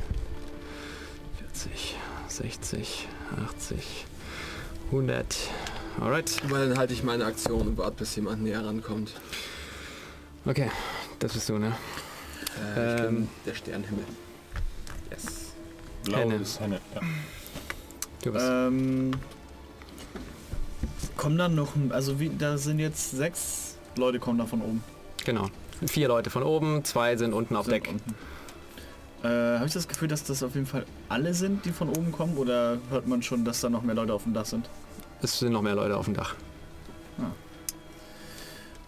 40, 1.54 1.96
60, 2.28 3.08
80, 3.56 4.06
100. 4.92 5.36
Alright. 6.02 6.32
Aber 6.44 6.60
dann 6.68 6.78
halte 6.78 6.94
ich 6.94 7.04
meine 7.04 7.26
Aktion 7.26 7.70
und 7.70 7.78
warte, 7.78 7.96
bis 7.98 8.16
jemand 8.18 8.44
näher 8.44 8.64
rankommt. 8.64 9.14
Okay, 10.48 10.70
das 11.20 11.34
bist 11.34 11.50
du, 11.50 11.58
ne? 11.58 11.76
Äh, 12.76 12.96
ich 12.96 13.02
bin 13.02 13.06
Ähm. 13.18 13.28
der 13.46 13.54
Sternhimmel. 13.54 14.04
Yes. 15.12 15.54
Blau 16.06 16.18
Henne. 16.20 16.36
ist 16.36 16.60
Henne. 16.60 16.80
Ja. 16.96 17.02
Du 18.24 18.32
bist. 18.32 18.46
Ähm, 18.50 19.12
kommen 21.18 21.38
dann 21.38 21.56
noch, 21.56 21.74
also 21.90 22.20
wie, 22.20 22.30
da 22.30 22.58
sind 22.58 22.80
jetzt 22.80 23.12
sechs 23.12 23.78
Leute 23.98 24.20
kommen 24.20 24.38
da 24.38 24.46
von 24.46 24.62
oben. 24.62 24.84
Genau. 25.26 25.50
Vier 25.86 26.08
Leute 26.08 26.30
von 26.30 26.44
oben, 26.44 26.84
zwei 26.86 27.16
sind 27.18 27.34
unten 27.34 27.56
auf 27.56 27.66
Sind 27.66 27.74
Deck. 27.74 27.90
unten. 27.90 28.16
Äh, 29.24 29.56
Habe 29.58 29.66
ich 29.68 29.74
das 29.74 29.88
Gefühl, 29.88 30.08
dass 30.08 30.24
das 30.24 30.44
auf 30.44 30.54
jeden 30.56 30.66
Fall 30.68 30.86
alle 31.10 31.34
sind, 31.34 31.66
die 31.66 31.72
von 31.72 31.90
oben 31.90 32.12
kommen? 32.12 32.38
Oder 32.38 32.78
hört 32.90 33.08
man 33.08 33.22
schon, 33.22 33.44
dass 33.44 33.62
da 33.62 33.70
noch 33.70 33.82
mehr 33.82 33.96
Leute 33.96 34.14
auf 34.14 34.24
dem 34.24 34.34
Dach 34.34 34.46
sind? 34.46 34.70
Es 35.22 35.38
sind 35.40 35.52
noch 35.52 35.62
mehr 35.62 35.76
Leute 35.76 35.98
auf 35.98 36.06
dem 36.06 36.14
Dach. 36.14 36.36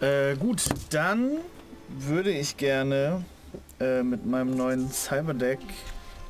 Äh, 0.00 0.36
gut, 0.36 0.64
dann 0.90 1.30
würde 1.88 2.30
ich 2.30 2.56
gerne 2.56 3.24
äh, 3.80 4.02
mit 4.02 4.24
meinem 4.26 4.56
neuen 4.56 4.90
Cyberdeck 4.90 5.58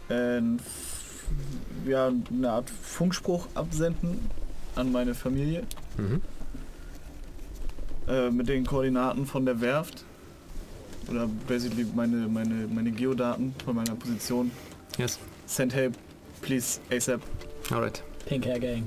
äh, 0.08 0.40
ja, 1.86 2.08
eine 2.31 2.50
Art 2.50 2.68
Funkspruch 2.70 3.47
absenden 3.55 4.28
an 4.74 4.90
meine 4.92 5.15
Familie 5.15 5.62
Mhm. 5.99 6.20
äh, 8.08 8.31
mit 8.31 8.49
den 8.49 8.65
Koordinaten 8.66 9.26
von 9.26 9.44
der 9.44 9.60
Werft. 9.60 10.05
Oder 11.10 11.28
basically 11.49 11.84
meine, 11.94 12.28
meine, 12.28 12.66
meine 12.68 12.90
Geodaten 12.90 13.55
von 13.65 13.74
meiner 13.76 13.94
Position. 13.94 14.50
Yes. 14.99 15.18
Send 15.47 15.74
help, 15.74 15.94
please, 16.40 16.81
ASAP. 16.90 17.20
Alright. 17.70 18.02
Pink 18.26 18.44
Hair 18.47 18.60
Gang. 18.60 18.84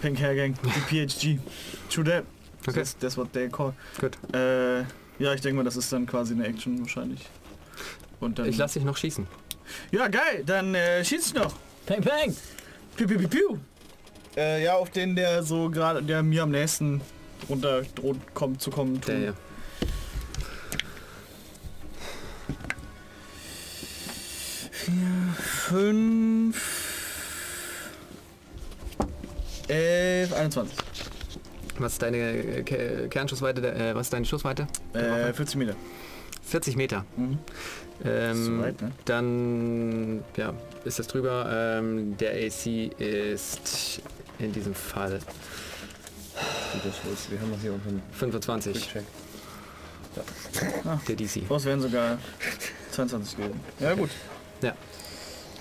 Pink 0.00 0.18
Hair 0.18 0.34
Gang, 0.36 0.54
die 0.64 1.06
PHG. 1.06 1.38
True 1.90 2.04
that. 2.04 2.24
Okay. 2.66 2.80
That's, 2.80 2.96
that's 2.98 3.16
what 3.16 3.32
they 3.32 3.48
call. 3.48 3.74
Gut. 4.00 4.16
Äh, 4.34 4.80
ja, 5.18 5.32
ich 5.32 5.40
denke 5.40 5.56
mal, 5.56 5.64
das 5.64 5.76
ist 5.76 5.92
dann 5.92 6.06
quasi 6.06 6.34
eine 6.34 6.46
Action 6.46 6.80
wahrscheinlich. 6.80 7.20
Und 8.20 8.38
dann. 8.38 8.48
Ich 8.48 8.56
lasse 8.56 8.78
dich 8.78 8.84
noch 8.84 8.96
schießen. 8.96 9.26
ja, 9.90 10.08
geil, 10.08 10.42
dann 10.44 10.74
äh, 10.74 11.04
schieß 11.04 11.28
ich 11.28 11.34
noch. 11.34 11.54
Peng 11.86 12.02
Peng! 12.02 12.36
Piu, 12.96 13.06
piu, 13.06 13.18
piu, 13.18 13.28
piu. 13.28 13.58
Äh, 14.36 14.64
ja, 14.64 14.74
auf 14.74 14.90
den, 14.90 15.14
der 15.14 15.42
so 15.42 15.70
gerade, 15.70 16.02
der 16.02 16.22
mir 16.22 16.42
am 16.42 16.50
nächsten 16.50 17.00
runter 17.48 17.82
droht 17.94 18.34
kommen, 18.34 18.58
zu 18.58 18.70
kommen 18.70 19.00
tun. 19.00 19.14
Der 19.14 19.18
hier. 19.18 19.34
Fünf. 25.68 26.86
Elf, 29.68 30.32
21. 30.32 30.76
Was 31.78 31.92
ist 31.92 32.02
deine 32.02 32.16
äh, 32.18 32.62
Ke- 32.62 33.08
Kernschussweite? 33.08 33.66
Äh, 33.74 33.94
was 33.94 34.06
ist 34.06 34.12
deine 34.12 34.24
Schussweite? 34.24 34.66
Äh, 34.92 35.32
40 35.32 35.56
Meter. 35.56 35.74
40 36.42 36.76
Meter. 36.76 37.04
Mhm. 37.16 37.38
Ähm, 38.04 38.62
weit, 38.62 38.82
ne? 38.82 38.92
Dann 39.06 40.24
ja, 40.36 40.52
ist 40.84 40.98
das 40.98 41.06
drüber. 41.06 41.48
Ähm, 41.78 42.16
der 42.18 42.32
AC 42.32 42.66
ist 42.98 44.00
in 44.38 44.52
diesem 44.52 44.74
Fall 44.74 45.18
das. 46.84 47.30
Wir 47.30 47.40
haben 47.40 47.50
noch 47.50 47.60
hier 47.60 47.72
unten 47.72 48.02
25. 48.12 48.86
Check. 48.92 49.02
Der 51.08 51.16
DC. 51.16 51.42
Es 51.50 51.64
wären 51.64 51.80
sogar 51.80 52.18
22 52.92 53.36
gewesen. 53.36 53.60
Ja 53.80 53.94
gut. 53.94 54.10
Ja. 54.62 54.72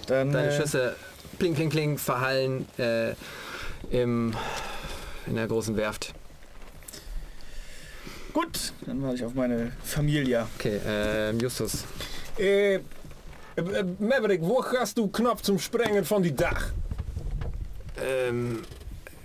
Dann 0.07 0.31
Deine 0.31 0.49
äh, 0.49 0.57
Schüsse 0.61 0.95
pling 1.39 1.55
pling 1.55 1.69
pling 1.69 1.97
verhallen 1.97 2.65
äh, 2.77 3.13
im, 3.91 4.33
in 5.27 5.35
der 5.35 5.47
großen 5.47 5.75
Werft. 5.77 6.04
Dann 8.95 9.03
warte 9.03 9.17
ich 9.17 9.25
auf 9.25 9.33
meine 9.33 9.73
Familie. 9.83 10.47
Okay, 10.57 10.79
ähm, 10.87 11.37
Justus. 11.37 11.83
Äh, 12.39 12.75
äh, 12.75 12.81
Maverick, 13.99 14.39
wo 14.41 14.63
hast 14.63 14.97
du 14.97 15.07
Knopf 15.09 15.41
zum 15.41 15.59
Sprengen 15.59 16.05
von 16.05 16.23
die 16.23 16.33
Dach? 16.33 16.71
Ähm, 18.01 18.61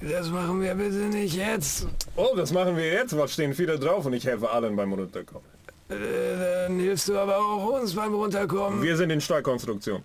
das 0.00 0.28
machen 0.28 0.60
wir 0.60 0.74
bitte 0.74 0.96
nicht 0.96 1.36
jetzt. 1.36 1.86
Oh, 2.16 2.34
das 2.36 2.52
machen 2.52 2.76
wir 2.76 2.86
jetzt. 2.86 3.16
Was 3.16 3.32
stehen 3.32 3.54
viele 3.54 3.78
drauf 3.78 4.04
und 4.06 4.12
ich 4.12 4.26
helfe 4.26 4.50
allen 4.50 4.74
beim 4.74 4.92
Runterkommen. 4.92 5.48
Äh, 5.88 6.66
dann 6.66 6.80
hilfst 6.80 7.08
du 7.08 7.16
aber 7.16 7.36
auch 7.36 7.80
uns 7.80 7.94
beim 7.94 8.12
Runterkommen. 8.12 8.82
Wir 8.82 8.96
sind 8.96 9.10
in 9.10 9.20
Stahlkonstruktion. 9.20 10.02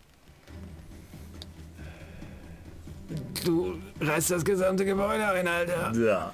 Du 3.44 3.80
reißt 4.00 4.30
das 4.30 4.46
gesamte 4.46 4.86
Gebäude 4.86 5.26
ein, 5.28 5.48
Alter. 5.48 5.92
Ja. 5.96 6.34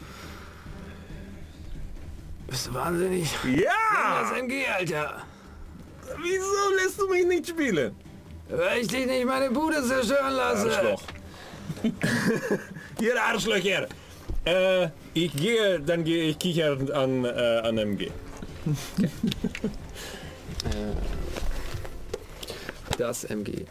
Bist 2.52 2.68
du 2.68 2.74
wahnsinnig? 2.74 3.30
Ja! 3.46 4.24
Das 4.24 4.38
MG, 4.38 4.68
Alter. 4.68 5.24
Wieso 6.22 6.76
lässt 6.76 7.00
du 7.00 7.08
mich 7.08 7.26
nicht 7.26 7.48
spielen? 7.48 7.96
Weil 8.50 8.82
ich 8.82 8.90
dich 8.90 9.06
nicht 9.06 9.26
meine 9.26 9.50
Bude 9.50 9.82
zerstören 9.82 10.34
lasse. 10.34 10.70
Arschloch. 10.70 11.02
Ihr 13.00 13.24
Arschlöcher. 13.24 13.88
Äh, 14.44 14.90
ich 15.14 15.34
gehe, 15.34 15.80
dann 15.80 16.04
gehe 16.04 16.26
ich 16.26 16.40
kichern 16.40 16.92
an, 16.92 17.24
äh, 17.24 17.62
an 17.64 17.78
MG. 17.78 18.12
Das 22.98 23.24
MG. 23.24 23.66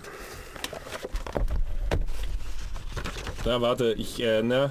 Da 3.45 3.61
warte, 3.61 3.93
ich, 3.93 4.23
äh, 4.23 4.41
äh, 4.41 4.71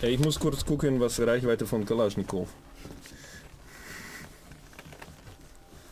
ich 0.00 0.18
muss 0.18 0.40
kurz 0.40 0.64
gucken, 0.64 0.98
was 0.98 1.20
Reichweite 1.20 1.66
von 1.66 1.84
Kalaschnikow. 1.84 2.48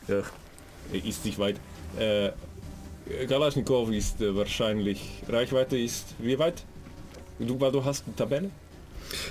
Ja, 0.09 0.23
er 0.93 1.05
ist 1.05 1.25
nicht 1.25 1.39
weit. 1.39 1.57
Äh, 1.99 2.31
Kalaschnikow 3.29 3.91
ist 3.91 4.21
äh, 4.21 4.35
wahrscheinlich, 4.35 5.23
Reichweite 5.29 5.77
ist, 5.79 6.15
wie 6.19 6.39
weit? 6.39 6.65
Du, 7.39 7.61
weil 7.61 7.73
du 7.73 7.85
hast 7.85 8.05
eine 8.07 8.17
Tabelle? 8.17 8.51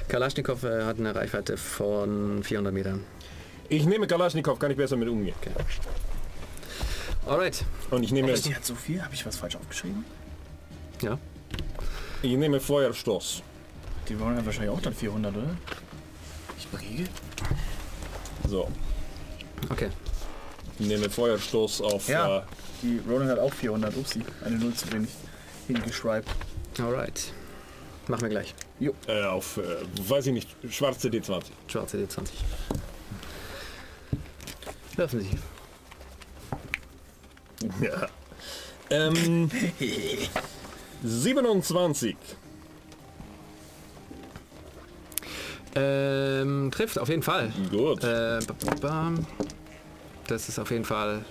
Kalaschnikow 0.07 0.63
äh, 0.63 0.83
hat 0.83 0.99
eine 0.99 1.15
Reichweite 1.15 1.57
von 1.57 2.43
400 2.43 2.73
Metern. 2.73 3.03
Ich 3.69 3.85
nehme 3.85 4.07
Kalaschnikow, 4.07 4.59
kann 4.59 4.71
ich 4.71 4.77
besser 4.77 4.97
mit 4.97 5.07
umgehen. 5.07 5.35
Alright. 7.25 7.63
Und 7.89 8.03
ich 8.03 8.11
nehme, 8.11 8.33
Die 8.33 8.55
hat 8.55 8.65
so 8.65 8.75
viel. 8.75 9.01
Habe 9.01 9.13
ich 9.13 9.25
was 9.25 9.37
falsch 9.37 9.55
aufgeschrieben? 9.55 10.03
Ja. 11.01 11.17
ich 12.21 12.35
nehme 12.35 12.59
Feuerstoß. 12.59 13.43
Die 14.09 14.19
wollen 14.19 14.37
ja 14.37 14.45
wahrscheinlich 14.45 14.71
auch 14.71 14.81
dann 14.81 14.93
400, 14.93 15.35
oder? 15.35 15.55
Ich 16.57 16.67
briege. 16.69 17.07
So, 18.47 18.67
Okay. 19.69 19.89
Ich 20.81 20.87
nehme 20.87 21.09
Feuerstoß 21.09 21.81
auf, 21.81 22.07
Ja. 22.07 22.39
äh, 22.39 22.41
Die 22.81 22.99
Ronan 23.07 23.29
hat 23.29 23.39
auch 23.39 23.53
400. 23.53 23.95
Upsi, 23.95 24.21
eine 24.43 24.57
Null 24.57 24.73
zu 24.73 24.91
wenig 24.91 25.09
hingeschreibt. 25.67 26.27
Alright. 26.79 27.31
Machen 28.07 28.21
wir 28.23 28.29
gleich. 28.29 28.53
äh, 29.07 29.23
auf, 29.23 29.57
äh, 29.57 29.61
weiß 30.09 30.25
ich 30.27 30.33
nicht, 30.33 30.49
schwarze 30.69 31.09
D20. 31.09 31.43
Schwarze 31.67 31.97
D20. 31.97 32.29
Werfen 34.97 35.21
Sie. 35.21 35.29
Ja. 37.85 38.07
Ähm, 38.89 39.49
27. 41.03 42.15
Ähm, 45.75 46.69
trifft 46.71 46.99
auf 46.99 47.07
jeden 47.07 47.23
Fall. 47.23 47.53
Gut. 47.69 48.03
Äh, 48.03 48.39
ba- 48.45 48.55
ba- 48.65 48.75
bam. 48.81 49.25
Das 50.27 50.49
ist 50.49 50.59
auf 50.59 50.71
jeden 50.71 50.85
Fall. 50.85 51.23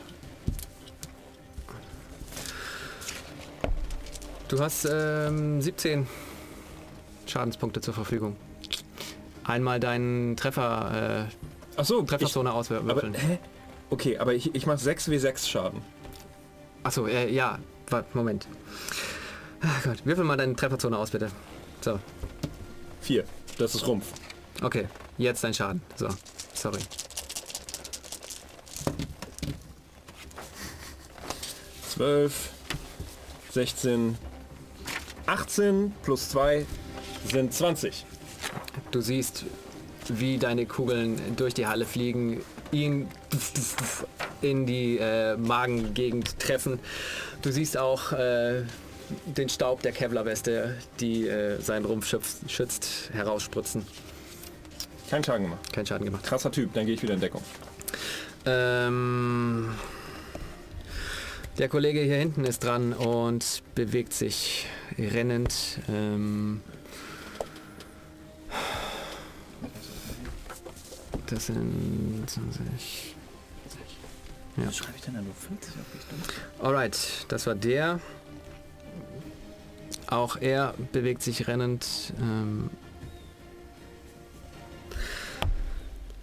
Du 4.49 4.59
hast 4.61 4.85
ähm, 4.91 5.63
17 5.63 6.07
Schadenspunkte 7.27 7.81
zur 7.81 7.95
Verfügung. 7.95 8.37
Einmal 9.45 9.79
deinen 9.81 10.37
Treffer, 10.37 11.29
äh, 11.77 11.79
Achso, 11.81 12.03
Trefferzone 12.03 12.51
aber, 12.51 12.59
auswürfeln. 12.59 13.15
hä? 13.15 13.39
Okay, 13.91 14.19
aber 14.19 14.35
ich, 14.35 14.55
ich 14.55 14.67
mache 14.67 14.79
6 14.79 15.09
W6 15.09 15.49
Schaden. 15.49 15.83
Achso, 16.83 17.07
äh, 17.07 17.31
ja. 17.33 17.59
Warte, 17.89 18.09
Moment. 18.17 18.47
Ach 19.63 19.83
Gott, 19.85 20.05
würfel 20.05 20.25
mal 20.25 20.37
deine 20.37 20.55
Trefferzone 20.57 20.97
aus, 20.97 21.11
bitte. 21.11 21.31
So, 21.81 21.99
4. 23.03 23.25
Das 23.59 23.75
ist 23.75 23.87
Rumpf. 23.87 24.07
okay. 24.63 24.89
Jetzt 25.19 25.45
dein 25.45 25.53
Schaden. 25.55 25.83
So, 25.97 26.09
sorry. 26.55 26.79
Zwölf, 32.01 32.49
16, 33.51 34.17
18 35.27 35.93
plus 36.03 36.31
2 36.31 36.65
sind 37.27 37.53
20. 37.53 38.07
Du 38.91 39.03
siehst, 39.03 39.45
wie 40.09 40.39
deine 40.39 40.65
Kugeln 40.65 41.21
durch 41.37 41.53
die 41.53 41.67
Halle 41.67 41.85
fliegen, 41.85 42.41
ihn 42.73 43.07
in 44.41 44.65
die 44.65 44.97
äh, 44.97 45.37
Magengegend 45.37 46.39
treffen. 46.39 46.79
Du 47.43 47.53
siehst 47.53 47.77
auch 47.77 48.13
äh, 48.13 48.63
den 49.27 49.51
Staub 49.51 49.83
der 49.83 49.93
Kevlar-Weste, 49.93 50.79
die 51.01 51.29
äh, 51.29 51.61
seinen 51.61 51.85
Rumpf 51.85 52.07
schützt, 52.07 52.51
schützt, 52.51 53.11
herausspritzen. 53.13 53.87
Kein 55.11 55.23
Schaden 55.23 55.43
gemacht. 55.43 55.71
Kein 55.71 55.85
Schaden 55.85 56.07
gemacht. 56.07 56.25
Krasser 56.25 56.51
Typ, 56.51 56.73
dann 56.73 56.87
gehe 56.87 56.95
ich 56.95 57.03
wieder 57.03 57.13
in 57.13 57.21
Deckung. 57.21 57.43
Ähm, 58.47 59.69
der 61.59 61.69
Kollege 61.69 62.01
hier 62.01 62.17
hinten 62.17 62.45
ist 62.45 62.65
dran 62.65 62.93
und 62.93 63.63
bewegt 63.75 64.13
sich 64.13 64.67
rennend. 64.99 65.81
Ähm, 65.89 66.63
das 71.27 71.47
sind 71.47 72.25
20. 72.27 73.15
Ja. 74.57 74.73
Schreibe 74.73 74.97
ich 74.97 75.03
denn 75.03 75.15
da 75.15 75.23
nur 75.23 75.35
40 75.35 75.75
auf 75.75 75.95
Richtung? 75.95 76.19
Alright, 76.61 77.27
das 77.29 77.47
war 77.47 77.55
der. 77.55 78.01
Auch 80.07 80.37
er 80.37 80.75
bewegt 80.93 81.23
sich 81.23 81.47
rennend. 81.47 81.87
Ähm, 82.21 82.71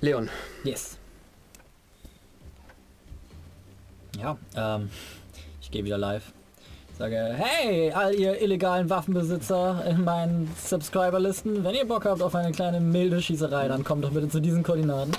Leon, 0.02 0.30
Yes. 0.64 0.98
Ja, 4.20 4.38
ähm, 4.56 4.90
ich 5.68 5.72
gehe 5.72 5.84
wieder 5.84 5.98
live. 5.98 6.32
Sage, 6.98 7.36
hey, 7.36 7.92
all 7.92 8.16
ihr 8.16 8.42
illegalen 8.42 8.90
Waffenbesitzer 8.90 9.84
in 9.86 10.06
meinen 10.06 10.50
Subscriberlisten, 10.58 11.66
wenn 11.66 11.76
ihr 11.76 11.86
Bock 11.86 12.06
habt 12.06 12.22
auf 12.22 12.36
eine 12.36 12.54
kleine 12.54 12.80
milde 12.80 13.22
Schießerei, 13.22 13.68
dann 13.68 13.84
kommt 13.84 14.06
doch 14.06 14.12
bitte 14.12 14.30
zu 14.30 14.40
diesen 14.40 14.64
Koordinaten. 14.64 15.12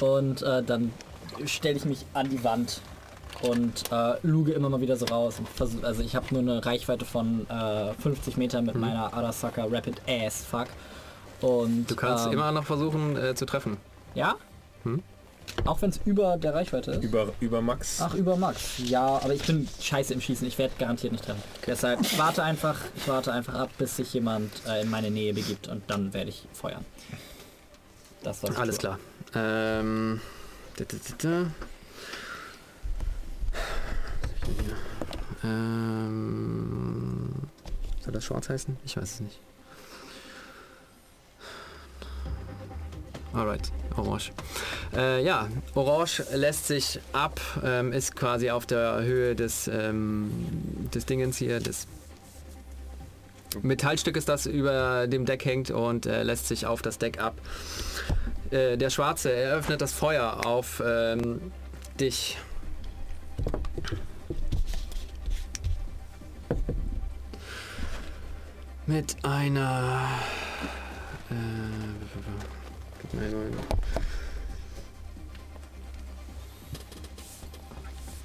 Und 0.00 0.40
äh, 0.40 0.62
dann 0.62 0.90
stelle 1.44 1.76
ich 1.76 1.84
mich 1.84 2.06
an 2.14 2.30
die 2.30 2.42
Wand 2.42 2.80
und 3.42 3.92
äh, 3.92 4.14
luge 4.22 4.52
immer 4.52 4.70
mal 4.70 4.80
wieder 4.80 4.96
so 4.96 5.04
raus. 5.04 5.38
Und 5.38 5.50
versuch, 5.50 5.84
also 5.84 6.02
ich 6.02 6.16
habe 6.16 6.26
nur 6.30 6.40
eine 6.40 6.64
Reichweite 6.64 7.04
von 7.04 7.46
äh, 7.50 7.92
50 7.92 8.38
Metern 8.38 8.64
mit 8.64 8.76
meiner 8.76 9.12
Arasaka 9.12 9.66
Rapid 9.70 10.00
Ass 10.08 10.46
Fuck. 10.46 10.68
Und 11.42 11.90
du 11.90 11.94
kannst 11.94 12.26
ähm, 12.26 12.32
immer 12.32 12.52
noch 12.52 12.64
versuchen 12.64 13.18
äh, 13.18 13.34
zu 13.34 13.44
treffen. 13.44 13.76
Ja? 14.14 14.36
Auch 15.64 15.82
wenn 15.82 15.90
es 15.90 16.00
über 16.04 16.36
der 16.36 16.54
Reichweite 16.54 16.92
ist? 16.92 17.02
Über, 17.04 17.32
über 17.40 17.60
Max. 17.60 18.00
Ach, 18.00 18.14
über 18.14 18.36
Max. 18.36 18.78
Ja, 18.78 19.06
aber 19.06 19.34
ich 19.34 19.42
bin 19.42 19.68
scheiße 19.80 20.14
im 20.14 20.20
Schießen. 20.20 20.46
Ich 20.46 20.58
werde 20.58 20.72
garantiert 20.78 21.12
nicht 21.12 21.24
treffen. 21.24 21.42
Deshalb 21.66 22.00
ich 22.00 22.18
warte 22.18 22.42
einfach, 22.42 22.76
ich 22.96 23.06
warte 23.08 23.32
einfach 23.32 23.54
ab, 23.54 23.70
bis 23.78 23.96
sich 23.96 24.12
jemand 24.14 24.50
äh, 24.66 24.82
in 24.82 24.90
meine 24.90 25.10
Nähe 25.10 25.34
begibt 25.34 25.68
und 25.68 25.82
dann 25.88 26.12
werde 26.14 26.30
ich 26.30 26.46
feuern. 26.52 26.84
Das 28.22 28.42
war 28.42 28.56
Alles 28.58 28.78
klar. 28.78 28.98
Ähm, 29.34 30.20
da, 30.76 30.84
da, 30.84 30.96
da, 30.96 31.28
da. 31.28 31.46
Was 33.52 34.30
hab 34.30 34.34
ich 34.34 34.40
denn 34.40 34.64
hier? 34.64 34.76
Ähm, 35.44 37.34
soll 38.00 38.12
das 38.12 38.24
schwarz 38.24 38.48
heißen? 38.48 38.76
Ich 38.84 38.96
weiß 38.96 39.04
es 39.04 39.20
nicht. 39.20 39.38
Alright, 43.32 43.70
orange. 44.00 44.32
Äh, 44.94 45.24
ja, 45.24 45.48
orange 45.74 46.24
lässt 46.34 46.66
sich 46.66 47.00
ab, 47.12 47.40
ähm, 47.64 47.92
ist 47.92 48.16
quasi 48.16 48.50
auf 48.50 48.66
der 48.66 49.02
Höhe 49.02 49.34
des, 49.34 49.68
ähm, 49.68 50.30
des 50.92 51.06
Dingens 51.06 51.36
hier, 51.36 51.60
des 51.60 51.86
Metallstückes, 53.62 54.24
das 54.24 54.46
über 54.46 55.06
dem 55.06 55.26
Deck 55.26 55.44
hängt 55.44 55.70
und 55.70 56.06
äh, 56.06 56.22
lässt 56.22 56.48
sich 56.48 56.66
auf 56.66 56.82
das 56.82 56.98
Deck 56.98 57.20
ab. 57.20 57.34
Äh, 58.50 58.76
der 58.76 58.90
Schwarze 58.90 59.32
eröffnet 59.32 59.80
das 59.80 59.92
Feuer 59.92 60.46
auf 60.46 60.82
ähm, 60.84 61.52
dich. 61.98 62.38
Mit 68.86 69.16
einer... 69.22 70.08
Äh, 71.30 72.59
gib 73.10 73.20
mir 73.20 73.26
einen- 73.26 73.56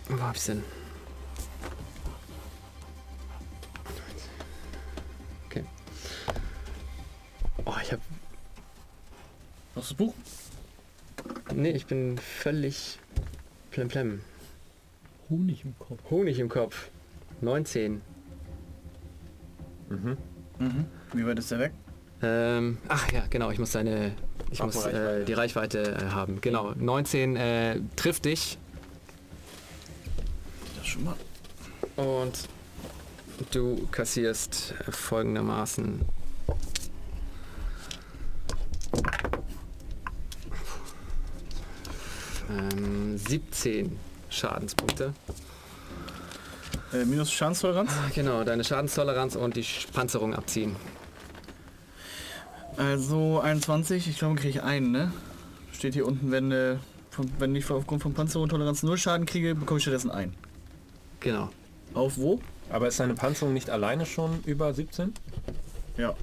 Wo 0.10 0.22
hab 0.22 0.36
ich's 0.36 0.46
denn? 0.46 0.64
Okay. 5.48 5.64
Oh, 7.66 7.74
ich 7.82 7.92
hab 7.92 8.00
Hast 9.76 9.90
du 9.92 9.94
das 9.94 9.94
Buch? 9.96 10.14
Nee, 11.54 11.72
ich 11.72 11.86
bin 11.86 12.18
völlig 12.18 12.98
plemplem. 13.72 14.22
Honig 15.30 15.66
im 15.66 15.78
Kopf. 15.80 16.00
Honig 16.10 16.40
im 16.40 16.50
Kopf. 16.50 16.90
19. 17.42 18.02
Mhm. 19.90 20.18
Wie 21.14 21.26
weit 21.26 21.40
ist 21.40 21.52
der 21.52 21.60
weg? 21.60 21.74
Ähm, 22.22 22.78
ach 22.88 23.12
ja, 23.12 23.24
genau, 23.30 23.52
ich 23.52 23.60
muss 23.60 23.72
seine. 23.72 24.14
Ich 24.52 24.62
Ach, 24.62 24.66
muss 24.66 24.78
Reichweite. 24.86 25.22
äh, 25.22 25.26
die 25.26 25.34
Reichweite 25.34 25.80
äh, 25.82 26.12
haben. 26.12 26.40
Genau. 26.42 26.74
19 26.78 27.36
äh, 27.36 27.80
trifft 27.96 28.26
dich 28.26 28.58
Das 30.78 30.88
schon 30.88 31.04
mal. 31.04 31.16
und 31.98 32.48
du 33.52 33.88
kassierst 33.92 34.76
folgendermaßen. 34.90 36.02
Ähm, 42.50 43.18
17 43.18 43.98
Schadenspunkte. 44.30 45.14
Äh, 46.94 47.06
minus 47.06 47.32
Schadenstoleranz. 47.32 47.92
Genau, 48.14 48.44
deine 48.44 48.64
Schadenstoleranz 48.64 49.36
und 49.36 49.56
die 49.56 49.66
Panzerung 49.94 50.34
abziehen. 50.34 50.76
Also 52.78 53.40
21, 53.40 54.08
ich 54.10 54.18
glaube, 54.20 54.36
kriege 54.36 54.50
ich 54.50 54.64
einen, 54.64 54.92
ne? 54.92 55.12
Steht 55.72 55.94
hier 55.94 56.06
unten, 56.06 56.32
wenn, 56.32 56.52
äh, 56.52 56.76
von, 57.10 57.32
wenn 57.40 57.56
ich 57.56 57.70
aufgrund 57.70 58.02
von 58.04 58.14
Panzerungtoleranz 58.14 58.84
null 58.84 58.98
Schaden 58.98 59.26
kriege, 59.26 59.56
bekomme 59.56 59.78
ich 59.78 59.84
stattdessen 59.84 60.12
einen. 60.12 60.34
Genau. 61.20 61.50
Auf 61.94 62.18
wo? 62.18 62.40
Aber 62.70 62.88
ist 62.88 63.00
deine 63.00 63.14
Panzerung 63.14 63.54
nicht 63.54 63.70
alleine 63.70 64.06
schon 64.06 64.40
über 64.46 64.74
17? 64.74 65.14
Ja. 65.98 66.14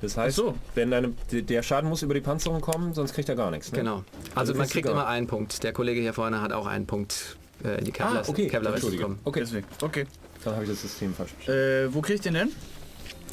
Das 0.00 0.16
heißt, 0.16 0.38
Ach 0.40 0.44
so. 0.46 0.54
wenn 0.74 0.90
deine, 0.90 1.12
der 1.30 1.62
Schaden 1.62 1.88
muss 1.88 2.02
über 2.02 2.14
die 2.14 2.20
Panzerung 2.20 2.60
kommen, 2.60 2.92
sonst 2.92 3.14
kriegt 3.14 3.28
er 3.28 3.36
gar 3.36 3.50
nichts. 3.50 3.72
Ne? 3.72 3.78
Genau. 3.78 3.96
Also, 4.34 4.52
Also 4.52 4.54
man 4.54 4.68
kriegt 4.68 4.88
immer 4.88 5.06
einen 5.06 5.26
Punkt. 5.26 5.62
Der 5.62 5.72
Kollege 5.72 6.00
hier 6.00 6.12
vorne 6.12 6.40
hat 6.42 6.52
auch 6.52 6.66
einen 6.66 6.86
Punkt 6.86 7.36
äh, 7.64 7.78
in 7.78 7.84
die 7.86 7.92
Kevlar, 7.92 8.22
Ah, 8.22 8.28
okay. 8.28 8.46
Kevlar 8.48 8.72
Entschuldige. 8.74 9.02
bekommen. 9.04 9.20
Okay, 9.24 9.40
Deswegen. 9.40 9.66
Okay. 9.80 10.06
dann 10.44 10.54
habe 10.54 10.64
ich 10.64 10.70
das 10.70 10.82
System 10.82 11.14
falsch 11.14 11.30
verstanden. 11.32 11.60
Äh, 11.90 11.94
wo 11.94 12.02
krieg 12.02 12.16
ich 12.16 12.20
den 12.20 12.34
denn? 12.34 12.50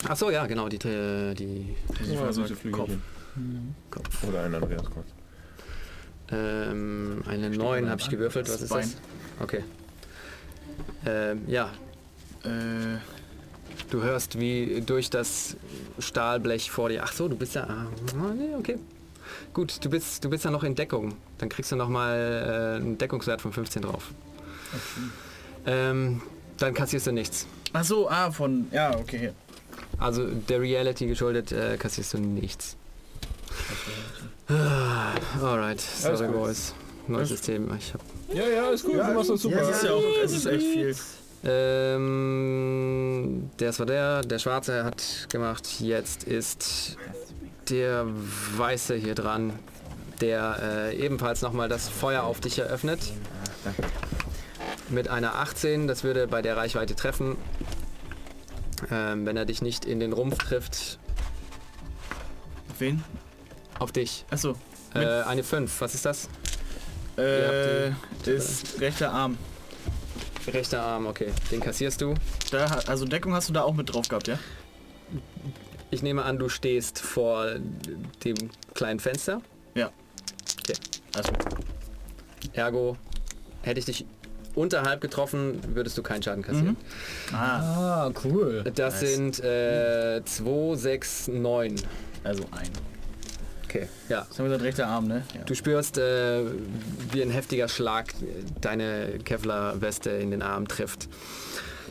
Ach 0.08 0.16
so, 0.18 0.30
ja, 0.30 0.46
genau, 0.48 0.68
die, 0.70 0.78
äh, 0.88 1.34
die 1.34 1.76
Ja, 2.12 2.32
süße 2.32 2.56
Flügelchen. 2.56 3.02
Kopf. 3.90 4.24
Oder 4.28 4.44
ein 4.44 4.54
Andreas 4.56 4.86
Kopf. 4.86 5.06
Ähm, 6.32 7.24
eine 7.28 7.50
9 7.50 7.90
habe 7.90 8.02
ich 8.02 8.10
gewürfelt. 8.10 8.48
Was 8.48 8.62
ist 8.62 8.64
das? 8.64 8.70
Bein. 8.70 8.92
Okay. 9.40 9.64
Ähm, 11.06 11.42
ja, 11.48 11.70
Äh, 12.44 12.98
du 13.90 14.04
hörst 14.04 14.38
wie 14.40 14.82
durch 14.86 15.10
das 15.10 15.56
Stahlblech 16.00 16.70
vor 16.72 16.90
dir. 16.90 17.04
Ach 17.06 17.14
so, 17.14 17.28
du 17.30 17.38
bist 17.38 17.56
ja. 17.56 17.64
Ah, 17.64 17.86
nee, 18.36 18.54
okay. 18.58 18.78
Gut, 19.54 19.84
du 19.84 19.90
bist, 19.90 20.24
du 20.26 20.30
bist 20.30 20.44
ja 20.44 20.52
noch 20.52 20.64
in 20.64 20.76
Deckung. 20.76 21.16
Dann 21.38 21.48
kriegst 21.48 21.72
du 21.72 21.78
nochmal 21.78 22.76
äh, 22.76 22.82
einen 22.82 22.98
Deckungswert 22.98 23.42
von 23.42 23.54
15 23.54 23.82
drauf. 23.84 24.12
Ähm, 25.66 26.22
dann 26.58 26.74
kassierst 26.74 27.08
du 27.08 27.12
nichts. 27.14 27.48
ach 27.72 27.84
so, 27.86 28.10
ah, 28.10 28.32
von. 28.32 28.68
Ja, 28.72 28.98
okay. 28.98 29.32
Also 30.00 30.26
der 30.28 30.62
Reality 30.62 31.08
geschuldet 31.08 31.52
äh, 31.52 31.78
kassierst 31.78 32.14
du 32.14 32.18
nichts. 32.20 32.76
Ah, 34.48 35.14
Alright, 35.42 35.84
Alles 36.04 36.20
sorry 36.20 36.32
boys. 36.32 36.74
Neues 37.08 37.30
System. 37.30 37.70
Ich 37.78 37.94
hab, 37.94 38.02
Ja, 38.34 38.48
ja, 38.48 38.70
ist 38.72 38.84
gut, 38.86 38.96
du 38.96 39.14
machst 39.14 39.30
das 39.30 39.42
super. 39.42 39.62
Ja, 39.62 39.68
das 39.68 39.78
ist 39.78 39.84
ja 39.84 39.92
auch. 39.94 40.04
Es 40.24 40.32
ist 40.32 40.46
echt 40.46 40.64
viel. 40.66 40.96
ähm, 41.46 43.50
das 43.58 43.80
war 43.80 43.86
der, 43.86 44.22
der 44.22 44.40
Schwarze 44.40 44.84
hat 44.84 45.28
gemacht. 45.32 45.68
Jetzt 45.80 46.24
ist 46.24 46.98
der 47.70 48.06
Weiße 48.58 48.96
hier 48.96 49.16
dran, 49.16 49.54
der 50.22 50.90
äh, 50.92 50.98
ebenfalls 50.98 51.42
nochmal 51.42 51.70
das 51.70 51.90
Feuer 51.90 52.24
auf 52.24 52.40
dich 52.40 52.60
eröffnet. 52.60 53.00
Mit 54.90 55.08
einer 55.08 55.36
18, 55.36 55.88
das 55.88 56.04
würde 56.04 56.28
bei 56.28 56.42
der 56.42 56.58
Reichweite 56.58 56.96
treffen. 56.96 57.36
Ähm, 58.92 59.26
wenn 59.26 59.38
er 59.38 59.46
dich 59.46 59.62
nicht 59.62 59.86
in 59.86 60.00
den 60.00 60.14
Rumpf 60.14 60.38
trifft, 60.38 61.00
Wen? 62.80 63.04
auf 63.80 63.92
dich. 63.92 64.26
Achso. 64.30 64.56
Äh, 64.94 65.00
eine 65.24 65.44
5, 65.44 65.82
was 65.82 65.96
ist 65.96 66.06
das? 66.06 66.30
Äh, 67.18 67.90
ist 68.26 68.80
rechter 68.80 69.12
Arm. 69.12 69.38
Rechter 70.48 70.82
Arm, 70.82 71.08
okay. 71.08 71.32
Den 71.52 71.62
kassierst 71.62 72.02
du. 72.02 72.16
Da, 72.52 72.66
also 72.88 73.06
Deckung 73.06 73.34
hast 73.34 73.50
du 73.50 73.54
da 73.54 73.64
auch 73.64 73.74
mit 73.74 73.94
drauf 73.94 74.08
gehabt, 74.08 74.28
ja? 74.28 74.38
Ich 75.92 76.02
nehme 76.02 76.24
an, 76.24 76.40
du 76.40 76.50
stehst 76.50 77.00
vor 77.00 77.56
dem 78.24 78.36
kleinen 78.74 79.00
Fenster. 79.00 79.42
Ja. 79.76 79.92
Okay. 80.60 80.74
Also, 81.16 81.32
Ergo, 82.54 82.98
hätte 83.62 83.80
ich 83.80 83.86
dich 83.86 84.06
unterhalb 84.56 85.02
getroffen, 85.02 85.60
würdest 85.74 85.98
du 85.98 86.04
keinen 86.04 86.22
Schaden 86.24 86.44
kassieren. 86.44 86.78
ah, 87.32 88.08
Ah, 88.08 88.12
cool. 88.24 88.64
Das 88.76 89.02
Nice. 89.02 89.16
sind 89.16 89.40
äh, 89.44 90.22
2, 90.24 90.76
6, 90.76 91.28
9. 91.30 91.76
also 92.24 92.44
ein. 92.52 92.70
Okay, 93.66 93.88
ja. 94.08 94.26
Das 94.30 94.38
haben 94.38 94.46
wir 94.46 94.50
gesagt, 94.50 94.64
rechter 94.64 94.88
Arm, 94.88 95.08
ne? 95.08 95.24
Ja. 95.34 95.42
Du 95.46 95.56
spürst, 95.56 95.98
äh, 95.98 96.42
wie 97.12 97.22
ein 97.24 97.32
heftiger 97.32 97.68
Schlag 97.68 98.14
deine 98.62 99.18
Kevlar-Weste 99.26 100.12
in 100.12 100.30
den 100.30 100.44
Arm 100.44 100.68
trifft. 100.68 101.10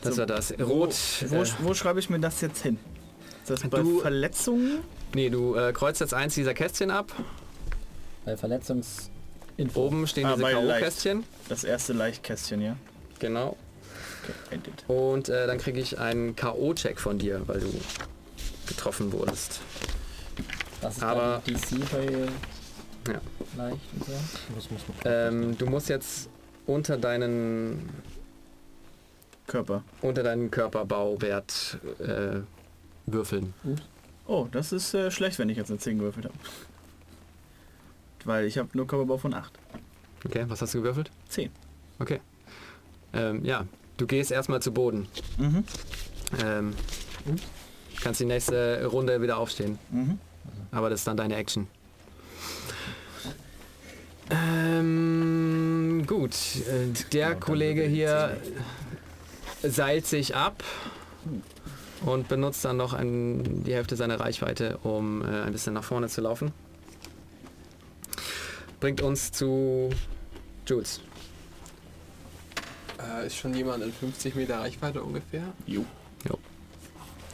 Das 0.02 0.15
So, 0.15 0.20
war 0.20 0.26
das. 0.26 0.52
Rot. 0.60 0.94
Wo, 1.28 1.42
äh, 1.42 1.47
wo 1.60 1.74
schreibe 1.74 1.99
ich 1.99 2.08
mir 2.08 2.20
das 2.20 2.41
jetzt 2.41 2.62
hin? 2.62 2.78
Ist 3.42 3.50
das 3.50 3.62
bei 3.68 3.81
Du- 3.81 3.99
Verletzungen? 4.00 4.78
nee, 5.15 5.28
du 5.28 5.57
äh, 5.57 5.73
kreuzt 5.73 6.00
jetzt 6.00 6.15
eins 6.15 6.34
dieser 6.34 6.55
Kästchen 6.55 6.92
ab. 6.92 7.12
Bei 8.24 8.36
Verletzungsinfo. 9.56 9.81
Oben 9.86 10.06
stehen 10.06 10.26
Ah, 10.26 10.34
diese. 10.36 10.47
K.O.-Kästchen. 10.50 11.22
Das 11.48 11.64
erste 11.64 11.92
Leichtkästchen, 11.92 12.60
ja? 12.60 12.76
Genau. 13.18 13.56
Okay, 14.22 14.32
ended. 14.50 14.84
Und 14.89 15.28
äh, 15.28 15.47
dann 15.47 15.58
kriege 15.58 15.81
ich 15.81 15.98
einen 15.98 16.34
K.O.-Check 16.36 16.98
von 16.98 17.18
dir, 17.18 17.42
weil 17.47 17.60
du 17.60 17.72
getroffen 18.66 19.12
wurdest. 19.12 19.60
Was 20.81 20.97
ist 20.97 21.02
Aber- 21.02 21.42
DC 21.47 21.81
bei 21.92 22.05
Ja. 23.12 23.20
leicht 23.56 23.81
und 23.94 24.05
so? 24.05 24.12
Das 24.55 24.70
muss 24.70 24.82
man 24.89 24.97
Ähm, 25.05 25.58
du 25.58 25.66
musst 25.66 25.89
jetzt 25.89 26.28
unter 26.66 26.97
deinen, 26.97 27.90
Körper. 29.47 29.82
unter 30.00 30.22
deinen 30.22 30.50
Körperbauwert 30.50 31.78
äh, 31.98 32.40
würfeln. 33.06 33.52
Oh, 34.26 34.47
das 34.52 34.72
ist 34.72 34.94
äh, 34.94 35.10
schlecht, 35.10 35.39
wenn 35.40 35.48
ich 35.48 35.56
jetzt 35.56 35.70
eine 35.70 35.78
10 35.81 35.98
gewürfelt 35.98 36.26
habe. 36.26 36.34
Weil 38.25 38.47
ich 38.47 38.59
habe 38.59 38.68
nur 38.75 38.86
Körperbau 38.86 39.18
von 39.18 39.34
8. 39.34 39.52
Okay, 40.25 40.44
was 40.49 40.62
hast 40.62 40.75
du 40.75 40.78
gewürfelt? 40.78 41.10
10. 41.28 41.51
Okay. 41.99 42.20
Ähm, 43.12 43.44
ja, 43.44 43.67
du 43.97 44.07
gehst 44.07 44.31
erstmal 44.31 44.62
zu 44.62 44.73
Boden. 44.73 45.09
Mhm. 45.39 45.65
Ähm, 46.42 46.75
kannst 48.01 48.20
die 48.20 48.25
nächste 48.25 48.86
Runde 48.86 49.20
wieder 49.20 49.39
aufstehen. 49.39 49.78
Mhm. 49.91 50.18
Aber 50.70 50.91
das 50.91 51.01
ist 51.01 51.07
dann 51.07 51.17
deine 51.17 51.36
Action. 51.36 51.67
Ähm, 54.31 56.05
gut, 56.07 56.34
der 57.12 57.34
Kollege 57.34 57.83
hier 57.83 58.36
seilt 59.62 60.07
sich 60.07 60.34
ab 60.34 60.65
und 62.05 62.28
benutzt 62.28 62.65
dann 62.65 62.76
noch 62.76 62.94
ein, 62.94 63.65
die 63.65 63.75
Hälfte 63.75 63.97
seiner 63.97 64.18
Reichweite, 64.18 64.78
um 64.83 65.23
äh, 65.23 65.42
ein 65.42 65.52
bisschen 65.52 65.75
nach 65.75 65.84
vorne 65.84 66.09
zu 66.09 66.20
laufen. 66.20 66.52
Bringt 68.83 69.01
uns 69.01 69.31
zu 69.31 69.91
Jules. 70.67 71.01
Äh, 72.99 73.28
ist 73.28 73.36
schon 73.36 73.55
jemand 73.55 73.85
in 73.85 73.93
50 73.93 74.35
Meter 74.35 74.59
Reichweite 74.59 75.01
ungefähr? 75.05 75.44
Jo. 75.67 75.85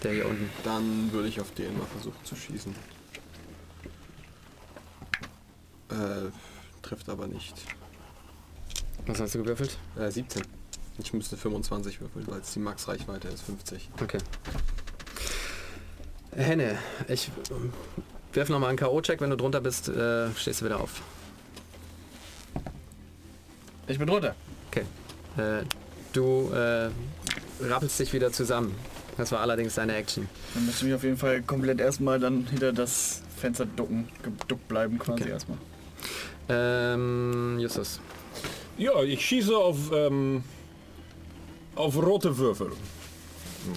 Der 0.03 0.13
hier 0.13 0.29
unten. 0.29 0.51
Dann 0.63 1.11
würde 1.11 1.29
ich 1.29 1.41
auf 1.41 1.51
den 1.55 1.77
mal 1.79 1.87
versuchen 1.87 2.23
zu 2.23 2.37
schießen. 2.37 2.75
Äh, 5.91 5.95
trifft 6.83 7.09
aber 7.09 7.27
nicht. 7.27 7.55
Was 9.07 9.19
hast 9.19 9.35
du 9.35 9.39
gewürfelt? 9.39 9.79
Äh, 9.99 10.11
17. 10.11 10.43
Ich 10.99 11.15
müsste 11.15 11.39
25 11.39 12.03
würfeln, 12.03 12.27
weil 12.29 12.41
es 12.41 12.53
die 12.53 12.61
Max-Reichweite 12.61 13.29
ist 13.29 13.43
50. 13.45 13.89
Okay. 14.03 14.19
Henne, 16.37 16.79
ich 17.09 17.31
ähm, 17.51 17.73
wirf 18.35 18.51
nochmal 18.51 18.69
einen 18.69 18.79
K.O.-Check. 18.79 19.21
Wenn 19.21 19.31
du 19.31 19.37
drunter 19.37 19.63
bist, 19.63 19.89
äh, 19.89 20.31
stehst 20.35 20.61
du 20.61 20.67
wieder 20.67 20.81
auf. 20.81 21.01
Ich 23.89 23.99
bin 23.99 24.07
drunter. 24.07 24.35
Okay. 24.71 24.85
Äh, 25.37 25.65
du 26.13 26.51
äh, 26.53 26.91
rappelst 27.65 27.99
dich 27.99 28.13
wieder 28.13 28.31
zusammen. 28.33 28.75
Das 29.17 29.33
war 29.33 29.41
allerdings 29.41 29.75
deine 29.75 29.97
Action. 29.97 30.29
Dann 30.55 30.67
müsste 30.67 30.81
ich 30.81 30.87
mich 30.87 30.95
auf 30.95 31.03
jeden 31.03 31.17
Fall 31.17 31.43
komplett 31.43 31.81
erstmal 31.81 32.21
dann 32.21 32.47
hinter 32.47 32.73
das 32.73 33.23
Fenster 33.37 33.67
ducken, 33.67 34.09
geduckt 34.23 34.69
bleiben 34.69 34.99
quasi 34.99 35.23
Okay. 35.25 35.31
erstmal. 35.33 35.59
Ähm, 36.49 37.59
Justus. 37.59 38.01
Ja, 38.77 39.03
ich 39.03 39.25
schieße 39.25 39.57
auf, 39.57 39.77
ähm, 39.93 40.45
auf 41.75 41.97
rote 41.97 42.37
Würfel. 42.39 42.71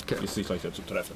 Okay. 0.04 0.24
Ist 0.24 0.38
nicht 0.38 0.50
leichter 0.50 0.72
zu 0.72 0.82
treffen. 0.84 1.16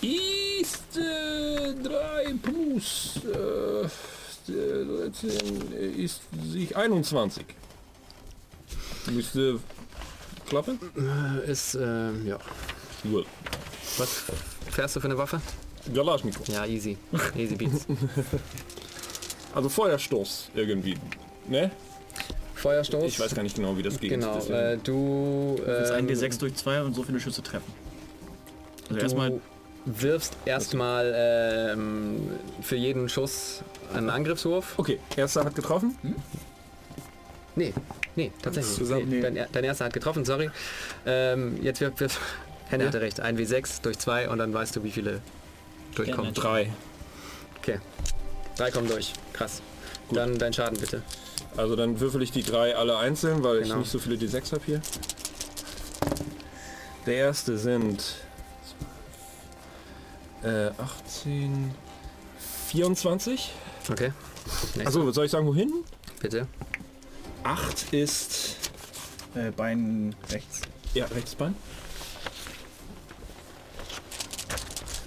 Ist 0.00 0.96
äh, 0.96 1.74
3 1.82 2.34
plus 2.42 3.20
äh, 3.26 3.88
13 4.48 5.72
ist 5.96 6.22
sich 6.50 6.76
21. 6.76 7.44
Müsste 9.10 9.60
klappen? 10.48 10.78
Äh, 10.96 11.50
ist, 11.50 11.74
äh, 11.74 12.12
ja. 12.24 12.38
Gut. 13.02 13.26
Was 13.98 14.24
fährst 14.70 14.96
du 14.96 15.00
für 15.00 15.06
eine 15.06 15.18
Waffe? 15.18 15.40
Galaschnikow. 15.92 16.46
Ja, 16.48 16.66
easy. 16.66 16.96
Easy 17.36 17.56
Beats. 17.56 17.86
Also 19.54 19.70
Feuerstoß 19.70 20.50
irgendwie. 20.54 20.94
Ne? 21.48 21.70
Feuerstoß. 22.54 23.04
Ich 23.04 23.18
weiß 23.18 23.34
gar 23.34 23.42
nicht 23.42 23.56
genau, 23.56 23.76
wie 23.76 23.82
das 23.82 23.98
geht. 23.98 24.10
Genau, 24.10 24.38
äh, 24.38 24.76
du, 24.76 25.56
Jetzt 25.58 25.90
ein 25.90 26.08
ähm, 26.08 26.14
D6 26.14 26.38
durch 26.38 26.54
2 26.54 26.82
und 26.82 26.94
so 26.94 27.02
viele 27.02 27.18
Schüsse 27.18 27.42
treffen. 27.42 27.72
Also 28.82 28.94
du 28.94 29.00
erstmal 29.00 29.40
wirfst 30.00 30.36
erstmal 30.44 31.12
ähm, 31.16 32.30
für 32.62 32.76
jeden 32.76 33.08
Schuss 33.08 33.62
einen 33.94 34.10
Angriffswurf. 34.10 34.74
Okay, 34.78 34.98
erster 35.16 35.44
hat 35.44 35.54
getroffen. 35.54 35.96
Nee, 37.56 37.72
nee, 38.16 38.30
tatsächlich. 38.42 38.76
Zusammen? 38.76 39.08
Nee, 39.08 39.20
dein, 39.20 39.46
dein 39.50 39.64
erster 39.64 39.86
hat 39.86 39.92
getroffen, 39.92 40.24
sorry. 40.24 40.50
Ähm, 41.06 41.58
jetzt 41.62 41.80
wirft, 41.80 42.00
wirft 42.00 42.20
Henne 42.68 42.84
Ja. 42.84 42.88
hatte 42.88 43.00
recht, 43.00 43.20
ein 43.20 43.38
W6 43.38 43.80
durch 43.82 43.98
zwei 43.98 44.28
und 44.28 44.38
dann 44.38 44.52
weißt 44.52 44.76
du, 44.76 44.84
wie 44.84 44.90
viele 44.90 45.20
durchkommen. 45.94 46.34
Gerne. 46.34 46.48
Drei. 46.66 46.72
Okay. 47.58 47.80
Drei 48.56 48.70
kommen 48.70 48.88
durch. 48.88 49.14
Krass. 49.32 49.62
Dann 50.12 50.38
dein 50.38 50.52
Schaden 50.52 50.78
bitte. 50.78 51.02
Also 51.56 51.76
dann 51.76 51.98
würfel 52.00 52.22
ich 52.22 52.30
die 52.30 52.42
drei 52.42 52.76
alle 52.76 52.98
einzeln, 52.98 53.42
weil 53.42 53.58
ich 53.58 53.68
Genau. 53.68 53.78
nicht 53.80 53.90
so 53.90 53.98
viele 53.98 54.16
D6 54.16 54.52
habe 54.52 54.62
hier. 54.66 54.80
Der 57.06 57.14
erste 57.14 57.56
sind 57.56 58.04
äh, 60.42 60.70
18, 60.78 61.74
24. 62.68 63.52
Okay. 63.90 64.12
Nächster, 64.74 64.86
Also 64.86 65.12
soll 65.12 65.24
ich 65.26 65.30
sagen 65.30 65.46
wohin? 65.46 65.72
bitte. 66.20 66.46
8 67.44 67.92
ist 67.92 68.56
äh, 69.34 69.50
Bein 69.50 70.14
rechts. 70.30 70.60
ja 70.94 71.06
rechtes 71.06 71.34
Bein. 71.34 71.54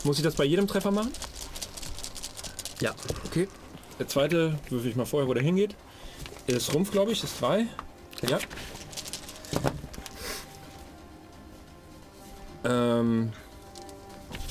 Muss 0.04 0.18
ich 0.18 0.24
das 0.24 0.36
bei 0.36 0.46
jedem 0.46 0.68
Treffer 0.68 0.92
machen? 0.92 1.12
Ja. 2.80 2.96
Okay. 3.26 3.48
Der 4.00 4.08
zweite 4.08 4.58
würfel 4.70 4.90
ich 4.90 4.96
mal 4.96 5.06
vorher, 5.06 5.28
wo 5.28 5.34
der 5.36 5.44
hingeht. 5.44 5.76
Ist 6.48 6.74
Rumpf, 6.74 6.92
glaube 6.92 7.12
ich, 7.12 7.24
ist 7.24 7.40
3. 7.40 7.68
Ja. 8.28 8.40
Ähm, 12.64 13.32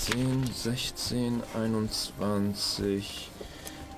10, 0.00 0.50
16, 0.54 1.42
21, 1.54 3.30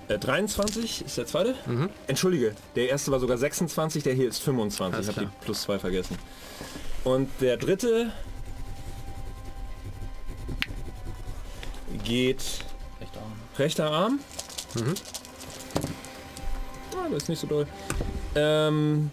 äh, 0.08 0.18
23 0.18 1.04
ist 1.04 1.16
der 1.16 1.26
zweite. 1.26 1.54
Mhm. 1.66 1.90
Entschuldige, 2.08 2.56
der 2.74 2.88
erste 2.88 3.12
war 3.12 3.20
sogar 3.20 3.38
26, 3.38 4.02
der 4.02 4.14
hier 4.14 4.28
ist 4.28 4.40
25. 4.40 4.94
Alles 4.94 5.08
Ich 5.08 5.16
habe 5.16 5.26
die 5.26 5.44
plus 5.44 5.62
2 5.62 5.78
vergessen. 5.78 6.18
Und 7.04 7.28
der 7.40 7.56
dritte 7.56 8.12
geht 12.04 12.42
Rechter 13.00 13.20
Arm. 13.20 13.32
rechter 13.58 13.90
Arm. 13.90 14.20
Mhm. 14.74 14.94
Ah, 16.96 17.08
das 17.10 17.22
ist 17.24 17.28
nicht 17.28 17.40
so 17.40 17.46
doll. 17.46 17.66
Ähm, 18.34 19.10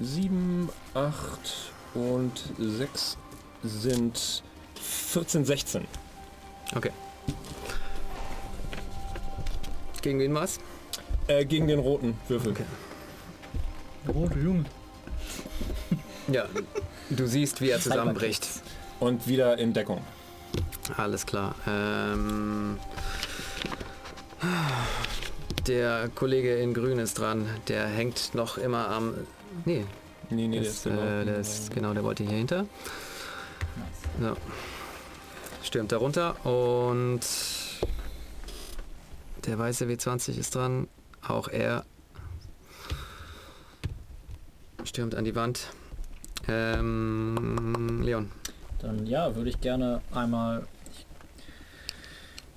7, 0.00 0.68
8 0.92 1.72
und 1.94 2.32
6 2.58 3.16
sind 3.62 4.42
14, 4.74 5.44
16. 5.46 5.86
Okay. 6.74 6.90
Gegen 10.02 10.18
wen 10.20 10.34
war's? 10.34 10.58
Äh, 11.26 11.44
gegen 11.44 11.66
den 11.66 11.78
roten 11.78 12.16
Würfel. 12.28 12.52
Okay. 12.52 12.64
Rote 14.08 14.38
Junge. 14.38 14.64
Ja. 16.28 16.44
Du 17.10 17.26
siehst, 17.26 17.60
wie 17.60 17.70
er 17.70 17.80
zusammenbricht. 17.80 18.46
Und 19.00 19.26
wieder 19.26 19.58
in 19.58 19.72
Deckung. 19.72 20.00
Alles 20.96 21.26
klar. 21.26 21.54
Ähm, 21.66 22.78
der 25.66 26.08
Kollege 26.14 26.56
in 26.56 26.74
Grün 26.74 26.98
ist 26.98 27.18
dran. 27.18 27.46
Der 27.68 27.86
hängt 27.86 28.34
noch 28.34 28.58
immer 28.58 28.88
am. 28.88 29.14
Nee, 29.64 29.84
Nee, 30.30 30.48
nee, 30.48 30.60
der 30.60 30.62
der 30.62 30.70
ist, 30.70 30.76
ist 30.78 30.84
genau. 30.84 31.02
äh, 31.02 31.24
der 31.24 31.36
ist 31.36 31.74
genau, 31.74 31.94
der 31.94 32.04
wollte 32.04 32.24
hier 32.24 32.36
hinter. 32.36 32.66
So. 34.20 34.36
Stürmt 35.66 35.90
da 35.90 35.96
runter 35.96 36.46
und 36.46 37.20
der 39.46 39.58
weiße 39.58 39.86
W20 39.86 40.38
ist 40.38 40.54
dran. 40.54 40.86
Auch 41.26 41.48
er 41.48 41.84
stürmt 44.84 45.16
an 45.16 45.24
die 45.24 45.34
Wand. 45.34 45.66
Ähm, 46.46 48.00
Leon. 48.04 48.30
Dann 48.78 49.06
ja, 49.08 49.34
würde 49.34 49.50
ich 49.50 49.60
gerne 49.60 50.02
einmal. 50.14 50.68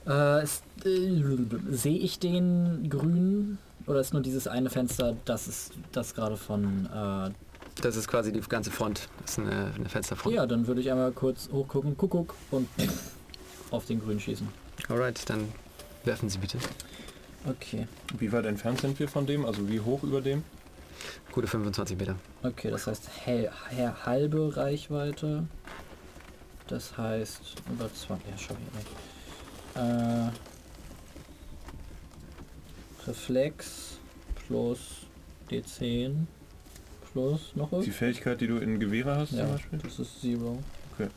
Äh, 0.05 0.43
äh, 0.43 0.47
Sehe 1.71 1.97
ich 1.97 2.19
den 2.19 2.91
grünen 2.91 3.57
oder 3.87 4.01
ist 4.01 4.13
nur 4.13 4.21
dieses 4.21 4.47
eine 4.47 4.69
Fenster, 4.69 5.15
das 5.25 5.47
ist 5.47 5.73
das 5.93 6.13
gerade 6.13 6.37
von. 6.37 6.85
Äh, 6.85 7.31
Das 7.81 7.95
ist 7.95 8.07
quasi 8.07 8.31
die 8.31 8.41
ganze 8.41 8.71
Front. 8.71 9.07
Das 9.21 9.31
ist 9.31 9.39
eine, 9.39 9.71
eine 9.75 9.89
Fensterfront. 9.89 10.35
ja, 10.35 10.45
dann 10.45 10.67
würde 10.67 10.81
ich 10.81 10.91
einmal 10.91 11.11
kurz 11.11 11.49
hochgucken, 11.51 11.95
Kuckuck 11.97 12.35
und 12.51 12.67
auf 13.71 13.85
den 13.85 14.01
grünen 14.01 14.19
schießen. 14.19 14.47
Alright, 14.89 15.29
dann 15.29 15.51
werfen 16.03 16.29
Sie 16.29 16.39
bitte. 16.39 16.57
Okay. 17.47 17.87
Wie 18.17 18.31
weit 18.31 18.45
entfernt 18.45 18.81
sind 18.81 18.99
wir 18.99 19.07
von 19.07 19.25
dem? 19.25 19.45
Also 19.45 19.69
wie 19.69 19.79
hoch 19.79 20.03
über 20.03 20.21
dem? 20.21 20.43
Gute 21.31 21.47
25 21.47 21.97
Meter. 21.97 22.15
Okay, 22.43 22.69
das 22.69 22.87
heißt 22.87 23.09
hell, 23.23 23.49
hell, 23.69 23.93
halbe 24.05 24.55
Reichweite. 24.57 25.47
Das 26.67 26.97
heißt 26.97 27.41
über 27.71 27.93
20. 27.93 28.27
Ja, 28.29 28.37
schau 28.37 28.55
hier 28.55 28.71
nicht. 28.77 28.89
Äh, 29.75 30.31
Reflex 33.07 33.97
plus 34.47 34.79
D10 35.49 36.25
plus 37.13 37.55
noch 37.55 37.69
Die 37.71 37.87
was? 37.89 37.95
Fähigkeit, 37.95 38.39
die 38.41 38.47
du 38.47 38.57
in 38.57 38.79
Gewehre 38.79 39.15
hast 39.15 39.31
Ja, 39.31 39.45
zum 39.45 39.51
Beispiel? 39.53 39.79
das 39.79 39.99
ist 39.99 40.21
Zero. 40.21 40.59
Okay. 40.93 41.09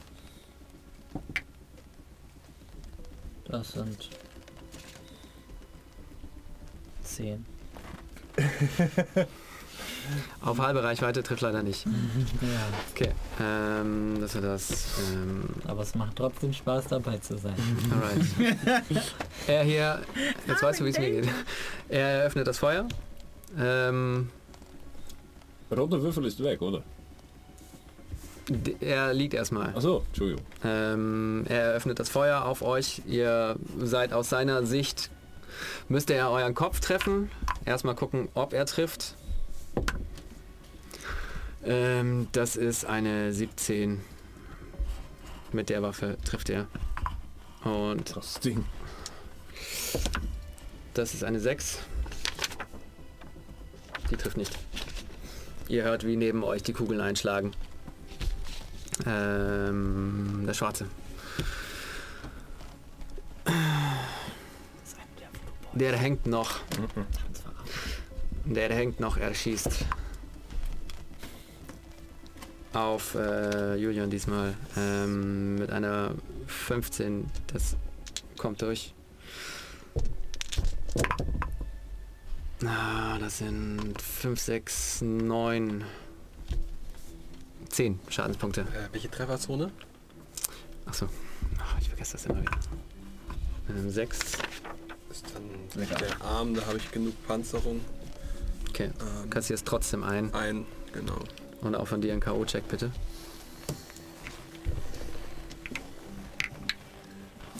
Das 3.46 3.72
sind 3.72 4.08
10. 7.02 7.44
Auf 10.40 10.58
halbe 10.58 10.82
Reichweite 10.82 11.22
trifft 11.22 11.42
leider 11.42 11.62
nicht. 11.62 11.84
Ja, 12.40 12.66
Okay, 12.92 13.10
ähm, 13.40 14.16
das 14.20 14.34
war 14.34 14.42
das. 14.42 14.86
Ähm, 15.12 15.44
aber 15.66 15.82
es 15.82 15.94
macht 15.94 16.16
trotzdem 16.16 16.52
Spaß 16.52 16.86
dabei 16.88 17.18
zu 17.18 17.36
sein. 17.38 17.54
alright. 17.92 18.24
er 19.46 19.62
hier, 19.64 20.00
jetzt 20.46 20.62
weißt 20.62 20.80
du, 20.80 20.84
wie 20.86 20.90
es 20.90 20.98
mir 20.98 21.10
geht. 21.22 21.28
Er 21.88 22.06
eröffnet 22.22 22.46
das 22.48 22.58
Feuer. 22.58 22.86
Ähm, 23.58 24.30
Rote 25.76 26.02
Würfel 26.02 26.24
ist 26.26 26.42
weg, 26.42 26.60
oder? 26.62 26.82
d- 28.48 28.76
er 28.80 29.14
liegt 29.14 29.34
erstmal. 29.34 29.74
Achso, 29.74 30.02
Entschuldigung. 30.08 30.44
Ähm, 30.64 31.44
er 31.48 31.60
eröffnet 31.62 31.98
das 31.98 32.08
Feuer 32.08 32.44
auf 32.44 32.62
euch. 32.62 33.02
Ihr 33.06 33.56
seid 33.78 34.12
aus 34.12 34.28
seiner 34.28 34.64
Sicht 34.66 35.10
müsst 35.88 36.10
ihr 36.10 36.16
euren 36.28 36.54
Kopf 36.54 36.80
treffen. 36.80 37.30
Erstmal 37.64 37.94
gucken, 37.94 38.28
ob 38.34 38.52
er 38.52 38.66
trifft. 38.66 39.14
Ähm, 41.64 42.28
das 42.32 42.56
ist 42.56 42.84
eine 42.84 43.32
17. 43.32 44.00
Mit 45.52 45.68
der 45.68 45.82
Waffe 45.82 46.16
trifft 46.24 46.50
er. 46.50 46.66
Und 47.64 48.16
Das 48.16 48.40
Ding. 48.40 48.64
das 50.94 51.14
ist 51.14 51.22
eine 51.22 51.38
6. 51.38 51.78
Die 54.10 54.16
trifft 54.16 54.36
nicht. 54.36 54.58
Ihr 55.72 55.84
hört, 55.84 56.06
wie 56.06 56.16
neben 56.16 56.44
euch 56.44 56.62
die 56.62 56.74
Kugeln 56.74 57.00
einschlagen. 57.00 57.52
Ähm, 59.06 60.44
der 60.46 60.52
Schwarze. 60.52 60.84
Der 65.72 65.96
hängt 65.96 66.26
noch. 66.26 66.60
Der 68.44 68.68
hängt 68.74 69.00
noch, 69.00 69.16
er 69.16 69.32
schießt. 69.32 69.86
Auf 72.74 73.14
äh, 73.14 73.76
Julian 73.76 74.10
diesmal. 74.10 74.52
Ähm, 74.76 75.54
mit 75.54 75.70
einer 75.70 76.10
15. 76.48 77.30
Das 77.46 77.76
kommt 78.36 78.60
durch. 78.60 78.92
Ah, 82.64 83.18
das 83.18 83.38
sind 83.38 84.00
5, 84.00 84.40
6, 84.40 85.02
9, 85.02 85.84
10 87.68 87.98
Schadenspunkte. 88.08 88.60
Äh, 88.62 88.92
welche 88.92 89.10
Trefferzone? 89.10 89.72
Achso, 90.86 91.08
Ach, 91.58 91.76
ich 91.80 91.88
vergesse 91.88 92.12
das 92.12 92.26
immer 92.26 92.40
wieder. 92.40 92.52
Ähm, 93.68 93.90
6. 93.90 94.18
Ist 95.10 95.26
dann 95.34 95.86
der 95.98 96.20
Arm, 96.22 96.54
da 96.54 96.64
habe 96.66 96.76
ich 96.76 96.90
genug 96.92 97.14
Panzerung. 97.26 97.80
Okay, 98.68 98.90
Ähm, 99.00 99.30
kassierst 99.30 99.66
trotzdem 99.66 100.04
ein. 100.04 100.32
ein, 100.32 100.64
genau. 100.92 101.18
Und 101.62 101.74
auch 101.74 101.86
von 101.88 102.00
dir 102.00 102.12
ein 102.12 102.20
K.O.-Check 102.20 102.62
bitte. 102.68 102.90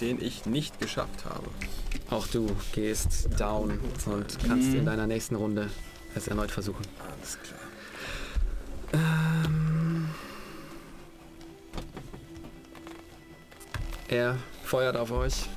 Den 0.01 0.21
ich 0.21 0.47
nicht 0.47 0.81
geschafft 0.81 1.25
habe. 1.25 1.49
Auch 2.13 2.27
du 2.27 2.47
gehst 2.73 3.29
down 3.41 3.71
und 4.05 4.39
kannst 4.47 4.75
in 4.75 4.85
deiner 4.85 5.07
nächsten 5.07 5.35
Runde 5.35 5.71
es 6.15 6.29
erneut 6.29 6.51
versuchen. 6.51 6.83
Alles 7.17 7.39
klar. 7.41 7.61
Ähm, 8.93 10.11
er 14.09 14.37
feuert 14.63 14.99
auf 14.99 15.11
euch. 15.11 15.49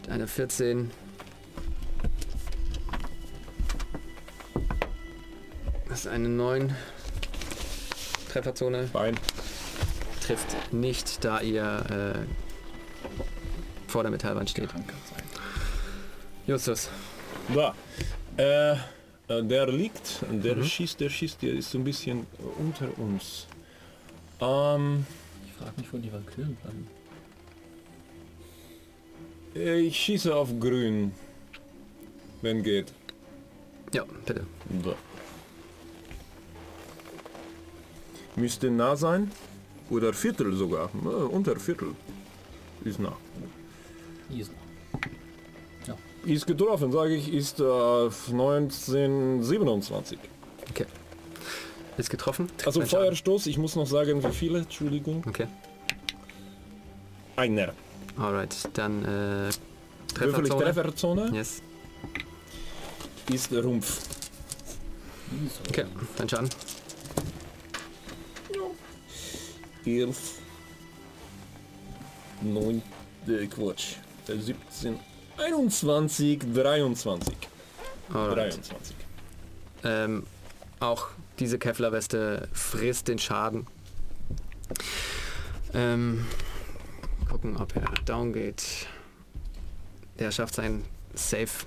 Mit 0.00 0.10
einer 0.10 0.26
14. 0.26 0.90
Das 5.88 6.00
ist 6.00 6.06
eine 6.08 6.28
9. 6.28 6.74
Trefferzone 8.32 8.88
Bein. 8.92 9.16
trifft 10.20 10.72
nicht, 10.72 11.24
da 11.24 11.40
ihr 11.40 12.26
äh, 12.26 12.45
vor 13.96 14.02
der 14.02 14.12
Metallwand 14.12 14.50
steht. 14.50 14.68
Justus, 16.46 16.90
Da. 17.54 17.74
Äh, 18.36 18.72
äh, 18.72 19.42
der 19.42 19.66
liegt, 19.72 20.20
der 20.30 20.56
Mhm. 20.56 20.64
schießt, 20.64 21.00
der 21.00 21.08
schießt, 21.08 21.40
der 21.40 21.54
ist 21.54 21.70
so 21.70 21.78
ein 21.78 21.84
bisschen 21.84 22.26
unter 22.58 22.88
uns. 22.98 23.46
Ähm, 24.38 25.06
Ich 25.46 25.52
frage 25.54 25.72
mich, 25.80 25.90
wo 25.90 25.96
die 25.96 26.12
Valkyren 26.12 26.54
bleiben. 26.62 26.86
äh, 29.54 29.80
ich 29.80 29.96
schieße 29.96 30.34
auf 30.34 30.50
grün. 30.60 31.12
Wenn 32.42 32.62
geht. 32.62 32.92
ja, 33.94 34.04
bitte. 34.04 34.46
Da. 34.84 34.94
Müsste 38.36 38.70
nah 38.70 38.94
sein. 38.94 39.30
Oder 39.88 40.12
Viertel 40.12 40.52
sogar. 40.54 40.90
Äh, 41.02 41.08
unter 41.38 41.58
Viertel. 41.58 41.94
Ist 42.84 42.98
nah. 43.00 43.16
Easy. 44.30 44.50
Ist 46.24 46.46
getroffen, 46.46 46.90
sage 46.90 47.14
ich, 47.14 47.32
ist 47.32 47.60
äh, 47.60 47.62
1927. 47.62 50.18
Okay. 50.70 50.86
Ist 51.96 52.10
getroffen. 52.10 52.50
Also. 52.64 52.80
Feuerstoß, 52.80 53.46
ich 53.46 53.58
muss 53.58 53.76
noch 53.76 53.86
sagen, 53.86 54.24
wie 54.24 54.32
viele, 54.32 54.58
Entschuldigung. 54.58 55.22
Okay. 55.26 55.46
Einer. 57.36 57.72
Alright, 58.18 58.56
dann 58.74 59.04
äh, 59.04 59.06
Würfel 59.06 59.52
Trefferzone. 60.14 60.64
Trefferzone, 60.64 61.30
Yes. 61.32 61.62
ist 63.32 63.52
Rumpf. 63.52 64.00
Okay, 65.68 65.84
dein 66.16 66.28
Schaden. 66.28 66.48
11, 69.84 70.32
9, 72.42 72.82
äh, 73.28 73.46
Quatsch, 73.46 73.96
17, 74.26 74.98
21, 75.38 76.40
23. 76.54 77.36
Alright. 78.12 78.54
23. 78.54 78.96
Ähm, 79.84 80.26
auch 80.80 81.08
diese 81.38 81.58
Kevlar-Weste 81.58 82.48
frisst 82.52 83.08
den 83.08 83.18
Schaden. 83.18 83.66
Ähm, 85.74 86.26
gucken, 87.28 87.56
ob 87.56 87.74
er 87.76 87.82
down 88.04 88.32
geht. 88.32 88.86
Der 90.18 90.30
schafft 90.30 90.54
sein 90.54 90.84
Safe. 91.14 91.66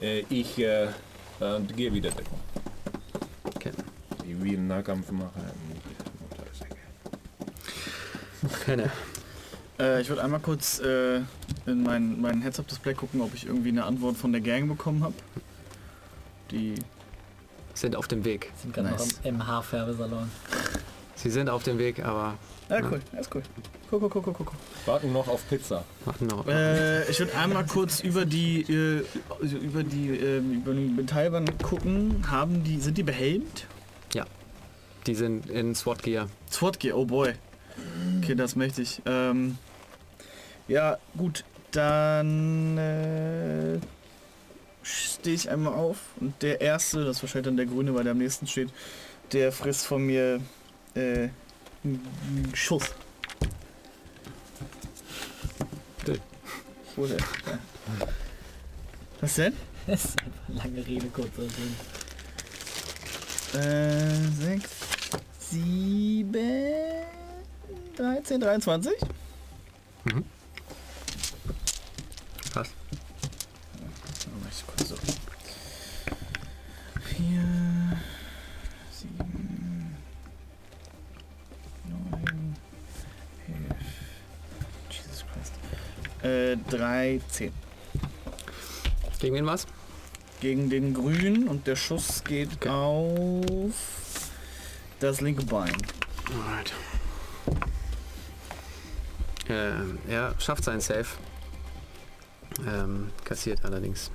Äh, 0.00 0.20
ich 0.30 0.58
äh, 0.58 0.84
äh, 0.84 1.60
gehe 1.76 1.92
wieder 1.92 2.10
Deckung. 2.10 2.38
Okay. 3.44 3.72
Ich 4.24 4.40
will 4.40 4.58
Nahkampf 4.58 5.10
machen. 5.10 5.42
Keine. 8.64 8.92
Äh, 9.78 10.00
ich 10.00 10.08
würde 10.08 10.22
einmal 10.22 10.40
kurz 10.40 10.80
äh, 10.80 11.18
in 11.66 11.82
mein, 11.82 12.20
mein 12.20 12.42
Heads-Up-Display 12.42 12.94
gucken, 12.94 13.20
ob 13.20 13.34
ich 13.34 13.46
irgendwie 13.46 13.68
eine 13.70 13.84
Antwort 13.84 14.16
von 14.16 14.32
der 14.32 14.40
Gang 14.40 14.68
bekommen 14.68 15.02
habe. 15.04 15.14
Die. 16.50 16.74
Sind 17.74 17.94
auf 17.94 18.08
dem 18.08 18.24
Weg. 18.24 18.50
Sind 18.60 18.74
gerade 18.74 18.90
Nice. 18.90 19.18
noch 19.18 19.24
im 19.24 19.36
MH-Färbesalon. 19.38 20.30
Sie 21.14 21.30
sind 21.30 21.48
auf 21.48 21.62
dem 21.62 21.78
Weg, 21.78 22.04
aber 22.04 22.34
Ja, 22.68 22.80
cool, 22.82 23.00
alles 23.12 23.28
cool. 23.34 23.42
Cool, 23.90 24.00
cool, 24.02 24.10
cool, 24.14 24.22
cool, 24.26 24.34
cool. 24.40 24.46
Warten 24.86 25.12
noch 25.12 25.28
auf 25.28 25.48
Pizza. 25.48 25.84
warten 26.04 26.26
noch. 26.26 26.46
Äh, 26.48 27.08
ich 27.10 27.18
würde 27.20 27.36
einmal 27.36 27.64
kurz 27.66 28.00
über 28.00 28.24
die 28.24 28.62
äh, 28.62 29.04
über 29.40 29.82
die 29.84 30.10
äh, 30.10 30.38
über 30.38 30.74
die 30.74 30.88
Metallwand 30.88 31.62
gucken. 31.62 32.24
Haben 32.28 32.64
die 32.64 32.80
sind 32.80 32.98
die 32.98 33.02
behelmt? 33.04 33.66
Die 35.06 35.14
sind 35.14 35.48
in 35.48 35.74
SWAT 35.74 36.02
Gear. 36.02 36.28
SWAT 36.50 36.80
Gear, 36.80 36.94
oh 36.98 37.06
boy. 37.06 37.32
Okay, 38.18 38.34
das 38.34 38.50
ist 38.50 38.56
mächtig. 38.56 39.00
Ähm, 39.06 39.56
ja, 40.68 40.98
gut, 41.16 41.44
dann 41.72 42.78
äh, 42.78 43.78
stehe 44.82 45.34
ich 45.34 45.50
einmal 45.50 45.74
auf 45.74 45.98
und 46.20 46.40
der 46.42 46.60
erste, 46.60 47.04
das 47.04 47.16
ist 47.16 47.22
wahrscheinlich 47.22 47.46
dann 47.46 47.56
der 47.56 47.66
Grüne, 47.66 47.94
weil 47.94 48.04
der 48.04 48.12
am 48.12 48.18
nächsten 48.18 48.46
steht, 48.46 48.70
der 49.32 49.50
frisst 49.52 49.86
von 49.86 50.02
mir 50.06 50.40
äh, 50.94 51.28
einen 51.84 52.52
Schuss. 52.54 52.94
Wo? 56.98 57.06
Da. 57.06 57.16
Was 59.20 59.34
denn? 59.36 59.54
Das 59.86 60.04
ist 60.04 60.20
einfach 60.20 60.48
lange 60.64 60.86
Rede, 60.86 61.06
kurzer 61.06 61.48
Sinn. 61.48 61.76
Äh, 63.58 64.28
6, 64.42 64.70
7, 65.50 66.34
13, 67.96 68.40
23. 68.40 68.92
Passt. 72.52 72.74
Oh, 74.26 74.46
ich 74.50 74.66
kurz 74.66 74.88
so. 74.90 74.96
4, 77.16 77.96
7, 78.90 79.96
9, 81.88 82.56
11, 83.46 83.64
Jesus 84.90 85.24
Christ. 85.32 85.54
Äh, 86.28 86.56
13. 86.70 87.52
Gegen 89.18 89.34
wen 89.34 89.46
was? 89.46 89.66
Gegen 90.40 90.68
den 90.68 90.92
Grün 90.92 91.48
und 91.48 91.66
der 91.66 91.74
Schuss 91.74 92.22
geht 92.22 92.68
auf 92.68 93.74
das 95.00 95.20
linke 95.20 95.44
Bein. 95.44 95.72
Alright. 96.26 96.72
Ähm, 99.48 99.98
er 100.06 100.34
schafft 100.38 100.64
seinen 100.64 100.80
Safe. 100.80 101.06
Ähm, 102.66 103.10
kassiert 103.24 103.64
allerdings. 103.64 104.10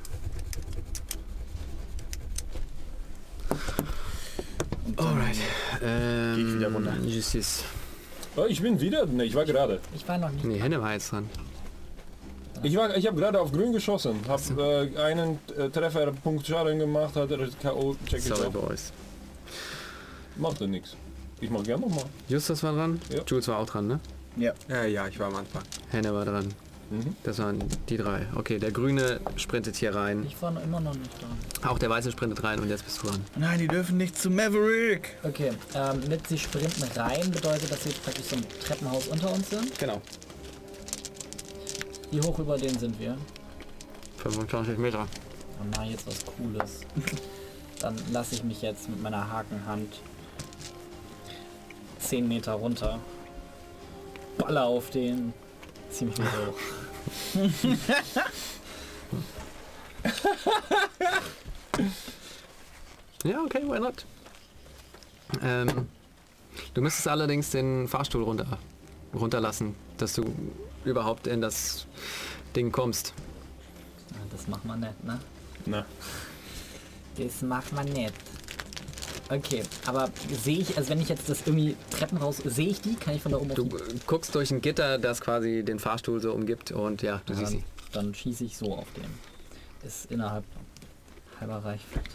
Alright. 4.98 5.38
Ähm, 5.82 6.36
Geh 6.36 6.42
ich 6.42 6.56
wieder 6.56 6.72
runter. 6.72 6.96
Justice. 7.04 7.64
Oh, 8.36 8.46
ich 8.48 8.62
bin 8.62 8.80
wieder? 8.80 9.06
Ne, 9.08 9.26
ich 9.26 9.34
war 9.34 9.46
gerade. 9.46 9.80
Ich 9.96 10.08
war 10.08 10.18
noch 10.18 10.30
nicht. 10.30 10.46
Nee, 10.46 10.60
Henne 10.60 10.80
war 10.82 10.94
jetzt 10.94 11.12
dran. 11.12 11.28
Ich, 12.64 12.76
war- 12.78 12.96
ich 12.96 13.06
habe 13.08 13.18
gerade 13.20 13.40
auf 13.40 13.52
grün 13.52 13.74
geschossen, 13.74 14.20
habe 14.28 14.90
äh, 14.96 15.00
einen 15.02 15.40
äh, 15.58 15.70
Treffer, 15.70 16.12
Punkt 16.12 16.48
Schaden 16.48 16.80
gemacht, 16.80 17.16
hatte 17.16 17.38
das 17.38 17.58
K.O. 17.60 17.96
Check 18.08 18.20
ich 18.20 18.26
Sorry, 18.26 18.48
auch. 18.48 18.52
Boys. 18.52 18.92
Macht 20.38 20.62
ja 20.62 20.68
nichts. 20.68 20.96
Ich 21.42 21.50
mach 21.50 21.64
gerne 21.64 21.82
nochmal. 21.86 22.06
Justus 22.30 22.64
war 22.64 22.74
dran. 22.74 23.00
Ja. 23.10 23.22
Jules 23.28 23.48
war 23.50 23.60
auch 23.60 23.66
dran, 23.66 23.88
ne? 23.88 24.00
Ja. 24.38 24.54
Ja, 24.70 24.84
ja, 24.86 25.08
ich 25.08 25.20
war 25.20 25.28
am 25.28 25.36
Anfang. 25.36 25.62
Henne 25.92 26.14
war 26.14 26.26
dran. 26.26 26.48
Mhm. 26.90 27.16
Das 27.24 27.40
waren 27.40 27.60
die 27.90 27.98
drei. 27.98 28.28
Okay, 28.36 28.60
der 28.60 28.72
Grüne 28.72 29.20
sprintet 29.36 29.76
hier 29.76 29.94
rein. 29.96 30.24
Ich 30.28 30.40
war 30.42 30.52
noch 30.52 30.64
immer 30.64 30.80
noch 30.80 30.94
nicht 30.96 31.12
dran. 31.22 31.70
Auch 31.72 31.80
der 31.80 31.90
Weiße 31.90 32.12
sprintet 32.12 32.44
rein 32.44 32.60
und 32.60 32.70
jetzt 32.70 32.86
bist 32.86 33.02
du 33.04 33.08
dran. 33.08 33.24
Nein, 33.36 33.60
die 33.60 33.68
dürfen 33.68 33.98
nicht 33.98 34.18
zu 34.18 34.30
Maverick. 34.30 35.16
Okay, 35.24 35.52
ähm, 35.76 36.02
mit 36.08 36.28
sie 36.28 36.38
sprinten 36.38 36.84
rein 36.96 37.30
bedeutet, 37.32 37.72
dass 37.72 37.84
sie 37.84 37.90
jetzt 37.90 38.04
praktisch 38.04 38.26
so 38.26 38.36
ein 38.38 38.46
Treppenhaus 38.66 39.08
unter 39.08 39.32
uns 39.34 39.50
sind. 39.50 39.78
Genau. 39.80 40.02
Wie 42.14 42.22
hoch 42.22 42.38
über 42.38 42.56
denen 42.60 42.78
sind 42.78 43.00
wir? 43.00 43.18
25 44.18 44.78
Meter. 44.78 45.08
Mach 45.72 45.84
ich 45.84 45.94
jetzt 45.94 46.06
was 46.06 46.24
Cooles. 46.24 46.82
Dann 47.80 47.96
lasse 48.12 48.36
ich 48.36 48.44
mich 48.44 48.62
jetzt 48.62 48.88
mit 48.88 49.02
meiner 49.02 49.32
Hakenhand 49.32 50.00
10 51.98 52.28
Meter 52.28 52.54
runter. 52.54 53.00
Baller 54.38 54.66
auf 54.66 54.92
den. 54.92 55.34
Ziemlich 55.90 56.20
hoch. 56.20 56.54
Ja, 63.26 63.42
okay, 63.42 63.62
why 63.66 63.80
not? 63.80 64.06
Ähm, 65.42 65.88
du 66.74 66.82
müsstest 66.82 67.08
allerdings 67.08 67.52
den 67.52 67.88
Fahrstuhl 67.88 68.22
runter, 68.22 68.58
runterlassen, 69.14 69.76
dass 69.98 70.12
du 70.12 70.26
überhaupt 70.86 71.28
in 71.28 71.42
das 71.42 71.86
Ding 72.56 72.72
kommst. 72.72 73.14
Das 74.32 74.48
macht 74.48 74.66
man 74.66 74.80
nicht, 74.80 75.04
ne? 75.04 75.20
Na, 75.66 75.86
Das 77.18 77.42
macht 77.42 77.72
man 77.74 77.86
nicht. 77.88 78.14
Okay, 79.30 79.64
aber 79.86 80.10
sehe 80.44 80.60
ich, 80.60 80.78
also 80.78 80.90
wenn 80.90 81.00
ich 81.02 81.10
jetzt 81.10 81.30
das 81.30 81.42
irgendwie 81.48 81.76
Treppen 81.90 82.18
raus, 82.18 82.38
sehe 82.44 82.68
ich 82.68 82.82
die? 82.82 82.96
Kann 82.96 83.16
ich 83.16 83.22
von 83.22 83.32
da 83.32 83.38
oben 83.38 83.54
Du 83.56 83.70
guckst 84.06 84.36
durch 84.36 84.52
ein 84.52 84.62
Gitter, 84.62 84.98
das 84.98 85.22
quasi 85.22 85.64
den 85.64 85.80
Fahrstuhl 85.80 86.20
so 86.20 86.34
umgibt 86.34 86.72
und 86.72 87.02
ja, 87.02 87.22
du 87.26 87.34
Ja, 87.34 87.40
siehst 87.40 87.54
dann, 87.54 87.60
sie. 87.60 87.66
dann 87.94 88.14
schieße 88.16 88.44
ich 88.44 88.58
so 88.58 88.76
auf 88.76 88.88
den. 88.94 89.06
Ist 89.88 90.12
innerhalb 90.12 90.44
halber 91.40 91.64
Reichweite. 91.64 92.10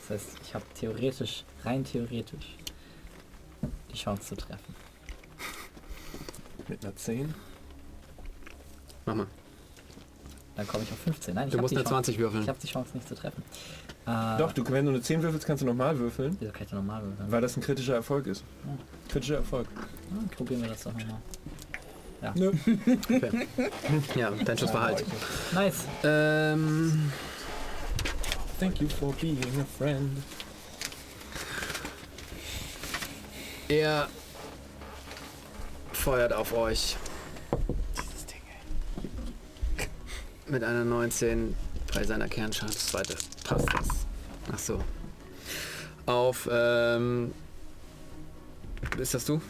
Das 0.00 0.10
heißt, 0.20 0.28
ich 0.44 0.54
habe 0.54 0.64
theoretisch, 0.78 1.44
rein 1.64 1.84
theoretisch, 1.84 2.56
die 3.92 3.96
Chance 3.96 4.22
zu 4.28 4.36
treffen. 4.36 4.74
mit 6.68 6.84
einer 6.84 6.94
10. 6.96 7.34
Mach 9.06 9.14
mal. 9.14 9.26
Dann 10.56 10.68
komme 10.68 10.84
ich 10.84 10.92
auf 10.92 10.98
15. 10.98 11.34
Nein, 11.34 11.48
ich 11.48 11.50
Du 11.52 11.58
habe 11.58 11.62
musst 11.62 11.74
eine 11.74 11.82
Chance- 11.82 11.94
20 12.12 12.18
würfeln. 12.18 12.42
ich 12.44 12.48
hab 12.48 12.58
die 12.60 12.66
Chance 12.68 12.90
nicht 12.94 13.08
zu 13.08 13.14
treffen. 13.16 13.42
Äh, 14.06 14.38
Doch, 14.38 14.52
du, 14.52 14.62
wenn 14.70 14.84
du 14.84 14.92
eine 14.92 15.00
10 15.02 15.22
würfelst, 15.22 15.46
kannst 15.46 15.62
du 15.62 15.66
nochmal 15.66 15.98
würfeln, 15.98 16.36
Wieso 16.38 16.52
kann 16.52 16.62
ich 16.62 16.70
da 16.70 16.76
normal 16.76 17.02
würfeln? 17.02 17.32
weil 17.32 17.40
das 17.40 17.56
ein 17.56 17.62
kritischer 17.62 17.94
Erfolg 17.94 18.26
ist. 18.28 18.44
Kritischer 19.08 19.36
Erfolg. 19.36 19.66
Ja, 19.72 20.36
probieren 20.36 20.62
wir 20.62 20.68
das 20.68 20.82
doch 20.84 20.92
nochmal. 20.92 21.18
Nö. 22.36 22.52
Okay. 23.10 23.46
Ja, 24.14 24.30
dein 24.30 24.56
Schuss 24.56 24.72
war 24.72 24.82
halt. 24.84 25.04
Nice. 25.52 25.84
Ähm, 26.04 27.12
Thank 28.60 28.80
you 28.80 28.88
for 28.88 29.12
being 29.20 29.36
a 29.60 29.64
friend. 29.76 30.10
er 33.68 34.08
feuert 35.92 36.32
auf 36.32 36.52
euch. 36.52 36.96
Mit 40.54 40.62
einer 40.62 40.84
19 40.84 41.52
bei 41.92 42.04
seiner 42.04 42.28
Kernschadensweite. 42.28 43.16
Passt 43.42 43.66
das? 43.74 43.88
Ach 44.52 44.58
so. 44.60 44.84
Auf, 46.06 46.48
ähm, 46.48 47.32
ist 48.96 49.14
das 49.14 49.24
du? 49.24 49.40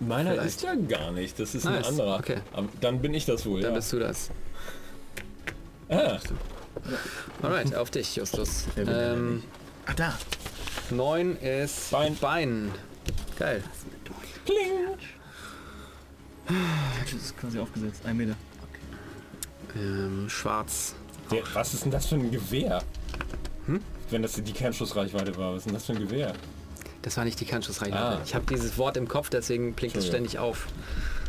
Meiner 0.00 0.30
Vielleicht. 0.32 0.48
ist 0.48 0.62
ja 0.62 0.74
gar 0.76 1.12
nicht, 1.12 1.38
das 1.38 1.54
ist 1.54 1.66
ein 1.66 1.74
Nice, 1.74 1.88
anderer. 1.88 2.18
okay. 2.20 2.38
Aber 2.54 2.68
dann 2.80 3.02
bin 3.02 3.12
ich 3.12 3.26
das 3.26 3.44
wohl, 3.44 3.60
Dann 3.60 3.72
ja. 3.72 3.76
bist 3.76 3.92
du 3.92 3.98
das. 3.98 4.30
Ah, 5.90 6.16
Alright, 7.42 7.74
auf 7.74 7.90
dich, 7.90 8.16
Justus. 8.16 8.64
Ähm, 8.78 9.42
Ah, 9.84 9.92
da. 9.94 10.18
9 10.88 11.36
ist 11.36 11.90
Bein. 11.90 12.16
Bein. 12.16 12.72
Geil. 13.38 13.62
Das 17.04 17.22
ist 17.22 17.36
quasi 17.38 17.58
aufgesetzt. 17.58 18.00
Ein 18.04 18.16
Meter. 18.16 18.34
Ähm, 19.76 20.28
schwarz. 20.28 20.94
der, 21.30 21.42
was 21.54 21.74
ist 21.74 21.84
denn 21.84 21.90
das 21.90 22.06
für 22.06 22.14
ein 22.16 22.30
Gewehr? 22.30 22.82
Wenn 24.10 24.22
das 24.22 24.34
die 24.34 24.52
Kernschussreichweite 24.52 25.36
war, 25.38 25.52
was 25.52 25.58
ist 25.60 25.66
denn 25.66 25.74
das 25.74 25.86
für 25.86 25.92
ein 25.94 25.98
Gewehr? 25.98 26.34
Das 27.02 27.16
war 27.16 27.24
nicht 27.24 27.40
die 27.40 27.44
Kernschussreichweite. 27.46 28.18
Ah. 28.18 28.20
Ich 28.24 28.34
habe 28.34 28.44
dieses 28.46 28.76
Wort 28.78 28.96
im 28.96 29.08
Kopf, 29.08 29.30
deswegen 29.30 29.72
blinkt 29.74 29.96
es 29.96 30.06
ständig 30.06 30.38
auf. 30.38 30.66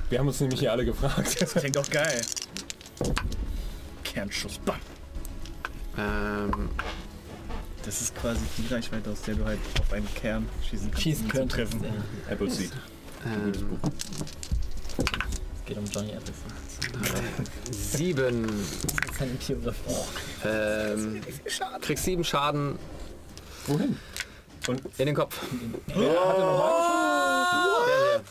Wir 0.09 0.19
haben 0.19 0.27
uns 0.27 0.39
nämlich 0.39 0.59
hier 0.59 0.71
alle 0.71 0.85
gefragt. 0.85 1.41
Das 1.41 1.53
klingt 1.53 1.75
doch 1.75 1.89
geil. 1.89 2.21
Kernschuss. 4.03 4.59
Bam. 4.59 4.75
Ähm, 5.97 6.69
Das 7.83 8.01
ist 8.01 8.15
quasi 8.15 8.41
die 8.57 8.73
Reichweite, 8.73 9.09
aus 9.11 9.21
der 9.21 9.35
du 9.35 9.45
halt 9.45 9.59
auf 9.79 9.93
einen 9.93 10.07
Kern 10.15 10.47
schießen 10.69 10.91
kannst. 10.91 11.03
Schießen 11.03 11.27
könntest. 11.27 11.55
treffen. 11.71 11.83
Ja. 11.83 12.33
Appleseed. 12.33 12.71
Gutes 13.45 13.61
ähm, 13.61 13.67
Buch. 13.69 13.79
Geht 15.65 15.77
um 15.77 15.85
Johnny 15.85 16.13
Appleseed. 16.13 16.43
sieben. 17.71 18.47
Das 19.01 19.11
ist 19.15 19.21
ein 19.21 19.37
Biografie. 19.37 19.95
Ähm, 20.45 21.21
kriegst 21.81 22.03
sieben 22.05 22.23
Schaden 22.23 22.77
Wohin? 23.67 23.97
in 24.97 25.05
den 25.07 25.15
Kopf. 25.15 25.39
Wer 25.87 26.27
hatte 26.29 26.39
nochmal 26.41 28.21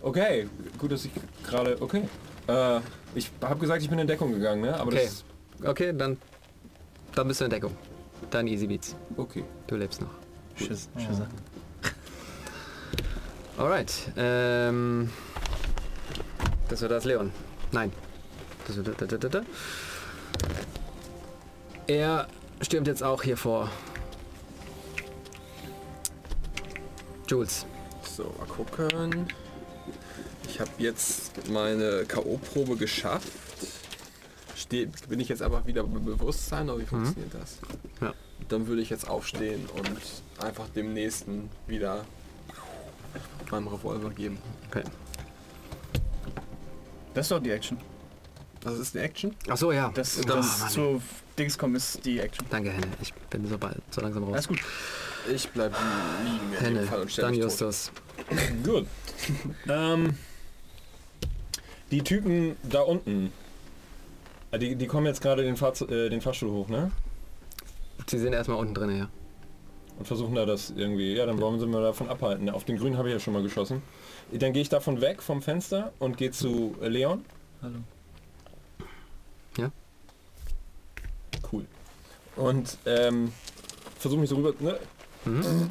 Okay, 0.00 0.48
gut, 0.78 0.92
dass 0.92 1.04
ich 1.04 1.10
gerade. 1.44 1.76
Okay. 1.82 2.08
Äh, 2.46 2.80
ich 3.14 3.30
habe 3.42 3.58
gesagt, 3.60 3.82
ich 3.82 3.90
bin 3.90 3.98
in 3.98 4.06
Deckung 4.06 4.32
gegangen, 4.32 4.62
ne? 4.62 4.74
Aber 4.74 4.92
Okay. 4.92 5.04
das. 5.04 5.24
Okay, 5.68 5.92
dann, 5.94 6.16
dann 7.14 7.28
bist 7.28 7.40
du 7.40 7.44
in 7.44 7.50
Deckung. 7.50 7.76
Dann 8.30 8.46
Easy 8.46 8.66
Beats. 8.66 8.94
Okay. 9.16 9.44
Du 9.66 9.76
lebst 9.76 10.00
noch. 10.00 10.10
Schiss, 10.56 10.88
Schisse. 10.96 11.26
Alright. 13.58 13.92
Ähm, 14.16 15.10
das 16.68 16.80
wird 16.80 16.90
das 16.90 17.04
Leon. 17.04 17.32
Nein. 17.72 17.92
Das 18.66 18.76
wird 18.76 18.88
da, 19.00 19.06
da, 19.06 19.16
da, 19.16 19.28
da. 19.28 19.42
Er 21.86 22.28
stürmt 22.60 22.86
jetzt 22.86 23.02
auch 23.02 23.22
hier 23.22 23.36
vor. 23.36 23.70
Jules. 27.26 27.66
So, 28.02 28.34
mal 28.38 28.46
gucken. 28.46 29.26
Ich 30.48 30.60
habe 30.60 30.70
jetzt 30.78 31.48
meine 31.48 32.04
K.O.-Probe 32.06 32.76
geschafft. 32.76 33.28
Steh, 34.56 34.88
bin 35.08 35.20
ich 35.20 35.28
jetzt 35.28 35.42
einfach 35.42 35.66
wieder 35.66 35.84
bei 35.84 35.98
Bewusstsein 35.98 36.68
oder 36.68 36.80
wie 36.80 36.86
funktioniert 36.86 37.32
das? 37.32 37.58
Ja. 38.00 38.12
Dann 38.48 38.66
würde 38.66 38.82
ich 38.82 38.90
jetzt 38.90 39.08
aufstehen 39.08 39.66
und 39.74 40.44
einfach 40.44 40.68
dem 40.70 40.94
nächsten 40.94 41.48
wieder 41.66 42.04
meinem 43.50 43.68
Revolver 43.68 44.10
geben. 44.10 44.38
Okay. 44.68 44.82
Das 47.18 47.26
ist 47.26 47.32
doch 47.32 47.40
die 47.42 47.50
Action. 47.50 47.76
Das 48.60 48.78
ist 48.78 48.94
die 48.94 48.98
Action? 48.98 49.34
Ach 49.48 49.56
so, 49.56 49.72
ja. 49.72 49.90
Das, 49.92 50.18
Oh, 50.20 50.22
das 50.22 50.60
Mann. 50.60 50.68
zu 50.70 51.02
Dings 51.36 51.58
kommen 51.58 51.74
ist 51.74 52.04
die 52.04 52.20
Action. 52.20 52.46
Danke, 52.48 52.70
Henne. 52.70 52.86
Ich 53.02 53.12
bin 53.12 53.44
so, 53.48 53.58
bald, 53.58 53.78
so 53.90 54.00
langsam 54.00 54.22
raus. 54.22 54.34
Alles 54.34 54.46
gut. 54.48 54.60
Ich 55.34 55.48
bleib 55.48 55.74
liegen 56.24 56.52
in 56.52 56.58
Henne, 56.64 56.78
dem 56.82 56.88
Fall 56.88 57.00
und 57.00 57.10
stell 57.10 57.22
dann 57.24 57.32
mich. 57.32 57.40
Justus. 57.42 57.90
Gut. 58.64 58.86
ähm, 59.68 60.14
die 61.90 62.02
Typen 62.04 62.54
da 62.62 62.82
unten. 62.82 63.32
äh, 64.52 64.58
Die, 64.60 64.76
die 64.76 64.86
kommen 64.86 65.06
jetzt 65.06 65.20
gerade 65.20 65.42
den, 65.42 65.56
äh, 65.56 66.08
den 66.10 66.20
Fahrstuhl 66.20 66.52
hoch, 66.52 66.68
ne? 66.68 66.92
Sie 68.06 68.18
sind 68.20 68.32
erstmal 68.32 68.58
unten 68.58 68.74
drin, 68.74 68.96
ja. 68.96 69.08
Und 69.98 70.06
versuchen 70.06 70.36
da 70.36 70.46
das 70.46 70.70
irgendwie. 70.76 71.14
Ja, 71.16 71.26
dann 71.26 71.40
wollen 71.40 71.58
sie 71.58 71.66
mal 71.66 71.82
davon 71.82 72.08
abhalten. 72.08 72.48
Auf 72.48 72.62
den 72.62 72.78
Grünen 72.78 72.96
habe 72.96 73.08
ich 73.08 73.14
ja 73.14 73.18
schon 73.18 73.34
mal 73.34 73.42
geschossen. 73.42 73.82
Dann 74.32 74.52
gehe 74.52 74.62
ich 74.62 74.68
davon 74.68 75.00
weg 75.00 75.22
vom 75.22 75.42
Fenster 75.42 75.92
und 75.98 76.16
gehe 76.16 76.30
zu 76.30 76.76
Leon. 76.80 77.24
Hallo. 77.62 77.78
Cool. 81.50 81.64
Und 82.36 82.78
ähm, 82.86 83.32
versuche 83.98 84.20
mich 84.20 84.30
so 84.30 84.36
rüber. 84.36 84.52
Ne? 84.60 84.78
Mhm. 85.24 85.70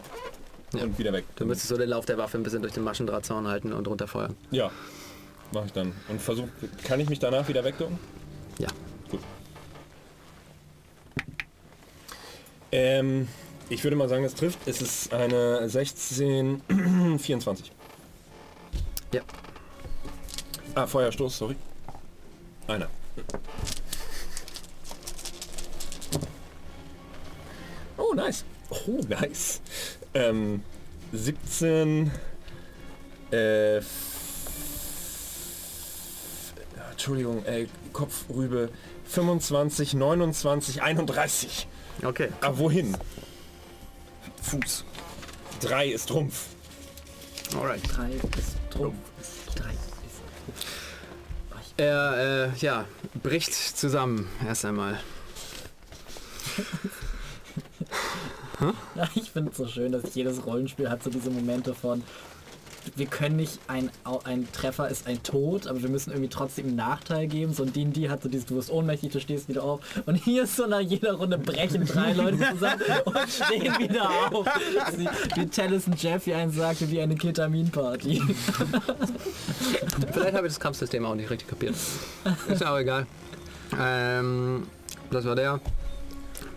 Ja. 0.74 0.84
Und 0.84 1.00
wieder 1.00 1.14
weg. 1.14 1.26
Du 1.36 1.46
müsstest 1.46 1.70
so 1.70 1.78
den 1.78 1.90
Lauf 1.90 2.06
der 2.06 2.18
Waffe 2.18 2.38
ein 2.38 2.44
bisschen 2.44 2.62
durch 2.62 2.74
den 2.74 2.84
Maschendrahtzaun 2.84 3.48
halten 3.48 3.72
und 3.74 3.88
runterfeuern. 3.88 4.36
Ja, 4.52 4.70
mache 5.54 5.68
ich 5.68 5.74
dann. 5.74 5.94
Und 6.10 6.22
versuche. 6.22 6.50
Kann 6.84 7.00
ich 7.00 7.10
mich 7.10 7.20
danach 7.20 7.48
wieder 7.48 7.64
wegducken? 7.64 7.98
Ja. 8.60 8.68
Gut. 9.10 9.22
Ähm, 12.72 13.28
ich 13.70 13.84
würde 13.84 13.96
mal 13.96 14.10
sagen, 14.10 14.26
es 14.26 14.36
trifft. 14.36 14.68
Es 14.68 14.82
ist 14.82 15.14
eine 15.14 15.70
16, 15.70 16.62
24. 17.18 17.72
Ja. 19.12 19.22
Ah, 20.76 20.86
Feuerstoß, 20.86 21.38
sorry. 21.38 21.56
Einer. 22.68 22.90
Oh, 27.98 28.14
nice. 28.14 28.44
Oh, 28.70 29.02
nice. 29.08 29.62
Ähm, 30.14 30.64
17. 31.14 32.12
Äh, 33.32 33.82
Entschuldigung, 36.92 37.46
ey, 37.46 37.70
Kopfrübe. 37.94 38.70
25, 39.06 39.94
29, 39.94 40.82
31. 40.82 41.68
Okay. 42.04 42.30
Ah, 42.42 42.52
wohin? 42.56 42.98
Fuß. 44.42 44.84
3 45.62 45.88
ist 45.88 46.10
Trumpf. 46.10 46.48
Alright. 47.56 47.82
Drei 47.96 48.12
ist 48.12 48.58
Trumpf. 48.78 48.96
Drei 49.56 49.74
Er, 51.78 52.52
äh, 52.54 52.58
ja, 52.60 52.86
bricht 53.24 53.54
zusammen 53.54 54.28
erst 54.46 54.66
einmal. 54.66 55.00
Ich 59.14 59.30
finde 59.30 59.52
es 59.52 59.58
so 59.58 59.68
schön, 59.68 59.92
dass 59.92 60.16
jedes 60.16 60.44
Rollenspiel 60.44 60.90
hat 60.90 61.04
so 61.04 61.12
diese 61.12 61.30
Momente 61.30 61.76
von 61.76 62.04
wir 62.96 63.06
können 63.06 63.36
nicht 63.36 63.60
ein, 63.68 63.90
ein 64.24 64.48
Treffer 64.52 64.90
ist 64.90 65.08
ein 65.08 65.22
Tod, 65.24 65.68
aber 65.68 65.82
wir 65.82 65.90
müssen 65.90 66.12
irgendwie 66.12 66.30
trotzdem 66.30 66.68
einen 66.68 66.76
Nachteil 66.76 67.28
geben. 67.28 67.54
So 67.54 67.64
ein 67.64 67.74
D&D 67.74 68.10
hat 68.10 68.24
so 68.24 68.30
dieses, 68.30 68.46
du 68.46 68.56
wirst 68.56 68.72
ohnmächtig, 68.72 69.12
du 69.12 69.20
stehst 69.20 69.50
wieder 69.50 69.64
auf. 69.64 69.82
Und 70.06 70.16
hier 70.16 70.44
ist 70.44 70.56
so 70.56 70.68
nach 70.68 70.80
jeder 70.80 71.14
Runde 71.14 71.38
brechen 71.38 71.86
drei 71.86 72.14
Leute 72.14 72.38
zusammen 72.38 72.82
und 73.06 73.18
stehen 73.30 73.78
wieder 73.80 74.10
auf. 74.10 74.48
Wie, 74.96 75.10
wie 75.36 75.48
Tennyson 75.48 75.96
Jeff 75.98 76.24
hier 76.26 76.38
einen 76.38 76.52
sagte, 76.52 76.90
wie 76.90 77.02
eine 77.02 77.16
Ketaminparty. 77.16 78.22
Vielleicht 80.12 80.34
habe 80.34 80.48
ich 80.48 80.54
das 80.54 80.60
Kampfsystem 80.60 81.06
auch 81.06 81.16
nicht 81.16 81.30
richtig 81.30 81.48
kapiert. 81.48 81.76
Ist 82.48 82.62
ja 82.62 82.74
auch 82.74 82.80
egal. 82.80 83.06
Ähm, 83.80 84.68
das 85.12 85.26
war 85.26 85.36
der. 85.36 85.60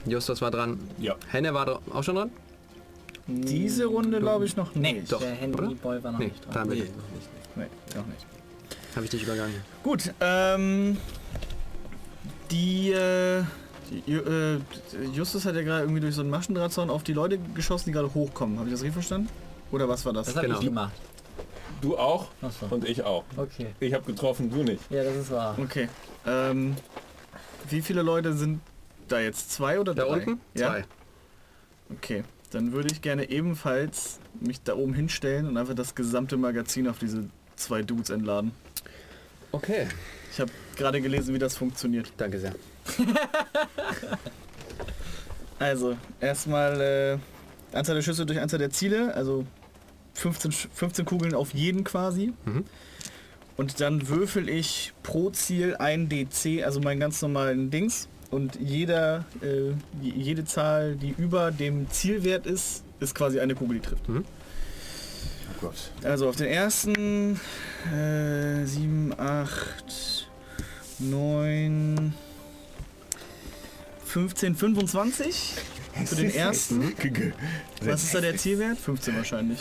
Justus 0.07 0.41
war 0.41 0.51
dran. 0.51 0.81
Ja. 0.99 1.17
Henne 1.29 1.53
war 1.55 1.67
doch 1.67 1.81
auch 1.93 2.03
schon 2.03 2.17
dran? 2.17 2.31
Diese 3.31 3.87
Runde 3.87 4.19
glaube 4.21 4.45
ich 4.45 4.57
noch 4.57 4.75
Nee, 4.75 4.95
nicht. 4.95 5.13
Doch, 5.13 5.21
der 5.21 5.31
Henry 5.33 5.67
oder? 5.67 5.75
Boy 5.77 6.03
war 6.03 6.13
noch 6.13 6.19
Nee, 6.19 6.27
nicht 6.27 6.47
dran. 6.55 6.69
bin 6.69 6.79
Nee, 6.79 6.85
ich. 6.85 6.91
noch 6.91 6.97
nicht. 7.15 7.29
Nee, 7.57 7.97
noch 7.99 8.07
nicht. 8.07 8.27
Habe 8.97 9.05
ich 9.05 9.11
dich 9.11 9.23
übergangen. 9.23 9.55
Gut, 9.83 10.13
ähm, 10.21 10.97
die, 12.51 12.91
äh, 12.91 13.43
die, 13.91 14.13
äh, 14.13 14.59
Justus 15.15 15.45
hat 15.45 15.55
ja 15.55 15.63
gerade 15.63 15.83
irgendwie 15.83 16.01
durch 16.01 16.15
so 16.15 16.21
einen 16.23 16.31
Maschendrahtzaun 16.31 16.91
auf 16.91 17.03
die 17.03 17.13
Leute 17.13 17.39
geschossen, 17.55 17.87
die 17.87 17.93
gerade 17.93 18.13
hochkommen. 18.15 18.59
Habe 18.59 18.69
ich 18.69 18.75
das 18.75 18.83
richtig 18.83 18.95
verstanden? 18.95 19.29
Oder 19.73 19.89
was 19.89 20.05
war 20.05 20.13
das? 20.13 20.27
Das 20.27 20.37
habe 20.37 20.47
Genau. 20.49 20.59
ich 20.59 20.65
gemacht. 20.65 20.93
Du 21.81 21.97
auch 21.97 22.29
Achso. 22.43 22.67
und 22.69 22.87
ich 22.87 23.03
auch. 23.05 23.25
Okay. 23.37 23.69
Ich 23.81 23.95
habe 23.95 24.05
getroffen, 24.05 24.51
du 24.51 24.63
nicht. 24.65 24.83
Ja, 24.91 25.03
das 25.05 25.17
ist 25.17 25.31
wahr. 25.31 25.57
Okay. 25.59 25.89
Ähm, 26.27 26.77
wie 27.71 27.81
viele 27.81 28.03
Leute 28.03 28.35
sind 28.35 28.61
da 29.09 29.21
jetzt? 29.21 29.51
Zwei 29.53 29.81
oder 29.81 29.95
Da 29.95 30.05
drei? 30.05 30.13
unten? 30.15 30.41
Ja. 30.55 30.69
Zwei. 30.71 30.85
Okay. 31.95 32.25
Dann 32.51 32.73
würde 32.73 32.89
ich 32.93 33.01
gerne 33.03 33.31
ebenfalls 33.31 34.19
mich 34.41 34.63
da 34.63 34.75
oben 34.75 34.93
hinstellen 34.95 35.47
und 35.47 35.57
einfach 35.57 35.75
das 35.75 35.95
gesamte 35.95 36.37
Magazin 36.37 36.89
auf 36.89 36.99
diese 36.99 37.25
zwei 37.57 37.83
Dudes 37.83 38.11
entladen. 38.11 38.51
Okay. 39.53 39.87
Ich 40.33 40.41
habe 40.41 40.51
gerade 40.77 41.01
gelesen, 41.01 41.35
wie 41.35 41.39
das 41.39 41.57
funktioniert. 41.57 42.13
Danke 42.17 42.39
sehr. 42.41 42.55
Also, 45.59 45.97
erstmal 46.21 46.81
äh, 46.81 47.77
Anzahl 47.77 47.95
der 47.95 48.03
Schüsse 48.03 48.25
durch 48.25 48.41
Anzahl 48.41 48.59
der 48.59 48.71
Ziele, 48.71 49.15
also 49.15 49.45
15, 50.15 50.53
Sch- 50.53 50.69
15 50.73 51.05
Kugeln 51.05 51.35
auf 51.35 51.53
jeden 51.53 51.85
quasi. 51.85 52.33
Mhm. 52.47 52.65
Und 53.59 53.81
dann 53.81 54.09
würfel 54.09 54.49
ich 54.49 54.95
pro 55.03 55.29
Ziel 55.31 55.77
ein 55.77 56.09
DC, 56.09 56.65
also 56.65 56.81
meinen 56.81 56.99
ganz 56.99 57.21
normalen 57.21 57.71
Dings. 57.71 58.09
Und 58.31 58.57
jeder, 58.61 59.25
äh, 59.43 59.71
je- 60.01 60.13
jede 60.17 60.45
Zahl, 60.45 60.95
die 60.97 61.15
über 61.19 61.51
dem 61.51 61.91
Zielwert 61.91 62.47
ist, 62.47 62.85
ist 63.01 63.15
quasi 63.15 63.41
eine 63.41 63.55
Kugel, 63.55 63.81
die 63.81 63.87
trifft. 63.89 64.05
Oh 64.09 64.23
Gott. 65.61 65.91
Also 66.05 66.29
auf 66.29 66.37
den 66.37 66.47
ersten 66.47 67.41
äh, 67.93 68.65
7, 68.65 69.13
8, 69.19 70.29
9, 71.01 72.15
15, 74.05 74.55
25 74.55 75.55
für 76.07 76.15
den 76.17 76.35
ersten. 76.35 76.95
Was 77.83 78.05
ist 78.05 78.15
da 78.15 78.21
der 78.21 78.37
Zielwert? 78.37 78.79
15 78.79 79.17
wahrscheinlich. 79.17 79.59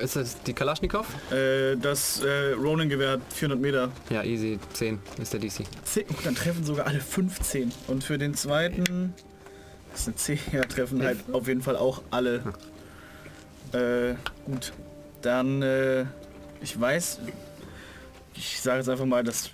Ist 0.00 0.16
das 0.16 0.42
die 0.42 0.52
Kalaschnikow? 0.52 1.06
Äh, 1.32 1.76
das 1.76 2.22
äh, 2.22 2.52
Ronin-Gewehr 2.52 3.12
hat 3.12 3.20
400 3.34 3.60
Meter. 3.60 3.90
Ja, 4.08 4.22
easy. 4.24 4.58
10 4.72 4.98
ist 5.20 5.32
der 5.32 5.40
DC. 5.40 5.64
10, 5.84 6.04
oh, 6.10 6.14
dann 6.24 6.34
treffen 6.34 6.64
sogar 6.64 6.86
alle 6.86 7.00
15. 7.00 7.72
Und 7.86 8.04
für 8.04 8.18
den 8.18 8.34
zweiten, 8.34 9.14
das 9.92 10.06
sind 10.06 10.18
10, 10.18 10.38
ja, 10.52 10.62
treffen 10.62 11.02
halt 11.02 11.18
auf 11.32 11.46
jeden 11.46 11.62
Fall 11.62 11.76
auch 11.76 12.02
alle. 12.10 12.42
Äh, 13.72 14.14
gut. 14.46 14.72
Dann, 15.22 15.62
äh, 15.62 16.06
ich 16.62 16.80
weiß, 16.80 17.20
ich 18.34 18.60
sage 18.60 18.78
jetzt 18.78 18.88
einfach 18.88 19.04
mal, 19.04 19.22
dass, 19.22 19.50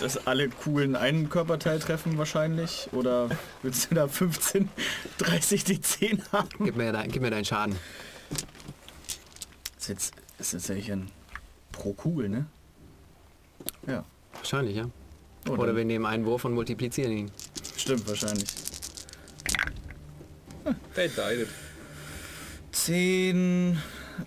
dass 0.00 0.26
alle 0.26 0.48
Kugeln 0.48 0.96
einen 0.96 1.28
Körperteil 1.28 1.78
treffen 1.78 2.18
wahrscheinlich. 2.18 2.88
Oder 2.92 3.28
willst 3.62 3.90
du 3.90 3.94
da 3.94 4.08
15, 4.08 4.68
30 5.18 5.64
die 5.64 5.80
10 5.80 6.22
haben? 6.32 6.48
Gib 6.64 6.76
mir, 6.76 6.92
dein, 6.92 7.10
gib 7.10 7.22
mir 7.22 7.30
deinen 7.30 7.44
Schaden. 7.44 7.76
Das 9.76 9.82
ist 9.84 9.88
jetzt, 9.88 10.14
das 10.38 10.54
ist 10.54 10.68
ja 10.68 10.94
ein 10.94 11.10
pro 11.72 11.92
Kugel, 11.92 12.28
ne? 12.28 12.46
Ja. 13.86 14.04
Wahrscheinlich, 14.34 14.76
ja. 14.76 14.84
Oh, 15.48 15.52
Oder 15.52 15.68
dann- 15.68 15.76
wir 15.76 15.84
nehmen 15.84 16.06
einen 16.06 16.24
Wurf 16.24 16.44
und 16.44 16.54
multiplizieren 16.54 17.12
ihn. 17.12 17.30
Stimmt 17.76 18.06
wahrscheinlich. 18.08 18.48
It. 20.96 21.48
10, 22.72 23.78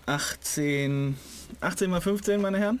18, 0.06 1.16
18 1.60 1.90
mal 1.90 2.00
15, 2.00 2.40
meine 2.40 2.58
Herren. 2.58 2.80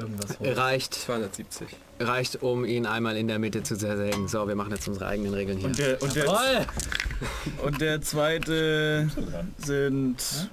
Irgendwas 0.00 0.38
hoch. 0.38 0.56
Reicht, 0.56 0.94
270. 0.94 1.68
reicht, 1.98 2.42
um 2.42 2.64
ihn 2.64 2.86
einmal 2.86 3.16
in 3.16 3.28
der 3.28 3.38
Mitte 3.38 3.62
zu 3.62 3.76
zersägen. 3.76 4.28
So, 4.28 4.48
wir 4.48 4.54
machen 4.54 4.72
jetzt 4.72 4.88
unsere 4.88 5.06
eigenen 5.06 5.34
Regeln 5.34 5.58
hier. 5.58 5.68
Und 5.68 5.78
der, 5.78 6.02
und 6.02 6.16
der, 6.16 6.24
Toll! 6.24 6.66
und 7.66 7.80
der 7.80 8.00
zweite 8.00 9.10
sind 9.58 10.50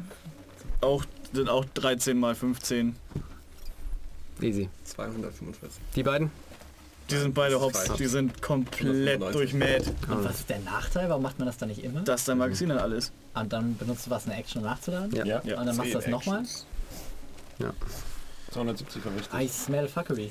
auch, 0.82 1.06
sind 1.32 1.50
auch 1.50 1.66
13 1.74 2.18
mal 2.18 2.36
15. 2.36 2.96
Easy. 4.42 4.70
245. 4.84 5.82
Die 5.96 6.04
beiden? 6.04 6.30
Die 7.10 7.16
sind 7.16 7.34
beide 7.34 7.62
hops, 7.62 7.86
die 7.94 8.06
sind 8.06 8.42
komplett 8.42 9.22
195. 9.22 9.32
durchmäht, 9.32 9.88
Und 10.10 10.26
was 10.26 10.40
ist 10.40 10.50
der 10.50 10.60
Nachteil? 10.60 11.08
Warum 11.08 11.24
macht 11.24 11.40
man 11.40 11.46
das 11.46 11.58
dann 11.58 11.70
nicht 11.70 11.82
immer? 11.82 12.02
dass 12.02 12.26
dein 12.26 12.38
Magazin 12.38 12.68
dann 12.68 12.80
alles. 12.80 13.14
Und 13.34 13.54
dann 13.54 13.78
benutzt 13.78 14.08
du 14.08 14.10
was, 14.10 14.26
eine 14.26 14.36
Action 14.36 14.62
um 14.62 14.68
nachzuladen? 14.68 15.16
Ja. 15.16 15.26
Ja. 15.26 15.58
Und 15.58 15.66
dann 15.68 15.76
machst 15.78 15.94
du 15.94 15.98
das 16.00 16.08
nochmal? 16.08 16.44
270 18.52 19.06
war 19.06 19.14
richtig. 19.16 19.40
I 19.40 19.48
smell 19.48 19.88
fuckery. 19.88 20.30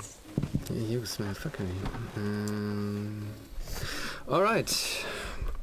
You 0.89 1.05
smell 1.05 1.33
fuckery. 1.33 1.65
Ähm, 2.17 3.23
alright. 4.27 4.69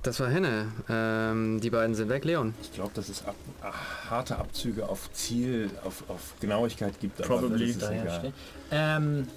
Das 0.02 0.20
war 0.20 0.28
Henne. 0.28 0.70
Ähm, 0.88 1.60
die 1.60 1.70
beiden 1.70 1.94
sind 1.94 2.08
weg. 2.10 2.24
Leon. 2.24 2.54
Ich 2.62 2.72
glaube, 2.74 2.90
dass 2.94 3.08
es 3.08 3.24
ab, 3.24 3.34
ach, 3.62 4.10
harte 4.10 4.36
Abzüge 4.36 4.86
auf 4.88 5.10
Ziel, 5.12 5.70
auf, 5.84 6.04
auf 6.08 6.34
Genauigkeit 6.40 7.00
gibt. 7.00 7.20
aber 7.20 7.38
Probably. 7.40 7.66
das 7.66 7.76
ist 7.76 7.82
Daher. 7.82 8.32
Ähm, 8.70 9.28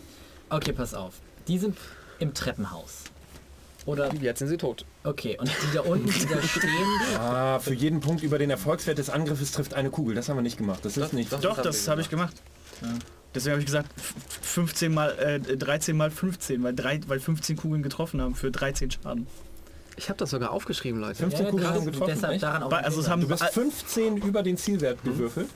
okay, 0.50 0.74
pass 0.74 0.94
auf. 0.94 1.14
Die 1.48 1.58
sind 1.58 1.78
im 2.20 2.34
Treppenhaus. 2.34 3.04
Oder, 3.86 4.14
Jetzt 4.16 4.40
sind 4.40 4.50
sie 4.50 4.58
tot. 4.58 4.84
okay, 5.06 5.38
und 5.40 5.48
die 5.50 5.74
da 5.74 5.80
unten, 5.80 6.10
die 6.12 6.26
da 6.26 6.42
stehen, 6.42 6.70
Ah, 7.20 7.58
für 7.60 7.74
jeden 7.74 8.02
Punkt 8.02 8.22
über 8.22 8.38
den 8.38 8.50
Erfolgswert 8.50 8.98
des 8.98 9.10
Angriffes 9.10 9.54
trifft 9.54 9.74
eine 9.74 9.90
Kugel. 9.90 10.14
Das 10.14 10.28
haben 10.28 10.36
wir 10.36 10.42
nicht 10.42 10.58
gemacht. 10.58 10.84
Das 10.84 10.98
ist 10.98 11.14
nicht. 11.14 11.32
das- 11.32 11.40
Doch, 11.40 11.62
das 11.62 11.88
habe 11.88 12.02
ich 12.02 12.10
gemacht. 12.10 12.36
Deswegen 13.36 13.52
habe 13.52 13.60
ich 13.60 13.66
gesagt, 13.66 13.90
f- 13.98 14.14
15 14.42 14.94
mal, 14.94 15.10
äh, 15.20 15.40
13 15.40 15.96
mal 15.96 16.10
15, 16.12 16.64
weil, 16.64 16.74
drei, 16.74 17.00
weil 17.08 17.20
15 17.20 17.56
Kugeln 17.58 17.84
getroffen 17.84 18.22
haben 18.22 18.36
für 18.36 18.50
13 18.52 18.90
Schaden. 18.92 19.28
Ich 19.96 20.10
habe 20.10 20.18
das 20.18 20.30
sogar 20.30 20.52
aufgeschrieben, 20.52 21.00
Leute. 21.02 21.16
15 21.16 21.46
Ja, 21.46 21.52
Kugeln 21.52 21.70
haben 21.70 21.86
getroffen. 21.86 22.14
deshalb 22.16 22.40
daran 22.40 22.64
auch 22.64 22.72
also 22.72 23.02
es 23.02 23.10
haben 23.10 23.22
Du 23.22 23.28
bist 23.28 23.42
all- 23.44 23.52
15 23.52 24.18
über 24.18 24.44
den 24.44 24.58
Zielwert 24.58 25.04
gewürfelt. 25.04 25.50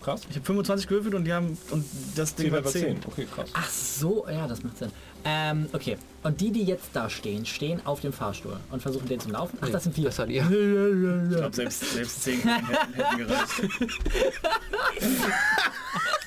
Krass. 0.00 0.22
Ich 0.30 0.36
habe 0.36 0.44
25 0.46 0.86
gewürfelt 0.86 1.14
und 1.14 1.24
die 1.24 1.32
haben 1.32 1.58
und 1.70 1.84
das 2.14 2.34
Ding 2.34 2.46
Zielwert 2.46 2.64
war 2.64 2.72
10. 2.72 2.82
10. 2.82 2.98
Okay, 3.06 3.26
krass. 3.34 3.48
Ach 3.52 3.68
so, 3.70 4.26
ja, 4.28 4.46
das 4.46 4.62
macht 4.62 4.78
Sinn. 4.78 4.90
Ähm, 5.28 5.68
okay. 5.72 5.98
Und 6.22 6.40
die, 6.40 6.50
die 6.50 6.64
jetzt 6.64 6.88
da 6.94 7.10
stehen, 7.10 7.44
stehen 7.44 7.84
auf 7.84 8.00
dem 8.00 8.12
Fahrstuhl 8.12 8.56
und 8.70 8.80
versuchen 8.80 9.08
den 9.08 9.20
zum 9.20 9.32
Laufen. 9.32 9.58
Ach, 9.60 9.68
das 9.68 9.84
sind 9.84 9.96
wir. 9.96 10.06
Das 10.06 10.18
hat 10.18 10.28
ihr. 10.30 10.42
Ich 10.42 11.36
glaube, 11.36 11.54
selbst, 11.54 11.92
selbst 11.92 12.22
10 12.22 12.40
Kugeln 12.40 12.66
hätten, 12.66 12.94
hätten 12.94 13.18
gereicht. 13.18 13.50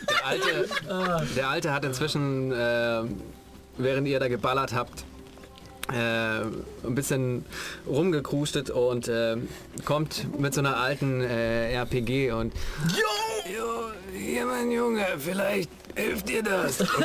Der 0.09 0.25
Alte, 0.25 0.69
der 1.35 1.49
Alte 1.49 1.73
hat 1.73 1.85
inzwischen, 1.85 2.51
äh, 2.51 3.03
während 3.77 4.07
ihr 4.07 4.19
da 4.19 4.27
geballert 4.27 4.73
habt, 4.73 5.03
äh, 5.91 5.95
ein 5.95 6.95
bisschen 6.95 7.45
rumgekrustet 7.88 8.69
und 8.69 9.07
äh, 9.07 9.38
kommt 9.83 10.39
mit 10.39 10.53
so 10.53 10.61
einer 10.61 10.77
alten 10.77 11.21
äh, 11.21 11.73
RPG 11.73 12.31
und 12.31 12.53
Jo! 12.97 13.21
Jo, 13.57 13.91
hier 14.15 14.45
mein 14.45 14.71
Junge, 14.71 15.05
vielleicht 15.17 15.69
Hilft 15.95 16.29
dir 16.29 16.43
das? 16.43 16.77
Super! 16.77 16.97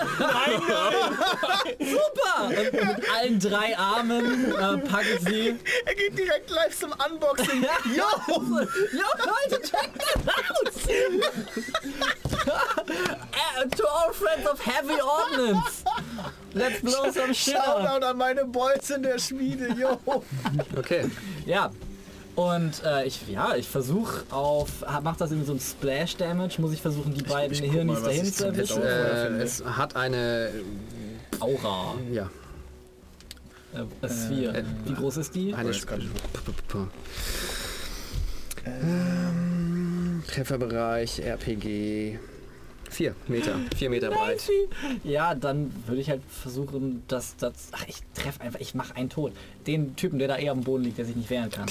Und 2.48 2.72
mit 2.72 3.10
allen 3.10 3.38
drei 3.40 3.76
Armen 3.76 4.52
äh, 4.52 4.78
packe 4.78 5.14
ich 5.14 5.20
sie. 5.28 5.56
Er 5.84 5.94
geht 5.94 6.18
direkt 6.18 6.50
live 6.50 6.78
zum 6.78 6.92
Unboxing. 6.92 7.62
Yo! 7.94 8.04
Yo, 8.34 9.06
Leute, 9.24 9.62
check 9.62 9.90
that 9.98 10.18
out! 10.28 10.72
Uh, 12.46 13.64
to 13.68 13.88
all 13.88 14.12
friends 14.12 14.46
of 14.46 14.60
Heavy 14.60 15.00
Ordnance! 15.00 15.84
Let's 16.54 16.80
blow 16.80 17.10
some 17.10 17.32
shit! 17.34 17.56
Shoutout 17.56 18.02
an 18.02 18.16
meine 18.16 18.44
Boys 18.46 18.90
in 18.90 19.02
der 19.02 19.18
Schmiede, 19.18 19.74
yo! 19.76 20.00
Okay. 20.76 21.10
Ja. 21.44 21.70
Und 22.36 22.82
äh, 22.84 23.04
ich, 23.06 23.26
ja, 23.28 23.54
ich 23.56 23.66
versuche 23.66 24.22
auf, 24.30 24.84
macht 25.02 25.20
das 25.22 25.30
irgendwie 25.30 25.46
so 25.46 25.54
ein 25.54 25.60
Splash 25.60 26.16
Damage? 26.16 26.60
Muss 26.60 26.72
ich 26.74 26.82
versuchen, 26.82 27.14
die 27.14 27.22
beiden 27.22 27.52
ich 27.54 27.62
guck 27.62 27.72
Hirnis 27.72 28.00
mal, 28.00 28.04
dahin 28.08 28.26
ich 28.26 28.34
zu 28.34 28.44
erwischen? 28.44 28.82
Äh, 28.82 29.42
es 29.42 29.64
hat 29.64 29.96
eine, 29.96 30.50
Aura. 31.40 31.94
ja, 32.12 32.28
Äh, 33.74 34.08
Sphere. 34.08 34.64
Wie 34.84 34.92
groß 34.94 35.16
ist 35.16 35.34
die? 35.34 35.54
eine 35.54 35.70
ich 35.70 35.78
Sp- 35.80 35.96
ähm, 38.66 40.22
Trefferbereich, 40.28 41.20
RPG, 41.20 42.18
4 42.90 43.14
Meter, 43.28 43.54
4 43.76 43.90
Meter 43.90 44.10
breit. 44.10 44.42
Ja, 45.04 45.34
dann 45.34 45.72
würde 45.86 46.00
ich 46.00 46.10
halt 46.10 46.22
versuchen, 46.28 47.02
dass 47.08 47.36
das. 47.36 47.68
Ach, 47.72 47.84
ich 47.86 47.98
treffe 48.14 48.40
einfach, 48.40 48.60
ich 48.60 48.74
mache 48.74 48.96
einen 48.96 49.10
tot. 49.10 49.32
Den 49.66 49.96
Typen, 49.96 50.18
der 50.18 50.28
da 50.28 50.36
eher 50.36 50.52
am 50.52 50.62
Boden 50.62 50.84
liegt, 50.84 50.98
der 50.98 51.04
sich 51.04 51.16
nicht 51.16 51.30
wehren 51.30 51.50
kann. 51.50 51.66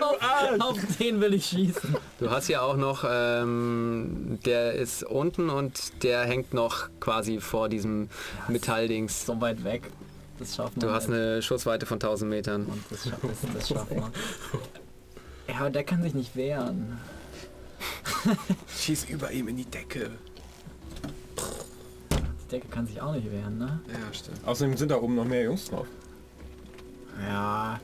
auf, 0.00 0.60
auf 0.60 0.78
den 0.98 1.20
will 1.20 1.34
ich 1.34 1.46
schießen. 1.46 1.96
Du 2.18 2.30
hast 2.30 2.48
ja 2.48 2.62
auch 2.62 2.76
noch, 2.76 3.04
ähm, 3.08 4.38
der 4.44 4.72
ist 4.72 5.04
unten 5.04 5.50
und 5.50 6.02
der 6.02 6.24
hängt 6.24 6.54
noch 6.54 6.88
quasi 7.00 7.40
vor 7.40 7.68
diesem 7.68 8.08
Metalldings. 8.48 9.26
So 9.26 9.40
weit 9.40 9.64
weg. 9.64 9.82
Das 10.38 10.56
schafft 10.56 10.76
man. 10.76 10.86
Du 10.86 10.94
hast 10.94 11.08
halt. 11.08 11.14
eine 11.14 11.42
Schussweite 11.42 11.86
von 11.86 11.96
1000 11.96 12.30
Metern. 12.30 12.66
Und 12.66 12.82
das, 12.90 13.04
scha 13.04 13.16
das, 13.22 13.38
das 13.54 13.68
schafft 13.68 13.94
man. 13.94 14.12
Ja, 15.48 15.60
aber 15.60 15.70
der 15.70 15.84
kann 15.84 16.02
sich 16.02 16.14
nicht 16.14 16.36
wehren. 16.36 16.98
Schieß 18.78 19.04
über 19.10 19.30
ihm 19.30 19.48
in 19.48 19.56
die 19.56 19.64
Decke. 19.64 20.10
Die 22.44 22.48
Decke 22.50 22.68
kann 22.68 22.86
sich 22.86 23.00
auch 23.00 23.12
nicht 23.12 23.30
wehren, 23.30 23.58
ne? 23.58 23.80
Ja, 23.88 24.12
stimmt. 24.12 24.38
Außerdem 24.46 24.76
sind 24.76 24.90
da 24.90 24.96
oben 25.00 25.14
noch 25.16 25.24
mehr 25.24 25.42
Jungs 25.44 25.66
drauf. 25.68 25.86
Ja. 27.28 27.80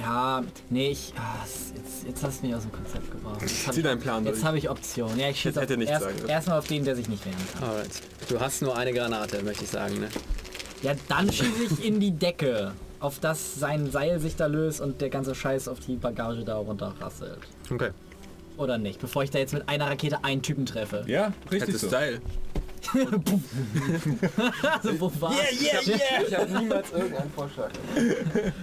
Ja, 0.00 0.42
nee, 0.68 0.90
ich. 0.90 1.12
Ah, 1.16 1.42
es- 1.44 1.72
jetzt, 1.74 2.04
jetzt 2.06 2.22
hast 2.22 2.42
du 2.42 2.46
mich 2.46 2.54
aus 2.54 2.62
dem 2.62 2.72
Konzept 2.72 3.10
gebracht. 3.10 3.40
Jetzt 3.42 3.66
habe 3.66 3.74
Zieh 3.74 3.80
ich, 3.80 3.86
deinen 3.86 4.00
Plan 4.00 4.24
jetzt 4.24 4.36
durch. 4.36 4.44
hab 4.44 4.54
ich 4.54 4.70
Optionen. 4.70 5.18
Ja, 5.18 5.28
ich 5.30 5.40
schieße 5.40 5.60
hätte 5.60 5.74
auf- 5.74 5.78
nichts 5.78 5.90
erst, 5.92 6.04
sagen 6.04 6.16
dürfen. 6.16 6.30
erstmal 6.30 6.58
auf 6.58 6.66
den, 6.66 6.84
der 6.84 6.96
sich 6.96 7.08
nicht 7.08 7.24
wehren 7.26 7.36
kann. 7.58 7.68
Alright. 7.68 7.90
Du 8.28 8.38
hast 8.40 8.62
nur 8.62 8.76
eine 8.76 8.92
Granate, 8.92 9.42
möchte 9.42 9.64
ich 9.64 9.70
sagen. 9.70 9.98
Ne? 10.00 10.08
Ja, 10.82 10.92
dann 11.08 11.32
schieße 11.32 11.64
ich 11.78 11.84
in 11.84 11.98
die 11.98 12.12
Decke, 12.12 12.72
auf 13.00 13.18
das 13.18 13.56
sein 13.56 13.90
Seil 13.90 14.20
sich 14.20 14.36
da 14.36 14.46
löst 14.46 14.80
und 14.80 15.00
der 15.00 15.10
ganze 15.10 15.34
Scheiß 15.34 15.66
auf 15.68 15.80
die 15.80 15.96
Bagage 15.96 16.44
da 16.44 16.56
runterrasselt. 16.56 17.38
Okay. 17.70 17.90
Oder 18.60 18.76
nicht? 18.76 19.00
Bevor 19.00 19.22
ich 19.22 19.30
da 19.30 19.38
jetzt 19.38 19.54
mit 19.54 19.66
einer 19.70 19.86
Rakete 19.86 20.22
einen 20.22 20.42
Typen 20.42 20.66
treffe. 20.66 21.02
Ja, 21.06 21.32
richtig 21.50 21.78
so. 21.78 21.88
Style. 21.88 22.20
Also, 24.62 25.00
wo 25.00 25.12
war's? 25.20 25.36
Ich 25.50 26.34
habe 26.34 26.58
niemals 26.58 26.90
irgendeinen 26.92 27.30
Vorschlag. 27.30 27.70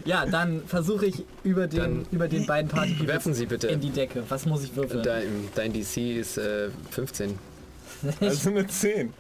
Ja, 0.06 0.26
dann 0.26 0.64
versuche 0.66 1.06
ich 1.06 1.24
über 1.44 1.68
den, 1.68 1.80
Dann 1.80 2.06
über 2.12 2.28
den 2.28 2.46
beiden 2.46 2.70
Party 2.70 3.08
Werfen 3.08 3.34
Sie 3.34 3.46
bitte. 3.46 3.68
in 3.68 3.80
die 3.80 3.92
Decke. 3.92 4.24
Was 4.28 4.46
muss 4.46 4.64
ich 4.64 4.76
würfeln? 4.76 5.04
Dein, 5.04 5.50
dein 5.56 5.72
DC 5.74 5.98
ist 6.18 6.38
äh, 6.38 6.70
15. 6.92 7.38
Also 8.22 8.50
eine 8.50 8.66
10. 8.68 9.14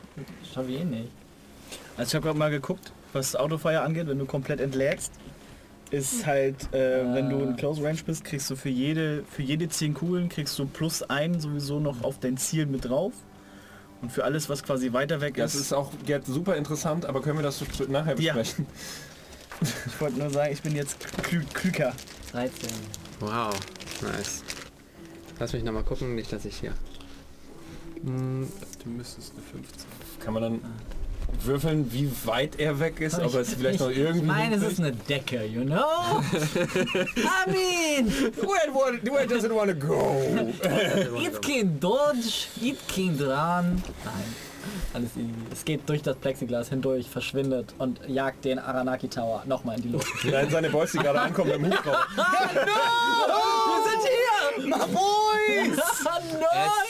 Schau 0.53 0.63
ich 0.63 0.79
eh 0.79 0.83
nicht. 0.83 1.09
Also 1.95 2.09
ich 2.09 2.15
habe 2.15 2.25
gerade 2.27 2.37
mal 2.39 2.51
geguckt, 2.51 2.91
was 3.13 3.35
Autofeuer 3.35 3.81
angeht, 3.81 4.07
wenn 4.07 4.19
du 4.19 4.25
komplett 4.25 4.59
entlägst, 4.61 5.11
ist 5.91 6.25
halt, 6.25 6.73
äh, 6.73 7.03
wenn 7.13 7.29
du 7.29 7.39
in 7.39 7.55
Close 7.55 7.81
Range 7.83 7.99
bist, 8.05 8.23
kriegst 8.25 8.49
du 8.49 8.55
für 8.55 8.69
jede, 8.69 9.23
für 9.29 9.41
jede 9.41 9.69
10 9.69 9.93
Kugeln 9.93 10.29
kriegst 10.29 10.57
du 10.59 10.65
plus 10.65 11.01
ein 11.03 11.39
sowieso 11.39 11.79
noch 11.79 12.03
auf 12.03 12.19
dein 12.19 12.37
Ziel 12.37 12.65
mit 12.65 12.85
drauf. 12.85 13.13
Und 14.01 14.11
für 14.11 14.23
alles, 14.23 14.47
was 14.49 14.61
quasi 14.63 14.93
weiter 14.93 15.21
weg 15.21 15.35
Das 15.35 15.55
ist, 15.55 15.61
ist 15.61 15.73
auch 15.73 15.91
Gerd, 16.05 16.25
super 16.25 16.55
interessant, 16.55 17.05
aber 17.05 17.21
können 17.21 17.39
wir 17.39 17.43
das 17.43 17.57
so 17.59 17.65
nachher 17.87 18.19
Ja. 18.19 18.33
besprechen? 18.33 18.67
ich 19.61 19.99
wollte 20.01 20.19
nur 20.19 20.29
sagen, 20.29 20.53
ich 20.53 20.61
bin 20.61 20.75
jetzt 20.75 20.99
klü 21.23 21.41
klüger. 21.53 21.93
13. 22.31 22.69
Wow. 23.19 23.55
Nice. 24.03 24.43
Lass 25.39 25.53
mich 25.53 25.63
nochmal 25.63 25.83
gucken, 25.83 26.13
nicht 26.15 26.31
dass 26.31 26.45
ich 26.45 26.57
hier. 26.57 26.73
Hm, 28.03 28.47
Du 28.83 28.89
müsstest 28.91 29.33
eine 29.33 29.41
15. 29.41 29.87
Kann 30.23 30.33
man 30.35 30.43
dann 30.43 30.59
würfeln, 31.41 31.91
wie 31.91 32.11
weit 32.25 32.59
er 32.59 32.79
weg 32.79 32.99
ist, 32.99 33.19
ob 33.19 33.33
er 33.33 33.41
es 33.41 33.53
vielleicht 33.53 33.79
noch 33.79 33.89
irgendwie... 33.89 34.19
Ich 34.19 34.25
meine, 34.25 34.55
es 34.55 34.63
ist 34.63 34.79
eine 34.79 34.91
Decke, 34.91 35.45
you 35.45 35.63
know? 35.63 35.77
I 36.35 37.51
mean, 37.51 38.07
Where, 38.37 38.73
where, 38.73 39.13
where 39.13 39.27
does 39.27 39.43
it 39.43 39.53
wanna 39.53 39.73
go? 39.73 40.21
it 41.21 41.41
can 41.41 41.79
dodge, 41.79 42.47
it 42.61 42.77
can 42.87 43.17
run. 43.19 43.81
Nein, 44.05 44.35
alles 44.93 45.11
easy. 45.17 45.33
Es 45.51 45.65
geht 45.65 45.87
durch 45.87 46.01
das 46.01 46.15
Plexiglas 46.17 46.69
hindurch, 46.69 47.09
verschwindet 47.09 47.73
und 47.77 47.99
jagt 48.07 48.45
den 48.45 48.59
Aranaki 48.59 49.07
Tower 49.07 49.43
nochmal 49.45 49.77
in 49.77 49.83
die 49.83 49.89
Luft. 49.89 50.07
Nein, 50.25 50.49
seine 50.49 50.69
Boys, 50.69 50.91
die 50.91 50.99
gerade 50.99 51.21
ankommen 51.21 51.51
im 51.51 51.65
Hubschrauber. 51.65 52.05
Wir 52.15 53.83
sind 53.89 54.65
hier! 54.65 54.67
My 54.67 54.85
boys! 54.87 55.79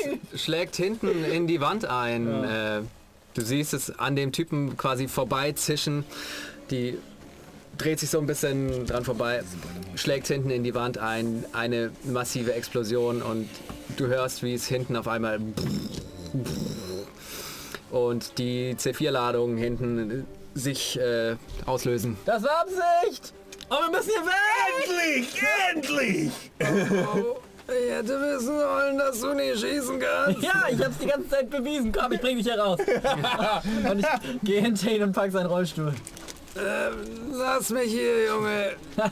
Nein! 0.06 0.20
es 0.34 0.44
schlägt 0.44 0.76
hinten 0.76 1.26
in 1.26 1.48
die 1.48 1.60
Wand 1.62 1.86
ein. 1.86 2.44
Äh, 2.44 2.82
du 3.38 3.44
siehst 3.44 3.74
es 3.74 3.98
an 4.00 4.16
dem 4.16 4.32
Typen 4.32 4.78
quasi 4.78 5.08
vorbeizischen. 5.08 6.04
Die 6.72 6.98
dreht 7.78 8.00
sich 8.00 8.10
so 8.10 8.20
ein 8.20 8.26
bisschen 8.26 8.88
dran 8.88 9.04
vorbei, 9.04 9.44
schlägt 9.96 10.28
hinten 10.28 10.50
in 10.50 10.64
die 10.64 10.74
Wand 10.74 10.98
ein, 10.98 11.46
eine 11.54 11.92
massive 12.04 12.54
Explosion 12.54 13.22
und 13.22 13.48
du 13.98 14.08
hörst, 14.08 14.42
wie 14.42 14.56
es 14.56 14.68
hinten 14.68 14.96
auf 14.96 15.08
einmal 15.08 15.40
und 17.92 18.38
die 18.38 18.76
C4-Ladungen 18.76 19.58
hinten 19.58 20.26
sich 20.56 21.00
äh, 21.00 21.36
auslösen. 21.66 22.18
Das 22.26 22.44
war 22.44 22.62
Absicht! 22.62 23.34
Und 23.70 23.78
wir 23.78 23.98
müssen 23.98 24.10
hier 24.10 24.26
weg! 24.26 25.28
Endlich! 25.74 26.32
Endlich! 26.56 27.44
Ich 27.68 27.92
hätte 27.92 28.20
wissen 28.22 28.56
wollen, 28.56 28.98
dass 28.98 29.20
du 29.20 29.34
nicht 29.34 29.60
schießen 29.60 30.00
kannst. 30.00 30.42
Ja, 30.42 30.66
ich 30.72 30.84
hab's 30.84 30.98
die 31.00 31.08
ganze 31.08 31.30
Zeit 31.30 31.50
bewiesen. 31.50 31.92
Komm, 31.92 32.12
ich 32.14 32.22
bring 32.22 32.38
dich 32.38 32.46
hier 32.46 32.60
raus. 32.60 32.80
und 33.92 34.00
ich 34.00 34.06
gehe 34.44 34.62
hinter 34.62 34.90
ihn 34.92 35.04
und 35.04 35.12
pack 35.14 35.32
seinen 35.32 35.48
Rollstuhl. 35.48 35.94
Lass 37.34 37.70
mich 37.70 37.92
hier, 37.92 38.26
Junge. 38.28 38.72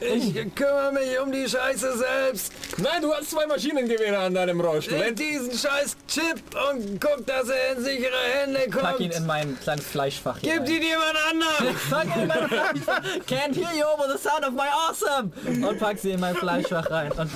Ich 0.00 0.54
kümmere 0.54 0.92
mich 0.92 1.18
um 1.20 1.32
die 1.32 1.48
Scheiße 1.48 1.98
selbst. 1.98 2.52
Nein, 2.78 3.02
du 3.02 3.12
hast 3.12 3.30
zwei 3.30 3.44
Maschinengewehre 3.46 4.16
an 4.18 4.34
deinem 4.34 4.60
Rollstuhl. 4.60 4.98
Leg 4.98 5.16
diesen 5.16 5.50
scheiß 5.50 5.96
Chip 6.06 6.40
und 6.70 7.00
guck, 7.00 7.26
dass 7.26 7.48
er 7.48 7.76
in 7.76 7.82
sichere 7.82 8.12
Hände 8.34 8.60
Pack 8.70 9.00
ihn 9.00 9.10
kommt. 9.10 9.16
in 9.16 9.26
mein 9.26 9.58
kleines 9.60 9.84
Fleischfach 9.84 10.38
hier 10.38 10.52
Gib 10.52 10.60
rein. 10.60 10.66
die 10.66 10.86
jemand 10.86 11.16
anderen. 11.32 11.76
Pack 11.90 12.16
ihn 12.16 12.22
in 12.22 12.28
mein 12.28 12.48
Fleischfach. 12.48 13.00
Can't 13.28 13.54
hear 13.54 13.74
you 13.76 13.84
over 13.92 14.06
the 14.12 14.18
sound 14.22 14.44
of 14.46 14.52
my 14.52 14.68
awesome. 14.88 15.32
Und 15.66 15.78
pack 15.80 15.98
sie 15.98 16.12
in 16.12 16.20
mein 16.20 16.36
Fleischfach 16.36 16.88
rein. 16.88 17.10
Und 17.12 17.30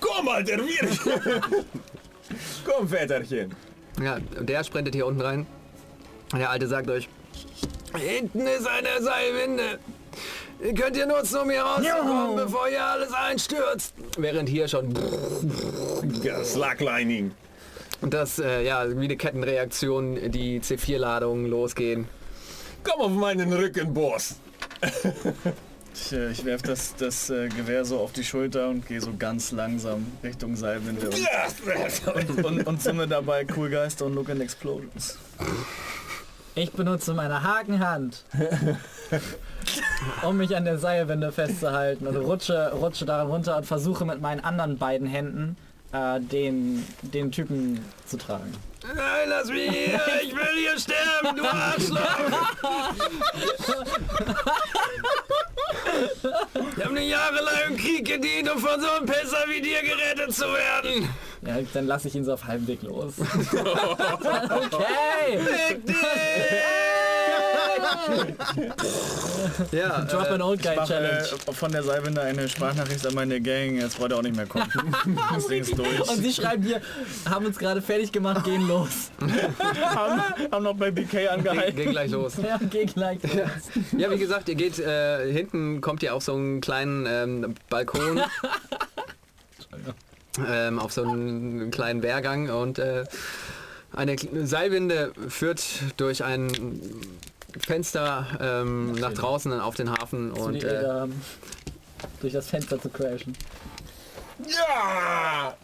Komm, 0.00 0.28
Alter, 0.28 0.56
wir... 0.58 1.40
Komm, 2.64 2.88
Väterchen. 2.88 3.54
Ja, 4.02 4.18
der 4.40 4.64
sprintet 4.64 4.94
hier 4.94 5.06
unten 5.06 5.20
rein. 5.20 5.46
Der 6.32 6.50
Alte 6.50 6.66
sagt 6.68 6.88
euch, 6.88 7.08
hinten 7.98 8.46
ist 8.46 8.66
eine 8.66 9.02
Seilwinde. 9.02 9.78
Ihr 10.62 10.74
könnt 10.74 10.96
ihr 10.96 11.06
nutzen, 11.06 11.38
um 11.40 11.50
hier 11.50 11.62
rauszukommen, 11.62 12.36
bevor 12.36 12.68
hier 12.68 12.84
alles 12.84 13.12
einstürzt. 13.12 13.94
Während 14.16 14.48
hier 14.48 14.68
schon 14.68 14.94
Ja, 16.22 16.44
Slacklining. 16.44 17.32
das, 18.02 18.38
äh, 18.38 18.64
ja, 18.64 18.84
wie 18.98 19.04
eine 19.04 19.16
Kettenreaktion, 19.16 20.30
die 20.30 20.60
C4-Ladungen 20.60 21.46
losgehen. 21.46 22.08
Komm 22.84 23.00
auf 23.00 23.10
meinen 23.12 23.52
Rücken, 23.52 23.92
Boss. 23.92 24.36
Ich, 25.94 26.12
äh, 26.12 26.30
ich 26.30 26.44
werf 26.44 26.62
das, 26.62 26.94
das 26.96 27.30
äh, 27.30 27.48
Gewehr 27.48 27.84
so 27.84 27.98
auf 27.98 28.12
die 28.12 28.24
Schulter 28.24 28.68
und 28.68 28.86
gehe 28.86 29.00
so 29.00 29.12
ganz 29.18 29.52
langsam 29.52 30.06
Richtung 30.22 30.56
Seilwinde 30.56 31.06
und, 31.08 31.18
Ja. 31.18 32.12
und, 32.14 32.44
und, 32.44 32.66
und 32.66 32.82
summe 32.82 33.08
dabei 33.08 33.46
Cool 33.56 33.70
Geister 33.70 34.06
und 34.06 34.14
Look 34.14 34.30
and 34.30 34.40
Explosions. 34.40 35.18
ich 36.54 36.72
benutze 36.72 37.14
meine 37.14 37.42
Hakenhand. 37.42 38.24
Um 40.22 40.36
mich 40.36 40.56
an 40.56 40.64
der 40.64 40.78
Seilwinde 40.78 41.32
festzuhalten 41.32 42.06
und 42.06 42.16
rutsche, 42.16 42.72
rutsche 42.72 43.04
daran 43.04 43.26
runter 43.28 43.56
und 43.58 43.66
versuche 43.66 44.04
mit 44.04 44.20
meinen 44.20 44.40
anderen 44.40 44.78
beiden 44.78 45.06
Händen 45.06 45.56
äh, 45.92 46.20
den, 46.20 46.84
den 47.02 47.30
Typen 47.32 47.80
zu 48.06 48.16
tragen. 48.16 48.52
Nein, 48.82 49.28
lass 49.28 49.48
mich 49.48 49.70
hier! 49.70 50.00
Ich 50.22 50.34
will 50.34 50.56
hier 50.56 50.78
sterben, 50.78 51.36
du 51.36 51.44
Arschloch! 51.44 52.94
Ich 56.54 56.84
habe 56.84 56.90
eine 56.90 57.02
jahrelang 57.02 57.54
im 57.68 57.76
Krieg 57.76 58.06
gedient, 58.06 58.50
um 58.50 58.58
von 58.58 58.80
so 58.80 58.90
einem 58.90 59.06
Pisser 59.06 59.44
wie 59.48 59.60
dir 59.60 59.82
gerettet 59.82 60.34
zu 60.34 60.44
werden. 60.44 61.08
Ja, 61.46 61.56
dann 61.72 61.86
lasse 61.86 62.08
ich 62.08 62.14
ihn 62.14 62.24
so 62.24 62.34
auf 62.34 62.44
halbem 62.44 62.66
Weg 62.66 62.82
los. 62.82 63.14
okay! 63.52 65.38
Ja, 69.72 70.02
Drop 70.02 70.26
äh, 70.26 70.28
an 70.28 70.42
Old 70.42 70.62
Guy 70.62 70.76
Challenge. 70.86 71.24
äh, 71.46 71.52
von 71.52 71.72
der 71.72 71.82
Seilwinde 71.82 72.20
eine 72.20 72.48
Sprachnachricht 72.48 73.06
an 73.06 73.14
meine 73.14 73.40
Gang, 73.40 73.76
jetzt 73.76 73.98
wollte 74.00 74.14
er 74.14 74.18
auch 74.18 74.22
nicht 74.22 74.36
mehr 74.36 74.46
kommen. 74.46 74.68
das 75.34 75.46
Ding 75.46 75.62
ist 75.62 75.78
durch. 75.78 76.00
Und 76.00 76.22
sie 76.22 76.32
schreiben 76.32 76.62
hier, 76.62 76.80
haben 77.28 77.46
uns 77.46 77.58
gerade 77.58 77.80
fertig 77.80 78.12
gemacht, 78.12 78.44
gehen 78.44 78.66
los. 78.68 79.10
haben, 79.94 80.22
haben 80.50 80.64
noch 80.64 80.76
bei 80.76 80.90
BK 80.90 81.28
angehalten. 81.28 81.76
geht 81.76 81.90
gleich 81.90 82.10
los. 82.10 82.34
Ja, 82.42 82.58
geh 82.70 82.84
gleich 82.84 83.22
los. 83.22 83.84
Ja, 83.96 84.10
wie 84.10 84.18
gesagt, 84.18 84.48
ihr 84.48 84.56
geht 84.56 84.78
äh, 84.78 85.32
hinten, 85.32 85.80
kommt 85.80 86.02
ihr 86.02 86.14
auf 86.14 86.22
so 86.22 86.34
einen 86.34 86.60
kleinen 86.60 87.06
ähm, 87.06 87.54
Balkon. 87.68 88.20
Ähm, 90.46 90.78
auf 90.78 90.92
so 90.92 91.02
einen 91.02 91.70
kleinen 91.70 92.02
Wehrgang 92.02 92.50
und 92.50 92.78
äh, 92.78 93.04
eine 93.92 94.16
Seilwinde 94.44 95.12
führt 95.28 95.64
durch 95.96 96.22
ein 96.22 96.80
Fenster 97.58 98.26
ähm, 98.40 98.92
nach 98.92 99.12
draußen 99.12 99.52
auf 99.60 99.74
den 99.74 99.90
Hafen 99.90 100.34
Zu 100.34 100.42
und 100.42 100.54
die 100.54 100.60
äh, 100.60 100.76
Räder 100.76 101.00
haben, 101.00 101.22
durch 102.20 102.32
das 102.32 102.48
Fenster 102.48 102.80
zu 102.80 102.88
crashen. 102.88 103.36
Ja! 104.46 105.56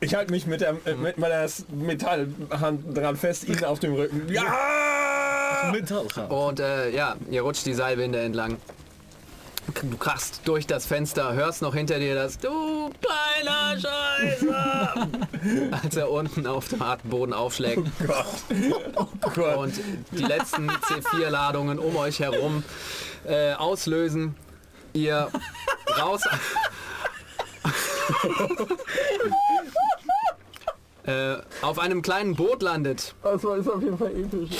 Ich 0.00 0.14
halte 0.14 0.32
mich 0.32 0.46
mit, 0.46 0.60
der, 0.60 0.76
äh, 0.84 0.94
mit 0.94 1.16
meiner 1.16 1.46
Metallhand 1.72 2.96
dran 2.96 3.16
fest, 3.16 3.48
ihn 3.48 3.64
auf 3.64 3.78
dem 3.78 3.94
Rücken. 3.94 4.28
Ja! 4.28 4.42
Und 6.28 6.60
äh, 6.60 6.90
ja, 6.90 7.16
ihr 7.30 7.42
rutscht 7.42 7.64
die 7.64 7.74
Seilwinde 7.74 8.18
entlang. 8.20 8.56
Du 9.66 9.96
krachst 9.96 10.42
durch 10.44 10.66
das 10.66 10.84
Fenster, 10.86 11.32
hörst 11.32 11.62
noch 11.62 11.74
hinter 11.74 11.98
dir 11.98 12.14
das 12.14 12.38
Du 12.38 12.90
kleiner 13.00 13.80
Scheiße! 13.80 14.54
Als 15.82 15.96
er 15.96 16.10
unten 16.10 16.46
auf 16.46 16.68
dem 16.68 16.84
harten 16.84 17.08
Boden 17.08 17.32
aufschlägt. 17.32 17.82
Oh 18.96 19.06
Gott. 19.34 19.56
Und 19.56 19.74
die 20.12 20.22
letzten 20.22 20.70
C4-Ladungen 20.70 21.78
um 21.78 21.96
euch 21.96 22.20
herum 22.20 22.62
äh, 23.26 23.54
auslösen. 23.54 24.36
Ihr 24.92 25.28
raus. 25.98 26.22
äh, 31.06 31.36
auf 31.62 31.78
einem 31.78 32.02
kleinen 32.02 32.36
Boot 32.36 32.62
landet. 32.62 33.14
Das 33.22 33.42
war 33.44 33.56
ist 33.56 33.68
auf 33.68 33.82
jeden 33.82 33.98
Fall 33.98 34.12
episch. 34.12 34.50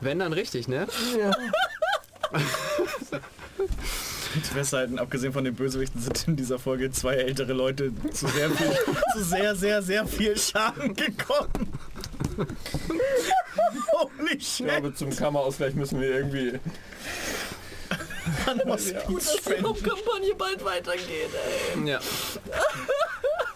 Wenn 0.00 0.18
dann 0.20 0.32
richtig, 0.32 0.68
ne? 0.68 0.86
Festhalten, 4.52 4.98
abgesehen 4.98 5.32
von 5.32 5.44
den 5.44 5.54
Bösewichten 5.54 6.00
sind 6.00 6.28
in 6.28 6.36
dieser 6.36 6.58
Folge 6.58 6.90
zwei 6.90 7.14
ältere 7.14 7.52
Leute 7.52 7.92
zu 8.12 8.26
sehr 8.28 8.50
viel, 8.50 8.72
zu 9.14 9.24
sehr, 9.24 9.54
sehr, 9.56 9.82
sehr 9.82 10.06
viel 10.06 10.36
Schaden 10.36 10.94
gekommen. 10.94 11.72
Holy 13.92 14.36
Ich 14.36 14.46
shit. 14.48 14.66
glaube, 14.66 14.94
zum 14.94 15.14
Kammerausgleich 15.14 15.74
müssen 15.74 16.00
wir 16.00 16.08
irgendwie... 16.10 16.58
Was 18.64 18.92
Gut, 19.06 19.22
dass 19.22 19.36
die 19.44 19.62
Hauptkampagne 19.62 20.34
bald 20.36 20.64
weitergeht, 20.64 21.30
ey. 21.76 21.88
Ja. 21.88 22.00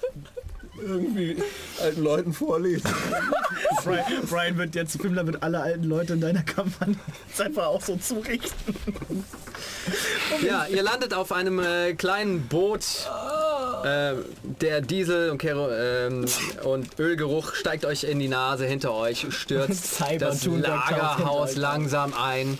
irgendwie 0.81 1.37
alten 1.81 2.03
Leuten 2.03 2.33
vorlesen. 2.33 2.91
Brian, 3.85 4.05
Brian 4.29 4.59
wird 4.59 4.75
jetzt 4.75 5.01
Fimmler 5.01 5.27
wird 5.27 5.43
alle 5.43 5.61
alten 5.61 5.85
Leute 5.85 6.15
in 6.15 6.21
deiner 6.21 6.43
Kampagne 6.43 6.97
einfach 7.39 7.67
auch 7.67 7.83
so 7.83 7.97
zurichten. 7.97 8.75
Ja, 10.45 10.67
ihr 10.67 10.83
landet 10.83 11.15
auf 11.15 11.33
einem 11.33 11.59
äh, 11.59 11.95
kleinen 11.95 12.47
Boot. 12.47 13.09
Äh, 13.85 14.15
der 14.61 14.81
Diesel 14.81 15.31
und, 15.31 15.39
Kero, 15.39 15.69
ähm, 15.71 16.27
und 16.65 16.99
Ölgeruch 16.99 17.55
steigt 17.55 17.85
euch 17.85 18.05
in 18.05 18.19
die 18.19 18.29
Nase 18.29 18.67
hinter 18.67 18.95
euch, 18.95 19.27
stürzt 19.31 20.03
das 20.19 20.45
Lagerhaus 20.45 21.57
langsam 21.57 22.15
ein. 22.15 22.59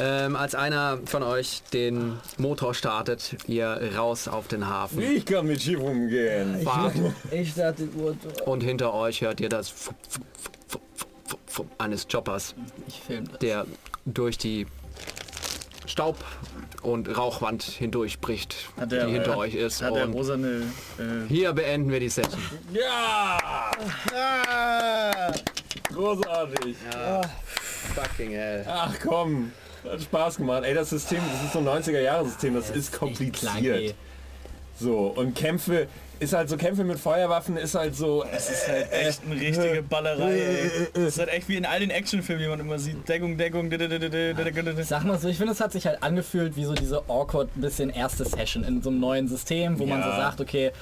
Ähm, 0.00 0.36
als 0.36 0.54
einer 0.54 0.98
von 1.06 1.22
euch 1.22 1.62
den 1.72 2.18
Motor 2.36 2.74
startet, 2.74 3.36
ihr 3.46 3.80
raus 3.96 4.28
auf 4.28 4.48
den 4.48 4.68
Hafen. 4.68 5.02
Ich 5.02 5.24
kann 5.24 5.46
mit 5.46 5.62
Schiff 5.62 5.80
umgehen. 5.80 6.60
Fahrt 6.62 6.94
Ich 7.30 7.50
starte 7.50 7.86
die 7.86 7.98
Uhr. 7.98 8.16
und 8.44 8.62
hinter 8.62 8.94
euch 8.94 9.20
hört 9.20 9.40
ihr 9.40 9.48
das 9.48 9.72
eines 11.78 12.06
Choppers, 12.06 12.54
Ich 12.86 13.02
der 13.40 13.66
durch 14.04 14.38
die 14.38 14.66
Staub- 15.88 16.22
und 16.82 17.16
Rauchwand 17.16 17.62
hindurchbricht, 17.62 18.54
Hat 18.78 18.92
der, 18.92 19.06
die 19.06 19.12
hinter 19.14 19.32
äh, 19.32 19.36
euch 19.36 19.54
ist. 19.54 19.82
Hat 19.82 19.94
der 19.94 20.06
rosane... 20.06 20.62
Äh, 20.98 21.28
hier 21.28 21.52
beenden 21.54 21.90
wir 21.90 21.98
die 21.98 22.10
Session. 22.10 22.40
Ja! 22.72 23.38
ah, 24.14 25.32
Großartig. 25.92 26.76
Fucking 27.94 28.30
hell. 28.30 28.66
Ach 28.68 28.94
komm. 29.02 29.52
Hat 29.90 30.02
Spaß 30.02 30.36
gemacht. 30.36 30.64
Ey, 30.64 30.74
das 30.74 30.90
System, 30.90 31.20
das 31.32 31.44
ist 31.44 31.52
so 31.54 31.60
ein 31.60 31.66
90er-Jahre-System, 31.66 32.54
das 32.54 32.70
ist 32.70 32.90
Echt 32.90 32.98
kompliziert. 32.98 33.52
clunky. 33.54 33.94
So, 34.78 35.06
und 35.16 35.34
Kämpfe, 35.34 35.88
ist 36.20 36.32
halt 36.32 36.48
so, 36.48 36.56
Kämpfe 36.56 36.84
mit 36.84 36.98
Feuerwaffen 36.98 37.56
ist 37.56 37.74
halt 37.74 37.94
so... 37.94 38.24
es 38.24 38.50
ist 38.50 38.68
halt 38.68 38.92
echt 38.92 39.22
eine 39.24 39.40
richtige 39.40 39.82
Ballerei, 39.82 40.32
ey. 40.32 40.70
Es 40.94 41.00
ist 41.00 41.18
halt 41.18 41.28
echt 41.30 41.48
wie 41.48 41.56
in 41.56 41.64
all 41.64 41.80
den 41.80 41.90
Actionfilmen, 41.90 42.42
die 42.42 42.48
man 42.48 42.60
immer 42.60 42.78
sieht. 42.78 43.08
Deckung, 43.08 43.36
Deckung, 43.36 43.70
sag 44.82 45.04
mal 45.04 45.18
so, 45.18 45.28
ich 45.28 45.36
finde, 45.36 45.52
es 45.52 45.60
hat 45.60 45.72
sich 45.72 45.86
halt 45.86 46.02
angefühlt 46.02 46.56
wie 46.56 46.64
so 46.64 46.74
diese 46.74 47.02
awkward 47.08 47.48
bisschen 47.54 47.90
erste 47.90 48.24
Session 48.24 48.64
in 48.64 48.82
so 48.82 48.90
einem 48.90 49.00
neuen 49.00 49.28
System, 49.28 49.78
wo 49.78 49.86
man 49.86 50.02
so 50.02 50.08
sagt, 50.08 50.40
okay, 50.40 50.72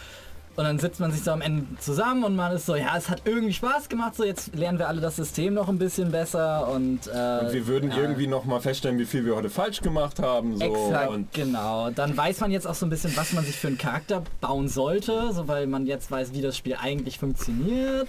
und 0.56 0.64
dann 0.64 0.78
sitzt 0.78 1.00
man 1.00 1.12
sich 1.12 1.22
so 1.22 1.30
am 1.30 1.40
Ende 1.42 1.64
zusammen 1.80 2.24
und 2.24 2.34
man 2.36 2.52
ist 2.52 2.66
so, 2.66 2.74
ja, 2.76 2.96
es 2.96 3.08
hat 3.08 3.22
irgendwie 3.24 3.52
Spaß 3.52 3.88
gemacht, 3.88 4.14
so 4.16 4.24
jetzt 4.24 4.54
lernen 4.54 4.78
wir 4.78 4.88
alle 4.88 5.00
das 5.00 5.16
System 5.16 5.54
noch 5.54 5.68
ein 5.68 5.78
bisschen 5.78 6.10
besser 6.10 6.68
und, 6.68 7.06
äh, 7.06 7.38
Und 7.44 7.52
wir 7.52 7.66
würden 7.66 7.90
ja. 7.90 7.98
irgendwie 7.98 8.26
noch 8.26 8.44
mal 8.44 8.60
feststellen, 8.60 8.98
wie 8.98 9.04
viel 9.04 9.24
wir 9.24 9.36
heute 9.36 9.50
falsch 9.50 9.80
gemacht 9.82 10.18
haben. 10.20 10.56
So. 10.56 10.64
Exakt, 10.64 11.10
Und 11.10 11.32
genau. 11.32 11.90
Dann 11.90 12.16
weiß 12.16 12.40
man 12.40 12.50
jetzt 12.50 12.66
auch 12.66 12.74
so 12.74 12.86
ein 12.86 12.90
bisschen, 12.90 13.16
was 13.16 13.32
man 13.32 13.44
sich 13.44 13.56
für 13.56 13.68
einen 13.68 13.78
Charakter 13.78 14.22
bauen 14.40 14.68
sollte, 14.68 15.32
so 15.32 15.46
weil 15.48 15.66
man 15.66 15.86
jetzt 15.86 16.10
weiß, 16.10 16.32
wie 16.32 16.40
das 16.42 16.56
Spiel 16.56 16.76
eigentlich 16.80 17.18
funktioniert. 17.18 18.08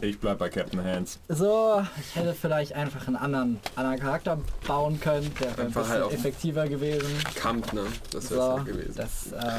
ich 0.00 0.18
bleib 0.18 0.38
bei 0.38 0.48
Captain 0.48 0.82
Hands. 0.82 1.18
So, 1.28 1.82
ich 2.00 2.16
hätte 2.16 2.34
vielleicht 2.34 2.74
einfach 2.74 3.06
einen 3.06 3.16
anderen, 3.16 3.60
anderen 3.76 3.98
Charakter 3.98 4.38
bauen 4.66 4.98
können, 5.00 5.30
der 5.40 5.48
wäre 5.50 5.60
ein 5.60 5.66
Einfach 5.68 5.82
bisschen 5.82 6.02
halt 6.02 6.12
effektiver 6.12 6.66
gewesen. 6.68 7.08
Kampf, 7.34 7.72
ne? 7.72 7.82
Das 8.10 8.30
wäre 8.30 8.40
So, 8.40 8.52
halt 8.56 8.66
gewesen. 8.66 8.94
das, 8.96 9.32
äh, 9.32 9.50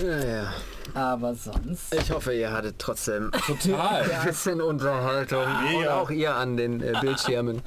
Ja, 0.00 0.24
ja. 0.24 0.52
aber 0.94 1.34
sonst. 1.34 1.94
Ich 1.94 2.10
hoffe, 2.10 2.32
ihr 2.34 2.52
hattet 2.52 2.76
trotzdem 2.78 3.30
Total. 3.46 4.02
ein 4.10 4.26
bisschen 4.26 4.60
Unterhaltung. 4.60 5.44
Und 5.76 5.88
auch 5.88 6.10
ihr 6.10 6.34
an 6.34 6.56
den 6.56 6.80
äh, 6.82 6.94
Bildschirmen. 7.00 7.62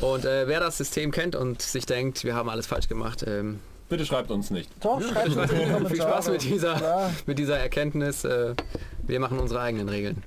Und 0.00 0.24
äh, 0.24 0.48
wer 0.48 0.60
das 0.60 0.78
System 0.78 1.10
kennt 1.10 1.36
und 1.36 1.62
sich 1.62 1.86
denkt, 1.86 2.24
wir 2.24 2.34
haben 2.34 2.48
alles 2.48 2.66
falsch 2.66 2.88
gemacht, 2.88 3.24
ähm, 3.26 3.60
Bitte 3.88 4.06
schreibt 4.06 4.30
uns 4.30 4.50
nicht. 4.50 4.70
Doch, 4.80 5.00
schreibt 5.00 5.36
uns 5.36 5.50
Kommentare. 5.50 5.86
viel 5.90 6.02
Spaß 6.02 6.28
mit 6.30 6.42
dieser, 6.42 6.74
Klar. 6.74 7.10
mit 7.26 7.38
dieser 7.38 7.58
Erkenntnis. 7.58 8.24
Äh, 8.24 8.54
wir 9.02 9.20
machen 9.20 9.38
unsere 9.38 9.60
eigenen 9.60 9.90
Regeln. 9.90 10.24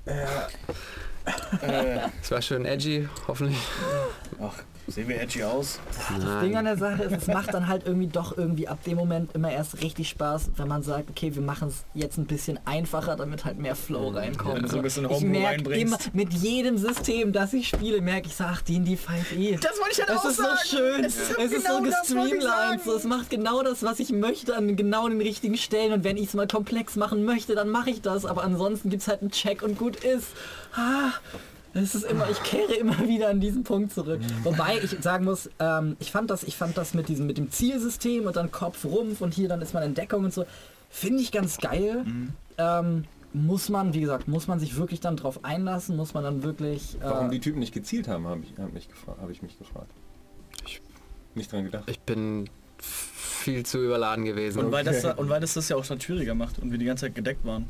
Es 2.22 2.32
war 2.32 2.42
schön 2.42 2.66
edgy, 2.66 3.10
hoffentlich. 3.28 3.58
Ach, 4.40 4.54
sehen 4.88 5.07
wir 5.07 5.19
edgy 5.22 5.43
aus? 5.43 5.80
Das 6.19 6.41
Ding 6.41 6.56
an 6.56 6.66
der 6.66 6.77
Sache 6.77 7.03
ist, 7.03 7.11
es 7.24 7.27
macht 7.27 7.53
dann 7.53 7.67
halt 7.67 7.85
irgendwie 7.85 8.07
doch 8.07 8.38
irgendwie 8.38 8.67
ab 8.67 8.83
dem 8.85 8.98
Moment 8.98 9.33
immer 9.35 9.51
erst 9.51 9.82
richtig 9.82 10.09
Spaß, 10.09 10.51
wenn 10.56 10.67
man 10.67 10.82
sagt, 10.83 11.09
okay, 11.09 11.35
wir 11.35 11.41
machen 11.41 11.67
es 11.67 11.83
jetzt 11.93 12.17
ein 12.17 12.25
bisschen 12.25 12.59
einfacher, 12.66 13.16
damit 13.16 13.43
halt 13.45 13.57
mehr 13.57 13.75
Flow 13.75 14.09
reinkommt. 14.09 14.56
Wenn 14.56 14.61
du 14.64 14.69
so 14.69 14.77
ein 14.77 14.83
bisschen 14.83 15.09
ich 15.09 15.45
reinbringst. 15.45 15.82
immer, 15.82 15.98
mit 16.14 16.33
jedem 16.33 16.77
System, 16.77 17.33
das 17.33 17.53
ich 17.53 17.67
spiele, 17.67 18.01
merke 18.01 18.27
ich, 18.27 18.35
so, 18.35 18.45
ach, 18.45 18.61
D&D 18.61 18.93
5e. 18.95 19.59
Das 19.59 19.77
wollte 19.80 19.91
ich 19.91 19.99
halt 19.99 20.09
Es 20.09 20.17
auch 20.17 20.30
ist 20.30 20.38
sagen. 20.38 20.57
so 20.64 20.77
schön, 20.77 21.03
Es 21.03 21.17
ist 21.19 21.38
genau 21.38 21.77
so 21.77 21.82
gestreamlined, 21.83 22.83
so, 22.83 22.95
es 22.95 23.03
macht 23.03 23.30
genau 23.30 23.64
das, 23.64 23.83
was 23.83 23.99
ich 23.99 24.11
möchte, 24.11 24.56
an 24.56 24.75
genau 24.75 25.09
den 25.09 25.19
richtigen 25.22 25.57
Stellen 25.57 25.91
und 25.91 26.03
wenn 26.03 26.17
ich 26.17 26.27
es 26.27 26.33
mal 26.33 26.48
komplex 26.48 26.95
machen 26.95 27.25
möchte, 27.25 27.56
dann 27.56 27.69
mache 27.69 27.90
ich 27.90 28.01
das, 28.01 28.25
aber 28.25 28.43
ansonsten 28.43 28.90
gibt 28.90 29.01
es 29.01 29.07
halt 29.07 29.22
einen 29.22 29.32
Check 29.32 29.64
und 29.64 29.77
gut 29.77 29.98
ist. 29.98 30.27
Ah, 30.75 31.11
es 31.74 31.96
ist 31.96 32.04
immer, 32.06 32.30
ich 32.30 32.42
kehre 32.44 32.74
immer 32.74 32.98
wieder 33.08 33.30
an 33.30 33.40
diesen 33.40 33.64
Punkt 33.64 33.94
zurück. 33.94 34.20
Wobei 34.44 34.80
ich 34.84 34.98
sagen 35.02 35.26
muss, 35.26 35.50
ähm, 35.60 35.96
ich 36.00 36.12
fand 36.12 36.30
das, 36.30 36.44
ich 36.44 36.56
fand 36.56 36.78
das 36.78 36.94
mit 36.94 37.08
diesem, 37.10 37.28
mit 37.28 37.38
dem 37.38 37.52
Zielsystem 37.52 38.26
und 38.26 38.36
dann 38.36 38.52
Kopf, 38.52 38.86
Rumpf 38.86 39.22
und 39.22 39.34
hier 39.34 39.48
dann 39.50 39.62
ist 39.62 39.74
man 39.74 39.84
in 39.84 39.94
Deckung 39.94 40.26
und 40.26 40.34
so, 40.34 40.46
finde 40.90 41.22
ich 41.22 41.32
ganz 41.32 41.58
geil. 41.58 42.06
Ähm, 42.58 43.04
muss 43.34 43.70
man, 43.70 43.94
wie 43.94 44.02
gesagt, 44.02 44.28
muss 44.28 44.48
man 44.48 44.60
sich 44.60 44.78
wirklich 44.78 45.00
dann 45.00 45.18
drauf 45.18 45.44
einlassen, 45.44 45.96
muss 45.96 46.14
man 46.14 46.24
dann 46.24 46.44
wirklich. 46.44 46.96
Äh, 46.96 47.04
Warum 47.04 47.30
die 47.30 47.40
Typen 47.40 47.60
nicht 47.60 47.74
gezielt 47.74 48.08
haben, 48.08 48.26
habe 48.26 48.42
ich, 48.42 48.58
hab 48.58 48.74
mich, 48.74 48.88
hab 49.06 49.30
ich 49.30 49.42
mich 49.42 49.60
gefragt. 49.60 49.92
Ich 50.66 50.82
nicht 51.36 51.52
dran 51.52 51.66
gedacht. 51.66 51.84
Ich 51.88 52.00
bin 52.00 52.50
viel 52.80 53.66
zu 53.66 53.84
überladen 53.84 54.26
gewesen. 54.26 54.60
Und 54.60 54.72
weil, 54.72 54.84
das, 54.84 55.06
Okay. 55.06 55.20
und 55.20 55.30
weil 55.30 55.40
das 55.42 55.54
das 55.54 55.70
ja 55.70 55.76
auch 55.76 55.86
dann 55.86 56.02
schwieriger 56.02 56.34
macht 56.36 56.60
und 56.60 56.72
wir 56.72 56.78
die 56.78 56.86
ganze 56.86 57.06
Zeit 57.06 57.16
gedeckt 57.16 57.46
waren. 57.46 57.68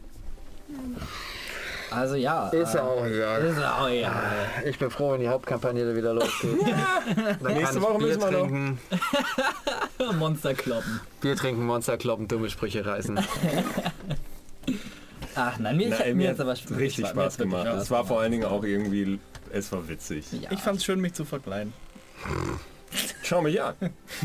Also 1.92 2.16
ja. 2.16 2.50
Ist 2.50 2.76
äh, 2.76 2.80
auch 2.80 3.06
egal. 3.06 3.44
Ist 3.44 3.64
auch 3.64 3.90
ja. 3.90 4.22
Ich 4.66 4.78
bin 4.78 4.90
froh, 4.90 5.14
wenn 5.14 5.22
die 5.22 5.28
Hauptkampagne 5.28 5.96
wieder 5.96 6.14
losgeht. 6.14 6.60
Dann 7.42 7.54
Nächste 7.54 7.82
Woche 7.82 7.98
Bier 7.98 8.08
müssen 8.08 8.22
wir 8.22 8.32
noch. 8.32 8.48
trinken, 8.48 8.80
Monster 10.18 10.54
kloppen. 10.54 11.00
Bier 11.22 11.36
trinken, 11.36 11.66
Monster 11.66 11.98
kloppen, 11.98 12.28
dumme 12.28 12.50
Sprüche 12.50 12.86
reißen. 12.86 13.20
Ach 15.36 15.60
nein, 15.60 15.78
mir, 15.78 15.90
Na, 15.90 16.06
mir, 16.06 16.16
mir 16.16 16.30
hat's 16.30 16.40
aber 16.40 16.56
richtig 16.78 17.06
mir 17.06 17.12
Spaß 17.12 17.38
gemacht. 17.38 17.68
Spaß 17.68 17.84
Es 17.84 17.92
war 17.92 18.06
vor 18.06 18.20
allen 18.22 18.32
Dingen 18.32 18.46
auch 18.46 18.64
irgendwie, 18.64 19.20
es 19.52 19.72
war 19.72 19.88
witzig. 19.88 20.26
Ja. 20.32 20.52
Ich 20.52 20.60
fand's 20.60 20.84
schön, 20.84 21.00
mich 21.00 21.14
zu 21.14 21.26
verkleiden. 21.26 21.74
Schau 23.22 23.42
mich 23.42 23.62
an. 23.62 23.76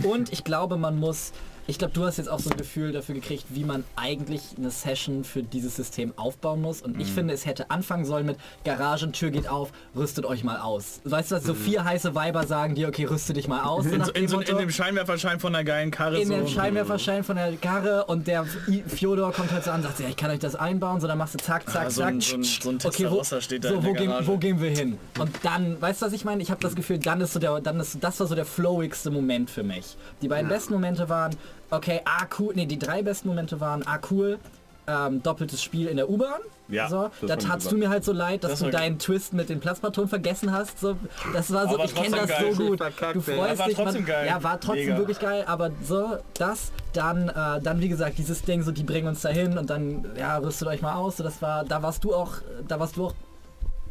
Und 0.03 0.33
ich 0.33 0.45
glaube, 0.45 0.77
man 0.77 0.99
muss. 0.99 1.33
Ich 1.69 1.79
glaube, 1.79 1.95
du 1.95 2.05
hast 2.05 2.17
jetzt 2.19 2.29
auch 2.29 2.41
so 2.41 2.51
ein 2.51 2.57
Gefühl 2.57 2.91
dafür 2.93 3.15
gekriegt, 3.15 3.45
wie 3.51 3.63
man 3.65 3.85
eigentlich 3.95 4.43
eine 4.59 4.71
Session 4.71 5.23
für 5.23 5.43
dieses 5.45 5.77
System 5.77 6.13
aufbauen 6.17 6.61
muss. 6.61 6.83
Und 6.83 7.01
ich 7.01 7.09
Mhm. 7.11 7.15
finde, 7.15 7.35
es 7.35 7.47
hätte 7.47 7.71
anfangen 7.71 8.05
sollen 8.05 8.27
mit 8.27 8.37
Garagentür 8.65 9.31
geht 9.31 9.47
auf, 9.49 9.71
rüstet 9.95 10.27
euch 10.27 10.43
mal 10.43 10.59
aus. 10.59 11.01
Weißt 11.05 11.31
du, 11.31 11.37
was 11.37 11.45
Mhm. 11.45 11.47
so 11.47 11.55
vier 11.55 11.85
heiße 11.85 12.15
Weiber 12.17 12.47
sagen 12.49 12.75
dir, 12.75 12.89
okay, 12.89 13.05
rüste 13.05 13.33
dich 13.33 13.47
mal 13.47 13.63
aus. 13.63 13.85
So 13.85 13.91
In, 13.95 14.05
so, 14.05 14.11
dem 14.13 14.23
in, 14.25 14.29
so, 14.29 14.41
in 14.41 14.59
dem 14.59 14.71
Scheinwerferschein 14.71 15.39
von 15.39 15.55
einer 15.55 15.63
geilen 15.65 15.91
Karre. 15.93 16.19
in 16.21 16.27
so. 16.29 16.35
dem 16.35 16.49
Scheinwerferschein 16.49 17.23
von 17.23 17.37
der 17.37 17.53
Karre 17.57 18.07
und 18.07 18.27
der 18.27 18.45
Fjodor 18.89 19.33
kommt 19.33 19.53
halt 19.53 19.63
so 19.65 19.71
an 19.71 19.77
und 19.81 19.83
sagt, 19.87 20.01
ja, 20.01 20.09
ich 20.09 20.17
kann 20.17 20.31
euch 20.31 20.41
das 20.41 20.57
einbauen, 20.57 21.01
so 21.01 21.07
dann 21.07 21.19
machst 21.19 21.35
du 21.35 21.39
zack, 21.39 21.69
zack, 21.71 21.87
Ah, 21.87 21.91
so 21.91 22.01
zack. 22.01 22.11
ein- 22.11 22.21
so 22.21 22.37
ein- 22.37 22.43
so 22.45 22.69
ein 22.71 22.79
okay, 22.85 23.07
wo, 23.09 23.23
steht 23.41 23.65
da 23.65 23.69
so, 23.71 23.77
wo, 23.85 23.93
der 23.93 24.07
gehen, 24.07 24.13
wo 24.27 24.37
gehen 24.37 24.61
wir 24.61 24.71
hin? 24.71 24.99
Und 25.19 25.31
dann, 25.45 25.81
weißt 25.81 26.03
du, 26.03 26.07
was 26.07 26.13
ich 26.13 26.25
meine? 26.25 26.43
Ich 26.43 26.51
habe 26.51 26.61
das 26.61 26.75
Gefühl, 26.75 26.99
dann 26.99 27.21
ist 27.21 27.33
so 27.35 27.39
der, 27.39 27.61
dann 27.61 27.79
ist, 27.79 27.99
das 28.01 28.19
war 28.19 28.27
so 28.27 28.35
der 28.35 28.47
flowigste 28.47 29.11
Moment 29.11 29.49
für 29.49 29.63
mich. 29.63 29.97
Die 30.23 30.29
beiden 30.29 30.49
besten 30.49 30.73
Momente 30.73 31.09
waren, 31.09 31.37
okay, 31.73 32.01
ah 32.05 32.27
cool, 32.39 32.53
nee, 32.55 32.67
die 32.67 32.79
drei 32.79 33.03
besten 33.03 33.29
Momente 33.29 33.61
waren, 33.61 33.83
ah 33.87 33.99
cool, 34.11 34.39
ähm, 34.87 35.23
doppeltes 35.23 35.63
Spiel 35.63 35.87
in 35.89 35.97
der 35.97 36.09
U-Bahn. 36.11 36.41
Ja, 36.69 36.89
so, 36.89 37.11
das 37.21 37.29
da 37.29 37.37
tatst 37.37 37.71
du 37.71 37.77
mir 37.77 37.91
halt 37.91 38.03
so 38.03 38.13
leid, 38.13 38.45
dass 38.45 38.53
Das 38.53 38.61
du 38.61 38.71
deinen 38.71 38.99
Twist 38.99 39.35
mit 39.35 39.49
den 39.51 39.61
Plasmaton 39.61 40.09
vergessen 40.09 40.53
hast. 40.53 40.81
So, 40.81 40.97
das 41.35 41.53
war 41.53 41.69
so, 41.69 41.75
Aber 41.75 41.85
ich 41.85 41.95
kenne 41.95 42.17
das 42.17 42.31
geil. 42.31 42.55
so 42.55 42.67
gut. 42.67 42.81
Du 42.81 43.21
freust 43.21 43.59
war 43.59 43.69
dich, 43.69 43.77
man, 43.77 43.87
trotzdem 43.87 44.07
geil. 44.07 44.27
ja, 44.27 44.43
war 44.43 44.59
trotzdem 44.59 44.87
Mega. 44.87 44.99
wirklich 44.99 45.19
geil, 45.19 45.45
aber 45.47 45.71
so, 45.83 46.17
das, 46.35 46.73
dann, 46.95 47.29
äh, 47.29 47.61
dann 47.61 47.81
wie 47.81 47.89
gesagt, 47.91 48.17
dieses 48.17 48.43
Ding, 48.43 48.63
so 48.63 48.73
die 48.73 48.85
bringen 48.85 49.09
uns 49.09 49.21
dahin 49.21 49.59
und 49.59 49.69
dann, 49.69 50.07
ja, 50.19 50.39
rüstet 50.39 50.67
euch 50.69 50.81
mal 50.83 50.95
aus. 50.95 51.19
So, 51.19 51.25
das 51.25 51.43
war, 51.43 51.65
da 51.65 51.83
warst 51.83 52.05
du 52.05 52.15
auch, 52.15 52.37
da 52.67 52.81
warst 52.81 52.97
du 52.97 53.07
auch, 53.07 53.15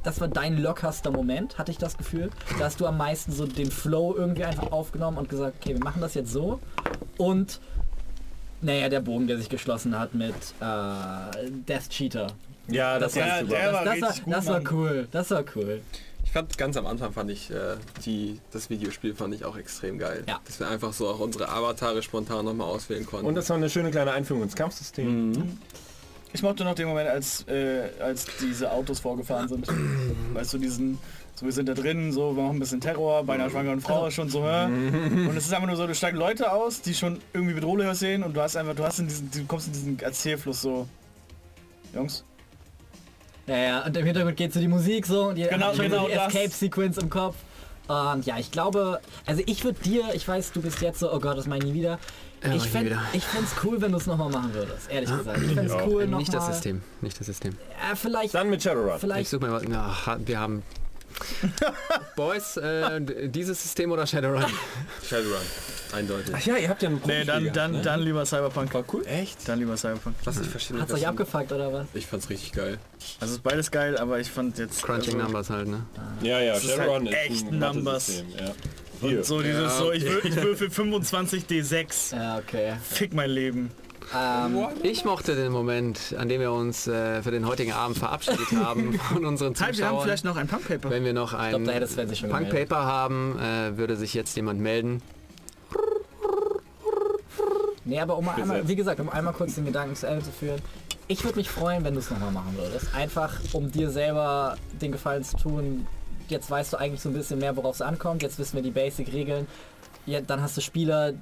das 0.04 0.20
war 0.20 0.28
dein 0.28 0.58
lockerster 0.58 1.12
Moment, 1.12 1.60
hatte 1.60 1.72
ich 1.72 1.78
das 1.78 1.98
Gefühl. 1.98 2.32
Da 2.58 2.66
hast 2.66 2.80
du 2.80 2.88
am 2.88 2.98
meisten 2.98 3.32
so 3.32 3.46
den 3.46 3.70
Flow 3.70 4.16
irgendwie 4.18 4.46
einfach 4.46 4.72
aufgenommen 4.72 5.18
und 5.20 5.30
gesagt, 5.30 5.58
okay, 5.62 5.76
wir 5.76 5.84
machen 5.84 6.02
das 6.02 6.16
jetzt 6.16 6.32
so. 6.32 6.60
Und 7.18 7.60
naja, 8.62 8.90
der 8.90 9.00
Bogen, 9.02 9.28
der 9.28 9.38
sich 9.38 9.50
geschlossen 9.50 9.98
hat 9.98 10.14
mit 10.14 10.34
äh, 10.60 11.50
Death 11.68 11.90
Cheater. 11.90 12.28
Ja, 12.68 13.00
das, 13.00 13.14
Der- 13.14 13.26
war 13.28 13.40
super. 13.42 13.52
der 13.56 13.74
war 13.74 13.86
das, 13.86 14.02
war, 14.02 14.10
richtig 14.10 14.24
gut, 14.26 14.34
das 14.34 14.46
war 14.48 14.62
cool, 14.72 15.08
das 15.12 15.32
war 15.32 15.44
cool. 15.56 15.82
Ich 16.24 16.32
fand 16.32 16.58
ganz 16.58 16.78
am 16.78 16.86
Anfang 16.86 17.12
fand 17.12 17.30
ich 17.32 17.52
äh, 17.52 17.76
die, 18.06 18.40
das 18.52 18.70
Videospiel 18.70 19.14
fand 19.16 19.34
ich 19.34 19.44
auch 19.44 19.58
extrem 19.58 19.98
geil. 19.98 20.24
Ja. 20.28 20.40
Dass 20.46 20.60
wir 20.60 20.70
einfach 20.70 20.94
so 20.94 21.10
auch 21.10 21.20
unsere 21.20 21.50
Avatare 21.50 22.02
spontan 22.02 22.46
nochmal 22.46 22.68
auswählen 22.68 23.06
konnten. 23.06 23.26
Und 23.26 23.36
das 23.36 23.50
war 23.50 23.58
eine 23.58 23.70
schöne 23.70 23.92
kleine 23.92 24.12
Einführung 24.12 24.44
ins 24.44 24.56
Kampfsystem. 24.56 25.58
Ich 26.34 26.42
mochte 26.42 26.64
noch 26.64 26.76
den 26.76 26.88
Moment, 26.88 27.10
als, 27.10 27.46
äh, 27.50 27.90
als 28.00 28.26
diese 28.40 28.72
Autos 28.72 29.02
vorgefahren 29.02 29.50
sind. 29.50 29.68
weißt 30.34 30.54
du, 30.54 30.58
diesen, 30.60 30.98
so 31.42 31.46
wir 31.48 31.52
sind 31.54 31.68
da 31.68 31.74
drin, 31.74 32.12
so 32.14 32.36
wir 32.36 32.44
machen 32.44 32.58
ein 32.58 32.60
bisschen 32.60 32.80
Terror, 32.80 33.24
bei 33.24 33.34
einer 33.34 33.50
schwangeren 33.50 33.82
Frau 33.82 34.06
ist 34.08 34.14
schon 34.14 34.30
so, 34.30 34.44
hä? 34.46 34.66
Und 34.66 35.36
es 35.36 35.46
ist 35.48 35.54
einfach 35.54 35.68
nur 35.68 35.76
so, 35.76 35.88
du 35.88 35.96
steigen 35.96 36.18
Leute 36.18 36.52
aus, 36.52 36.82
die 36.82 36.94
schon 36.94 37.20
irgendwie 37.34 37.56
bedrohlich 37.56 37.88
aussehen 37.88 38.22
und 38.24 38.36
du 38.38 38.42
hast 38.42 38.56
einfach, 38.56 38.76
du 38.76 38.84
hast 38.84 39.00
in 39.00 39.08
diesen, 39.08 39.32
du 39.32 39.44
kommst 39.46 39.66
in 39.68 39.74
diesen 39.74 40.00
Erzählfluss 40.00 40.62
so. 40.62 40.88
Jungs, 41.94 42.24
Ja, 43.48 43.58
ja, 43.58 43.86
und 43.86 43.98
im 43.98 44.06
Hintergrund 44.06 44.38
geht 44.38 44.54
so 44.54 44.60
die 44.60 44.68
Musik 44.68 45.06
so 45.08 45.26
und 45.30 45.38
ihr 45.38 45.48
Genau, 45.48 45.66
habt 45.68 45.76
schon 45.78 45.86
genau 45.86 46.04
so 46.04 46.08
die 46.10 46.14
das. 46.14 46.28
Escape-Sequence 46.28 46.98
im 47.00 47.10
Kopf. 47.10 47.36
Und 47.88 48.26
ja, 48.26 48.38
ich 48.38 48.52
glaube, 48.52 49.02
also 49.26 49.42
ich 49.48 49.64
würde 49.66 49.82
dir, 49.82 50.04
ich 50.14 50.26
weiß, 50.26 50.52
du 50.54 50.62
bist 50.62 50.80
jetzt 50.82 51.00
so, 51.00 51.12
oh 51.12 51.20
Gott, 51.20 51.38
das 51.38 51.48
meine 51.48 51.66
ich 51.66 51.72
nie 51.72 51.80
wieder. 51.80 52.00
Ja, 52.44 52.50
ich 52.54 52.64
ich 52.64 52.70
fände 52.70 52.98
ich 53.14 53.24
fänd's 53.26 53.52
cool, 53.64 53.82
wenn 53.82 53.92
du 53.92 53.98
es 53.98 54.06
nochmal 54.06 54.30
machen 54.30 54.54
würdest, 54.54 54.90
ehrlich 54.90 55.10
gesagt. 55.10 55.40
Ich 55.42 55.54
fände 55.54 55.64
es 55.76 55.88
cool 55.88 56.04
nochmal. 56.06 56.20
Nicht 56.20 56.34
das 56.34 56.46
System, 56.48 56.82
nicht 57.02 57.20
das 57.20 57.28
System. 57.28 57.58
Ja, 57.90 57.96
vielleicht, 57.96 58.34
Dann 58.34 58.50
mit 58.50 58.64
Shadowrun. 58.64 58.94
Ich 58.96 59.00
vielleicht, 59.02 59.30
suche 59.30 59.42
mal, 59.42 59.52
was- 59.52 59.64
na, 59.68 60.18
wir 60.26 60.40
haben 60.40 60.64
Boys, 62.16 62.58
äh, 62.58 63.02
dieses 63.30 63.62
System 63.62 63.92
oder 63.92 64.06
Shadowrun? 64.06 64.46
Shadowrun, 65.08 65.42
eindeutig. 65.94 66.34
Ach 66.36 66.46
ja, 66.46 66.58
ihr 66.58 66.70
habt 66.70 66.82
ja 66.82 66.90
einen 66.90 67.02
nee, 67.06 67.24
dann, 67.24 67.52
dann, 67.54 67.72
gehabt, 67.72 67.86
dann 67.86 68.02
lieber 68.02 68.26
Cyberpunk. 68.26 68.74
War 68.74 68.84
cool. 68.94 69.06
Echt? 69.06 69.48
Dann 69.48 69.60
lieber 69.60 69.78
Cyberpunk. 69.78 70.16
Was 70.24 70.40
ich 70.40 70.48
verschiedene 70.48 70.82
hat's 70.82 70.94
euch 70.94 71.08
abgefuckt 71.08 71.52
oder 71.52 71.72
was? 71.72 71.88
Ich 71.94 72.08
fand's 72.08 72.30
richtig 72.30 72.52
geil. 72.54 72.78
Also 73.20 73.36
ist 73.36 73.44
beides 73.44 73.72
geil, 73.72 73.98
aber 73.98 74.20
ich 74.20 74.30
fand 74.30 74.58
jetzt... 74.58 74.84
Crunching 74.84 75.16
also, 75.16 75.26
Numbers 75.26 75.50
halt, 75.50 75.68
ne? 75.68 75.86
Ja, 76.22 76.40
ja, 76.40 76.54
Das 76.54 76.64
ist 76.64 76.72
Shadowrun 76.72 77.08
halt 77.08 77.30
ist, 77.30 77.32
echt 77.32 77.52
ein 77.52 77.60
Numbers. 77.60 78.24
Ja. 78.38 78.54
Und 79.02 79.26
so 79.26 79.42
dieses 79.42 79.64
Ja, 79.64 79.70
so, 79.70 79.92
ich, 79.92 80.04
wür 80.04 80.24
ich 80.24 80.36
würfel 80.36 80.70
25 80.70 81.46
D6. 81.46 82.16
Ja, 82.16 82.38
okay. 82.38 82.76
Fick 82.84 83.14
mein 83.14 83.32
Leben. 83.32 83.72
Ähm, 84.16 84.68
Ich 84.84 85.06
mochte 85.06 85.36
den 85.36 85.52
Moment, 85.52 86.16
an 86.18 86.28
dem 86.28 86.42
wir 86.42 86.52
uns 86.52 86.88
äh, 86.88 87.22
für 87.22 87.32
den 87.32 87.48
heutigen 87.48 87.72
Abend 87.72 87.98
verabschiedet 87.98 88.52
haben 88.54 88.94
von 89.14 89.26
unseren 89.26 89.56
Halt, 89.60 89.78
wir 89.78 89.86
haben 89.86 89.92
Zuschauern. 89.94 90.04
vielleicht 90.04 90.26
noch 90.26 90.36
ein 90.38 90.48
Punk-Paper. 90.48 90.90
Wenn 90.90 91.06
wir 91.06 91.14
noch 91.14 91.34
ein 91.34 91.50
glaub, 91.50 91.62
gemeldet. 91.64 92.30
Punk-Paper 92.30 92.86
haben, 92.86 93.40
äh, 93.40 93.78
würde 93.78 93.96
sich 93.96 94.14
jetzt 94.14 94.36
jemand 94.36 94.60
melden. 94.60 95.02
nee, 97.86 98.00
aber 98.00 98.18
um 98.18 98.28
einmal, 98.30 98.68
wie 98.68 98.76
gesagt, 98.76 99.00
um 99.00 99.10
einmal 99.10 99.34
kurz 99.34 99.56
den 99.56 99.66
Gedanken 99.66 99.96
zu 99.96 100.08
Ende 100.08 100.24
zu 100.24 100.32
führen. 100.32 100.62
Ich 101.08 101.24
würde 101.24 101.38
mich 101.38 101.50
freuen, 101.50 101.84
wenn 101.84 101.94
du 101.94 102.00
es 102.00 102.10
nochmal 102.10 102.32
machen 102.32 102.56
würdest. 102.58 102.94
Einfach, 102.96 103.40
um 103.54 103.72
dir 103.72 103.90
selber 103.90 104.58
den 104.82 104.92
Gefallen 104.92 105.24
zu 105.24 105.36
tun. 105.38 105.88
Jetzt 106.30 106.50
weißt 106.50 106.72
du 106.74 106.78
eigentlich 106.78 107.02
so 107.02 107.10
ein 107.10 107.14
bisschen 107.14 107.40
mehr, 107.40 107.58
worauf 107.58 107.76
es 107.76 107.82
ankommt. 107.82 108.24
Jetzt 108.24 108.40
wissen 108.40 108.56
wir 108.56 108.64
die 108.64 108.72
Basic-Regeln. 108.72 109.48
Ja, 110.06 110.22
dann 110.22 110.42
hast 110.42 110.56
du 110.56 110.62
Spieler, 110.62 111.14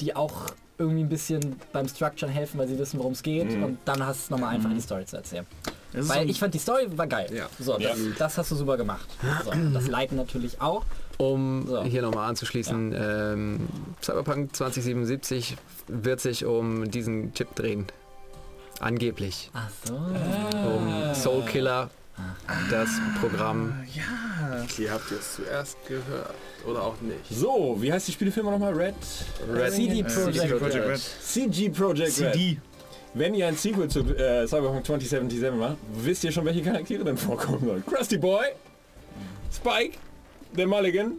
die 0.00 0.16
auch 0.16 0.46
irgendwie 0.78 1.02
ein 1.02 1.08
bisschen 1.08 1.56
beim 1.72 1.86
Structuren 1.88 2.32
helfen, 2.32 2.58
weil 2.58 2.66
sie 2.66 2.78
wissen, 2.78 2.98
worum 2.98 3.12
es 3.12 3.22
geht. 3.22 3.50
Und 3.50 3.78
dann 3.84 4.04
hast 4.04 4.28
du 4.30 4.34
nochmal 4.34 4.54
einfach 4.54 4.70
die 4.70 4.80
Story 4.80 5.04
zu 5.04 5.16
erzählen. 5.16 5.46
Weil 5.92 6.30
ich 6.30 6.38
fand 6.38 6.54
die 6.54 6.58
Story 6.58 6.86
war 6.96 7.06
geil. 7.06 7.28
Ja. 7.34 7.48
So, 7.58 7.78
Ja. 7.78 7.90
Das, 7.90 7.98
das 8.18 8.38
hast 8.38 8.50
du 8.52 8.54
super 8.54 8.76
gemacht. 8.76 9.06
So, 9.44 9.50
das 9.74 9.88
Leiten 9.88 10.16
natürlich 10.16 10.60
auch. 10.60 10.84
Um 11.18 11.66
So. 11.68 11.82
hier 11.82 12.00
nochmal 12.00 12.30
anzuschließen, 12.30 12.94
ähm, 12.96 13.68
Cyberpunk 14.00 14.56
2077 14.56 15.56
wird 15.86 16.20
sich 16.20 16.46
um 16.46 16.90
diesen 16.90 17.34
Chip 17.34 17.54
drehen. 17.54 17.86
Angeblich. 18.78 19.50
Ach 19.52 19.68
so. 19.84 19.94
Um 19.96 21.14
Soul 21.14 21.42
Killer, 21.42 21.90
das 22.70 22.88
Programm. 23.20 23.74
Hier 23.86 24.92
habt 24.92 25.10
ihr 25.10 25.18
es 25.18 25.36
zuerst 25.36 25.76
gehört. 25.86 26.34
Oder 26.66 26.82
auch 26.82 27.00
nicht. 27.00 27.18
So, 27.30 27.76
wie 27.80 27.92
heißt 27.92 28.08
die 28.08 28.12
Spielefirma 28.12 28.50
nochmal? 28.50 28.74
Red? 28.74 28.94
Red 29.50 29.72
CD 29.72 30.00
äh, 30.00 30.04
Projekt 30.04 30.58
Projekt 30.58 30.74
Red. 30.74 30.88
Red. 30.88 30.98
CG 30.98 31.70
Project 31.70 32.20
Red. 32.20 32.32
CD. 32.32 32.58
Wenn 33.14 33.34
ihr 33.34 33.48
ein 33.48 33.56
Sequel 33.56 33.88
zu 33.88 34.00
äh, 34.00 34.46
Cyberpunk 34.46 34.86
2077 34.86 35.58
macht, 35.58 35.76
wisst 35.94 36.22
ihr 36.22 36.30
schon, 36.30 36.44
welche 36.44 36.62
Charaktere 36.62 37.02
dann 37.02 37.16
vorkommen 37.16 37.64
sollen. 37.64 37.84
Krusty 37.84 38.18
Boy, 38.18 38.46
Spike, 39.52 39.98
der 40.56 40.66
Mulligan 40.66 41.14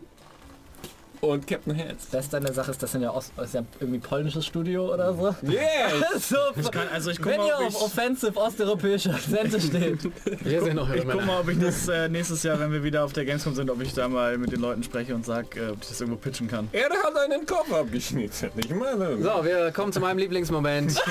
und 1.21 1.47
Captain 1.47 1.75
Heads. 1.75 2.07
Beste 2.07 2.37
an 2.37 2.43
der 2.43 2.53
Sache 2.53 2.71
ist, 2.71 2.81
das 2.81 2.91
sind 2.91 3.03
ja, 3.03 3.11
Ost 3.11 3.31
ist 3.41 3.53
ja 3.53 3.63
irgendwie 3.79 3.99
polnisches 3.99 4.45
Studio 4.45 4.93
oder 4.93 5.13
so. 5.13 5.35
Yes! 5.43 6.29
so 6.29 6.35
Ich 6.55 6.71
kann, 6.71 6.87
also 6.91 7.11
ich 7.11 7.17
guck 7.17 7.27
wenn 7.27 7.37
mal, 7.37 7.47
ihr 7.47 7.55
ob 7.55 7.65
auf 7.67 7.69
ich, 7.69 7.81
Offensive 7.81 8.37
osteuropäische 8.37 9.11
Akzente 9.13 9.61
steht. 9.61 9.99
Wir 10.43 10.63
sind 10.63 10.75
noch 10.75 10.91
ich 10.93 11.07
guck 11.07 11.25
mal, 11.25 11.39
ob 11.39 11.49
ich 11.49 11.59
das 11.59 11.87
äh, 11.87 12.09
nächstes 12.09 12.43
Jahr, 12.43 12.59
wenn 12.59 12.71
wir 12.71 12.83
wieder 12.83 13.05
auf 13.05 13.13
der 13.13 13.25
Gamescom 13.25 13.55
sind, 13.55 13.69
ob 13.69 13.81
ich 13.81 13.93
da 13.93 14.07
mal 14.07 14.37
mit 14.37 14.51
den 14.51 14.59
Leuten 14.59 14.83
spreche 14.83 15.13
und 15.15 15.25
sag, 15.25 15.55
äh, 15.55 15.69
ob 15.69 15.81
ich 15.81 15.89
das 15.89 16.01
irgendwo 16.01 16.19
pitchen 16.19 16.47
kann. 16.47 16.67
Er 16.71 16.89
hat 16.89 17.15
einen 17.15 17.45
Kopf 17.45 17.71
abgeschnitten. 17.71 18.51
Ich 18.57 18.73
meine. 18.73 19.21
So, 19.21 19.43
wir 19.43 19.71
kommen 19.71 19.93
zu 19.93 19.99
meinem 19.99 20.17
Lieblingsmoment. 20.17 20.91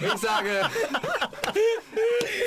ich 0.00 0.20
sage 0.20 0.68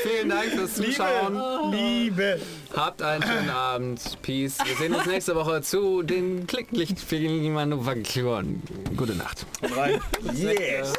vielen 0.08 0.30
Dank 0.30 0.46
fürs 0.52 0.76
Zuschauen. 0.76 1.72
Liebe. 1.72 2.40
Habt 2.76 3.02
einen 3.02 3.24
schönen 3.24 3.50
Abend. 3.50 4.22
Peace. 4.22 4.58
Wir 4.64 4.76
sehen 4.76 4.94
uns 4.94 5.06
nächste 5.06 5.36
Woche 5.36 5.62
zu 5.62 6.04
den 6.04 6.48
Klicklichtmanufakturen. 6.48 8.62
Gute 8.96 9.16
Nacht. 9.16 9.46
Rein. 9.62 10.02
Yes. 10.34 10.94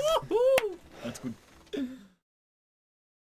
Alles 1.02 1.20
gut. 1.20 1.32